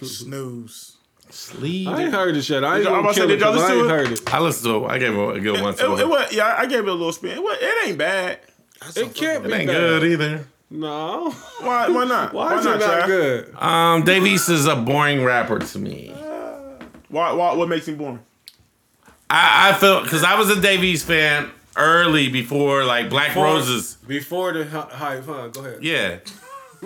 Snooze. 0.02 0.95
Sleep. 1.30 1.90
I 1.90 2.03
ain't 2.03 2.14
heard 2.14 2.36
this 2.36 2.45
shit. 2.45 2.64
I 2.64 2.76
ain't 2.76 2.84
Did 2.86 2.91
y'all- 2.91 3.02
gonna 3.02 3.10
I'm 3.10 3.14
kill 3.15 3.24
about 3.26 3.34
it 3.34 3.36
to 3.36 3.36
say, 3.36 3.36
did 3.36 3.40
y'all 3.41 3.53
'cause 3.53 3.61
I 3.64 3.74
listen 3.74 3.80
ain't 3.80 3.90
to 3.90 3.94
it? 3.94 3.98
heard 3.98 4.11
it. 4.14 4.34
I 4.34 4.40
listened 4.40 4.65
to 4.74 4.86
it. 4.86 4.88
I 4.88 4.98
gave 4.99 5.14
it 5.14 5.36
a 5.36 5.40
good 5.41 5.61
one. 5.61 5.74
It, 5.74 5.78
To 5.80 5.98
it, 5.98 6.07
was- 6.07 6.34
yeah, 6.34 6.56
I 6.57 6.65
gave 6.65 6.80
it 6.80 6.88
a 6.88 6.91
little 6.94 7.11
spin. 7.11 7.32
It, 7.32 7.44
was, 7.44 7.57
it 7.60 7.88
ain't 7.90 7.98
bad. 7.98 8.40
It 8.95 9.14
can't 9.14 9.45
it 9.45 9.48
be 9.49 9.53
ain't 9.56 9.68
bad. 9.68 9.74
good 9.76 10.03
either. 10.06 10.48
No. 10.70 11.32
Why? 11.60 11.90
Why 11.90 12.06
not? 12.06 12.34
Why 12.34 12.57
is 12.60 12.65
it 12.65 12.70
not 12.70 12.82
Trav? 12.82 13.06
good? 13.07 13.56
Um, 13.56 14.03
Dave 14.06 14.26
East 14.26 14.48
is 14.49 14.68
a 14.68 14.76
boring 14.78 15.22
rapper 15.26 15.60
to 15.60 15.80
me. 15.80 16.11
Why, 17.10 17.34
why? 17.34 17.53
What 17.56 17.68
makes 17.68 17.90
him 17.90 17.98
boring? 17.98 18.20
I, 19.34 19.72
I 19.72 19.73
felt 19.73 20.03
because 20.03 20.23
I 20.23 20.35
was 20.38 20.49
a 20.49 20.61
Dave 20.61 20.84
East 20.84 21.05
fan 21.07 21.49
early 21.76 22.30
before 22.30 22.84
like 22.85 23.10
Black 23.10 23.35
Roses. 23.35 23.97
Before 24.07 24.53
the 24.53 24.65
hy- 24.65 24.89
hype, 24.91 25.26
huh? 25.26 25.47
Go 25.47 25.61
ahead. 25.61 25.84
Yeah, 25.84 26.19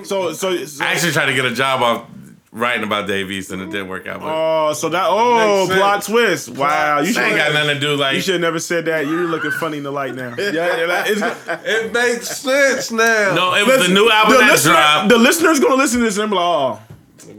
So, 0.03 0.31
so, 0.33 0.63
so 0.65 0.83
I 0.85 0.93
actually 0.93 1.11
tried 1.11 1.25
to 1.25 1.33
get 1.33 1.45
a 1.45 1.53
job 1.53 1.81
off 1.81 2.07
writing 2.53 2.83
about 2.83 3.05
Dave 3.07 3.29
East 3.29 3.51
and 3.51 3.61
it 3.61 3.65
didn't 3.69 3.89
work 3.89 4.07
out. 4.07 4.21
But 4.21 4.29
Oh, 4.29 4.73
so 4.73 4.87
that 4.89 5.05
oh 5.07 5.67
plot 5.69 6.03
twist! 6.03 6.49
Wow, 6.49 6.99
you 7.01 7.07
should 7.07 7.17
ain't 7.21 7.31
should 7.31 7.37
got 7.37 7.53
nothing 7.53 7.75
to 7.75 7.79
do 7.81 7.95
like 7.95 8.15
you 8.15 8.21
should 8.21 8.35
have 8.35 8.41
never 8.41 8.59
said 8.59 8.85
that. 8.85 9.05
You're 9.05 9.25
looking 9.27 9.51
funny 9.51 9.77
in 9.77 9.83
the 9.83 9.91
light 9.91 10.15
now. 10.15 10.33
Yeah, 10.37 10.51
yeah 10.85 11.59
It 11.65 11.91
makes 11.91 12.37
sense 12.37 12.91
now. 12.91 13.33
no. 13.35 13.53
It 13.55 13.67
was 13.67 13.85
the 13.87 13.93
new 13.93 14.09
album 14.09 14.33
the 14.35 14.39
that 14.39 14.51
listener, 14.51 14.73
dropped. 14.73 15.09
the 15.09 15.17
listener's 15.17 15.59
gonna 15.59 15.75
listen 15.75 15.99
to 15.99 16.05
this 16.05 16.17
and 16.17 16.29
be 16.29 16.35
like, 16.37 16.45
oh, 16.45 16.79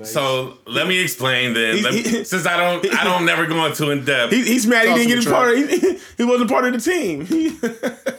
So 0.05 0.59
let 0.67 0.87
me 0.87 0.99
explain 0.99 1.55
then. 1.55 1.83
Let 1.83 1.95
me- 1.95 2.03
he- 2.03 2.25
since 2.25 2.47
I 2.47 2.57
don't, 2.57 2.95
I 2.95 3.05
don't 3.05 3.25
never 3.25 3.47
go 3.47 3.65
into 3.67 3.91
in 3.91 4.05
depth. 4.05 4.33
he, 4.33 4.43
he's 4.45 4.67
mad 4.67 4.89
he 4.89 4.95
didn't 4.95 5.09
get 5.09 5.25
the 5.25 5.31
a 5.31 5.33
part. 5.33 5.59
Of, 5.59 5.69
he, 5.69 5.99
he 6.19 6.25
wasn't 6.25 6.51
part 6.51 6.65
of 6.67 6.73
the 6.73 6.81
team. 6.81 7.27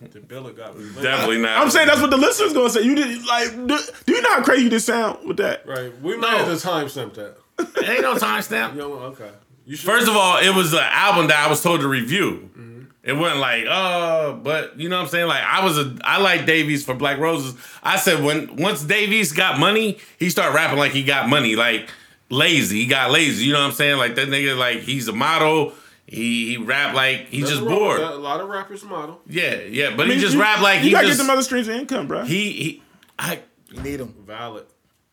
The 0.00 0.18
Billa 0.20 0.54
got 0.54 0.78
me. 0.78 0.84
Definitely 1.00 1.38
not. 1.38 1.58
I'm 1.58 1.70
saying 1.70 1.86
that's 1.86 2.00
what 2.00 2.10
the 2.10 2.18
listener's 2.18 2.52
gonna 2.52 2.68
say. 2.68 2.82
You 2.82 2.94
did 2.94 3.24
like, 3.24 3.50
do, 3.66 3.78
do 4.04 4.12
you 4.14 4.20
know 4.20 4.28
how 4.30 4.42
crazy 4.42 4.68
this 4.68 4.84
sound 4.84 5.26
with 5.26 5.38
that? 5.38 5.66
Right. 5.66 5.90
We 6.02 6.16
might 6.18 6.36
have 6.36 6.46
to 6.48 6.66
timestamp 6.68 7.14
that. 7.14 7.36
It 7.58 7.88
ain't 7.88 8.02
no 8.02 8.16
timestamp. 8.16 8.72
You 8.74 8.80
know, 8.80 8.92
okay. 8.94 9.30
You 9.64 9.76
First 9.78 10.08
of 10.08 10.16
all, 10.16 10.36
it 10.38 10.54
was 10.54 10.74
an 10.74 10.80
album 10.82 11.28
that 11.28 11.38
I 11.46 11.48
was 11.48 11.62
told 11.62 11.80
to 11.80 11.88
review. 11.88 12.50
Mm-hmm. 12.52 12.71
It 13.04 13.14
wasn't 13.14 13.40
like, 13.40 13.64
uh, 13.68 14.32
but 14.34 14.78
you 14.78 14.88
know 14.88 14.96
what 14.96 15.02
I'm 15.04 15.08
saying? 15.08 15.26
Like 15.26 15.42
I 15.42 15.64
was 15.64 15.76
a 15.76 15.96
I 16.04 16.20
like 16.20 16.46
Dave 16.46 16.70
East 16.70 16.86
for 16.86 16.94
Black 16.94 17.18
Roses. 17.18 17.54
I 17.82 17.96
said 17.96 18.22
when 18.22 18.54
once 18.56 18.82
Dave 18.84 19.12
East 19.12 19.34
got 19.36 19.58
money, 19.58 19.98
he 20.18 20.30
started 20.30 20.54
rapping 20.54 20.78
like 20.78 20.92
he 20.92 21.02
got 21.02 21.28
money, 21.28 21.56
like 21.56 21.90
lazy. 22.30 22.80
He 22.82 22.86
got 22.86 23.10
lazy. 23.10 23.44
You 23.46 23.54
know 23.54 23.60
what 23.60 23.66
I'm 23.66 23.72
saying? 23.72 23.98
Like 23.98 24.14
that 24.14 24.28
nigga, 24.28 24.56
like 24.56 24.80
he's 24.80 25.08
a 25.08 25.12
model. 25.12 25.72
He 26.06 26.50
he 26.50 26.56
rap 26.58 26.94
like 26.94 27.26
he's 27.28 27.42
Nothing 27.42 27.56
just 27.56 27.68
bored. 27.68 28.00
A 28.00 28.14
lot 28.14 28.40
of 28.40 28.48
rappers 28.48 28.84
model. 28.84 29.20
Yeah, 29.26 29.54
yeah. 29.62 29.96
But 29.96 30.04
I 30.06 30.08
mean, 30.10 30.18
he 30.18 30.22
just 30.22 30.34
you- 30.34 30.40
rap 30.40 30.60
like 30.60 30.78
you 30.80 30.84
he 30.86 30.90
gotta 30.92 31.06
just 31.08 31.18
get 31.18 31.24
them 31.24 31.30
other 31.32 31.42
streams 31.42 31.66
of 31.68 31.74
income, 31.74 32.06
bro. 32.06 32.24
he 32.24 32.52
he 32.52 32.82
I 33.18 33.40
You 33.70 33.80
need 33.82 33.98
him. 34.00 34.14
Valid. 34.26 34.66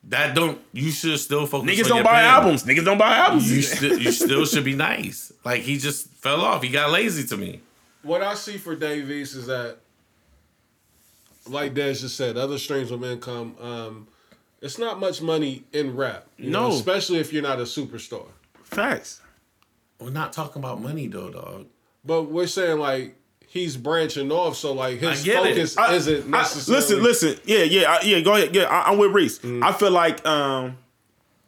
that 0.04 0.34
don't 0.36 0.60
you 0.72 0.90
should 0.92 1.18
still 1.18 1.46
focus 1.46 1.70
Niggas 1.70 1.84
on 1.84 1.88
don't 1.88 1.96
your 1.98 2.04
buy 2.04 2.22
pen. 2.22 2.24
albums. 2.30 2.62
Niggas 2.64 2.84
don't 2.84 2.98
buy 2.98 3.16
albums. 3.16 3.50
You 3.50 3.62
still 3.62 3.98
you 3.98 4.12
still 4.12 4.44
should 4.46 4.64
be 4.64 4.74
nice. 4.76 5.32
Like 5.44 5.62
he 5.62 5.76
just 5.78 6.08
fell 6.14 6.42
off. 6.42 6.62
He 6.62 6.68
got 6.68 6.90
lazy 6.92 7.26
to 7.28 7.36
me. 7.36 7.62
What 8.02 8.22
I 8.22 8.34
see 8.34 8.56
for 8.56 8.74
Dave 8.74 9.10
East 9.10 9.34
is 9.36 9.46
that, 9.46 9.76
like 11.46 11.74
Des 11.74 11.94
just 11.94 12.16
said, 12.16 12.36
other 12.36 12.58
streams 12.58 12.90
of 12.90 13.04
income. 13.04 13.54
Um, 13.60 14.08
it's 14.62 14.78
not 14.78 15.00
much 15.00 15.20
money 15.22 15.64
in 15.72 15.96
rap. 15.96 16.26
you 16.36 16.50
know, 16.50 16.68
No. 16.68 16.74
especially 16.74 17.18
if 17.18 17.32
you're 17.32 17.42
not 17.42 17.58
a 17.58 17.62
superstar. 17.64 18.26
Facts. 18.62 19.20
We're 19.98 20.10
not 20.10 20.32
talking 20.32 20.60
about 20.62 20.80
money 20.80 21.06
though, 21.08 21.30
dog. 21.30 21.66
But 22.04 22.24
we're 22.24 22.46
saying 22.46 22.78
like 22.78 23.16
he's 23.46 23.76
branching 23.76 24.30
off, 24.32 24.56
so 24.56 24.72
like 24.72 25.00
his 25.00 25.26
I 25.28 25.32
it. 25.32 25.34
focus 25.34 25.76
I- 25.76 25.94
isn't 25.94 26.34
I- 26.34 26.38
necessarily. 26.42 26.80
listen, 27.02 27.02
listen. 27.02 27.40
Yeah, 27.44 27.64
yeah, 27.64 27.90
I- 27.90 28.02
yeah. 28.04 28.20
Go 28.20 28.34
ahead. 28.34 28.54
Yeah, 28.54 28.64
I, 28.64 28.90
I'm 28.90 28.98
with 28.98 29.12
Reese. 29.12 29.38
Mm. 29.40 29.62
I 29.62 29.72
feel 29.72 29.90
like 29.90 30.24
um, 30.26 30.78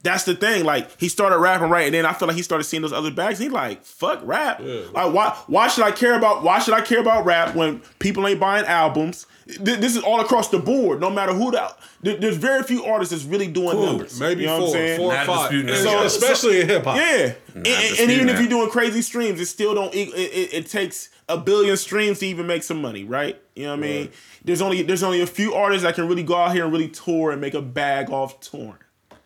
that's 0.03 0.24
the 0.24 0.35
thing. 0.35 0.65
Like 0.65 0.99
he 1.01 1.09
started 1.09 1.39
rapping 1.39 1.69
right, 1.70 1.87
and 1.87 1.95
then 1.95 2.05
I 2.07 2.12
feel 2.12 2.29
like 2.29 2.37
he 2.37 2.43
started 2.43 2.65
seeing 2.65 2.83
those 2.83 2.93
other 2.93 3.11
bags. 3.11 3.39
He 3.39 3.49
like 3.49 3.85
fuck 3.85 4.20
rap. 4.24 4.61
Yeah. 4.62 4.83
Like 4.93 5.12
why? 5.12 5.37
Why 5.47 5.69
should 5.69 5.85
I 5.85 5.91
care 5.93 6.16
about? 6.16 6.43
Why 6.43 6.59
should 6.59 6.74
I 6.74 6.81
care 6.81 7.01
about 7.01 7.24
rap 7.24 7.55
when 7.55 7.81
people 7.99 8.27
ain't 8.27 8.41
buying 8.41 8.65
albums? 8.66 9.27
Th- 9.47 9.79
This 9.79 9.97
is 9.97 10.03
all 10.03 10.20
across 10.20 10.49
the 10.51 10.59
board. 10.59 11.01
No 11.01 11.11
matter 11.11 11.33
who 11.33 11.51
the 11.51 11.73
there- 12.01 12.16
there's 12.16 12.37
very 12.37 12.62
few 12.62 12.85
artists 12.85 13.12
that's 13.12 13.24
really 13.24 13.49
doing 13.49 13.70
Cool. 13.73 13.87
numbers. 13.87 14.19
Maybe 14.19 14.43
you 14.43 14.47
know 14.47 14.55
what 14.55 14.62
I'm 14.62 14.66
four, 14.66 14.73
saying? 14.74 14.99
four 14.99 15.12
or 15.15 15.24
five, 15.24 15.51
disputing 15.51 15.69
And 15.74 15.79
so, 15.79 16.03
especially 16.05 16.61
in 16.61 16.69
hip 16.69 16.85
hop. 16.85 16.97
Yeah, 16.97 17.03
and, 17.03 17.35
and- 17.55 17.66
and 17.66 17.66
disputing 17.66 18.11
even 18.16 18.29
if 18.29 18.41
you're 18.41 18.49
doing 18.49 18.70
crazy 18.70 19.03
streams, 19.03 19.41
it 19.41 19.47
still 19.47 19.74
don't. 19.74 19.93
It, 19.95 20.09
it, 20.09 20.55
it 20.55 20.66
takes 20.69 21.09
a 21.29 21.37
billion 21.39 21.77
streams 21.77 22.19
to 22.20 22.27
even 22.27 22.47
make 22.47 22.62
some 22.62 22.81
money, 22.83 23.05
right? 23.05 23.41
You 23.55 23.65
know 23.65 23.70
what 23.70 23.79
I 23.79 23.83
mean? 23.83 24.11
There's 24.45 24.61
only 24.62 24.83
there's 24.83 25.03
only 25.03 25.20
a 25.20 25.27
few 25.27 25.55
artists 25.55 25.83
that 25.85 25.95
can 25.95 26.09
really 26.09 26.23
go 26.24 26.35
out 26.37 26.53
here 26.53 26.65
and 26.65 26.73
really 26.73 26.89
tour 26.89 27.31
and 27.33 27.41
make 27.41 27.55
a 27.55 27.62
bag 27.62 28.11
off 28.11 28.41
touring. 28.41 28.74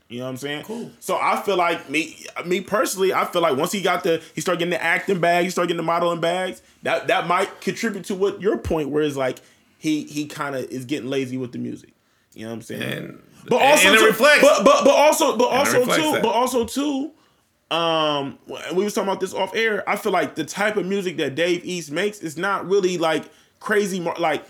You 0.09 0.19
know 0.19 0.25
what 0.25 0.31
I'm 0.31 0.37
saying? 0.37 0.65
Cool. 0.65 0.91
So 1.01 1.19
I 1.21 1.41
feel 1.43 1.57
like 1.57 1.91
me, 1.91 2.25
me 2.45 2.61
personally, 2.61 3.13
I 3.13 3.25
feel 3.25 3.43
like 3.43 3.57
once 3.57 3.73
he 3.73 3.83
got 3.83 4.05
the, 4.05 4.23
he 4.35 4.41
started 4.41 4.61
getting 4.61 4.71
the 4.71 4.83
acting 4.83 5.19
bag, 5.19 5.45
he 5.45 5.51
started 5.51 5.69
getting 5.69 5.79
the 5.79 5.83
modeling 5.83 6.21
bags. 6.21 6.63
That 6.85 7.09
that 7.09 7.27
might 7.27 7.61
contribute 7.61 8.05
to 8.05 8.15
what 8.15 8.41
your 8.41 8.57
point, 8.57 8.91
where 8.91 9.03
it's 9.03 9.17
like 9.17 9.39
he 9.79 10.05
he 10.05 10.27
kind 10.27 10.55
of 10.55 10.65
is 10.71 10.85
getting 10.85 11.11
lazy 11.11 11.37
with 11.37 11.51
the 11.53 11.59
music. 11.59 11.93
You 12.35 12.45
know 12.45 12.51
what 12.51 12.57
I'm 12.57 12.63
saying? 12.63 12.83
And, 12.83 13.23
but 13.49 13.63
also 13.63 13.89
and 13.89 13.99
too, 13.99 14.07
reflects. 14.07 14.43
but 14.43 14.65
but 14.65 14.85
but 14.85 14.95
also 14.95 15.37
but 15.37 15.49
also 15.49 15.85
too 15.85 16.13
that. 16.13 16.23
but 16.23 16.29
also 16.29 16.65
too 16.65 17.13
um 17.71 18.39
we 18.75 18.85
was 18.85 18.95
talking 18.95 19.09
about 19.09 19.21
this 19.21 19.35
off 19.35 19.55
air 19.55 19.89
i 19.89 19.97
feel 19.97 20.13
like 20.13 20.37
the 20.37 20.45
type 20.45 20.77
of 20.77 20.87
music 20.87 21.17
that 21.17 21.35
dave 21.35 21.65
east 21.65 21.91
makes 21.91 22.21
is 22.21 22.37
not 22.37 22.65
really 22.69 22.97
like 22.97 23.25
crazy 23.59 24.01
like 24.19 24.45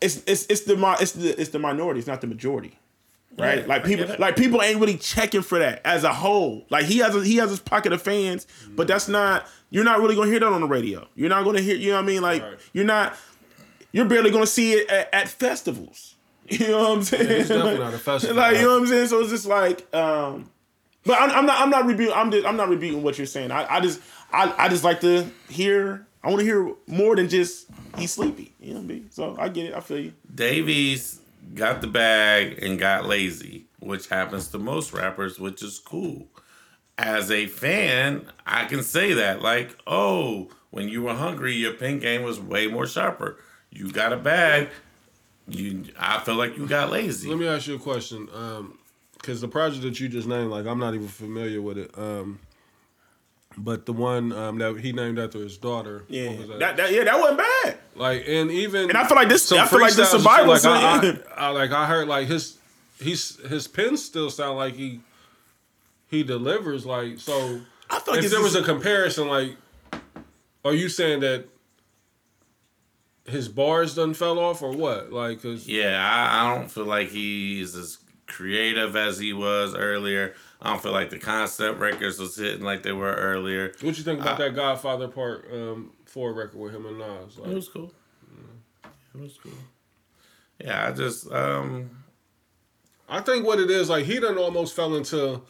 it's 0.00 0.22
it's 0.26 0.46
it's 0.46 0.62
the 0.62 0.96
it's 0.98 1.12
the 1.12 1.38
it's 1.38 1.50
the 1.50 1.58
minority 1.58 1.98
it's 1.98 2.08
not 2.08 2.22
the 2.22 2.26
majority 2.26 2.78
right 3.38 3.60
Yeah, 3.60 3.66
like 3.66 3.84
people 3.84 4.14
like 4.18 4.36
people 4.36 4.60
ain't 4.62 4.78
really 4.80 4.96
checking 4.96 5.42
for 5.42 5.58
that 5.58 5.80
as 5.84 6.04
a 6.04 6.12
whole 6.12 6.66
like 6.70 6.84
he 6.84 6.98
has 6.98 7.14
a, 7.16 7.24
he 7.24 7.36
has 7.36 7.50
his 7.50 7.60
pocket 7.60 7.92
of 7.92 8.02
fans 8.02 8.46
but 8.76 8.86
that's 8.86 9.08
not 9.08 9.46
you're 9.70 9.84
not 9.84 10.00
really 10.00 10.14
gonna 10.14 10.30
hear 10.30 10.40
that 10.40 10.46
on 10.52 10.60
the 10.60 10.66
radio 10.66 11.06
you're 11.14 11.28
not 11.30 11.44
gonna 11.44 11.60
hear 11.60 11.76
you 11.76 11.90
know 11.90 11.96
what 11.96 12.04
i 12.04 12.06
mean 12.06 12.22
like 12.22 12.42
Right. 12.42 12.58
you're 12.72 12.84
not 12.84 13.16
you're 13.92 14.04
barely 14.06 14.30
gonna 14.30 14.46
see 14.46 14.72
it 14.74 14.88
at, 14.90 15.12
at 15.14 15.28
festivals 15.28 16.14
you 16.48 16.68
know 16.68 16.78
what 16.80 16.90
i'm 16.98 17.02
saying 17.02 17.30
it's 17.30 17.48
definitely 17.48 17.72
Like- 17.72 17.80
not 17.80 17.94
a 17.94 17.98
festival. 18.10 18.36
like 18.36 18.56
you 18.56 18.62
know 18.62 18.70
what 18.74 18.80
I'm 18.82 18.86
saying. 18.88 19.08
So 19.08 19.20
it's 19.20 19.30
just 19.30 19.46
like, 19.46 19.94
um, 19.94 20.50
but 21.04 21.20
I'm, 21.20 21.30
I'm 21.30 21.46
not 21.46 21.60
I'm 21.60 21.70
not 21.70 21.86
rebuking 21.86 22.14
I'm 22.14 22.30
just, 22.30 22.46
I'm 22.46 22.56
not 22.56 22.68
rebuking 22.68 23.02
what 23.02 23.16
you're 23.16 23.26
saying. 23.26 23.50
I, 23.50 23.76
I 23.76 23.80
just 23.80 24.00
I, 24.32 24.52
I 24.58 24.68
just 24.68 24.84
like 24.84 25.00
to 25.00 25.26
hear. 25.48 26.06
I 26.24 26.28
want 26.28 26.38
to 26.40 26.44
hear 26.44 26.72
more 26.86 27.16
than 27.16 27.28
just 27.28 27.66
he's 27.96 28.12
sleepy. 28.12 28.54
You 28.60 28.74
know 28.74 28.80
what 28.80 28.84
I 28.84 28.86
mean? 28.88 29.10
So 29.10 29.36
I 29.38 29.48
get 29.48 29.66
it. 29.66 29.74
I 29.74 29.80
feel 29.80 29.98
you. 29.98 30.12
Dave 30.34 30.68
East 30.68 31.20
got 31.54 31.80
the 31.80 31.86
bag 31.86 32.62
and 32.62 32.78
got 32.78 33.06
lazy, 33.06 33.66
which 33.80 34.08
happens 34.08 34.48
to 34.48 34.58
most 34.58 34.92
rappers, 34.92 35.38
which 35.38 35.62
is 35.62 35.78
cool. 35.78 36.28
As 36.98 37.30
a 37.30 37.46
fan, 37.46 38.26
I 38.46 38.66
can 38.66 38.82
say 38.82 39.14
that. 39.14 39.42
Like, 39.42 39.76
oh, 39.86 40.50
when 40.70 40.88
you 40.88 41.02
were 41.02 41.14
hungry, 41.14 41.54
your 41.54 41.74
pen 41.74 41.98
game 41.98 42.22
was 42.22 42.38
way 42.40 42.66
more 42.66 42.86
sharper. 42.86 43.38
You 43.70 43.90
got 43.90 44.12
a 44.12 44.16
bag. 44.16 44.68
You, 45.48 45.84
I 45.98 46.20
feel 46.20 46.36
like 46.36 46.56
you 46.56 46.66
got 46.66 46.90
lazy. 46.90 47.28
Let 47.28 47.38
me 47.38 47.48
ask 47.48 47.66
you 47.66 47.74
a 47.74 47.78
question, 47.78 48.28
Um, 48.32 48.78
because 49.14 49.40
the 49.40 49.48
project 49.48 49.82
that 49.82 50.00
you 50.00 50.08
just 50.08 50.26
named, 50.26 50.50
like 50.50 50.66
I'm 50.66 50.78
not 50.78 50.94
even 50.94 51.08
familiar 51.08 51.62
with 51.62 51.78
it. 51.78 51.96
Um, 51.96 52.40
but 53.56 53.86
the 53.86 53.92
one 53.92 54.32
um, 54.32 54.58
that 54.58 54.78
he 54.80 54.92
named 54.92 55.18
after 55.18 55.38
his 55.38 55.56
daughter, 55.58 56.04
Yeah, 56.08 56.30
was 56.38 56.48
that? 56.48 56.58
that, 56.58 56.76
that 56.78 56.92
yeah 56.92 57.04
that 57.04 57.18
wasn't 57.18 57.38
bad. 57.38 57.78
like 57.94 58.24
and 58.26 58.50
even 58.50 58.88
And 58.88 58.96
I 58.98 59.06
feel 59.06 59.16
like 59.16 59.28
this- 59.28 59.50
I 59.52 59.66
feel 59.66 59.80
like 59.80 59.94
the 59.94 60.02
freestyles 60.02 60.06
survival 60.10 60.48
Like, 60.54 60.64
I, 60.64 61.08
I, 61.36 61.46
I, 61.46 61.48
like 61.50 61.70
I 61.70 61.86
heard 61.86 62.08
like 62.08 62.28
his 62.28 62.58
he's 63.00 63.36
his 63.48 63.68
pens 63.68 64.04
still 64.04 64.30
sound 64.30 64.56
like 64.56 64.74
he 64.74 65.00
he 66.08 66.22
delivers 66.22 66.84
like 66.86 67.18
so. 67.18 67.60
I 67.90 67.98
feel 68.00 68.14
like 68.14 68.24
if 68.24 68.30
there 68.30 68.40
was 68.40 68.54
a 68.54 68.62
comparison, 68.62 69.28
like, 69.28 69.56
are 70.64 70.72
you 70.72 70.88
saying 70.88 71.20
that 71.20 71.46
his 73.26 73.48
bars 73.48 73.94
done 73.94 74.14
fell 74.14 74.38
off 74.38 74.62
or 74.62 74.72
what? 74.72 75.12
Like, 75.12 75.42
cause 75.42 75.66
Yeah, 75.68 75.98
I, 76.02 76.40
I 76.52 76.58
don't 76.58 76.70
feel 76.70 76.84
like 76.86 77.08
he's 77.10 77.74
as 77.74 77.98
creative 78.26 78.96
as 78.96 79.18
he 79.18 79.32
was 79.32 79.74
earlier. 79.74 80.34
I 80.62 80.70
don't 80.70 80.82
feel 80.82 80.92
like 80.92 81.10
the 81.10 81.18
concept 81.18 81.80
records 81.80 82.20
was 82.20 82.36
hitting 82.36 82.62
like 82.62 82.84
they 82.84 82.92
were 82.92 83.12
earlier. 83.14 83.72
what 83.80 83.98
you 83.98 84.04
think 84.04 84.20
about 84.20 84.38
that 84.38 84.54
Godfather 84.54 85.08
Part 85.08 85.48
um, 85.52 85.92
Four 86.06 86.32
record 86.32 86.54
with 86.54 86.72
him 86.74 86.86
and 86.86 86.98
Nas? 86.98 87.36
Like, 87.36 87.50
It 87.50 87.54
was 87.54 87.68
cool. 87.68 87.92
It 89.14 89.20
was 89.20 89.38
cool. 89.42 89.52
Yeah, 90.60 90.88
I 90.88 90.92
just 90.92 91.30
um 91.32 91.90
I 93.08 93.20
think 93.20 93.44
what 93.44 93.58
it 93.58 93.70
is, 93.70 93.90
like 93.90 94.06
he 94.06 94.20
done 94.20 94.38
almost 94.38 94.74
fell 94.74 94.94
into, 94.94 95.42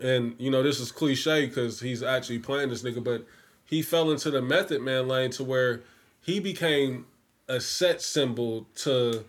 and 0.00 0.34
you 0.38 0.50
know 0.50 0.62
this 0.62 0.80
is 0.80 0.92
cliche 0.92 1.46
because 1.46 1.80
he's 1.80 2.02
actually 2.02 2.38
playing 2.38 2.70
this 2.70 2.82
nigga, 2.82 3.02
but 3.02 3.26
he 3.64 3.82
fell 3.82 4.10
into 4.10 4.30
the 4.30 4.40
Method 4.40 4.80
Man 4.82 5.08
lane 5.08 5.30
to 5.32 5.44
where 5.44 5.82
he 6.22 6.38
became 6.40 7.06
a 7.48 7.60
set 7.60 8.00
symbol 8.00 8.66
to, 8.76 9.24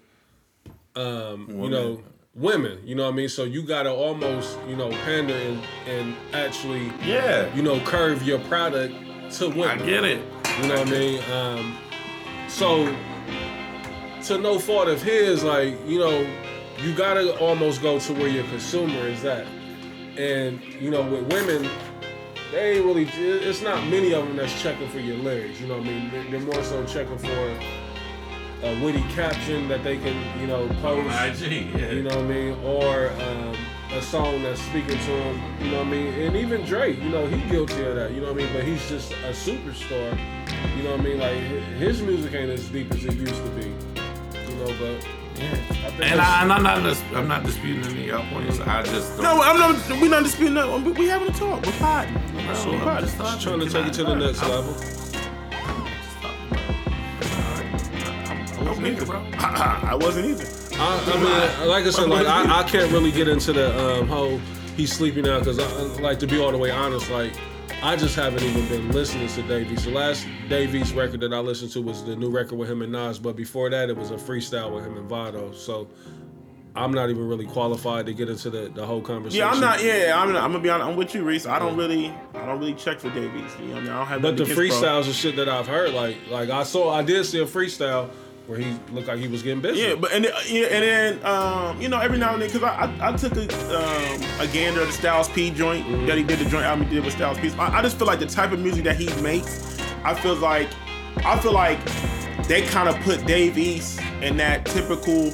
um, 0.95 1.47
you 1.49 1.69
know, 1.69 2.03
women. 2.35 2.79
You 2.85 2.95
know 2.95 3.05
what 3.05 3.13
I 3.13 3.17
mean? 3.17 3.29
So 3.29 3.43
you 3.43 3.63
gotta 3.63 3.91
almost, 3.91 4.57
you 4.67 4.75
know, 4.75 4.89
pander 4.89 5.33
and, 5.33 5.63
and 5.87 6.15
actually, 6.33 6.91
yeah. 7.03 7.53
you 7.55 7.63
know, 7.63 7.79
curve 7.81 8.23
your 8.23 8.39
product 8.39 8.93
to 9.33 9.49
women. 9.49 9.81
I 9.81 9.85
get 9.85 10.03
it. 10.03 10.21
You 10.61 10.67
know 10.67 10.79
what 10.79 10.87
I 10.87 10.91
mean? 10.91 11.31
Um, 11.31 11.77
so 12.47 12.95
to 14.25 14.37
no 14.37 14.59
fault 14.59 14.87
of 14.87 15.01
his, 15.01 15.43
like 15.43 15.75
you 15.87 15.99
know, 15.99 16.27
you 16.77 16.93
gotta 16.93 17.37
almost 17.39 17.81
go 17.81 17.99
to 17.99 18.13
where 18.13 18.27
your 18.27 18.43
consumer 18.45 19.07
is 19.07 19.23
at, 19.25 19.45
and 20.17 20.61
you 20.63 20.89
know, 20.89 21.03
with 21.03 21.31
women, 21.31 21.69
they 22.51 22.77
ain't 22.77 22.85
really. 22.85 23.05
It's 23.05 23.61
not 23.61 23.85
many 23.87 24.13
of 24.13 24.25
them 24.25 24.35
that's 24.37 24.61
checking 24.61 24.87
for 24.89 24.99
your 24.99 25.17
lyrics. 25.17 25.59
You 25.59 25.67
know 25.67 25.77
what 25.77 25.87
I 25.87 25.89
mean? 25.89 26.11
They're, 26.11 26.31
they're 26.31 26.39
more 26.39 26.63
so 26.63 26.83
checking 26.85 27.17
for 27.17 27.59
a 28.63 28.83
witty 28.83 29.01
caption 29.13 29.67
that 29.67 29.83
they 29.83 29.97
can, 29.97 30.39
you 30.39 30.47
know, 30.47 30.67
post. 30.81 31.07
IG, 31.41 31.51
yeah. 31.75 31.91
You 31.91 32.03
know 32.03 32.15
what 32.15 32.25
I 32.25 32.27
mean? 32.27 32.57
Or 32.63 33.09
um, 33.11 33.55
a 33.93 34.01
song 34.01 34.41
that's 34.43 34.61
speaking 34.61 34.97
to 34.97 34.97
him. 34.97 35.41
You 35.65 35.71
know 35.71 35.77
what 35.79 35.87
I 35.87 35.91
mean? 35.91 36.13
And 36.13 36.35
even 36.35 36.63
Drake, 36.65 37.01
you 37.01 37.09
know, 37.09 37.27
he 37.27 37.37
guilty 37.49 37.83
of 37.83 37.95
that. 37.95 38.11
You 38.11 38.21
know 38.21 38.33
what 38.33 38.41
I 38.41 38.45
mean? 38.45 38.53
But 38.53 38.63
he's 38.63 38.87
just 38.89 39.11
a 39.11 39.31
superstar. 39.33 40.17
You 40.77 40.83
know 40.83 40.91
what 40.91 40.99
I 41.01 41.03
mean? 41.03 41.19
Like 41.19 41.37
his 41.77 42.01
music 42.01 42.33
ain't 42.33 42.49
as 42.49 42.67
deep 42.69 42.91
as 42.93 43.05
it 43.05 43.13
used 43.15 43.35
to 43.35 43.49
be. 43.51 43.67
You 43.67 44.55
know, 44.57 44.65
but 44.79 45.07
Yeah. 45.37 45.57
I 45.71 46.03
And, 46.03 46.21
I, 46.21 46.41
and 46.43 46.51
I'm 46.53 46.63
not 46.63 46.97
I'm 47.13 47.27
not 47.27 47.43
disputing 47.43 47.83
any 47.85 48.09
of 48.09 48.19
y'all 48.21 48.29
points. 48.33 48.59
I 48.61 48.83
just 48.83 49.15
don't, 49.17 49.23
No, 49.23 49.41
I'm 49.41 49.59
not. 49.59 50.01
We're 50.01 50.09
not 50.09 50.23
disputing 50.23 50.55
that. 50.55 50.67
We, 50.81 50.91
we 50.93 51.07
having 51.07 51.27
a 51.29 51.31
talk. 51.33 51.65
We're 51.65 51.71
potting. 51.73 52.13
bro, 52.13 52.31
We're 52.31 52.51
I'm 52.77 52.79
potting. 52.81 53.05
just 53.05 53.17
just 53.17 53.41
trying 53.43 53.59
to 53.59 53.65
Can 53.65 53.73
take 53.73 53.87
it 53.87 53.93
to 53.95 54.03
the 54.05 54.15
next 54.15 54.41
I'm- 54.41 54.51
level. 54.51 54.94
I 58.65 58.69
wasn't 58.69 58.87
either, 58.87 59.05
bro. 59.05 59.19
I 59.37 59.95
wasn't 59.95 60.25
either. 60.25 60.47
I, 60.79 61.13
I 61.13 61.59
mean, 61.59 61.69
like 61.69 61.85
I 61.85 61.89
said, 61.91 62.09
like 62.09 62.25
I, 62.25 62.61
I 62.61 62.63
can't 62.63 62.91
really 62.91 63.11
get 63.11 63.27
into 63.27 63.53
the 63.53 63.79
um, 63.79 64.07
whole 64.07 64.39
he's 64.75 64.91
sleeping 64.91 65.23
now 65.23 65.39
because, 65.39 65.57
like, 65.99 66.19
to 66.19 66.27
be 66.27 66.39
all 66.39 66.51
the 66.51 66.57
way 66.57 66.71
honest, 66.71 67.09
like 67.09 67.33
I 67.81 67.95
just 67.95 68.15
haven't 68.15 68.43
even 68.43 68.67
been 68.67 68.91
listening 68.91 69.27
to 69.27 69.41
Dave 69.43 69.71
East. 69.71 69.85
The 69.85 69.91
last 69.91 70.27
Dave 70.49 70.73
East 70.73 70.95
record 70.95 71.21
that 71.21 71.33
I 71.33 71.39
listened 71.39 71.71
to 71.73 71.81
was 71.81 72.03
the 72.03 72.15
new 72.15 72.29
record 72.29 72.57
with 72.57 72.69
him 72.69 72.81
and 72.81 72.91
Nas, 72.91 73.19
but 73.19 73.35
before 73.35 73.69
that, 73.69 73.89
it 73.89 73.97
was 73.97 74.11
a 74.11 74.15
freestyle 74.15 74.73
with 74.73 74.85
him 74.85 74.97
and 74.97 75.07
Vado. 75.07 75.51
So 75.53 75.87
I'm 76.75 76.91
not 76.91 77.09
even 77.09 77.27
really 77.27 77.45
qualified 77.45 78.05
to 78.07 78.13
get 78.13 78.29
into 78.29 78.49
the, 78.49 78.69
the 78.73 78.85
whole 78.85 79.01
conversation. 79.01 79.45
Yeah, 79.45 79.51
I'm 79.51 79.61
not. 79.61 79.83
Yeah, 79.83 80.13
I'm. 80.15 80.29
I'm 80.29 80.51
gonna 80.51 80.59
be 80.59 80.69
honest. 80.69 80.89
I'm 80.89 80.95
with 80.95 81.13
you, 81.13 81.23
Reese. 81.23 81.45
I 81.45 81.59
don't 81.59 81.77
really. 81.77 82.13
I 82.33 82.45
don't 82.45 82.59
really 82.59 82.73
check 82.73 82.99
for 82.99 83.09
Dave 83.11 83.33
East. 83.35 83.59
You 83.59 83.67
know 83.67 83.77
I 83.77 83.79
mean? 83.79 83.89
I 83.89 83.97
don't 83.97 84.07
have. 84.07 84.21
But 84.21 84.37
the 84.37 84.43
nothing 84.43 84.57
against 84.57 84.81
bro. 84.81 84.89
freestyles 84.89 85.05
and 85.05 85.15
shit 85.15 85.35
that 85.37 85.47
I've 85.47 85.67
heard, 85.67 85.93
like, 85.93 86.17
like 86.29 86.49
I 86.49 86.63
saw, 86.63 86.93
I 86.93 87.03
did 87.03 87.25
see 87.25 87.39
a 87.39 87.45
freestyle 87.45 88.09
where 88.47 88.57
he 88.57 88.77
looked 88.91 89.07
like 89.07 89.19
he 89.19 89.27
was 89.27 89.41
getting 89.41 89.61
busy. 89.61 89.81
Yeah, 89.81 89.95
but 89.95 90.11
and 90.11 90.25
then, 90.25 90.33
yeah, 90.47 90.65
and 90.65 90.83
then 90.83 91.25
um, 91.25 91.81
you 91.81 91.89
know 91.89 91.99
every 91.99 92.17
now 92.17 92.33
and 92.33 92.41
then 92.41 92.49
because 92.49 92.63
I, 92.63 92.85
I 92.99 93.09
I 93.09 93.15
took 93.15 93.35
a 93.35 93.43
um 93.43 94.21
a 94.39 94.47
gander 94.51 94.81
at 94.81 94.87
the 94.87 94.93
Styles 94.93 95.29
P 95.29 95.51
joint 95.51 96.07
that 96.07 96.17
he 96.17 96.23
did 96.23 96.39
the 96.39 96.45
joint 96.45 96.65
album 96.65 96.87
he 96.87 96.95
did 96.95 97.05
with 97.05 97.13
Styles 97.13 97.39
P. 97.39 97.51
I, 97.53 97.79
I 97.79 97.81
just 97.81 97.97
feel 97.97 98.07
like 98.07 98.19
the 98.19 98.25
type 98.27 98.51
of 98.51 98.59
music 98.59 98.83
that 98.83 98.97
he 98.97 99.07
makes, 99.21 99.79
I 100.03 100.13
feel 100.13 100.35
like 100.35 100.69
I 101.17 101.39
feel 101.39 101.53
like 101.53 101.79
they 102.47 102.61
kind 102.67 102.87
of 102.87 102.95
put 103.01 103.25
Dave 103.25 103.57
East 103.57 103.99
in 104.21 104.37
that 104.37 104.65
typical 104.65 105.31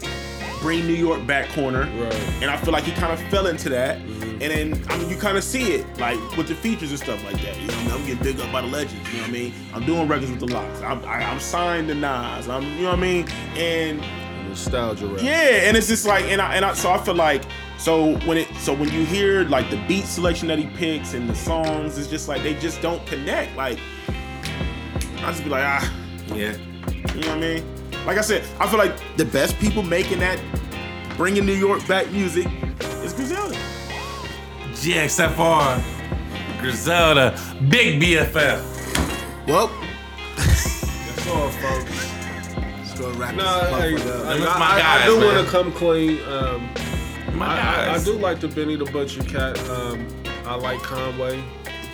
bring 0.62 0.86
New 0.88 0.94
York 0.94 1.26
back 1.28 1.50
corner, 1.50 1.82
Right. 1.98 2.14
and 2.42 2.50
I 2.50 2.56
feel 2.58 2.72
like 2.72 2.84
he 2.84 2.92
kind 2.94 3.12
of 3.12 3.20
fell 3.30 3.48
into 3.48 3.70
that. 3.70 3.98
And 3.98 4.42
then 4.42 4.86
I 4.90 4.98
mean 4.98 5.10
you 5.10 5.18
kind 5.18 5.38
of 5.38 5.44
see 5.44 5.74
it 5.74 5.86
like 6.00 6.20
with 6.38 6.48
the 6.48 6.56
features 6.56 6.90
and 6.92 7.00
stuff 7.00 7.24
like 7.26 7.42
that. 7.44 7.60
You 7.60 7.68
know, 7.68 7.74
what 7.74 7.78
I 7.78 7.84
mean? 7.84 7.92
I'm 7.94 8.06
getting 8.08 8.24
big 8.24 8.40
up 8.40 8.52
by 8.52 8.62
the 8.62 8.68
legends. 8.68 9.08
You 9.12 9.18
know 9.18 9.22
what 9.24 9.30
I 9.30 9.34
mean? 9.34 9.54
I'm 9.74 9.86
doing 9.86 10.08
records 10.08 10.32
with 10.32 10.40
the 10.40 10.48
locks. 10.48 10.82
I'm, 10.82 11.04
I, 11.06 11.24
I'm 11.24 11.40
signed 11.40 11.88
to 11.90 11.96
Nas. 11.96 12.48
I'm 12.50 12.64
you 12.78 12.84
know 12.84 12.90
what 12.90 13.00
I 13.00 13.02
mean? 13.02 13.28
And 13.58 14.02
nostalgia 14.48 15.08
rap. 15.08 15.22
yeah, 15.24 15.68
and 15.68 15.78
it's 15.78 15.88
just 15.88 16.06
like, 16.06 16.26
and 16.26 16.42
I, 16.42 16.56
and 16.56 16.66
I, 16.66 16.74
so 16.74 16.92
I 16.92 16.98
feel 16.98 17.14
like, 17.16 17.44
so 17.78 18.18
when 18.26 18.38
it, 18.38 18.48
so 18.60 18.74
when 18.74 18.90
you 18.92 19.06
hear 19.06 19.44
like 19.46 19.70
the 19.70 19.78
beat 19.88 20.06
selection 20.06 20.48
that 20.50 20.60
he 20.60 20.66
picks 20.76 21.14
and 21.14 21.30
the 21.30 21.36
songs, 21.36 21.98
it's 21.98 22.08
just 22.10 22.28
like 22.28 22.42
they 22.44 22.56
just 22.56 22.82
don't 22.82 23.06
connect. 23.08 23.56
Like, 23.56 23.78
I 25.18 25.32
just 25.32 25.44
be 25.44 25.50
like, 25.52 25.64
ah, 25.66 25.94
Yeah. 26.36 26.56
you 27.16 27.22
know 27.22 27.28
what 27.30 27.38
I 27.38 27.40
mean? 27.40 27.64
Like 28.06 28.18
I 28.18 28.22
said, 28.22 28.44
I 28.60 28.68
feel 28.68 28.80
like 28.80 28.94
the 29.18 29.26
best 29.26 29.58
people 29.60 29.84
making 29.84 30.20
that, 30.20 30.40
bringing 31.18 31.46
New 31.46 31.54
York 31.54 31.86
back 31.88 32.12
music 32.12 32.48
is 33.04 33.14
Griselda. 33.14 33.56
GXFR, 34.74 35.82
Griselda, 36.62 37.38
Big 37.70 38.02
BSF. 38.02 39.48
Well, 39.48 39.68
That's 40.36 41.28
all, 41.28 41.50
folks. 41.50 42.12
let's 42.78 43.00
go 43.00 43.12
wrap 43.14 43.36
No, 43.36 43.80
this 43.80 44.02
hey, 44.02 44.10
up. 44.10 44.26
I, 44.26 44.34
I- 44.34 44.38
my 44.60 44.66
I- 44.66 44.76
I 44.76 44.80
guys, 44.80 45.06
do 45.06 45.20
want 45.26 45.46
to 45.46 45.52
come 45.52 45.72
clean. 45.74 46.20
Um, 46.28 46.70
My 47.38 47.46
I, 47.60 47.86
I, 47.86 47.94
I 47.96 48.04
do 48.04 48.14
like 48.14 48.40
the 48.40 48.48
Benny 48.48 48.76
the 48.76 48.86
Butcher 48.86 49.24
cat. 49.24 49.60
Um, 49.70 50.08
I 50.46 50.56
like 50.56 50.80
Conway. 50.82 51.44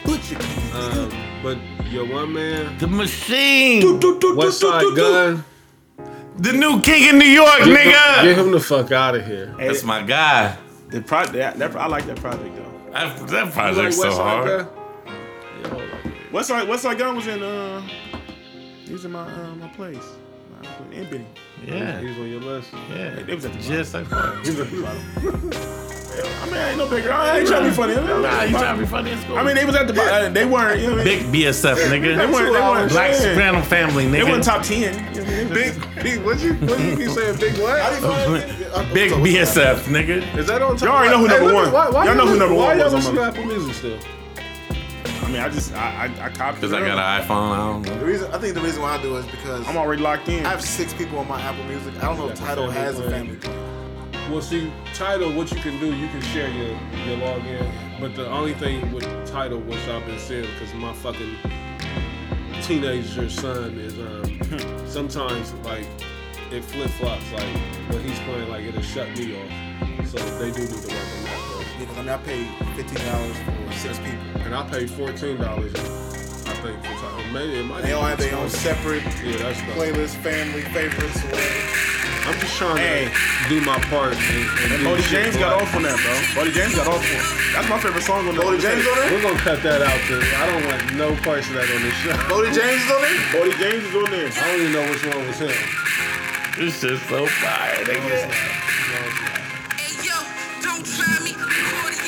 Butcher. 0.05 0.37
Um, 0.73 1.11
but 1.43 1.57
your 1.91 2.05
one 2.05 2.31
man, 2.33 2.77
The 2.77 2.87
machine. 2.87 3.81
Westside 3.99 4.95
Gunn, 4.95 5.43
The 6.39 6.53
new 6.53 6.81
king 6.81 7.09
in 7.09 7.17
New 7.17 7.25
York, 7.25 7.61
nigga! 7.61 7.75
get 7.75 8.25
nigga. 8.25 8.35
him 8.35 8.51
the 8.51 8.59
fuck 8.59 8.91
out 8.91 9.15
of 9.15 9.25
here. 9.25 9.55
That's 9.57 9.83
my 9.83 10.03
guy. 10.03 10.57
The 10.89 11.01
project, 11.01 11.33
that, 11.33 11.57
that, 11.57 11.75
I 11.75 11.87
like 11.87 12.05
that 12.05 12.17
project 12.17 12.55
though. 12.55 12.91
That, 12.91 13.17
that 13.17 13.31
You 13.31 13.43
like 13.45 13.53
project's 13.53 13.97
so 13.97 14.07
West 14.07 14.17
hard. 14.19 14.47
Gun? 14.47 14.67
Yeah, 15.61 15.69
hold 15.69 15.81
on. 15.81 16.67
West 16.67 16.83
Side, 16.83 16.97
Gun 16.97 17.15
was 17.15 17.27
in, 17.27 17.41
uh, 17.41 17.81
he 18.85 18.93
was 18.93 19.03
in 19.03 19.11
my, 19.11 19.21
uh, 19.21 19.55
my 19.55 19.67
place. 19.69 20.05
My, 20.61 20.95
in 20.95 21.09
Benny. 21.09 21.27
Yeah. 21.65 21.99
He 21.99 22.07
was 22.07 22.17
on 22.17 22.29
your 22.29 22.39
list. 22.41 22.69
Yeah. 22.89 23.19
It 23.27 23.35
was 23.35 23.45
at 23.45 23.53
the 23.53 23.59
GXFR. 23.59 25.87
I 26.17 26.45
mean, 26.47 26.55
I 26.55 26.69
ain't 26.69 26.77
no 26.79 26.89
bigger. 26.89 27.11
I 27.13 27.37
ain't 27.39 27.47
trying 27.47 27.63
to 27.63 27.69
be 27.69 27.75
funny. 27.75 27.93
Nah, 27.95 28.41
you 28.43 28.51
trying 28.57 28.75
to 28.77 28.83
be 28.83 28.87
funny 28.89 29.11
in 29.11 29.19
school? 29.19 29.37
I 29.37 29.43
mean, 29.43 29.55
they 29.55 29.65
was 29.65 29.75
at 29.75 29.85
the 29.87 29.93
bottom. 29.93 30.33
They 30.33 30.45
weren't. 30.45 30.81
You 30.81 30.87
know 30.87 30.95
what 30.95 31.07
I 31.07 31.09
mean? 31.09 31.31
Big 31.31 31.43
BSF, 31.45 31.75
They 31.75 31.99
nigga. 31.99 32.17
weren't. 32.31 32.53
They 32.53 32.59
weren't. 32.59 32.91
Black 32.91 33.11
yeah. 33.11 33.19
Soprano 33.19 33.61
family, 33.61 34.05
nigga. 34.05 34.11
They 34.11 34.23
weren't 34.23 34.43
top 34.43 34.63
ten. 34.63 34.93
You 35.13 35.21
know 35.21 35.27
what 35.27 35.33
I 35.33 35.43
mean? 35.43 35.53
Big, 35.53 35.73
big, 36.03 36.19
what 36.25 36.39
you, 36.39 36.53
what 36.55 36.79
you 36.79 36.95
keep 36.97 37.09
saying? 37.09 37.37
Big 37.39 37.53
what? 37.59 37.93
Big 38.93 39.11
BSF, 39.11 39.75
nigga. 39.83 40.23
Is 40.37 40.47
that 40.47 40.61
on 40.61 40.77
top? 40.77 40.87
Y'all 40.87 40.95
already 40.95 41.11
know 41.11 41.19
who 41.19 41.27
number 41.27 41.45
look 41.45 41.53
one. 41.65 41.73
Why, 41.73 41.89
why 41.89 42.05
Y'all 42.05 42.15
know 42.15 42.21
who 42.25 42.33
listen- 42.33 42.39
number 42.39 42.55
why 42.55 42.65
one 42.67 42.77
y'all 42.77 42.85
was 42.85 42.93
on 42.93 42.99
listen 42.99 43.15
to 43.15 43.21
my- 43.21 43.27
Apple 43.27 43.45
Music 43.45 43.73
still? 43.75 43.99
I 45.27 45.29
mean, 45.29 45.41
I 45.41 45.49
just 45.49 45.73
I 45.73 46.05
I, 46.05 46.25
I 46.27 46.29
copied. 46.29 46.61
Because 46.61 46.71
I 46.71 46.79
got 46.79 46.97
an 46.97 47.27
iPhone. 47.27 47.51
I 47.51 47.57
don't 47.57 47.81
know. 47.81 47.89
The 47.89 47.99
know. 47.99 48.05
reason 48.05 48.31
I 48.31 48.37
think 48.37 48.53
the 48.53 48.61
reason 48.61 48.81
why 48.81 48.95
I 48.95 49.01
do 49.01 49.17
it 49.17 49.19
is 49.19 49.25
because 49.25 49.67
I'm 49.67 49.75
already 49.75 50.01
locked 50.01 50.29
in. 50.29 50.45
I 50.45 50.51
have 50.51 50.61
six 50.61 50.93
people 50.93 51.19
on 51.19 51.27
my 51.27 51.41
Apple 51.41 51.65
Music. 51.65 51.93
I 51.97 52.07
don't 52.07 52.17
know 52.17 52.29
if 52.29 52.39
Tidal 52.39 52.67
family 52.67 52.79
has 52.79 52.99
a 52.99 53.09
family 53.09 53.35
plan. 53.35 54.31
Well, 54.31 54.41
see, 54.41 54.71
Tidal, 54.93 55.33
what 55.33 55.51
you 55.51 55.59
can 55.59 55.77
do, 55.81 55.93
you 55.93 56.07
can 56.07 56.21
share 56.21 56.47
your, 56.47 56.69
your 57.05 57.17
login. 57.17 57.69
But 57.99 58.15
the 58.15 58.29
only 58.29 58.53
thing 58.53 58.89
with 58.93 59.03
Tidal, 59.27 59.59
which 59.59 59.85
I've 59.89 60.05
been 60.05 60.17
seeing, 60.17 60.49
because 60.53 60.73
my 60.73 60.93
fucking 60.93 61.35
teenager 62.61 63.29
son 63.29 63.77
is, 63.79 63.99
um, 63.99 64.87
sometimes 64.87 65.53
like 65.65 65.87
it 66.51 66.63
flip 66.63 66.89
flops. 66.91 67.29
Like 67.33 67.53
when 67.89 68.01
he's 68.01 68.19
playing, 68.19 68.47
like 68.47 68.63
it'll 68.63 68.81
shut 68.81 69.09
me 69.17 69.35
off. 69.35 70.07
So 70.07 70.19
they 70.39 70.51
do 70.51 70.61
need 70.61 70.69
to 70.69 70.87
work 70.87 71.07
on 71.17 71.23
that, 71.25 71.47
bro. 71.49 71.56
Because 71.79 71.97
I 71.97 72.01
mean, 72.01 72.09
I 72.09 72.17
paid 72.17 72.47
fifteen 72.75 73.05
dollars 73.05 73.37
for 73.67 73.73
six 73.73 73.99
people. 73.99 74.41
And 74.45 74.55
I 74.55 74.63
paid 74.69 74.89
fourteen 74.89 75.37
dollars, 75.37 75.73
I 75.75 76.53
think, 76.63 76.77
for 76.83 76.93
Tidal. 77.01 77.31
Maybe 77.33 77.59
it 77.59 77.63
might. 77.65 77.81
They 77.83 77.93
all 77.93 78.03
have 78.03 78.17
their 78.19 78.35
own 78.35 78.49
separate 78.49 79.03
Yeah, 79.23 79.37
that's 79.37 79.59
dope. 79.61 79.75
playlist, 79.77 80.15
family 80.25 80.61
favorites. 80.73 81.21
whatever. 81.23 81.93
I'm 82.27 82.35
just 82.41 82.57
trying 82.57 82.75
Hey. 82.77 83.07
to 83.07 83.47
do 83.49 83.61
my 83.61 83.79
part. 83.87 84.11
And, 84.11 84.49
and 84.65 84.73
And 84.73 84.83
Bodie 84.83 85.03
James 85.03 85.37
got 85.37 85.53
off 85.61 85.73
on 85.75 85.83
that, 85.83 85.95
bro. 85.95 86.11
Bodie 86.43 86.51
James 86.51 86.75
got 86.75 86.87
off 86.87 86.99
on. 86.99 87.05
it. 87.07 87.23
That's 87.55 87.69
my 87.69 87.79
favorite 87.79 88.03
song 88.03 88.27
on 88.27 88.35
the 88.35 88.41
Bodie 88.41 88.59
James 88.59 88.83
on 88.85 88.95
there? 88.99 89.11
We're 89.15 89.21
gonna 89.23 89.39
cut 89.39 89.63
that 89.63 89.79
out, 89.81 89.99
cause 90.11 90.25
I 90.35 90.43
don't 90.49 90.65
want 90.67 90.81
no 90.99 91.15
parts 91.23 91.47
of 91.47 91.55
that 91.55 91.69
on 91.71 91.81
this 91.87 91.95
show. 92.03 92.11
Bodie 92.27 92.51
James 92.51 92.83
is 92.83 92.91
on 92.91 93.01
there. 93.01 93.31
Bodie 93.31 93.55
James 93.63 93.83
is 93.87 93.95
on 93.95 94.09
there. 94.11 94.27
I 94.27 94.43
don't 94.51 94.59
even 94.59 94.73
know 94.75 94.85
which 94.91 95.05
one 95.07 95.23
was 95.27 95.39
him. 95.39 95.55
This 96.59 96.81
shit's 96.81 96.99
so 97.07 97.27
fire, 97.27 97.79
nigga. 97.85 98.27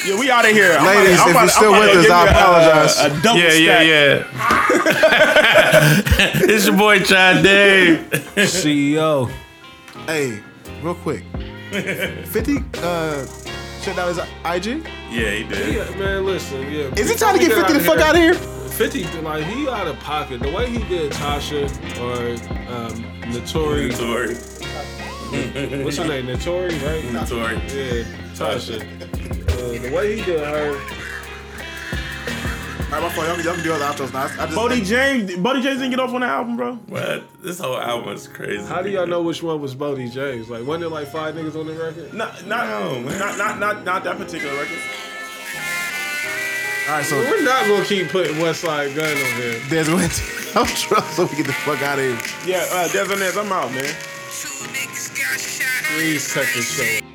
Yeah, 0.05 0.19
we 0.19 0.29
out 0.31 0.45
of 0.45 0.51
here. 0.51 0.73
I'm 0.79 0.85
Ladies, 0.85 1.15
about- 1.19 1.27
I'm 1.29 1.35
if 1.35 1.41
you're 1.41 1.49
still 1.49 1.73
I'm 1.73 1.81
about 1.81 1.95
with 1.95 2.05
us, 2.05 2.09
I 2.09 2.17
you 2.17 2.27
a- 2.27 2.31
apologize. 2.31 2.97
A, 2.99 3.05
a 3.05 3.21
double 3.21 3.39
Yeah, 3.39 3.53
yeah, 3.53 4.23
stack. 4.23 4.69
yeah. 6.25 6.45
it's 6.53 6.65
your 6.67 6.77
boy, 6.77 6.99
Chad 6.99 7.43
Dave. 7.43 7.99
CEO. 8.35 9.29
Hey, 10.05 10.39
real 10.81 10.95
quick. 10.95 11.23
Fifty 11.71 12.57
uh, 12.81 13.25
shut 13.81 13.95
down 13.95 14.07
his 14.07 14.17
IG. 14.17 14.85
Yeah, 15.11 15.31
he 15.31 15.43
did. 15.43 15.73
Yeah, 15.75 15.89
man, 15.97 16.25
listen, 16.25 16.61
yeah. 16.71 16.93
Is 16.95 17.09
he 17.09 17.15
trying 17.15 17.37
to 17.37 17.45
get 17.45 17.53
Fifty 17.53 17.73
the 17.73 17.79
fuck 17.81 17.99
out 17.99 18.15
of 18.15 18.21
here? 18.21 18.33
50, 18.33 19.03
like, 19.21 19.43
he 19.43 19.67
out 19.67 19.87
of 19.87 19.99
pocket. 19.99 20.39
The 20.41 20.51
way 20.51 20.69
he 20.69 20.77
did 20.87 21.11
Tasha 21.11 21.63
or 21.99 22.31
um, 22.73 22.93
Notori. 23.33 23.91
Tori. 23.97 24.35
What's 25.83 25.97
her 25.97 26.07
name? 26.07 26.27
Notori, 26.27 26.71
right? 26.81 27.27
Tori. 27.27 27.55
Yeah, 27.55 28.05
Tasha. 28.33 28.79
Uh, 29.59 29.77
the 29.77 29.91
way 29.93 30.17
he 30.17 30.23
did 30.23 30.39
her. 30.39 30.79
All 32.91 32.95
right, 32.95 33.03
my 33.03 33.09
fault. 33.13 33.27
Y'all, 33.27 33.39
y'all 33.41 33.53
can 33.53 33.63
do 33.63 33.71
other 33.73 33.85
outros 33.85 34.11
now. 34.13 34.21
I, 34.21 34.25
I 34.25 34.45
just, 34.47 34.57
Boldy 34.57 34.83
James. 34.83 35.29
Boldy 35.31 35.61
James 35.61 35.77
didn't 35.79 35.91
get 35.91 35.99
off 35.99 36.11
on 36.11 36.21
the 36.21 36.27
album, 36.27 36.57
bro. 36.57 36.73
What? 36.87 37.23
This 37.43 37.59
whole 37.59 37.77
album 37.77 38.13
is 38.13 38.27
crazy. 38.27 38.65
How 38.65 38.81
do 38.81 38.89
y'all 38.89 39.05
know 39.05 39.21
which 39.21 39.43
one 39.43 39.61
was 39.61 39.75
Boldy 39.75 40.11
James? 40.11 40.49
Like, 40.49 40.65
wasn't 40.65 40.81
there 40.81 40.89
like 40.89 41.07
five 41.09 41.35
niggas 41.35 41.59
on 41.59 41.67
the 41.67 41.73
record? 41.73 42.13
Not, 42.15 42.47
not, 42.47 42.67
No, 42.67 42.99
man. 43.01 43.19
not, 43.19 43.37
not, 43.37 43.59
not, 43.59 43.83
not 43.85 44.03
that 44.05 44.17
particular 44.17 44.55
record. 44.55 44.79
all 46.87 46.95
right, 46.95 47.05
so 47.05 47.15
We're 47.19 47.43
not 47.43 47.67
gonna 47.67 47.85
keep 47.85 48.09
putting 48.09 48.37
Westside 48.37 48.95
Gunn 48.95 49.05
on 49.11 49.41
here. 49.41 49.59
there's 49.69 49.89
one 49.91 49.99
outro 50.55 51.03
so 51.13 51.25
we 51.25 51.37
get 51.37 51.45
the 51.45 51.53
fuck 51.53 51.81
out 51.83 51.99
of 51.99 52.05
here. 52.05 52.17
Yeah, 52.55 52.65
uh, 52.71 52.87
Des 52.87 53.01
on 53.01 53.21
I'm 53.45 53.51
out, 53.51 53.71
man. 53.71 53.93
Please 55.93 56.33
cut 56.33 56.47
this 56.55 56.99
show. 57.01 57.05